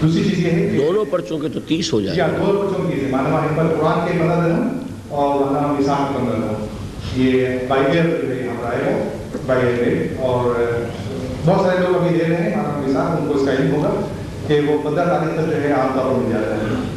دوسری 0.01 0.23
چیز 0.23 0.39
یہ 0.39 0.51
ہے 0.51 0.77
دونوں 0.77 1.05
پرچوں 1.09 1.39
کے 1.39 1.49
تو 1.49 1.59
تیس 1.59 1.93
ہو 1.93 1.99
جی 2.01 2.05
جائے 2.07 2.19
ہاں 2.21 2.27
دو 2.37 2.61
بچوں 2.61 2.83
کی 2.83 2.93
چیزیں 2.93 3.11
مانا 3.11 3.37
حکمت 3.37 3.79
قرآن 3.79 4.07
کے 4.07 4.19
پندرہ 4.19 4.45
دن 4.45 4.67
اور 5.09 5.39
مانا 5.41 5.73
نظام 5.79 6.05
کے 6.07 6.19
پندرہ 6.19 6.35
دن 6.37 7.21
یہ 7.21 7.57
بائی 7.67 7.83
ایئر 7.91 8.03
جو 8.03 8.29
ہے 8.29 8.47
پر 8.61 8.65
آئے 8.65 8.83
گا 8.85 9.37
بائی 9.45 9.67
ایئر 9.67 10.21
اور 10.21 10.55
بہت 11.45 11.65
سارے 11.65 11.77
لوگ 11.79 11.95
ابھی 11.95 12.17
دے 12.17 12.23
رہے 12.23 12.43
ہیں 12.43 12.55
مانا 12.55 12.87
نظام 12.87 13.11
ان 13.11 13.27
کو 13.27 13.33
اس 13.33 13.45
کا 13.45 13.53
علم 13.53 13.73
ہوگا 13.75 13.89
کہ 14.47 14.59
وہ 14.67 14.77
پندرہ 14.83 15.05
تاریخ 15.05 15.33
تک 15.35 15.49
جو 15.49 15.61
ہے 15.63 15.71
عام 15.71 15.87
طور 15.95 16.05
پر 16.05 16.19
مل 16.19 16.31
جاتا 16.31 16.55
ہے۔ 16.55 16.87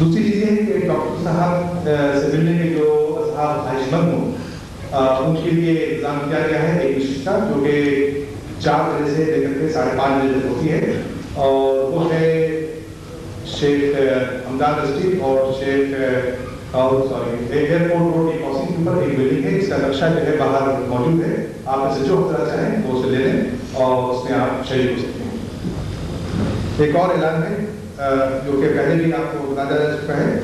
دوسری 0.00 0.22
چیز 0.22 0.36
یہ 0.36 0.46
ہے 0.46 0.64
کہ 0.72 0.86
ڈاکٹر 0.86 1.24
صاحب 1.24 1.84
سے 2.20 2.36
ملنے 2.36 2.58
کے 2.62 2.74
جو 2.74 3.05
اصحاب 3.38 3.56
خواہش 3.56 3.92
مند 3.92 4.12
ہوں۔ 4.12 4.32
ان 4.92 5.36
کے 5.44 5.50
لیے 5.50 5.84
انتظام 5.84 6.18
کیا 6.30 6.38
گیا 6.50 6.74
ہے؟ 6.74 6.78
ایک 6.78 6.98
نشست 6.98 7.24
کا 7.24 7.50
جو 7.54 7.64
کہ 7.64 8.10
چار 8.60 8.78
بجے 8.78 9.14
سے 9.14 9.24
لے 9.24 9.46
کر 9.46 9.60
کے 9.60 9.72
ساڑھے 9.72 9.90
پانچ 9.98 10.24
بجے 10.24 10.40
تک 10.40 10.46
ہوتی 10.46 10.70
ہے۔ 10.72 11.02
اور 11.34 11.92
وہ 11.92 12.12
ہے 12.12 12.48
شیخ 13.46 14.00
امداد 14.46 14.72
رسٹی 14.84 15.18
اور 15.20 15.64
شیخ 15.64 15.96
اور 16.70 16.90
سوری، 16.90 17.58
ایئرپورٹ 17.58 18.16
روڈ 18.16 18.32
کی 18.32 18.38
کاسنگ 18.38 18.84
کے 18.84 18.90
اوپر 18.90 19.02
ایک 19.02 19.18
بلڈنگ 19.18 19.44
ہے۔ 19.44 19.58
اس 19.58 19.68
کا 19.68 19.76
نقشہ 19.76 20.04
جو 20.04 20.26
ہے 20.26 20.36
باہر 20.38 20.80
موجود 20.88 21.26
ہے۔ 21.26 21.46
آپ 21.66 21.78
اسے 21.78 22.04
جو 22.04 22.32
طرح 22.36 22.46
چاہیں 22.46 22.86
وہ 22.86 22.98
اسے 22.98 23.10
لے 23.10 23.16
لیں 23.16 23.40
اور 23.72 24.14
اس 24.14 24.30
میں 24.30 24.38
آپ 24.38 24.68
شریک 24.68 24.90
ہو 24.90 24.96
سکتے 24.96 25.24
ہیں۔ 25.24 25.36
ایک 26.78 26.96
اور 26.96 27.08
اعلان 27.08 27.42
ہے 27.42 27.66
جو 28.46 28.62
کہ 28.62 28.78
پہلے 28.78 29.02
بھی 29.02 29.12
آپ 29.12 29.32
کو 29.32 29.54
بتایا 29.56 29.84
جا 29.84 29.96
چکا 29.96 30.16
ہے۔ 30.16 30.40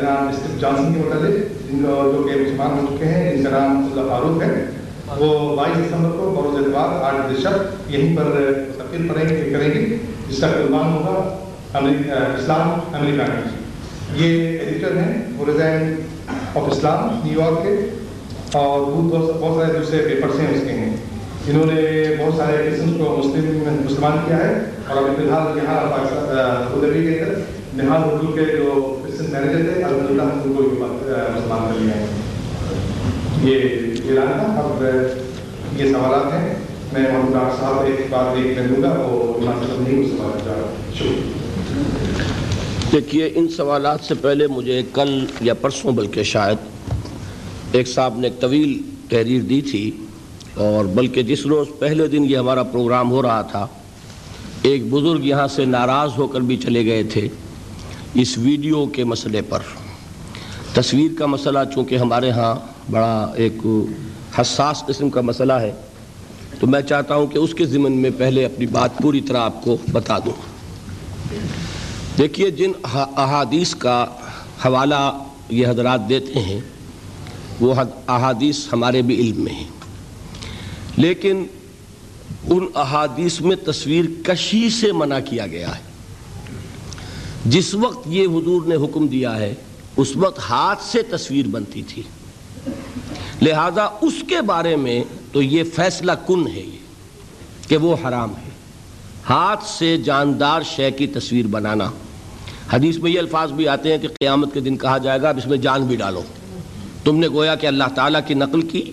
جناب 0.00 0.22
مسٹر 0.22 0.58
جانسن 0.58 0.94
کے 0.94 1.00
متعلق۔ 1.00 1.59
جن 1.70 1.82
جو 1.82 2.22
کہ 2.26 2.40
مسلمان 2.40 2.78
ہو 2.78 2.86
چکے 2.88 3.06
ہیں 3.06 3.36
جن 3.36 3.42
کا 3.44 3.50
نام 3.50 3.86
اللہ 3.90 4.08
فاروق 4.10 4.42
ہے 4.42 4.64
وہ 5.18 5.56
بائیس 5.56 5.76
دسمبر 5.76 6.16
کو 6.16 6.30
بروز 6.34 6.56
اتوار 6.58 7.02
آٹھ 7.04 7.16
بجے 7.20 7.40
شب 7.42 7.90
یہیں 7.92 8.16
پر 8.16 8.30
تقریر 8.78 9.06
پڑھیں 9.08 9.28
گے، 9.28 9.50
کریں 9.52 9.70
گے، 9.74 9.96
جس 10.28 10.40
کا 10.40 10.46
عنوان 10.46 10.92
ہوگا 10.92 11.14
اسلام، 12.36 12.94
امریکہ 12.94 13.22
میں 13.28 13.42
یہ 14.16 14.58
ایڈیٹر 14.58 14.96
ہیں، 14.96 15.22
مورزین 15.36 15.94
آف 16.28 16.70
اسلام، 16.70 17.18
نیو 17.24 17.40
یارک 17.40 17.62
کے، 17.62 17.74
اور 18.58 18.80
بہت 18.80 19.40
بہت 19.40 19.56
سارے 19.56 19.78
دوسرے 19.78 20.02
پیپرس 20.06 20.40
ہیں، 20.40 20.48
اس 20.54 20.62
کے 20.66 20.72
ہیں۔ 20.72 20.94
انہوں 21.48 21.66
نے 21.66 21.82
بہت 22.18 22.34
سارے 22.36 22.56
ایڈیشنس 22.56 22.96
کو 22.98 23.16
مسلم 23.18 23.58
میں 23.58 23.76
مسلمان 23.84 24.18
کیا 24.26 24.36
ہے، 24.38 24.52
اور 24.88 24.96
ابھی 24.96 25.16
فی 25.16 25.22
الحال 25.22 25.58
یہاں 25.58 25.80
پاکستان 25.90 26.92
کے 26.92 27.18
اندر 27.18 27.38
نہال 27.74 28.02
اردو 28.04 28.32
کے 28.32 28.44
جو 28.46 28.96
کرسچن 29.20 29.32
مینیجر 29.32 29.72
تھے 29.72 29.82
الحمد 29.84 30.10
للہ 30.10 30.22
ہم 30.22 30.40
ان 30.40 30.54
کو 30.56 30.62
مسلمان 30.62 31.72
کر 31.72 31.80
لیا 31.80 31.96
ہے 31.96 32.06
یہ 33.44 34.10
اعلان 34.10 34.54
تھا 34.54 34.62
اب 34.62 34.84
یہ 35.78 35.92
سوالات 35.92 36.32
ہیں 36.32 36.54
میں 36.92 37.02
محمد 37.02 37.32
ڈاکٹر 37.32 37.56
صاحب 37.56 37.84
ایک 37.84 38.06
بات 38.10 38.36
ایک 38.36 38.56
کر 38.56 38.66
دوں 38.68 38.82
گا 38.82 38.92
وہ 38.98 39.38
مناسب 39.40 39.80
نہیں 39.80 40.00
اس 40.00 40.10
سوال 40.10 40.38
کا 40.44 40.54
شکریہ 40.94 41.38
دیکھیے 42.92 43.30
ان 43.34 43.48
سوالات 43.48 44.04
سے 44.04 44.14
پہلے 44.20 44.46
مجھے 44.46 44.80
کل 44.92 45.24
یا 45.40 45.54
پرسوں 45.54 45.92
بلکہ 45.92 46.22
شاید 46.22 47.74
ایک 47.74 47.88
صاحب 47.88 48.18
نے 48.18 48.28
ایک 48.28 48.40
طویل 48.40 48.72
تحریر 49.08 49.42
دی 49.42 49.60
تھی 49.60 49.90
اور 50.60 50.84
بلکہ 50.94 51.22
جس 51.22 51.44
روز 51.46 51.68
پہلے 51.78 52.06
دن 52.08 52.24
یہ 52.24 52.36
ہمارا 52.36 52.62
پروگرام 52.72 53.10
ہو 53.10 53.22
رہا 53.22 53.42
تھا 53.42 53.66
ایک 54.62 54.90
بزرگ 54.90 55.24
یہاں 55.24 55.46
سے 55.48 55.64
ناراض 55.66 56.18
ہو 56.18 56.26
کر 56.26 56.40
بھی 56.40 56.56
چلے 56.56 56.84
گئے 56.84 57.02
تھے 57.12 57.28
اس 58.14 58.38
ویڈیو 58.38 58.86
کے 58.86 59.04
مسئلے 59.04 59.42
پر۔ 59.42 59.58
تصویر 60.74 61.18
کا 61.18 61.26
مسئلہ 61.26 61.58
چونکہ 61.74 61.96
ہمارے 61.96 62.30
ہاں 62.30 62.54
بڑا 62.90 63.32
ایک 63.36 63.66
حساس 64.38 64.84
قسم 64.86 65.10
کا 65.10 65.20
مسئلہ 65.20 65.52
ہے، 65.52 65.72
تو 66.60 66.66
میں 66.66 66.80
چاہتا 66.80 67.14
ہوں 67.14 67.26
کہ 67.26 67.38
اس 67.38 67.54
کے 67.54 67.66
ضمن 67.66 67.92
میں 67.92 68.10
پہلے 68.18 68.44
اپنی 68.44 68.66
بات 68.66 68.98
پوری 68.98 69.20
طرح 69.20 69.38
آپ 69.38 69.64
کو 69.64 69.76
بتا 69.92 70.18
دوں۔ 70.18 70.32
دیکھیے، 72.18 72.50
جن 72.50 72.72
احادیث 72.94 73.74
کا 73.74 74.06
حوالہ 74.64 75.22
یہ 75.48 75.66
حضرات 75.66 76.08
دیتے 76.08 76.40
ہیں، 76.40 76.60
وہ 77.60 77.74
احادیث 78.08 78.66
ہمارے 78.72 79.02
بھی 79.02 79.14
علم 79.14 79.40
میں 79.40 79.52
ہیں۔ 79.52 79.68
لیکن 80.96 81.46
ان 82.48 82.66
احادیث 82.74 83.40
میں 83.40 83.56
تصویر 83.56 84.04
کشی 84.22 84.70
سے 84.70 84.92
منع 84.92 85.18
کیا 85.24 85.46
گیا 85.46 85.68
ہے۔ 85.68 85.89
جس 87.46 87.74
وقت 87.74 88.06
یہ 88.06 88.26
حضور 88.26 88.62
نے 88.66 88.74
حکم 88.74 89.06
دیا 89.06 89.36
ہے، 89.36 89.54
اس 89.96 90.16
وقت 90.16 90.38
ہاتھ 90.50 90.82
سے 90.82 91.02
تصویر 91.02 91.46
بنتی 91.46 91.82
تھی۔ 91.82 92.02
لہذا 93.42 93.82
اس 94.00 94.14
کے 94.28 94.40
بارے 94.40 94.76
میں 94.76 95.04
تو 95.32 95.42
یہ 95.42 95.64
فیصلہ 95.74 96.12
کن 96.26 96.48
ہے 96.54 96.60
یہ؟ 96.60 96.78
کہ 97.68 97.76
وہ 97.76 97.96
حرام 98.04 98.30
ہے۔ 98.30 98.50
ہاتھ 99.30 99.64
سے 99.64 99.96
جاندار 99.96 100.62
شے 100.62 100.90
کی 100.90 101.06
تصویر 101.06 101.46
بنانا۔ 101.46 101.90
حدیث 102.72 102.98
میں 102.98 103.10
یہ 103.10 103.18
الفاظ 103.18 103.52
بھی 103.52 103.68
آتے 103.68 103.90
ہیں 103.90 103.98
کہ 103.98 104.08
قیامت 104.08 104.54
کے 104.54 104.60
دن 104.60 104.76
کہا 104.76 104.98
جائے 104.98 105.22
گا، 105.22 105.28
اب 105.28 105.36
اس 105.36 105.46
میں 105.46 105.56
جان 105.56 105.86
بھی 105.86 105.96
ڈالو۔ 105.96 106.22
تم 107.04 107.16
نے 107.16 107.28
گویا 107.28 107.54
کہ 107.54 107.66
اللہ 107.66 107.84
تعالیٰ 107.94 108.20
کی 108.26 108.34
نقل 108.34 108.62
کی 108.62 108.92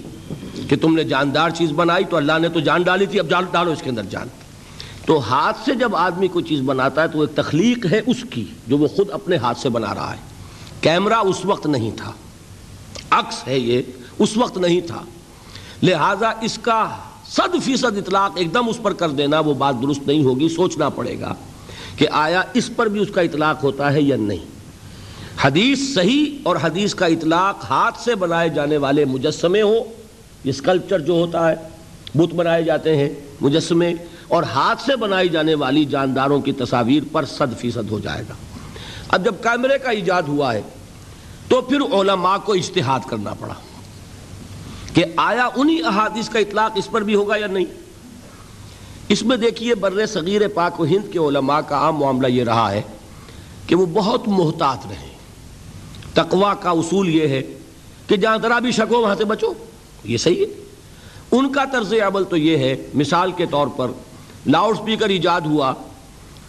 کہ 0.70 0.76
تم 0.76 0.96
نے 0.96 1.04
جاندار 1.04 1.50
چیز 1.50 1.72
بنائی 1.72 2.04
تو 2.10 2.18
اللہ 2.18 2.40
نے 2.42 2.50
تو 2.50 2.60
جان 2.60 2.82
ڈالی 2.82 3.06
تھی، 3.06 3.20
اب 3.20 3.30
جان 3.30 3.46
ڈالو 3.52 3.72
اس 3.72 3.82
کے 3.82 3.90
اندر 3.90 4.04
جان۔ 4.04 4.28
تو 5.08 5.34
ہاتھ 5.34 5.58
سے 5.66 5.76
جب 5.76 5.96
آدمی 5.96 6.28
کوئی 6.28 6.46
چیز 6.46 6.62
بناتا 6.62 7.04
ہے 7.04 7.08
تو 7.08 7.22
ایک 7.22 7.36
تخلیق 7.36 7.86
ہے 7.92 8.02
اس 8.08 8.18
کی 8.30 8.46
جو 8.68 8.78
وہ 8.78 8.88
خود 8.88 9.10
اپنے 9.12 9.36
ہاتھ 9.36 9.60
سے 9.60 9.70
بنا 9.70 9.96
رہا 9.96 10.12
ہے۔ 10.12 10.22
کیمرہ 10.82 11.14
اس 11.14 11.46
وقت 11.46 11.68
نہیں 11.68 11.92
تھا۔ 11.98 12.12
عکس 13.10 13.48
ہے 13.48 13.60
یہ، 13.60 13.82
اس 14.20 14.38
وقت 14.38 14.58
نہیں 14.58 14.82
تھا۔ 14.82 15.04
لہذا 15.84 16.32
اس 16.42 16.60
کا 16.62 16.98
صد 17.28 17.64
فیصد 17.64 17.86
اطلاق 17.86 18.32
ایک 18.36 18.54
دم 18.54 18.70
اس 18.70 18.80
پر 18.84 18.94
کر 18.94 19.10
دینا، 19.10 19.40
وہ 19.40 19.54
بات 19.54 19.76
درست 19.82 20.08
نہیں 20.08 20.24
ہوگی، 20.24 20.50
سوچنا 20.50 20.90
پڑے 20.90 21.20
گا 21.20 21.36
کہ 21.96 22.08
آیا 22.12 22.42
اس 22.54 22.70
پر 22.76 22.86
بھی 22.86 23.00
اس 23.00 23.08
کا 23.14 23.22
اطلاق 23.22 23.64
ہوتا 23.64 23.94
ہے 23.94 24.02
یا 24.02 24.16
نہیں۔ 24.20 24.46
حدیث 25.42 25.96
صحیح 25.96 26.26
اور 26.44 26.56
حدیث 26.64 26.96
کا 26.96 27.06
اطلاق 27.06 27.66
ہاتھ 27.70 28.00
سے 28.00 28.16
بنائے 28.16 28.50
جانے 28.50 28.78
والے 28.78 29.06
مجسمے 29.06 29.62
ہو 29.62 29.76
اسکلپچر 30.44 31.00
جو 31.00 31.14
ہوتا 31.14 31.52
ہے، 31.52 31.56
بت 32.16 32.36
بنائے 32.36 32.64
جاتے 32.64 32.98
ہیں 32.98 33.10
مجسمے۔ 33.42 33.94
اور 34.28 34.44
ہاتھ 34.44 34.82
سے 34.82 34.96
بنائی 34.96 35.30
جانے 35.30 35.56
والی 35.56 35.86
جانداروں 35.86 36.42
کی 36.42 36.52
تصاویر 36.52 37.04
پر 37.12 37.26
صد 37.26 37.60
فیصد 37.60 37.92
ہو 37.92 38.00
جائے 38.00 38.24
گا۔ 38.30 38.34
اب 39.08 39.26
جب 39.26 39.36
کیمرے 39.44 39.78
کا 39.78 39.90
ایجاد 39.90 40.24
ہوا 40.24 40.54
ہے، 40.54 40.62
تو 41.48 41.62
پھر 41.62 41.82
علماء 41.82 42.38
کو 42.38 42.54
اشتہاد 42.54 43.00
کرنا 43.10 43.34
پڑا 43.34 43.54
کہ 44.94 45.06
آیا 45.16 45.50
انہی 45.56 45.84
احادیث 45.84 46.30
کا 46.30 46.40
اطلاق 46.40 46.72
اس 46.76 46.92
پر 46.92 47.02
بھی 47.02 47.16
ہوگا 47.16 47.38
یا 47.38 47.48
نہیں؟ 47.48 47.66
اس 49.10 49.24
میں 49.24 49.38
دیکھیے، 49.38 49.76
بر 49.76 50.06
صغیر 50.06 50.48
پاک 50.48 50.80
و 50.80 50.86
ہند 50.86 51.14
کے 51.14 51.20
علماء 51.20 51.60
کا 51.60 51.76
عام 51.76 51.96
معاملہ 51.96 52.28
یہ 52.28 52.44
رہا 52.44 52.72
ہے 52.72 52.82
کہ 53.68 53.76
وہ 53.76 53.86
بہت 53.86 54.28
محتاط 54.28 54.86
رہیں 54.86 55.18
تقوا 56.14 56.54
کا 56.54 56.70
اصول 56.70 57.10
یہ 57.10 57.28
ہے 57.28 57.44
کہ 58.08 58.18
جہاں 58.18 58.38
ذرا 58.42 58.60
بھی 58.60 58.72
شک 58.72 58.92
ہو، 58.92 59.02
وہاں 59.02 59.16
سے 59.16 59.26
بچو۔ 59.26 59.54
یہ 60.04 60.18
صحیح 60.18 60.46
ہے۔ 60.46 60.64
ان 61.32 61.52
کا 61.52 61.66
طرز 61.66 61.94
عمل 61.94 62.24
تو 62.24 62.38
یہ 62.38 62.58
ہے، 62.58 62.88
مثال 62.94 63.32
کے 63.32 63.46
طور 63.46 63.68
پر 63.68 63.88
لاؤڈ 64.48 64.78
سپیکر 64.78 65.10
ایجاد 65.10 65.42
ہوا 65.42 65.74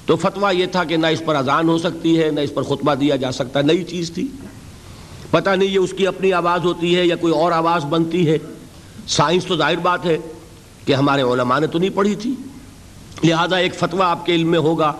تو 0.06 0.16
فتویٰ 0.16 0.54
یہ 0.54 0.66
تھا 0.66 0.84
کہ 0.84 0.96
نہ 0.96 1.06
اس 1.06 1.22
پر 1.24 1.34
اذان 1.34 1.68
ہو 1.68 1.78
سکتی 1.78 2.22
ہے، 2.22 2.30
نہ 2.30 2.40
اس 2.40 2.54
پر 2.54 2.62
خطبہ 2.62 2.94
دیا 2.94 3.16
جا 3.16 3.32
سکتا 3.32 3.60
نئی 3.60 3.84
چیز 3.84 4.12
تھی۔ 4.12 4.28
پتہ 5.30 5.50
نہیں 5.50 5.68
یہ 5.68 5.78
اس 5.78 5.94
کی 5.96 6.06
اپنی 6.06 6.32
آواز 6.32 6.64
ہوتی 6.64 6.96
ہے 6.96 7.06
یا 7.06 7.16
کوئی 7.16 7.32
اور 7.32 7.52
آواز 7.52 7.84
بنتی 7.84 8.30
ہے۔ 8.30 8.38
سائنس 9.08 9.46
تو 9.46 9.56
ظاہر 9.56 9.76
بات 9.76 10.06
ہے 10.06 10.18
کہ 10.84 10.92
ہمارے 10.92 11.22
علماء 11.22 11.58
نے 11.58 11.66
تو 11.66 11.78
نہیں 11.78 11.90
پڑھی 11.90 12.14
تھی۔ 12.14 12.34
لہذا 13.24 13.56
ایک 13.56 13.74
فتویٰ 13.74 14.06
آپ 14.06 14.26
کے 14.26 14.34
علم 14.34 14.50
میں 14.50 14.58
ہوگا 14.58 14.92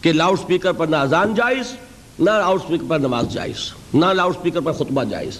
کہ 0.00 0.12
لاؤڈ 0.12 0.40
سپیکر 0.40 0.72
پر 0.72 0.86
نہ 0.86 0.96
اذان 0.96 1.34
جائز، 1.34 1.72
نہ 2.18 2.30
لاؤڈ 2.30 2.60
سپیکر 2.62 2.84
پر 2.88 2.98
نماز 2.98 3.32
جائز، 3.32 3.72
نہ 3.94 4.06
لاؤڈ 4.06 4.34
سپیکر 4.34 4.60
پر 4.60 4.72
خطبہ 4.72 5.04
جائز۔ 5.04 5.38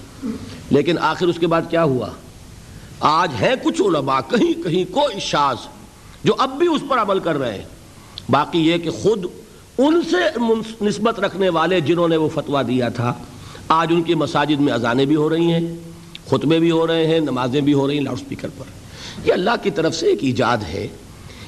لیکن 0.71 0.99
آخر 0.99 1.27
اس 1.27 1.39
کے 1.39 1.47
بعد 1.47 1.63
کیا 1.71 1.85
ہوا؟ 1.85 2.09
آج 3.01 3.31
ہے 3.41 3.55
کچھ 3.65 3.83
علماء، 3.83 4.21
کہیں 4.31 4.63
کہیں 4.63 4.93
کوئی 4.93 5.21
شاز 5.21 5.57
جو 6.27 6.35
اب 6.39 6.59
بھی 6.59 6.67
اس 6.67 6.81
پر 6.89 6.99
عمل 6.99 7.19
کر 7.19 7.39
رہے 7.39 7.55
ہیں۔ 7.55 7.65
باقی 8.29 8.59
یہ 8.59 8.79
کہ 8.79 8.91
خود 8.91 9.25
ان 9.79 10.01
سے 10.11 10.39
نسبت 10.85 11.21
رکھنے 11.21 11.49
والے 11.49 11.81
جنہوں 11.81 12.09
نے 12.09 12.17
وہ 12.17 12.29
فتویٰ 12.29 12.67
دیا 12.67 12.89
تھا، 12.89 13.15
آج 13.69 13.89
ان 13.91 14.03
کی 14.03 14.15
مساجد 14.15 14.61
میں 14.61 14.73
اذانیں 14.73 15.05
بھی 15.05 15.17
ہو 15.17 15.29
رہی 15.29 15.53
ہیں، 15.53 15.77
خطبے 16.31 16.59
بھی 16.59 16.71
ہو 16.71 16.87
رہے 16.87 17.07
ہیں، 17.07 17.21
نمازیں 17.21 17.61
بھی 17.61 17.73
ہو 17.73 17.87
رہی 17.87 17.95
ہیں 17.95 18.05
لاؤڈ 18.05 18.19
سپیکر 18.19 18.49
پر۔ 18.59 18.65
یہ 19.25 19.33
اللہ 19.33 19.51
کی 19.63 19.71
طرف 19.71 19.95
سے 19.95 20.07
ایک 20.07 20.19
ایجاد 20.21 20.57
ہے۔ 20.69 20.89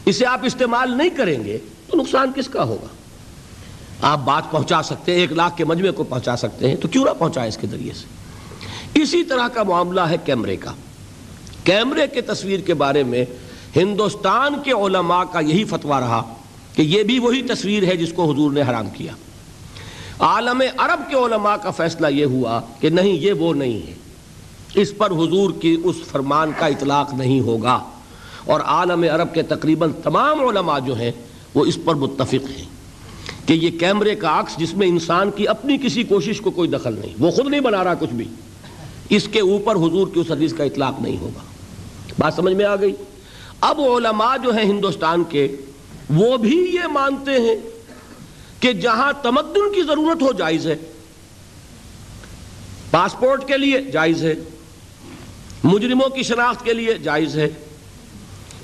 اسے 0.05 0.27
آپ 0.27 0.41
استعمال 0.43 0.99
نہیں 0.99 1.11
کریں 1.11 1.45
گے 1.45 1.59
تو 1.87 1.99
نقصان 1.99 2.33
کس 2.37 2.49
کا 2.49 2.65
ہوگا؟ 2.65 2.87
آپ 4.01 4.19
بات 4.25 4.43
پہنچا 4.51 4.83
سکتے 4.83 5.13
ہیں، 5.13 5.21
ایک 5.21 5.33
لاکھ 5.33 5.57
کے 5.57 5.65
مجمع 5.65 5.91
کو 5.91 6.05
پہنچا 6.05 6.37
سکتے 6.37 6.69
ہیں، 6.69 6.77
تو 6.77 6.89
کیوں 6.89 7.05
نہ 7.05 7.11
پہنچائیں 7.19 7.49
اس 7.49 7.57
کے 7.57 7.67
ذریعے 7.67 7.93
سے؟ 7.95 8.07
اسی 9.03 9.25
طرح 9.25 9.49
کا 9.49 9.63
معاملہ 9.63 10.01
ہے 10.01 10.17
کیمرے 10.25 10.57
کا۔ 10.57 10.73
کیمرے 11.65 12.07
کے 12.07 12.21
تصویر 12.21 12.61
کے 12.61 12.75
بارے 12.75 13.03
میں 13.03 13.25
ہندوستان 13.77 14.55
کے 14.65 14.73
علماء 14.73 15.23
کا 15.33 15.41
یہی 15.41 15.65
فتویٰ 15.65 15.99
رہا 15.99 16.35
کہ 16.75 16.83
یہ 16.83 17.03
بھی 17.03 17.19
وہی 17.19 17.43
تصویر 17.43 17.83
ہے 17.83 17.97
جس 17.97 18.13
کو 18.13 18.33
حضور 18.33 18.53
نے 18.53 18.63
حرام 18.63 18.91
کیا۔ 18.91 19.13
عالم 20.19 20.63
عرب 20.77 21.11
کے 21.11 21.17
علماء 21.17 21.57
کا 21.57 21.71
فیصلہ 21.71 22.07
یہ 22.07 22.25
ہوا 22.25 22.61
کہ 22.81 22.89
نہیں، 22.89 23.13
یہ 23.13 23.33
وہ 23.33 23.55
نہیں 23.55 23.87
ہے۔ 23.87 23.95
اس 24.75 24.97
پر 24.97 25.11
حضور 25.11 25.51
کی 25.61 25.77
اس 25.85 25.97
فرمان 26.13 26.51
کا 26.59 26.67
اطلاق 26.67 27.15
نہیں 27.15 27.41
ہوگا۔ 27.41 27.85
اور 28.47 28.61
عالم 28.61 29.03
عرب 29.03 29.35
کے 29.35 29.43
تقریباً 29.43 29.93
تمام 30.05 30.41
علماء 30.41 30.79
جو 30.79 30.95
ہیں، 30.99 31.13
وہ 31.55 31.65
اس 31.65 31.79
پر 31.85 31.95
متفق 31.95 32.59
ہیں 32.59 32.65
کہ 33.47 33.53
یہ 33.53 33.79
کیمرے 33.79 34.15
کا 34.15 34.41
عکس 34.41 34.57
جس 34.57 34.75
میں 34.75 34.87
انسان 34.87 35.31
کی 35.31 35.49
اپنی 35.49 35.79
کسی 35.79 36.03
کوشش 36.03 36.41
کو 36.41 36.51
کوئی 36.51 36.69
دخل 36.69 36.93
نہیں، 36.93 37.15
وہ 37.19 37.31
خود 37.31 37.47
نہیں 37.47 37.61
بنا 37.61 37.85
رہا 37.85 37.95
کچھ 37.95 38.15
بھی۔ 38.15 38.25
اس 39.09 39.29
کے 39.29 39.41
اوپر 39.41 39.77
حضور 39.77 40.07
کی 40.15 40.21
اس 40.21 40.31
حدیث 40.31 40.53
کا 40.53 40.65
اطلاق 40.65 41.01
نہیں 41.01 41.17
ہوگا۔ 41.17 41.41
بات 42.19 42.35
سمجھ 42.35 42.55
میں 42.55 42.65
آ 42.65 42.77
گئی؟ 42.77 42.93
اب 43.61 43.81
علماء 43.81 44.37
جو 44.37 44.51
ہیں 44.51 44.65
ہندوستان 44.65 45.25
کے، 45.25 45.47
وہ 46.11 46.37
بھی 46.37 46.57
یہ 46.75 46.87
مانتے 46.93 47.39
ہیں 47.41 47.57
کہ 48.61 48.73
جہاں 48.73 49.13
تمدن 49.23 49.73
کی 49.75 49.83
ضرورت 49.83 50.23
ہو 50.23 50.33
جائز 50.33 50.67
ہے، 50.67 50.77
پاسپورٹ 52.91 53.47
کے 53.49 53.57
لیے 53.59 53.81
جائز 53.93 54.23
ہے، 54.25 54.35
مجرموں 55.65 56.09
کی 56.09 56.23
شناخت 56.23 56.65
کے 56.65 56.73
لیے 56.73 56.97
جائز 56.99 57.37
ہے، 57.37 57.49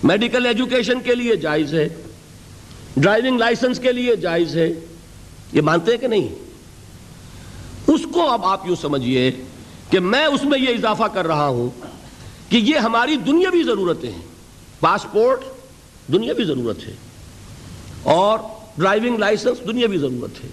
میڈیکل 0.03 0.47
ایجوکیشن 0.47 1.01
کے 1.01 1.15
لیے 1.15 1.37
جائز 1.37 1.75
ہے، 1.75 1.89
ڈرائیونگ 2.97 3.39
لائسنس 3.39 3.79
کے 3.79 3.93
لیے 3.93 4.16
جائز 4.16 4.57
ہے، 4.57 4.69
یہ 5.53 5.61
مانتے 5.61 5.91
ہیں 5.91 5.99
کہ 5.99 6.07
نہیں؟ 6.07 6.29
اس 7.87 8.07
کو 8.12 8.29
اب 8.31 8.45
آپ 8.45 8.66
یوں 8.66 8.77
سمجھیے 8.77 9.31
کہ 9.91 10.01
میں 10.01 10.25
اس 10.27 10.45
میں 10.45 10.59
یہ 10.59 10.69
اضافہ 10.69 11.09
کر 11.12 11.27
رہا 11.27 11.49
ہوں 11.49 11.69
کہ 12.49 12.57
یہ 12.57 12.79
ہماری 12.79 13.16
دنیاوی 13.16 13.62
ضرورتیں 13.62 14.11
ہیں۔ 14.11 14.34
پاسپورٹ 14.85 15.40
دنیاوی 16.12 16.44
ضرورت 16.44 16.86
ہے 16.86 16.93
اور 18.02 18.39
ڈرائیونگ 18.78 19.19
لائسنس 19.19 19.66
دنیاوی 19.66 19.98
ضرورت 19.98 20.44
ہے 20.44 20.48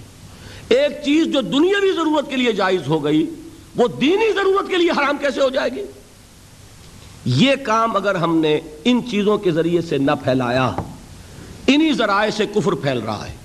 ایک 0.69 0.91
چیز 1.05 1.25
جو 1.25 1.41
دنیاوی 1.41 1.91
ضرورت 1.91 2.29
کے 2.29 2.35
لیے 2.35 2.51
جائز 2.51 2.87
ہو 2.87 3.03
گئی، 3.03 3.29
وہ 3.75 3.87
دینی 3.87 4.33
ضرورت 4.33 4.69
کے 4.69 4.77
لیے 4.77 4.91
حرام 4.91 5.17
کیسے 5.17 5.41
ہو 5.41 5.49
جائے 5.49 5.69
گی؟ 5.69 5.83
یہ 7.25 7.55
کام 7.63 7.95
اگر 7.95 8.15
ہم 8.15 8.37
نے 8.37 8.59
ان 8.83 9.01
چیزوں 9.11 9.37
کے 9.37 9.51
ذریعے 9.51 9.81
سے 9.81 9.97
نہ 9.97 10.11
پھیلایا، 10.23 10.71
انہی 11.67 11.93
ذرائع 11.93 12.31
سے 12.31 12.45
کفر 12.45 12.71
پھیل 12.71 12.99
رہا 12.99 13.27
ہے، 13.27 13.35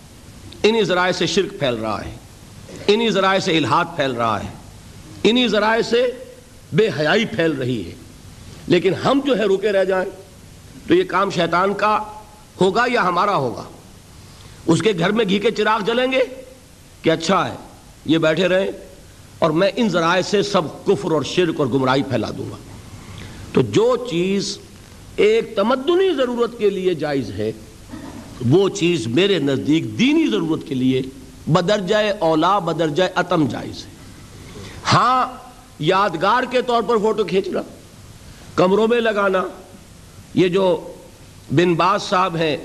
انہی 0.62 0.84
ذرائع 0.84 1.12
سے 1.12 1.26
شرک 1.26 1.58
پھیل 1.58 1.74
رہا 1.74 2.04
ہے، 2.04 2.16
انہی 2.86 3.10
ذرائع 3.10 3.40
سے 3.40 3.56
الہاد 3.56 3.84
پھیل 3.96 4.10
رہا 4.10 4.42
ہے، 4.42 4.48
انہی 5.22 5.48
ذرائع 5.48 5.82
سے 5.82 6.10
بے 6.72 6.88
حیائی 6.98 7.24
پھیل 7.24 7.52
رہی 7.52 7.86
ہے۔ 7.86 7.94
لیکن 8.66 8.94
ہم 8.94 9.20
جو 9.24 9.38
ہے 9.38 9.44
رکے 9.44 9.72
رہ 9.72 9.84
جائیں۔ 9.84 10.25
تو 10.88 10.94
یہ 10.94 11.04
کام 11.04 11.30
شیطان 11.30 11.74
کا 11.74 11.98
ہوگا 12.60 12.84
یا 12.92 13.02
ہمارا 13.02 13.36
ہوگا؟ 13.36 13.62
اس 14.66 14.82
کے 14.82 14.92
گھر 14.98 15.12
میں 15.12 15.24
گھی 15.28 15.38
کے 15.38 15.50
چراغ 15.50 15.84
جلیں 15.84 16.12
گے؟ 16.12 16.24
کہ 17.02 17.10
اچھا 17.10 17.48
ہے، 17.48 17.54
یہ 18.04 18.18
بیٹھے 18.18 18.48
رہیں 18.48 18.68
اور 19.38 19.50
میں 19.50 19.70
ان 19.76 19.88
ذرائع 19.88 20.22
سے 20.22 20.42
سب 20.42 20.86
کفر 20.86 21.12
اور 21.12 21.22
شرک 21.22 21.54
اور 21.58 21.66
گمراہی 21.66 22.02
پھیلا 22.02 22.26
دوں 22.38 22.50
گا۔ 22.50 22.56
تو 23.52 23.62
جو 23.62 24.06
چیز 24.10 24.58
ایک 25.16 25.56
تمدنی 25.56 26.14
ضرورت 26.14 26.58
کے 26.58 26.70
لیے 26.70 26.94
جائز 26.94 27.30
ہے، 27.30 27.52
وہ 28.50 28.68
چیز 28.68 29.06
میرے 29.06 29.38
نزدیک 29.38 29.98
دینی 29.98 30.26
ضرورت 30.26 30.68
کے 30.68 30.74
لیے 30.74 31.02
بدرجہ 31.46 31.96
اولا 32.18 32.58
بدرجہ 32.58 33.04
اتم 33.14 33.46
جائز 33.46 33.84
ہے۔ 33.84 33.90
ہاں 34.92 35.26
یادگار 35.78 36.42
کے 36.50 36.62
طور 36.62 36.82
پر 36.82 36.98
فوٹو 36.98 37.24
کھینچنا، 37.24 37.60
کمروں 38.54 38.88
میں 38.88 39.00
لگانا 39.00 39.42
یہ 40.36 40.48
جو 40.48 40.92
بن 41.54 41.74
باز 41.74 42.02
صاحب 42.02 42.36
ہیں، 42.36 42.56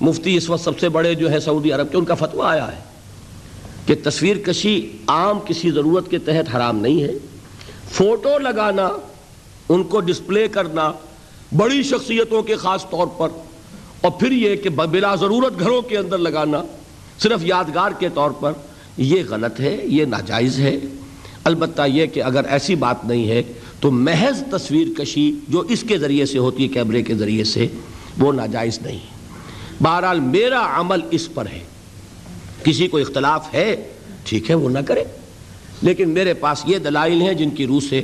مفتی 0.00 0.36
اس 0.36 0.50
وقت 0.50 0.64
سب 0.64 0.78
سے 0.78 0.88
بڑے 0.88 1.14
جو 1.14 1.30
ہے 1.30 1.40
سعودی 1.40 1.72
عرب 1.72 1.90
کے، 1.90 1.96
ان 1.96 2.04
کا 2.04 2.14
فتویٰ 2.14 2.44
آیا 2.44 2.76
ہے 2.76 2.82
کہ 3.86 3.94
تصویر 4.04 4.36
کشی 4.36 4.90
عام 5.06 5.38
کسی 5.40 5.70
ضرورت 5.70 6.10
کے 6.10 6.18
تحت 6.18 6.56
حرام 6.56 6.78
نہیں 6.78 7.02
ہے۔ 7.02 7.12
فوٹو 7.90 8.38
لگانا، 8.38 8.90
ان 9.68 9.84
کو 9.84 10.00
ڈسپلے 10.00 10.48
کرنا 10.48 10.92
بڑی 11.56 11.82
شخصیتوں 11.82 12.42
کے 12.42 12.56
خاص 12.56 12.90
طور 12.90 13.06
پر۔ 13.06 13.28
اور 14.00 14.10
پھر 14.10 14.32
یہ 14.32 14.56
کہ 14.56 14.68
بلا 14.68 15.14
ضرورت 15.14 15.60
گھروں 15.60 15.82
کے 15.82 15.98
اندر 15.98 16.18
لگانا، 16.18 16.62
صرف 17.18 17.38
یادگار 17.42 17.90
کے 17.98 18.08
طور 18.14 18.30
پر، 18.30 18.52
یہ 18.96 19.22
غلط 19.28 19.60
ہے، 19.60 19.78
یہ 19.84 20.04
ناجائز 20.04 20.58
ہے۔ 20.58 20.78
البتہ 21.44 21.82
یہ 21.86 22.06
کہ 22.06 22.22
اگر 22.22 22.44
ایسی 22.44 22.74
بات 22.74 23.04
نہیں 23.04 23.28
ہے 23.28 23.42
تو 23.80 23.90
محض 23.90 24.42
تصویر 24.50 24.86
کشی 24.98 25.32
جو 25.48 25.60
اس 25.60 25.84
کے 25.88 25.98
ذریعے 25.98 26.26
سے 26.26 26.38
ہوتی 26.38 26.62
ہے، 26.62 26.68
کیمرے 26.68 27.02
کے 27.02 27.14
ذریعے 27.14 27.44
سے، 27.44 27.66
وہ 28.18 28.32
ناجائز 28.32 28.78
نہیں۔ 28.78 28.98
ہے 28.98 29.18
بہرحال 29.82 30.20
میرا 30.20 30.80
عمل 30.80 31.00
اس 31.10 31.34
پر 31.34 31.46
ہے۔ 31.46 31.60
کسی 32.64 32.88
کو 32.88 32.98
اختلاف 32.98 33.54
ہے، 33.54 33.92
ٹھیک 34.24 34.50
ہے، 34.50 34.54
وہ 34.54 34.70
نہ 34.70 34.78
کرے۔ 34.78 35.04
لیکن 35.82 36.10
میرے 36.10 36.34
پاس 36.34 36.62
یہ 36.66 36.78
دلائل 36.78 37.20
ہیں 37.20 37.34
جن 37.34 37.50
کی 37.50 37.66
روح 37.66 37.80
سے 37.88 38.02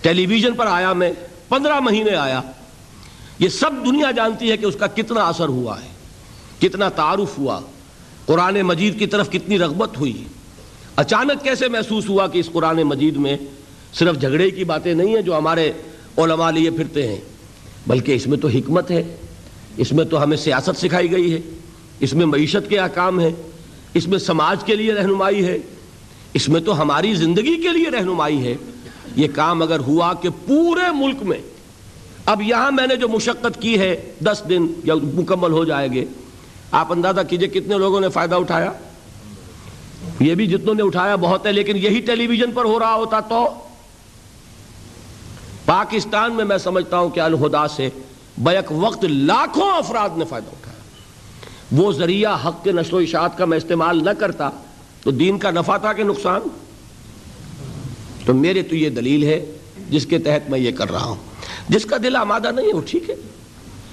ٹیلی 0.00 0.26
ویژن 0.26 0.54
پر 0.54 0.66
آیا 0.66 0.92
میں، 0.92 1.12
پندرہ 1.48 1.80
مہینے 1.80 2.10
آیا۔ 2.10 2.42
یہ 3.38 3.48
سب 3.48 3.70
دنیا 3.86 4.10
جانتی 4.10 4.50
ہے 4.50 4.56
کہ 4.56 4.66
اس 4.66 4.76
کا 4.78 4.86
کتنا 4.86 5.20
اثر 5.20 5.48
ہوا 5.48 5.80
ہے، 5.82 5.88
کتنا 6.58 6.88
تعارف 6.88 7.38
ہوا۔ 7.38 7.60
قرآن 8.26 8.62
مجید 8.62 8.98
کی 8.98 9.06
طرف 9.06 9.30
کتنی 9.30 9.58
رغبت 9.58 9.98
ہوئی۔ 9.98 10.24
اچانک 10.96 11.44
کیسے 11.44 11.68
محسوس 11.68 12.08
ہوا 12.08 12.26
کہ 12.26 12.38
اس 12.38 12.48
قرآن 12.52 12.82
مجید 12.82 13.16
میں 13.16 13.36
صرف 13.98 14.20
جھگڑے 14.20 14.50
کی 14.50 14.64
باتیں 14.64 14.92
نہیں 14.94 15.14
ہیں 15.14 15.22
جو 15.22 15.36
ہمارے 15.38 15.70
علماء 16.18 16.50
لیے 16.50 16.70
پھرتے 16.70 17.06
ہیں، 17.08 17.20
بلکہ 17.86 18.12
اس 18.12 18.26
میں 18.26 18.38
تو 18.38 18.48
حکمت 18.48 18.90
ہے، 18.90 19.02
اس 19.76 19.92
میں 19.92 20.04
تو 20.04 20.22
ہمیں 20.22 20.36
سیاست 20.36 20.80
سکھائی 20.80 21.10
گئی 21.12 21.32
ہے، 21.32 21.40
اس 22.00 22.12
میں 22.14 22.26
معیشت 22.26 22.68
کے 22.68 22.78
احکام 22.78 23.20
ہیں، 23.20 23.30
اس 23.94 24.08
میں 24.08 24.18
سماج 24.18 24.64
کے 24.64 24.74
لیے 24.76 24.92
رہنمائی 24.94 25.44
ہے، 25.46 25.58
اس 26.34 26.48
میں 26.48 26.60
تو 26.60 26.80
ہماری 26.82 27.14
زندگی 27.14 27.56
کے 27.62 27.68
لیے 27.68 27.90
رہنمائی 27.90 28.46
ہے۔ 28.46 28.54
یہ 29.16 29.28
کام 29.34 29.62
اگر 29.62 29.80
ہوا 29.80 30.12
کہ 30.22 30.28
پورے 30.46 30.90
ملک 30.94 31.22
میں، 31.22 31.38
اب 32.26 32.42
یہاں 32.42 32.70
میں 32.70 32.86
نے 32.86 32.96
جو 32.96 33.08
مشقت 33.08 33.60
کی 33.62 33.78
ہے، 33.78 33.94
دس 34.20 34.42
دن 34.48 34.66
یا 34.84 34.94
مکمل 35.14 35.52
ہو 35.52 35.64
جائے 35.64 35.88
گے، 35.92 36.04
آپ 36.70 36.92
اندازہ 36.92 37.20
کیجیے 37.28 37.48
کتنے 37.48 37.78
لوگوں 37.78 38.00
نے 38.00 38.08
فائدہ 38.08 38.34
اٹھایا؟ 38.34 38.72
یہ 40.20 40.34
بھی 40.34 40.46
جتنوں 40.46 40.74
نے 40.74 40.82
اٹھایا 40.82 41.16
بہت 41.16 41.46
ہے، 41.46 41.52
لیکن 41.52 41.76
یہی 41.76 42.00
ٹیلی 42.00 42.26
ویژن 42.26 42.50
پر 42.50 42.64
ہو 42.64 42.78
رہا 42.78 42.94
ہوتا 42.94 43.20
تو 43.20 43.46
پاکستان 45.66 46.32
میں 46.32 46.44
میں 46.44 46.58
سمجھتا 46.58 46.98
ہوں 46.98 47.08
کہ 47.08 47.20
الہدا 47.20 47.68
سے 47.68 47.88
بیک 48.38 48.72
وقت 48.72 49.04
لاکھوں 49.04 49.70
افراد 49.70 50.08
نے 50.16 50.24
فائدہ 50.24 50.46
اٹھایا۔ 50.46 50.74
وہ 51.72 51.92
ذریعہ 51.92 52.46
حق 52.46 52.64
کے 52.64 52.72
نشر 52.72 52.94
و 52.94 52.98
اشاعت 52.98 53.38
کا 53.38 53.44
میں 53.44 53.56
استعمال 53.56 54.04
نہ 54.04 54.10
کرتا 54.10 54.50
تو 55.02 55.10
دین 55.10 55.38
کا 55.38 55.50
نفع 55.50 55.76
تھا 55.76 55.92
کہ 55.92 56.04
نقصان؟ 56.04 56.40
تو 58.26 58.34
میرے 58.34 58.62
تو 58.62 58.76
یہ 58.76 58.90
دلیل 58.90 59.24
ہے 59.24 59.56
جس 59.90 60.06
کے 60.06 60.18
تحت 60.18 60.50
میں 60.50 60.58
یہ 60.58 60.70
کر 60.70 60.90
رہا 60.90 61.04
ہوں۔ 61.04 61.14
جس 61.68 61.84
کا 61.84 61.96
دل 62.02 62.16
آمادہ 62.16 62.50
نہیں 62.50 62.66
ہے 62.66 62.72
وہ 62.72 62.80
ٹھیک 62.86 63.10
ہے۔ 63.10 63.14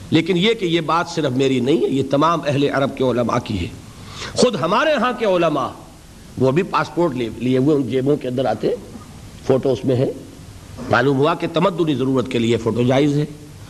لیکن 0.10 0.38
یہ 0.38 0.54
کہ 0.54 0.66
یہ 0.66 0.82
بات 0.82 1.10
صرف 1.10 1.32
میری 1.32 1.60
نہیں 1.60 1.78
ہے، 1.78 1.90
یہ 1.90 2.04
تمام 2.12 2.40
اہل 2.46 2.64
عرب 2.64 2.98
کے 2.98 3.04
علماء 3.04 3.38
کی 3.44 3.60
ہے۔ 3.60 3.68
خود 4.34 4.56
ہمارے 4.56 4.94
ہاں 4.94 5.14
کے 5.20 5.26
علماء 5.26 5.68
وہ 6.38 6.52
بھی 6.52 6.64
پاسپورٹ 6.64 7.14
لیے 7.16 7.58
ہوئے 7.58 7.76
ان 7.76 7.90
جیبوں 7.90 8.16
کے 8.16 8.28
اندر 8.28 8.46
آتے 8.46 8.70
فوٹو 9.48 9.72
اس 9.72 9.86
میں 9.86 9.96
ہے 9.96 10.12
معلوم 10.90 11.18
ہوا 11.18 11.36
کہ 11.36 11.48
تمدنی 11.54 11.96
ضرورت 11.96 12.32
کے 12.32 12.40
لیے 12.40 12.58
فوٹو 12.58 12.84
جائز 12.84 13.18
ہے۔ 13.18 13.26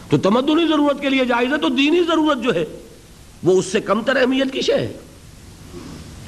تو 0.09 0.17
تمدنی 0.17 0.67
ضرورت 0.67 1.01
کے 1.01 1.09
لیے 1.09 1.25
جائز 1.25 1.53
ہے 1.53 1.57
تو 1.57 1.69
دینی 1.69 2.03
ضرورت 2.03 2.43
جو 2.43 2.55
ہے 2.55 2.65
وہ 3.43 3.59
اس 3.59 3.65
سے 3.65 3.79
کم 3.81 4.01
تر 4.01 4.15
اہمیت 4.15 4.53
کی 4.53 4.61
شے 4.61 4.73
ہے۔ 4.73 4.93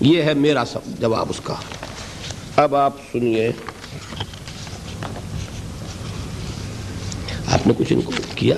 یہ 0.01 0.21
ہے 0.21 0.33
میرا 0.33 0.63
سب 0.65 0.79
جواب 0.99 1.25
اس 1.29 1.41
کا۔ 1.43 1.53
اب 2.55 2.75
آپ 2.75 2.93
سنیے۔ 3.11 3.51
آپ 7.47 7.67
نے 7.67 7.73
کچھ 7.77 7.93
ان 7.93 8.01
کو 8.01 8.11
کیا؟ 8.35 8.55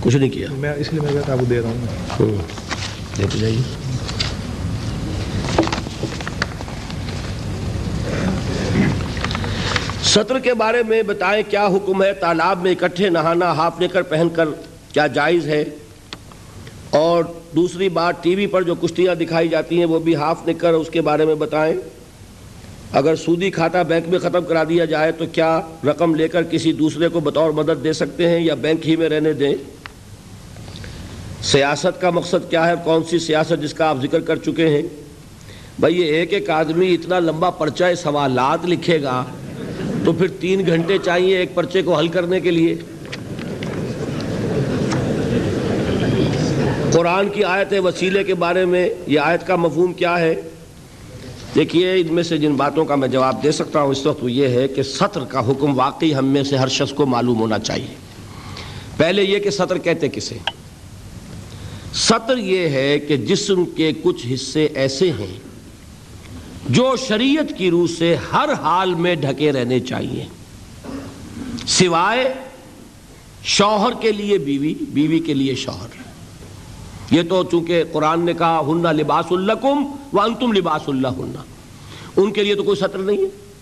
کچھ 0.00 0.16
نہیں 0.16 0.30
کیا۔ 0.30 0.48
میں 0.50 0.74
اس 0.74 0.92
لیے 0.92 1.00
میں 1.00 1.44
دے 1.50 1.60
رہا 1.60 1.68
ہوں۔ 1.68 2.36
دیتے 3.18 3.38
جائیے۔ 3.38 3.81
سطر 10.14 10.38
کے 10.38 10.54
بارے 10.54 10.82
میں 10.88 11.02
بتائیں 11.02 11.42
کیا 11.50 11.66
حکم 11.66 12.02
ہے؟ 12.02 12.12
تالاب 12.12 12.62
میں 12.62 12.72
اکٹھے 12.72 13.08
نہانا 13.08 13.52
ہاف 13.52 13.80
نے 13.80 13.88
کر 13.88 14.02
پہن 14.02 14.28
کر 14.28 14.48
کیا 14.92 15.06
جائز 15.06 15.46
ہے؟ 15.46 15.64
اور 16.90 17.24
دوسری 17.56 17.88
بات، 17.88 18.22
ٹی 18.22 18.34
وی 18.34 18.46
پر 18.46 18.62
جو 18.62 18.74
کشتیاں 18.74 19.14
دکھائی 19.14 19.48
جاتی 19.48 19.78
ہیں، 19.78 19.84
وہ 19.84 19.98
بھی 19.98 20.16
ہاف 20.16 20.46
نے 20.46 20.54
کر 20.54 20.72
اس 20.72 20.90
کے 20.90 21.00
بارے 21.00 21.24
میں 21.24 21.34
بتائیں۔ 21.34 21.74
اگر 22.92 23.16
سودی 23.16 23.50
کھاتا 23.50 23.82
بینک 23.82 24.08
میں 24.08 24.18
ختم 24.18 24.44
کرا 24.44 24.64
دیا 24.64 24.84
جائے، 24.84 25.12
تو 25.12 25.24
کیا 25.32 25.60
رقم 25.86 26.14
لے 26.14 26.28
کر 26.28 26.42
کسی 26.42 26.72
دوسرے 26.72 27.08
کو 27.08 27.20
بطور 27.20 27.50
مدد 27.50 27.84
دے 27.84 27.92
سکتے 27.92 28.28
ہیں 28.28 28.40
یا 28.40 28.54
بینک 28.54 28.88
ہی 28.88 28.96
میں 28.96 29.08
رہنے 29.08 29.32
دیں؟ 29.32 29.54
سیاست 31.42 32.00
کا 32.00 32.10
مقصد 32.10 32.50
کیا 32.50 32.66
ہے؟ 32.68 32.74
کون 32.84 33.04
سی 33.10 33.18
سیاست 33.18 33.62
جس 33.62 33.74
کا 33.74 33.88
آپ 33.88 34.02
ذکر 34.02 34.20
کر 34.20 34.36
چکے 34.36 34.68
ہیں؟ 34.68 34.82
بھائی، 35.78 36.00
یہ 36.00 36.04
ایک 36.04 36.32
ایک 36.32 36.50
آدمی 36.50 36.94
اتنا 36.94 37.18
لمبا 37.18 37.50
پرچہ 37.50 37.94
سوالات 38.02 38.66
لکھے 38.66 39.02
گا 39.02 39.24
تو 40.04 40.12
پھر 40.12 40.28
تین 40.28 40.66
گھنٹے 40.66 40.98
چاہیے 41.04 41.36
ایک 41.36 41.54
پرچے 41.54 41.82
کو 41.82 41.98
حل 41.98 42.08
کرنے 42.08 42.40
کے 42.40 42.50
لیے۔ 42.50 42.74
قرآن 46.92 47.28
کی 47.28 47.44
آیت 47.44 47.74
وسیلے 47.84 48.24
کے 48.24 48.34
بارے 48.34 48.64
میں 48.64 48.88
یہ 49.06 49.20
آیت 49.20 49.46
کا 49.46 49.56
مفہوم 49.56 49.92
کیا 49.92 50.18
ہے؟ 50.18 50.34
دیکھیے، 51.54 51.92
ان 51.92 52.14
میں 52.14 52.22
سے 52.22 52.38
جن 52.38 52.54
باتوں 52.54 52.84
کا 52.84 52.94
میں 52.94 53.08
جواب 53.08 53.42
دے 53.42 53.52
سکتا 53.52 53.80
ہوں 53.80 53.90
اس 53.90 54.06
وقت 54.06 54.24
وہ 54.24 54.32
یہ 54.32 54.48
ہے 54.48 54.68
کہ 54.68 54.82
سطر 54.82 55.24
کا 55.24 55.50
حکم 55.50 55.78
واقعی 55.78 56.14
ہم 56.14 56.26
میں 56.26 56.42
سے 56.42 56.56
ہر 56.56 56.68
شخص 56.68 56.92
کو 56.92 57.06
معلوم 57.06 57.40
ہونا 57.40 57.58
چاہیے۔ 57.58 57.94
پہلے 58.96 59.22
یہ 59.22 59.38
کہ 59.38 59.50
سطر 59.50 59.78
کہتے 59.78 60.08
کسے؟ 60.08 60.38
سطر 61.94 62.36
یہ 62.36 62.68
ہے 62.68 62.98
کہ 62.98 63.16
جسم 63.16 63.64
کے 63.64 63.92
کچھ 64.02 64.26
حصے 64.34 64.68
ایسے 64.74 65.10
ہیں 65.10 65.51
جو 66.68 66.96
شریعت 67.08 67.58
کی 67.58 67.70
روح 67.70 67.86
سے 67.98 68.16
ہر 68.32 68.48
حال 68.52 68.94
میں 68.94 69.14
ڈھکے 69.14 69.52
رہنے 69.52 69.80
چاہیے۔ 69.80 70.24
سوائے 71.66 72.34
شوہر 73.42 73.92
کے 74.00 74.12
لیے 74.12 74.38
بیوی 74.38 74.74
بیوی 74.88 75.20
کے 75.20 75.34
لیے 75.34 75.54
شوہر۔ 75.54 75.88
یہ 77.10 77.22
تو 77.28 77.44
چونکہ 77.44 77.82
قرآن 77.92 78.24
نے 78.24 78.32
کہا 78.32 78.62
ہننا 78.68 78.92
لباس 78.92 79.24
الکم 79.30 79.86
و 80.12 80.20
انتم 80.20 80.52
لباس 80.52 80.82
اللہ 80.86 81.08
ہننا 81.08 81.42
ان 82.16 82.32
کے 82.32 82.42
لیے 82.42 82.54
تو 82.54 82.62
کوئی 82.62 82.76
سطر 82.76 82.98
نہیں 82.98 83.16
ہے۔ 83.16 83.52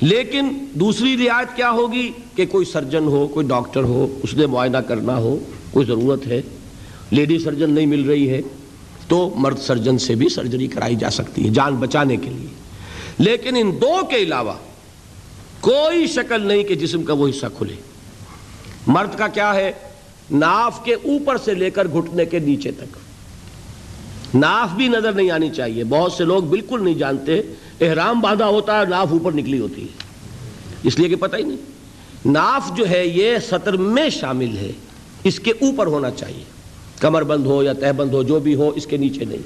لیکن 0.00 0.48
دوسری 0.74 1.28
رعایت 1.28 1.56
کیا 1.56 1.70
ہوگی؟ 1.70 2.10
کہ 2.36 2.46
کوئی 2.46 2.64
سرجن 2.64 3.04
ہو، 3.04 3.28
کوئی 3.28 3.46
ڈاکٹر 3.46 3.82
ہو، 3.82 4.18
اس 4.22 4.34
نے 4.34 4.46
معائنہ 4.46 4.78
کرنا 4.78 5.16
ہو، 5.16 5.38
کوئی 5.70 5.86
ضرورت 5.86 6.26
ہے۔ 6.26 6.42
لیڈی 7.10 7.38
سرجن 7.38 7.70
نہیں 7.70 7.86
مل 7.86 8.04
رہی 8.04 8.30
ہے۔ 8.30 8.40
تو 9.10 9.34
مرد 9.36 9.58
سرجن 9.58 9.98
سے 9.98 10.14
بھی 10.14 10.28
سرجری 10.28 10.66
کرائی 10.66 10.94
جا 10.94 11.10
سکتی 11.10 11.44
ہے 11.44 11.50
جان 11.50 11.74
بچانے 11.74 12.16
کے 12.16 12.30
لیے۔ 12.30 12.46
لیکن 13.18 13.56
ان 13.56 13.80
دو 13.80 14.06
کے 14.10 14.16
علاوہ 14.16 14.52
کوئی 15.60 16.06
شکل 16.06 16.46
نہیں 16.46 16.64
کہ 16.64 16.74
جسم 16.74 17.02
کا 17.02 17.12
وہ 17.12 17.28
حصہ 17.28 17.46
کھلے۔ 17.58 17.74
مرد 18.86 19.18
کا 19.18 19.28
کیا 19.28 19.54
ہے؟ 19.54 19.72
ناف 20.30 20.84
کے 20.84 20.94
اوپر 20.94 21.36
سے 21.36 21.54
لے 21.54 21.70
کر 21.70 21.88
گھٹنے 21.88 22.24
کے 22.24 22.38
نیچے 22.38 22.70
تک۔ 22.70 22.96
ناف 24.36 24.70
بھی 24.70 24.88
نظر 24.88 25.12
نہیں 25.12 25.30
آنی 25.30 25.50
چاہیے۔ 25.50 25.84
بہت 25.84 26.12
سے 26.12 26.24
لوگ 26.24 26.42
بالکل 26.42 26.84
نہیں 26.84 26.94
جانتے۔ 26.94 27.40
احرام 27.80 28.20
باندھا 28.20 28.46
ہوتا 28.46 28.80
ہے 28.80 28.84
ناف 28.84 29.08
اوپر 29.10 29.32
نکلی 29.32 29.60
ہوتی 29.60 29.82
ہے۔ 29.82 30.04
اس 30.82 30.98
لیے 30.98 31.08
کہ 31.08 31.16
پتہ 31.16 31.36
ہی 31.36 31.42
نہیں۔ 31.42 31.56
ناف 32.24 32.76
جو 32.76 32.90
ہے 32.90 33.06
یہ 33.06 33.38
سطر 33.48 33.72
میں 33.76 34.10
شامل 34.10 34.56
ہے۔ 34.56 34.72
اس 35.24 35.40
کے 35.40 35.50
اوپر 35.50 35.86
ہونا 35.86 36.10
چاہیے۔ 36.10 36.59
کمر 37.00 37.22
بند 37.22 37.46
ہو 37.46 37.62
یا 37.62 37.72
تہ 37.72 37.92
بند 37.92 38.14
ہو، 38.14 38.22
جو 38.22 38.40
بھی 38.40 38.54
ہو، 38.54 38.68
اس 38.68 38.86
کے 38.86 38.96
نیچے 38.96 39.24
نہیں۔ 39.24 39.38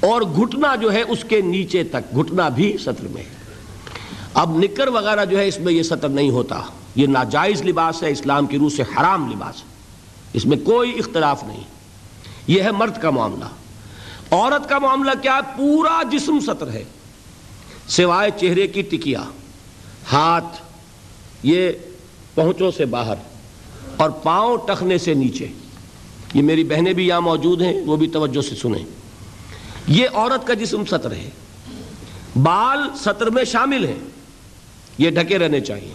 اور 0.00 0.22
گھٹنا 0.22 0.74
جو 0.74 0.92
ہے، 0.92 1.02
اس 1.02 1.24
کے 1.28 1.40
نیچے 1.40 1.84
تک۔ 1.84 2.16
گھٹنا 2.16 2.48
بھی 2.48 2.76
سطر 2.80 3.08
میں۔ 3.08 3.22
ہے 3.22 3.42
اب 4.34 4.58
نکر 4.58 4.88
وغیرہ 4.88 5.24
جو 5.24 5.38
ہے، 5.38 5.48
اس 5.48 5.58
میں 5.58 5.72
یہ 5.72 5.82
سطر 5.82 6.08
نہیں 6.08 6.30
ہوتا۔ 6.30 6.60
یہ 6.94 7.06
ناجائز 7.06 7.62
لباس 7.62 8.02
ہے، 8.02 8.10
اسلام 8.10 8.46
کی 8.46 8.58
روح 8.58 8.68
سے 8.68 8.82
حرام 8.82 9.30
لباس۔ 9.30 9.54
ہے 9.56 9.72
اس 10.32 10.46
میں 10.46 10.56
کوئی 10.64 10.98
اختلاف 10.98 11.44
نہیں۔ 11.44 11.60
یہ 12.46 12.62
ہے 12.62 12.72
مرد 12.72 13.02
کا 13.02 13.10
معاملہ۔ 13.10 13.44
عورت 14.30 14.68
کا 14.68 14.78
معاملہ 14.78 15.10
کیا؟ 15.22 15.40
پورا 15.56 16.02
جسم 16.02 16.38
سطر 16.40 16.70
ہے۔ 16.70 16.84
سوائے 17.88 18.30
چہرے 18.40 18.66
کی 18.66 18.82
ٹکیا۔ 18.82 19.22
ہاتھ، 20.12 20.62
یہ 21.42 21.70
پہنچوں 22.34 22.70
سے 22.76 22.84
باہر۔ 22.84 23.14
اور 23.96 24.10
پاؤں 24.10 24.56
ٹخنے 24.56 24.98
سے 24.98 25.14
نیچے۔ 25.14 25.46
یہ 26.34 26.42
میری 26.42 26.64
بہنیں 26.64 26.92
بھی 26.92 27.08
یہاں 27.08 27.20
موجود 27.20 27.62
ہیں، 27.62 27.80
وہ 27.86 27.96
بھی 27.96 28.08
توجہ 28.08 28.42
سے 28.42 28.56
سنیں۔ 28.56 28.84
یہ 29.88 30.08
عورت 30.14 30.46
کا 30.46 30.54
جسم 30.54 30.84
سطر 30.84 31.12
ہے۔ 31.12 31.30
بال 32.42 32.78
سطر 32.96 33.30
میں 33.30 33.44
شامل 33.44 33.84
ہیں۔ 33.84 33.98
یہ 34.98 35.10
ڈھکے 35.10 35.38
رہنے 35.38 35.60
چاہیے۔ 35.60 35.92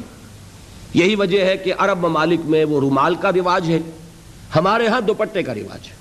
یہی 0.94 1.16
وجہ 1.16 1.46
ہے 1.46 1.58
کہ 1.58 1.74
عرب 1.78 2.00
ممالک 2.00 2.40
میں 2.46 2.66
وہ 2.66 2.80
رومال 2.80 3.16
کا 3.16 3.32
رواج 3.32 3.70
ہے۔ 3.70 3.80
ہمارے 4.56 4.88
ہاں 4.88 5.02
دوپٹے 5.02 5.44
کا 5.44 5.56
رواج 5.56 5.88
ہے۔ 5.88 5.96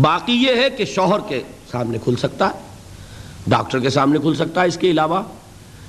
باقی 0.00 0.32
یہ 0.32 0.52
ہے 0.56 0.70
کہ 0.70 0.84
شوہر 0.84 1.18
کے 1.28 1.42
سامنے 1.70 1.98
کھل 2.04 2.16
سکتا 2.16 2.46
ہے، 2.46 2.58
ڈاکٹر 3.46 3.80
کے 3.80 3.90
سامنے 3.90 4.18
کھل 4.18 4.34
سکتا 4.34 4.62
ہے 4.62 4.66
اس 4.66 4.78
کے 4.78 4.90
علاوہ۔ 4.90 5.22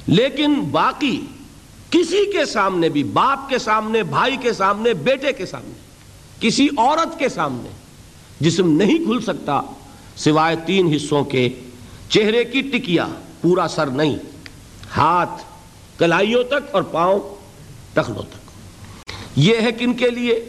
لیکن 0.08 0.54
باقی 0.54 1.22
کسی 1.90 2.32
کے 2.32 2.46
سامنے 2.46 2.90
بھی، 2.90 3.04
باپ 3.04 3.50
کے 3.50 3.58
سامنے، 3.58 4.04
بھائی 4.04 4.38
کے 4.38 4.54
سامنے، 4.54 4.94
بیٹے 4.94 5.34
کے 5.34 5.46
سامنے۔ 5.46 5.93
کسی 6.44 6.68
عورت 6.78 7.20
کے 7.20 7.30
سامنے 7.30 7.70
جسم 8.40 8.72
نہیں 8.78 8.98
کھل 8.98 9.22
سکتا 9.22 9.62
سوائے 10.16 10.56
تین 10.66 10.94
حصوں 10.96 11.24
کے، 11.24 11.50
چہرے 12.10 12.44
کی 12.44 12.62
ٹکیا 12.62 13.08
پورا 13.42 13.68
سر 13.68 13.88
نہیں، 13.88 14.16
ہاتھ، 14.98 15.44
کلائیوں 16.00 16.44
تک 16.44 16.76
اور 16.76 16.84
پاؤں 16.84 17.20
ٹخنوں 17.94 18.24
تک۔ 18.24 18.50
یہ 19.36 19.56
ہے 19.62 19.72
کن 19.72 19.94
کے 19.94 20.10
لیے؟ 20.10 20.46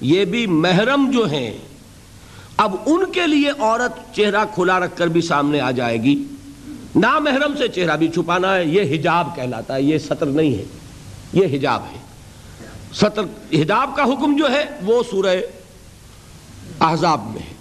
یہ 0.00 0.24
بھی 0.24 0.46
محرم 0.46 1.10
جو 1.10 1.30
ہیں۔ 1.30 1.58
اب 2.56 2.76
ان 2.86 3.12
کے 3.12 3.26
لیے 3.26 3.50
عورت 3.58 4.16
چہرہ 4.16 4.44
کھلا 4.54 4.80
رکھ 4.80 4.96
کر 4.96 5.06
بھی 5.06 5.20
سامنے 5.20 5.60
آ 5.60 5.70
جائے 5.70 6.02
گی۔ 6.02 6.24
نا 6.96 7.18
محرم 7.18 7.54
سے 7.58 7.68
چہرہ 7.68 7.96
بھی 7.96 8.08
چھپانا 8.08 8.54
ہے، 8.54 8.64
یہ 8.64 8.98
حجاب 8.98 9.36
کہلاتا 9.36 9.74
ہے، 9.74 9.82
یہ 9.82 9.98
سطر 9.98 10.26
نہیں 10.26 10.54
ہے، 10.54 10.64
یہ 11.32 11.58
حجاب 11.58 11.82
ہے۔ 11.92 11.99
سطر 12.94 13.22
حجاب 13.52 13.90
کا 13.96 14.02
حکم 14.02 14.36
جو 14.36 14.52
ہے 14.52 14.64
وہ 14.82 15.02
سورہ 15.10 15.36
احزاب 16.80 17.26
میں 17.26 17.42
ہے۔ 17.42 17.54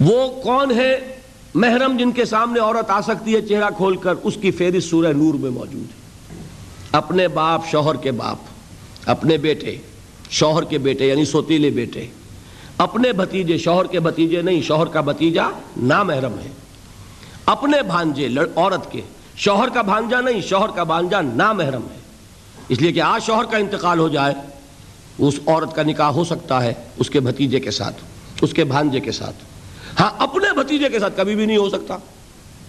وہ 0.00 0.42
کون 0.42 0.70
ہے؟ 0.70 1.18
محرم 1.54 1.96
جن 1.96 2.12
کے 2.12 2.24
سامنے 2.24 2.60
عورت 2.60 2.90
آ 2.90 3.00
سکتی 3.00 3.34
ہے 3.34 3.42
چہرہ 3.42 3.70
کھول 3.76 3.96
کر، 3.96 4.14
اس 4.22 4.38
کی 4.40 4.50
فہرست 4.50 4.88
سورہ 4.88 5.12
نور 5.12 5.34
میں 5.34 5.50
موجود 5.50 5.82
ہے۔ 5.82 6.02
اپنے 6.92 7.28
باپ 7.28 7.66
شوہر 7.70 7.96
کے 7.96 8.12
باپ، 8.12 8.36
اپنے 9.06 9.36
بیٹے، 9.36 9.76
شوہر 10.30 10.64
کے 10.64 10.78
بیٹے 10.78 11.06
یعنی 11.06 11.24
سوتیلے 11.24 11.70
بیٹے۔ 11.70 12.06
اپنے 12.78 13.12
بھتیجے، 13.12 13.58
شوہر 13.58 13.86
کے 13.86 14.00
بھتیجے 14.00 14.42
نہیں، 14.42 14.62
شوہر 14.62 14.86
کا 14.86 15.00
بھتیجا 15.00 15.44
نامحرم 15.76 16.38
ہے۔ 16.38 16.50
اپنے 17.46 17.82
بھانجے 17.82 18.28
عورت 18.56 18.92
کے، 18.92 19.00
شوہر 19.36 19.68
کا 19.68 19.82
بھانجا 19.82 20.20
نہیں، 20.20 20.40
شوہر 20.40 20.68
کا 20.68 20.82
بھانجا 20.82 21.20
نامحرم 21.20 21.82
ہے۔ 21.82 22.01
اس 22.68 22.80
لیے 22.80 22.92
کہ 22.92 23.00
آج 23.00 23.22
شوہر 23.22 23.44
کا 23.44 23.56
انتقال 23.56 23.98
ہو 23.98 24.08
جائے، 24.08 24.34
اس 25.18 25.34
عورت 25.46 25.74
کا 25.74 25.82
نکاح 25.82 26.06
ہو 26.06 26.24
سکتا 26.24 26.62
ہے 26.62 26.72
اس 26.96 27.10
کے 27.10 27.20
بھتیجے 27.20 27.60
کے 27.60 27.70
ساتھ، 27.70 27.96
اس 28.42 28.52
کے 28.52 28.64
بھانجے 28.64 29.00
کے 29.00 29.12
ساتھ۔ 29.12 29.36
ہاں 30.00 30.10
اپنے 30.18 30.52
بھتیجے 30.54 30.88
کے 30.88 30.98
ساتھ 30.98 31.16
کبھی 31.16 31.34
بھی 31.34 31.46
نہیں 31.46 31.56
ہو 31.56 31.68
سکتا۔ 31.68 31.96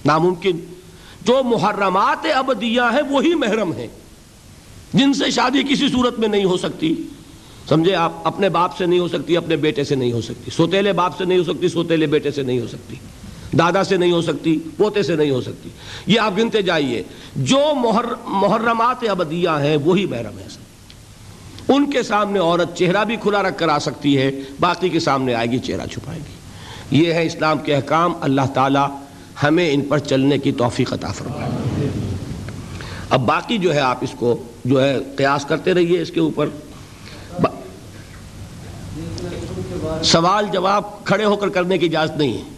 ناممکن۔ 0.06 0.58
جو 1.26 1.42
محرمات 1.44 2.26
ابدیہ 2.36 2.82
ہیں، 2.94 3.02
وہی 3.10 3.36
محرم 3.36 3.74
ہیں۔ 3.74 3.88
جن 4.94 5.14
سے 5.14 5.32
شادی 5.32 5.64
کسی 5.64 5.88
صورت 5.88 6.20
میں 6.20 6.28
نہیں 6.28 6.46
ہو 6.46 6.58
سکتی۔ 6.58 6.96
سمجھے 7.70 7.96
آپ، 7.96 8.12
اپنے 8.24 8.50
باپ 8.50 8.78
سے 8.78 8.86
نہیں 8.86 9.00
ہو 9.00 9.08
سکتی، 9.08 9.38
اپنے 9.38 9.56
بیٹے 9.56 9.84
سے 9.84 9.96
نہیں 9.96 10.12
ہو 10.12 10.22
سکتی۔ 10.22 10.52
سوتےلے 10.52 10.94
باپ 10.94 11.18
سے 11.18 11.26
نہیں 11.26 11.38
ہو 11.38 11.44
سکتی 11.44 11.68
سوتےلے 11.68 12.06
بیٹے 12.06 12.32
سے 12.32 12.44
نہیں 12.44 12.60
ہو 12.60 12.68
سکتی۔ 12.68 12.96
دادا 13.58 13.84
سے 13.84 13.98
نہیں 13.98 14.12
ہو 14.12 14.22
سکتی، 14.22 14.60
پوتے 14.78 15.04
سے 15.04 15.16
نہیں 15.16 15.32
ہو 15.32 15.42
سکتی۔ 15.42 15.70
یہ 16.08 16.20
آپ 16.20 16.32
گنتے 16.38 16.62
جائیے۔ 16.62 17.04
جو 17.36 17.60
محر، 17.76 18.06
محرمات 18.28 19.04
ابدیہ 19.10 19.50
ہیں، 19.50 19.78
وہی 19.78 20.06
محرم 20.06 20.40
ہے 20.40 20.44
ان 21.68 21.92
کے 21.92 22.04
سامنے 22.04 22.40
عورت 22.40 22.78
چہرہ 22.78 23.04
بھی 23.04 23.16
کھلا 23.16 23.44
رکھ 23.44 23.58
کر 23.58 23.70
آ 23.70 23.80
سکتی 23.80 24.18
ہے، 24.18 24.32
باقی 24.60 24.90
کے 24.90 25.00
سامنے 25.00 25.34
آئے 25.34 25.52
گی، 25.52 25.60
چہرہ 25.60 25.88
چھپائے 25.88 26.20
گی۔ 26.20 26.44
یہ 27.02 27.14
ہے 27.14 27.26
اسلام 27.26 27.58
کے 27.58 27.76
احکام۔ 27.76 28.14
اللہ 28.22 28.42
تعالی 28.54 28.80
ہمیں 29.44 29.74
ان 29.74 29.82
پر 29.82 30.00
چلنے 30.00 30.38
کی 30.38 30.52
توفیق 30.52 30.94
عطا 30.94 31.12
فرمائے۔ 31.12 31.90
اب 33.10 33.20
باقی 33.20 33.58
جو 33.58 33.74
ہے، 33.74 33.80
آپ 33.80 33.98
اس 34.02 34.12
کو 34.20 34.44
جو 34.66 34.84
ہے، 34.84 34.98
قیاس 35.16 35.46
کرتے 35.46 35.74
رہیے 35.74 36.02
اس 36.02 36.12
کے 36.12 36.20
اوپر۔ 36.20 36.50
سوال 40.04 40.46
جواب 40.54 41.06
کھڑے 41.06 41.26
ہو 41.26 41.36
کر 41.36 41.50
کرنے 41.50 41.78
کی 41.78 41.86
اجازت 41.86 42.18
نہیں 42.18 42.34
ہے۔ 42.34 42.53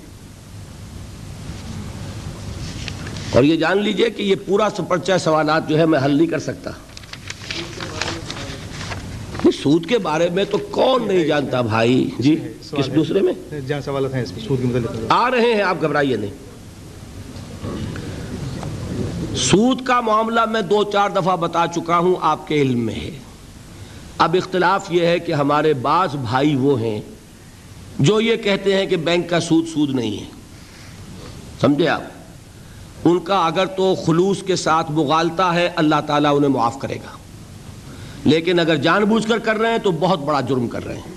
اور 3.35 3.43
یہ 3.43 3.55
جان 3.55 3.77
لیجیے 3.77 4.09
کہ 4.09 4.23
یہ 4.23 4.35
پورا 4.45 4.69
پرچہ 4.69 5.11
سوالات 5.23 5.69
جو 5.69 5.79
ہے 5.79 5.85
میں 5.85 5.99
حل 6.05 6.17
نہیں 6.17 6.27
کر 6.27 6.39
سکتا۔ 6.39 6.71
سود 9.63 9.85
کے 9.85 9.97
بارے 9.97 10.29
میں 10.29 10.43
تو 10.51 10.57
کون 10.57 11.07
نہیں 11.07 11.25
جانتا 11.25 11.61
بھائی؟ 11.61 12.09
جی 12.19 12.35
کس 12.71 12.95
دوسرے 12.95 13.21
میں؟ 13.21 13.33
آ 15.09 15.31
رہے 15.31 15.53
ہیں 15.53 15.61
آپ 15.61 15.81
گھبرائیے 15.81 16.15
نہیں۔ 16.15 16.31
سود 19.35 19.81
کا 19.81 20.01
معاملہ 20.01 20.45
میں 20.45 20.61
دو 20.61 20.83
چار 20.83 21.09
دفعہ 21.09 21.35
بتا 21.35 21.65
چکا 21.75 21.97
ہوں 21.97 22.15
آپ 22.21 22.47
کے 22.47 22.61
علم 22.61 22.79
میں 22.79 22.95
ہے۔ 22.95 23.11
اب 24.17 24.33
اختلاف 24.33 24.91
یہ 24.91 25.05
ہے 25.05 25.19
کہ 25.19 25.31
ہمارے 25.31 25.73
بعض 25.73 26.15
بھائی 26.15 26.55
وہ 26.55 26.81
ہیں 26.81 27.01
جو 27.99 28.21
یہ 28.21 28.35
کہتے 28.35 28.75
ہیں 28.75 28.85
کہ 28.85 28.95
بینک 28.95 29.29
کا 29.29 29.39
سود 29.39 29.65
سود 29.67 29.89
نہیں 29.89 30.17
ہے۔ 30.17 30.25
سمجھے 31.61 31.87
آپ؟ 31.87 32.14
ان 33.05 33.19
کا 33.19 33.45
اگر 33.45 33.65
تو 33.65 33.95
خلوص 34.05 34.43
کے 34.43 34.55
ساتھ 34.55 34.91
مغالتا 34.91 35.55
ہے، 35.55 35.69
اللہ 35.75 35.95
تعالیٰ 36.07 36.37
انہیں 36.37 36.49
معاف 36.49 36.79
کرے 36.79 36.95
گا۔ 36.95 37.17
لیکن 38.23 38.59
اگر 38.59 38.75
جان 38.75 39.03
بوجھ 39.03 39.27
کر 39.27 39.37
کر 39.37 39.57
رہے 39.57 39.71
ہیں 39.71 39.77
تو 39.77 39.91
بہت 39.91 40.19
بڑا 40.19 40.41
جرم 40.41 40.67
کر 40.67 40.85
رہے 40.85 40.97
ہیں۔ 40.97 41.15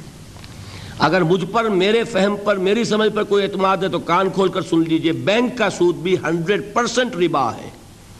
اگر 0.98 1.20
مجھ 1.20 1.44
پر، 1.44 1.64
میرے 1.64 2.04
فہم 2.04 2.36
پر، 2.44 2.56
میری 2.56 2.84
سمجھ 2.84 3.14
پر 3.14 3.22
کوئی 3.22 3.44
اعتماد 3.44 3.76
ہے 3.76 3.88
تو 3.88 3.98
کان 3.98 4.30
کھول 4.30 4.48
کر 4.48 4.62
سن 4.62 4.84
لیجیے، 4.88 5.12
بینک 5.12 5.58
کا 5.58 5.70
سود 5.70 5.96
بھی 5.96 6.14
ہنڈریڈ 6.14 6.62
پرسنٹ 6.74 7.16
ربا 7.16 7.54
ہے۔ 7.54 7.70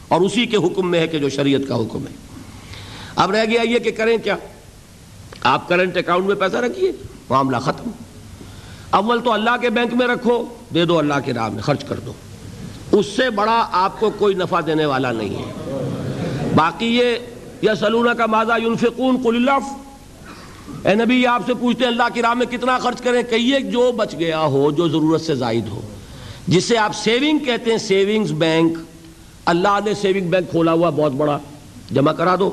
اور 0.07 0.21
اسی 0.21 0.45
کے 0.45 0.57
حکم 0.57 0.91
میں 0.91 0.99
ہے 0.99 1.07
کہ 1.07 1.19
جو 1.19 1.29
شریعت 1.29 1.61
کا 1.67 1.75
حکم 1.75 2.07
ہے۔ 2.07 2.13
اب 3.15 3.31
رہ 3.31 3.45
گیا 3.45 3.61
یہ 3.61 3.79
کہ 3.79 3.91
کریں 3.91 4.17
کیا؟ 4.17 4.35
آپ 5.43 5.69
کرنٹ 5.69 5.97
اکاؤنٹ 5.97 6.25
میں 6.25 6.35
پیسہ 6.35 6.57
رکھیے، 6.57 6.91
معاملہ 7.29 7.57
ختم۔ 7.57 7.89
اول 8.89 9.21
تو 9.23 9.31
اللہ 9.31 9.57
کے 9.61 9.69
بینک 9.69 9.93
میں 9.93 10.07
رکھو، 10.07 10.45
دے 10.73 10.85
دو 10.85 10.99
اللہ 10.99 11.13
کے 11.25 11.33
راہ 11.33 11.49
میں، 11.49 11.61
خرچ 11.61 11.83
کر 11.83 11.99
دو۔ 11.99 12.13
اس 12.91 13.05
سے 13.05 13.29
بڑا 13.29 13.67
آپ 13.71 13.99
کو 13.99 14.09
کوئی 14.09 14.35
نفع 14.35 14.59
دینے 14.65 14.85
والا 14.85 15.11
نہیں 15.11 15.29
ہے۔ 15.29 15.51
باقی 16.55 16.97
یہ 16.97 17.15
یا 17.61 17.75
سلونا 17.75 18.13
کا 18.13 18.25
مادہ 18.25 18.53
یونفقون 18.63 19.17
قل 19.23 19.35
اللہ۔ 19.35 19.75
اے 20.87 20.95
نبی 20.95 21.27
آپ 21.27 21.41
سے 21.45 21.53
پوچھتے 21.53 21.83
ہیں، 21.83 21.91
اللہ 21.91 22.03
کی 22.13 22.21
راہ 22.21 22.33
میں 22.33 22.45
کتنا 22.45 22.77
خرچ 22.77 23.01
کریں؟ 23.01 23.23
کہیے، 23.23 23.59
جو 23.59 23.91
بچ 23.91 24.15
گیا 24.19 24.39
ہو، 24.39 24.71
جو 24.71 24.89
ضرورت 24.89 25.21
سے 25.21 25.35
زائد 25.35 25.67
ہو۔ 25.67 25.81
جسے 26.47 26.77
آپ 26.77 26.95
سیونگ 26.95 27.37
کہتے 27.37 27.71
ہیں 27.71 27.77
سیونگز 27.77 28.31
بینک 28.31 28.77
اللہ 29.45 29.79
نے 29.85 29.93
سیونگ 29.93 30.27
بینک 30.27 30.51
کھولا 30.51 30.73
ہوا، 30.73 30.89
بہت 30.89 31.11
بڑا۔ 31.11 31.37
جمع 31.91 32.11
کرا 32.11 32.35
دو۔ 32.39 32.51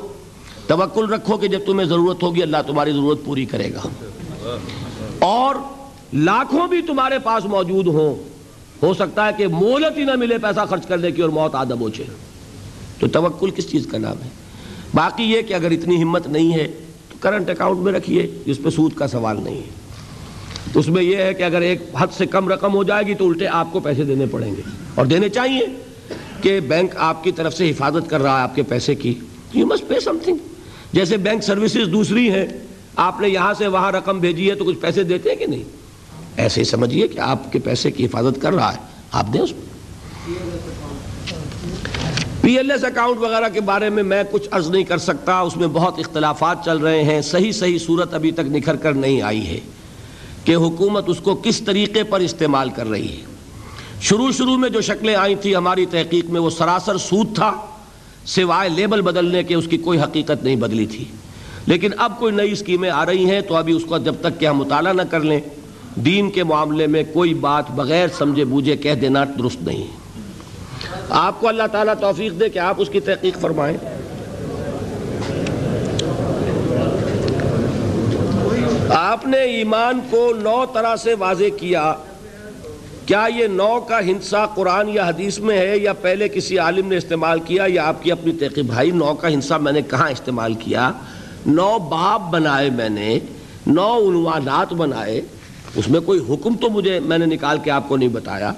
توکل 0.66 1.12
رکھو 1.12 1.36
کہ 1.36 1.48
جب 1.48 1.58
تمہیں 1.66 1.88
ضرورت 1.88 2.22
ہوگی، 2.22 2.42
اللہ 2.42 2.56
تمہاری 2.66 2.92
ضرورت 2.92 3.18
پوری 3.24 3.44
کرے 3.44 3.70
گا۔ 3.74 3.88
اور 5.18 5.54
لاکھوں 6.12 6.68
بھی 6.68 6.82
تمہارے 6.82 7.18
پاس 7.18 7.44
موجود 7.44 7.86
ہوں۔ 7.86 8.35
ہو 8.82 8.94
سکتا 8.94 9.26
ہے 9.26 9.30
کہ 9.36 9.46
مولت 9.46 9.98
ہی 9.98 10.04
نہ 10.04 10.12
ملے 10.16 10.38
پیسہ 10.38 10.60
خرچ 10.70 10.86
کرنے 10.86 11.10
کی 11.10 11.22
اور 11.22 11.30
موت 11.30 11.54
آدم 11.54 11.80
ہو 11.80 11.88
تو 12.98 13.06
توکل 13.06 13.50
کس 13.50 13.70
چیز 13.70 13.86
کا 13.86 13.98
نام 13.98 14.22
ہے؟ 14.24 14.28
باقی 14.94 15.24
یہ 15.24 15.42
کہ 15.42 15.54
اگر 15.54 15.70
اتنی 15.70 16.02
ہمت 16.02 16.26
نہیں 16.26 16.52
ہے 16.52 16.68
تو 17.10 17.16
کرنٹ 17.20 17.50
اکاؤنٹ 17.50 17.78
میں 17.78 17.92
رکھیے 17.92 18.38
جس 18.46 18.56
پہ 18.62 18.70
سود 18.70 18.92
کا 18.94 19.06
سوال 19.06 19.36
نہیں 19.44 19.56
ہے۔ 19.56 19.86
تو 20.72 20.80
اس 20.80 20.88
میں 20.88 21.02
یہ 21.02 21.16
ہے 21.16 21.34
کہ 21.34 21.42
اگر 21.42 21.60
ایک 21.60 21.82
حد 21.98 22.06
سے 22.16 22.26
کم 22.26 22.48
رقم 22.48 22.74
ہو 22.74 22.84
جائے 22.84 23.06
گی 23.06 23.14
تو 23.14 23.28
الٹے 23.28 23.48
آپ 23.48 23.72
کو 23.72 23.80
پیسے 23.80 24.04
دینے 24.04 24.26
پڑیں 24.30 24.56
گے۔ 24.56 24.62
اور 24.94 25.06
دینے 25.06 25.28
چاہیے 25.28 25.66
کہ 26.40 26.60
بینک 26.60 26.90
آپ 26.96 27.24
کی 27.24 27.32
طرف 27.32 27.54
سے 27.54 27.70
حفاظت 27.70 28.10
کر 28.10 28.22
رہا 28.22 28.38
ہے 28.38 28.42
آپ 28.42 28.54
کے 28.54 28.62
پیسے 28.62 28.94
کی۔ 28.94 29.14
You 29.54 29.66
must 29.66 29.88
pay 29.88 30.00
some 30.00 30.18
thing 30.24 30.36
جیسے 30.92 31.16
بینک 31.16 31.42
سروسز 31.42 31.92
دوسری 31.92 32.30
ہیں، 32.30 32.46
آپ 32.96 33.20
نے 33.20 33.28
یہاں 33.28 33.54
سے 33.54 33.66
وہاں 33.66 33.92
رقم 33.92 34.18
بھیجی 34.18 34.50
ہے 34.50 34.54
تو 34.54 34.64
کچھ 34.64 34.78
پیسے 34.78 35.02
دیتے 35.02 35.28
ہیں 35.28 35.36
کہ 35.36 35.46
نہیں؟ 35.46 35.62
ایسے 36.36 36.60
ہی 36.60 36.64
سمجھیے 36.64 37.08
کہ 37.08 37.18
آپ 37.18 37.52
کے 37.52 37.58
پیسے 37.58 37.90
کی 37.90 38.04
حفاظت 38.04 38.42
کر 38.42 38.52
رہا 38.52 38.72
ہے۔ 38.72 38.78
آپ 39.12 39.26
دیں 39.32 39.40
اس 39.40 39.52
میں 39.52 39.66
پی 42.40 42.56
ایل 42.56 42.70
ایس 42.70 42.84
اکاؤنٹ 42.84 43.18
وغیرہ 43.18 43.48
کے 43.48 43.60
بارے 43.60 43.90
میں 43.90 44.02
میں 44.02 44.22
کچھ 44.30 44.48
عرض 44.50 44.70
نہیں 44.70 44.84
کر 44.84 44.98
سکتا۔ 44.98 45.40
اس 45.40 45.56
میں 45.56 45.66
بہت 45.66 45.98
اختلافات 45.98 46.64
چل 46.64 46.78
رہے 46.78 47.02
ہیں۔ 47.02 47.22
صحیح 47.22 47.52
صحیح 47.52 47.78
صورت 47.78 48.14
ابھی 48.14 48.30
تک 48.32 48.40
نکھر 48.40 48.76
کر 48.76 48.92
نہیں 48.92 49.22
آئی 49.22 49.46
ہے 49.46 49.60
کہ 50.44 50.54
حکومت 50.54 51.04
اس 51.06 51.18
کو 51.18 51.34
کس 51.34 51.60
طریقے 51.60 52.02
پر 52.02 52.20
استعمال 52.20 52.70
کر 52.70 52.86
رہی 52.86 53.12
ہے۔ 53.12 53.22
شروع 54.00 54.32
شروع 54.32 54.56
میں 54.56 54.68
جو 54.68 54.80
شکلیں 54.80 55.14
آئی 55.14 55.34
تھیں 55.34 55.54
ہماری 55.54 55.86
تحقیق 55.86 56.24
میں 56.24 56.40
وہ 56.40 56.50
سراسر 56.50 56.98
سود 56.98 57.34
تھا۔ 57.34 57.52
سوائے 58.26 58.68
لیبل 58.68 59.00
بدلنے 59.00 59.42
کے 59.42 59.54
اس 59.54 59.64
کی 59.70 59.78
کوئی 59.78 60.00
حقیقت 60.00 60.44
نہیں 60.44 60.56
بدلی 60.56 60.86
تھی۔ 60.86 61.04
لیکن 61.66 61.90
اب 61.96 62.18
کوئی 62.18 62.34
نئی 62.34 62.52
اسکیمیں 62.52 62.90
آ 62.90 63.06
رہی 63.06 63.30
ہیں 63.30 63.40
تو 63.40 63.56
ابھی 63.56 63.72
اس 63.72 63.82
کو 63.88 63.98
جب 63.98 64.14
تک 64.20 64.40
کہ 64.40 64.46
ہم 64.46 64.56
مطالعہ 64.56 64.92
نہ 64.92 65.02
کر 65.02 65.20
لیں 65.20 65.40
دین 65.96 66.30
کے 66.30 66.44
معاملے 66.44 66.86
میں 66.86 67.02
کوئی 67.12 67.34
بات 67.34 67.70
بغیر 67.70 68.08
سمجھے 68.18 68.44
بوجھے 68.44 68.76
کہہ 68.76 68.94
دینا 68.94 69.24
درست 69.38 69.62
نہیں۔ 69.62 69.86
آپ 71.10 71.40
کو 71.40 71.48
اللہ 71.48 71.62
تعالیٰ 71.72 71.94
توفیق 72.00 72.40
دے 72.40 72.48
کہ 72.48 72.58
آپ 72.58 72.74
اس 72.78 72.88
کی 72.88 73.00
تحقیق 73.00 73.38
فرمائیں۔ 73.40 73.76
آپ 78.90 79.26
نے 79.26 79.38
ایمان 79.38 80.00
کو 80.10 80.32
نو 80.38 80.64
طرح 80.72 80.96
سے 80.96 81.14
واضح 81.14 81.44
کیا۔ 81.60 81.94
کیا 83.06 83.26
یہ 83.36 83.46
نو 83.46 83.80
کا 83.80 84.00
ہنسا 84.00 84.46
قرآن 84.46 84.88
یا 84.88 85.08
حدیث 85.08 85.38
میں 85.38 85.58
ہے 85.58 85.78
یا 85.78 85.92
پہلے 85.92 86.28
کسی 86.28 86.58
عالم 86.58 86.88
نے 86.88 86.96
استعمال 86.96 87.40
کیا 87.40 87.64
یا 87.66 87.88
آپ 87.88 88.02
کی 88.02 88.12
اپنی 88.12 88.32
تحقیق؟ 88.32 88.64
بھائی، 88.64 88.90
نو 88.90 89.14
کا 89.14 89.28
ہنسا 89.28 89.56
میں 89.56 89.72
نے 89.72 89.82
کہاں 89.82 90.10
استعمال 90.10 90.54
کیا؟ 90.54 90.92
نو 91.46 91.78
باب 91.78 92.30
بنائے 92.30 92.70
میں 92.70 92.88
نے، 92.88 93.18
نو 93.66 94.10
عنوانات 94.10 94.72
بنائے۔ 94.72 95.20
اس 95.74 95.88
میں 95.88 96.00
کوئی 96.00 96.20
حکم 96.28 96.56
تو 96.56 96.70
مجھے 96.70 97.00
میں 97.00 97.18
نے 97.18 97.26
نکال 97.26 97.58
کے 97.58 97.70
آپ 97.70 97.88
کو 97.88 97.96
نہیں 97.96 98.08
بتایا۔ 98.08 98.52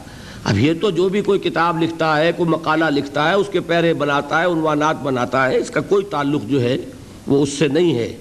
اب 0.44 0.58
یہ 0.58 0.72
تو 0.80 0.90
جو 0.90 1.08
بھی 1.08 1.20
کوئی 1.20 1.40
کتاب 1.40 1.82
لکھتا 1.82 2.18
ہے، 2.18 2.32
کوئی 2.36 2.48
مقالہ 2.48 2.84
لکھتا 2.84 3.28
ہے، 3.28 3.34
اس 3.34 3.46
کے 3.52 3.60
پیرے 3.60 3.94
بناتا 3.94 4.40
ہے، 4.40 4.46
عنوانات 4.46 5.02
بناتا 5.02 5.48
ہے، 5.48 5.56
اس 5.56 5.70
کا 5.70 5.80
کوئی 5.80 6.04
تعلق 6.04 6.42
جو 6.44 6.62
ہے 6.62 6.76
وہ 7.26 7.42
اس 7.42 7.48
سے 7.48 7.68
نہیں 7.68 7.94
ہے۔ 7.94 8.16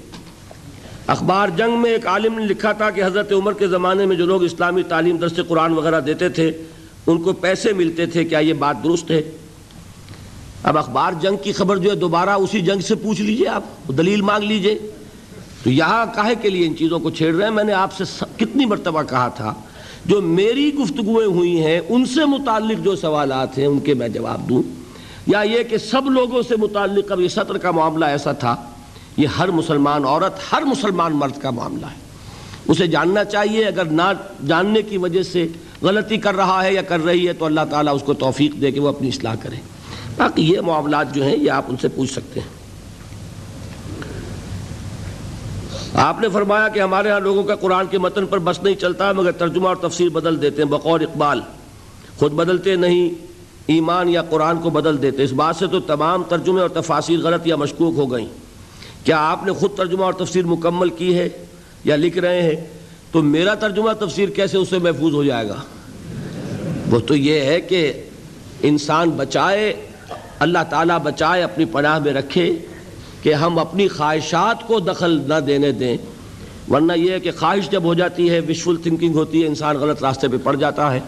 اخبار 1.07 1.47
جنگ 1.47 1.81
میں 1.81 1.91
ایک 1.91 2.07
عالم 2.07 2.39
نے 2.39 2.45
لکھا 2.45 2.71
تھا 2.71 2.89
کہ 2.89 3.03
حضرت 3.03 3.31
عمر 3.31 3.53
کے 3.53 3.67
زمانے 3.67 4.05
میں 4.05 4.15
جو 4.15 4.25
لوگ 4.25 4.43
اسلامی 4.43 4.83
تعلیم 4.83 5.17
درس 5.17 5.39
قرآن 5.47 5.73
وغیرہ 5.73 5.99
دیتے 5.99 6.29
تھے، 6.29 6.51
ان 7.07 7.21
کو 7.21 7.33
پیسے 7.33 7.73
ملتے 7.73 8.05
تھے، 8.05 8.25
کیا 8.25 8.39
یہ 8.39 8.53
بات 8.53 8.83
درست 8.83 9.11
ہے؟ 9.11 9.21
اب 10.63 10.77
اخبار 10.77 11.11
جنگ 11.21 11.35
کی 11.43 11.51
خبر 11.51 11.77
جو 11.77 11.89
ہے 11.89 11.95
دوبارہ 11.95 12.29
اسی 12.29 12.61
جنگ 12.61 12.79
سے 12.79 12.95
پوچھ 12.95 13.21
لیجیے 13.21 13.47
آپ، 13.47 13.63
دلیل 13.97 14.21
مانگ 14.21 14.43
لیجیے۔ 14.43 14.79
تو 15.67 15.71
یہاں 15.71 16.05
کہے 16.15 16.35
کے 16.35 16.49
لیے 16.49 16.67
ان 16.67 16.77
چیزوں 16.77 16.99
کو 16.99 17.09
چھیڑ 17.09 17.35
رہے 17.35 17.43
ہیں؟ 17.43 17.51
میں 17.51 17.63
نے 17.63 17.73
آپ 17.73 17.93
سے 17.93 18.25
کتنی 18.37 18.65
مرتبہ 18.65 19.03
کہا 19.03 19.27
تھا، 19.27 19.53
جو 20.05 20.21
میری 20.21 20.73
گفتگویں 20.73 21.27
ہوئی 21.27 21.63
ہیں، 21.63 21.79
ان 21.89 22.05
سے 22.05 22.25
متعلق 22.25 22.85
جو 22.85 22.95
سوالات 22.95 23.57
ہیں، 23.57 23.65
ان 23.65 23.79
کے 23.79 23.93
میں 23.93 24.09
جواب 24.09 24.49
دوں۔ 24.49 24.63
یا 25.27 25.41
یہ 25.41 25.63
کہ 25.63 25.77
سب 25.77 26.05
لوگوں 26.05 26.41
سے 26.41 26.55
متعلق 26.55 27.11
اب 27.11 27.21
یہ 27.21 27.27
سطر 27.27 27.57
کا 27.57 27.71
معاملہ 27.71 28.05
ایسا 28.05 28.31
تھا، 28.31 28.55
یہ 29.17 29.27
ہر 29.27 29.47
مسلمان 29.47 30.05
عورت، 30.05 30.53
ہر 30.53 30.61
مسلمان 30.61 31.11
مرد 31.13 31.41
کا 31.41 31.49
معاملہ 31.49 31.85
ہے۔ 31.85 31.99
اسے 32.67 32.87
جاننا 32.87 33.23
چاہیے، 33.23 33.65
اگر 33.65 33.85
نہ 33.85 34.13
جاننے 34.47 34.81
کی 34.81 34.97
وجہ 34.97 35.23
سے 35.23 35.47
غلطی 35.81 36.17
کر 36.17 36.35
رہا 36.35 36.63
ہے 36.63 36.73
یا 36.73 36.81
کر 36.81 37.05
رہی 37.05 37.27
ہے، 37.27 37.33
تو 37.33 37.45
اللہ 37.45 37.61
تعالیٰ 37.69 37.95
اس 37.95 38.01
کو 38.01 38.13
توفیق 38.13 38.61
دے 38.61 38.71
کہ 38.71 38.79
وہ 38.79 38.87
اپنی 38.87 39.07
اصلاح 39.07 39.35
کرے۔ 39.35 39.55
باقی 40.17 40.51
یہ 40.51 40.61
معاملات 40.61 41.15
جو 41.15 41.23
ہیں، 41.23 41.37
یہ 41.37 41.51
آپ 41.51 41.65
ان 41.67 41.75
سے 41.81 41.87
پوچھ 41.87 42.11
سکتے 42.11 42.39
ہیں۔ 42.39 42.56
آپ 45.93 46.19
نے 46.21 46.29
فرمایا 46.29 46.67
کہ 46.67 46.79
ہمارے 46.79 47.11
ہاں 47.11 47.19
لوگوں 47.19 47.43
کا 47.43 47.55
قرآن 47.55 47.85
کے 47.87 47.97
متن 47.97 48.25
پر 48.25 48.39
بس 48.39 48.63
نہیں 48.63 48.75
چلتا، 48.75 49.11
مگر 49.11 49.31
ترجمہ 49.31 49.67
اور 49.67 49.75
تفسیر 49.75 50.09
بدل 50.09 50.41
دیتے 50.41 50.61
ہیں 50.61 50.69
بقور 50.69 50.99
اقبال۔ 50.99 51.41
خود 52.19 52.31
بدلتے 52.31 52.75
نہیں، 52.75 53.09
ایمان 53.67 54.09
یا 54.09 54.21
قرآن 54.21 54.57
کو 54.57 54.69
بدل 54.69 55.01
دیتے۔ 55.01 55.23
اس 55.23 55.33
بات 55.33 55.55
سے 55.55 55.67
تو 55.67 55.79
تمام 55.79 56.23
ترجمے 56.23 56.61
اور 56.61 56.69
تفاصیر 56.69 57.19
غلط 57.19 57.47
یا 57.47 57.55
مشکوک 57.55 57.93
ہو 57.97 58.11
گئیں۔ 58.11 58.27
کیا 59.03 59.17
آپ 59.19 59.45
نے 59.45 59.51
خود 59.51 59.75
ترجمہ 59.75 60.03
اور 60.03 60.13
تفسیر 60.13 60.45
مکمل 60.45 60.89
کی 60.89 61.17
ہے 61.17 61.29
یا 61.83 61.95
لکھ 61.95 62.17
رہے 62.17 62.41
ہیں؟ 62.41 62.67
تو 63.11 63.21
میرا 63.21 63.53
ترجمہ 63.53 63.93
تفسیر 63.93 64.29
کیسے 64.29 64.57
اس 64.57 64.69
سے 64.69 64.77
محفوظ 64.77 65.13
ہو 65.13 65.23
جائے 65.23 65.49
گا؟ 65.49 65.55
وہ 66.91 66.99
تو 66.99 67.15
یہ 67.15 67.41
ہے 67.41 67.61
کہ 67.61 68.03
انسان 68.61 69.09
بچائے، 69.09 69.73
اللہ 70.39 70.59
تعالیٰ 70.69 70.99
بچائے، 70.99 71.43
اپنی 71.43 71.65
پناہ 71.65 71.99
میں 71.99 72.13
رکھے۔ 72.13 72.51
کہ 73.21 73.33
ہم 73.33 73.59
اپنی 73.59 73.87
خواہشات 73.87 74.67
کو 74.67 74.79
دخل 74.79 75.23
نہ 75.27 75.39
دینے 75.39 75.71
دیں۔ 75.71 75.97
ورنہ 76.69 76.93
یہ 76.93 77.11
ہے 77.11 77.19
کہ 77.19 77.31
خواہش 77.39 77.69
جب 77.69 77.83
ہو 77.83 77.93
جاتی 77.93 78.29
ہے 78.29 78.39
وشفل 78.49 78.75
تھنکنگ 78.75 79.13
ہوتی 79.13 79.41
ہے، 79.41 79.47
انسان 79.47 79.75
غلط 79.75 80.03
راستے 80.03 80.27
پہ 80.27 80.37
پڑ 80.43 80.55
جاتا 80.55 80.93
ہے۔ 80.93 80.99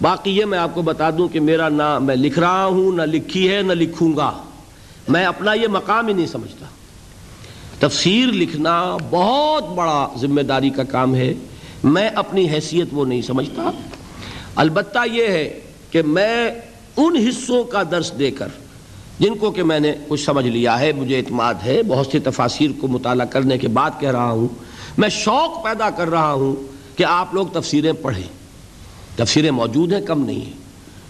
باقی 0.00 0.36
یہ 0.36 0.44
میں 0.44 0.58
آپ 0.58 0.74
کو 0.74 0.82
بتا 0.82 1.10
دوں 1.10 1.28
کہ 1.28 1.40
میرا 1.40 1.68
نہ 1.68 1.98
میں 1.98 2.16
لکھ 2.16 2.38
رہا 2.38 2.64
ہوں، 2.64 2.92
نہ 2.92 3.02
لکھی 3.02 3.54
ہے، 3.54 3.62
نہ 3.62 3.72
لکھوں 3.72 4.16
گا۔ 4.16 4.32
میں 5.08 5.24
اپنا 5.24 5.52
یہ 5.52 5.68
مقام 5.68 6.08
ہی 6.08 6.12
نہیں 6.12 6.26
سمجھتا۔ 6.26 6.66
تفسیر 7.78 8.26
لکھنا 8.26 8.96
بہت 9.10 9.68
بڑا 9.68 10.08
ذمہ 10.20 10.40
داری 10.40 10.70
کا 10.70 10.82
کام 10.84 11.14
ہے۔ 11.14 11.34
میں 11.84 12.08
اپنی 12.08 12.48
حیثیت 12.48 12.86
وہ 12.92 13.04
نہیں 13.04 13.22
سمجھتا۔ 13.22 13.70
البتہ 14.54 14.98
یہ 15.12 15.26
ہے 15.26 15.60
کہ 15.90 16.02
میں 16.02 16.50
ان 16.96 17.16
حصوں 17.16 17.64
کا 17.64 17.82
درس 17.90 18.12
دے 18.18 18.30
کر 18.30 18.48
جن 19.22 19.34
کو 19.34 19.50
کہ 19.50 19.62
میں 19.62 19.80
نے 19.80 19.92
کچھ 20.08 20.24
سمجھ 20.24 20.46
لیا 20.46 20.80
ہے، 20.80 20.92
مجھے 20.92 21.18
اعتماد 21.18 21.54
ہے، 21.64 21.82
بہت 21.82 22.06
سی 22.06 22.18
تفاصیر 22.18 22.70
کو 22.80 22.88
مطالعہ 22.88 23.26
کرنے 23.26 23.58
کے 23.58 23.68
بعد 23.68 23.90
کہہ 24.00 24.10
رہا 24.10 24.30
ہوں۔ 24.30 24.48
میں 24.98 25.08
شوق 25.08 25.64
پیدا 25.64 25.90
کر 25.90 26.10
رہا 26.10 26.32
ہوں 26.32 26.56
کہ 26.98 27.04
آپ 27.04 27.34
لوگ 27.34 27.46
تفسیریں 27.46 27.92
پڑھیں۔ 27.92 28.28
تفسیریں 29.16 29.50
موجود 29.50 29.92
ہیں، 29.92 30.00
کم 30.00 30.24
نہیں 30.24 30.40
ہیں۔ 30.40 30.52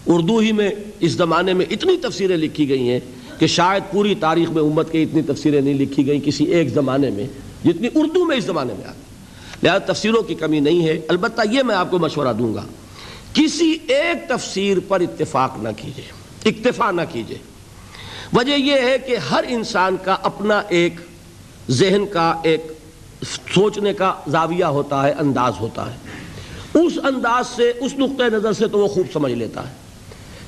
اردو 0.07 0.37
ہی 0.37 0.51
میں 0.51 0.69
اس 0.99 1.11
زمانے 1.11 1.53
میں 1.53 1.65
اتنی 1.69 1.97
تفسیریں 1.97 2.37
لکھی 2.37 2.69
گئی 2.69 2.89
ہیں 2.89 2.99
کہ 3.39 3.47
شاید 3.47 3.83
پوری 3.91 4.15
تاریخ 4.15 4.49
میں 4.49 4.63
امت 4.63 4.91
کے 4.91 5.03
اتنی 5.03 5.21
تفسیریں 5.21 5.61
نہیں 5.61 5.73
لکھی 5.73 6.07
گئی 6.07 6.21
کسی 6.25 6.43
ایک 6.43 6.69
زمانے 6.69 7.09
میں، 7.09 7.27
جتنی 7.65 7.87
اردو 7.95 8.25
میں 8.25 8.37
اس 8.37 8.43
زمانے 8.43 8.73
میں 8.73 8.85
آتی 8.85 9.01
لہٰذا 9.63 9.93
تفسیروں 9.93 10.21
کی 10.21 10.35
کمی 10.35 10.59
نہیں 10.59 10.85
ہے۔ 10.85 11.01
البتہ 11.07 11.41
یہ 11.51 11.63
میں 11.63 11.75
آپ 11.75 11.91
کو 11.91 11.99
مشورہ 11.99 12.33
دوں 12.33 12.53
گا، 12.53 12.63
کسی 13.33 13.77
ایک 13.87 14.29
تفسیر 14.29 14.77
پر 14.87 14.99
اتفاق 14.99 15.63
نہ 15.63 15.69
کیجیے 15.77 16.05
اکتفا 16.49 16.91
نہ 16.91 17.01
کیجیے 17.11 17.37
وجہ 18.33 18.53
یہ 18.53 18.73
ہے 18.73 18.97
کہ 18.97 19.17
ہر 19.17 19.43
انسان 19.47 19.95
کا 20.03 20.15
اپنا 20.23 20.61
ایک 20.69 20.93
ذہن 21.69 22.05
کا 22.05 22.35
ایک 22.43 22.71
سوچنے 23.53 23.93
کا 23.93 24.13
زاویہ 24.27 24.63
ہوتا 24.63 25.03
ہے، 25.03 25.13
انداز 25.19 25.53
ہوتا 25.59 25.93
ہے۔ 25.93 25.97
اس 26.73 26.93
انداز 27.03 27.47
سے، 27.47 27.71
اس 27.79 27.93
نقطۂ 27.93 28.23
نظر 28.23 28.53
سے 28.53 28.67
تو 28.67 28.79
وہ 28.79 28.87
خوب 28.87 29.07
سمجھ 29.13 29.33
لیتا 29.33 29.69
ہے۔ 29.69 29.73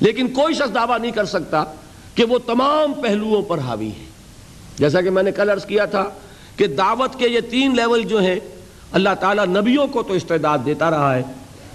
لیکن 0.00 0.28
کوئی 0.28 0.54
شخص 0.54 0.74
دعویٰ 0.74 0.98
نہیں 0.98 1.10
کر 1.10 1.24
سکتا 1.24 1.64
کہ 2.14 2.24
وہ 2.24 2.38
تمام 2.38 2.92
پہلوؤں 2.92 3.42
پر 3.42 3.58
حاوی 3.58 3.88
ہے۔ 3.88 4.04
جیسا 4.78 5.00
کہ 5.00 5.10
میں 5.10 5.22
نے 5.22 5.32
کل 5.32 5.50
عرض 5.50 5.66
کیا 5.66 5.84
تھا 5.84 6.10
کہ 6.56 6.66
دعوت 6.66 7.18
کے 7.18 7.28
یہ 7.28 7.40
تین 7.40 7.76
لیول 7.76 8.02
جو 8.02 8.20
ہیں، 8.20 8.40
اللہ 8.92 9.14
تعالیٰ 9.20 9.46
نبیوں 9.46 9.86
کو 9.86 10.02
تو 10.02 10.12
استعداد 10.12 10.58
دیتا 10.66 10.90
رہا 10.90 11.14
ہے 11.14 11.22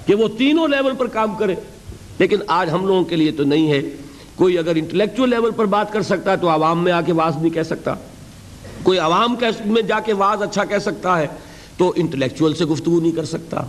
کہ 0.05 0.15
وہ 0.15 0.27
تینوں 0.37 0.67
لیول 0.67 0.95
پر 0.95 1.07
کام 1.07 1.35
کرے۔ 1.35 1.55
لیکن 2.19 2.37
آج 2.47 2.69
ہم 2.71 2.87
لوگوں 2.87 3.03
کے 3.03 3.15
لیے 3.15 3.31
تو 3.31 3.43
نہیں 3.43 3.71
ہے۔ 3.71 3.81
کوئی 4.35 4.57
اگر 4.57 4.75
انٹلیکچوئل 4.75 5.29
لیول 5.29 5.51
پر 5.51 5.65
بات 5.65 5.91
کر 5.91 6.01
سکتا 6.01 6.31
ہے 6.31 6.37
تو 6.37 6.49
عوام 6.49 6.83
میں 6.83 6.91
آ 6.91 7.01
کے 7.01 7.13
واز 7.13 7.37
نہیں 7.37 7.53
کہہ 7.53 7.63
سکتا۔ 7.63 7.93
کوئی 8.83 8.99
عوام 8.99 9.35
میں 9.65 9.81
جا 9.81 9.99
کے 9.99 10.13
واز 10.13 10.41
اچھا 10.41 10.65
کہہ 10.65 10.77
سکتا 10.77 11.19
ہے 11.19 11.27
تو 11.77 11.93
انٹلیکچوئل 11.95 12.53
سے 12.53 12.65
گفتگو 12.65 12.99
نہیں 12.99 13.11
کر 13.11 13.25
سکتا۔ 13.25 13.61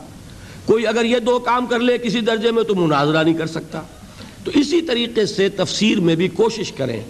کوئی 0.66 0.86
اگر 0.86 1.04
یہ 1.04 1.18
دو 1.18 1.38
کام 1.38 1.66
کر 1.66 1.80
لے 1.80 1.98
کسی 1.98 2.20
درجے 2.20 2.50
میں 2.50 2.62
تو 2.62 2.74
مناظرہ 2.74 3.22
نہیں 3.22 3.34
کر 3.34 3.46
سکتا۔ 3.46 3.80
تو 4.44 4.50
اسی 4.54 4.82
طریقے 4.82 5.26
سے 5.26 5.48
تفسیر 5.48 6.00
میں 6.00 6.14
بھی 6.14 6.28
کوشش 6.28 6.72
کریں۔ 6.72 7.00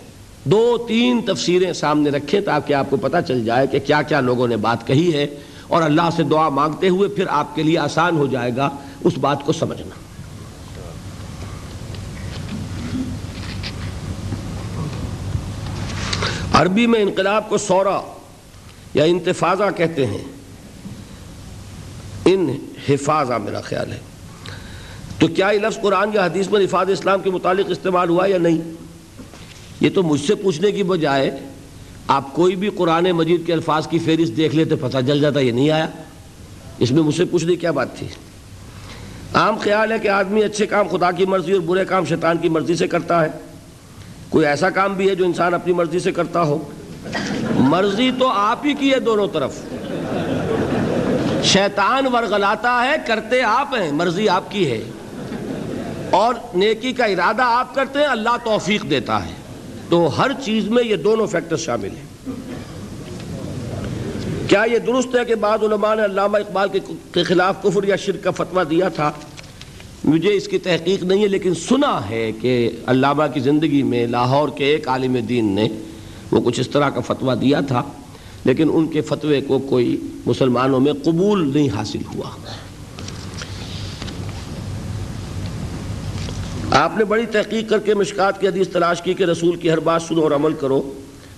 دو 0.45 0.85
تین 0.89 1.21
تفسیریں 1.23 1.73
سامنے 1.73 2.11
رکھیں 2.11 2.41
تاکہ 2.41 2.75
آپ 2.75 2.91
کو 2.91 2.97
پتہ 2.97 3.17
چل 3.29 3.45
جائے 3.45 3.67
کہ 3.67 3.79
کیا 3.79 4.03
کیا 4.03 4.21
لوگوں 4.21 4.49
نے 4.49 4.57
بات 4.57 4.87
کہی 4.87 5.13
ہے 5.15 5.27
اور 5.69 5.83
اللہ 5.83 6.09
سے 6.17 6.23
دعا 6.23 6.49
مانگتے 6.49 6.89
ہوئے 6.89 7.09
پھر 7.09 7.25
آپ 7.29 7.55
کے 7.55 7.63
لیے 7.63 7.79
آسان 7.79 8.17
ہو 8.17 8.27
جائے 8.27 8.51
گا۔ 8.57 8.71
اس 9.05 9.19
بات 9.19 9.45
کو 9.45 9.53
سمجھنا۔ 9.53 10.12
عربی 16.53 16.87
میں 16.87 17.01
انقلاب 17.01 17.49
کو 17.49 17.59
سورا 17.59 18.01
یا 18.95 19.05
انتفاضہ 19.05 19.63
کہتے 19.77 20.07
ہیں۔ 20.07 20.25
ان 22.25 22.57
حفاظہ 22.89 23.33
میرا 23.33 23.61
خیال 23.61 23.93
ہے۔ 23.93 23.99
تو 25.19 25.29
کیا 25.29 25.51
یہ 25.51 25.59
لفظ 25.59 25.81
قرآن 25.81 26.11
یا 26.15 26.25
حدیث 26.25 26.49
میں 26.49 26.61
حفاظ 26.61 26.91
اسلام 26.91 27.21
کے 27.21 27.31
متعلق 27.31 27.67
استعمال 27.69 28.09
ہوا 28.09 28.27
یا 28.27 28.39
نہیں؟ 28.39 28.59
یہ 29.81 29.91
تو 29.95 30.03
مجھ 30.03 30.21
سے 30.21 30.35
پوچھنے 30.35 30.73
کی 30.73 30.83
بجائے 30.83 31.31
آپ 32.07 32.35
کوئی 32.35 32.57
بھی 32.57 32.71
قرآن 32.77 33.05
مجید 33.05 33.47
کے 33.47 33.53
الفاظ 33.53 33.89
کی 33.89 33.99
فہرست 33.99 34.37
دیکھ 34.37 34.55
لیتے، 34.55 34.77
پتہ 34.77 34.99
جل 34.99 35.21
جاتا 35.21 35.41
یہ 35.41 35.53
نہیں 35.53 35.71
آیا۔ 35.71 35.87
اس 36.79 36.91
میں 36.91 37.03
مجھ 37.03 37.15
سے 37.15 37.25
پوچھنے 37.25 37.57
کیا 37.57 37.71
بات 37.71 37.97
تھی؟ 37.97 38.07
عام 39.35 39.57
خیال 39.57 39.93
ہے 39.93 39.99
کہ 39.99 40.09
آدمی 40.09 40.43
اچھے 40.43 40.67
کام 40.67 40.89
خدا 40.89 41.11
کی 41.11 41.27
مرضی 41.27 41.53
اور 41.53 41.61
برے 41.61 41.85
کام 41.85 42.05
شیطان 42.05 42.37
کی 42.39 42.49
مرضی 42.49 42.75
سے 42.75 42.87
کرتا 42.87 43.25
ہے۔ 43.25 43.29
کوئی 44.33 44.47
ایسا 44.47 44.71
کام 44.71 44.95
بھی 44.95 45.09
ہے 45.11 45.15
جو 45.15 45.25
انسان 45.25 45.55
اپنی 45.55 45.73
مرضی 45.73 45.99
سے 45.99 46.13
کرتا 46.13 46.43
ہو؟ 46.43 46.71
مرضی 47.55 48.11
تو 48.19 48.29
آپ 48.29 48.59
ہی 48.65 48.75
کی 48.75 48.93
ہے 48.93 49.01
دونوں 49.01 49.29
طرف۔ 49.33 49.55
شیطان 51.45 52.07
ورغلاتا 52.07 52.85
ہے، 52.85 52.97
کرتے 53.07 53.43
آپ 53.43 53.75
ہیں، 53.81 53.93
مرضی 53.93 54.29
آپ 54.29 54.51
کی 54.51 54.71
ہے۔ 54.71 54.85
اور 56.11 56.35
نیکی 56.55 56.93
کا 56.93 57.05
ارادہ 57.05 57.43
آپ 57.43 57.75
کرتے 57.75 57.99
ہیں، 57.99 58.07
اللہ 58.07 58.37
توفیق 58.45 58.91
دیتا 58.91 59.27
ہے۔ 59.27 59.33
تو 59.89 60.11
ہر 60.19 60.31
چیز 60.45 60.69
میں 60.69 60.85
یہ 60.85 60.97
دونوں 60.97 61.27
فیکٹر 61.27 61.57
شامل 61.57 61.89
ہیں۔ 61.89 62.31
کیا 64.49 64.65
یہ 64.73 64.79
درست 64.79 65.17
ہے 65.17 65.25
کہ 65.25 65.35
بعض 65.35 65.63
علماء 65.63 65.95
نے 65.95 66.05
علامہ 66.05 66.39
اقبال 66.39 66.69
کے 67.13 67.23
خلاف 67.23 67.63
کفر 67.63 67.85
یا 67.85 67.97
شرک 67.97 68.25
کا 68.25 68.31
فتویٰ 68.31 68.65
دیا 68.71 68.89
تھا؟ 68.89 69.13
مجھے 70.05 70.35
اس 70.35 70.49
کی 70.49 70.59
تحقیق 70.59 71.03
نہیں 71.03 71.23
ہے، 71.23 71.29
لیکن 71.29 71.55
سنا 71.55 72.09
ہے 72.11 72.31
کہ 72.41 72.71
علامہ 72.87 73.23
کی 73.35 73.41
زندگی 73.41 73.83
میں 73.83 74.07
لاہور 74.07 74.49
کے 74.49 74.65
ایک 74.65 74.89
عالم 74.89 75.17
دین 75.29 75.55
نے 75.55 75.69
وہ 76.33 76.41
کچھ 76.41 76.61
اس 76.61 76.69
طرح 76.69 76.89
کا 76.89 77.01
فتویٰ 77.01 77.41
دیا 77.41 77.61
تھا، 77.61 77.83
لیکن 78.45 78.71
ان 78.73 78.87
کے 78.87 79.01
فتوے 79.01 79.41
کو 79.41 79.59
کوئی 79.59 79.97
مسلمانوں 80.27 80.81
میں 80.81 80.93
قبول 81.05 81.53
نہیں 81.53 81.69
حاصل 81.75 82.03
ہوا۔ 82.15 82.31
آپ 86.71 86.97
نے 86.99 87.05
بڑی 87.05 87.27
تحقیق 87.27 87.69
کر 87.71 87.79
کے 87.79 87.95
مشکات 87.95 88.41
کی 88.41 88.49
حدیث 88.49 88.69
تلاش 88.69 89.03
کی 89.03 89.15
کہ 89.15 89.25
رسول 89.25 89.57
کی 89.57 89.71
ہر 89.71 89.81
بات 89.81 90.03
سنو 90.03 90.23
اور 90.23 90.31
عمل 90.31 90.53
کرو۔ 90.53 90.83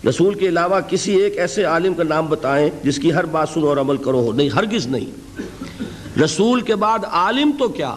رسول 0.09 0.35
کے 0.35 0.49
علاوہ 0.49 0.81
کسی 0.81 1.15
ایک 1.15 1.39
ایسے 1.39 1.65
عالم 1.65 1.95
کا 1.95 2.03
نام 2.03 2.27
بتائیں 2.27 2.71
جس 2.85 2.99
کی 2.99 3.13
ہر 3.13 3.25
بات 3.27 3.49
سنو 3.49 3.69
اور 3.69 3.77
عمل 3.77 3.97
کرو 3.97 4.21
ہو، 4.21 4.33
نہیں، 4.33 4.49
ہرگز 4.49 4.87
نہیں۔ 4.87 6.21
رسول 6.21 6.61
کے 6.61 6.75
بعد 6.77 7.05
عالم 7.05 7.51
تو 7.59 7.69
کیا؟ 7.69 7.95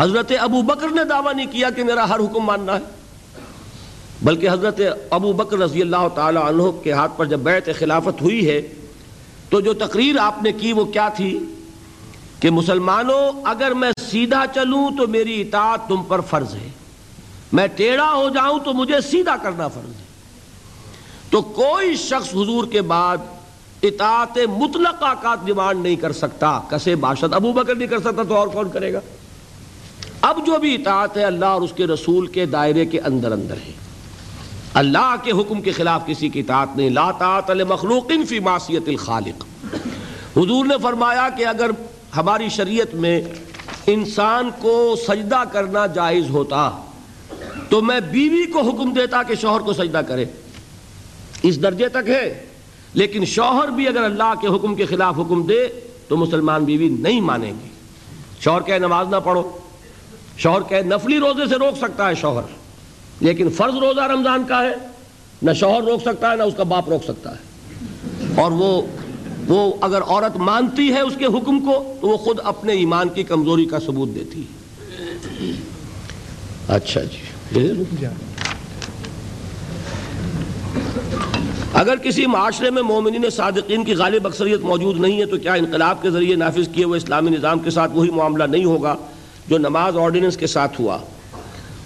حضرت 0.00 0.32
ابو 0.40 0.62
بکر 0.62 0.88
نے 0.88 1.04
دعویٰ 1.04 1.34
نہیں 1.34 1.46
کیا 1.50 1.70
کہ 1.70 1.84
میرا 1.84 2.08
ہر 2.08 2.18
حکم 2.18 2.40
ماننا 2.40 2.74
ہے۔ 2.74 2.80
بلکہ 4.22 4.50
حضرت 4.50 4.80
ابو 5.10 5.32
بکر 5.32 5.58
رضی 5.58 5.82
اللہ 5.82 6.08
تعالی 6.14 6.38
عنہ 6.48 6.62
کے 6.82 6.92
ہاتھ 6.92 7.12
پر 7.16 7.24
جب 7.24 7.38
بیعت 7.38 7.68
خلافت 7.78 8.22
ہوئی 8.22 8.50
ہے، 8.50 8.62
تو 9.50 9.60
جو 9.60 9.74
تقریر 9.74 10.18
آپ 10.18 10.42
نے 10.42 10.52
کی 10.52 10.72
وہ 10.72 10.84
کیا 10.84 11.08
تھی؟ 11.08 11.38
کہ 12.40 12.50
مسلمانوں، 12.50 13.40
اگر 13.44 13.70
میں 13.70 13.92
سیدھا 14.10 14.44
چلوں 14.54 14.90
تو 14.98 15.06
میری 15.06 15.40
اطاعت 15.40 15.88
تم 15.88 16.02
پر 16.02 16.20
فرض 16.20 16.54
ہے۔ 16.54 16.68
میں 17.52 17.66
ٹیڑھا 17.66 18.14
ہو 18.14 18.28
جاؤں 18.28 18.58
تو 18.58 18.72
مجھے 18.72 19.00
سیدھا 19.00 19.36
کرنا 19.36 19.68
فرض 19.68 19.90
ہے۔ 19.90 20.04
تو 21.30 21.42
کوئی 21.42 21.96
شخص 21.96 22.28
حضور 22.28 22.64
کے 22.66 22.82
بعد 22.82 23.16
اطاعت 23.82 24.38
مطلقہ 24.58 25.14
کا 25.22 25.34
ڈیمانڈ 25.44 25.82
نہیں 25.82 25.96
کر 25.96 26.12
سکتا۔ 26.12 26.60
کسے 26.68 26.94
باشد 26.94 27.34
ابو 27.34 27.52
بکر 27.52 27.74
نہیں 27.74 27.88
کر 27.88 27.98
سکتا 27.98 28.22
تو 28.22 28.36
اور 28.36 28.48
کون 28.48 28.68
کرے 28.70 28.92
گا؟ 28.92 29.00
اب 30.22 30.46
جو 30.46 30.58
بھی 30.58 30.74
اطاعت 30.74 31.16
ہے 31.16 31.24
اللہ 31.24 31.44
اور 31.44 31.62
اس 31.62 31.72
کے 31.76 31.86
رسول 31.86 32.26
کے 32.26 32.46
دائرے 32.46 32.86
کے 32.86 33.00
اندر 33.00 33.32
اندر 33.32 33.56
ہے۔ 33.66 33.72
اللہ 34.74 35.14
کے 35.22 35.30
حکم 35.30 35.62
کے 35.62 35.72
خلاف 35.72 36.06
کسی 36.06 36.28
کی 36.28 36.40
اطاعت 36.40 36.76
نہیں۔ 36.76 36.90
لا 36.90 37.10
طاعت 37.10 37.50
لمخلوق 37.50 38.12
فی 38.28 38.38
معصیت 38.38 38.82
الخالق۔ 38.86 39.44
حضور 40.36 40.66
نے 40.66 40.74
فرمایا 40.82 41.28
کہ 41.36 41.46
اگر 41.46 41.70
ہماری 42.16 42.48
شریعت 42.48 42.94
میں 42.94 43.22
انسان 43.86 44.50
کو 44.60 44.96
سجدہ 45.08 45.42
کرنا 45.52 45.86
جائز 45.86 46.30
ہوتا 46.30 46.70
تو 47.68 47.80
میں 47.80 48.00
بیوی 48.00 48.46
کو 48.46 48.60
حکم 48.60 48.92
دیتا 48.92 49.22
کہ 49.22 49.34
شوہر 49.34 49.60
کو 49.60 49.72
سجدہ 49.72 50.00
کرے۔ 50.08 50.24
اس 51.42 51.62
درجے 51.62 51.88
تک 51.88 52.08
ہے۔ 52.08 52.44
لیکن 52.94 53.24
شوہر 53.24 53.68
بھی 53.68 53.88
اگر 53.88 54.02
اللہ 54.02 54.32
کے 54.40 54.46
حکم 54.46 54.74
کے 54.74 54.86
خلاف 54.86 55.14
حکم 55.18 55.46
دے 55.46 55.68
تو 56.08 56.16
مسلمان 56.16 56.64
بیوی 56.64 56.88
نہیں 56.88 57.20
مانیں 57.20 57.52
گی 57.52 57.68
شوہر 58.40 58.60
کہ 58.60 58.78
نماز 58.78 59.08
نہ 59.08 59.16
پڑھو۔ 59.24 59.50
شوہر 60.42 60.62
کہ 60.62 60.82
نفلی 60.82 61.18
روزے 61.18 61.46
سے 61.48 61.54
روک 61.54 61.78
سکتا 61.78 62.08
ہے 62.08 62.14
شوہر، 62.14 62.42
لیکن 63.20 63.50
فرض 63.50 63.74
روزہ 63.74 64.00
رمضان 64.00 64.44
کا 64.48 64.62
ہے، 64.62 64.74
نہ 65.42 65.52
شوہر 65.52 65.82
روک 65.82 66.02
سکتا 66.02 66.30
ہے، 66.30 66.36
نہ 66.36 66.42
اس 66.42 66.54
کا 66.56 66.62
باپ 66.62 66.88
روک 66.88 67.04
سکتا 67.04 67.30
ہے۔ 67.30 67.50
اور 68.40 68.50
وہ 68.50 68.82
وہ 69.48 69.72
اگر 69.80 70.02
عورت 70.02 70.36
مانتی 70.36 70.88
ہے 70.88 71.00
اس 71.00 71.12
کے 71.18 71.24
حکم 71.24 71.60
کو، 71.60 71.94
تو 72.00 72.08
وہ 72.08 72.16
خود 72.16 72.38
اپنے 72.44 72.72
ایمان 72.72 73.08
کی 73.08 73.22
کمزوری 73.22 73.64
کا 73.64 73.80
ثبوت 73.80 74.08
دیتی 74.14 74.42
ہے۔ 74.42 74.70
اچھا 76.68 77.00
جی۔ 77.02 77.66
اگر 81.74 81.96
کسی 81.96 82.26
معاشرے 82.26 82.70
میں 82.70 82.82
مومنین 82.82 83.30
صادقین 83.30 83.84
کی 83.84 83.94
غالب 83.94 84.26
اکثریت 84.26 84.60
موجود 84.60 85.00
نہیں 85.00 85.20
ہے، 85.20 85.26
تو 85.26 85.36
کیا 85.36 85.54
انقلاب 85.54 86.02
کے 86.02 86.10
ذریعے 86.10 86.36
نافذ 86.36 86.68
کیے 86.72 86.84
ہوئے 86.84 86.96
اسلامی 86.96 87.30
نظام 87.30 87.58
کے 87.58 87.70
ساتھ 87.70 87.92
وہی 87.94 88.10
معاملہ 88.10 88.44
نہیں 88.44 88.64
ہوگا؟ 88.64 88.96
جو 89.50 89.58
نماز 89.58 89.96
آرڈیننس 89.96 90.36
کے 90.36 90.46
ساتھ 90.46 90.80
ہوا۔ 90.80 90.98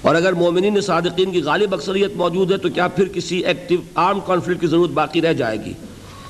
اور 0.02 0.14
اگر 0.14 0.32
مومنین 0.32 0.80
صادقین 0.80 1.30
کی 1.30 1.42
غالب 1.42 1.74
اکثریت 1.74 2.12
موجود 2.16 2.52
ہے 2.52 2.56
تو 2.56 2.68
کیا 2.68 2.88
پھر 2.88 3.08
کسی 3.08 3.44
ایکٹیو 3.44 3.80
آرم 3.94 4.20
کانفلکٹ 4.20 4.60
کی 4.60 4.66
ضرورت 4.66 4.90
باقی 4.90 5.22
رہ 5.22 5.32
جائے 5.32 5.64
گی؟ 5.64 5.72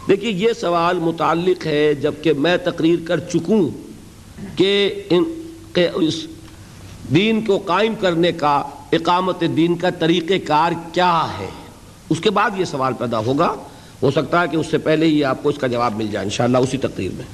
دیکھیے، 0.08 0.32
یہ 0.32 0.48
سوال 0.60 0.98
متعلق 0.98 1.66
ہے 1.66 1.94
جبکہ 1.94 2.32
میں 2.32 2.56
تقریر 2.56 2.98
کر 3.04 3.18
چکوں 3.18 3.70
کہ 4.56 5.02
ان 5.10 5.24
کہ 5.72 5.88
اس 5.94 6.26
دین 7.14 7.44
کو 7.44 7.58
قائم 7.58 7.94
کرنے 8.00 8.32
کا، 8.32 8.62
اقامت 8.92 9.44
دین 9.56 9.76
کا 9.76 9.90
طریقہ 9.90 10.46
کار 10.46 10.72
کیا 10.92 11.26
ہے؟ 11.38 11.48
اس 12.10 12.20
کے 12.20 12.30
بعد 12.30 12.50
یہ 12.56 12.64
سوال 12.64 12.92
پیدا 12.92 13.18
ہوگا۔ 13.18 13.54
ہو 14.02 14.10
سکتا 14.10 14.42
ہے 14.42 14.48
کہ 14.48 14.56
اس 14.56 14.66
سے 14.70 14.78
پہلے 14.78 15.06
ہی 15.06 15.24
آپ 15.24 15.42
کو 15.42 15.48
اس 15.48 15.58
کا 15.58 15.66
جواب 15.66 15.96
مل 15.96 16.06
جائے 16.12 16.24
انشاءاللہ 16.24 16.58
اسی 16.58 16.78
تقریر 16.78 17.10
میں۔ 17.16 17.24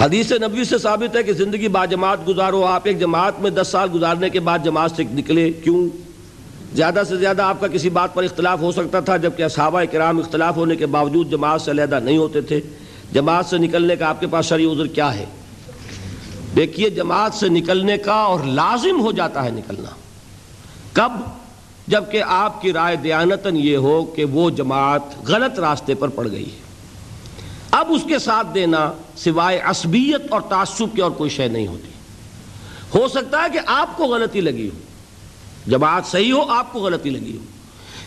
حدیث 0.00 0.32
نبوی 0.32 0.64
سے 0.64 0.78
ثابت 0.78 1.16
ہے 1.16 1.22
کہ 1.22 1.32
زندگی 1.32 1.68
با 1.68 1.84
جماعت 1.84 2.28
گزارو، 2.28 2.64
آپ 2.64 2.80
ایک 2.84 3.00
جماعت 3.00 3.40
میں 3.40 3.50
دس 3.50 3.68
سال 3.68 3.88
گزارنے 3.94 4.30
کے 4.30 4.40
بعد 4.40 4.58
جماعت 4.64 4.90
سے 4.90 5.02
نکلے، 5.12 5.52
کیوں؟ 5.52 5.88
زیادہ 6.74 7.02
سے 7.08 7.16
زیادہ 7.16 7.42
آپ 7.42 7.60
کا 7.60 7.66
کسی 7.66 7.90
بات 7.90 8.14
پر 8.14 8.22
اختلاف 8.22 8.60
ہو 8.60 8.72
سکتا 8.72 9.00
تھا، 9.00 9.16
جبکہ 9.16 9.42
اصحابہ 9.42 9.82
کرام 9.92 10.18
اختلاف 10.18 10.56
ہونے 10.56 10.76
کے 10.76 10.86
باوجود 10.86 11.30
جماعت 11.30 11.60
سے 11.60 11.70
علیحدہ 11.70 12.00
نہیں 12.02 12.18
ہوتے 12.18 12.40
تھے۔ 12.40 12.60
جماعت 13.12 13.46
سے 13.46 13.58
نکلنے 13.58 13.96
کا 13.96 14.08
آپ 14.08 14.20
کے 14.20 14.26
پاس 14.26 14.46
شرعی 14.46 14.72
عذر 14.72 14.86
کیا 14.86 15.14
ہے؟ 15.14 15.24
دیکھیے، 16.56 16.90
جماعت 16.90 17.34
سے 17.34 17.48
نکلنے 17.48 17.98
کا 17.98 18.14
اور 18.14 18.40
لازم 18.44 19.00
ہو 19.00 19.12
جاتا 19.12 19.44
ہے 19.44 19.50
نکلنا۔ 19.50 19.90
کب؟ 20.92 21.12
جبکہ 21.88 22.22
آپ 22.26 22.62
کی 22.62 22.72
رائے 22.72 22.96
دیانتن 22.96 23.56
یہ 23.56 23.76
ہو 23.76 24.04
کہ 24.04 24.24
وہ 24.24 24.50
جماعت 24.50 25.28
غلط 25.28 25.58
راستے 25.58 25.94
پر 25.94 26.08
پڑ 26.08 26.28
گئی 26.30 26.44
ہے۔ 26.44 26.73
اب 27.74 27.86
اس 27.88 28.02
کے 28.08 28.18
ساتھ 28.18 28.46
دینا 28.54 28.92
سوائے 29.16 29.60
عصبیت 29.64 30.22
اور 30.30 30.40
تعصب 30.40 30.86
کی 30.94 31.00
اور 31.00 31.10
کوئی 31.10 31.30
شے 31.30 31.48
نہیں 31.48 31.66
ہوتی۔ 31.66 31.88
ہو 32.98 33.08
سکتا 33.08 33.42
ہے 33.42 33.48
کہ 33.52 33.60
آپ 33.66 33.96
کو 33.96 34.04
غلطی 34.04 34.40
لگی 34.40 34.68
ہو۔ 34.68 34.78
جماعت 35.70 36.06
صحیح 36.06 36.32
ہو، 36.32 36.50
آپ 36.50 36.72
کو 36.72 36.80
غلطی 36.80 37.10
لگی 37.10 37.36
ہو۔ 37.36 37.42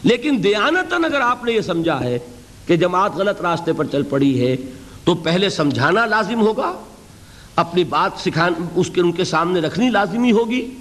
لیکن 0.04 0.40
دیانتن 0.44 1.06
اگر 1.06 1.22
آپ 1.22 1.44
نے 1.44 1.52
یہ 1.52 1.62
سمجھا 1.62 2.00
ہے 2.04 2.20
کہ 2.68 2.76
جماعت 2.76 3.16
غلط 3.16 3.42
راستے 3.42 3.74
پر 3.74 3.86
چل 3.86 4.04
پڑی 4.04 4.42
ہے، 4.42 4.56
تو 5.04 5.16
پہلے 5.16 5.50
سمجھانا 5.50 6.06
لازم 6.06 6.42
ہوگا۔ 6.42 6.84
اپنی 7.56 7.84
بات 7.84 8.12
سکھان، 8.20 8.54
اس 8.76 8.90
کے، 8.90 9.02
ان 9.02 9.12
کے 9.12 9.24
سامنے 9.24 9.60
رکھنی 9.60 9.90
لازمی 9.90 10.32
ہوگی۔ 10.32 10.72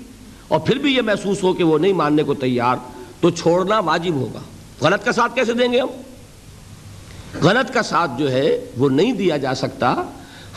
اور 0.48 0.60
پھر 0.60 0.76
بھی 0.76 0.96
یہ 0.96 1.02
محسوس 1.02 1.42
ہو 1.42 1.52
کہ 1.52 1.64
وہ 1.64 1.78
نہیں 1.78 1.92
ماننے 1.92 2.22
کو 2.22 2.34
تیار، 2.34 2.76
تو 3.20 3.30
چھوڑنا 3.30 3.78
واجب 3.78 4.14
ہوگا۔ 4.14 4.40
غلط 4.80 5.04
کا 5.04 5.12
ساتھ 5.12 5.34
کیسے 5.34 5.52
دیں 5.52 5.72
گے 5.72 5.80
ہم؟ 5.80 5.88
غلط 7.42 7.74
کا 7.74 7.82
ساتھ 7.82 8.10
جو 8.18 8.32
ہے 8.32 8.64
وہ 8.76 8.88
نہیں 8.88 9.12
دیا 9.12 9.36
جا 9.36 9.54
سکتا۔ 9.54 9.94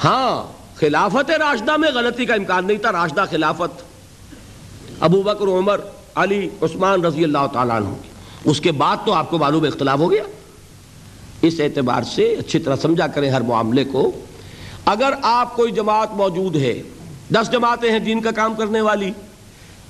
ہاں 0.03 0.59
خلافت 0.75 1.31
راشدہ 1.31 1.77
میں 1.77 1.91
غلطی 1.93 2.25
کا 2.25 2.33
امکان 2.33 2.67
نہیں 2.67 2.77
تھا، 2.77 2.91
راشدہ 2.91 3.25
خلافت۔ 3.31 3.81
ابو 4.99 5.21
بکر، 5.21 5.47
عمر، 5.47 5.79
علی، 6.15 6.49
عثمان 6.61 7.05
رضی 7.05 7.23
اللہ 7.23 7.47
تعالیٰ 7.53 7.75
عنہ۔ 7.75 7.89
اس 8.45 8.61
کے 8.61 8.71
بعد 8.71 8.97
تو 9.05 9.13
آپ 9.13 9.29
کو 9.29 9.37
معلوم 9.37 9.63
اختلاف 9.63 9.99
ہو 9.99 10.11
گیا۔ 10.11 10.23
اس 11.41 11.53
اعتبار 11.59 12.03
سے 12.03 12.35
اچھی 12.39 12.59
طرح 12.59 12.75
سمجھا 12.75 13.07
کریں 13.07 13.29
ہر 13.29 13.41
معاملے 13.41 13.83
کو۔ 13.83 14.11
اگر 14.85 15.13
آپ 15.21 15.55
کوئی 15.55 15.71
جماعت 15.71 16.11
موجود 16.11 16.55
ہے، 16.55 16.81
دس 17.33 17.51
جماعتیں 17.51 17.91
ہیں 17.91 17.99
دین 17.99 18.21
کا 18.21 18.31
کام 18.31 18.53
کرنے 18.53 18.81
والی، 18.81 19.11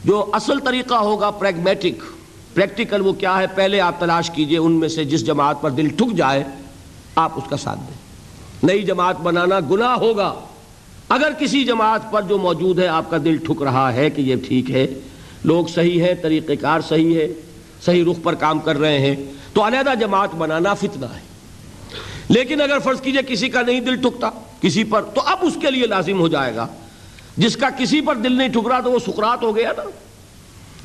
جو 0.05 0.25
اصل 0.33 0.59
طریقہ 0.59 0.93
ہوگا 0.93 1.29
پریگمیٹک 1.29 2.03
پریکٹیکل 2.53 3.01
وہ 3.01 3.13
کیا 3.13 3.37
ہے؟ 3.37 3.45
پہلے 3.55 3.81
آپ 3.81 3.99
تلاش 3.99 4.29
کیجیے 4.29 4.57
ان 4.57 4.71
میں 4.71 4.87
سے 4.87 5.05
جس 5.05 5.25
جماعت 5.25 5.61
پر 5.61 5.69
دل 5.69 5.87
ٹھک 5.87 6.15
جائے۔ 6.15 6.43
آپ 7.19 7.31
اس 7.35 7.43
کا 7.49 7.57
ساتھ 7.57 7.79
دیں۔ 7.79 7.97
نئی 8.63 8.83
جماعت 8.83 9.21
بنانا 9.21 9.59
گناہ 9.71 9.95
ہوگا۔ 9.95 10.33
اگر 11.09 11.31
کسی 11.39 11.63
جماعت 11.63 12.11
پر 12.11 12.21
جو 12.21 12.37
موجود 12.37 12.79
ہے، 12.79 12.87
آپ 12.87 13.09
کا 13.09 13.17
دل 13.17 13.37
ٹھک 13.37 13.61
رہا 13.61 13.93
ہے 13.93 14.09
کہ 14.09 14.21
یہ 14.21 14.35
ٹھیک 14.47 14.71
ہے، 14.71 14.87
لوگ 15.43 15.65
صحیح 15.65 16.01
ہے 16.01 16.15
طریقہ 16.15 16.51
کار 16.61 16.79
صحیح 16.81 17.15
ہے، 17.15 17.27
صحیح 17.85 18.03
رخ 18.11 18.17
پر 18.23 18.35
کام 18.35 18.59
کر 18.59 18.79
رہے 18.79 18.99
ہیں، 18.99 19.15
تو 19.53 19.67
علیحدہ 19.67 19.89
جماعت 19.99 20.35
بنانا 20.35 20.73
فتنہ 20.73 21.05
ہے۔ 21.05 21.21
لیکن 22.29 22.61
اگر 22.61 22.79
فرض 22.79 23.01
کیجیے 23.01 23.21
کسی 23.27 23.49
کا 23.49 23.61
نہیں 23.61 23.79
دل 23.79 23.95
ٹھکتا، 23.95 24.29
کسی 24.61 24.83
پر، 24.83 25.01
تو 25.01 25.21
اب 25.25 25.37
اس 25.41 25.57
کے 25.61 25.71
لیے 25.71 25.87
لازم 25.87 26.19
ہو 26.19 26.27
جائے 26.27 26.55
گا۔ 26.55 26.67
جس 27.37 27.57
کا 27.57 27.69
کسی 27.69 28.01
پر 28.01 28.15
دل 28.15 28.37
نہیں 28.37 28.49
ٹھک 28.49 28.67
رہا 28.67 28.79
تو 28.79 28.91
وہ 28.91 28.99
سکرات 28.99 29.43
ہو 29.43 29.55
گیا 29.55 29.71
نا۔ 29.77 29.83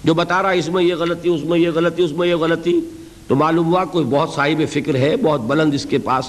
جو 0.05 0.15
بتا 0.15 0.43
رہا 0.43 0.51
اس 0.51 0.69
میں 0.69 0.85
یہ 0.85 0.95
غلطی، 0.95 1.29
اس 1.29 1.45
میں 1.45 1.59
یہ 1.59 1.71
غلطی، 1.71 2.03
اس 2.03 2.13
میں 2.13 2.29
یہ 2.29 2.35
غلطی۔ 2.35 2.81
تو 3.29 3.37
معلوم 3.37 3.67
ہوا 3.67 3.85
کوئی 3.85 4.05
بہت 4.05 4.31
صاحب 4.31 4.63
فکر 4.73 4.95
ہے، 4.95 5.17
بہت 5.17 5.41
بلند 5.41 5.75
اس 5.75 5.87
کے 5.91 5.99
پاس 5.99 6.25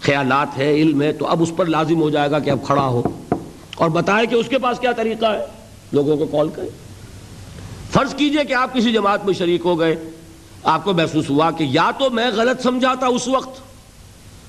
خیالات 0.00 0.58
ہے 0.58 0.74
علم 0.74 1.02
ہے، 1.02 1.12
تو 1.12 1.26
اب 1.26 1.42
اس 1.42 1.52
پر 1.56 1.66
لازم 1.66 2.00
ہو 2.00 2.10
جائے 2.10 2.30
گا 2.30 2.38
کہ 2.38 2.50
اب 2.50 2.66
کھڑا 2.66 2.86
ہو۔ 2.86 3.02
اور 3.76 3.90
بتائے 3.90 4.26
کہ 4.26 4.34
اس 4.34 4.48
کے 4.48 4.58
پاس 4.58 4.78
کیا 4.78 4.92
طریقہ 4.92 5.26
ہے؟ 5.26 5.44
لوگوں 5.92 6.16
کو 6.16 6.26
کال 6.26 6.48
کرے 6.48 6.68
فرض 7.90 8.14
کیجیے 8.14 8.44
کہ 8.44 8.52
آپ 8.52 8.74
کسی 8.74 8.92
جماعت 8.92 9.24
میں 9.24 9.34
شریک 9.34 9.60
ہو 9.64 9.78
گئے۔ 9.78 9.96
آپ 10.62 10.84
کو 10.84 10.92
محسوس 10.92 11.30
ہوا 11.30 11.50
کہ 11.50 11.64
یا 11.64 11.90
تو 11.98 12.10
میں 12.10 12.30
غلط 12.34 12.62
سمجھا 12.62 12.94
تھا 12.94 13.06
اس 13.06 13.28
وقت، 13.28 13.60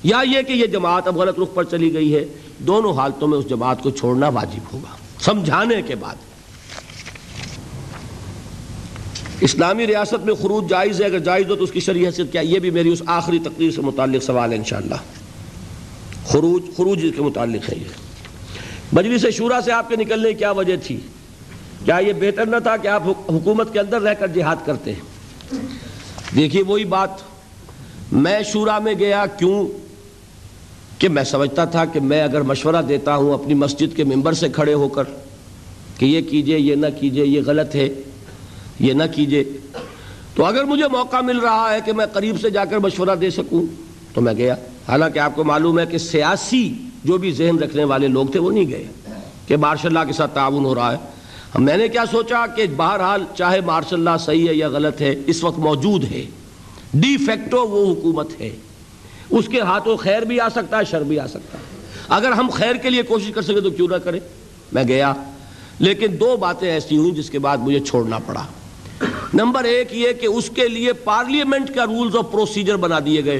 یا 0.03 0.21
یہ 0.23 0.41
کہ 0.41 0.53
یہ 0.53 0.65
جماعت 0.65 1.07
اب 1.07 1.17
غلط 1.17 1.39
رخ 1.39 1.47
پر 1.53 1.63
چلی 1.63 1.93
گئی 1.93 2.15
ہے۔ 2.15 2.25
دونوں 2.59 2.93
حالتوں 2.93 3.27
میں 3.27 3.37
اس 3.37 3.49
جماعت 3.49 3.83
کو 3.83 3.89
چھوڑنا 3.89 4.27
واجب 4.27 4.73
ہوگا۔ 4.73 4.95
سمجھانے 5.21 5.81
کے 5.81 5.95
بعد۔ 5.95 6.15
اسلامی 9.43 9.87
ریاست 9.87 10.25
میں 10.25 10.33
خروج 10.33 10.69
جائز 10.69 11.01
ہے، 11.01 11.05
اگر 11.05 11.19
جائز 11.19 11.49
ہو 11.49 11.55
تو 11.55 11.63
اس 11.63 11.71
کی 11.71 11.79
شرعی 11.79 12.05
حیثیت 12.05 12.31
کیا 12.31 12.41
یہ 12.41 12.59
بھی 12.59 12.69
میری 12.69 12.89
اس 12.89 13.01
آخری 13.05 13.39
تقریر 13.39 13.71
سے 13.71 13.81
متعلق 13.81 14.23
سوال 14.23 14.51
ہے 14.51 14.57
انشاءاللہ۔ 14.57 14.95
خروج 16.27 16.61
خروج 16.77 17.05
کے 17.15 17.21
متعلق 17.21 17.69
ہے 17.69 17.75
یہ۔ 17.77 17.87
مجلس 18.93 19.25
شورا 19.33 19.59
سے 19.65 19.71
آپ 19.71 19.89
کے 19.89 19.95
نکلنے 19.95 20.29
کی 20.29 20.35
کیا 20.35 20.51
وجہ 20.51 20.75
تھی؟ 20.83 20.99
کیا 21.85 21.97
یہ 21.97 22.13
بہتر 22.13 22.45
نہ 22.45 22.55
تھا 22.63 22.77
کہ 22.77 22.87
آپ 22.87 23.03
حکومت 23.07 23.73
کے 23.73 23.79
اندر 23.79 24.01
رہ 24.01 24.13
کر 24.13 24.27
جہاد 24.27 24.55
کرتے 24.65 24.93
ہیں؟ 24.93 25.01
دیکھیے 26.35 26.63
وہی 26.63 26.85
بات۔ 26.85 27.09
میں 28.11 28.39
شورا 28.43 28.79
میں 28.79 28.93
گیا 28.99 29.25
کیوں؟ 29.25 29.67
کہ 30.97 31.09
میں 31.09 31.23
سمجھتا 31.23 31.65
تھا 31.65 31.85
کہ 31.85 31.99
میں 31.99 32.23
اگر 32.23 32.41
مشورہ 32.41 32.81
دیتا 32.81 33.15
ہوں 33.15 33.33
اپنی 33.33 33.53
مسجد 33.53 33.95
کے 33.95 34.03
ممبر 34.03 34.33
سے 34.33 34.49
کھڑے 34.49 34.73
ہو 34.73 34.87
کر 34.87 35.03
کہ 35.97 36.05
یہ 36.05 36.21
کیجیے، 36.21 36.59
یہ 36.59 36.75
نہ 36.75 36.87
کیجیے، 36.99 37.25
یہ 37.25 37.41
غلط 37.45 37.75
ہے۔ 37.75 37.89
یہ 38.79 38.93
نہ 38.93 39.03
کیجیے۔ 39.15 39.43
تو 40.35 40.45
اگر 40.45 40.63
مجھے 40.63 40.87
موقع 40.87 41.21
مل 41.21 41.39
رہا 41.39 41.73
ہے 41.73 41.79
کہ 41.85 41.93
میں 41.93 42.05
قریب 42.05 42.39
سے 42.41 42.49
جا 42.49 42.65
کر 42.65 42.77
مشورہ 42.77 43.15
دے 43.15 43.29
سکوں، 43.29 43.63
تو 44.13 44.21
میں 44.21 44.33
گیا۔ 44.33 44.55
حالانکہ 44.87 45.19
آپ 45.19 45.35
کو 45.35 45.43
معلوم 45.43 45.79
ہے 45.79 45.85
کہ 45.85 45.97
سیاسی 45.97 46.73
جو 47.03 47.17
بھی 47.17 47.31
ذہن 47.31 47.59
رکھنے 47.59 47.83
والے 47.83 48.07
لوگ 48.07 48.25
تھے، 48.25 48.39
وہ 48.39 48.51
نہیں 48.51 48.69
گئے 48.69 48.87
کہ 49.47 49.57
مارشاء 49.57 49.89
اللہ 49.89 49.99
کے 50.07 50.13
ساتھ 50.13 50.33
تعاون 50.33 50.65
ہو 50.65 50.75
رہا 50.75 50.91
ہے۔ 50.91 50.97
میں 51.59 51.77
نے 51.77 51.87
کیا 51.87 52.03
سوچا 52.11 52.45
کہ 52.47 52.63
بہرحال 52.75 53.23
چاہے 53.37 53.61
مارشاء 53.61 53.97
اللہ 53.97 54.09
صحیح 54.19 54.47
ہے 54.47 54.53
یا 54.53 54.69
غلط 54.69 55.01
ہے، 55.01 55.15
اس 55.27 55.43
وقت 55.43 55.59
موجود 55.59 56.03
ہے۔ 56.11 56.25
ڈی 56.93 57.17
فیکٹو 57.17 57.67
وہ 57.67 57.93
حکومت 57.93 58.41
ہے۔ 58.41 58.49
اس 59.29 59.47
کے 59.47 59.61
ہاتھوں 59.61 59.97
خیر 59.97 60.21
بھی 60.21 60.39
آ 60.39 60.49
سکتا 60.49 60.77
ہے، 60.77 60.81
شر 60.91 61.03
بھی 61.03 61.19
آ 61.19 61.27
سکتا 61.27 61.57
ہے۔ 61.57 61.63
اگر 62.09 62.31
ہم 62.31 62.49
خیر 62.49 62.75
کے 62.75 62.89
لیے 62.89 63.01
کوشش 63.01 63.31
کر 63.35 63.41
سکے 63.41 63.61
تو 63.61 63.69
کیوں 63.69 63.87
نہ 63.87 63.95
کریں؟ 63.95 64.19
میں 64.71 64.83
گیا۔ 64.83 65.13
لیکن 65.79 66.19
دو 66.19 66.37
باتیں 66.37 66.71
ایسی 66.71 66.97
ہوئیں 66.97 67.13
جس 67.13 67.29
کے 67.29 67.39
بعد 67.39 67.57
مجھے 67.57 67.79
چھوڑنا 67.79 68.17
پڑا۔ 68.17 68.43
نمبر 69.33 69.63
ایک 69.63 69.87
یہ 69.91 70.13
کہ 70.13 70.25
اس 70.25 70.49
کے 70.49 70.67
لیے 70.67 70.93
پارلیمنٹ 70.93 71.75
کا 71.75 71.85
رولز 71.85 72.15
آف 72.15 72.31
پروسیجر 72.31 72.75
بنا 72.75 72.99
دیے 73.05 73.25
گئے، 73.25 73.39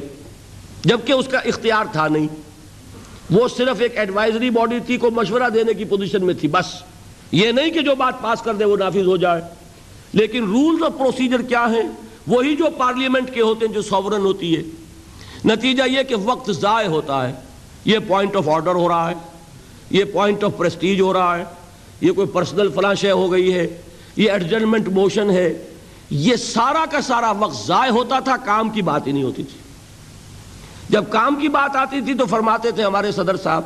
جبکہ 0.86 1.12
اس 1.12 1.28
کا 1.28 1.40
اختیار 1.40 1.86
تھا 1.92 2.08
نہیں۔ 2.08 2.28
وہ 3.32 3.48
صرف 3.48 3.82
ایک 3.82 3.98
ایڈوائزری 3.98 4.50
باڈی 4.50 4.80
تھی، 4.86 4.98
کو 4.98 5.12
مشورہ 5.12 5.50
دینے 5.54 5.74
کی 5.74 5.86
پوزیشن 5.86 6.26
میں 6.26 6.34
تھی، 6.34 6.48
بس۔ 6.48 6.66
یہ 7.32 7.52
نہیں 7.52 7.72
کہ 7.72 7.82
جو 7.82 7.96
بات 7.96 8.22
پاس 8.22 8.42
کر 8.42 8.54
دے 8.54 8.66
وہ 8.66 8.78
نافذ 8.78 9.08
ہو 9.08 9.18
جائے۔ 9.18 9.42
لیکن 10.14 10.44
رولز 10.44 10.84
آف 10.84 10.92
پروسیجر 10.98 11.42
کیا 11.42 11.66
ہیں؟ 11.66 11.90
وہی 12.28 12.56
جو 12.56 12.66
پارلیمنٹ 12.78 13.34
کے 13.34 13.42
ہوتے 13.42 13.66
ہیں، 13.66 13.74
جو 13.74 13.82
سورن 13.82 14.22
ہوتی 14.22 14.58
ہے۔ 14.58 14.64
نتیجہ 15.46 15.84
یہ 15.84 16.04
کہ 16.04 16.16
وقت 16.16 16.52
ضائع 16.52 16.88
ہوتا 16.88 17.28
ہے۔ 17.28 17.34
یہ 17.86 18.00
پوائنٹ 18.08 18.36
آف 18.36 18.50
آرڈر 18.50 18.76
ہو 18.76 18.88
رہا 18.88 19.10
ہے۔ 19.10 19.16
یہ 19.90 20.04
پوائنٹ 20.04 20.44
آف 20.44 20.52
پریسٹیج 20.58 21.02
ہو 21.02 21.14
رہا 21.14 21.38
ہے۔ 21.38 21.44
یہ 22.02 22.12
کوئی 22.12 22.28
پرسنل 22.28 22.70
فلاں 22.76 23.12
ہو 23.12 23.32
گئی 23.32 23.54
ہے۔ 23.54 23.82
یہ 24.16 24.32
ایڈجنمنٹ 24.32 24.88
موشن 24.88 25.30
ہے۔ 25.30 25.54
یہ 26.10 26.36
سارا 26.36 26.86
کا 26.92 27.02
سارا 27.02 27.32
وقت 27.32 27.68
ضائع 27.68 27.92
ہوتا 27.92 28.20
تھا، 28.20 28.38
کام 28.38 28.70
کی 28.70 28.82
بات 28.82 29.08
ہی 29.08 29.12
نہیں 29.12 29.24
ہوتی 29.24 29.44
تھی۔ 29.44 29.58
جب 30.90 31.04
کام 31.10 31.36
کی 31.36 31.48
بات 31.48 31.76
آتی 31.76 32.02
تھی 32.02 32.14
تو 32.14 32.26
فرماتے 32.26 32.72
تھے 32.72 32.84
ہمارے 32.84 33.12
صدر 33.12 33.36
صاحب 33.38 33.62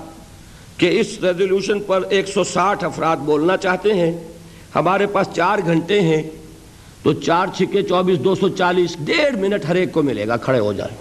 کہ 0.78 1.00
اس 1.00 1.08
ریزولوشن 1.24 1.80
پر 1.80 2.02
ایک 2.10 2.28
سو 2.28 2.44
ساٹھ 2.44 2.84
افراد 2.84 3.18
بولنا 3.18 3.58
چاہتے 3.58 3.94
ہیں۔ 3.94 4.18
ہمارے 4.76 5.08
پاس 5.08 5.28
چار 5.36 5.60
گھنٹے 5.66 6.02
ہیں۔ 6.02 6.24
تو 7.04 7.14
چار 7.14 7.48
چھکے 7.56 7.82
چوبیس، 7.82 8.20
دو 8.24 8.36
سو 8.36 8.50
چالیس، 8.50 8.96
ڈیڑھ 9.00 9.38
منٹ 9.38 9.66
ہر 9.68 9.76
ایک 9.76 9.92
کو 9.92 10.04
ملے 10.04 10.28
گا، 10.28 10.38
کھڑے 10.38 10.60
ہو 10.60 10.74
جائیں۔ 10.74 10.98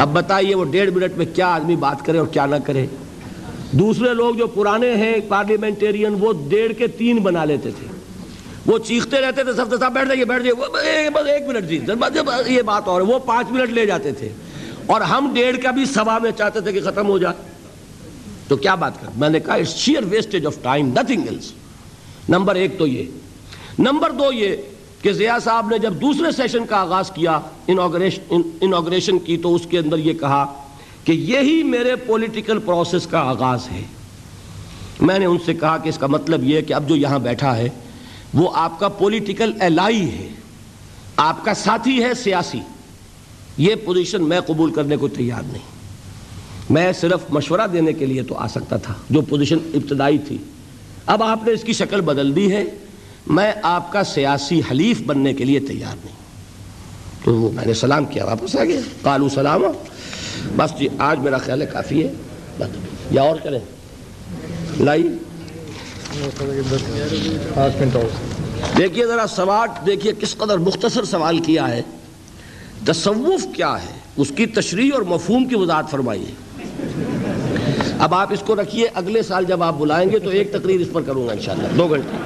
اب 0.00 0.08
بتائیے 0.12 0.54
وہ 0.54 0.64
ڈیڑھ 0.64 0.90
منٹ 0.90 1.16
میں 1.16 1.26
کیا 1.34 1.46
آدمی 1.46 1.76
بات 1.76 2.04
کرے 2.04 2.18
اور 2.18 2.26
کیا 2.26 2.46
نہ 2.46 2.56
کرے۔ 2.56 2.86
دوسرے 3.72 4.14
لوگ 4.14 4.34
جو 4.34 4.46
پرانے 4.46 4.94
ہیں 4.94 5.14
پارلیمنٹیرین 5.28 6.16
وہ 6.20 6.32
ڈیڑھ 6.48 6.72
کے 6.78 6.86
تین 6.86 7.16
بنا 7.16 7.44
لیتے 7.44 7.70
تھے۔ 7.70 7.89
وہ 8.70 8.78
چیختے 8.78 9.20
رہتے 9.20 9.44
تھے، 9.44 9.52
سب 9.52 9.78
صاحب 9.80 9.92
بیٹھ 9.92 10.08
جائیے 10.08 10.24
بیٹھ 10.24 10.44
جائیے۔ 10.44 11.10
بس 11.10 11.26
ایک 11.26 11.48
منٹ 11.48 11.68
جی 11.68 11.80
یہ 12.46 12.62
بات 12.62 12.88
اور 12.88 13.00
وہ 13.00 13.18
پانچ 13.18 13.46
منٹ 13.50 13.70
لے 13.70 13.86
جاتے 13.86 14.12
تھے۔ 14.12 14.28
اور 14.86 15.00
ہم 15.00 15.30
ڈیڑھ 15.34 15.62
کا 15.62 15.70
بھی 15.70 15.84
سوا 15.84 16.18
میں 16.18 16.30
چاہتے 16.30 16.60
تھے 16.60 16.72
کہ 16.72 16.80
ختم 16.80 17.06
ہو 17.06 17.18
جائے۔ 17.18 17.34
تو 18.48 18.56
کیا 18.56 18.74
بات 18.74 19.00
کر؟ 19.00 19.08
میں 19.16 19.28
نے 19.28 19.40
کہا 19.40 19.54
it's 19.54 19.76
sheer 19.76 20.02
wastage 20.10 20.46
of 20.46 20.56
time 20.62 20.86
nothing 20.86 21.22
else 21.28 21.52
number 22.28 22.54
ایک 22.54 22.78
تو 22.78 22.86
یہ۔ 22.86 23.04
نمبر 23.78 24.10
دو 24.10 24.32
یہ 24.32 24.56
کہ 25.02 25.12
ضیاء 25.12 25.36
صاحب 25.44 25.68
نے 25.70 25.78
جب 25.78 25.92
دوسرے 25.92 26.32
سیشن 26.32 26.66
کا 26.66 26.76
آغاز 26.76 27.10
کیا 27.10 27.40
انوگریشن 27.66 29.18
کی، 29.18 29.36
تو 29.36 29.54
اس 29.54 29.62
کے 29.70 29.78
اندر 29.78 29.98
یہ 29.98 30.12
کہا 30.12 30.62
کہ 31.04 31.12
یہی 31.12 31.62
میرے 31.62 31.96
پولیٹیکل 31.96 32.58
پروسیس 32.58 33.06
کا 33.06 33.18
آغاز 33.18 33.60
ہے۔ 33.72 33.82
میں 35.00 35.18
نے 35.18 35.24
ان 35.24 35.38
سے 35.46 35.54
کہا 35.54 35.78
کہ 35.78 35.88
اس 35.88 35.98
کا 35.98 36.06
مطلب 36.06 36.44
یہ 36.44 36.60
کہ 36.60 36.72
اب 36.72 36.88
جو 36.88 36.96
یہاں 36.96 37.18
بیٹھا 37.18 37.56
ہے 37.56 37.68
وہ 38.34 38.50
آپ 38.54 38.80
کا 38.80 38.88
پولیٹیکل 38.88 39.52
الائی 39.60 40.10
ہے، 40.10 40.28
آپ 41.16 41.44
کا 41.44 41.54
ساتھی 41.54 42.04
ہے 42.04 42.14
سیاسی، 42.14 42.60
یہ 43.56 43.74
پوزیشن 43.84 44.22
میں 44.22 44.40
قبول 44.40 44.72
کرنے 44.72 44.96
کو 44.96 45.08
تیار 45.08 45.42
نہیں۔ 45.42 45.80
میں 46.70 46.92
صرف 46.92 47.20
مشورہ 47.30 47.66
دینے 47.72 47.92
کے 47.92 48.06
لیے 48.06 48.22
تو 48.22 48.34
آ 48.34 48.46
سکتا 48.46 48.76
تھا، 48.76 48.94
جو 49.10 49.20
پوزیشن 49.20 49.56
ابتدائی 49.74 50.18
تھی۔ 50.18 50.38
اب 51.06 51.22
آپ 51.22 51.44
نے 51.46 51.52
اس 51.52 51.62
کی 51.62 51.72
شکل 51.72 52.00
بدل 52.00 52.36
دی 52.36 52.52
ہے۔ 52.52 52.64
میں 53.26 53.52
آپ 53.62 53.92
کا 53.92 54.04
سیاسی 54.04 54.60
حلیف 54.70 55.02
بننے 55.06 55.34
کے 55.34 55.44
لیے 55.44 55.60
تیار 55.60 55.96
نہیں۔ 56.04 56.16
تو 57.24 57.34
وہ 57.34 57.50
میں 57.52 57.66
نے 57.66 57.74
سلام 57.74 58.04
کیا، 58.04 58.24
واپس 58.24 58.56
آ 58.56 58.64
گیا۔ 58.64 58.80
کالو 59.02 59.28
سلام۔ 59.28 59.62
بس 60.56 60.78
جی 60.78 60.88
آج 60.98 61.18
میرا 61.18 61.38
خیال 61.38 61.62
ہے 61.62 61.66
کافی 61.66 62.06
ہے۔ 62.06 62.12
یا 63.10 63.22
اور 63.22 63.36
کریں۔ 63.36 63.58
لائی 64.80 65.08
دیکھیے 68.78 69.06
ذرا 69.06 69.26
سوال، 69.26 69.68
دیکھیے 69.86 70.12
کس 70.20 70.36
قدر 70.36 70.58
مختصر 70.58 71.04
سوال 71.04 71.38
کیا 71.38 71.68
ہے۔ 71.68 71.82
تصوف 72.86 73.46
کیا 73.54 73.76
ہے؟ 73.82 74.00
اس 74.16 74.32
کی 74.36 74.46
تشریح 74.46 74.90
اور 74.94 75.02
مفہوم 75.02 75.44
کی 75.44 75.56
وضاحت 75.56 75.90
فرمائیے۔ 75.90 76.30
اب 77.98 78.14
آپ 78.14 78.32
اس 78.32 78.42
کو 78.46 78.56
رکھیے، 78.56 78.88
اگلے 78.94 79.22
سال 79.22 79.44
جب 79.44 79.62
آپ 79.62 79.74
بلائیں 79.78 80.10
گے 80.10 80.18
تو 80.18 80.30
ایک 80.30 80.52
تقریر 80.52 80.80
اس 80.80 80.88
پر 80.92 81.02
کروں 81.02 81.26
گا 81.26 81.32
انشاءاللہ۔ 81.32 81.68
دو 81.78 81.88
گھنٹے۔ 81.88 82.16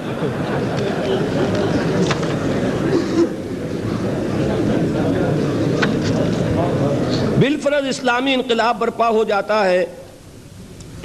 بالفرض 7.40 7.88
اسلامی 7.88 8.34
انقلاب 8.34 8.78
برپا 8.78 9.08
ہو 9.08 9.24
جاتا 9.24 9.64
ہے۔ 9.64 9.86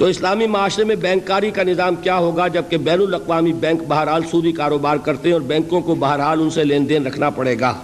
تو 0.00 0.06
اسلامی 0.06 0.46
معاشرے 0.46 0.84
میں 0.84 0.96
بینکاری 0.96 1.50
کا 1.50 1.62
نظام 1.62 1.94
کیا 1.94 2.16
ہوگا 2.16 2.48
جبکہ 2.48 2.76
بین 2.76 3.00
الاقوامی 3.00 3.52
بینک 3.52 3.82
بہرحال 3.88 4.22
سودی 4.30 4.52
کاروبار 4.52 4.96
کرتے 4.96 5.28
ہیں 5.28 5.32
اور 5.32 5.40
بینکوں 5.40 5.80
کو 5.80 5.94
بہرحال 5.94 6.40
ان 6.40 6.50
سے 6.50 6.64
لین 6.64 6.88
دین 6.88 7.06
رکھنا 7.06 7.30
پڑے 7.30 7.60
گا؟ 7.60 7.74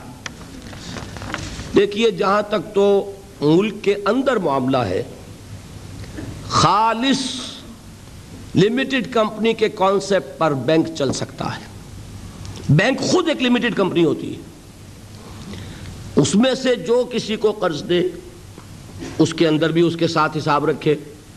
دیکھیے، 1.76 2.10
جہاں 2.10 2.42
تک 2.42 2.74
تو 2.74 3.12
ملک 3.40 3.74
کے 3.82 3.94
اندر 4.06 4.36
معاملہ 4.36 4.76
ہے، 4.76 5.02
خالص 6.48 7.18
لمیٹڈ 8.54 9.12
کمپنی 9.12 9.52
کے 9.52 9.68
کانسیپٹ 9.68 10.38
پر 10.38 10.54
بینک 10.54 10.86
چل 10.98 11.12
سکتا 11.12 11.56
ہے۔ 11.56 11.64
بینک 12.68 13.00
خود 13.00 13.28
ایک 13.28 13.42
لمیٹڈ 13.42 13.74
کمپنی 13.74 14.04
ہوتی 14.04 14.34
ہے۔ 14.34 14.40
اس 16.16 16.34
میں 16.34 16.54
سے 16.54 16.74
جو 16.74 17.08
کسی 17.12 17.36
کو 17.36 17.52
قرض 17.52 17.88
دے، 17.88 18.00
اس 19.18 19.34
کے 19.34 19.48
اندر 19.48 19.72
بھی 19.72 19.82
اس 19.82 19.96
کے 19.96 20.08
ساتھ 20.08 20.36
حساب 20.36 20.66
رکھے۔ 20.66 20.94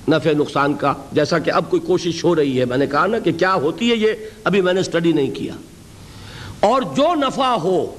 نفع 0.09 0.29
نقصان 0.38 0.73
کا، 0.73 0.93
جیسا 1.11 1.39
کہ 1.39 1.51
اب 1.51 1.69
کوئی 1.69 1.79
کوشش 1.79 2.23
ہو 2.23 2.35
رہی 2.35 2.59
ہے۔ 2.59 2.65
میں 2.65 2.77
نے 2.77 2.88
کہا 2.88 3.05
نا 3.05 3.19
کہ 3.19 3.31
کیا 3.31 3.53
ہوتی 3.53 3.91
ہے 3.91 3.95
یہ؟ 3.95 4.07
ابھی 4.43 4.61
میں 4.61 4.73
نے 4.73 4.79
اسٹڈی 4.79 5.11
نہیں 5.11 5.31
کیا۔ 5.31 5.53
اور 6.59 6.81
جو 6.81 7.15
نفع 7.15 7.47
ہو، 7.47 7.95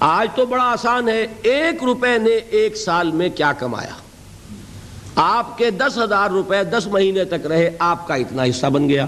آج 0.00 0.28
تو 0.36 0.46
بڑا 0.46 0.64
آسان 0.64 1.08
ہے۔ 1.08 1.26
ایک 1.42 1.84
روپے 1.84 2.18
نے 2.18 2.30
ایک 2.30 2.76
سال 2.76 3.10
میں 3.10 3.28
کیا 3.28 3.52
کمایا؟ 3.52 3.94
آپ 5.14 5.58
کے 5.58 5.70
دس 5.70 5.98
ہزار 5.98 6.30
روپے 6.30 6.64
دس 6.64 6.86
مہینے 6.86 7.24
تک 7.24 7.46
رہے، 7.46 7.70
آپ 7.78 8.08
کا 8.08 8.14
اتنا 8.14 8.44
حصہ 8.44 8.66
بن 8.66 8.88
گیا۔ 8.88 9.06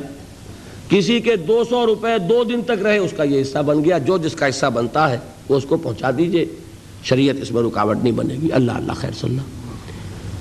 کسی 0.88 1.20
کے 1.20 1.36
دو 1.36 1.64
سو 1.64 1.86
روپے 1.86 2.18
دو 2.18 2.44
دن 2.44 2.62
تک 2.62 2.82
رہے، 2.82 2.98
اس 2.98 3.10
کا 3.16 3.22
یہ 3.22 3.42
حصہ 3.42 3.58
بن 3.58 3.84
گیا۔ 3.84 3.98
جو 3.98 4.18
جس 4.18 4.32
کا 4.32 4.48
حصہ 4.48 4.66
بنتا 4.66 5.10
ہے، 5.10 5.18
وہ 5.48 5.56
اس 5.56 5.64
کو 5.68 5.76
پہنچا 5.76 6.10
دیجیے۔ 6.18 6.46
شریعت 7.04 7.36
اس 7.42 7.50
میں 7.50 7.62
رکاوٹ 7.62 7.98
نہیں 8.02 8.12
بنے 8.12 8.34
گی۔ 8.34 8.48
اللہ 8.52 8.72
اللہ 8.72 8.92
خیر 8.92 9.10
صلی 9.12 9.30
اللہ۔ 9.30 9.57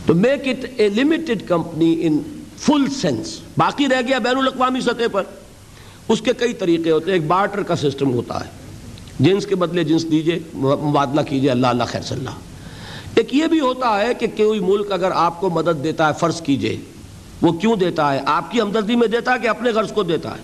تو 0.08 0.14
make 0.16 0.48
it 0.48 0.66
a 0.78 0.90
limited 0.90 1.48
company 1.48 1.96
in 2.02 2.20
full 2.58 2.90
sense 2.90 3.40
باقی 3.58 3.88
رہ 3.88 4.02
گیا 4.08 4.18
بین 4.18 4.38
الاقوامی 4.38 4.82
سطح 4.82 5.08
پر. 5.12 5.24
اس 6.10 6.22
کے 6.22 6.34
کئی 6.38 6.54
طریقے 6.54 6.92
ہوتے 6.92 7.06
ہیں. 7.06 7.14
ایک 7.14 7.28
بارٹر 7.28 7.64
کا 7.64 7.76
سسٹم 7.76 8.14
ہوتا 8.14 8.46
ہے. 8.46 8.50
جنس 9.20 9.46
کے 9.46 9.56
بدلے 9.56 9.84
جنس 9.84 10.12
دیجیے. 10.12 10.40
مبادلہ 10.56 11.22
کیجیے. 11.22 11.52
اللہ 11.52 11.68
اللہ 11.68 11.84
خیر 11.88 12.02
صلی 12.02 12.18
اللہ. 12.18 12.38
ایک 13.16 13.34
یہ 13.36 13.48
بھی 13.48 13.60
ہوتا 13.60 14.00
ہے 14.00 14.14
کہ 14.14 14.28
کوئی 14.38 14.60
ملک 14.60 14.92
اگر 14.92 15.12
آپ 15.12 15.40
کو 15.42 15.50
مدد 15.50 15.84
دیتا 15.84 16.08
ہے، 16.08 16.14
فرض 16.20 16.42
کیجیے. 16.42 16.78
وہ 17.42 17.52
کیوں 17.52 17.76
دیتا 17.76 18.14
ہے؟ 18.14 18.20
آپ 18.26 18.52
کی 18.52 18.62
ہمدردی 18.62 18.96
میں 18.96 19.08
دیتا 19.08 19.34
ہے 19.34 19.40
کہ 19.40 19.48
اپنے 19.48 19.70
غرض 19.70 19.92
کو 19.92 20.04
دیتا 20.04 20.30
ہے؟ 20.30 20.42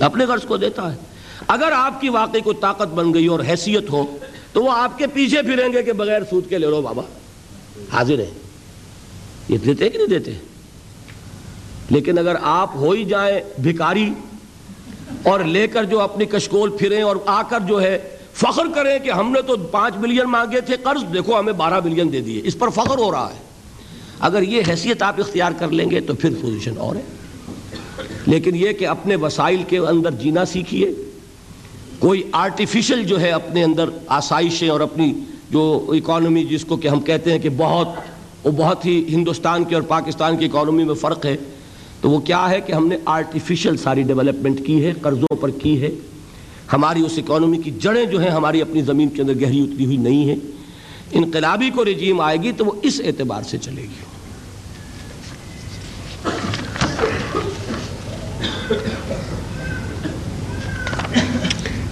اپنے 0.00 0.24
غرض 0.24 0.44
کو 0.44 0.56
دیتا 0.56 0.92
ہے. 0.92 0.96
اگر 1.48 1.72
آپ 1.72 2.00
کی 2.00 2.08
واقعی 2.08 2.40
کوئی 2.40 2.56
طاقت 2.60 2.94
بن 2.94 3.14
گئی 3.14 3.26
اور 3.26 3.40
حیثیت 3.48 3.90
ہو، 3.90 4.16
تو 4.52 4.62
وہ 4.64 4.72
آپ 4.72 4.98
کے 4.98 5.06
پیچھے 5.06 5.42
پھریں 5.42 5.72
گے 5.72 5.82
کہ 5.82 5.92
بغیر 5.92 6.22
سود 6.30 6.48
کے 6.48 6.58
لے 6.58 6.66
لو 6.66 6.82
بابا. 6.82 7.02
حاضر 7.92 8.18
ہیں۔ 8.18 8.40
یہ 9.48 9.58
دیتے 9.58 9.88
کہ 9.88 9.98
نہیں 9.98 10.08
دیتے 10.08 10.32
لیکن 11.90 12.18
اگر 12.18 12.36
آپ 12.42 12.76
ہو 12.76 12.90
ہی 12.90 13.04
جائیں 13.04 13.60
بھکاری 13.60 14.10
اور 15.22 15.40
لے 15.40 15.66
کر 15.66 15.84
جو 15.84 16.00
اپنی 16.00 16.24
کشکول 16.24 16.70
پھریں 16.70 17.02
اور 17.02 17.16
آ 17.26 17.42
کر 17.42 17.60
جو 17.60 17.82
ہے 17.82 18.16
فخر 18.34 18.62
کریں 18.74 18.98
کہ 18.98 19.10
ہم 19.10 19.30
نے 19.30 19.42
تو 19.42 19.56
پانچ 19.56 19.94
بلین 19.94 20.30
مانگے 20.30 20.60
تھے، 20.60 20.76
قرض 20.76 21.14
دیکھو 21.14 21.38
ہمیں 21.38 21.52
بارہ 21.52 21.80
بلین 21.80 22.12
دے 22.12 22.20
دیے۔ 22.20 22.40
اس 22.44 22.58
پر 22.58 22.68
فخر 22.68 22.98
ہو 22.98 23.10
رہا 23.10 23.30
ہے۔ 23.34 23.38
اگر 24.20 24.42
یہ 24.42 24.62
حیثیت 24.68 25.02
آپ 25.02 25.20
اختیار 25.20 25.52
کر 25.58 25.68
لیں 25.68 25.90
گے 25.90 26.00
تو 26.00 26.14
پھر 26.14 26.30
پوزیشن 26.40 26.74
اور 26.78 26.96
ہے۔ 26.96 27.02
لیکن 28.26 28.56
یہ 28.56 28.72
کہ 28.72 28.86
اپنے 28.86 29.16
وسائل 29.16 29.62
کے 29.68 29.78
اندر 29.78 30.10
جینا 30.10 30.44
سیکھیے۔ 30.44 30.92
کوئی 31.98 32.22
آرٹیفیشل 32.32 33.04
جو 33.04 33.20
ہے 33.20 33.30
اپنے 33.30 33.64
اندر 33.64 33.90
آسائشیں 34.06 34.68
اور 34.68 34.80
اپنی 34.80 35.12
جو 35.50 35.84
اکانومی 35.88 36.44
جس 36.44 36.64
کو 36.64 36.76
کہ 36.76 36.88
ہم 36.88 37.00
کہتے 37.00 37.32
ہیں 37.32 37.38
کہ 37.38 37.48
بہت، 37.56 37.88
وہ 38.44 38.50
بہت 38.50 38.86
ہی 38.86 39.04
ہندوستان 39.08 39.64
کی 39.64 39.74
اور 39.74 39.82
پاکستان 39.82 40.36
کی 40.36 40.44
اکانومی 40.44 40.84
میں 40.84 40.94
فرق 40.94 41.26
ہے، 41.26 41.36
تو 42.00 42.10
وہ 42.10 42.18
کیا 42.18 42.50
ہے 42.50 42.60
کہ 42.60 42.72
ہم 42.72 42.86
نے 42.86 42.96
آرٹیفیشل 43.04 43.76
ساری 43.76 44.02
ڈیولپمنٹ 44.02 44.66
کی 44.66 44.84
ہے، 44.84 44.92
قرضوں 45.02 45.36
پر 45.36 45.50
کی 45.50 45.82
ہے۔ 45.82 45.90
ہماری 46.72 47.02
اس 47.02 47.12
اکانومی 47.16 47.58
کی 47.58 47.70
جڑیں 47.70 48.04
جو 48.04 48.20
ہیں 48.20 48.30
ہماری 48.30 48.62
اپنی 48.62 48.82
زمین 48.82 49.08
کے 49.08 49.22
اندر 49.22 49.40
گہری 49.40 49.60
اتری 49.60 49.84
ہوئی 49.84 49.96
نہیں 49.96 50.24
ہیں۔ 50.24 50.36
انقلابی 51.12 51.70
کو 51.70 51.84
رجیم 51.84 52.20
آئے 52.20 52.36
گی 52.36 52.52
تو 52.52 52.64
وہ 52.64 52.72
اس 52.82 53.00
اعتبار 53.04 53.42
سے 53.42 53.58
چلے 53.58 53.82
گی۔ 53.82 54.09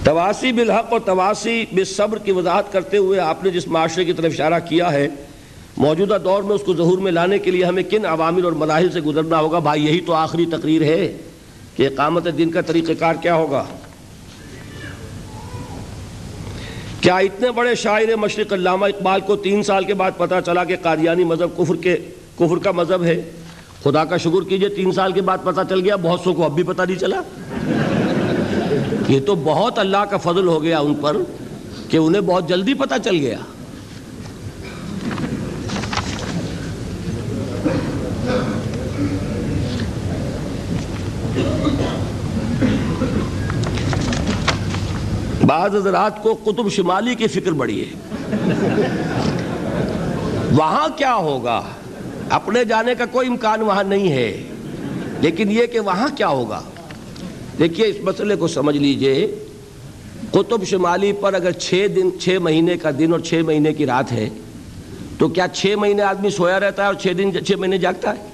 تواسی 0.09 0.51
بالحق 0.51 0.93
اور 0.93 0.99
تواسی 1.05 1.65
بالصبر 1.71 2.17
کی 2.17 2.31
وضاحت 2.31 2.71
کرتے 2.73 2.97
ہوئے 2.97 3.19
آپ 3.19 3.43
نے 3.43 3.49
جس 3.51 3.67
معاشرے 3.67 4.05
کی 4.05 4.13
طرف 4.13 4.31
اشارہ 4.33 4.59
کیا 4.67 4.91
ہے، 4.91 5.07
موجودہ 5.77 6.17
دور 6.23 6.43
میں 6.43 6.55
اس 6.55 6.61
کو 6.65 6.73
ظہور 6.75 6.97
میں 6.97 7.11
لانے 7.11 7.37
کے 7.39 7.51
لیے 7.51 7.65
ہمیں 7.65 7.81
کن 7.89 8.05
عوامل 8.05 8.45
اور 8.45 8.51
مراحل 8.61 8.89
سے 8.91 9.01
گزرنا 9.01 9.39
ہوگا؟ 9.39 9.59
بھائی، 9.67 9.85
یہی 9.85 9.99
تو 10.05 10.13
آخری 10.13 10.45
تقریر 10.51 10.83
ہے 10.83 11.11
کہ 11.75 11.87
اقامت 11.87 12.27
دن 12.37 12.51
کا 12.51 12.61
طریقہ 12.67 12.93
کار 12.99 13.15
کیا 13.21 13.35
ہوگا؟ 13.35 13.63
کیا 17.01 17.17
اتنے 17.17 17.51
بڑے 17.51 17.75
شاعر 17.83 18.15
مشرق 18.19 18.53
علامہ 18.53 18.85
اقبال 18.85 19.21
کو 19.27 19.35
تین 19.45 19.63
سال 19.63 19.85
کے 19.85 19.93
بعد 20.01 20.17
پتا 20.17 20.41
چلا 20.41 20.63
کہ 20.63 20.75
قادیانی 20.81 21.23
مذہب 21.23 21.57
کفر 21.57 21.75
کے 21.83 21.95
کفر 22.39 22.63
کا 22.63 22.71
مذہب 22.71 23.03
ہے؟ 23.03 23.21
خدا 23.83 24.05
کا 24.05 24.17
شکر 24.17 24.49
کیجیے، 24.49 24.69
تین 24.69 24.91
سال 24.91 25.11
کے 25.11 25.21
بعد 25.21 25.37
پتا 25.43 25.63
چل 25.69 25.81
گیا، 25.81 25.95
بہت 26.01 26.19
سو 26.23 26.33
کو 26.33 26.45
اب 26.45 26.55
بھی 26.55 26.63
پتا 26.63 26.85
نہیں 26.85 26.99
چلا؟ 26.99 27.21
یہ 29.09 29.19
تو 29.25 29.35
بہت 29.35 29.79
اللہ 29.79 29.97
کا 29.97 30.17
فضل 30.17 30.47
ہو 30.47 30.63
گیا 30.63 30.79
ان 30.79 30.93
پر 30.93 31.17
کہ 31.89 31.97
انہیں 31.97 32.21
بہت 32.21 32.49
جلدی 32.49 32.73
پتا 32.73 32.99
چل 32.99 33.15
گیا۔ 33.15 33.37
بعض 45.45 45.75
حضرات 45.75 46.23
کو 46.23 46.37
قطب 46.43 46.69
شمالی 46.69 47.15
کی 47.15 47.27
فکر 47.27 47.51
بڑی 47.51 47.81
ہے۔ 47.81 47.93
وہاں 50.51 50.87
کیا 50.97 51.15
ہوگا؟ 51.15 51.61
اپنے 52.29 52.65
جانے 52.65 52.95
کا 52.95 53.05
کوئی 53.05 53.27
امکان 53.27 53.61
وہاں 53.61 53.83
نہیں 53.83 54.11
ہے۔ 54.11 54.43
لیکن 55.21 55.51
یہ 55.51 55.65
کہ 55.65 55.79
وہاں 55.79 56.07
کیا 56.17 56.27
ہوگا؟ 56.27 56.61
دیکھیے، 57.59 57.87
اس 57.87 57.95
مسئلے 58.03 58.35
کو 58.35 58.47
سمجھ 58.47 58.77
لیجیے، 58.77 59.35
قطب 60.31 60.63
شمالی 60.63 61.13
پر 61.13 61.33
اگر 61.33 61.51
چھ 61.51 61.87
دن، 61.95 62.09
چھ 62.19 62.37
مہینے 62.41 62.77
کا 62.77 62.89
دن 62.99 63.11
اور 63.11 63.19
چھ 63.19 63.33
مہینے 63.33 63.73
کی 63.73 63.85
رات 63.85 64.11
ہے، 64.11 64.29
تو 65.17 65.27
کیا 65.27 65.47
چھ 65.47 65.75
مہینے 65.77 66.01
آدمی 66.01 66.29
سویا 66.29 66.59
رہتا 66.59 66.81
ہے 66.81 66.87
اور 66.87 66.95
چھ 66.95 67.07
دن، 67.17 67.45
چھ 67.45 67.51
مہینے 67.51 67.77
جاگتا 67.77 68.13
ہے؟ 68.15 68.27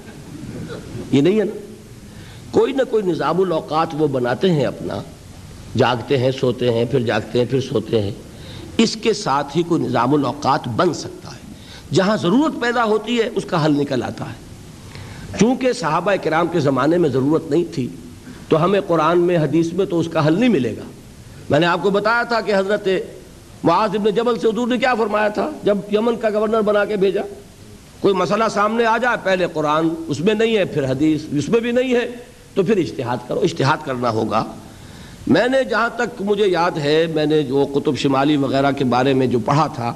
یہ 1.12 1.20
نہیں 1.20 1.38
ہے 1.38 1.44
نا۔ 1.44 1.58
کوئی 2.50 2.72
نہ 2.72 2.82
کوئی 2.90 3.02
نظام 3.06 3.40
الاوقات 3.40 3.88
وہ 3.92 4.08
بناتے 4.08 4.52
ہیں 4.52 4.64
اپنا، 4.64 5.02
جاگتے 5.76 6.18
ہیں، 6.18 6.30
سوتے 6.30 6.72
ہیں، 6.72 6.84
پھر 6.84 7.00
جاگتے 7.00 7.38
ہیں، 7.38 7.46
پھر 7.50 7.60
سوتے 7.60 8.02
ہیں۔ 8.02 8.10
اس 8.78 8.96
کے 9.02 9.12
ساتھ 9.12 9.56
ہی 9.56 9.62
کوئی 9.62 9.82
نظام 9.82 10.14
الاوقات 10.14 10.68
بن 10.68 10.94
سکتا 10.94 11.30
ہے۔ 11.30 11.38
جہاں 11.94 12.16
ضرورت 12.16 12.52
پیدا 12.60 12.84
ہوتی 12.84 13.18
ہے، 13.18 13.30
اس 13.34 13.44
کا 13.44 13.64
حل 13.64 13.72
نکل 13.72 14.02
آتا 14.02 14.24
ہے۔ 14.24 14.34
چونکہ 15.40 15.72
صحابہ 15.72 16.12
کرام 16.22 16.46
کے 16.46 16.60
زمانے 16.60 16.98
میں 16.98 17.08
ضرورت 17.08 17.50
نہیں 17.50 17.64
تھی 17.74 17.88
تو 18.48 18.64
ہمیں 18.64 18.80
قرآن 18.86 19.18
میں 19.18 19.38
حدیث 19.38 19.72
میں 19.72 19.86
تو 19.86 19.98
اس 19.98 20.08
کا 20.08 20.26
حل 20.26 20.40
نہیں 20.40 20.48
ملے 20.48 20.74
گا۔ 20.76 20.82
میں 21.50 21.60
نے 21.60 21.66
آپ 21.66 21.82
کو 21.82 21.90
بتایا 21.90 22.22
تھا 22.22 22.40
کہ 22.40 22.54
حضرت 22.54 22.88
معاذ 23.64 23.90
ابن 23.94 24.10
جبل 24.10 24.38
سے 24.38 24.48
حضور 24.48 24.68
نے 24.68 24.78
کیا 24.78 24.94
فرمایا 24.94 25.28
تھا؟ 25.28 25.50
جب 25.62 25.78
یمن 25.92 26.16
کا 26.16 26.30
گورنر 26.30 26.60
بنا 26.60 26.84
کے 26.84 26.96
بھیجا، 26.96 27.22
کوئی 28.00 28.14
مسئلہ 28.14 28.44
سامنے 28.50 28.84
آ 28.84 28.98
جائے، 28.98 29.16
پہلے 29.22 29.46
قرآن 29.52 29.88
اس 30.06 30.20
میں 30.20 30.34
نہیں 30.34 30.56
ہے، 30.56 30.64
پھر 30.64 30.84
حدیث 30.84 31.20
اس 31.32 31.48
میں 31.48 31.60
بھی 31.60 31.70
نہیں 31.70 31.94
ہے، 31.94 32.10
تو 32.54 32.62
پھر 32.62 32.76
اشتہاد 32.76 33.16
کرو۔ 33.28 33.40
اشتہاد 33.40 33.76
کرنا 33.84 34.10
ہوگا۔ 34.10 34.44
میں 35.26 35.48
نے 35.48 35.64
جہاں 35.64 35.88
تک 35.96 36.22
مجھے 36.22 36.46
یاد 36.46 36.70
ہے، 36.70 37.06
میں 37.14 37.26
نے 37.26 37.42
جو 37.42 37.66
قطب 37.74 37.96
شمالی 37.96 38.36
وغیرہ 38.36 38.70
کے 38.70 38.84
بارے 38.84 39.14
میں 39.14 39.26
جو 39.26 39.38
پڑھا 39.38 39.66
تھا 39.66 39.92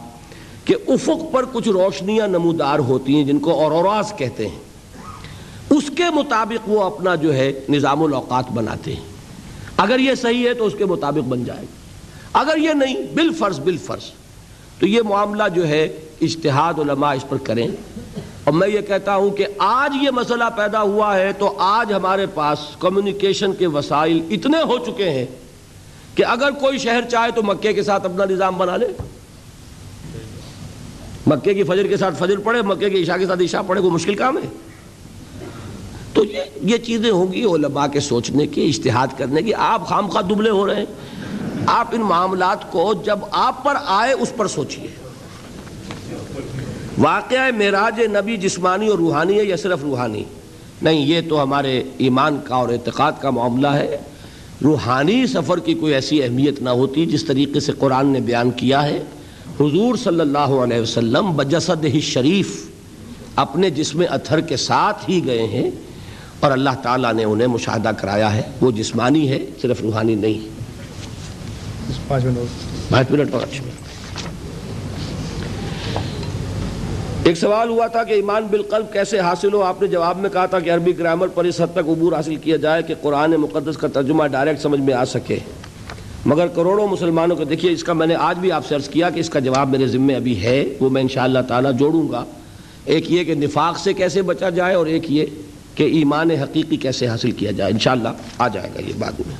کہ 0.64 0.74
افق 0.88 1.32
پر 1.32 1.44
کچھ 1.52 1.68
روشنیاں 1.68 2.28
نمودار 2.28 2.78
ہوتی 2.78 3.14
ہیں، 3.14 3.24
جن 3.24 3.38
کو 3.38 3.50
اوروراز 3.50 4.12
کہتے 4.16 4.48
ہیں۔ 4.48 4.69
اس 5.70 5.90
کے 5.96 6.04
مطابق 6.14 6.68
وہ 6.68 6.82
اپنا 6.82 7.14
جو 7.14 7.34
ہے 7.34 7.52
نظام 7.68 8.02
الاوقات 8.02 8.50
بناتے 8.50 8.94
ہیں۔ 8.94 9.02
اگر 9.76 9.98
یہ 9.98 10.14
صحیح 10.14 10.48
ہے 10.48 10.54
تو 10.54 10.66
اس 10.66 10.72
کے 10.78 10.84
مطابق 10.84 11.28
بن 11.28 11.44
جائے 11.44 11.62
گا۔ 11.62 11.80
اگر 12.32 12.56
یہ 12.56 12.70
نہیں، 12.70 12.94
بالفرض 13.14 13.60
بالفرض۔ 13.60 14.02
تو 14.78 14.86
یہ 14.86 15.02
معاملہ 15.02 15.42
جو 15.54 15.68
ہے 15.68 16.00
اشتہاد 16.20 16.74
علماء 16.78 17.14
اس 17.14 17.24
پر 17.28 17.36
کریں۔ 17.36 17.68
اور 18.44 18.52
میں 18.52 18.68
یہ 18.68 18.80
کہتا 18.80 19.16
ہوں 19.16 19.30
کہ 19.30 19.46
آج 19.58 20.04
یہ 20.04 20.10
مسئلہ 20.10 20.44
پیدا 20.56 20.82
ہوا 20.82 21.16
ہے 21.16 21.32
تو 21.32 21.54
آج 21.58 21.92
ہمارے 21.92 22.26
پاس 22.26 22.58
کمیونیکیشن 22.78 23.52
کے 23.52 23.66
وسائل 23.66 24.20
اتنے 24.30 24.62
ہو 24.62 24.78
چکے 24.78 25.10
ہیں 25.10 25.26
کہ 26.14 26.24
اگر 26.24 26.50
کوئی 26.50 26.78
شہر 26.78 27.00
چاہے 27.10 27.30
تو 27.30 27.42
مکے 27.42 27.72
کے 27.72 27.82
ساتھ 27.82 28.04
اپنا 28.04 28.24
نظام 28.24 28.58
بنا 28.58 28.76
لے۔ 28.76 28.86
مکے 31.26 31.54
کی 31.54 31.62
فجر 31.62 31.86
کے 31.86 31.96
ساتھ 31.96 32.14
فجر 32.18 32.38
پڑے، 32.38 32.62
مکے 32.62 32.90
کے 32.90 33.02
عشاء 33.02 33.16
کے 33.16 33.26
ساتھ 33.26 33.42
عشاء 33.42 33.60
پڑے 33.66 33.80
کوئی 33.80 33.92
مشکل 33.92 34.14
کام 34.14 34.38
ہے۔ 34.38 34.69
تو 36.12 36.24
یہ 36.24 36.40
یہ 36.62 36.76
چیزیں 36.76 37.10
ہوں 37.10 37.32
گی 37.32 37.44
علماء 37.44 37.86
کے 37.86 38.00
سوچنے 38.00 38.46
کی 38.46 38.68
اشتہاد 38.68 39.06
کرنے 39.16 39.42
کی۔ 39.42 39.54
آپ 39.54 39.86
خام 39.86 40.08
خواہ 40.08 40.22
دبلے 40.22 40.50
ہو 40.50 40.66
رہے 40.66 40.74
ہیں۔ 40.74 40.84
آپ 41.66 41.88
ان 41.92 42.00
معاملات 42.00 42.72
کو 42.72 42.94
جب 43.04 43.18
آپ 43.30 43.64
پر 43.64 43.74
آئے، 43.86 44.12
اس 44.12 44.32
پر 44.36 44.46
سوچئے۔ 44.46 44.86
واقعہ 46.98 47.50
معراج 47.58 48.00
نبی 48.00 48.36
جسمانی 48.36 48.86
اور 48.86 48.98
روحانی 48.98 49.38
ہے 49.38 49.44
یا 49.44 49.56
صرف 49.56 49.78
روحانی؟ 49.82 50.24
نہیں، 50.82 51.06
یہ 51.06 51.20
تو 51.28 51.42
ہمارے 51.42 51.82
ایمان 51.98 52.38
کا 52.44 52.54
اور 52.54 52.68
اعتقاد 52.68 53.12
کا 53.20 53.30
معاملہ 53.30 53.66
ہے۔ 53.66 53.96
روحانی 54.64 55.26
سفر 55.26 55.58
کی 55.58 55.74
کوئی 55.74 55.94
ایسی 55.94 56.22
اہمیت 56.22 56.62
نہ 56.62 56.70
ہوتی 56.70 57.06
جس 57.06 57.24
طریقے 57.24 57.60
سے 57.60 57.72
قرآن 57.72 58.06
نے 58.06 58.20
بیان 58.20 58.50
کیا 58.50 58.86
ہے۔ 58.86 59.04
حضور 59.60 59.96
صلی 59.96 60.20
اللہ 60.20 60.38
علیہ 60.38 60.80
وسلم 60.80 61.36
بجسد 61.36 61.84
ہی 61.84 62.00
شریف 62.00 62.66
اپنے 63.36 63.70
جسم 63.70 64.02
اتھر 64.10 64.40
کے 64.40 64.56
ساتھ 64.56 65.10
ہی 65.10 65.26
گئے 65.26 65.46
ہیں۔ 65.46 65.70
اور 66.40 66.52
اللہ 66.52 66.70
تعالیٰ 66.82 67.14
نے 67.14 67.24
انہیں 67.24 67.48
مشاہدہ 67.48 67.88
کرایا 67.88 68.34
ہے۔ 68.34 68.42
وہ 68.60 68.70
جسمانی 68.70 69.28
ہے 69.28 69.38
صرف 69.62 69.82
روحانی 69.82 70.14
نہیں۔ 70.14 70.60
پانچ 72.08 73.10
منٹ 73.10 73.34
اور۔ 73.34 73.42
اچھا 73.42 73.64
ایک 77.24 77.36
سوال 77.36 77.68
ہوا 77.68 77.86
تھا 77.86 78.04
کہ 78.04 78.12
ایمان 78.12 78.46
بالقلب 78.50 78.92
کیسے 78.92 79.18
حاصل 79.18 79.52
ہو؟ 79.52 79.62
آپ 79.62 79.82
نے 79.82 79.88
جواب 79.88 80.18
میں 80.18 80.30
کہا 80.30 80.46
تھا 80.46 80.60
کہ 80.60 80.70
عربی 80.70 80.98
گرامر 80.98 81.28
پر 81.28 81.44
اس 81.44 81.60
حد 81.60 81.66
تک 81.72 81.88
عبور 81.88 82.12
حاصل 82.12 82.36
کیا 82.36 82.56
جائے 82.56 82.82
کہ 82.82 82.94
قرآن 83.02 83.30
مقدس 83.30 83.76
کا 83.76 83.88
ترجمہ 83.88 84.26
ڈائریکٹ 84.26 84.60
سمجھ 84.60 84.80
میں 84.80 84.94
آ 84.94 85.04
سکے۔ 85.04 85.38
مگر 86.26 86.46
کروڑوں 86.46 86.88
مسلمانوں 86.88 87.36
کو 87.36 87.44
دیکھیے 87.44 87.72
اس 87.72 87.84
کا 87.84 87.92
میں 87.92 88.06
نے 88.06 88.14
آج 88.14 88.38
بھی 88.38 88.52
آپ 88.52 88.66
سے 88.66 88.74
عرض 88.74 88.88
کیا 88.88 89.10
کہ 89.10 89.20
اس 89.20 89.30
کا 89.30 89.38
جواب 89.38 89.70
میرے 89.70 89.86
ذمے 89.86 90.14
ابھی 90.14 90.42
ہے۔ 90.42 90.64
وہ 90.80 90.90
میں 90.90 91.02
انشاءاللہ 91.02 91.38
تعالیٰ 91.48 91.72
جوڑوں 91.72 92.08
گا۔ 92.12 92.24
ایک 92.84 93.12
یہ 93.12 93.24
کہ 93.24 93.34
نفاق 93.34 93.78
سے 93.78 93.92
کیسے 93.92 94.22
بچا 94.22 94.50
جائے 94.50 94.74
اور 94.74 94.86
ایک 94.86 95.12
یہ 95.12 95.26
کہ 95.74 95.84
ایمان 95.84 96.30
حقیقی 96.30 96.76
کیسے 96.76 97.06
حاصل 97.06 97.30
کیا 97.30 97.50
جائے۔ 97.50 97.72
انشاءاللہ 97.72 98.08
آ 98.38 98.48
جائے 98.48 98.70
گا 98.74 98.80
یہ 98.80 98.92
بعد 98.98 99.20
میں۔ 99.26 99.34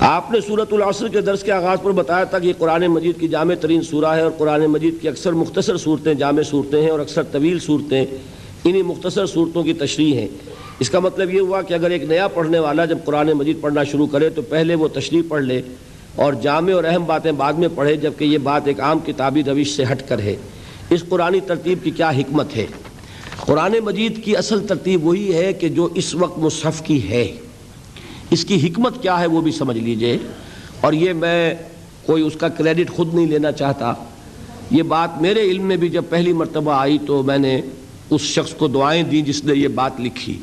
آپ 0.00 0.30
نے 0.30 0.40
صورت 0.40 0.72
العصر 0.72 1.08
کے 1.08 1.20
درس 1.20 1.42
کے 1.42 1.52
آغاز 1.52 1.78
پر 1.82 1.90
بتایا 1.90 2.24
تھا 2.24 2.38
کہ 2.38 2.46
یہ 2.46 2.52
قرآن 2.58 2.86
مجید 2.86 3.20
کی 3.20 3.28
جامع 3.28 3.54
ترین 3.54 3.82
سورہ 3.82 4.14
ہے 4.14 4.20
اور 4.20 4.30
قرآن 4.38 4.66
مجید 4.66 4.94
کی 5.00 5.08
اکثر 5.08 5.32
مختصر 5.32 5.76
صورتیں 5.76 6.14
جامع 6.14 6.42
صورتیں 6.42 6.82
ہیں 6.82 6.90
اور 6.90 7.00
اکثر 7.00 7.22
طویل 7.22 7.58
صورتیں 7.58 8.04
انہی 8.64 8.82
مختصر 8.82 9.26
صورتوں 9.26 9.62
کی 9.62 9.72
تشریح 9.72 10.14
ہیں۔ 10.14 10.28
اس 10.78 10.90
کا 10.90 10.98
مطلب 10.98 11.34
یہ 11.34 11.40
ہوا 11.40 11.62
کہ 11.62 11.74
اگر 11.74 11.90
ایک 11.90 12.02
نیا 12.02 12.28
پڑھنے 12.28 12.58
والا 12.58 12.84
جب 12.84 12.98
قرآن 13.04 13.26
مجید 13.26 13.60
پڑھنا 13.60 13.84
شروع 13.84 14.06
کرے 14.06 14.30
تو 14.30 14.42
پہلے 14.42 14.74
وہ 14.74 14.88
تشریح 14.88 15.22
پڑھ 15.28 15.42
لے۔ 15.42 15.62
اور 16.18 16.32
جامع 16.32 16.72
اور 16.72 16.84
اہم 16.84 17.04
باتیں 17.04 17.32
بعد 17.32 17.52
میں 17.52 17.68
پڑھے 17.74 17.96
جبکہ 17.96 18.24
یہ 18.24 18.38
بات 18.38 18.62
ایک 18.64 18.80
عام 18.80 18.98
کتابی 18.98 19.44
روش 19.44 19.76
سے 19.76 19.84
ہٹ 19.92 20.08
کر 20.08 20.18
ہے۔ 20.18 20.36
اس 20.90 21.04
قرآن 21.08 21.38
ترتیب 21.46 21.78
کی 21.82 21.90
کیا 21.90 22.10
حکمت 22.10 22.56
ہے؟ 22.56 22.66
قرآن 23.36 23.74
مجید 23.84 24.24
کی 24.24 24.36
اصل 24.36 24.66
ترتیب 24.66 25.06
وہی 25.06 25.34
ہے 25.34 25.52
کہ 25.52 25.68
جو 25.68 25.88
اس 25.94 26.14
وقت 26.14 26.38
مصحف 26.38 26.82
کی 26.82 27.10
ہے۔ 27.10 27.36
اس 28.30 28.44
کی 28.44 28.68
حکمت 28.68 29.02
کیا 29.02 29.20
ہے 29.20 29.26
وہ 29.26 29.40
بھی 29.40 29.52
سمجھ 29.52 29.78
لیجیے۔ 29.78 30.18
اور 30.80 30.92
یہ 30.92 31.12
میں 31.12 31.54
کوئی 32.06 32.22
اس 32.22 32.32
کا 32.38 32.48
کریڈٹ 32.48 32.90
خود 32.90 33.14
نہیں 33.14 33.26
لینا 33.26 33.52
چاہتا۔ 33.52 33.92
یہ 34.70 34.82
بات 34.82 35.22
میرے 35.22 35.40
علم 35.40 35.62
میں 35.62 35.76
بھی 35.76 35.88
جب 35.88 36.02
پہلی 36.08 36.32
مرتبہ 36.32 36.72
آئی 36.72 36.98
تو 37.06 37.22
میں 37.22 37.38
نے 37.38 37.60
اس 38.10 38.20
شخص 38.20 38.54
کو 38.54 38.68
دعائیں 38.68 39.02
دیں 39.02 39.22
جس 39.22 39.44
نے 39.44 39.54
یہ 39.54 39.68
بات 39.68 40.00
لکھی۔ 40.00 40.38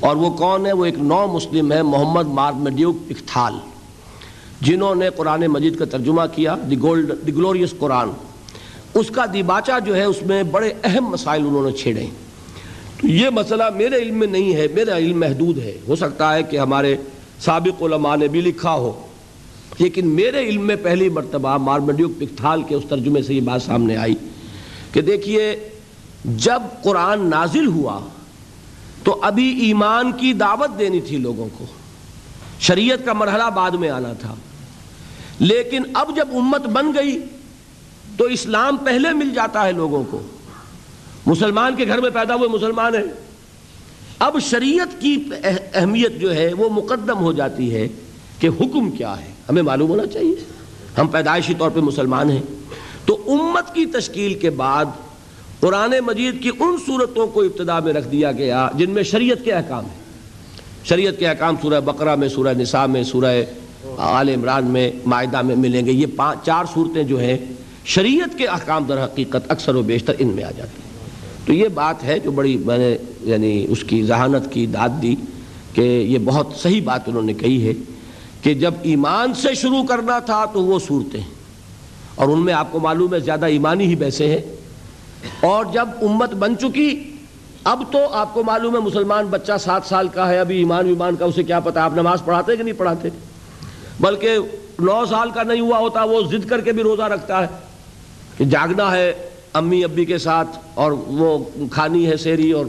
اور 0.00 0.16
وہ 0.16 0.30
کون 0.30 0.66
ہے؟ 0.66 0.72
وہ 0.72 0.84
ایک 0.84 0.98
نو 0.98 1.26
مسلم 1.26 1.72
ہے، 1.72 1.82
محمد 1.82 2.26
مارمڈیوک 2.26 2.96
اکتھال۔ 3.10 3.71
جنہوں 4.62 4.94
نے 4.94 5.10
قرآن 5.10 5.40
مجید 5.40 5.78
کا 5.78 5.84
ترجمہ 5.84 6.22
کیا، 6.34 6.56
دی 6.70 6.78
گولڈ، 6.78 7.12
دی 7.26 7.34
گلوریس 7.34 7.74
قرآن۔ 7.78 8.08
اس 8.94 9.10
کا 9.10 9.24
دیباچہ 9.32 9.72
جو 9.86 9.96
ہے، 9.96 10.04
اس 10.04 10.22
میں 10.22 10.42
بڑے 10.42 10.72
اہم 10.84 11.04
مسائل 11.04 11.42
انہوں 11.42 11.70
نے 11.70 11.76
چھیڑے۔ 11.76 12.06
تو 13.00 13.08
یہ 13.08 13.28
مسئلہ 13.28 13.64
میرے 13.76 13.96
علم 13.96 14.18
میں 14.18 14.26
نہیں 14.26 14.54
ہے، 14.54 14.66
میرا 14.74 14.96
علم 14.96 15.20
محدود 15.20 15.58
ہے۔ 15.58 15.78
ہو 15.88 15.96
سکتا 15.96 16.34
ہے 16.34 16.42
کہ 16.42 16.56
ہمارے 16.56 16.96
سابق 17.40 17.82
علماء 17.82 18.16
نے 18.16 18.28
بھی 18.28 18.40
لکھا 18.40 18.74
ہو، 18.74 19.06
لیکن 19.78 20.08
میرے 20.08 20.48
علم 20.48 20.66
میں 20.66 20.76
پہلی 20.82 21.08
مرتبہ 21.08 21.56
مارمڈیوک 21.56 22.12
پکتھال 22.18 22.62
کے 22.62 22.74
اس 22.74 22.84
ترجمے 22.88 23.22
سے 23.22 23.34
یہ 23.34 23.40
بات 23.40 23.62
سامنے 23.62 23.96
آئی 23.96 24.14
کہ 24.92 25.00
دیکھیے، 25.00 25.68
جب 26.24 26.62
قرآن 26.82 27.30
نازل 27.30 27.66
ہوا، 27.66 28.00
تو 29.04 29.18
ابھی 29.22 29.60
ایمان 29.60 30.12
کی 30.12 30.32
دعوت 30.32 30.78
دینی 30.78 31.00
تھی 31.00 31.16
لوگوں 31.16 31.48
کو۔ 31.58 31.64
شریعت 32.60 32.98
کا 33.04 33.12
مرحلہ 33.12 33.50
بعد 33.54 33.70
میں 33.70 33.90
آنا 33.90 34.12
تھا۔ 34.12 34.34
لیکن 35.42 35.82
اب 35.94 36.16
جب 36.16 36.28
امت 36.32 36.60
بن 36.60 36.86
گئی 36.94 37.18
تو 38.16 38.24
اسلام 38.24 38.76
پہلے 38.76 39.12
مل 39.12 39.34
جاتا 39.34 39.66
ہے 39.66 39.72
لوگوں 39.72 40.04
کو۔ 40.10 40.22
مسلمان 41.26 41.76
کے 41.76 41.86
گھر 41.86 42.00
میں 42.00 42.10
پیدا 42.10 42.34
ہوئے 42.34 42.48
مسلمان 42.48 42.94
ہیں۔ 42.94 43.02
اب 44.18 44.36
شریعت 44.40 45.00
کی 45.00 45.24
اہمیت 45.44 46.20
جو 46.20 46.34
ہے 46.34 46.52
وہ 46.52 46.68
مقدم 46.68 47.18
ہو 47.18 47.32
جاتی 47.32 47.74
ہے 47.74 47.88
کہ 48.38 48.48
حکم 48.48 48.90
کیا 48.90 49.20
ہے۔ 49.20 49.32
ہمیں 49.48 49.62
معلوم 49.62 49.90
ہونا 49.90 50.06
چاہیے۔ 50.06 50.34
ہم 51.00 51.06
پیدائشی 51.06 51.54
طور 51.58 51.70
پہ 51.70 51.80
مسلمان 51.80 52.30
ہیں۔ 52.30 52.42
تو 53.04 53.22
امت 53.26 53.74
کی 53.74 53.86
تشکیل 53.86 54.34
کے 54.34 54.50
بعد 54.50 54.84
قرآن 55.60 55.94
مجید 56.06 56.42
کی 56.42 56.50
ان 56.58 56.76
صورتوں 56.86 57.26
کو 57.26 57.42
ابتدا 57.42 57.80
میں 57.80 57.92
رکھ 57.92 58.08
دیا 58.08 58.32
گیا 58.32 58.68
جن 58.74 58.90
میں 58.90 59.02
شریعت 59.02 59.44
کے 59.44 59.52
احکام 59.52 59.84
ہیں۔ 59.84 60.02
شریعت 60.84 61.18
کے 61.18 61.26
احکام 61.26 61.54
سورہ 61.62 61.80
بقرہ 61.80 62.16
میں، 62.16 62.28
سورہ 62.28 62.54
نساء 62.58 62.86
میں، 62.86 63.02
سورہ 63.02 63.42
آل 63.96 64.28
عمران 64.28 64.64
میں 64.64 64.92
معاہدہ 65.06 65.42
میں 65.42 65.56
ملیں 65.56 65.86
گے۔ 65.86 65.92
یہ 65.92 66.06
چار 66.44 66.64
صورتیں 66.74 67.02
جو 67.02 67.18
ہیں، 67.18 67.38
شریعت 67.84 68.38
کے 68.38 68.46
احکام 68.46 68.84
در 68.84 69.04
حقیقت 69.04 69.50
اکثر 69.50 69.74
و 69.74 69.82
بیشتر 69.82 70.12
ان 70.18 70.28
میں 70.28 70.44
آ 70.44 70.50
جاتی 70.56 70.82
ہیں۔ 70.84 70.92
تو 71.46 71.52
یہ 71.52 71.68
بات 71.68 72.04
ہے 72.04 72.18
جو 72.18 72.30
بڑی 72.30 72.56
میں 72.56 72.78
نے 72.78 72.96
یعنی 73.20 73.66
اس 73.68 73.84
کی 73.84 74.02
ذہانت 74.02 74.52
کی 74.52 74.66
داد 74.66 74.88
دی 75.02 75.16
کہ 75.72 75.80
یہ 75.80 76.18
بہت 76.24 76.46
صحیح 76.56 76.80
بات 76.84 77.08
انہوں 77.08 77.22
نے 77.22 77.34
کہی 77.34 77.68
ہے 77.68 77.72
کہ 78.42 78.54
جب 78.54 78.74
ایمان 78.82 79.34
سے 79.34 79.54
شروع 79.54 79.84
کرنا 79.84 80.18
تھا 80.18 80.44
تو 80.44 80.64
وہ 80.64 80.78
صورتیں 80.78 81.20
اور 82.14 82.28
ان 82.28 82.44
میں 82.44 82.54
آپ 82.54 82.72
کو 82.72 82.80
معلوم 82.80 83.14
ہے 83.14 83.20
زیادہ 83.20 83.44
ایمانی 83.44 83.86
ہی 83.86 83.96
بیسے 83.96 84.26
ہیں۔ 84.26 84.56
اور 85.40 85.64
جب 85.72 85.88
امت 86.02 86.34
بن 86.34 86.58
چکی، 86.58 87.02
اب 87.64 87.82
تو 87.92 87.98
آپ 88.12 88.34
کو 88.34 88.44
معلوم 88.44 88.74
ہے 88.74 88.80
مسلمان 88.80 89.24
بچہ 89.24 89.52
سات 89.60 89.82
سال 89.84 90.08
کا 90.08 90.28
ہے، 90.28 90.38
ابھی 90.38 90.56
ایمان 90.56 90.86
ایمان 90.86 91.16
کا، 91.16 91.24
اسے 91.24 91.42
کیا 91.42 91.60
پتا؟ 91.60 91.84
آپ 91.84 91.92
نماز 91.94 92.24
پڑھاتے 92.24 92.56
کہ 92.56 92.62
نہیں 92.62 92.78
پڑھاتے؟ 92.78 93.08
بلکہ 94.00 94.38
نو 94.78 95.06
سال 95.08 95.30
کا 95.30 95.42
نہیں 95.42 95.60
ہوا 95.60 95.78
ہوتا 95.78 96.04
وہ 96.04 96.22
ضد 96.22 96.48
کر 96.48 96.60
کے 96.60 96.72
بھی 96.72 96.82
روزہ 96.82 97.02
رکھتا 97.02 97.42
ہے۔ 97.42 97.46
کہ 98.36 98.44
جاگنا 98.44 98.92
ہے 98.92 99.12
امی 99.54 99.84
ابی 99.84 100.04
کے 100.04 100.18
ساتھ 100.18 100.58
اور 100.74 100.92
وہ 100.92 101.38
کھانی 101.70 102.06
ہے 102.06 102.16
سیری 102.16 102.52
اور 102.52 102.66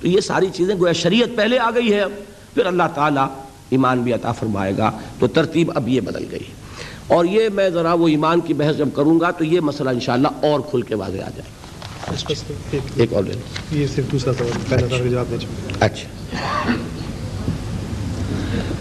تو 0.00 0.06
یہ 0.08 0.20
ساری 0.20 0.46
چیزیں 0.54 0.74
گویا 0.74 0.92
شریعت 0.92 1.36
پہلے 1.36 1.58
آ 1.58 1.70
گئی 1.70 1.92
ہے۔ 1.92 2.00
اب 2.00 2.10
پھر 2.54 2.66
اللہ 2.66 2.82
تعالیٰ 2.94 3.26
ایمان 3.70 4.02
بھی 4.02 4.12
عطا 4.12 4.32
فرمائے 4.32 4.72
گا۔ 4.78 4.90
تو 5.18 5.26
ترتیب 5.26 5.72
اب 5.74 5.88
یہ 5.88 6.00
بدل 6.00 6.26
گئی۔ 6.30 6.44
اور 7.06 7.24
یہ 7.24 7.48
میں 7.48 7.70
ذرا 7.70 7.92
وہ 7.92 8.08
ایمان 8.08 8.40
کی 8.40 8.54
بحث 8.54 8.76
جب 8.76 8.88
کروں 8.94 9.20
گا 9.20 9.30
تو 9.30 9.44
یہ 9.44 9.60
مسئلہ 9.60 9.90
انشاءاللہ 9.90 10.28
اور 10.28 10.60
کھل 10.60 10.82
کے 10.82 10.94
واضح 10.94 11.16
آ 11.16 11.28
جائے۔ 11.36 11.62
ایک- 12.96 13.12
اور 13.12 13.24
یہ 13.72 13.86
صرف 13.94 14.12
دوسرا 14.12 14.32
سوال 14.32 15.08
جواب 15.10 15.26
دے 15.30 15.36
چکے 15.38 15.74
اچھا۔ 15.80 16.32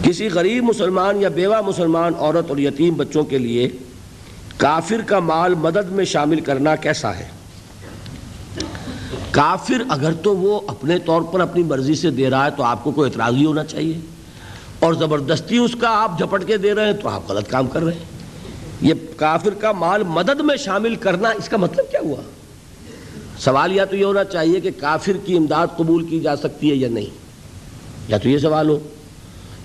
کسی 0.04 0.30
غریب 0.30 0.64
مسلمان 0.64 1.22
یا 1.22 1.30
بیوہ 1.30 1.62
مسلمان 1.62 2.14
عورت 2.18 2.50
اور 2.50 2.58
یتیم 2.58 2.94
بچوں 2.94 3.24
کے 3.24 3.38
لیے 3.38 3.70
کافر 4.58 5.02
کا 5.06 5.20
مال 5.20 5.56
مدد 5.56 5.92
میں 5.92 6.06
شامل 6.06 6.40
کرنا 6.40 6.76
کیسا 6.76 7.18
ہے؟ 7.18 7.26
کافر 9.32 9.82
اگر 9.90 10.14
تو 10.14 10.38
وہ 10.38 10.60
اپنے 10.68 11.00
طور 11.00 11.22
پر 11.22 11.40
اپنی 11.40 11.64
مرضی 11.64 11.96
سے 11.96 12.10
دے 12.10 12.30
رہا 12.30 12.46
ہے 12.46 12.52
تو 12.52 12.64
آپ 12.64 12.84
کو 12.84 12.92
کوئی 12.92 13.10
اعتراض 13.10 13.34
ہی 13.34 13.46
ہونا 13.46 13.64
چاہیے۔ 13.64 14.00
اور 14.80 14.94
زبردستی 14.94 15.58
اس 15.58 15.76
کا 15.82 15.90
آپ 15.90 16.20
جھپٹ 16.20 16.48
کے 16.48 16.58
دے 16.58 16.74
رہے 16.74 16.86
ہیں 16.86 16.94
تو 16.94 17.10
آپ 17.10 17.32
غلط 17.32 17.50
کام 17.50 17.68
کر 17.68 17.84
رہے 17.84 17.94
ہیں۔ 17.94 18.04
یہ 18.82 18.94
کافر 19.16 19.50
کا 19.50 19.72
مال 19.72 20.04
مدد 20.04 20.40
میں 20.40 20.58
شامل 20.58 20.96
کرنا 20.96 21.30
اس 21.30 21.50
کا 21.50 21.58
مطلب 21.58 21.92
کیا 21.92 22.00
ہوا؟ 22.04 22.22
سوال 23.40 23.76
یا 23.76 23.86
تو 23.86 23.96
یہ 23.96 24.06
ہونا 24.06 24.24
چاہیے 24.24 24.60
کہ 24.60 24.72
کافر 24.78 25.14
کی 25.26 25.38
امداد 25.38 25.68
قبول 25.78 26.06
کی 26.06 26.20
جا 26.20 26.36
سکتی 26.36 26.70
ہے 26.70 26.76
یا 26.76 26.90
نہیں؟ 26.90 27.06
یا 28.08 28.18
تو 28.18 28.30
یہ 28.30 28.38
سوال 28.38 28.70
ہو۔ 28.70 28.80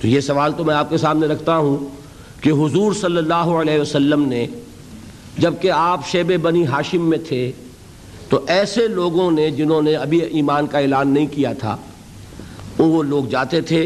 تو 0.01 0.09
یہ 0.09 0.21
سوال 0.21 0.53
تو 0.57 0.65
میں 0.65 0.75
آپ 0.75 0.91
کے 0.91 0.99
سامنے 0.99 1.27
رکھتا 1.27 1.57
ہوں 1.57 1.77
کہ 2.43 2.51
حضور 2.59 2.93
صلی 2.95 3.17
اللہ 3.17 3.53
علیہ 3.61 3.81
وسلم 3.81 4.25
نے 4.29 4.47
جبکہ 5.39 5.71
آپ 5.71 6.07
شیب 6.09 6.33
بنی 6.43 6.67
ہاشم 6.67 7.09
میں 7.11 7.19
تھے، 7.29 7.51
تو 8.29 8.39
ایسے 8.49 8.87
لوگوں 8.89 9.31
نے 9.31 9.51
جنہوں 9.51 9.81
نے 9.83 9.95
ابھی 9.97 10.21
ایمان 10.21 10.67
کا 10.67 10.79
اعلان 10.79 11.09
نہیں 11.09 11.27
کیا 11.33 11.53
تھا، 11.53 11.77
وہ 12.79 13.03
لوگ 13.03 13.25
جاتے 13.31 13.61
تھے، 13.61 13.83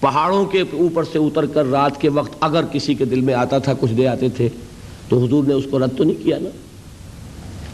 پہاڑوں 0.00 0.44
کے 0.46 0.60
اوپر 0.72 1.04
سے 1.04 1.18
اتر 1.18 1.46
کر 1.46 1.66
رات 1.70 2.00
کے 2.00 2.08
وقت 2.08 2.36
اگر 2.40 2.64
کسی 2.72 2.94
کے 2.94 3.04
دل 3.04 3.20
میں 3.20 3.34
آتا 3.34 3.58
تھا، 3.58 3.72
کچھ 3.80 3.92
دے 3.92 4.06
آتے 4.08 4.28
تھے، 4.36 4.48
تو 5.08 5.24
حضور 5.24 5.44
نے 5.44 5.54
اس 5.54 5.64
کو 5.70 5.78
رد 5.78 5.96
تو 5.96 6.04
نہیں 6.04 6.22
کیا 6.24 6.38
نا؟ 6.42 6.50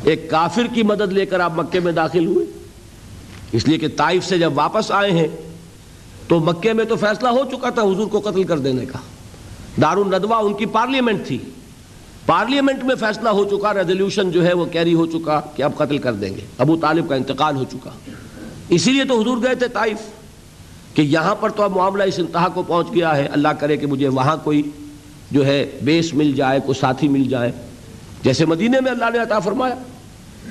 ایک 0.05 0.29
کافر 0.31 0.67
کی 0.75 0.83
مدد 0.83 1.13
لے 1.13 1.27
کر 1.27 1.41
آپ 1.41 1.53
مکے 1.57 1.81
میں 1.81 1.93
داخل 1.93 2.27
ہوئے، 2.27 2.45
اس 3.53 3.67
لیے 3.69 3.79
کہ 3.79 3.89
طائف 3.97 4.25
سے 4.25 4.39
جب 4.39 4.53
واپس 4.55 4.91
آئے 4.91 5.11
ہیں 5.11 5.27
تو 6.29 6.41
مکے 6.41 6.73
میں 6.73 6.85
تو 6.85 6.97
فیصلہ 6.97 7.29
ہو 7.29 7.45
چکا 7.53 7.71
تھا 7.71 7.83
حضور 7.83 8.07
کو 8.07 8.21
قتل 8.21 8.45
کر 8.45 8.59
دینے 8.59 8.87
کا۔ 8.87 8.99
دار 9.83 9.97
الندوہ 9.97 10.35
ان 10.35 10.55
کی 10.55 10.67
پارلیمنٹ 10.67 11.27
تھی۔ 11.27 11.39
پارلیمنٹ 12.27 12.85
میں 12.85 12.95
فیصلہ 12.95 13.29
ہو 13.29 13.45
چکا 13.45 13.75
ریزولوشن 13.75 14.31
جو 14.31 14.47
ہے 14.47 14.53
وہ 14.53 14.65
کیری 14.65 14.95
ہو 14.95 15.07
چکا 15.07 15.41
کہ 15.57 15.63
اب 15.63 15.77
قتل 15.77 15.99
کر 15.99 16.13
دیں 16.13 16.35
گے۔ 16.35 16.41
ابو 16.59 16.77
طالب 16.77 17.09
کا 17.09 17.15
انتقال 17.15 17.57
ہو 17.57 17.65
چکا۔ 17.73 17.91
اسی 18.69 18.93
لیے 18.93 19.05
تو 19.05 19.21
حضور 19.21 19.39
گئے 19.43 19.55
تھے 19.55 19.69
طائف 19.69 19.97
کہ 20.95 21.03
یہاں 21.03 21.35
پر 21.35 21.51
تو 21.51 21.63
اب 21.63 21.77
معاملہ 21.77 22.03
اس 22.03 22.19
انتہا 22.19 22.49
کو 22.49 22.63
پہنچ 22.63 22.87
گیا 22.95 23.17
ہے۔ 23.17 23.27
اللہ 23.27 23.49
کرے 23.49 23.77
کہ 23.77 23.87
مجھے 23.87 24.09
وہاں 24.09 24.37
کوئی 24.45 24.63
جو 25.31 25.47
ہے 25.47 25.71
بیس 25.83 26.15
مل 26.15 26.33
جائے، 26.33 26.61
کوئی 26.67 26.81
ساتھی 26.81 27.09
مل 27.09 27.25
جائے۔ 27.25 27.53
جیسے 28.23 28.47
مدینے 28.47 28.81
میں 28.81 28.91
اللہ 28.93 29.05
نے 29.13 29.19
عطا 29.19 29.39
فرمایا۔ 29.39 29.75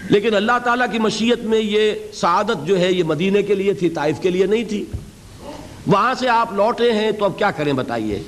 لیکن 0.10 0.36
اللہ 0.36 0.60
تعالیٰ 0.64 0.92
کی 0.92 1.00
مشیت 1.00 1.40
میں 1.40 1.60
یہ 1.60 1.92
سعادت 2.14 2.68
جو 2.68 2.80
ہے 2.80 2.92
یہ 2.92 3.04
مدینے 3.04 3.44
کے 3.44 3.56
لیے 3.56 3.74
تھی، 3.74 3.90
طائف 3.90 4.20
کے 4.20 4.30
لیے 4.30 4.45
نہیں 4.45 4.64
تھی۔ 4.64 4.86
وہاں 5.88 6.14
سے 6.14 6.30
آپ 6.30 6.53
لوٹے 6.53 6.91
ہیں 6.91 7.11
تو 7.11 7.25
اب 7.25 7.38
کیا 7.38 7.51
کریں 7.51 7.73
بتائیے؟ 7.73 8.23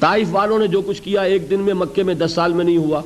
طائف 0.00 0.26
والوں 0.30 0.58
نے 0.58 0.66
جو 0.66 0.82
کچھ 0.82 1.02
کیا 1.02 1.20
ایک 1.20 1.50
دن 1.50 1.60
میں 1.60 1.74
مکے 1.74 2.02
میں 2.02 2.14
دس 2.14 2.32
سال 2.32 2.52
میں 2.52 2.64
نہیں 2.64 2.76
ہوا۔ 2.76 3.02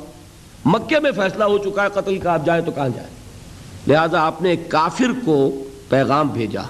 مکے 0.64 1.00
میں 1.00 1.12
فیصلہ 1.12 1.44
ہو 1.44 1.58
چکا 1.58 1.82
ہے 1.82 1.88
قتل 1.88 2.18
کا، 2.18 2.34
آپ 2.34 2.46
جائیں 2.46 2.62
تو 2.64 2.70
کہاں 2.70 2.88
جائیں؟ 2.88 3.10
لہذا 3.86 4.20
آپ 4.20 4.42
نے 4.42 4.50
ایک 4.50 4.70
کافر 4.70 5.12
کو 5.24 5.64
پیغام 5.88 6.28
بھیجا۔ 6.28 6.62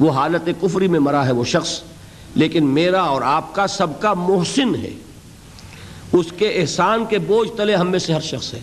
وہ 0.00 0.10
حالت 0.10 0.50
کفری 0.60 0.88
میں 0.88 1.00
مرا 1.00 1.26
ہے 1.26 1.32
وہ 1.32 1.44
شخص، 1.44 1.80
لیکن 2.34 2.66
میرا 2.66 3.02
اور 3.02 3.22
آپ 3.22 3.54
کا 3.54 3.66
سب 3.66 4.00
کا 4.00 4.14
محسن 4.14 4.74
ہے۔ 4.74 4.90
اس 6.12 6.26
کے 6.38 6.48
احسان 6.48 7.04
کے 7.04 7.18
بوجھ 7.18 7.48
تلے 7.56 7.74
ہم 7.74 7.90
میں 7.90 7.98
سے 7.98 8.12
ہر 8.12 8.20
شخص 8.20 8.54
ہے۔ 8.54 8.60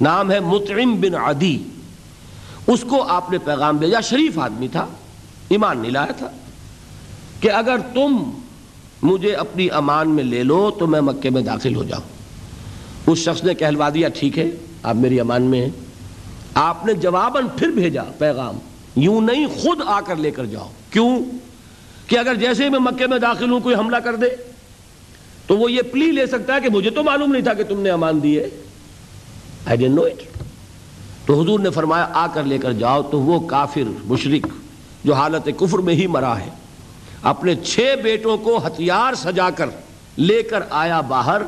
نام 0.00 0.30
ہے 0.30 0.40
مطعم 0.40 1.00
بن 1.00 1.14
عدی۔ 1.14 1.62
اس 2.66 2.84
کو 2.88 3.02
آپ 3.02 3.30
نے 3.30 3.38
پیغام 3.38 3.76
بھیجا، 3.76 4.00
شریف 4.00 4.38
آدمی 4.38 4.68
تھا، 4.68 4.86
ایمان 5.48 5.78
نہیں 5.78 5.92
لایا 5.92 6.12
تھا۔ 6.12 6.30
کہ 7.40 7.50
اگر 7.50 7.76
تم 7.94 8.30
مجھے 9.02 9.34
اپنی 9.34 9.70
امان 9.70 10.10
میں 10.10 10.24
لے 10.24 10.42
لو 10.42 10.70
تو 10.78 10.86
میں 10.86 11.00
مکے 11.00 11.30
میں 11.30 11.42
داخل 11.42 11.74
ہو 11.74 11.84
جاؤں۔ 11.84 12.02
اس 13.06 13.18
شخص 13.18 13.44
نے 13.44 13.54
کہلوا 13.54 13.88
دیا 13.88 14.08
ٹھیک 14.08 14.38
ہے، 14.38 14.50
آپ 14.82 14.94
میری 14.94 15.20
امان 15.20 15.42
میں 15.42 15.60
ہیں۔ 15.60 15.68
آپ 16.54 16.86
نے 16.86 16.92
جواباً 16.92 17.46
پھر 17.56 17.68
بھیجا، 17.68 18.02
پیغام، 18.18 18.58
یوں 18.96 19.20
نہیں 19.20 19.46
خود 19.46 19.80
آ 19.86 20.00
کر 20.00 20.16
لے 20.16 20.30
کر 20.30 20.46
جاؤ 20.46 20.70
کیوں؟ 20.90 21.20
کہ 22.06 22.18
اگر 22.18 22.34
جیسے 22.34 22.64
ہی 22.64 22.68
میں 22.68 22.78
مکے 22.78 23.06
میں 23.06 23.18
داخل 23.18 23.50
ہوں، 23.50 23.60
کوئی 23.60 23.74
حملہ 23.74 23.96
کر 23.96 24.16
دے، 24.16 24.26
تو 25.46 25.56
وہ 25.58 25.72
یہ 25.72 25.82
پلی 25.92 26.10
لے 26.10 26.26
سکتا 26.26 26.54
ہے 26.54 26.60
کہ 26.60 26.68
مجھے 26.68 26.90
تو 26.90 27.02
معلوم 27.02 27.32
نہیں 27.32 27.42
تھا 27.42 27.54
کہ 27.54 27.64
تم 27.64 27.80
نے 27.80 27.90
امان 27.90 28.22
دی 28.22 28.38
ہے۔ 28.38 28.48
آئی 29.66 29.78
ڈنٹ 29.78 29.94
نو 29.94 30.02
اٹ 30.02 30.38
تو 31.26 31.42
حضور 31.42 31.60
نے 31.60 31.70
فرمایا، 31.70 32.08
آ 32.12 32.26
کر 32.26 32.42
لے 32.42 32.58
کر 32.58 32.72
جاؤ 32.72 33.02
تو 33.02 33.20
وہ 33.20 33.40
کافر، 33.40 33.90
مشرک 34.04 34.46
جو 35.04 35.14
حالت 35.14 35.48
کفر 35.58 35.78
میں 35.78 35.94
ہی 35.94 36.06
مرا 36.06 36.38
ہے۔ 36.40 36.50
اپنے 37.22 37.54
چھ 37.54 37.94
بیٹوں 38.02 38.36
کو 38.36 38.66
ہتھیار 38.66 39.14
سجا 39.14 39.50
کر 39.50 39.66
لے 40.18 40.42
کر 40.42 40.62
آیا 40.70 41.00
باہر 41.00 41.42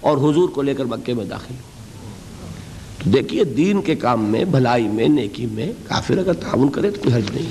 اور 0.00 0.16
حضور 0.16 0.48
کو 0.48 0.62
لے 0.62 0.74
کر 0.74 0.84
مکے 0.84 1.14
میں 1.14 1.24
داخل 1.24 1.54
ہوا۔ 1.54 1.76
تو 3.04 3.10
دیکھیے 3.10 3.44
دین 3.44 3.82
کے 3.82 3.94
کام 3.94 4.24
میں، 4.24 4.44
بھلائی 4.44 4.88
میں، 4.88 5.08
نیکی 5.08 5.46
میں 5.46 5.72
کافر 5.84 6.18
اگر 6.18 6.32
تعاون 6.32 6.68
کرے 6.68 6.90
تو 6.90 7.02
کوئی 7.02 7.14
حرج 7.14 7.30
نہیں۔ 7.34 7.50